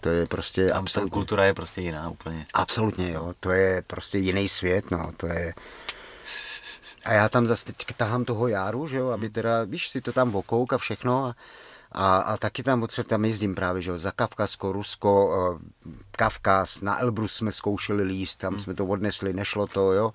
To 0.00 0.08
je 0.08 0.26
prostě 0.26 0.68
tam 0.68 0.78
absolutně... 0.78 1.10
kultura 1.10 1.44
je 1.44 1.54
prostě 1.54 1.80
jiná 1.80 2.10
úplně. 2.10 2.46
Absolutně, 2.54 3.12
jo, 3.12 3.34
to 3.40 3.50
je 3.50 3.82
prostě 3.86 4.18
jiný 4.18 4.48
svět, 4.48 4.90
no, 4.90 5.12
to 5.16 5.26
je... 5.26 5.54
A 7.04 7.12
já 7.12 7.28
tam 7.28 7.46
zase 7.46 7.64
teď 7.64 7.86
tahám 7.96 8.24
toho 8.24 8.48
járu, 8.48 8.86
že 8.86 8.96
jo, 8.96 9.10
aby 9.10 9.30
teda, 9.30 9.64
víš, 9.64 9.88
si 9.88 10.00
to 10.00 10.12
tam 10.12 10.30
vokouk 10.30 10.72
a 10.72 10.78
všechno 10.78 11.24
a, 11.24 11.34
a, 11.92 12.18
a 12.18 12.36
taky 12.36 12.62
tam, 12.62 12.86
co 12.88 13.04
tam 13.04 13.24
jezdím 13.24 13.54
právě, 13.54 13.82
že 13.82 13.90
jo, 13.90 13.98
za 13.98 14.10
Kavkazko, 14.10 14.72
Rusko, 14.72 15.26
uh, 15.26 15.58
Kavkaz, 16.10 16.80
na 16.80 17.00
Elbrus 17.00 17.34
jsme 17.34 17.52
zkoušeli 17.52 18.02
líst, 18.02 18.38
tam 18.38 18.52
hmm. 18.52 18.60
jsme 18.60 18.74
to 18.74 18.86
odnesli, 18.86 19.32
nešlo 19.32 19.66
to, 19.66 19.92
jo 19.92 20.12
Eh, 20.12 20.14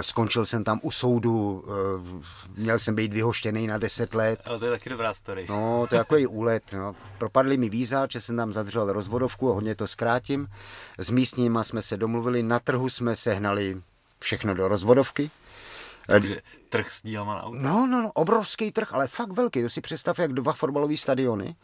skončil 0.00 0.46
jsem 0.46 0.64
tam 0.64 0.80
u 0.82 0.90
soudu, 0.90 1.64
eh, 1.68 2.24
měl 2.56 2.78
jsem 2.78 2.94
být 2.94 3.12
vyhoštěný 3.12 3.66
na 3.66 3.78
10 3.78 4.14
let. 4.14 4.40
Ale 4.44 4.58
to 4.58 4.64
je 4.64 4.70
taky 4.70 4.90
dobrá 4.90 5.14
story. 5.14 5.46
No, 5.48 5.86
to 5.88 5.94
je 5.94 5.98
jako 5.98 6.16
i 6.16 6.26
úlet. 6.26 6.62
No. 6.72 6.94
Propadli 7.18 7.56
mi 7.56 7.68
víza, 7.68 8.06
že 8.10 8.20
jsem 8.20 8.36
tam 8.36 8.52
zadržel 8.52 8.92
rozvodovku, 8.92 9.52
hodně 9.52 9.74
to 9.74 9.86
zkrátím. 9.86 10.48
S 10.98 11.10
místníma 11.10 11.64
jsme 11.64 11.82
se 11.82 11.96
domluvili, 11.96 12.42
na 12.42 12.58
trhu 12.58 12.88
jsme 12.88 13.16
sehnali 13.16 13.82
všechno 14.20 14.54
do 14.54 14.68
rozvodovky. 14.68 15.30
Takže 16.06 16.40
trh 16.68 16.90
s 16.90 17.02
dílama 17.02 17.34
na 17.34 17.42
auto. 17.42 17.58
No, 17.58 17.86
no, 17.86 18.02
no, 18.02 18.12
obrovský 18.12 18.72
trh, 18.72 18.94
ale 18.94 19.08
fakt 19.08 19.32
velký. 19.32 19.62
To 19.62 19.68
si 19.68 19.80
představ, 19.80 20.18
jak 20.18 20.32
dva 20.32 20.52
fotbalové 20.52 20.96
stadiony. 20.96 21.56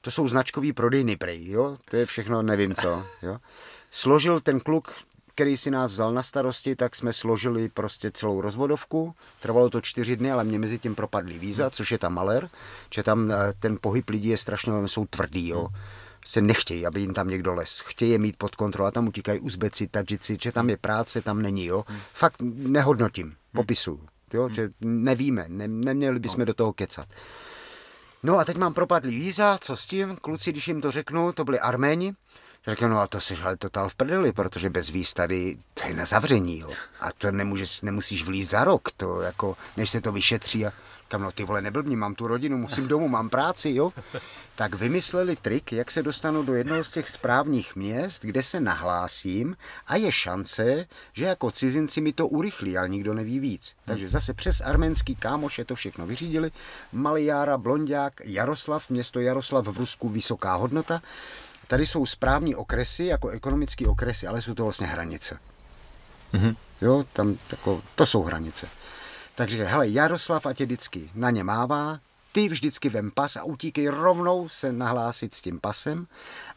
To 0.00 0.10
jsou 0.10 0.28
značkový 0.28 0.72
prodejny 0.72 1.16
prej, 1.16 1.48
jo? 1.48 1.76
To 1.90 1.96
je 1.96 2.06
všechno, 2.06 2.42
nevím 2.42 2.74
co, 2.74 3.04
jo? 3.22 3.38
Složil 3.90 4.40
ten 4.40 4.60
kluk, 4.60 4.94
který 5.40 5.56
si 5.56 5.70
nás 5.70 5.92
vzal 5.92 6.12
na 6.12 6.22
starosti, 6.22 6.76
tak 6.76 6.96
jsme 6.96 7.12
složili 7.12 7.68
prostě 7.68 8.10
celou 8.10 8.40
rozvodovku. 8.40 9.14
Trvalo 9.40 9.70
to 9.70 9.80
čtyři 9.80 10.16
dny, 10.16 10.32
ale 10.32 10.44
mě 10.44 10.58
mezi 10.58 10.78
tím 10.78 10.94
propadly 10.94 11.38
víza, 11.38 11.70
což 11.70 11.92
je 11.92 11.98
tam 11.98 12.14
maler, 12.14 12.50
že 12.94 13.02
tam 13.02 13.30
eh, 13.30 13.34
ten 13.60 13.78
pohyb 13.80 14.08
lidí 14.08 14.28
je 14.28 14.38
strašně, 14.38 14.72
jsou 14.86 15.06
tvrdý, 15.06 15.48
jo. 15.48 15.68
Se 16.24 16.40
nechtějí, 16.40 16.86
aby 16.86 17.00
jim 17.00 17.14
tam 17.14 17.28
někdo 17.28 17.54
les. 17.54 17.80
Chtějí 17.86 18.10
je 18.10 18.18
mít 18.18 18.36
pod 18.36 18.56
kontrolou, 18.56 18.88
a 18.88 18.90
tam 18.90 19.08
utíkají 19.08 19.40
Uzbeci, 19.40 19.86
Tadžici, 19.86 20.36
že 20.42 20.52
tam 20.52 20.70
je 20.70 20.76
práce, 20.76 21.20
tam 21.20 21.42
není, 21.42 21.64
jo. 21.64 21.84
Fakt 22.14 22.36
nehodnotím, 22.40 23.34
popisu, 23.52 24.00
jo, 24.32 24.48
že 24.48 24.70
nevíme, 24.80 25.44
ne, 25.48 25.68
neměli 25.68 26.18
bychom 26.18 26.44
do 26.44 26.54
toho 26.54 26.72
kecat. 26.72 27.08
No 28.22 28.38
a 28.38 28.44
teď 28.44 28.56
mám 28.56 28.74
propadlý 28.74 29.20
víza, 29.20 29.58
co 29.60 29.76
s 29.76 29.86
tím? 29.86 30.16
Kluci, 30.16 30.52
když 30.52 30.68
jim 30.68 30.80
to 30.80 30.90
řeknu, 30.90 31.32
to 31.32 31.44
byli 31.44 31.60
Arméni, 31.60 32.14
tak 32.64 32.80
no 32.80 32.98
a 33.00 33.06
to 33.06 33.20
jsi 33.20 33.36
ale 33.42 33.56
total 33.56 33.88
v 33.88 33.94
prdeli, 33.94 34.32
protože 34.32 34.70
bez 34.70 34.88
víz 34.88 35.14
tady 35.14 35.58
to 35.74 35.88
je 35.88 35.94
na 35.94 36.04
zavření, 36.04 36.58
jo. 36.58 36.70
A 37.00 37.12
to 37.12 37.30
nemůžeš, 37.30 37.82
nemusíš 37.82 38.24
vlízt 38.24 38.50
za 38.50 38.64
rok, 38.64 38.88
to 38.96 39.20
jako, 39.20 39.56
než 39.76 39.90
se 39.90 40.00
to 40.00 40.12
vyšetří 40.12 40.66
a 40.66 40.72
kam 41.10 41.22
no 41.22 41.32
ty 41.32 41.44
vole 41.44 41.62
neblbni, 41.62 41.96
mám 41.96 42.14
tu 42.14 42.26
rodinu, 42.26 42.58
musím 42.58 42.88
domů, 42.88 43.08
mám 43.08 43.28
práci, 43.28 43.70
jo. 43.70 43.92
Tak 44.54 44.74
vymysleli 44.74 45.36
trik, 45.36 45.72
jak 45.72 45.90
se 45.90 46.02
dostanu 46.02 46.42
do 46.42 46.54
jednoho 46.54 46.84
z 46.84 46.90
těch 46.90 47.08
správních 47.08 47.76
měst, 47.76 48.24
kde 48.24 48.42
se 48.42 48.60
nahlásím 48.60 49.56
a 49.86 49.96
je 49.96 50.12
šance, 50.12 50.86
že 51.12 51.24
jako 51.24 51.50
cizinci 51.50 52.00
mi 52.00 52.12
to 52.12 52.28
urychlí, 52.28 52.78
ale 52.78 52.88
nikdo 52.88 53.14
neví 53.14 53.38
víc. 53.38 53.76
Takže 53.84 54.10
zase 54.10 54.34
přes 54.34 54.60
arménský 54.60 55.16
kámoše 55.16 55.64
to 55.64 55.74
všechno 55.74 56.06
vyřídili. 56.06 56.50
Malijára, 56.92 57.58
Blondák, 57.58 58.20
Jaroslav, 58.24 58.90
město 58.90 59.20
Jaroslav 59.20 59.66
v 59.66 59.78
Rusku, 59.78 60.08
vysoká 60.08 60.54
hodnota. 60.54 61.02
Tady 61.70 61.86
jsou 61.86 62.06
správní 62.06 62.54
okresy, 62.54 63.04
jako 63.04 63.28
ekonomické 63.28 63.86
okresy, 63.86 64.26
ale 64.26 64.42
jsou 64.42 64.54
to 64.54 64.62
vlastně 64.62 64.86
hranice. 64.86 65.38
Mm-hmm. 66.34 66.56
Jo, 66.80 67.04
tam 67.12 67.38
tako, 67.48 67.82
to 67.94 68.06
jsou 68.06 68.22
hranice. 68.22 68.68
Takže 69.34 69.64
hele, 69.64 69.88
Jaroslav 69.88 70.46
a 70.46 70.52
tě 70.52 70.64
vždycky 70.64 71.10
na 71.14 71.30
ně 71.30 71.44
mává, 71.44 71.98
ty 72.32 72.48
vždycky 72.48 72.88
vem 72.88 73.10
pas 73.10 73.36
a 73.36 73.44
utíkej 73.44 73.88
rovnou 73.88 74.48
se 74.48 74.72
nahlásit 74.72 75.34
s 75.34 75.42
tím 75.42 75.60
pasem, 75.60 76.06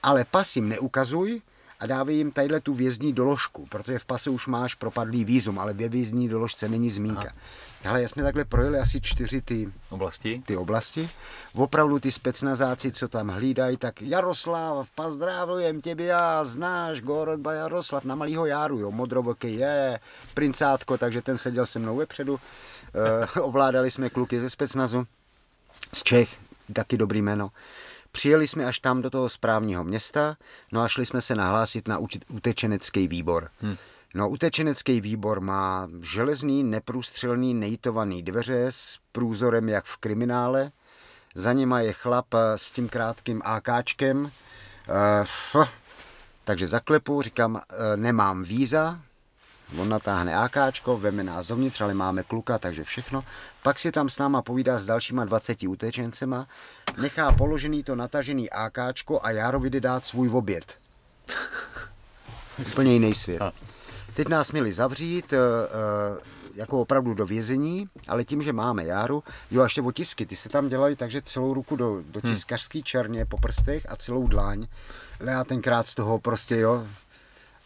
ale 0.03 0.25
pas 0.25 0.55
jim 0.55 0.69
neukazuj 0.69 1.41
a 1.79 1.87
dávej 1.87 2.17
jim 2.17 2.31
tadyhle 2.31 2.59
tu 2.59 2.73
vězní 2.73 3.13
doložku, 3.13 3.65
protože 3.65 3.99
v 3.99 4.05
pase 4.05 4.29
už 4.29 4.47
máš 4.47 4.75
propadlý 4.75 5.25
výzum, 5.25 5.59
ale 5.59 5.73
ve 5.73 5.89
vězní 5.89 6.29
doložce 6.29 6.69
není 6.69 6.89
zmínka. 6.89 7.21
Aha. 7.21 7.35
Hele, 7.83 8.07
jsme 8.07 8.23
takhle 8.23 8.45
projeli 8.45 8.79
asi 8.79 9.01
čtyři 9.01 9.41
ty 9.41 9.73
oblasti. 9.89 10.43
ty 10.45 10.57
oblasti. 10.57 11.09
Opravdu 11.53 11.99
ty 11.99 12.11
specnazáci, 12.11 12.91
co 12.91 13.07
tam 13.07 13.27
hlídají, 13.27 13.77
tak 13.77 14.01
Jaroslav, 14.01 14.89
pozdrávujem 14.95 15.81
tě, 15.81 15.95
já 15.97 16.45
znáš, 16.45 17.01
Gorodba 17.01 17.53
Jaroslav 17.53 18.03
na 18.03 18.15
malýho 18.15 18.45
Járu, 18.45 18.79
jo, 18.79 18.91
modroboky 18.91 19.51
je, 19.51 19.99
princátko, 20.33 20.97
takže 20.97 21.21
ten 21.21 21.37
seděl 21.37 21.65
se 21.65 21.79
mnou 21.79 21.97
vepředu. 21.97 22.39
E, 23.35 23.39
ovládali 23.41 23.91
jsme 23.91 24.09
kluky 24.09 24.39
ze 24.39 24.49
specnazu, 24.49 25.07
z 25.93 26.03
Čech, 26.03 26.37
taky 26.73 26.97
dobrý 26.97 27.21
jméno. 27.21 27.51
Přijeli 28.15 28.47
jsme 28.47 28.65
až 28.65 28.79
tam 28.79 29.01
do 29.01 29.09
toho 29.09 29.29
správního 29.29 29.83
města, 29.83 30.37
no 30.71 30.81
a 30.81 30.87
šli 30.87 31.05
jsme 31.05 31.21
se 31.21 31.35
nahlásit 31.35 31.87
na 31.87 31.99
utečenecký 32.29 33.07
výbor. 33.07 33.49
Hmm. 33.61 33.77
No, 34.15 34.29
utečenecký 34.29 35.01
výbor 35.01 35.41
má 35.41 35.89
železný, 36.01 36.63
neprůstřelný, 36.63 37.53
nejtovaný 37.53 38.23
dveře 38.23 38.65
s 38.69 38.99
průzorem 39.11 39.69
jak 39.69 39.85
v 39.85 39.97
kriminále. 39.97 40.71
Za 41.35 41.53
nima 41.53 41.79
je 41.79 41.93
chlap 41.93 42.33
eh, 42.33 42.57
s 42.57 42.71
tím 42.71 42.89
krátkým 42.89 43.41
AKčkem. 43.45 44.31
Uh, 45.55 45.65
takže 46.43 46.67
zaklepu, 46.67 47.21
říkám, 47.21 47.55
uh, 47.55 47.61
nemám 47.95 48.43
víza, 48.43 48.99
On 49.77 49.89
natáhne 49.89 50.35
AKčko, 50.35 50.97
veme 50.97 51.23
nás 51.23 51.47
dovnitř, 51.47 51.81
ale 51.81 51.93
máme 51.93 52.23
kluka, 52.23 52.57
takže 52.57 52.83
všechno. 52.83 53.23
Pak 53.63 53.79
si 53.79 53.91
tam 53.91 54.09
s 54.09 54.17
náma 54.17 54.41
povídá 54.41 54.79
s 54.79 54.85
dalšíma 54.85 55.25
20 55.25 55.63
utečencema, 55.63 56.47
nechá 56.97 57.31
položený 57.31 57.83
to 57.83 57.95
natažený 57.95 58.49
AKčko 58.49 59.19
a 59.23 59.31
Járovi 59.31 59.69
jde 59.69 59.79
dát 59.79 60.05
svůj 60.05 60.29
oběd. 60.29 60.77
Úplně 62.67 62.93
jiný 62.93 63.15
svět. 63.15 63.41
Teď 64.13 64.27
nás 64.27 64.51
měli 64.51 64.73
zavřít, 64.73 65.33
eh, 65.33 65.37
eh, 65.37 66.43
jako 66.55 66.81
opravdu 66.81 67.13
do 67.13 67.25
vězení, 67.25 67.87
ale 68.07 68.23
tím, 68.23 68.41
že 68.41 68.53
máme 68.53 68.85
járu, 68.85 69.23
jo 69.51 69.61
a 69.61 69.63
ještě 69.63 69.81
otisky, 69.81 70.25
ty 70.25 70.35
se 70.35 70.49
tam 70.49 70.69
dělali 70.69 70.95
takže 70.95 71.21
celou 71.21 71.53
ruku 71.53 71.75
do, 71.75 72.01
do 72.11 72.19
hmm. 72.23 72.33
tiskařský 72.33 72.83
černě 72.83 73.25
po 73.25 73.37
prstech 73.37 73.85
a 73.89 73.95
celou 73.95 74.27
dláň. 74.27 74.67
Ale 75.21 75.31
já 75.31 75.43
tenkrát 75.43 75.87
z 75.87 75.95
toho 75.95 76.19
prostě, 76.19 76.57
jo, 76.57 76.87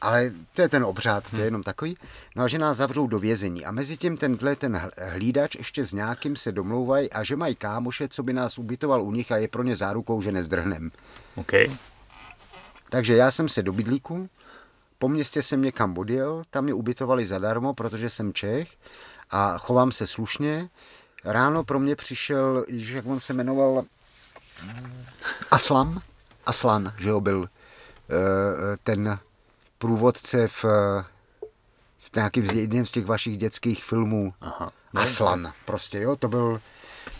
ale 0.01 0.31
to 0.53 0.61
je 0.61 0.69
ten 0.69 0.83
obřád, 0.83 1.23
to 1.23 1.35
je 1.35 1.39
hmm. 1.39 1.45
jenom 1.45 1.63
takový. 1.63 1.97
No 2.35 2.43
a 2.43 2.47
že 2.47 2.59
nás 2.59 2.77
zavřou 2.77 3.07
do 3.07 3.19
vězení. 3.19 3.65
A 3.65 3.71
mezi 3.71 3.97
tím 3.97 4.17
tenhle 4.17 4.55
ten 4.55 4.89
hlídač 4.97 5.55
ještě 5.55 5.85
s 5.85 5.93
nějakým 5.93 6.35
se 6.35 6.51
domlouvají 6.51 7.11
a 7.11 7.23
že 7.23 7.35
mají 7.35 7.55
kámoše, 7.55 8.07
co 8.07 8.23
by 8.23 8.33
nás 8.33 8.57
ubytoval 8.57 9.01
u 9.01 9.11
nich 9.11 9.31
a 9.31 9.37
je 9.37 9.47
pro 9.47 9.63
ně 9.63 9.75
zárukou, 9.75 10.21
že 10.21 10.31
nezdrhnem. 10.31 10.89
Okay. 11.35 11.67
Takže 12.89 13.15
já 13.15 13.31
jsem 13.31 13.49
se 13.49 13.63
do 13.63 13.73
bydlíku, 13.73 14.29
po 14.99 15.09
městě 15.09 15.41
jsem 15.41 15.61
někam 15.61 15.97
odjel, 15.97 16.43
tam 16.49 16.63
mě 16.63 16.73
ubytovali 16.73 17.25
zadarmo, 17.25 17.73
protože 17.73 18.09
jsem 18.09 18.33
Čech 18.33 18.69
a 19.29 19.57
chovám 19.57 19.91
se 19.91 20.07
slušně. 20.07 20.69
Ráno 21.23 21.63
pro 21.63 21.79
mě 21.79 21.95
přišel, 21.95 22.65
jak 22.67 23.05
on 23.05 23.19
se 23.19 23.33
jmenoval, 23.33 23.83
Aslam, 25.51 26.01
Aslan, 26.45 26.93
že 26.99 27.09
jo, 27.09 27.21
byl 27.21 27.49
eh, 27.49 28.77
ten 28.83 29.19
průvodce 29.77 30.47
v, 30.47 30.65
eh, 30.65 31.03
v 31.99 32.15
nějakým 32.15 32.47
z 32.47 32.53
jedním 32.53 32.85
z 32.85 32.91
těch 32.91 33.05
vašich 33.05 33.37
dětských 33.37 33.83
filmů. 33.83 34.33
Aha. 34.41 34.71
Aslan 34.95 35.53
prostě, 35.65 36.01
jo, 36.01 36.15
to 36.15 36.27
byl... 36.27 36.61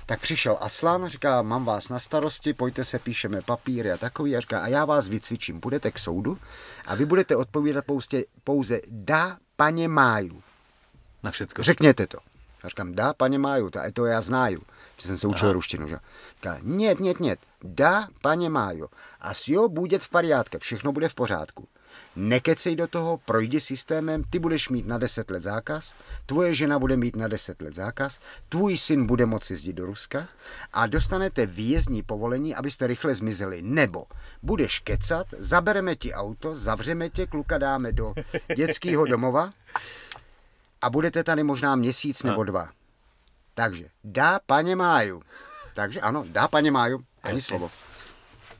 Tak 0.05 0.19
přišel 0.19 0.57
Aslan, 0.61 1.07
říká, 1.07 1.41
mám 1.41 1.65
vás 1.65 1.89
na 1.89 1.99
starosti, 1.99 2.53
pojďte 2.53 2.85
se, 2.85 2.99
píšeme 2.99 3.41
papíry 3.41 3.91
a 3.91 3.97
takový. 3.97 4.35
A 4.35 4.39
říká, 4.39 4.59
a 4.59 4.67
já 4.67 4.85
vás 4.85 5.07
vycvičím, 5.07 5.59
budete 5.59 5.91
k 5.91 5.99
soudu 5.99 6.37
a 6.85 6.95
vy 6.95 7.05
budete 7.05 7.35
odpovídat 7.35 7.85
pouze, 7.85 8.23
pouze 8.43 8.81
da, 8.87 9.37
paně 9.55 9.87
máju. 9.87 10.43
Na 11.23 11.31
všecko. 11.31 11.63
Řekněte 11.63 12.07
to. 12.07 12.17
Já 12.63 12.69
říkám, 12.69 12.95
da, 12.95 13.13
paně 13.13 13.39
máju, 13.39 13.69
to, 13.69 13.79
to 13.93 14.05
já 14.05 14.21
znáju, 14.21 14.61
protože 14.95 15.07
jsem 15.07 15.17
se 15.17 15.27
učil 15.27 15.47
Aha. 15.47 15.53
ruštinu. 15.53 15.87
Že? 15.87 15.97
Říká, 16.35 16.59
nět, 16.61 16.99
nět, 16.99 17.19
nět, 17.19 17.39
da, 17.63 18.07
paně 18.21 18.49
máju. 18.49 18.89
A 19.21 19.33
s 19.33 19.47
jo, 19.47 19.69
bude 19.69 19.99
v 19.99 20.09
pariátke, 20.09 20.59
všechno 20.59 20.91
bude 20.91 21.09
v 21.09 21.15
pořádku 21.15 21.67
nekecej 22.17 22.75
do 22.75 22.87
toho, 22.87 23.17
projdi 23.17 23.59
systémem, 23.59 24.23
ty 24.29 24.39
budeš 24.39 24.69
mít 24.69 24.85
na 24.87 24.97
10 24.97 25.31
let 25.31 25.43
zákaz, 25.43 25.95
tvoje 26.25 26.55
žena 26.55 26.79
bude 26.79 26.97
mít 26.97 27.15
na 27.15 27.27
10 27.27 27.61
let 27.61 27.75
zákaz, 27.75 28.19
tvůj 28.49 28.77
syn 28.77 29.05
bude 29.05 29.25
moci 29.25 29.53
jezdit 29.53 29.73
do 29.73 29.85
Ruska 29.85 30.27
a 30.73 30.87
dostanete 30.87 31.45
výjezdní 31.45 32.03
povolení, 32.03 32.55
abyste 32.55 32.87
rychle 32.87 33.15
zmizeli. 33.15 33.61
Nebo 33.61 34.05
budeš 34.43 34.79
kecat, 34.79 35.27
zabereme 35.37 35.95
ti 35.95 36.13
auto, 36.13 36.55
zavřeme 36.55 37.09
tě, 37.09 37.27
kluka 37.27 37.57
dáme 37.57 37.91
do 37.91 38.13
dětského 38.55 39.05
domova 39.05 39.53
a 40.81 40.89
budete 40.89 41.23
tady 41.23 41.43
možná 41.43 41.75
měsíc 41.75 42.23
nebo 42.23 42.43
dva. 42.43 42.69
Takže 43.53 43.85
dá 44.03 44.39
paně 44.45 44.75
máju. 44.75 45.21
Takže 45.75 46.01
ano, 46.01 46.25
dá 46.27 46.47
paně 46.47 46.71
máju, 46.71 47.03
ani 47.23 47.41
slovo. 47.41 47.71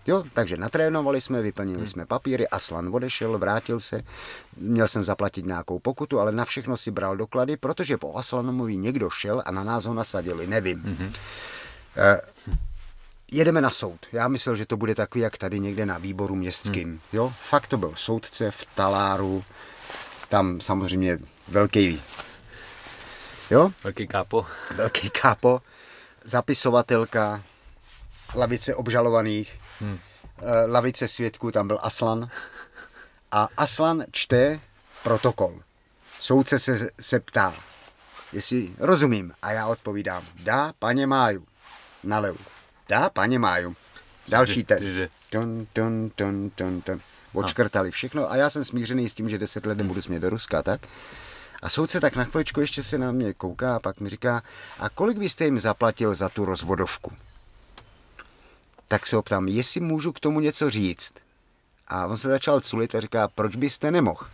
Jo, 0.08 0.24
takže 0.34 0.58
natrénovali 0.58 1.22
jsme, 1.22 1.42
vyplnili 1.42 1.78
hmm. 1.78 1.88
jsme 1.88 2.06
papíry, 2.06 2.48
Aslan 2.48 2.96
odešel, 2.96 3.38
vrátil 3.38 3.80
se, 3.80 4.04
měl 4.58 4.88
jsem 4.88 5.04
zaplatit 5.04 5.46
nějakou 5.46 5.80
pokutu, 5.80 6.20
ale 6.20 6.32
na 6.32 6.46
všechno 6.46 6.78
si 6.78 6.92
bral 6.92 7.18
doklady, 7.18 7.58
protože 7.58 7.98
po 7.98 8.18
Aslanovi 8.18 8.78
někdo 8.78 9.10
šel 9.10 9.44
a 9.46 9.52
na 9.52 9.64
nás 9.64 9.86
ho 9.86 9.94
nasadili, 9.94 10.48
nevím. 10.48 10.82
Hmm. 10.82 11.14
Eh, 11.98 12.22
jedeme 13.32 13.62
na 13.62 13.70
soud. 13.70 14.00
Já 14.12 14.28
myslel, 14.28 14.56
že 14.56 14.66
to 14.66 14.78
bude 14.78 14.96
takový, 14.96 15.22
jak 15.22 15.38
tady 15.38 15.60
někde 15.60 15.86
na 15.86 15.98
výboru 15.98 16.36
městským. 16.36 16.88
Hmm. 16.88 17.00
Jo, 17.14 17.34
fakt 17.42 17.68
to 17.68 17.78
byl 17.78 17.94
soudce 17.96 18.52
v 18.52 18.66
Taláru, 18.76 19.44
tam 20.30 20.62
samozřejmě 20.62 21.20
velký 21.48 22.02
Jo? 23.50 23.72
Velký 23.84 24.08
kápo. 24.08 24.46
Velký 24.76 25.10
kápo, 25.10 25.62
zapisovatelka, 26.24 27.44
lavice 28.36 28.76
obžalovaných, 28.76 29.60
hmm. 29.80 30.00
lavice 30.68 31.08
svědků, 31.08 31.52
tam 31.52 31.68
byl 31.68 31.80
Aslan. 31.82 32.30
A 33.32 33.48
Aslan 33.58 34.04
čte 34.12 34.60
protokol. 35.04 35.60
Soudce 36.20 36.60
se, 36.60 36.90
se 37.02 37.20
ptá, 37.20 37.54
jestli 38.34 38.74
rozumím. 38.78 39.34
A 39.42 39.52
já 39.52 39.68
odpovídám, 39.68 40.24
dá, 40.44 40.74
paně 40.80 41.08
máju. 41.08 41.48
Nalevu. 42.04 42.40
Dá, 42.90 43.10
paně 43.10 43.40
máju. 43.40 43.76
Další 44.28 44.64
ten. 44.64 45.10
Ton, 45.30 45.68
ton, 45.74 46.10
ton, 46.16 46.50
ton, 46.50 46.82
ton. 46.82 47.00
Odškrtali 47.34 47.92
všechno 47.92 48.32
a 48.32 48.36
já 48.36 48.50
jsem 48.50 48.64
smířený 48.64 49.10
s 49.10 49.14
tím, 49.14 49.30
že 49.30 49.38
deset 49.38 49.66
let 49.66 49.78
nebudu 49.78 50.02
smět 50.02 50.20
do 50.20 50.30
Ruska, 50.30 50.64
tak? 50.64 50.82
A 51.62 51.70
soudce 51.70 52.00
tak 52.00 52.16
na 52.16 52.24
chviličku 52.24 52.62
ještě 52.62 52.84
se 52.84 52.98
na 52.98 53.12
mě 53.12 53.34
kouká 53.34 53.76
a 53.76 53.80
pak 53.80 54.00
mi 54.00 54.10
říká, 54.10 54.44
a 54.80 54.90
kolik 54.90 55.18
byste 55.18 55.46
jim 55.46 55.60
zaplatil 55.60 56.16
za 56.16 56.30
tu 56.30 56.46
rozvodovku? 56.46 57.12
Tak 58.88 59.08
se 59.08 59.18
optám, 59.18 59.48
jestli 59.48 59.82
můžu 59.82 60.12
k 60.12 60.20
tomu 60.20 60.40
něco 60.40 60.70
říct. 60.70 61.14
A 61.88 62.06
on 62.06 62.18
se 62.18 62.28
začal 62.28 62.62
culit 62.62 62.96
a 62.96 63.02
říká, 63.02 63.28
proč 63.28 63.56
byste 63.56 63.92
nemohl? 63.92 64.28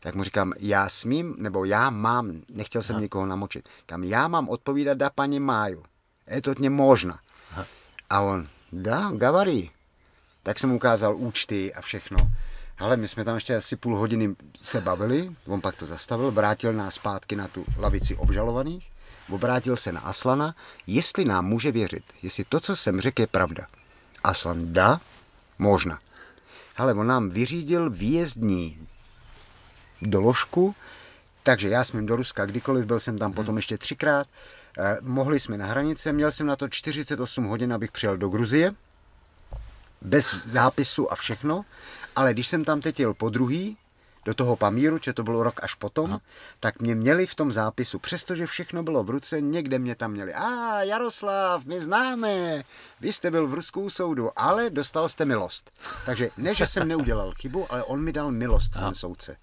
Tak 0.00 0.14
mu 0.14 0.24
říkám, 0.24 0.52
já 0.58 0.88
smím, 0.88 1.36
nebo 1.38 1.64
já 1.64 1.90
mám, 1.90 2.42
nechtěl 2.48 2.82
jsem 2.82 2.96
Aha. 2.96 3.02
nikoho 3.02 3.26
namočit, 3.26 3.68
kam 3.86 4.04
já 4.04 4.28
mám 4.28 4.48
odpovídat 4.48 4.94
da 4.98 5.10
paní 5.10 5.40
Máju. 5.40 5.84
Je 6.26 6.42
to 6.42 6.54
mě 6.58 6.70
možná. 6.70 7.18
A 8.10 8.20
on, 8.20 8.48
da, 8.72 9.10
gavarí. 9.10 9.70
Tak 10.42 10.58
jsem 10.58 10.70
mu 10.70 10.76
ukázal 10.76 11.16
účty 11.16 11.74
a 11.74 11.80
všechno. 11.80 12.16
Ale 12.80 12.96
my 12.96 13.08
jsme 13.08 13.24
tam 13.24 13.34
ještě 13.34 13.56
asi 13.56 13.76
půl 13.76 13.96
hodiny 13.96 14.36
se 14.62 14.80
bavili, 14.80 15.30
on 15.46 15.60
pak 15.60 15.76
to 15.76 15.86
zastavil, 15.86 16.30
vrátil 16.30 16.72
nás 16.72 16.94
zpátky 16.94 17.36
na 17.36 17.48
tu 17.48 17.64
lavici 17.78 18.16
obžalovaných, 18.16 18.92
obrátil 19.30 19.76
se 19.76 19.92
na 19.92 20.00
Aslana, 20.00 20.54
jestli 20.86 21.24
nám 21.24 21.46
může 21.46 21.72
věřit, 21.72 22.04
jestli 22.22 22.44
to, 22.44 22.60
co 22.60 22.76
jsem 22.76 23.00
řekl, 23.00 23.20
je 23.22 23.26
pravda. 23.26 23.66
Aslan, 24.24 24.72
da, 24.72 25.00
možná. 25.58 25.98
Ale 26.76 26.94
on 26.94 27.06
nám 27.06 27.30
vyřídil 27.30 27.90
výjezdní 27.90 28.88
doložku, 30.02 30.74
takže 31.42 31.68
já 31.68 31.84
smím 31.84 32.06
do 32.06 32.16
Ruska 32.16 32.46
kdykoliv, 32.46 32.86
byl 32.86 33.00
jsem 33.00 33.18
tam 33.18 33.32
potom 33.32 33.56
ještě 33.56 33.78
třikrát, 33.78 34.26
eh, 34.78 34.96
mohli 35.00 35.40
jsme 35.40 35.58
na 35.58 35.66
hranice, 35.66 36.12
měl 36.12 36.32
jsem 36.32 36.46
na 36.46 36.56
to 36.56 36.68
48 36.68 37.44
hodin, 37.44 37.72
abych 37.72 37.92
přijel 37.92 38.16
do 38.16 38.28
Gruzie, 38.28 38.72
bez 40.02 40.34
zápisu 40.46 41.12
a 41.12 41.14
všechno, 41.14 41.64
ale 42.16 42.34
když 42.34 42.46
jsem 42.48 42.64
tam 42.64 42.80
teď 42.80 43.00
jel 43.00 43.14
po 43.14 43.28
druhý, 43.28 43.76
do 44.24 44.34
toho 44.34 44.56
Pamíru, 44.56 44.98
že 45.02 45.12
to 45.12 45.22
bylo 45.22 45.42
rok 45.42 45.60
až 45.62 45.74
potom, 45.74 46.10
Aha. 46.10 46.20
tak 46.60 46.80
mě 46.80 46.94
měli 46.94 47.26
v 47.26 47.34
tom 47.34 47.52
zápisu, 47.52 47.98
přestože 47.98 48.46
všechno 48.46 48.82
bylo 48.82 49.04
v 49.04 49.10
ruce, 49.10 49.40
někde 49.40 49.78
mě 49.78 49.94
tam 49.94 50.12
měli. 50.12 50.34
A 50.34 50.82
Jaroslav, 50.82 51.64
my 51.64 51.82
známe, 51.82 52.64
vy 53.00 53.12
jste 53.12 53.30
byl 53.30 53.46
v 53.46 53.54
ruskou 53.54 53.90
soudu, 53.90 54.30
ale 54.36 54.70
dostal 54.70 55.08
jste 55.08 55.24
milost. 55.24 55.70
Takže 56.06 56.30
ne, 56.36 56.54
že 56.54 56.66
jsem 56.66 56.88
neudělal 56.88 57.32
chybu, 57.32 57.72
ale 57.72 57.84
on 57.84 58.00
mi 58.00 58.12
dal 58.12 58.30
milost, 58.30 58.76
Aha. 58.76 58.86
ten 58.86 58.94
soudce. 58.94 59.36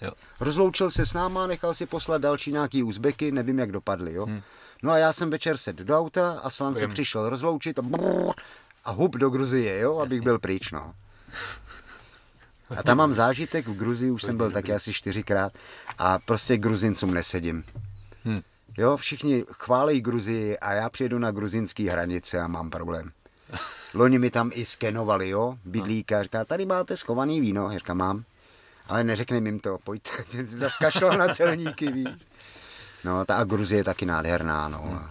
Jo. 0.00 0.12
Rozloučil 0.40 0.90
se 0.90 1.06
s 1.06 1.14
náma, 1.14 1.46
nechal 1.46 1.74
si 1.74 1.86
poslat 1.86 2.22
další 2.22 2.52
nějaký 2.52 2.82
úzbeky, 2.82 3.32
nevím, 3.32 3.58
jak 3.58 3.72
dopadly. 3.72 4.14
Jo? 4.14 4.26
Hmm. 4.26 4.42
No 4.82 4.92
a 4.92 4.98
já 4.98 5.12
jsem 5.12 5.30
večer 5.30 5.56
sedl 5.56 5.84
do 5.84 5.98
auta 5.98 6.40
a 6.42 6.50
Slan 6.50 6.76
se 6.76 6.88
přišel 6.88 7.28
rozloučit 7.28 7.78
a, 7.78 7.82
a 8.84 8.90
hub 8.90 9.16
do 9.16 9.30
Gruzie, 9.30 9.78
jo, 9.78 9.98
abych 9.98 10.20
byl 10.20 10.38
pryč. 10.38 10.70
No. 10.70 10.94
A 12.76 12.82
tam 12.82 12.96
mám 12.96 13.12
zážitek 13.12 13.68
v 13.68 13.76
Gruzii, 13.76 14.10
už 14.10 14.22
jsem 14.22 14.36
byl 14.36 14.50
taky 14.50 14.74
asi 14.74 14.92
čtyřikrát 14.92 15.52
a 15.98 16.18
prostě 16.18 16.56
Gruzincům 16.56 17.14
nesedím. 17.14 17.64
Hmm. 18.24 18.40
Jo, 18.78 18.96
všichni 18.96 19.44
chválí 19.52 20.00
Gruzii 20.00 20.58
a 20.58 20.72
já 20.72 20.90
přijedu 20.90 21.18
na 21.18 21.30
gruzinský 21.30 21.88
hranice 21.88 22.40
a 22.40 22.46
mám 22.46 22.70
problém. 22.70 23.10
Loni 23.94 24.18
mi 24.18 24.30
tam 24.30 24.50
i 24.54 24.64
skenovali, 24.64 25.28
jo, 25.28 25.58
bydlíka, 25.64 26.22
říká, 26.22 26.44
tady 26.44 26.66
máte 26.66 26.96
schovaný 26.96 27.40
víno, 27.40 27.70
já 27.70 27.78
říkám, 27.78 27.96
mám, 27.96 28.24
ale 28.88 29.04
neřekne 29.04 29.36
jim 29.36 29.60
to, 29.60 29.78
pojďte, 29.84 30.10
zaskašlo 30.56 31.16
na 31.16 31.28
celníky, 31.28 31.92
víš. 31.92 32.08
No, 33.04 33.24
ta 33.24 33.44
Gruzie 33.44 33.80
je 33.80 33.84
taky 33.84 34.06
nádherná, 34.06 34.68
no. 34.68 35.04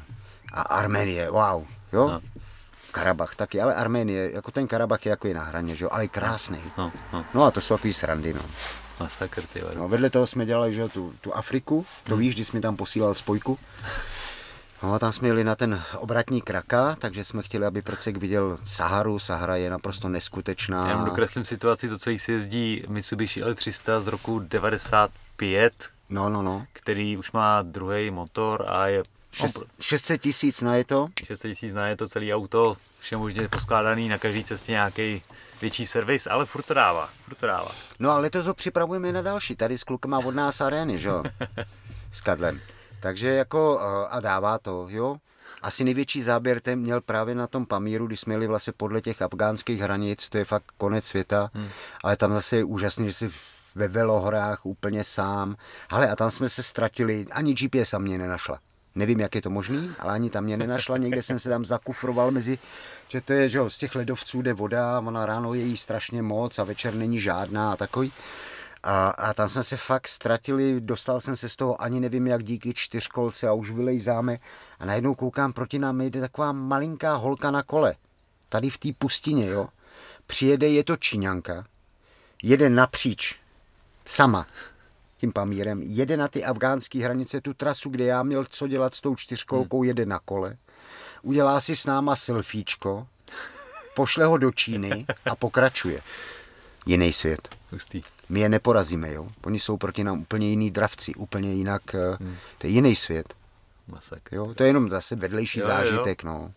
A 0.53 0.61
Arménie, 0.61 1.29
wow, 1.29 1.65
jo. 1.93 2.07
No. 2.07 2.21
Karabach 2.91 3.35
taky, 3.35 3.61
ale 3.61 3.75
Arménie, 3.75 4.31
jako 4.33 4.51
ten 4.51 4.67
Karabach 4.67 5.05
je 5.05 5.09
jako 5.09 5.27
i 5.27 5.33
na 5.33 5.43
hraně, 5.43 5.75
že 5.75 5.85
jo, 5.85 5.89
ale 5.93 6.07
krásný. 6.07 6.59
No, 6.77 6.91
no. 7.13 7.25
no 7.33 7.43
a 7.43 7.51
to 7.51 7.61
jsou 7.61 7.75
takový 7.75 7.93
srandy, 7.93 8.33
no. 8.33 8.41
Masakr, 8.99 9.43
ty 9.53 9.63
no, 9.75 9.87
vedle 9.87 10.09
toho 10.09 10.27
jsme 10.27 10.45
dělali, 10.45 10.73
že 10.73 10.89
tu, 10.89 11.13
tu 11.21 11.35
Afriku, 11.35 11.85
to 12.03 12.13
hmm. 12.13 12.19
víš, 12.19 12.35
když 12.35 12.47
jsme 12.47 12.61
tam 12.61 12.75
posílal 12.75 13.13
spojku. 13.13 13.59
No 14.83 14.93
a 14.93 14.99
tam 14.99 15.11
jsme 15.11 15.27
jeli 15.27 15.43
na 15.43 15.55
ten 15.55 15.83
obratní 15.97 16.41
kraka, 16.41 16.95
takže 16.99 17.23
jsme 17.23 17.41
chtěli, 17.41 17.65
aby 17.65 17.81
Prcek 17.81 18.17
viděl 18.17 18.57
Saharu. 18.67 19.19
Sahara 19.19 19.55
je 19.55 19.69
naprosto 19.69 20.09
neskutečná. 20.09 20.89
Já 20.89 21.03
dokreslím 21.03 21.45
situaci, 21.45 21.89
to 21.89 21.99
celý 21.99 22.19
si 22.19 22.31
jezdí 22.31 22.83
Mitsubishi 22.87 23.43
L300 23.43 24.01
z 24.01 24.07
roku 24.07 24.39
95, 24.39 25.73
no, 26.09 26.29
no, 26.29 26.41
no. 26.41 26.65
který 26.73 27.17
už 27.17 27.31
má 27.31 27.61
druhý 27.61 28.11
motor 28.11 28.65
a 28.67 28.87
je 28.87 29.03
600 29.79 30.21
tisíc 30.21 30.61
na 30.61 30.75
je 30.75 30.83
to? 30.83 31.07
600 31.25 31.51
tisíc 31.51 31.73
na 31.73 31.87
je 31.87 31.97
to 31.97 32.07
celý 32.07 32.33
auto, 32.33 32.77
vše 32.99 33.17
možně 33.17 33.47
poskládaný 33.47 34.09
na 34.09 34.17
každé 34.17 34.43
cestě 34.43 34.71
nějaký 34.71 35.23
větší 35.61 35.87
servis, 35.87 36.27
ale 36.27 36.45
furt 36.45 36.63
to 36.63 36.73
dává, 36.73 37.09
furt 37.25 37.35
to 37.35 37.47
dává. 37.47 37.71
No 37.99 38.11
ale 38.11 38.21
letos 38.21 38.45
ho 38.45 38.53
připravujeme 38.53 39.11
na 39.11 39.21
další, 39.21 39.55
tady 39.55 39.77
s 39.77 39.83
klukama 39.83 40.19
od 40.19 40.35
nás 40.35 40.61
arény, 40.61 40.99
že 40.99 41.07
jo, 41.07 41.23
s 42.11 42.21
Kadlem. 42.21 42.61
Takže 42.99 43.29
jako, 43.29 43.79
eh, 43.81 44.07
a 44.09 44.19
dává 44.19 44.59
to, 44.59 44.87
jo. 44.89 45.17
Asi 45.61 45.83
největší 45.83 46.23
záběr 46.23 46.59
ten 46.59 46.79
měl 46.79 47.01
právě 47.01 47.35
na 47.35 47.47
tom 47.47 47.65
Pamíru, 47.65 48.07
když 48.07 48.19
jsme 48.19 48.33
jeli 48.33 48.47
vlastně 48.47 48.73
podle 48.77 49.01
těch 49.01 49.21
afgánských 49.21 49.79
hranic, 49.79 50.29
to 50.29 50.37
je 50.37 50.45
fakt 50.45 50.65
konec 50.77 51.05
světa, 51.05 51.49
hmm. 51.53 51.69
ale 52.03 52.17
tam 52.17 52.33
zase 52.33 52.57
je 52.57 52.63
úžasný, 52.63 53.07
že 53.07 53.13
si 53.13 53.31
ve 53.75 53.87
velohorách 53.87 54.65
úplně 54.65 55.03
sám. 55.03 55.55
Ale 55.89 56.09
a 56.09 56.15
tam 56.15 56.31
jsme 56.31 56.49
se 56.49 56.63
ztratili, 56.63 57.25
ani 57.31 57.53
GPS 57.53 57.93
mě 57.97 58.17
nenašla. 58.17 58.59
Nevím, 58.95 59.19
jak 59.19 59.35
je 59.35 59.41
to 59.41 59.49
možný, 59.49 59.91
ale 59.99 60.13
ani 60.13 60.29
tam 60.29 60.43
mě 60.43 60.57
nenašla. 60.57 60.97
Někde 60.97 61.23
jsem 61.23 61.39
se 61.39 61.49
tam 61.49 61.65
zakufroval 61.65 62.31
mezi, 62.31 62.59
že 63.09 63.21
to 63.21 63.33
je, 63.33 63.49
že 63.49 63.59
z 63.67 63.77
těch 63.77 63.95
ledovců 63.95 64.41
jde 64.41 64.53
voda, 64.53 64.99
ona 64.99 65.25
ráno 65.25 65.53
je 65.53 65.61
jí 65.63 65.77
strašně 65.77 66.21
moc 66.21 66.59
a 66.59 66.63
večer 66.63 66.95
není 66.95 67.19
žádná 67.19 67.71
a 67.71 67.75
takový. 67.75 68.11
A, 68.83 69.09
a 69.09 69.33
tam 69.33 69.49
jsme 69.49 69.63
se 69.63 69.77
fakt 69.77 70.07
ztratili, 70.07 70.81
dostal 70.81 71.21
jsem 71.21 71.35
se 71.35 71.49
z 71.49 71.55
toho 71.55 71.81
ani 71.81 71.99
nevím 71.99 72.27
jak 72.27 72.43
díky 72.43 72.73
čtyřkolce 72.73 73.47
a 73.47 73.53
už 73.53 73.71
vylejzáme 73.71 74.37
a 74.79 74.85
najednou 74.85 75.15
koukám 75.15 75.53
proti 75.53 75.79
nám 75.79 76.01
jde 76.01 76.21
taková 76.21 76.51
malinká 76.51 77.15
holka 77.15 77.51
na 77.51 77.63
kole. 77.63 77.95
Tady 78.49 78.69
v 78.69 78.77
té 78.77 78.89
pustině, 78.97 79.45
jo. 79.45 79.67
Přijede, 80.27 80.67
je 80.67 80.83
to 80.83 80.97
Číňanka, 80.97 81.65
jede 82.43 82.69
napříč, 82.69 83.39
sama, 84.05 84.47
tím 85.21 85.31
Pamírem, 85.31 85.81
jede 85.81 86.17
na 86.17 86.27
ty 86.27 86.45
afgánské 86.45 87.03
hranice, 87.03 87.41
tu 87.41 87.53
trasu, 87.53 87.89
kde 87.89 88.05
já 88.05 88.23
měl 88.23 88.45
co 88.49 88.67
dělat 88.67 88.95
s 88.95 89.01
tou 89.01 89.15
čtyřkolkou, 89.15 89.79
hmm. 89.79 89.87
jede 89.87 90.05
na 90.05 90.19
kole, 90.19 90.57
udělá 91.21 91.61
si 91.61 91.75
s 91.75 91.85
náma 91.85 92.15
selfiečko, 92.15 93.07
pošle 93.95 94.25
ho 94.25 94.37
do 94.37 94.51
Číny 94.51 95.05
a 95.25 95.35
pokračuje. 95.35 96.01
Jiný 96.85 97.13
svět. 97.13 97.55
Hustý. 97.71 98.03
My 98.29 98.39
je 98.39 98.49
neporazíme, 98.49 99.13
jo. 99.13 99.27
Oni 99.43 99.59
jsou 99.59 99.77
proti 99.77 100.03
nám 100.03 100.21
úplně 100.21 100.49
jiný 100.49 100.71
dravci, 100.71 101.13
úplně 101.13 101.53
jinak, 101.53 101.95
eh, 101.95 102.17
hmm. 102.19 102.35
to 102.57 102.67
je 102.67 102.73
jiný 102.73 102.95
svět. 102.95 103.33
Jo, 104.31 104.53
to 104.53 104.63
je 104.63 104.69
jenom 104.69 104.89
zase 104.89 105.15
vedlejší 105.15 105.59
jo, 105.59 105.67
zážitek, 105.67 106.23
jo. 106.23 106.29
no. 106.29 106.51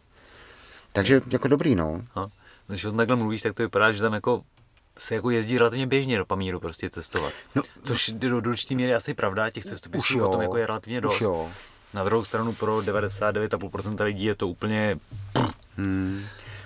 Takže 0.92 1.20
jako 1.30 1.48
dobrý, 1.48 1.74
no. 1.74 2.02
Ha. 2.14 2.30
Když 2.66 2.84
o 2.84 2.88
tom 2.88 2.96
takhle 2.96 3.16
mluvíš, 3.16 3.42
tak 3.42 3.54
to 3.54 3.62
vypadá, 3.62 3.92
že 3.92 4.02
tam 4.02 4.14
jako 4.14 4.44
se 4.98 5.14
jako 5.14 5.30
jezdí 5.30 5.58
relativně 5.58 5.86
běžně 5.86 6.18
do 6.18 6.24
Pamíru 6.24 6.60
prostě 6.60 6.90
cestovat. 6.90 7.32
No, 7.54 7.62
Což 7.84 8.10
do, 8.14 8.40
do 8.40 8.50
určitý 8.50 8.74
míry 8.74 8.94
asi 8.94 9.14
pravda, 9.14 9.50
těch 9.50 9.64
cestopisů 9.64 10.26
o 10.26 10.30
tom 10.30 10.42
jako 10.42 10.56
je 10.56 10.66
relativně 10.66 11.00
dost. 11.00 11.20
Jo. 11.20 11.50
Na 11.94 12.04
druhou 12.04 12.24
stranu 12.24 12.52
pro 12.52 12.78
99,5% 12.78 14.04
lidí 14.04 14.24
je 14.24 14.34
to 14.34 14.48
úplně... 14.48 14.98
Hmm. 15.76 16.24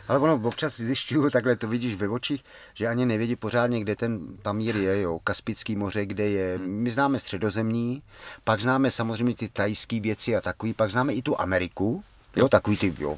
Ale 0.08 0.18
ono 0.18 0.40
občas 0.48 0.76
zjišťuju, 0.76 1.30
takhle 1.32 1.56
to 1.56 1.68
vidíš 1.68 1.94
ve 1.94 2.08
očích, 2.08 2.44
že 2.74 2.86
ani 2.86 3.06
nevědí 3.06 3.36
pořádně, 3.36 3.80
kde 3.80 3.96
ten 3.96 4.20
Pamír 4.42 4.76
je, 4.76 5.00
jo, 5.00 5.18
Kaspický 5.24 5.76
moře, 5.76 6.06
kde 6.06 6.28
je. 6.28 6.58
My 6.58 6.90
známe 6.90 7.18
středozemní, 7.18 8.02
pak 8.44 8.60
známe 8.60 8.90
samozřejmě 8.90 9.34
ty 9.34 9.48
tajské 9.48 10.00
věci 10.00 10.36
a 10.36 10.40
takový, 10.40 10.74
pak 10.74 10.90
známe 10.90 11.12
i 11.12 11.22
tu 11.22 11.40
Ameriku, 11.40 12.04
jo, 12.36 12.48
takový 12.48 12.76
ty, 12.76 12.94
jo, 12.98 13.16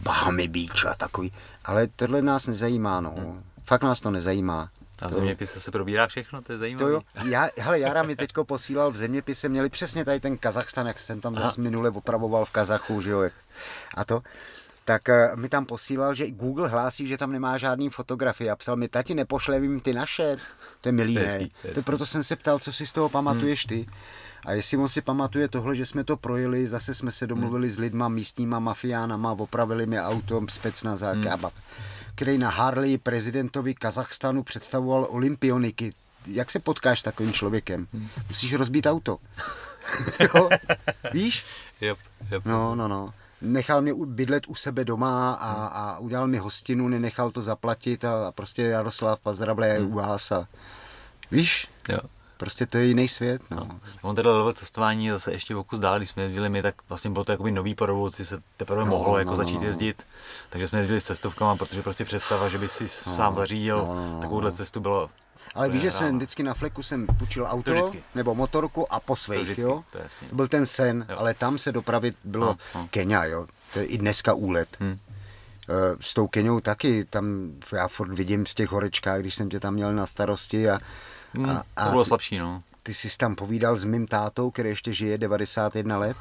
Bahamy 0.00 0.48
Beach 0.48 0.86
a 0.86 0.94
takový. 0.94 1.32
Ale 1.64 1.86
tohle 1.86 2.22
nás 2.22 2.46
nezajímá, 2.46 3.00
no. 3.00 3.14
Hmm. 3.18 3.42
Fakt 3.64 3.82
nás 3.82 4.00
to 4.00 4.10
nezajímá. 4.10 4.70
A 5.02 5.08
v 5.08 5.12
zeměpise 5.12 5.60
se 5.60 5.70
probírá 5.70 6.06
všechno, 6.06 6.42
to 6.42 6.52
je 6.52 6.58
zajímavé. 6.58 6.84
To 6.84 6.90
jo. 6.90 7.00
Já, 7.24 7.48
hele, 7.58 7.80
Jara 7.80 8.02
mi 8.02 8.16
teďko 8.16 8.44
posílal 8.44 8.90
v 8.90 8.96
zeměpise, 8.96 9.48
měli 9.48 9.68
přesně 9.68 10.04
tady 10.04 10.20
ten 10.20 10.38
Kazachstan, 10.38 10.86
jak 10.86 10.98
jsem 10.98 11.20
tam 11.20 11.36
zase 11.36 11.60
minule 11.60 11.90
opravoval 11.90 12.44
v 12.44 12.50
Kazachu, 12.50 13.00
že 13.00 13.10
jo, 13.10 13.30
a 13.96 14.04
to. 14.04 14.22
Tak 14.84 15.02
uh, 15.08 15.40
mi 15.40 15.48
tam 15.48 15.66
posílal, 15.66 16.14
že 16.14 16.30
Google 16.30 16.68
hlásí, 16.68 17.06
že 17.06 17.18
tam 17.18 17.32
nemá 17.32 17.58
žádný 17.58 17.90
fotografie 17.90 18.50
a 18.50 18.56
psal 18.56 18.76
mi, 18.76 18.88
tati, 18.88 19.14
nepošle 19.14 19.60
jim 19.60 19.80
ty 19.80 19.92
naše. 19.92 20.36
To 20.80 20.88
je 20.88 20.92
milý, 20.92 21.14
ne? 21.14 21.48
To 21.74 21.82
proto 21.82 22.06
jsem 22.06 22.22
se 22.22 22.36
ptal, 22.36 22.58
co 22.58 22.72
si 22.72 22.86
z 22.86 22.92
toho 22.92 23.08
pamatuješ 23.08 23.64
ty. 23.64 23.86
A 24.46 24.52
jestli 24.52 24.76
on 24.76 24.88
si 24.88 25.00
pamatuje 25.00 25.48
tohle, 25.48 25.76
že 25.76 25.86
jsme 25.86 26.04
to 26.04 26.16
projeli, 26.16 26.68
zase 26.68 26.94
jsme 26.94 27.10
se 27.10 27.26
domluvili 27.26 27.68
hmm. 27.68 27.74
s 27.74 27.78
lidma, 27.78 28.08
místníma 28.08 28.58
mafiánama, 28.58 29.32
opravili 29.32 29.86
mi 29.86 30.00
auto, 30.00 30.42
specnazák 30.48 31.16
hmm. 31.16 31.44
a 31.44 31.50
který 32.22 32.38
na 32.38 32.50
Harley 32.50 32.98
prezidentovi 32.98 33.74
Kazachstanu 33.74 34.42
představoval 34.42 35.06
olympioniky. 35.10 35.92
jak 36.26 36.50
se 36.50 36.58
potkáš 36.58 37.00
s 37.00 37.02
takovým 37.02 37.32
člověkem? 37.32 37.86
Musíš 38.28 38.54
rozbít 38.54 38.86
auto. 38.86 39.18
jo? 40.20 40.48
Víš? 41.12 41.44
Yep, 41.80 41.98
yep. 42.30 42.44
No, 42.44 42.74
no, 42.74 42.88
no. 42.88 43.14
Nechal 43.40 43.82
mě 43.82 43.94
bydlet 43.94 44.46
u 44.46 44.54
sebe 44.54 44.84
doma 44.84 45.32
a, 45.32 45.66
a 45.66 45.98
udělal 45.98 46.26
mi 46.26 46.38
hostinu, 46.38 46.88
nenechal 46.88 47.30
to 47.30 47.42
zaplatit 47.42 48.04
a, 48.04 48.28
a 48.28 48.32
prostě 48.32 48.62
Jaroslav 48.62 49.20
Pazdrable 49.20 49.74
hmm. 49.74 49.86
u 49.86 49.94
vás 49.94 50.32
a 50.32 50.48
víš? 51.30 51.68
Jo. 51.88 51.98
Prostě 52.42 52.66
to 52.66 52.78
je 52.78 52.84
jiný 52.84 53.08
svět. 53.08 53.42
No. 53.50 53.56
no. 53.56 53.80
On 54.02 54.16
teda 54.16 54.30
level 54.30 54.52
cestování 54.52 55.10
zase 55.10 55.32
ještě 55.32 55.56
o 55.56 55.64
kus 55.64 55.80
dál, 55.80 55.98
když 55.98 56.10
jsme 56.10 56.22
jezdili 56.22 56.48
my, 56.48 56.62
tak 56.62 56.74
vlastně 56.88 57.10
bylo 57.10 57.24
to 57.24 57.32
jakoby 57.32 57.50
nový 57.50 57.74
po 57.74 57.86
revoluci, 57.86 58.24
se 58.24 58.42
teprve 58.56 58.84
no, 58.84 58.86
mohlo 58.86 59.18
jako 59.18 59.30
no, 59.30 59.36
začít 59.36 59.58
no. 59.58 59.64
jezdit. 59.64 60.02
Takže 60.50 60.68
jsme 60.68 60.78
jezdili 60.78 61.00
s 61.00 61.04
cestovkama, 61.04 61.56
protože 61.56 61.82
prostě 61.82 62.04
představa, 62.04 62.48
že 62.48 62.58
by 62.58 62.68
si 62.68 62.84
no, 62.84 62.88
sám 62.88 63.36
zařídil 63.36 63.76
no, 63.76 63.94
no, 63.94 64.12
no, 64.12 64.20
takovouhle 64.20 64.50
no. 64.50 64.56
cestu 64.56 64.80
bylo 64.80 65.10
ale 65.54 65.68
víš, 65.68 65.82
že 65.82 65.90
jsem 65.90 66.16
vždycky 66.16 66.42
na 66.42 66.54
fleku 66.54 66.82
jsem 66.82 67.06
půjčil 67.06 67.46
auto 67.48 67.92
nebo 68.14 68.34
motorku 68.34 68.92
a 68.92 69.00
po 69.00 69.16
svých, 69.16 69.56
to 69.56 69.60
jo? 69.60 69.84
To, 69.90 69.98
to 70.28 70.36
byl 70.36 70.48
ten 70.48 70.66
sen, 70.66 71.06
jo. 71.08 71.16
ale 71.18 71.34
tam 71.34 71.58
se 71.58 71.72
dopravit 71.72 72.16
bylo 72.24 72.46
no, 72.46 72.56
no. 72.74 72.88
Kenia, 72.90 73.24
jo? 73.24 73.46
To 73.72 73.78
je 73.78 73.84
i 73.84 73.98
dneska 73.98 74.34
úlet. 74.34 74.68
Hmm. 74.80 74.98
S 76.00 76.14
tou 76.14 76.26
Keniou 76.26 76.60
taky, 76.60 77.04
tam 77.04 77.52
já 77.72 77.88
furt 77.88 78.14
vidím 78.14 78.44
v 78.44 78.54
těch 78.54 78.68
horečkách, 78.68 79.20
když 79.20 79.34
jsem 79.34 79.48
tě 79.48 79.60
tam 79.60 79.74
měl 79.74 79.94
na 79.94 80.06
starosti 80.06 80.70
a 80.70 80.80
Hmm, 81.34 81.50
a, 81.50 81.64
a 81.76 81.84
to 81.84 81.90
bylo 81.90 82.04
slabší, 82.04 82.38
no. 82.38 82.62
Ty 82.82 82.94
jsi 82.94 83.18
tam 83.18 83.34
povídal 83.34 83.76
s 83.76 83.84
mým 83.84 84.06
tátou, 84.06 84.50
který 84.50 84.68
ještě 84.68 84.92
žije 84.92 85.18
91 85.18 85.98
let. 85.98 86.16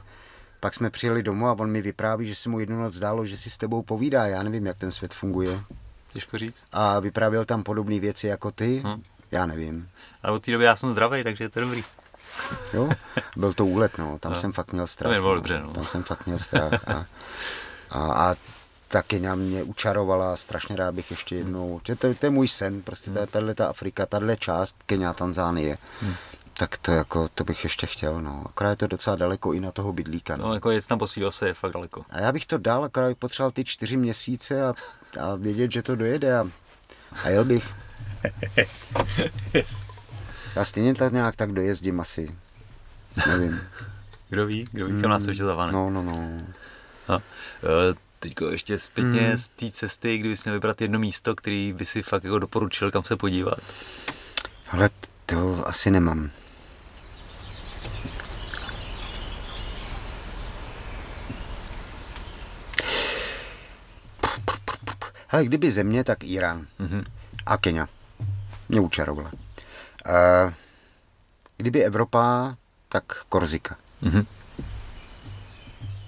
Pak 0.60 0.74
jsme 0.74 0.90
přijeli 0.90 1.24
domů 1.24 1.48
a 1.48 1.52
on 1.52 1.72
mi 1.72 1.82
vypráví, 1.82 2.26
že 2.26 2.36
se 2.36 2.50
mu 2.50 2.60
jednu 2.60 2.82
noc 2.82 2.94
zdálo, 2.94 3.26
že 3.26 3.38
si 3.38 3.50
s 3.50 3.58
tebou 3.58 3.82
povídá. 3.82 4.26
Já 4.26 4.44
nevím, 4.44 4.66
jak 4.66 4.78
ten 4.78 4.92
svět 4.92 5.14
funguje. 5.14 5.60
Těžko 6.14 6.38
říct. 6.38 6.66
A 6.72 7.00
vyprávěl 7.00 7.46
tam 7.46 7.64
podobné 7.64 8.00
věci 8.00 8.28
jako 8.28 8.52
ty. 8.52 8.82
Hmm. 8.86 9.04
Já 9.32 9.46
nevím. 9.46 9.90
Ale 10.24 10.34
od 10.34 10.46
té 10.46 10.52
doby 10.52 10.64
já 10.64 10.76
jsem 10.76 10.92
zdravý, 10.92 11.24
takže 11.24 11.44
je 11.44 11.50
to 11.50 11.60
dobrý. 11.60 11.84
Jo, 12.74 12.90
byl 13.36 13.54
to 13.54 13.66
úlet, 13.66 13.98
no. 13.98 14.20
Tam 14.20 14.32
no. 14.32 14.36
jsem 14.36 14.52
fakt 14.52 14.74
měl 14.74 14.88
strach. 14.88 15.16
To 15.16 15.22
bylo 15.22 15.32
no. 15.32 15.36
dobře, 15.36 15.60
no. 15.60 15.74
Tam 15.74 15.84
jsem 15.84 16.04
fakt 16.04 16.26
měl 16.26 16.40
strach. 16.40 16.88
A, 16.88 17.06
a, 17.90 18.32
a 18.32 18.36
ta 18.92 19.02
Kenia 19.02 19.36
mě 19.36 19.64
učarovala, 19.64 20.38
strašně 20.38 20.76
rád 20.76 20.96
bych 20.96 21.12
ještě 21.12 21.36
jednou, 21.36 21.80
to, 21.84 21.96
to, 21.96 22.14
to 22.14 22.26
je 22.26 22.30
můj 22.30 22.48
sen, 22.48 22.82
prostě 22.82 23.12
hmm. 23.12 23.28
tahle 23.28 23.56
ta 23.56 23.68
Afrika, 23.68 24.06
tahle 24.06 24.38
část 24.38 24.76
Kenia, 24.86 25.14
Tanzánie, 25.14 25.78
hmm. 26.02 26.14
tak 26.54 26.78
to 26.78 26.92
jako, 26.92 27.30
to 27.36 27.44
bych 27.44 27.64
ještě 27.64 27.88
chtěl, 27.88 28.22
no. 28.22 28.44
Akorát 28.50 28.70
je 28.70 28.76
to 28.76 28.88
docela 28.88 29.16
daleko 29.16 29.54
i 29.54 29.60
na 29.60 29.72
toho 29.72 29.94
bydlíka. 29.94 30.38
No, 30.38 30.48
no 30.48 30.54
jako 30.54 30.72
jet 30.72 30.88
tam 30.88 31.00
po 31.00 31.06
ose 31.28 31.48
je 31.48 31.54
fakt 31.54 31.74
daleko. 31.74 32.06
A 32.10 32.22
já 32.22 32.32
bych 32.32 32.46
to 32.46 32.58
dal, 32.58 32.84
akorát 32.84 33.08
bych 33.08 33.18
potřeboval 33.18 33.52
ty 33.52 33.64
čtyři 33.64 33.98
měsíce 33.98 34.66
a, 34.66 34.74
a 35.20 35.36
vědět, 35.36 35.72
že 35.72 35.82
to 35.82 35.96
dojede 35.96 36.38
a, 36.38 36.48
a 37.24 37.30
jel 37.30 37.46
bych. 37.46 37.76
yes. 39.54 39.86
Já 40.56 40.66
stejně 40.66 40.96
tak 40.96 41.14
nějak 41.14 41.36
tak 41.36 41.52
dojezdím 41.52 42.00
asi. 42.00 42.36
Nevím. 43.28 43.62
Kdo 44.30 44.46
ví, 44.46 44.66
kdo 44.72 44.86
ví, 44.86 45.02
kam 45.02 45.10
nás 45.10 45.28
ještě 45.28 45.44
zavane. 45.44 45.72
No, 45.72 45.90
no, 45.90 46.04
no. 46.04 46.42
A, 47.08 47.16
uh, 47.16 47.22
teď 48.22 48.34
ještě 48.49 48.80
zpětně 48.80 49.22
hmm. 49.22 49.38
z 49.38 49.48
té 49.48 49.72
cesty, 49.72 50.18
kdybys 50.18 50.43
měl 50.43 50.53
vybrat 50.56 50.81
jedno 50.81 50.99
místo, 50.99 51.35
který 51.35 51.73
by 51.73 51.85
si 51.85 52.02
fakt 52.02 52.23
jako 52.23 52.39
doporučil, 52.39 52.91
kam 52.91 53.03
se 53.03 53.15
podívat? 53.15 53.60
Ale 54.72 54.89
to 55.26 55.68
asi 55.68 55.91
nemám. 55.91 56.30
Ale 65.30 65.45
kdyby 65.45 65.72
země, 65.72 66.03
tak 66.03 66.23
Irán 66.23 66.68
mm-hmm. 66.80 67.03
a 67.45 67.57
Kenia. 67.57 67.88
Mě 68.69 68.80
učarovala. 68.80 69.31
Uh, 69.31 70.53
kdyby 71.57 71.84
Evropa, 71.84 72.56
tak 72.89 73.26
Korzika. 73.30 73.76
Mm-hmm. 74.03 74.26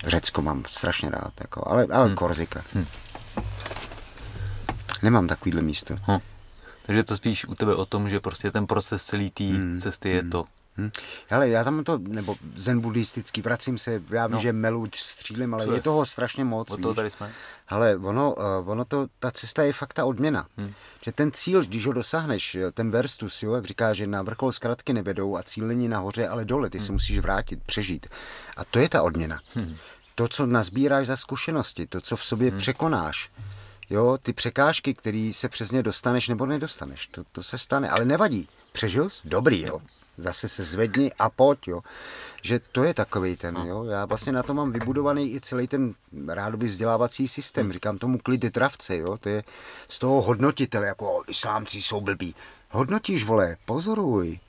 Řecko 0.05 0.41
mám 0.41 0.63
strašně 0.69 1.09
rád, 1.09 1.33
jako, 1.39 1.67
ale, 1.67 1.87
ale 1.91 2.05
hmm. 2.05 2.15
Korzika. 2.15 2.63
Hmm. 2.73 2.85
Nemám 5.03 5.27
takovýhle 5.27 5.61
místo. 5.61 5.95
Hmm. 6.01 6.19
Takže 6.85 7.03
to 7.03 7.17
spíš 7.17 7.45
u 7.45 7.55
tebe 7.55 7.75
o 7.75 7.85
tom, 7.85 8.09
že 8.09 8.19
prostě 8.19 8.51
ten 8.51 8.67
proces 8.67 9.05
celý 9.05 9.31
té 9.31 9.43
hmm. 9.43 9.79
cesty 9.79 10.09
je 10.09 10.21
hmm. 10.21 10.29
to. 10.29 10.45
Hmm. 10.77 10.91
Hele, 11.27 11.49
já 11.49 11.63
tam 11.63 11.83
to, 11.83 11.97
nebo 11.97 12.35
zen 12.55 12.79
buddhistický, 12.79 13.41
vracím 13.41 13.77
se, 13.77 14.01
já 14.09 14.27
vím, 14.27 14.33
no. 14.33 14.39
že 14.39 14.53
melu 14.53 14.87
střílím, 14.95 15.53
ale 15.53 15.65
Co 15.65 15.73
je, 15.73 15.81
toho 15.81 16.05
strašně 16.05 16.43
moc. 16.43 16.71
O 16.71 16.77
toho 16.77 16.93
tady 16.93 17.11
jsme. 17.11 17.31
Ale 17.69 17.95
ono, 17.97 18.35
uh, 18.35 18.69
ono 18.69 18.85
to, 18.85 19.07
ta 19.19 19.31
cesta 19.31 19.63
je 19.63 19.73
fakt 19.73 19.93
ta 19.93 20.05
odměna. 20.05 20.47
Hmm. 20.57 20.73
Že 21.01 21.11
ten 21.11 21.31
cíl, 21.31 21.65
když 21.65 21.85
ho 21.85 21.93
dosáhneš, 21.93 22.57
ten 22.73 22.91
verstus, 22.91 23.43
jo, 23.43 23.53
jak 23.53 23.65
říká, 23.65 23.93
že 23.93 24.07
na 24.07 24.21
vrchol 24.21 24.51
zkratky 24.51 24.93
nevedou 24.93 25.37
a 25.37 25.43
cíl 25.43 25.67
není 25.67 25.87
nahoře, 25.87 26.27
ale 26.27 26.45
dole, 26.45 26.69
ty 26.69 26.77
hmm. 26.77 26.87
se 26.87 26.91
musíš 26.91 27.19
vrátit, 27.19 27.63
přežít. 27.63 28.07
A 28.57 28.65
to 28.65 28.79
je 28.79 28.89
ta 28.89 29.03
odměna. 29.03 29.39
Hmm 29.55 29.75
to, 30.15 30.27
co 30.27 30.45
nazbíráš 30.45 31.07
za 31.07 31.17
zkušenosti, 31.17 31.87
to, 31.87 32.01
co 32.01 32.15
v 32.15 32.25
sobě 32.25 32.49
hmm. 32.49 32.59
překonáš. 32.59 33.31
Jo, 33.89 34.17
ty 34.23 34.33
překážky, 34.33 34.93
které 34.93 35.31
se 35.33 35.49
přes 35.49 35.71
ně 35.71 35.83
dostaneš 35.83 36.27
nebo 36.27 36.45
nedostaneš, 36.45 37.07
to, 37.07 37.23
to 37.31 37.43
se 37.43 37.57
stane, 37.57 37.89
ale 37.89 38.05
nevadí. 38.05 38.47
Přežil 38.71 39.09
jsi? 39.09 39.21
Dobrý, 39.25 39.61
jo. 39.61 39.81
Zase 40.17 40.49
se 40.49 40.63
zvedni 40.63 41.11
a 41.19 41.29
pojď, 41.29 41.67
jo. 41.67 41.81
Že 42.41 42.59
to 42.59 42.83
je 42.83 42.93
takový 42.93 43.35
ten, 43.35 43.57
jo. 43.57 43.83
Já 43.83 44.05
vlastně 44.05 44.31
na 44.31 44.43
to 44.43 44.53
mám 44.53 44.71
vybudovaný 44.71 45.35
i 45.35 45.41
celý 45.41 45.67
ten 45.67 45.93
rádoby 46.27 46.65
vzdělávací 46.65 47.27
systém. 47.27 47.65
Hmm. 47.65 47.73
Říkám 47.73 47.97
tomu 47.97 48.17
klid 48.17 48.51
travce, 48.51 48.97
jo. 48.97 49.17
To 49.17 49.29
je 49.29 49.43
z 49.87 49.99
toho 49.99 50.21
hodnotitele, 50.21 50.87
jako 50.87 51.23
islámci 51.27 51.81
jsou 51.81 52.01
blbí. 52.01 52.35
Hodnotíš, 52.71 53.23
vole, 53.23 53.57
pozoruj, 53.65 54.39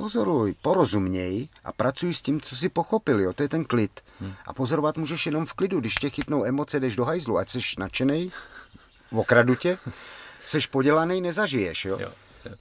pozoruj, 0.00 0.54
porozuměj 0.62 1.48
a 1.64 1.72
pracuj 1.72 2.14
s 2.14 2.22
tím, 2.22 2.40
co 2.40 2.56
si 2.56 2.68
pochopil, 2.68 3.20
jo, 3.20 3.32
to 3.32 3.42
je 3.42 3.48
ten 3.48 3.64
klid. 3.64 4.00
Hmm. 4.20 4.32
A 4.46 4.52
pozorovat 4.52 4.96
můžeš 4.96 5.26
jenom 5.26 5.46
v 5.46 5.52
klidu, 5.52 5.80
když 5.80 5.94
tě 5.94 6.10
chytnou 6.10 6.44
emoce, 6.44 6.80
jdeš 6.80 6.96
do 6.96 7.04
hajzlu, 7.04 7.38
ať 7.38 7.50
jsi 7.50 7.58
nadšený, 7.78 8.32
okradu 9.12 9.54
tě, 9.54 9.78
jsi 10.44 10.58
podělaný, 10.70 11.20
nezažiješ, 11.20 11.84
jo. 11.84 11.98
jo. 12.00 12.12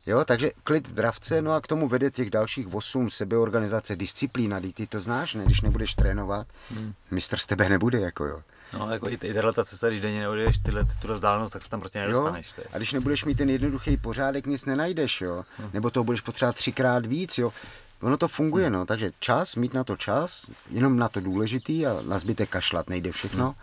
Jo, 0.06 0.26
takže 0.26 0.52
klid 0.64 0.90
dravce, 0.90 1.42
no 1.42 1.54
a 1.54 1.62
k 1.62 1.68
tomu 1.68 1.88
vede 1.88 2.12
těch 2.12 2.30
dalších 2.30 2.74
osm 2.74 3.10
sebeorganizace, 3.10 3.96
disciplína, 3.96 4.60
ty 4.74 4.88
to 4.88 5.00
znáš, 5.00 5.34
ne, 5.34 5.46
když 5.46 5.62
nebudeš 5.62 5.96
trénovat, 5.96 6.48
hmm. 6.72 6.94
mistr 7.12 7.38
z 7.38 7.46
tebe 7.46 7.70
nebude, 7.70 8.00
jako 8.00 8.26
jo. 8.26 8.42
No, 8.74 8.92
jako 8.92 9.10
i, 9.10 9.14
i 9.24 9.34
tahle 9.34 9.54
ta 9.54 9.66
cesta, 9.66 9.90
když 9.90 10.02
denně 10.02 10.20
neodjedeš 10.20 10.58
tyhle, 10.58 10.86
tu 10.86 11.14
vzdálenost, 11.14 11.54
tak 11.54 11.64
se 11.64 11.70
tam 11.70 11.80
prostě 11.80 12.00
nedostaneš. 12.00 12.54
Jo? 12.58 12.64
A 12.74 12.78
když 12.78 12.94
nebudeš 12.94 13.26
mít 13.26 13.38
ten 13.38 13.50
jednoduchý 13.50 13.98
pořádek, 13.98 14.46
nic 14.46 14.66
nenajdeš, 14.66 15.22
jo. 15.22 15.46
Hmm. 15.58 15.70
Nebo 15.74 15.90
to 15.90 16.04
budeš 16.04 16.22
potřebovat 16.22 16.56
třikrát 16.56 17.06
víc, 17.06 17.38
jo. 17.38 17.54
Ono 18.02 18.18
to 18.18 18.28
funguje, 18.28 18.66
hmm. 18.66 18.74
no, 18.74 18.86
takže 18.86 19.12
čas, 19.20 19.56
mít 19.56 19.74
na 19.74 19.84
to 19.84 19.98
čas, 19.98 20.52
jenom 20.70 20.98
na 20.98 21.10
to 21.10 21.22
důležitý 21.22 21.86
a 21.86 22.02
na 22.02 22.20
zbytek 22.20 22.50
kašlat, 22.50 22.90
nejde 22.90 23.12
všechno. 23.12 23.46
Hmm. 23.46 23.56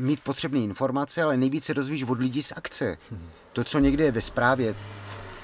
Uh, 0.00 0.06
mít 0.06 0.20
potřebné 0.20 0.58
informace, 0.60 1.22
ale 1.22 1.36
nejvíce 1.36 1.74
dozvíš 1.74 2.02
od 2.02 2.18
lidí 2.18 2.42
z 2.42 2.52
akce. 2.56 2.96
Hmm. 3.10 3.30
To, 3.52 3.64
co 3.64 3.78
někde 3.78 4.04
je 4.04 4.12
ve 4.12 4.20
zprávě, 4.20 4.74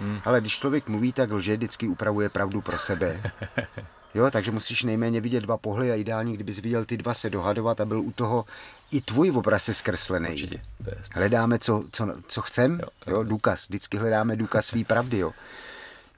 hmm. 0.01 0.21
ale 0.25 0.41
když 0.41 0.59
člověk 0.59 0.89
mluví, 0.89 1.13
tak 1.13 1.33
lže 1.33 1.57
vždycky 1.57 1.89
upravuje 1.89 2.29
pravdu 2.29 2.61
pro 2.61 2.79
sebe. 2.79 3.33
Jo, 4.15 4.31
takže 4.31 4.51
musíš 4.51 4.83
nejméně 4.83 5.21
vidět 5.21 5.41
dva 5.41 5.57
pohledy 5.57 5.93
a 5.93 5.95
ideální, 5.95 6.35
kdybys 6.35 6.59
viděl 6.59 6.85
ty 6.85 6.97
dva 6.97 7.15
se 7.15 7.31
dohadovat 7.31 7.81
a 7.81 7.85
byl 7.85 8.01
u 8.01 8.13
toho 8.13 8.45
i 8.91 9.01
tvůj 9.01 9.31
obraz 9.31 9.69
je 9.69 9.75
zkreslený. 9.75 10.29
Určitě, 10.29 10.63
to 10.85 10.91
je 10.91 10.97
hledáme, 11.15 11.59
co, 11.59 11.85
co, 11.93 12.09
co 12.29 12.43
chcem, 12.43 12.73
jo, 12.73 12.89
jo, 13.07 13.17
jo, 13.17 13.23
důkaz, 13.23 13.69
vždycky 13.69 13.97
hledáme 13.97 14.37
důkaz 14.37 14.67
svý 14.67 14.85
pravdy, 14.85 15.19
jo. 15.19 15.33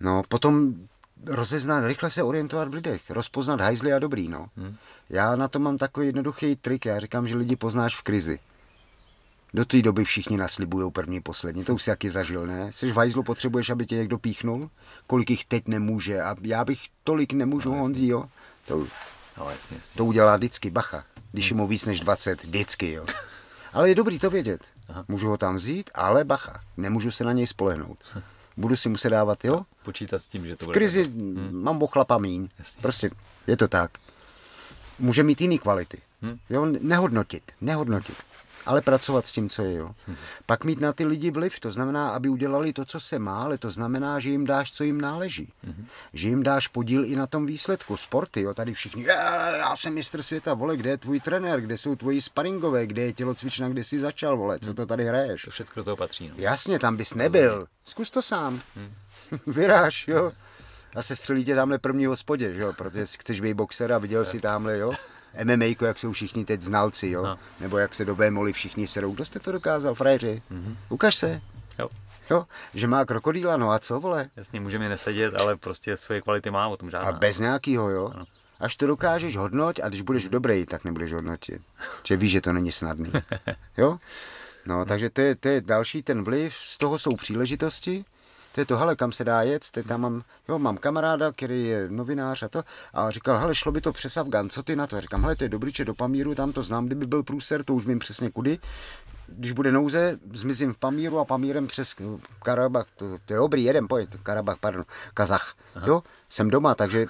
No, 0.01 0.23
potom 0.29 0.75
rozeznat, 1.27 1.87
rychle 1.87 2.11
se 2.11 2.23
orientovat 2.23 2.69
v 2.69 2.75
lidech, 2.75 3.11
rozpoznat 3.11 3.61
hajzly 3.61 3.93
a 3.93 3.99
dobrý, 3.99 4.29
no. 4.29 4.47
Hmm. 4.57 4.77
Já 5.11 5.37
na 5.37 5.49
to 5.49 5.59
mám 5.59 5.79
takový 5.79 6.07
jednoduchý 6.07 6.57
trik, 6.57 6.85
já 6.85 6.99
říkám, 6.99 7.29
že 7.29 7.37
lidi 7.37 7.57
poznáš 7.57 7.97
v 7.97 8.03
krizi. 8.03 8.39
Do 9.55 9.65
té 9.65 9.83
doby 9.83 10.05
všichni 10.05 10.37
naslibují 10.37 10.93
první, 10.93 11.21
poslední. 11.21 11.65
To 11.65 11.75
už 11.75 11.83
si 11.83 11.91
jaký 11.91 12.09
zažil, 12.09 12.47
ne? 12.47 12.73
Jsi 12.73 12.93
v 12.93 12.97
hajzlu, 12.97 13.23
potřebuješ, 13.23 13.71
aby 13.71 13.87
tě 13.87 13.97
někdo 13.97 14.19
píchnul? 14.19 14.71
Kolik 15.07 15.31
jich 15.31 15.45
teď 15.45 15.69
nemůže? 15.69 16.21
A 16.21 16.37
já 16.43 16.65
bych 16.65 16.81
tolik 17.05 17.33
nemůžu, 17.33 17.71
no, 17.75 17.79
Honzí, 17.79 18.07
jo? 18.07 18.25
To, 18.67 18.87
no, 19.39 19.51
jasně, 19.51 19.77
jasně. 19.77 19.97
to 19.97 20.05
udělá 20.05 20.37
vždycky, 20.37 20.71
bacha. 20.71 21.05
Když 21.33 21.53
hmm. 21.53 21.61
mu 21.61 21.67
víc 21.67 21.87
než 21.87 22.01
20, 22.01 22.45
vždycky, 22.45 22.93
jo. 22.93 23.07
Ale 23.73 23.89
je 23.89 23.95
dobrý 23.95 24.19
to 24.19 24.31
vědět. 24.31 24.65
Aha. 24.89 25.05
Můžu 25.09 25.29
ho 25.29 25.37
tam 25.37 25.57
vzít, 25.57 25.91
ale 25.95 26.25
bacha, 26.25 26.61
nemůžu 26.77 27.11
se 27.11 27.25
na 27.25 27.33
něj 27.33 27.47
spolehnout. 27.47 27.99
Budu 28.57 28.77
si 28.77 28.89
muset 28.89 29.11
dávat, 29.11 29.45
jo? 29.45 29.63
Počítat 29.85 30.19
s 30.19 30.29
tím, 30.29 30.47
že 30.47 30.57
to 30.57 30.65
bude. 30.65 30.75
V 30.75 30.79
krizi 30.79 31.05
hmm. 31.05 31.51
mám 31.53 31.79
bochlapa 31.79 32.19
míň. 32.19 32.49
Jasně. 32.59 32.83
Prostě 32.83 33.11
je 33.47 33.57
to 33.57 33.69
tak. 33.69 33.91
Může 34.99 35.23
mít 35.23 35.41
jiný 35.41 35.59
kvality. 35.59 35.99
Hmm. 36.23 36.39
Jo, 36.51 36.67
nehodnotit, 36.81 37.53
nehodnotit 37.61 38.17
ale 38.67 38.81
pracovat 38.81 39.27
s 39.27 39.33
tím, 39.33 39.49
co 39.49 39.63
je. 39.63 39.75
Jo. 39.75 39.95
Hmm. 40.07 40.17
Pak 40.47 40.65
mít 40.65 40.81
na 40.81 40.93
ty 40.93 41.05
lidi 41.05 41.31
vliv, 41.31 41.61
to 41.61 41.73
znamená, 41.73 42.11
aby 42.11 42.29
udělali 42.29 42.73
to, 42.73 42.85
co 42.85 43.01
se 43.01 43.19
má, 43.19 43.43
ale 43.43 43.59
to 43.59 43.71
znamená, 43.71 44.19
že 44.19 44.31
jim 44.31 44.45
dáš, 44.45 44.73
co 44.73 44.85
jim 44.85 45.01
náleží. 45.01 45.53
Hmm. 45.65 45.87
Že 46.13 46.29
jim 46.29 46.43
dáš 46.43 46.69
podíl 46.69 47.05
i 47.05 47.17
na 47.17 47.27
tom 47.27 47.47
výsledku. 47.47 47.97
Sporty, 47.97 48.41
jo, 48.41 48.55
tady 48.55 48.75
všichni, 48.75 49.05
já 49.05 49.77
jsem 49.77 49.95
mistr 49.95 50.23
světa, 50.23 50.55
vole, 50.55 50.77
kde 50.77 50.91
je 50.91 50.97
tvůj 50.97 51.21
trenér, 51.21 51.61
kde 51.61 51.79
jsou 51.79 51.97
tvoji 51.97 52.23
sparingové, 52.23 52.87
kde 52.87 53.03
je 53.03 53.13
tělocvična, 53.13 53.69
kde 53.69 53.85
jsi 53.85 53.99
začal, 53.99 54.37
vole, 54.37 54.59
co 54.59 54.75
to 54.75 54.87
tady 54.87 55.05
hraješ. 55.05 55.43
To 55.43 55.51
všechno 55.51 55.85
to 55.85 55.97
patří. 55.97 56.29
No. 56.29 56.35
Jasně, 56.37 56.79
tam 56.79 56.97
bys 56.97 57.15
nebyl. 57.15 57.67
Zkus 57.85 58.11
to 58.11 58.23
sám. 58.23 58.61
Hmm. 58.77 59.55
vyráž, 59.55 60.09
jo. 60.09 60.33
A 60.95 61.03
se 61.03 61.17
střelí 61.17 61.45
tě 61.45 61.55
tamhle 61.55 61.79
první 61.79 62.07
hospodě, 62.07 62.53
že 62.53 62.63
jo, 62.63 62.73
protože 62.73 63.07
chceš 63.07 63.41
být 63.41 63.55
boxer 63.55 63.93
a 63.93 63.99
viděl 63.99 64.25
si 64.25 64.41
tamhle, 64.41 64.79
jo. 64.79 64.93
MMA, 65.45 65.65
jak 65.81 65.99
jsou 65.99 66.13
všichni 66.13 66.45
teď 66.45 66.63
znalci, 66.63 67.09
jo? 67.09 67.23
No. 67.23 67.39
Nebo 67.61 67.79
jak 67.79 67.95
se 67.95 68.05
do 68.05 68.17
moli 68.31 68.53
všichni 68.53 68.87
serou. 68.87 69.13
Kdo 69.13 69.25
jste 69.25 69.41
to 69.41 69.53
dokázal, 69.53 69.95
frajeři? 69.95 70.43
Mm-hmm. 70.53 70.77
Ukaž 70.89 71.15
se. 71.15 71.41
Jo. 71.79 71.89
Jo, 72.31 72.47
že 72.75 72.87
má 72.87 73.05
krokodýla, 73.05 73.57
no 73.57 73.71
a 73.71 73.79
co, 73.79 74.01
vole? 74.01 74.31
Jasně, 74.37 74.61
můžeme 74.61 74.89
nesedět, 74.89 75.41
ale 75.41 75.57
prostě 75.57 75.97
svoje 75.97 76.23
kvality 76.23 76.51
má, 76.51 76.69
o 76.69 76.77
tom 76.77 76.91
žádná. 76.91 77.09
A 77.09 77.13
bez 77.13 77.39
nějakého, 77.39 77.91
jo? 77.91 78.11
Ano. 78.15 78.25
Až 78.61 78.77
to 78.77 78.87
dokážeš 78.87 79.37
hodnotit 79.37 79.83
a 79.83 79.89
když 79.89 80.03
budeš 80.03 80.29
dobrý, 80.29 80.67
tak 80.67 80.85
nebudeš 80.85 81.13
hodnotit. 81.13 81.63
Že 82.05 82.17
víš, 82.17 82.33
že 82.33 82.41
to 82.41 82.53
není 82.53 82.73
snadný. 82.73 83.13
Jo? 83.77 83.99
No, 84.67 84.85
takže 84.85 85.11
to 85.11 85.21
je, 85.21 85.35
to 85.35 85.49
je 85.49 85.61
další 85.61 86.03
ten 86.03 86.25
vliv, 86.25 86.55
z 86.55 86.79
toho 86.79 86.99
jsou 86.99 87.17
příležitosti, 87.17 88.05
to 88.53 88.61
je 88.61 88.67
to, 88.67 88.77
hele, 88.77 88.97
kam 88.97 89.13
se 89.13 89.25
dá 89.25 89.43
jet, 89.43 89.71
teď 89.71 89.87
tam 89.87 90.01
mám, 90.01 90.23
jo, 90.49 90.59
mám 90.59 90.77
kamaráda, 90.77 91.33
který 91.33 91.65
je 91.67 91.89
novinář 91.89 92.43
a 92.43 92.49
to, 92.49 92.63
a 92.95 93.11
říkal, 93.11 93.39
hele, 93.39 93.55
šlo 93.55 93.73
by 93.73 93.81
to 93.81 93.93
přes 93.93 94.17
Afgan, 94.17 94.51
co 94.51 94.63
ty 94.63 94.77
na 94.77 94.87
to? 94.87 94.97
A 94.97 95.01
říkám, 95.01 95.23
hele, 95.23 95.37
to 95.37 95.45
je 95.45 95.49
dobrý, 95.49 95.73
že 95.73 95.85
do 95.85 95.95
Pamíru, 95.95 96.35
tam 96.35 96.53
to 96.53 96.63
znám, 96.63 96.87
kdyby 96.87 97.07
byl 97.07 97.23
průser, 97.23 97.65
to 97.65 97.75
už 97.75 97.87
vím 97.87 97.99
přesně 97.99 98.31
kudy. 98.31 98.59
Když 99.27 99.53
bude 99.53 99.73
nouze, 99.73 100.19
zmizím 100.33 100.73
v 100.73 100.77
Pamíru 100.77 101.19
a 101.19 101.25
Pamírem 101.25 101.67
přes 101.67 101.95
Karabach, 102.43 102.87
to, 102.97 103.19
to 103.27 103.33
je 103.33 103.39
dobrý, 103.39 103.65
jeden 103.65 103.89
pojď, 103.89 104.09
Karabach, 104.23 104.59
pardon, 104.59 104.85
Kazach, 105.15 105.55
Aha. 105.75 105.87
jo, 105.89 106.03
jsem 106.29 106.51
doma, 106.51 106.75
takže, 106.75 107.07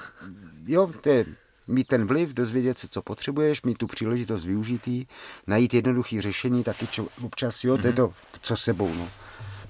jo, 0.66 0.90
to 1.00 1.08
je 1.08 1.24
mít 1.68 1.86
ten 1.86 2.06
vliv, 2.06 2.30
dozvědět 2.30 2.78
se, 2.78 2.88
co 2.88 3.02
potřebuješ, 3.02 3.62
mít 3.62 3.78
tu 3.78 3.86
příležitost 3.86 4.44
využitý, 4.44 5.06
najít 5.46 5.74
jednoduchý 5.74 6.20
řešení, 6.20 6.64
taky 6.64 6.86
čo, 6.86 7.08
občas, 7.24 7.64
jo, 7.64 7.78
to 7.78 7.86
je 7.86 7.92
mhm. 7.92 7.96
to, 7.96 8.12
co 8.40 8.56
sebou, 8.56 8.94
no. 8.94 9.08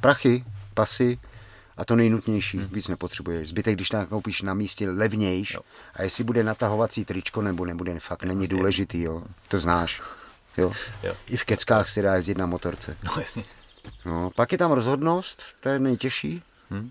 Prachy, 0.00 0.44
pasy, 0.74 1.18
a 1.76 1.84
to 1.84 1.96
nejnutnější, 1.96 2.58
hmm. 2.58 2.68
víc 2.72 2.88
nepotřebuješ. 2.88 3.48
Zbytek, 3.48 3.74
když 3.74 3.92
nakoupíš 3.92 4.42
na 4.42 4.54
místě 4.54 4.90
levnějš 4.90 5.54
jo. 5.54 5.60
a 5.94 6.02
jestli 6.02 6.24
bude 6.24 6.42
natahovací 6.42 7.04
tričko 7.04 7.42
nebo 7.42 7.64
nebude, 7.64 8.00
fakt 8.00 8.22
není 8.22 8.42
jasně. 8.42 8.56
důležitý, 8.56 9.02
jo. 9.02 9.22
To 9.48 9.60
znáš. 9.60 10.02
Jo. 10.56 10.72
jo. 11.02 11.14
I 11.26 11.36
v 11.36 11.44
keckách 11.44 11.88
si 11.88 12.02
dá 12.02 12.14
jezdit 12.14 12.38
na 12.38 12.46
motorce. 12.46 12.96
No 13.04 13.12
jasně. 13.20 13.44
No, 14.06 14.30
pak 14.30 14.52
je 14.52 14.58
tam 14.58 14.72
rozhodnost, 14.72 15.42
to 15.60 15.68
je 15.68 15.78
nejtěžší. 15.78 16.42
Hmm. 16.70 16.90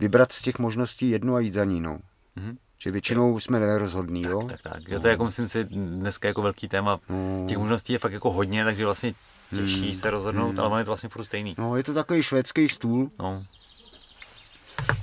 Vybrat 0.00 0.32
z 0.32 0.42
těch 0.42 0.58
možností 0.58 1.10
jednu 1.10 1.34
a 1.34 1.40
jít 1.40 1.54
za 1.54 1.64
ní, 1.64 1.80
no. 1.80 1.98
Hmm. 2.36 2.56
Že 2.78 2.90
většinou 2.90 3.30
jo. 3.30 3.40
jsme 3.40 3.60
nerozhodní, 3.60 4.22
jo? 4.22 4.42
Tak, 4.42 4.62
tak, 4.62 4.72
tak. 4.72 4.88
Jo, 4.88 5.00
to 5.00 5.08
je 5.08 5.10
jako, 5.10 5.24
myslím 5.24 5.48
si, 5.48 5.64
dneska 5.64 6.28
jako 6.28 6.42
velký 6.42 6.68
téma. 6.68 7.00
No. 7.08 7.44
Těch 7.48 7.58
možností 7.58 7.92
je 7.92 7.98
fakt 7.98 8.12
jako 8.12 8.30
hodně, 8.30 8.64
takže 8.64 8.84
vlastně 8.84 9.14
těžší 9.56 9.90
hmm. 9.90 10.00
se 10.00 10.10
rozhodnout, 10.10 10.50
hmm. 10.50 10.60
ale 10.60 10.68
on 10.68 10.78
je 10.78 10.84
to 10.84 10.90
vlastně 10.90 11.08
furt 11.08 11.24
stejný. 11.24 11.54
No, 11.58 11.76
je 11.76 11.84
to 11.84 11.94
takový 11.94 12.22
švédský 12.22 12.68
stůl. 12.68 13.10
No. 13.18 13.44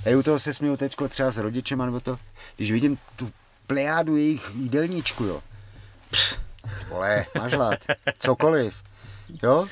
Já 0.04 0.18
u 0.18 0.22
toho 0.22 0.40
se 0.40 0.54
směju 0.54 0.76
teď 0.76 0.96
třeba 1.08 1.30
s 1.30 1.38
rodičem, 1.38 1.78
nebo 1.78 2.00
to, 2.00 2.18
když 2.56 2.72
vidím 2.72 2.98
tu 3.16 3.32
plejádu 3.66 4.16
jejich 4.16 4.50
jídelníčku, 4.54 5.24
jo. 5.24 5.42
Pff, 6.10 6.38
vole, 6.88 7.26
máš 7.38 7.52
hlad, 7.52 7.78
cokoliv, 8.18 8.74
jo. 9.42 9.66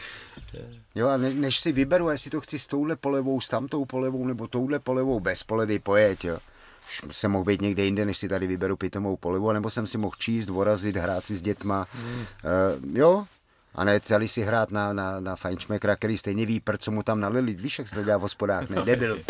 Jo 0.95 1.09
a 1.09 1.17
ne, 1.17 1.31
než 1.31 1.61
si 1.61 1.73
vyberu, 1.73 2.11
jestli 2.11 2.31
to 2.31 2.41
chci 2.41 2.59
s 2.59 2.67
touhle 2.67 2.97
polevou, 2.97 3.41
s 3.41 3.49
tamtou 3.49 3.85
polevou, 3.85 4.27
nebo 4.27 4.49
touhle 4.49 4.79
polevou, 4.79 5.21
bez 5.21 5.43
polevy 5.43 5.79
pojet, 5.79 6.25
jo. 6.25 6.39
Jsem 7.11 7.31
mohl 7.31 7.45
být 7.45 7.61
někde 7.61 7.85
jinde, 7.85 8.05
než 8.05 8.19
si 8.19 8.29
tady 8.29 8.47
vyberu 8.47 8.77
pitomou 8.77 9.17
polevu, 9.17 9.53
nebo 9.53 9.71
jsem 9.71 9.87
si 9.87 9.99
mohl 9.99 10.15
číst, 10.19 10.49
vorazit, 10.49 10.97
hrát 10.97 11.27
si 11.27 11.37
s 11.37 11.43
dětma. 11.43 11.87
Mm. 11.95 12.11
Uh, 12.11 12.97
jo, 12.97 13.27
a 13.75 13.85
ne 13.85 14.01
tady 14.01 14.29
si 14.29 14.43
hrát 14.43 14.71
na, 14.71 14.93
na, 14.93 15.21
na 15.21 15.37
fajnšmekra, 15.37 15.97
který 15.97 16.19
stejně 16.19 16.47
ví, 16.47 16.63
co 16.79 16.91
mu 16.91 17.03
tam 17.03 17.21
nalili. 17.21 17.53
Víš, 17.53 17.79
jak 17.79 17.89
se 17.89 17.95
to 17.95 18.03
dělá 18.03 18.17
v 18.17 18.21
hospodách, 18.21 18.69
ne? 18.69 18.83
Debil. 18.83 19.19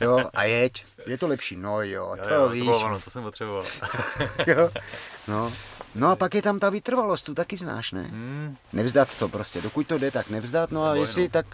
Jo, 0.00 0.24
a 0.34 0.44
jeď. 0.44 0.84
Je 1.06 1.18
to 1.18 1.28
lepší. 1.28 1.56
No 1.56 1.82
jo, 1.82 2.16
to 2.22 2.28
jo, 2.28 2.42
jo, 2.42 2.48
víš. 2.48 2.64
To, 2.64 2.78
ono, 2.78 3.00
to 3.00 3.10
jsem 3.10 3.22
potřeboval. 3.22 3.64
jo. 4.46 4.70
No. 5.28 5.52
No 5.94 6.10
a 6.10 6.16
pak 6.16 6.34
je 6.34 6.42
tam 6.42 6.58
ta 6.58 6.70
vytrvalost, 6.70 7.26
tu 7.26 7.34
taky 7.34 7.56
znáš, 7.56 7.92
ne? 7.92 8.02
Hmm. 8.02 8.56
Nevzdat 8.72 9.18
to 9.18 9.28
prostě, 9.28 9.60
dokud 9.60 9.86
to 9.86 9.98
jde, 9.98 10.10
tak 10.10 10.30
nevzdat, 10.30 10.70
no 10.70 10.84
a 10.84 10.94
jestli 10.94 11.22
no. 11.22 11.28
tak 11.28 11.46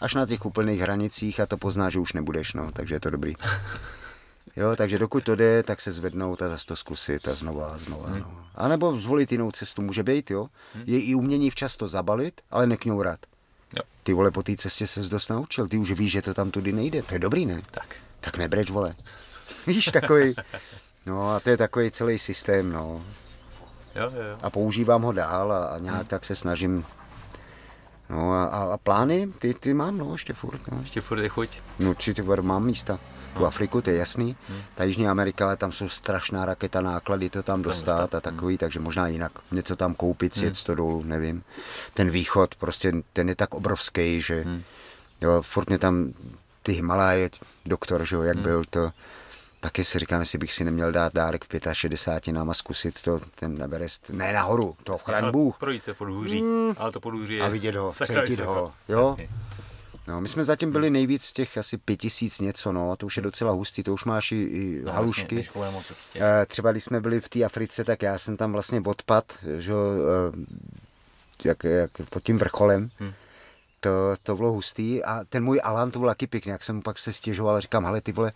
až 0.00 0.14
na 0.14 0.26
těch 0.26 0.46
úplných 0.46 0.80
hranicích 0.80 1.40
a 1.40 1.46
to 1.46 1.56
poznáš, 1.56 1.92
že 1.92 1.98
už 1.98 2.12
nebudeš, 2.12 2.52
no, 2.52 2.72
takže 2.72 2.94
je 2.94 3.00
to 3.00 3.10
dobrý. 3.10 3.34
Jo, 4.56 4.76
takže 4.76 4.98
dokud 4.98 5.24
to 5.24 5.36
jde, 5.36 5.62
tak 5.62 5.80
se 5.80 5.92
zvednout 5.92 6.42
a 6.42 6.48
zase 6.48 6.66
to 6.66 6.76
zkusit 6.76 7.28
a 7.28 7.34
znova 7.34 7.68
a 7.68 7.78
znova. 7.78 8.08
Hmm. 8.08 8.20
No. 8.20 8.46
A 8.54 8.68
nebo 8.68 9.00
zvolit 9.00 9.32
jinou 9.32 9.50
cestu 9.50 9.82
může 9.82 10.02
být, 10.02 10.30
jo. 10.30 10.48
Hmm. 10.74 10.84
Je 10.86 11.00
i 11.00 11.14
umění 11.14 11.50
včas 11.50 11.76
to 11.76 11.88
zabalit, 11.88 12.40
ale 12.50 12.66
nekňourat. 12.66 13.20
Jo. 13.76 13.82
Ty 14.02 14.12
vole, 14.12 14.30
po 14.30 14.42
té 14.42 14.56
cestě 14.56 14.86
se 14.86 15.00
dost 15.00 15.28
naučil, 15.28 15.68
ty 15.68 15.78
už 15.78 15.90
víš, 15.90 16.12
že 16.12 16.22
to 16.22 16.34
tam 16.34 16.50
tudy 16.50 16.72
nejde, 16.72 17.02
to 17.02 17.14
je 17.14 17.18
dobrý, 17.18 17.46
ne? 17.46 17.60
Tak. 17.70 17.96
Tak 18.20 18.36
nebreč, 18.36 18.70
vole. 18.70 18.94
víš, 19.66 19.84
takový. 19.84 20.34
No 21.06 21.30
a 21.30 21.40
to 21.40 21.50
je 21.50 21.56
takový 21.56 21.90
celý 21.90 22.18
systém, 22.18 22.72
no. 22.72 23.04
Jo, 23.94 24.04
jo. 24.04 24.38
A 24.42 24.50
používám 24.50 25.02
ho 25.02 25.12
dál 25.12 25.52
a, 25.52 25.64
a 25.64 25.78
nějak 25.78 25.96
hmm. 25.96 26.06
tak 26.06 26.24
se 26.24 26.36
snažím 26.36 26.84
No 28.10 28.32
a, 28.32 28.44
a 28.44 28.76
plány, 28.76 29.28
ty, 29.38 29.54
ty 29.54 29.74
mám, 29.74 29.98
no, 29.98 30.12
ještě 30.12 30.32
furt. 30.32 30.60
No. 30.72 30.80
Ještě 30.80 31.00
furt 31.00 31.18
je 31.18 31.28
chuť. 31.28 31.62
No 31.78 31.90
určitě 31.90 32.22
mám 32.22 32.64
místa 32.64 32.98
tu 33.38 33.46
Afriku, 33.46 33.82
to 33.82 33.90
je 33.90 33.96
jasný. 33.96 34.36
Hmm. 34.48 34.58
Ta 34.74 34.84
Jižní 34.84 35.08
Amerika, 35.08 35.46
ale 35.46 35.56
tam 35.56 35.72
jsou 35.72 35.88
strašná 35.88 36.44
raketa 36.44 36.80
náklady 36.80 37.30
to 37.30 37.42
tam 37.42 37.62
dostat 37.62 38.14
a 38.14 38.20
takový, 38.20 38.54
hmm. 38.54 38.58
takže 38.58 38.80
možná 38.80 39.08
jinak 39.08 39.32
něco 39.52 39.76
tam 39.76 39.94
koupit, 39.94 40.34
sjet 40.34 40.54
hmm. 40.54 40.64
to 40.66 40.74
dolů, 40.74 41.02
nevím. 41.02 41.42
Ten 41.94 42.10
východ, 42.10 42.54
prostě 42.54 42.92
ten 43.12 43.28
je 43.28 43.34
tak 43.34 43.54
obrovský, 43.54 44.20
že 44.20 44.44
jo, 45.20 45.42
furt 45.42 45.68
mě 45.68 45.78
tam 45.78 46.12
ty 46.62 46.72
Himaláje, 46.72 47.30
doktor, 47.66 48.04
že 48.04 48.16
jo, 48.16 48.22
jak 48.22 48.38
byl 48.38 48.64
to, 48.70 48.90
taky 49.60 49.84
si 49.84 49.98
říkám, 49.98 50.20
jestli 50.20 50.38
bych 50.38 50.52
si 50.52 50.64
neměl 50.64 50.92
dát 50.92 51.14
dárek 51.14 51.44
v 51.44 51.74
65 51.74 52.32
nám 52.32 52.50
a 52.50 52.54
zkusit 52.54 53.02
to, 53.02 53.20
ten 53.34 53.62
Everest, 53.62 54.10
ne 54.10 54.32
nahoru, 54.32 54.76
to 54.84 54.94
ochran 54.94 55.32
Bůh. 55.32 55.58
Projít 55.58 55.84
se 55.84 55.94
podhůří, 55.94 56.40
hmm. 56.40 56.74
ale 56.78 56.92
to 56.92 57.00
podhůří 57.00 57.34
je... 57.34 57.42
A 57.42 57.48
vidět 57.48 57.74
ho, 57.74 57.92
cítit 57.92 58.40
ho, 58.40 58.72
jo. 58.88 59.08
Jasně. 59.08 59.28
No, 60.08 60.20
my 60.20 60.28
jsme 60.28 60.44
zatím 60.44 60.72
byli 60.72 60.90
nejvíc 60.90 61.24
z 61.24 61.32
těch 61.32 61.58
asi 61.58 61.78
pět 61.78 61.96
tisíc 61.96 62.40
něco, 62.40 62.72
no, 62.72 62.96
to 62.96 63.06
už 63.06 63.16
je 63.16 63.22
docela 63.22 63.52
hustý, 63.52 63.82
to 63.82 63.92
už 63.92 64.04
máš 64.04 64.32
i, 64.32 64.36
i 64.36 64.82
no, 64.84 64.92
halušky. 64.92 65.34
Vlastně, 65.34 65.52
Třeba 66.46 66.72
když 66.72 66.84
jsme 66.84 67.00
byli 67.00 67.20
v 67.20 67.28
té 67.28 67.44
Africe, 67.44 67.84
tak 67.84 68.02
já 68.02 68.18
jsem 68.18 68.36
tam 68.36 68.52
vlastně 68.52 68.80
odpad, 68.86 69.32
že 69.58 69.72
eh, 69.72 71.48
jak, 71.48 71.64
jak 71.64 71.90
pod 72.10 72.22
tím 72.22 72.38
vrcholem. 72.38 72.90
Hmm. 72.98 73.12
To, 73.80 73.90
to 74.22 74.36
bylo 74.36 74.52
hustý 74.52 75.04
a 75.04 75.24
ten 75.28 75.44
můj 75.44 75.60
Alan 75.64 75.90
to 75.90 75.98
byl 75.98 76.08
taky 76.08 76.26
pěkný, 76.26 76.50
jak 76.50 76.62
jsem 76.62 76.82
pak 76.82 76.98
se 76.98 77.12
stěžoval, 77.12 77.60
říkám, 77.60 77.84
hele 77.84 78.00
ty 78.00 78.12
vole, 78.12 78.32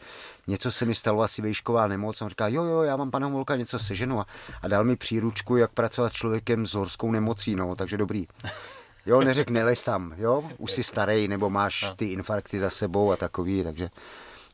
něco 0.46 0.72
se 0.72 0.84
mi 0.84 0.94
stalo, 0.94 1.22
asi 1.22 1.42
vejšková 1.42 1.86
nemoc. 1.86 2.22
A 2.22 2.24
on 2.24 2.28
říká, 2.28 2.48
jo, 2.48 2.64
jo, 2.64 2.82
já 2.82 2.96
mám 2.96 3.10
pana 3.10 3.26
Holka 3.26 3.56
něco 3.56 3.78
seženu 3.78 4.20
a, 4.20 4.26
a 4.62 4.68
dal 4.68 4.84
mi 4.84 4.96
příručku, 4.96 5.56
jak 5.56 5.70
pracovat 5.70 6.08
s 6.08 6.12
člověkem 6.12 6.66
s 6.66 6.74
horskou 6.74 7.10
nemocí, 7.10 7.56
no, 7.56 7.76
takže 7.76 7.96
dobrý. 7.96 8.26
Jo, 9.06 9.20
neřek, 9.20 9.50
nelez 9.50 9.82
tam, 9.82 10.14
jo, 10.16 10.50
už 10.58 10.72
jsi 10.72 10.82
starý, 10.82 11.28
nebo 11.28 11.50
máš 11.50 11.82
no. 11.82 11.96
ty 11.96 12.06
infarkty 12.06 12.58
za 12.58 12.70
sebou 12.70 13.12
a 13.12 13.16
takový, 13.16 13.64
takže 13.64 13.90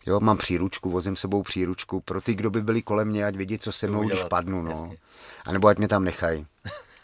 jo, 0.07 0.21
mám 0.21 0.39
příručku, 0.39 0.91
vozím 0.91 1.17
sebou 1.17 1.43
příručku 1.43 2.01
pro 2.01 2.21
ty, 2.21 2.35
kdo 2.35 2.51
by 2.51 2.63
byli 2.63 2.83
kolem 2.83 3.09
mě, 3.09 3.27
ať 3.27 3.37
vidí, 3.37 3.59
co 3.59 3.73
se 3.73 3.87
mnou, 3.87 4.09
když 4.09 4.25
padnu, 4.25 4.63
no. 4.63 4.91
A 5.45 5.53
nebo 5.53 5.69
ať 5.69 5.79
mě 5.79 5.89
tam 5.89 6.05
nechají. 6.05 6.47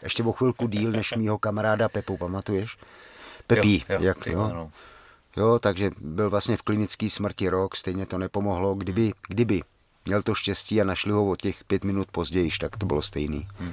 Ještě 0.03 0.23
o 0.23 0.33
chvilku 0.33 0.67
díl 0.67 0.91
než 0.91 1.13
mýho 1.13 1.39
kamaráda 1.39 1.89
Pepu, 1.89 2.17
pamatuješ? 2.17 2.77
Pepí, 3.47 3.85
jo, 3.89 3.97
jo, 3.99 4.05
jak, 4.05 4.27
jo. 4.27 4.71
Jo, 5.37 5.59
takže 5.59 5.91
byl 5.99 6.31
vlastně 6.31 6.57
v 6.57 6.63
klinické 6.63 7.11
smrti 7.11 7.49
rok, 7.49 7.77
stejně 7.77 8.07
to 8.07 8.19
nepomohlo. 8.19 8.75
Kdyby, 8.75 9.13
kdyby 9.29 9.63
měl 10.05 10.23
to 10.23 10.35
štěstí 10.35 10.81
a 10.81 10.85
našli 10.85 11.13
ho 11.13 11.31
o 11.31 11.37
těch 11.37 11.65
pět 11.65 11.85
minut 11.85 12.09
později, 12.13 12.51
tak 12.61 12.77
to 12.77 12.87
bylo 12.87 13.03
stejný. 13.03 13.49
Hmm. 13.59 13.73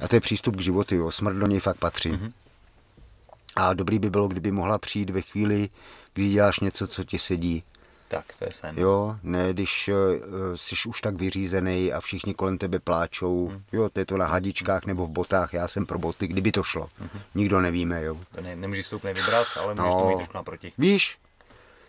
A 0.00 0.08
to 0.08 0.16
je 0.16 0.20
přístup 0.20 0.56
k 0.56 0.60
životu, 0.60 0.94
jo. 0.94 1.10
Smrt 1.10 1.36
do 1.36 1.46
něj 1.46 1.60
fakt 1.60 1.78
patří. 1.78 2.10
Hmm. 2.10 2.32
A 3.56 3.74
dobrý 3.74 3.98
by 3.98 4.10
bylo, 4.10 4.28
kdyby 4.28 4.50
mohla 4.50 4.78
přijít 4.78 5.10
ve 5.10 5.22
chvíli, 5.22 5.68
kdy 6.14 6.28
děláš 6.28 6.60
něco, 6.60 6.86
co 6.86 7.04
ti 7.04 7.18
sedí. 7.18 7.64
Tak, 8.08 8.24
to 8.38 8.44
je 8.44 8.52
sen. 8.52 8.78
Jo, 8.78 9.16
ne, 9.22 9.52
když 9.52 9.88
uh, 9.88 9.96
jsi 10.54 10.88
už 10.88 11.00
tak 11.00 11.14
vyřízený 11.14 11.92
a 11.92 12.00
všichni 12.00 12.34
kolem 12.34 12.58
tebe 12.58 12.78
pláčou. 12.78 13.48
Hmm. 13.48 13.62
Jo, 13.72 13.88
to 13.88 13.98
je 13.98 14.06
to 14.06 14.16
na 14.16 14.26
hadičkách 14.26 14.86
nebo 14.86 15.06
v 15.06 15.10
botách, 15.10 15.54
já 15.54 15.68
jsem 15.68 15.86
pro 15.86 15.98
boty, 15.98 16.28
kdyby 16.28 16.52
to 16.52 16.62
šlo. 16.62 16.90
Hmm. 16.98 17.20
Nikdo 17.34 17.60
nevíme, 17.60 18.02
jo. 18.02 18.16
To 18.34 18.40
ne, 18.40 18.56
nemůžeš 18.56 18.86
stoupně 18.86 19.14
vybrat, 19.14 19.46
ale 19.60 19.74
můžeš 19.74 19.90
no, 19.90 20.00
to 20.00 20.08
mít 20.08 20.16
trošku 20.16 20.36
naproti. 20.36 20.72
Víš, 20.78 21.18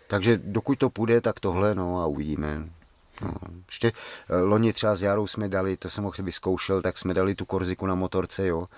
takže 0.06 0.40
dokud 0.44 0.78
to 0.78 0.90
půjde, 0.90 1.20
tak 1.20 1.40
tohle, 1.40 1.74
no 1.74 2.00
a 2.00 2.06
uvidíme. 2.06 2.68
No, 3.22 3.34
ještě 3.66 3.92
eh, 4.28 4.40
loni 4.40 4.72
třeba 4.72 4.94
s 4.94 5.02
Jarou 5.02 5.26
jsme 5.26 5.48
dali, 5.48 5.76
to 5.76 5.90
jsem 5.90 6.04
ho 6.04 6.12
vyzkoušel, 6.18 6.82
tak 6.82 6.98
jsme 6.98 7.14
dali 7.14 7.34
tu 7.34 7.44
korziku 7.44 7.86
na 7.86 7.94
motorce, 7.94 8.46
jo 8.46 8.68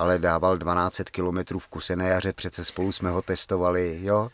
ale 0.00 0.18
dával 0.18 0.58
12 0.58 1.00
km 1.10 1.58
v 1.58 1.66
kuse 1.66 1.96
na 1.96 2.04
jaře, 2.04 2.32
přece 2.32 2.64
spolu 2.64 2.92
jsme 2.92 3.10
ho 3.10 3.22
testovali, 3.22 3.98
jo. 4.02 4.30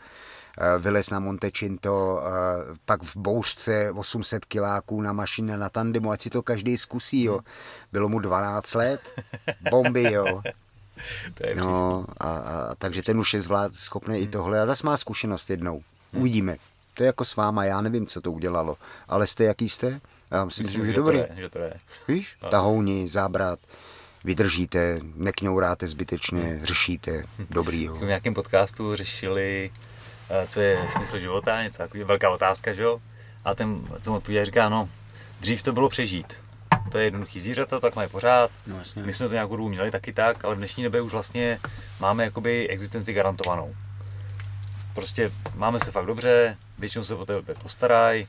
Eh, 0.57 0.79
vylez 0.79 1.09
na 1.09 1.19
Montechinto, 1.19 2.23
eh, 2.23 2.29
pak 2.85 3.03
v 3.03 3.17
bouřce 3.17 3.91
800 3.91 4.45
kiláků 4.45 5.01
na 5.01 5.13
mašině 5.13 5.57
na 5.57 5.69
tandemu, 5.69 6.11
ať 6.11 6.21
si 6.21 6.29
to 6.29 6.41
každý 6.43 6.77
zkusí, 6.77 7.23
jo. 7.23 7.39
Bylo 7.91 8.09
mu 8.09 8.19
12 8.19 8.75
let, 8.75 9.01
bomby, 9.71 10.11
jo. 10.11 10.41
To 11.33 11.47
je 11.47 11.55
no, 11.55 12.05
a, 12.17 12.29
a, 12.29 12.75
takže 12.75 13.03
ten 13.03 13.19
už 13.19 13.33
je 13.33 13.41
zvlád 13.41 13.75
schopný 13.75 14.15
hmm. 14.15 14.23
i 14.23 14.27
tohle 14.27 14.61
a 14.61 14.65
zase 14.65 14.85
má 14.85 14.97
zkušenost 14.97 15.49
jednou. 15.49 15.83
Hmm. 16.13 16.21
Uvidíme. 16.21 16.57
To 16.93 17.03
je 17.03 17.07
jako 17.07 17.25
s 17.25 17.35
váma, 17.35 17.65
já 17.65 17.81
nevím, 17.81 18.07
co 18.07 18.21
to 18.21 18.31
udělalo. 18.31 18.77
Ale 19.07 19.27
jste, 19.27 19.43
jaký 19.43 19.69
jste? 19.69 19.99
Já 20.31 20.45
myslím, 20.45 20.65
myslím 20.65 20.85
že, 20.85 20.91
že 20.91 20.97
dobrý. 20.97 21.17
To 21.17 21.33
je, 21.33 21.35
že 21.35 21.49
to 21.49 21.59
je. 21.59 21.73
Víš, 22.07 22.35
no. 22.43 22.49
tahouni, 22.49 23.07
zábrat, 23.07 23.59
vydržíte, 24.27 24.99
nekňouráte 25.15 25.87
zbytečně, 25.87 26.59
řešíte, 26.63 27.23
dobrý. 27.49 27.87
V 27.87 28.03
nějakém 28.03 28.33
podcastu 28.33 28.95
řešili, 28.95 29.71
eh, 30.29 30.47
co 30.47 30.61
je 30.61 30.87
smysl 30.89 31.19
života, 31.19 31.63
něco 31.63 31.77
takový, 31.77 32.03
velká 32.03 32.29
otázka, 32.29 32.73
že 32.73 32.83
jo? 32.83 33.01
A 33.45 33.55
ten, 33.55 33.81
co 34.01 34.11
mu 34.11 34.17
odpovídá, 34.17 34.45
říká, 34.45 34.69
no, 34.69 34.89
dřív 35.39 35.63
to 35.63 35.73
bylo 35.73 35.89
přežít. 35.89 36.33
To 36.91 36.97
je 36.97 37.03
jednoduchý 37.03 37.41
zvířata, 37.41 37.79
tak 37.79 37.95
mají 37.95 38.09
pořád. 38.09 38.51
No, 38.67 38.77
jasně. 38.77 39.03
My 39.03 39.13
jsme 39.13 39.27
to 39.27 39.33
nějakou 39.33 39.55
dobu 39.55 39.69
měli 39.69 39.91
taky 39.91 40.13
tak, 40.13 40.45
ale 40.45 40.55
v 40.55 40.57
dnešní 40.57 40.83
době 40.83 41.01
už 41.01 41.11
vlastně 41.11 41.59
máme 41.99 42.23
jakoby 42.23 42.67
existenci 42.67 43.13
garantovanou. 43.13 43.75
Prostě 44.95 45.31
máme 45.55 45.79
se 45.79 45.91
fakt 45.91 46.05
dobře, 46.05 46.57
většinou 46.79 47.03
se 47.03 47.15
o 47.15 47.25
tebe 47.25 47.53
postarají, 47.63 48.27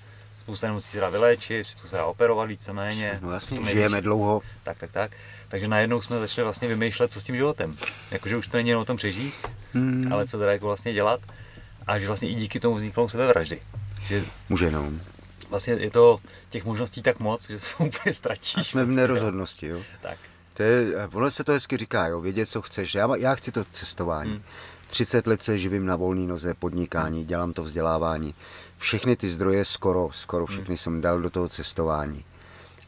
spousta 0.48 0.66
nemocí 0.66 0.88
se 0.88 1.00
dá 1.00 1.08
vyléčit, 1.08 1.66
všechno 1.66 1.88
se 1.88 1.96
dá 1.96 2.04
operovat 2.06 2.48
víceméně. 2.48 3.18
No 3.22 3.32
jasně, 3.32 3.60
žijeme 3.70 4.00
dlouho. 4.00 4.42
Tak, 4.62 4.78
tak, 4.78 4.92
tak. 4.92 5.10
Takže 5.48 5.68
najednou 5.68 6.02
jsme 6.02 6.18
začali 6.18 6.44
vlastně 6.44 6.68
vymýšlet, 6.68 7.12
co 7.12 7.20
s 7.20 7.24
tím 7.24 7.36
životem. 7.36 7.76
Jakože 8.10 8.36
už 8.36 8.48
to 8.48 8.56
není 8.56 8.68
jen 8.68 8.78
o 8.78 8.84
tom 8.84 8.96
přežít, 8.96 9.34
hmm. 9.72 10.12
ale 10.12 10.26
co 10.26 10.38
teda 10.38 10.52
jako 10.52 10.66
vlastně 10.66 10.92
dělat. 10.92 11.20
A 11.86 11.98
že 11.98 12.06
vlastně 12.06 12.28
i 12.28 12.34
díky 12.34 12.60
tomu 12.60 12.76
vzniknou 12.76 13.08
sebevraždy. 13.08 13.60
Že 14.06 14.24
Může 14.48 14.70
no. 14.70 14.90
Vlastně 15.50 15.74
je 15.74 15.90
to 15.90 16.18
těch 16.50 16.64
možností 16.64 17.02
tak 17.02 17.20
moc, 17.20 17.50
že 17.50 17.58
to 17.58 17.84
úplně 17.84 18.14
ztratíš. 18.14 18.56
A 18.56 18.64
jsme 18.64 18.82
v 18.82 18.86
prostě, 18.86 19.00
nerozhodnosti, 19.00 19.66
jo. 19.66 19.80
Tak. 20.02 20.18
To 20.54 20.62
je, 20.62 21.06
ono 21.12 21.30
se 21.30 21.44
to 21.44 21.52
hezky 21.52 21.76
říká, 21.76 22.06
jo, 22.06 22.20
vědět, 22.20 22.46
co 22.46 22.62
chceš. 22.62 22.94
Já, 22.94 23.16
já 23.16 23.34
chci 23.34 23.52
to 23.52 23.64
cestování. 23.72 24.30
Hmm. 24.30 24.42
30 24.86 25.26
let 25.26 25.42
se 25.42 25.58
živím 25.58 25.86
na 25.86 25.96
volné 25.96 26.26
noze, 26.26 26.54
podnikání, 26.54 27.24
dělám 27.24 27.52
to 27.52 27.62
vzdělávání. 27.62 28.34
Všechny 28.78 29.16
ty 29.16 29.30
zdroje, 29.30 29.64
skoro, 29.64 30.08
skoro 30.12 30.46
všechny 30.46 30.66
hmm. 30.66 30.76
jsem 30.76 31.00
dal 31.00 31.20
do 31.20 31.30
toho 31.30 31.48
cestování. 31.48 32.24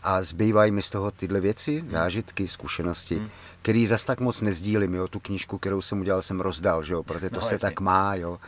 A 0.03 0.23
zbývají 0.23 0.73
mi 0.73 0.83
z 0.83 0.91
toho 0.91 1.11
tyhle 1.11 1.41
věci, 1.41 1.81
hmm. 1.81 1.91
zážitky, 1.91 2.49
zkušenosti, 2.49 3.17
hmm. 3.17 3.29
který 3.63 3.87
zas 3.87 4.05
tak 4.05 4.21
moc 4.21 4.41
nezdílím, 4.41 4.95
jo. 4.95 5.09
Tu 5.09 5.21
knížku, 5.21 5.59
kterou 5.59 5.83
jsem 5.83 6.01
udělal, 6.01 6.23
jsem 6.23 6.41
rozdal, 6.41 6.83
že 6.83 6.95
jo, 6.95 7.03
protože 7.03 7.31
to 7.31 7.41
no, 7.41 7.47
se 7.47 7.55
jasně. 7.55 7.69
tak 7.69 7.81
má, 7.81 8.15
jo. 8.15 8.39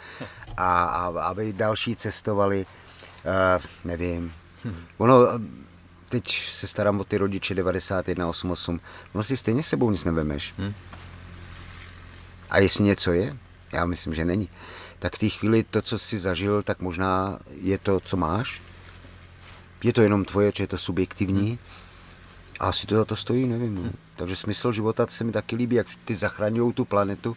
A, 0.56 0.85
a 0.85 1.23
aby 1.23 1.52
další 1.52 1.97
cestovali, 1.97 2.66
uh, 3.56 3.64
nevím. 3.85 4.32
Hmm. 4.64 4.77
Ono, 4.98 5.14
teď 6.09 6.48
se 6.48 6.66
starám 6.66 7.01
o 7.01 7.05
ty 7.05 7.19
rodiče 7.19 7.55
91, 7.55 8.28
88, 8.28 8.81
ono 9.14 9.24
si 9.24 9.36
stejně 9.36 9.62
sebou 9.62 9.90
nic 9.90 10.05
nevemeš. 10.05 10.55
Hmm. 10.59 10.74
A 12.51 12.59
jestli 12.59 12.85
něco 12.85 13.12
je, 13.12 13.36
já 13.73 13.85
myslím, 13.86 14.14
že 14.14 14.24
není, 14.24 14.48
tak 15.03 15.16
v 15.16 15.19
té 15.19 15.29
chvíli 15.29 15.62
to, 15.62 15.83
co 15.83 15.99
jsi 15.99 16.19
zažil, 16.19 16.62
tak 16.62 16.81
možná 16.81 17.39
je 17.61 17.79
to, 17.79 18.01
co 18.01 18.16
máš. 18.16 18.62
Je 19.85 19.93
to 19.93 20.03
jenom 20.03 20.24
tvoje, 20.24 20.53
či 20.53 20.62
je 20.62 20.66
to 20.66 20.79
subjektivní. 20.79 21.59
A 22.61 22.69
asi 22.69 22.87
to 22.87 22.97
za 22.97 23.05
to 23.05 23.16
stojí, 23.16 23.47
nevím. 23.47 23.74
No. 23.74 23.91
Takže 24.16 24.37
smysl 24.37 24.73
života 24.73 25.07
se 25.07 25.24
mi 25.24 25.33
taky 25.33 25.57
líbí, 25.57 25.77
jak 25.77 25.87
ty 26.05 26.15
zachraňují 26.15 26.73
tu 26.73 26.85
planetu 26.85 27.37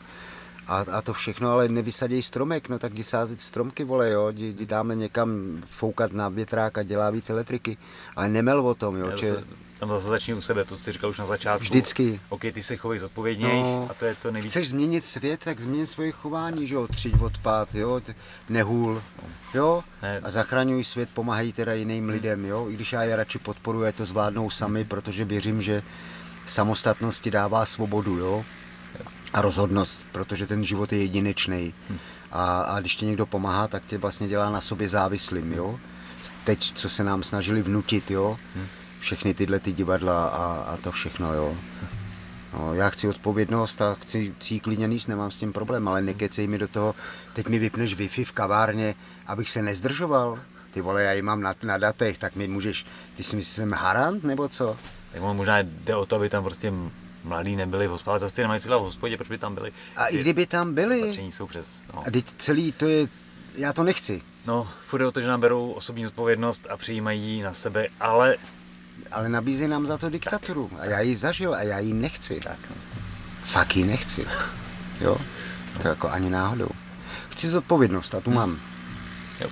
a, 0.67 0.85
a 0.91 1.01
to 1.01 1.13
všechno, 1.13 1.49
ale 1.49 1.67
nevysadějí 1.69 2.21
stromek, 2.21 2.69
no 2.69 2.79
tak 2.79 2.93
jdi 2.93 3.03
sázet 3.03 3.41
stromky, 3.41 3.83
vole, 3.83 4.09
jo, 4.09 4.31
jdi, 4.31 4.47
jdi 4.47 4.65
dáme 4.65 4.95
někam 4.95 5.61
foukat 5.69 6.13
na 6.13 6.29
větrák 6.29 6.77
a 6.77 6.83
dělá 6.83 7.09
víc 7.09 7.29
elektriky, 7.29 7.77
ale 8.15 8.29
nemel 8.29 8.67
o 8.67 8.75
tom, 8.75 8.97
jo. 8.97 9.11
Če... 9.11 9.43
Tam 9.79 9.89
zase 9.89 10.07
začni 10.07 10.33
u 10.33 10.41
sebe, 10.41 10.65
to 10.65 10.77
si 10.77 10.91
říkal 10.91 11.09
už 11.09 11.17
na 11.17 11.25
začátku. 11.25 11.63
Vždycky. 11.63 12.19
OK, 12.29 12.41
ty 12.41 12.61
se 12.61 12.77
chovej 12.77 12.99
zodpovědněji 12.99 13.63
no, 13.63 13.87
a 13.91 13.93
to 13.93 14.05
je 14.05 14.15
to 14.15 14.31
nejvíc. 14.31 14.51
Chceš 14.51 14.69
změnit 14.69 15.01
svět, 15.01 15.39
tak 15.43 15.59
změň 15.59 15.85
svoje 15.85 16.11
chování, 16.11 16.67
že 16.67 16.75
jo, 16.75 16.87
třiď 16.87 17.21
odpad, 17.21 17.75
jo, 17.75 18.01
nehůl, 18.49 19.01
jo, 19.53 19.83
ne. 20.01 20.19
a 20.23 20.29
zachraňuj 20.29 20.83
svět, 20.83 21.09
pomáhají 21.13 21.53
teda 21.53 21.73
jiným 21.73 22.03
hmm. 22.03 22.09
lidem, 22.09 22.45
jo, 22.45 22.69
i 22.69 22.73
když 22.73 22.93
já 22.93 23.03
je 23.03 23.15
radši 23.15 23.39
podporuji, 23.39 23.91
to 23.91 24.05
zvládnou 24.05 24.49
sami, 24.49 24.85
protože 24.85 25.25
věřím, 25.25 25.61
že 25.61 25.83
samostatnosti 26.45 27.31
dává 27.31 27.65
svobodu, 27.65 28.17
jo 28.17 28.45
a 29.33 29.41
rozhodnost, 29.41 29.99
protože 30.11 30.47
ten 30.47 30.63
život 30.63 30.93
je 30.93 30.99
jedinečný. 30.99 31.73
Hm. 31.89 31.97
A, 32.31 32.61
a 32.61 32.79
když 32.79 32.95
ti 32.95 33.05
někdo 33.05 33.25
pomáhá, 33.25 33.67
tak 33.67 33.85
tě 33.85 33.97
vlastně 33.97 34.27
dělá 34.27 34.49
na 34.49 34.61
sobě 34.61 34.89
závislým, 34.89 35.53
jo. 35.53 35.79
Teď, 36.43 36.73
co 36.73 36.89
se 36.89 37.03
nám 37.03 37.23
snažili 37.23 37.61
vnutit, 37.61 38.11
jo. 38.11 38.37
Hm. 38.55 38.67
Všechny 39.05 39.33
tyhle 39.33 39.59
ty 39.59 39.73
divadla 39.73 40.27
a, 40.27 40.73
a 40.73 40.77
to 40.77 40.91
všechno, 40.91 41.33
jo. 41.33 41.57
No, 42.53 42.73
já 42.73 42.89
chci 42.89 43.07
odpovědnost 43.07 43.81
a 43.81 43.93
chci, 43.93 44.33
chci 44.39 44.59
klidně 44.59 44.87
nic, 44.87 45.07
nemám 45.07 45.31
s 45.31 45.39
tím 45.39 45.53
problém, 45.53 45.87
ale 45.87 46.01
nekecej 46.01 46.47
mi 46.47 46.57
do 46.57 46.67
toho, 46.67 46.95
teď 47.33 47.47
mi 47.47 47.59
vypneš 47.59 47.95
Wi-Fi 47.95 48.25
v 48.25 48.31
kavárně, 48.31 48.95
abych 49.27 49.49
se 49.49 49.61
nezdržoval. 49.61 50.39
Ty 50.71 50.81
vole, 50.81 51.03
já 51.03 51.13
ji 51.13 51.21
mám 51.21 51.41
na, 51.41 51.55
na 51.63 51.77
datech, 51.77 52.17
tak 52.17 52.35
mi 52.35 52.47
můžeš, 52.47 52.85
ty 53.17 53.23
si 53.23 53.35
myslíš, 53.35 53.55
že 53.55 53.61
jsem 53.61 53.71
harant, 53.71 54.23
nebo 54.23 54.47
co? 54.47 54.77
Tak 55.11 55.21
možná 55.21 55.59
jde 55.59 55.95
o 55.95 56.05
to, 56.05 56.15
aby 56.15 56.29
tam 56.29 56.43
prostě 56.43 56.73
mladí 57.23 57.55
nebyli 57.55 57.87
v 57.87 57.91
hospodě, 57.91 58.19
zase 58.19 58.41
nemají 58.41 58.59
síla 58.59 58.77
v 58.77 58.81
hospodě, 58.81 59.17
proč 59.17 59.29
by 59.29 59.37
tam 59.37 59.55
byli? 59.55 59.73
A 59.95 60.07
i 60.07 60.17
kdyby 60.17 60.45
tam 60.45 60.73
byli. 60.73 61.13
jsou 61.31 61.47
přes. 61.47 61.87
No. 61.93 62.07
A 62.07 62.11
teď 62.11 62.25
celý 62.37 62.71
to 62.71 62.87
je, 62.87 63.07
já 63.55 63.73
to 63.73 63.83
nechci. 63.83 64.21
No, 64.45 64.67
furt 64.87 65.05
o 65.05 65.11
to, 65.11 65.21
že 65.21 65.27
nám 65.27 65.41
berou 65.41 65.71
osobní 65.71 66.03
zodpovědnost 66.03 66.67
a 66.69 66.77
přijímají 66.77 67.41
na 67.41 67.53
sebe, 67.53 67.87
ale... 67.99 68.35
Ale 69.11 69.29
nabízí 69.29 69.67
nám 69.67 69.85
za 69.85 69.97
to 69.97 70.09
diktaturu. 70.09 70.71
A 70.79 70.85
já 70.85 70.99
ji 70.99 71.15
zažil 71.15 71.55
a 71.55 71.61
já 71.61 71.79
ji 71.79 71.93
nechci. 71.93 72.39
Tak. 72.39 72.57
No. 72.69 72.75
Fakt 73.43 73.75
ji 73.75 73.83
nechci. 73.83 74.25
Jo? 75.01 75.17
To 75.81 75.87
jako 75.87 76.09
ani 76.09 76.29
náhodou. 76.29 76.69
Chci 77.29 77.49
zodpovědnost 77.49 78.15
a 78.15 78.21
tu 78.21 78.31
mám. 78.31 78.59
Jo. 79.41 79.49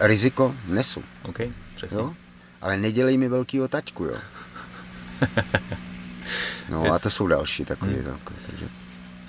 Riziko 0.00 0.54
nesu. 0.66 1.04
OK, 1.22 1.38
přesně. 1.76 1.98
Jo? 1.98 2.14
Ale 2.60 2.76
nedělej 2.76 3.18
mi 3.18 3.28
velký 3.28 3.60
taťku, 3.68 4.04
jo. 4.04 4.16
No 6.68 6.92
a 6.92 6.98
to 6.98 7.10
jsou 7.10 7.26
další 7.26 7.64
takové, 7.64 7.92
hmm. 7.92 8.04
tak, 8.04 8.32
takže 8.46 8.68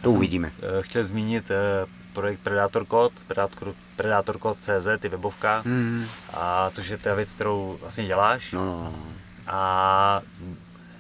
to 0.02 0.10
Já 0.10 0.16
uvidíme. 0.16 0.52
Eh, 0.62 0.82
chtěl 0.82 1.06
zmínit 1.06 1.52
eh, 1.52 1.86
projekt 2.14 2.40
Predator 2.40 2.86
Code, 2.86 3.16
Predator, 3.28 3.74
Predator 3.96 4.40
Code 4.40 4.60
CZ, 4.60 4.88
ty 5.00 5.10
webovka 5.10 5.62
hmm. 5.66 6.06
a 6.34 6.70
to, 6.70 6.82
že 6.82 6.98
to 6.98 7.10
je 7.10 7.16
věc, 7.16 7.32
kterou 7.32 7.78
vlastně 7.82 8.06
děláš. 8.06 8.52
No, 8.52 8.66
no, 8.66 8.84
no. 8.84 9.04
A 9.48 10.22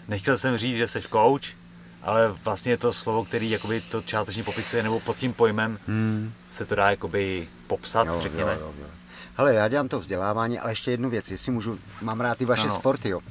nechtěl 0.07 0.37
jsem 0.37 0.57
říct, 0.57 0.77
že 0.77 0.87
jsi 0.87 1.01
coach, 1.01 1.45
ale 2.03 2.27
vlastně 2.43 2.71
je 2.71 2.77
to 2.77 2.93
slovo, 2.93 3.25
který 3.25 3.49
jakoby 3.49 3.81
to 3.81 4.01
částečně 4.01 4.43
popisuje, 4.43 4.83
nebo 4.83 4.99
pod 4.99 5.17
tím 5.17 5.33
pojmem 5.33 5.79
hmm. 5.87 6.33
se 6.51 6.65
to 6.65 6.75
dá 6.75 6.89
jakoby 6.89 7.47
popsat, 7.67 8.07
jo, 8.07 8.19
řekněme. 8.21 8.51
Jo, 8.51 8.59
jo, 8.59 8.73
jo. 8.79 8.87
Hele, 9.37 9.53
já 9.53 9.67
dělám 9.67 9.87
to 9.87 9.99
vzdělávání, 9.99 10.59
ale 10.59 10.71
ještě 10.71 10.91
jednu 10.91 11.09
věc, 11.09 11.31
jestli 11.31 11.51
můžu, 11.51 11.79
mám 12.01 12.21
rád 12.21 12.37
ty 12.37 12.45
vaše 12.45 12.67
no. 12.67 12.75
sporty, 12.75 13.09
jo. 13.09 13.21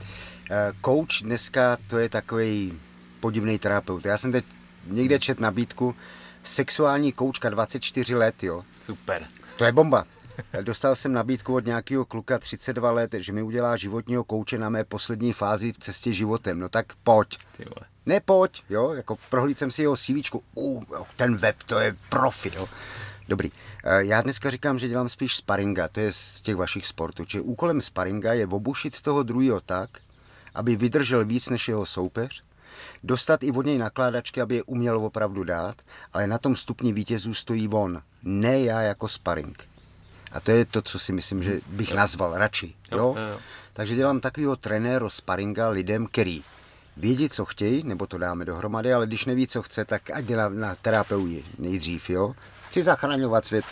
Eh, 0.51 0.73
coach 0.85 1.23
dneska 1.23 1.77
to 1.87 1.99
je 1.99 2.09
takový 2.09 2.81
podivný 3.21 3.59
terapeut. 3.59 4.05
Já 4.05 4.19
jsem 4.19 4.33
teď 4.33 4.45
někde 4.87 5.19
čet 5.19 5.41
nabídku, 5.41 5.95
sexuální 6.43 7.13
koučka 7.13 7.51
24 7.51 8.15
let, 8.15 8.43
jo. 8.43 8.65
Super. 8.87 9.27
To 9.59 9.65
je 9.65 9.73
bomba. 9.73 10.05
Dostal 10.63 10.97
jsem 10.97 11.13
nabídku 11.13 11.55
od 11.55 11.67
nějakého 11.67 12.05
kluka 12.05 12.39
32 12.39 12.91
let, 12.91 13.15
že 13.19 13.33
mi 13.33 13.43
udělá 13.43 13.77
životního 13.77 14.25
kouče 14.25 14.59
na 14.59 14.69
mé 14.69 14.85
poslední 14.85 15.33
fázi 15.33 15.73
v 15.73 15.79
cestě 15.79 16.13
životem. 16.13 16.59
No 16.59 16.69
tak 16.69 16.87
pojď. 17.03 17.39
Ne 18.07 18.21
pojď, 18.21 18.63
jo, 18.71 18.91
jako 18.91 19.19
prohlíd 19.31 19.59
jsem 19.59 19.71
si 19.71 19.83
jeho 19.83 19.97
CV, 19.97 20.35
uh, 20.55 20.83
ten 21.17 21.37
web, 21.37 21.57
to 21.63 21.79
je 21.79 21.97
profi, 22.09 22.53
jo. 22.57 22.69
Dobrý. 23.29 23.53
Eh, 23.85 24.05
já 24.05 24.23
dneska 24.23 24.51
říkám, 24.51 24.79
že 24.79 24.89
dělám 24.89 25.09
spíš 25.09 25.37
sparinga, 25.37 25.89
to 25.89 26.01
je 26.01 26.13
z 26.13 26.41
těch 26.41 26.57
vašich 26.57 26.87
sportů. 26.87 27.25
Čiže 27.25 27.41
úkolem 27.41 27.81
sparinga 27.81 28.33
je 28.33 28.47
obušit 28.47 29.01
toho 29.01 29.23
druhého 29.23 29.61
tak, 29.61 29.91
aby 30.55 30.77
vydržel 30.77 31.25
víc 31.25 31.49
než 31.49 31.69
jeho 31.69 31.87
soupeř, 31.87 32.45
dostat 33.05 33.43
i 33.43 33.53
od 33.53 33.67
něj 33.67 33.79
nakládačky, 33.79 34.41
aby 34.41 34.57
je 34.57 34.63
uměl 34.63 34.99
opravdu 34.99 35.45
dát, 35.45 35.77
ale 36.13 36.27
na 36.27 36.39
tom 36.39 36.57
stupni 36.57 36.93
vítězů 36.93 37.35
stojí 37.35 37.69
on, 37.69 38.03
ne 38.23 38.61
já 38.61 38.81
jako 38.83 39.09
sparring. 39.09 39.74
A 40.35 40.41
to 40.41 40.51
je 40.51 40.65
to, 40.65 40.83
co 40.83 40.99
si 40.99 41.13
myslím, 41.13 41.43
že 41.43 41.61
bych 41.67 41.91
jo. 41.91 41.97
nazval 41.97 42.39
radši. 42.39 42.75
Jo? 42.93 42.99
Jo, 42.99 43.15
jo. 43.33 43.39
Takže 43.73 43.95
dělám 43.95 44.21
takového 44.21 44.57
trenéro 44.57 45.11
sparinga 45.11 45.69
lidem, 45.69 46.07
který 46.07 46.45
vědí, 46.97 47.29
co 47.29 47.45
chtějí, 47.45 47.83
nebo 47.83 48.07
to 48.07 48.19
dáme 48.19 48.45
dohromady, 48.45 48.93
ale 48.93 49.07
když 49.07 49.25
neví, 49.25 49.47
co 49.47 49.63
chce, 49.63 49.85
tak 49.85 50.11
ať 50.11 50.25
jde 50.25 50.37
na, 50.37 50.49
na 50.49 50.75
terapii 50.75 51.45
nejdřív, 51.59 52.11
jo. 52.11 52.35
Chci 52.69 52.83
zachraňovat 52.83 53.47
svět, 53.47 53.65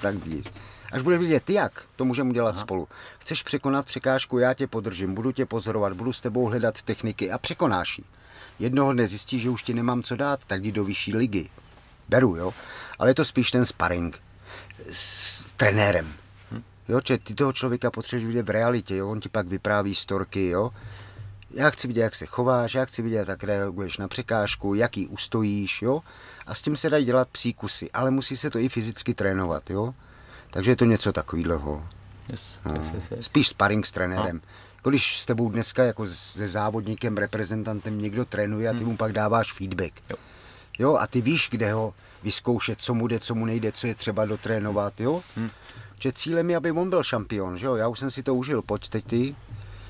tak 0.00 0.14
ví. 0.14 0.44
Až 0.92 1.02
bude 1.02 1.18
vidět 1.18 1.50
jak, 1.50 1.82
to 1.96 2.04
můžeme 2.04 2.30
udělat 2.30 2.56
Aha. 2.56 2.60
spolu. 2.60 2.88
Chceš 3.18 3.42
překonat 3.42 3.86
překážku, 3.86 4.38
já 4.38 4.54
tě 4.54 4.66
podržím, 4.66 5.14
budu 5.14 5.32
tě 5.32 5.46
pozorovat, 5.46 5.92
budu 5.92 6.12
s 6.12 6.20
tebou 6.20 6.44
hledat 6.44 6.82
techniky 6.82 7.30
a 7.30 7.38
překonáš 7.38 7.98
ji. 7.98 8.04
Jednoho 8.58 8.92
dne 8.92 9.06
zjistíš, 9.06 9.42
že 9.42 9.50
už 9.50 9.62
ti 9.62 9.74
nemám 9.74 10.02
co 10.02 10.16
dát, 10.16 10.40
tak 10.46 10.60
jdi 10.60 10.72
do 10.72 10.84
vyšší 10.84 11.16
ligy. 11.16 11.50
Beru, 12.08 12.36
jo. 12.36 12.54
Ale 12.98 13.10
je 13.10 13.14
to 13.14 13.24
spíš 13.24 13.50
ten 13.50 13.66
sparring 13.66 14.20
s 14.90 15.35
trenérem. 15.56 16.12
Jo, 16.88 17.00
že 17.06 17.18
ty 17.18 17.34
toho 17.34 17.52
člověka 17.52 17.90
potřebuješ 17.90 18.26
vidět 18.26 18.46
v 18.46 18.50
realitě, 18.50 18.96
jo. 18.96 19.10
On 19.10 19.20
ti 19.20 19.28
pak 19.28 19.46
vypráví 19.46 19.94
storky, 19.94 20.48
jo. 20.48 20.70
Já 21.50 21.70
chci 21.70 21.88
vidět, 21.88 22.00
jak 22.00 22.14
se 22.14 22.26
chováš, 22.26 22.74
já 22.74 22.84
chci 22.84 23.02
vidět, 23.02 23.28
jak 23.28 23.44
reaguješ 23.44 23.98
na 23.98 24.08
překážku, 24.08 24.74
jaký 24.74 25.06
ustojíš, 25.06 25.82
jo. 25.82 26.02
A 26.46 26.54
s 26.54 26.62
tím 26.62 26.76
se 26.76 26.90
dají 26.90 27.04
dělat 27.04 27.28
psí 27.28 27.54
kusy, 27.54 27.90
ale 27.90 28.10
musí 28.10 28.36
se 28.36 28.50
to 28.50 28.58
i 28.58 28.68
fyzicky 28.68 29.14
trénovat, 29.14 29.70
jo. 29.70 29.94
Takže 30.50 30.70
je 30.70 30.76
to 30.76 30.84
něco 30.84 31.12
takového. 31.12 31.84
Yes, 32.28 32.60
no. 32.64 32.74
yes, 32.76 32.92
yes, 32.92 33.10
yes. 33.10 33.24
Spíš 33.24 33.48
sparring 33.48 33.86
s 33.86 33.92
trenérem. 33.92 34.36
No. 34.36 34.90
Když 34.90 35.20
s 35.20 35.26
tebou 35.26 35.50
dneska 35.50 35.84
jako 35.84 36.06
se 36.06 36.48
závodníkem, 36.48 37.16
reprezentantem 37.16 38.00
někdo 38.00 38.24
trénuje 38.24 38.68
a 38.68 38.72
ty 38.72 38.78
hmm. 38.78 38.88
mu 38.88 38.96
pak 38.96 39.12
dáváš 39.12 39.52
feedback. 39.52 39.92
Jo. 40.10 40.16
jo. 40.78 40.96
a 40.96 41.06
ty 41.06 41.20
víš, 41.20 41.48
kde 41.50 41.72
ho 41.72 41.94
vyzkoušet, 42.26 42.82
co 42.82 42.94
mu 42.94 43.06
jde, 43.06 43.20
co 43.20 43.34
mu 43.34 43.44
nejde, 43.44 43.72
co 43.72 43.86
je 43.86 43.94
třeba 43.94 44.24
dotrénovat, 44.24 45.00
jo. 45.00 45.22
Hmm. 45.36 45.50
Že 46.00 46.12
cílem 46.12 46.50
je, 46.50 46.56
aby 46.56 46.70
on 46.70 46.90
byl 46.90 47.02
šampion, 47.02 47.58
že 47.58 47.66
jo. 47.66 47.76
Já 47.76 47.88
už 47.88 47.98
jsem 47.98 48.10
si 48.10 48.22
to 48.22 48.34
užil, 48.34 48.62
pojď 48.62 48.88
teď 48.88 49.04
ty. 49.06 49.36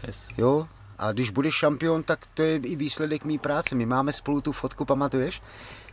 Yes. 0.06 0.28
Jo, 0.38 0.68
a 0.98 1.12
když 1.12 1.30
budeš 1.30 1.54
šampion, 1.54 2.02
tak 2.02 2.26
to 2.34 2.42
je 2.42 2.56
i 2.56 2.76
výsledek 2.76 3.24
mý 3.24 3.38
práce. 3.38 3.74
My 3.74 3.86
máme 3.86 4.12
spolu 4.12 4.40
tu 4.40 4.52
fotku, 4.52 4.84
pamatuješ? 4.84 5.42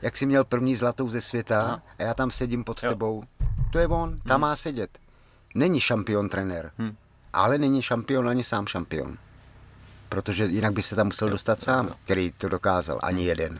Jak 0.02 0.18
jsi 0.18 0.26
měl 0.26 0.44
první 0.44 0.76
zlatou 0.76 1.10
ze 1.10 1.22
světa 1.22 1.62
Aha. 1.62 1.82
a 2.00 2.04
já 2.04 2.14
tam 2.14 2.32
sedím 2.32 2.64
pod 2.64 2.84
jo. 2.84 2.90
tebou. 2.90 3.24
To 3.72 3.80
je 3.80 3.88
on, 3.88 4.20
tam 4.28 4.36
hmm. 4.36 4.42
má 4.42 4.56
sedět. 4.56 4.90
Není 5.56 5.80
šampion 5.80 6.30
trenér, 6.30 6.72
hmm. 6.78 6.96
ale 7.34 7.58
není 7.58 7.82
šampion 7.82 8.30
ani 8.30 8.44
sám 8.44 8.68
šampion. 8.68 9.18
Protože 10.10 10.46
jinak 10.46 10.74
by 10.74 10.82
se 10.82 10.96
tam 10.96 11.08
musel 11.08 11.28
jo. 11.28 11.32
dostat 11.32 11.62
sám, 11.62 11.88
jo. 11.88 11.94
který 12.04 12.32
to 12.32 12.50
dokázal. 12.50 13.00
Ani 13.04 13.26
jeden. 13.26 13.60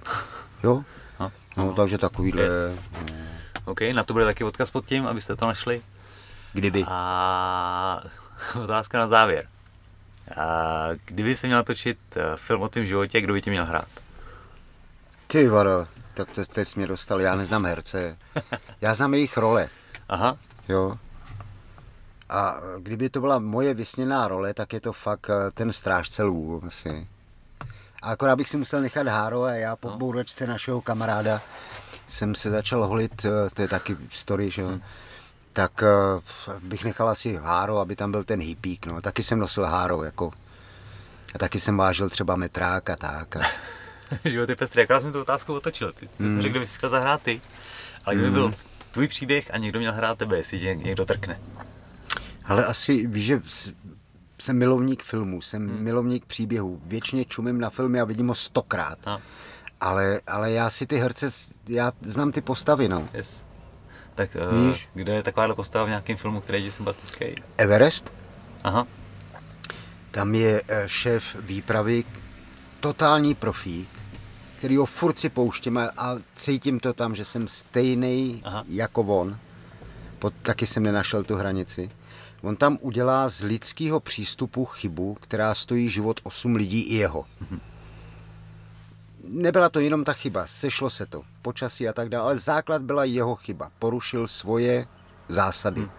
Jo? 0.64 0.84
No, 1.20 1.32
no 1.58 1.74
takže 1.74 1.98
takovýhle... 1.98 2.44
Yes. 2.44 2.54
No. 2.94 3.08
OK, 3.66 3.82
na 3.94 4.04
to 4.04 4.14
bude 4.14 4.26
taky 4.26 4.44
odkaz 4.44 4.72
pod 4.72 4.86
tím, 4.86 5.08
abyste 5.08 5.36
to 5.36 5.48
našli. 5.48 5.82
Kdyby. 6.54 6.86
A 6.88 8.04
otázka 8.64 9.00
na 9.00 9.08
závěr. 9.08 9.48
A 10.38 10.88
kdyby 11.06 11.36
se 11.36 11.48
měl 11.48 11.60
natočit 11.60 11.98
eh, 12.16 12.22
film 12.36 12.62
o 12.62 12.70
tvém 12.70 12.86
životě, 12.86 13.22
kdo 13.22 13.34
by 13.34 13.42
tě 13.42 13.52
měl 13.52 13.66
hrát? 13.66 13.88
Ty 15.28 15.48
varo, 15.48 15.88
tak 16.14 16.30
to, 16.30 16.46
teď 16.46 16.68
jsi 16.68 16.80
mě 16.80 16.88
dostal, 16.88 17.22
já 17.22 17.36
neznám 17.36 17.66
herce. 17.66 18.18
Já 18.82 18.94
znám 18.96 19.14
jejich 19.14 19.38
role. 19.38 19.70
Aha. 20.10 20.38
Jo. 20.70 20.98
A 22.30 22.56
kdyby 22.80 23.10
to 23.10 23.22
byla 23.22 23.40
moje 23.40 23.74
vysněná 23.74 24.28
role, 24.28 24.54
tak 24.54 24.74
je 24.74 24.82
to 24.82 24.94
fakt 24.94 25.30
eh, 25.30 25.52
ten 25.52 25.72
strážce 25.72 26.24
lvů 26.24 26.62
asi. 26.66 27.08
A 28.04 28.12
akorát 28.12 28.36
bych 28.36 28.50
si 28.50 28.58
musel 28.58 28.82
nechat 28.82 29.08
háro 29.08 29.44
a 29.44 29.52
já 29.52 29.76
po 29.76 29.90
no. 29.90 29.98
bouračce 29.98 30.48
našeho 30.48 30.82
kamaráda 30.82 31.42
jsem 32.08 32.36
se 32.36 32.52
začal 32.52 32.88
holit, 32.88 33.26
eh, 33.26 33.50
to 33.54 33.62
je 33.62 33.68
taky 33.68 33.98
story, 34.10 34.52
že 34.52 34.64
hmm 34.64 34.82
tak 35.54 35.84
uh, 35.84 36.54
bych 36.60 36.84
nechal 36.84 37.10
asi 37.10 37.36
háro, 37.36 37.78
aby 37.78 37.96
tam 37.96 38.12
byl 38.12 38.24
ten 38.24 38.40
hippík, 38.40 38.86
no. 38.86 39.02
Taky 39.02 39.24
jsem 39.24 39.40
nosil 39.40 39.66
háro, 39.66 40.04
jako. 40.04 40.32
A 41.36 41.38
taky 41.38 41.60
jsem 41.60 41.78
vážil 41.78 42.10
třeba 42.10 42.36
metrák 42.36 42.90
a 42.90 42.96
tak. 42.96 43.36
A... 43.36 43.42
Život 44.26 44.50
je 44.50 44.56
pestrý, 44.56 44.84
akorát 44.84 45.02
jsem 45.02 45.12
tu 45.12 45.22
otázku 45.22 45.54
otočil. 45.54 45.94
Ty, 45.94 46.08
ty 46.18 46.24
mm. 46.24 46.42
řekl, 46.42 46.54
že 46.54 46.60
bys 46.60 46.76
chtěl 46.76 46.90
zahrát 46.90 47.22
ty, 47.22 47.42
ale 48.06 48.16
kdyby 48.16 48.30
mm. 48.30 48.34
byl 48.34 48.54
tvůj 48.92 49.08
příběh 49.08 49.52
a 49.54 49.58
někdo 49.58 49.80
měl 49.80 49.94
hrát 49.94 50.18
tebe, 50.18 50.38
jestli 50.38 50.60
tě 50.60 50.76
někdo 50.76 51.06
trkne. 51.06 51.40
Ale 52.46 52.66
asi, 52.66 53.08
víš, 53.08 53.26
že 53.26 53.42
jsem 54.44 54.58
milovník 54.58 55.04
filmů, 55.04 55.42
jsem 55.42 55.70
hmm. 55.70 55.84
milovník 55.84 56.26
příběhů. 56.26 56.82
Věčně 56.86 57.26
čumím 57.26 57.60
na 57.60 57.70
filmy 57.70 58.00
a 58.00 58.06
vidím 58.06 58.28
ho 58.28 58.36
stokrát. 58.36 59.00
No. 59.06 59.22
Ale, 59.82 60.22
ale 60.28 60.52
já 60.52 60.70
si 60.70 60.88
ty 60.88 60.98
herce, 60.98 61.30
já 61.70 61.92
znám 62.02 62.32
ty 62.32 62.42
postavy, 62.42 62.90
no. 62.90 63.10
Yes. 63.14 63.46
Tak 64.16 64.30
uh, 64.52 64.76
kde 64.94 65.14
je 65.14 65.24
takováhle 65.24 65.56
postava 65.56 65.86
v 65.86 65.90
nějakém 65.90 66.18
filmu, 66.18 66.42
který 66.42 66.66
je 66.66 66.72
sympatický? 66.72 67.26
Everest. 67.58 68.14
Aha. 68.64 68.88
Tam 70.12 70.36
je 70.36 70.62
eh, 70.68 70.84
šéf 70.88 71.36
výpravy, 71.40 72.04
totální 72.80 73.36
profík, 73.36 73.90
který 74.58 74.78
ho 74.78 74.86
furt 74.86 75.20
si 75.20 75.30
pouštím 75.30 75.78
a 75.78 76.16
cítím 76.36 76.80
to 76.80 76.94
tam, 76.94 77.16
že 77.16 77.26
jsem 77.26 77.48
stejný 77.48 78.44
jako 78.68 79.02
on. 79.02 79.38
Pod, 80.20 80.34
taky 80.42 80.66
jsem 80.66 80.84
nenašel 80.84 81.24
tu 81.24 81.36
hranici. 81.36 81.90
On 82.44 82.56
tam 82.56 82.78
udělá 82.82 83.30
z 83.30 83.42
lidského 83.42 84.00
přístupu 84.00 84.66
chybu, 84.66 85.14
která 85.14 85.54
stojí 85.54 85.90
život 85.90 86.20
osm 86.24 86.56
lidí 86.56 86.82
i 86.82 86.96
jeho. 86.96 87.26
Nebyla 89.28 89.70
to 89.70 89.80
jenom 89.80 90.04
ta 90.04 90.14
chyba, 90.14 90.48
sešlo 90.48 90.90
se 90.90 91.06
to, 91.06 91.24
počasí 91.42 91.88
a 91.88 91.94
tak 91.94 92.10
dále, 92.10 92.24
ale 92.24 92.38
základ 92.38 92.82
byla 92.82 93.04
jeho 93.04 93.36
chyba. 93.36 93.72
Porušil 93.80 94.28
svoje 94.28 94.88
zásady, 95.30 95.82
hmm. 95.82 95.90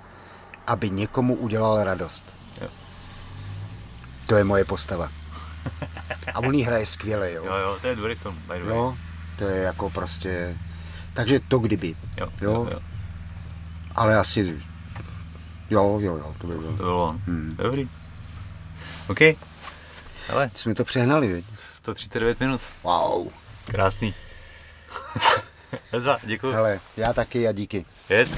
aby 0.67 0.91
někomu 0.91 1.37
udělal 1.37 1.85
radost. 1.85 2.27
Jo. 2.61 2.69
To 4.27 4.37
je 4.37 4.45
moje 4.45 4.65
postava. 4.65 5.09
A 6.35 6.39
on 6.41 6.55
jí 6.55 6.63
hraje 6.63 6.87
skvěle, 6.87 7.33
jo. 7.33 7.45
Jo, 7.45 7.55
jo, 7.55 7.79
to 7.81 7.87
je 7.87 7.97
dobrý 7.97 8.15
film, 8.15 8.35
by 8.35 8.59
the 8.59 8.65
way. 8.65 8.77
Jo, 8.77 8.97
to 9.39 9.45
je 9.45 9.63
jako 9.63 9.91
prostě... 9.91 10.57
Takže 11.15 11.41
to 11.41 11.59
kdyby. 11.59 11.97
Jo, 12.19 12.29
jo. 12.41 12.53
jo, 12.53 12.69
jo. 12.73 12.81
Ale 13.95 14.17
asi... 14.17 14.61
Jo, 15.71 15.99
jo, 16.01 16.17
jo, 16.17 16.35
to 16.41 16.47
by 16.47 16.55
bylo. 16.55 16.71
To 16.71 16.83
bylo 16.83 17.09
on. 17.09 17.21
Hmm. 17.27 17.57
Dobrý. 17.57 17.89
OK. 19.09 19.21
Ale. 20.33 20.51
Jsme 20.55 20.75
to 20.75 20.85
přehnali, 20.85 21.29
viď? 21.29 21.45
139 21.75 22.41
minut. 22.41 22.61
Wow. 22.83 23.29
Krásný. 23.65 24.15
Vezva, 25.93 26.19
děkuji. 26.23 26.53
Hele, 26.53 26.81
já 26.97 27.13
taky 27.13 27.49
a 27.49 27.53
díky. 27.53 27.85
Yes. 28.11 28.35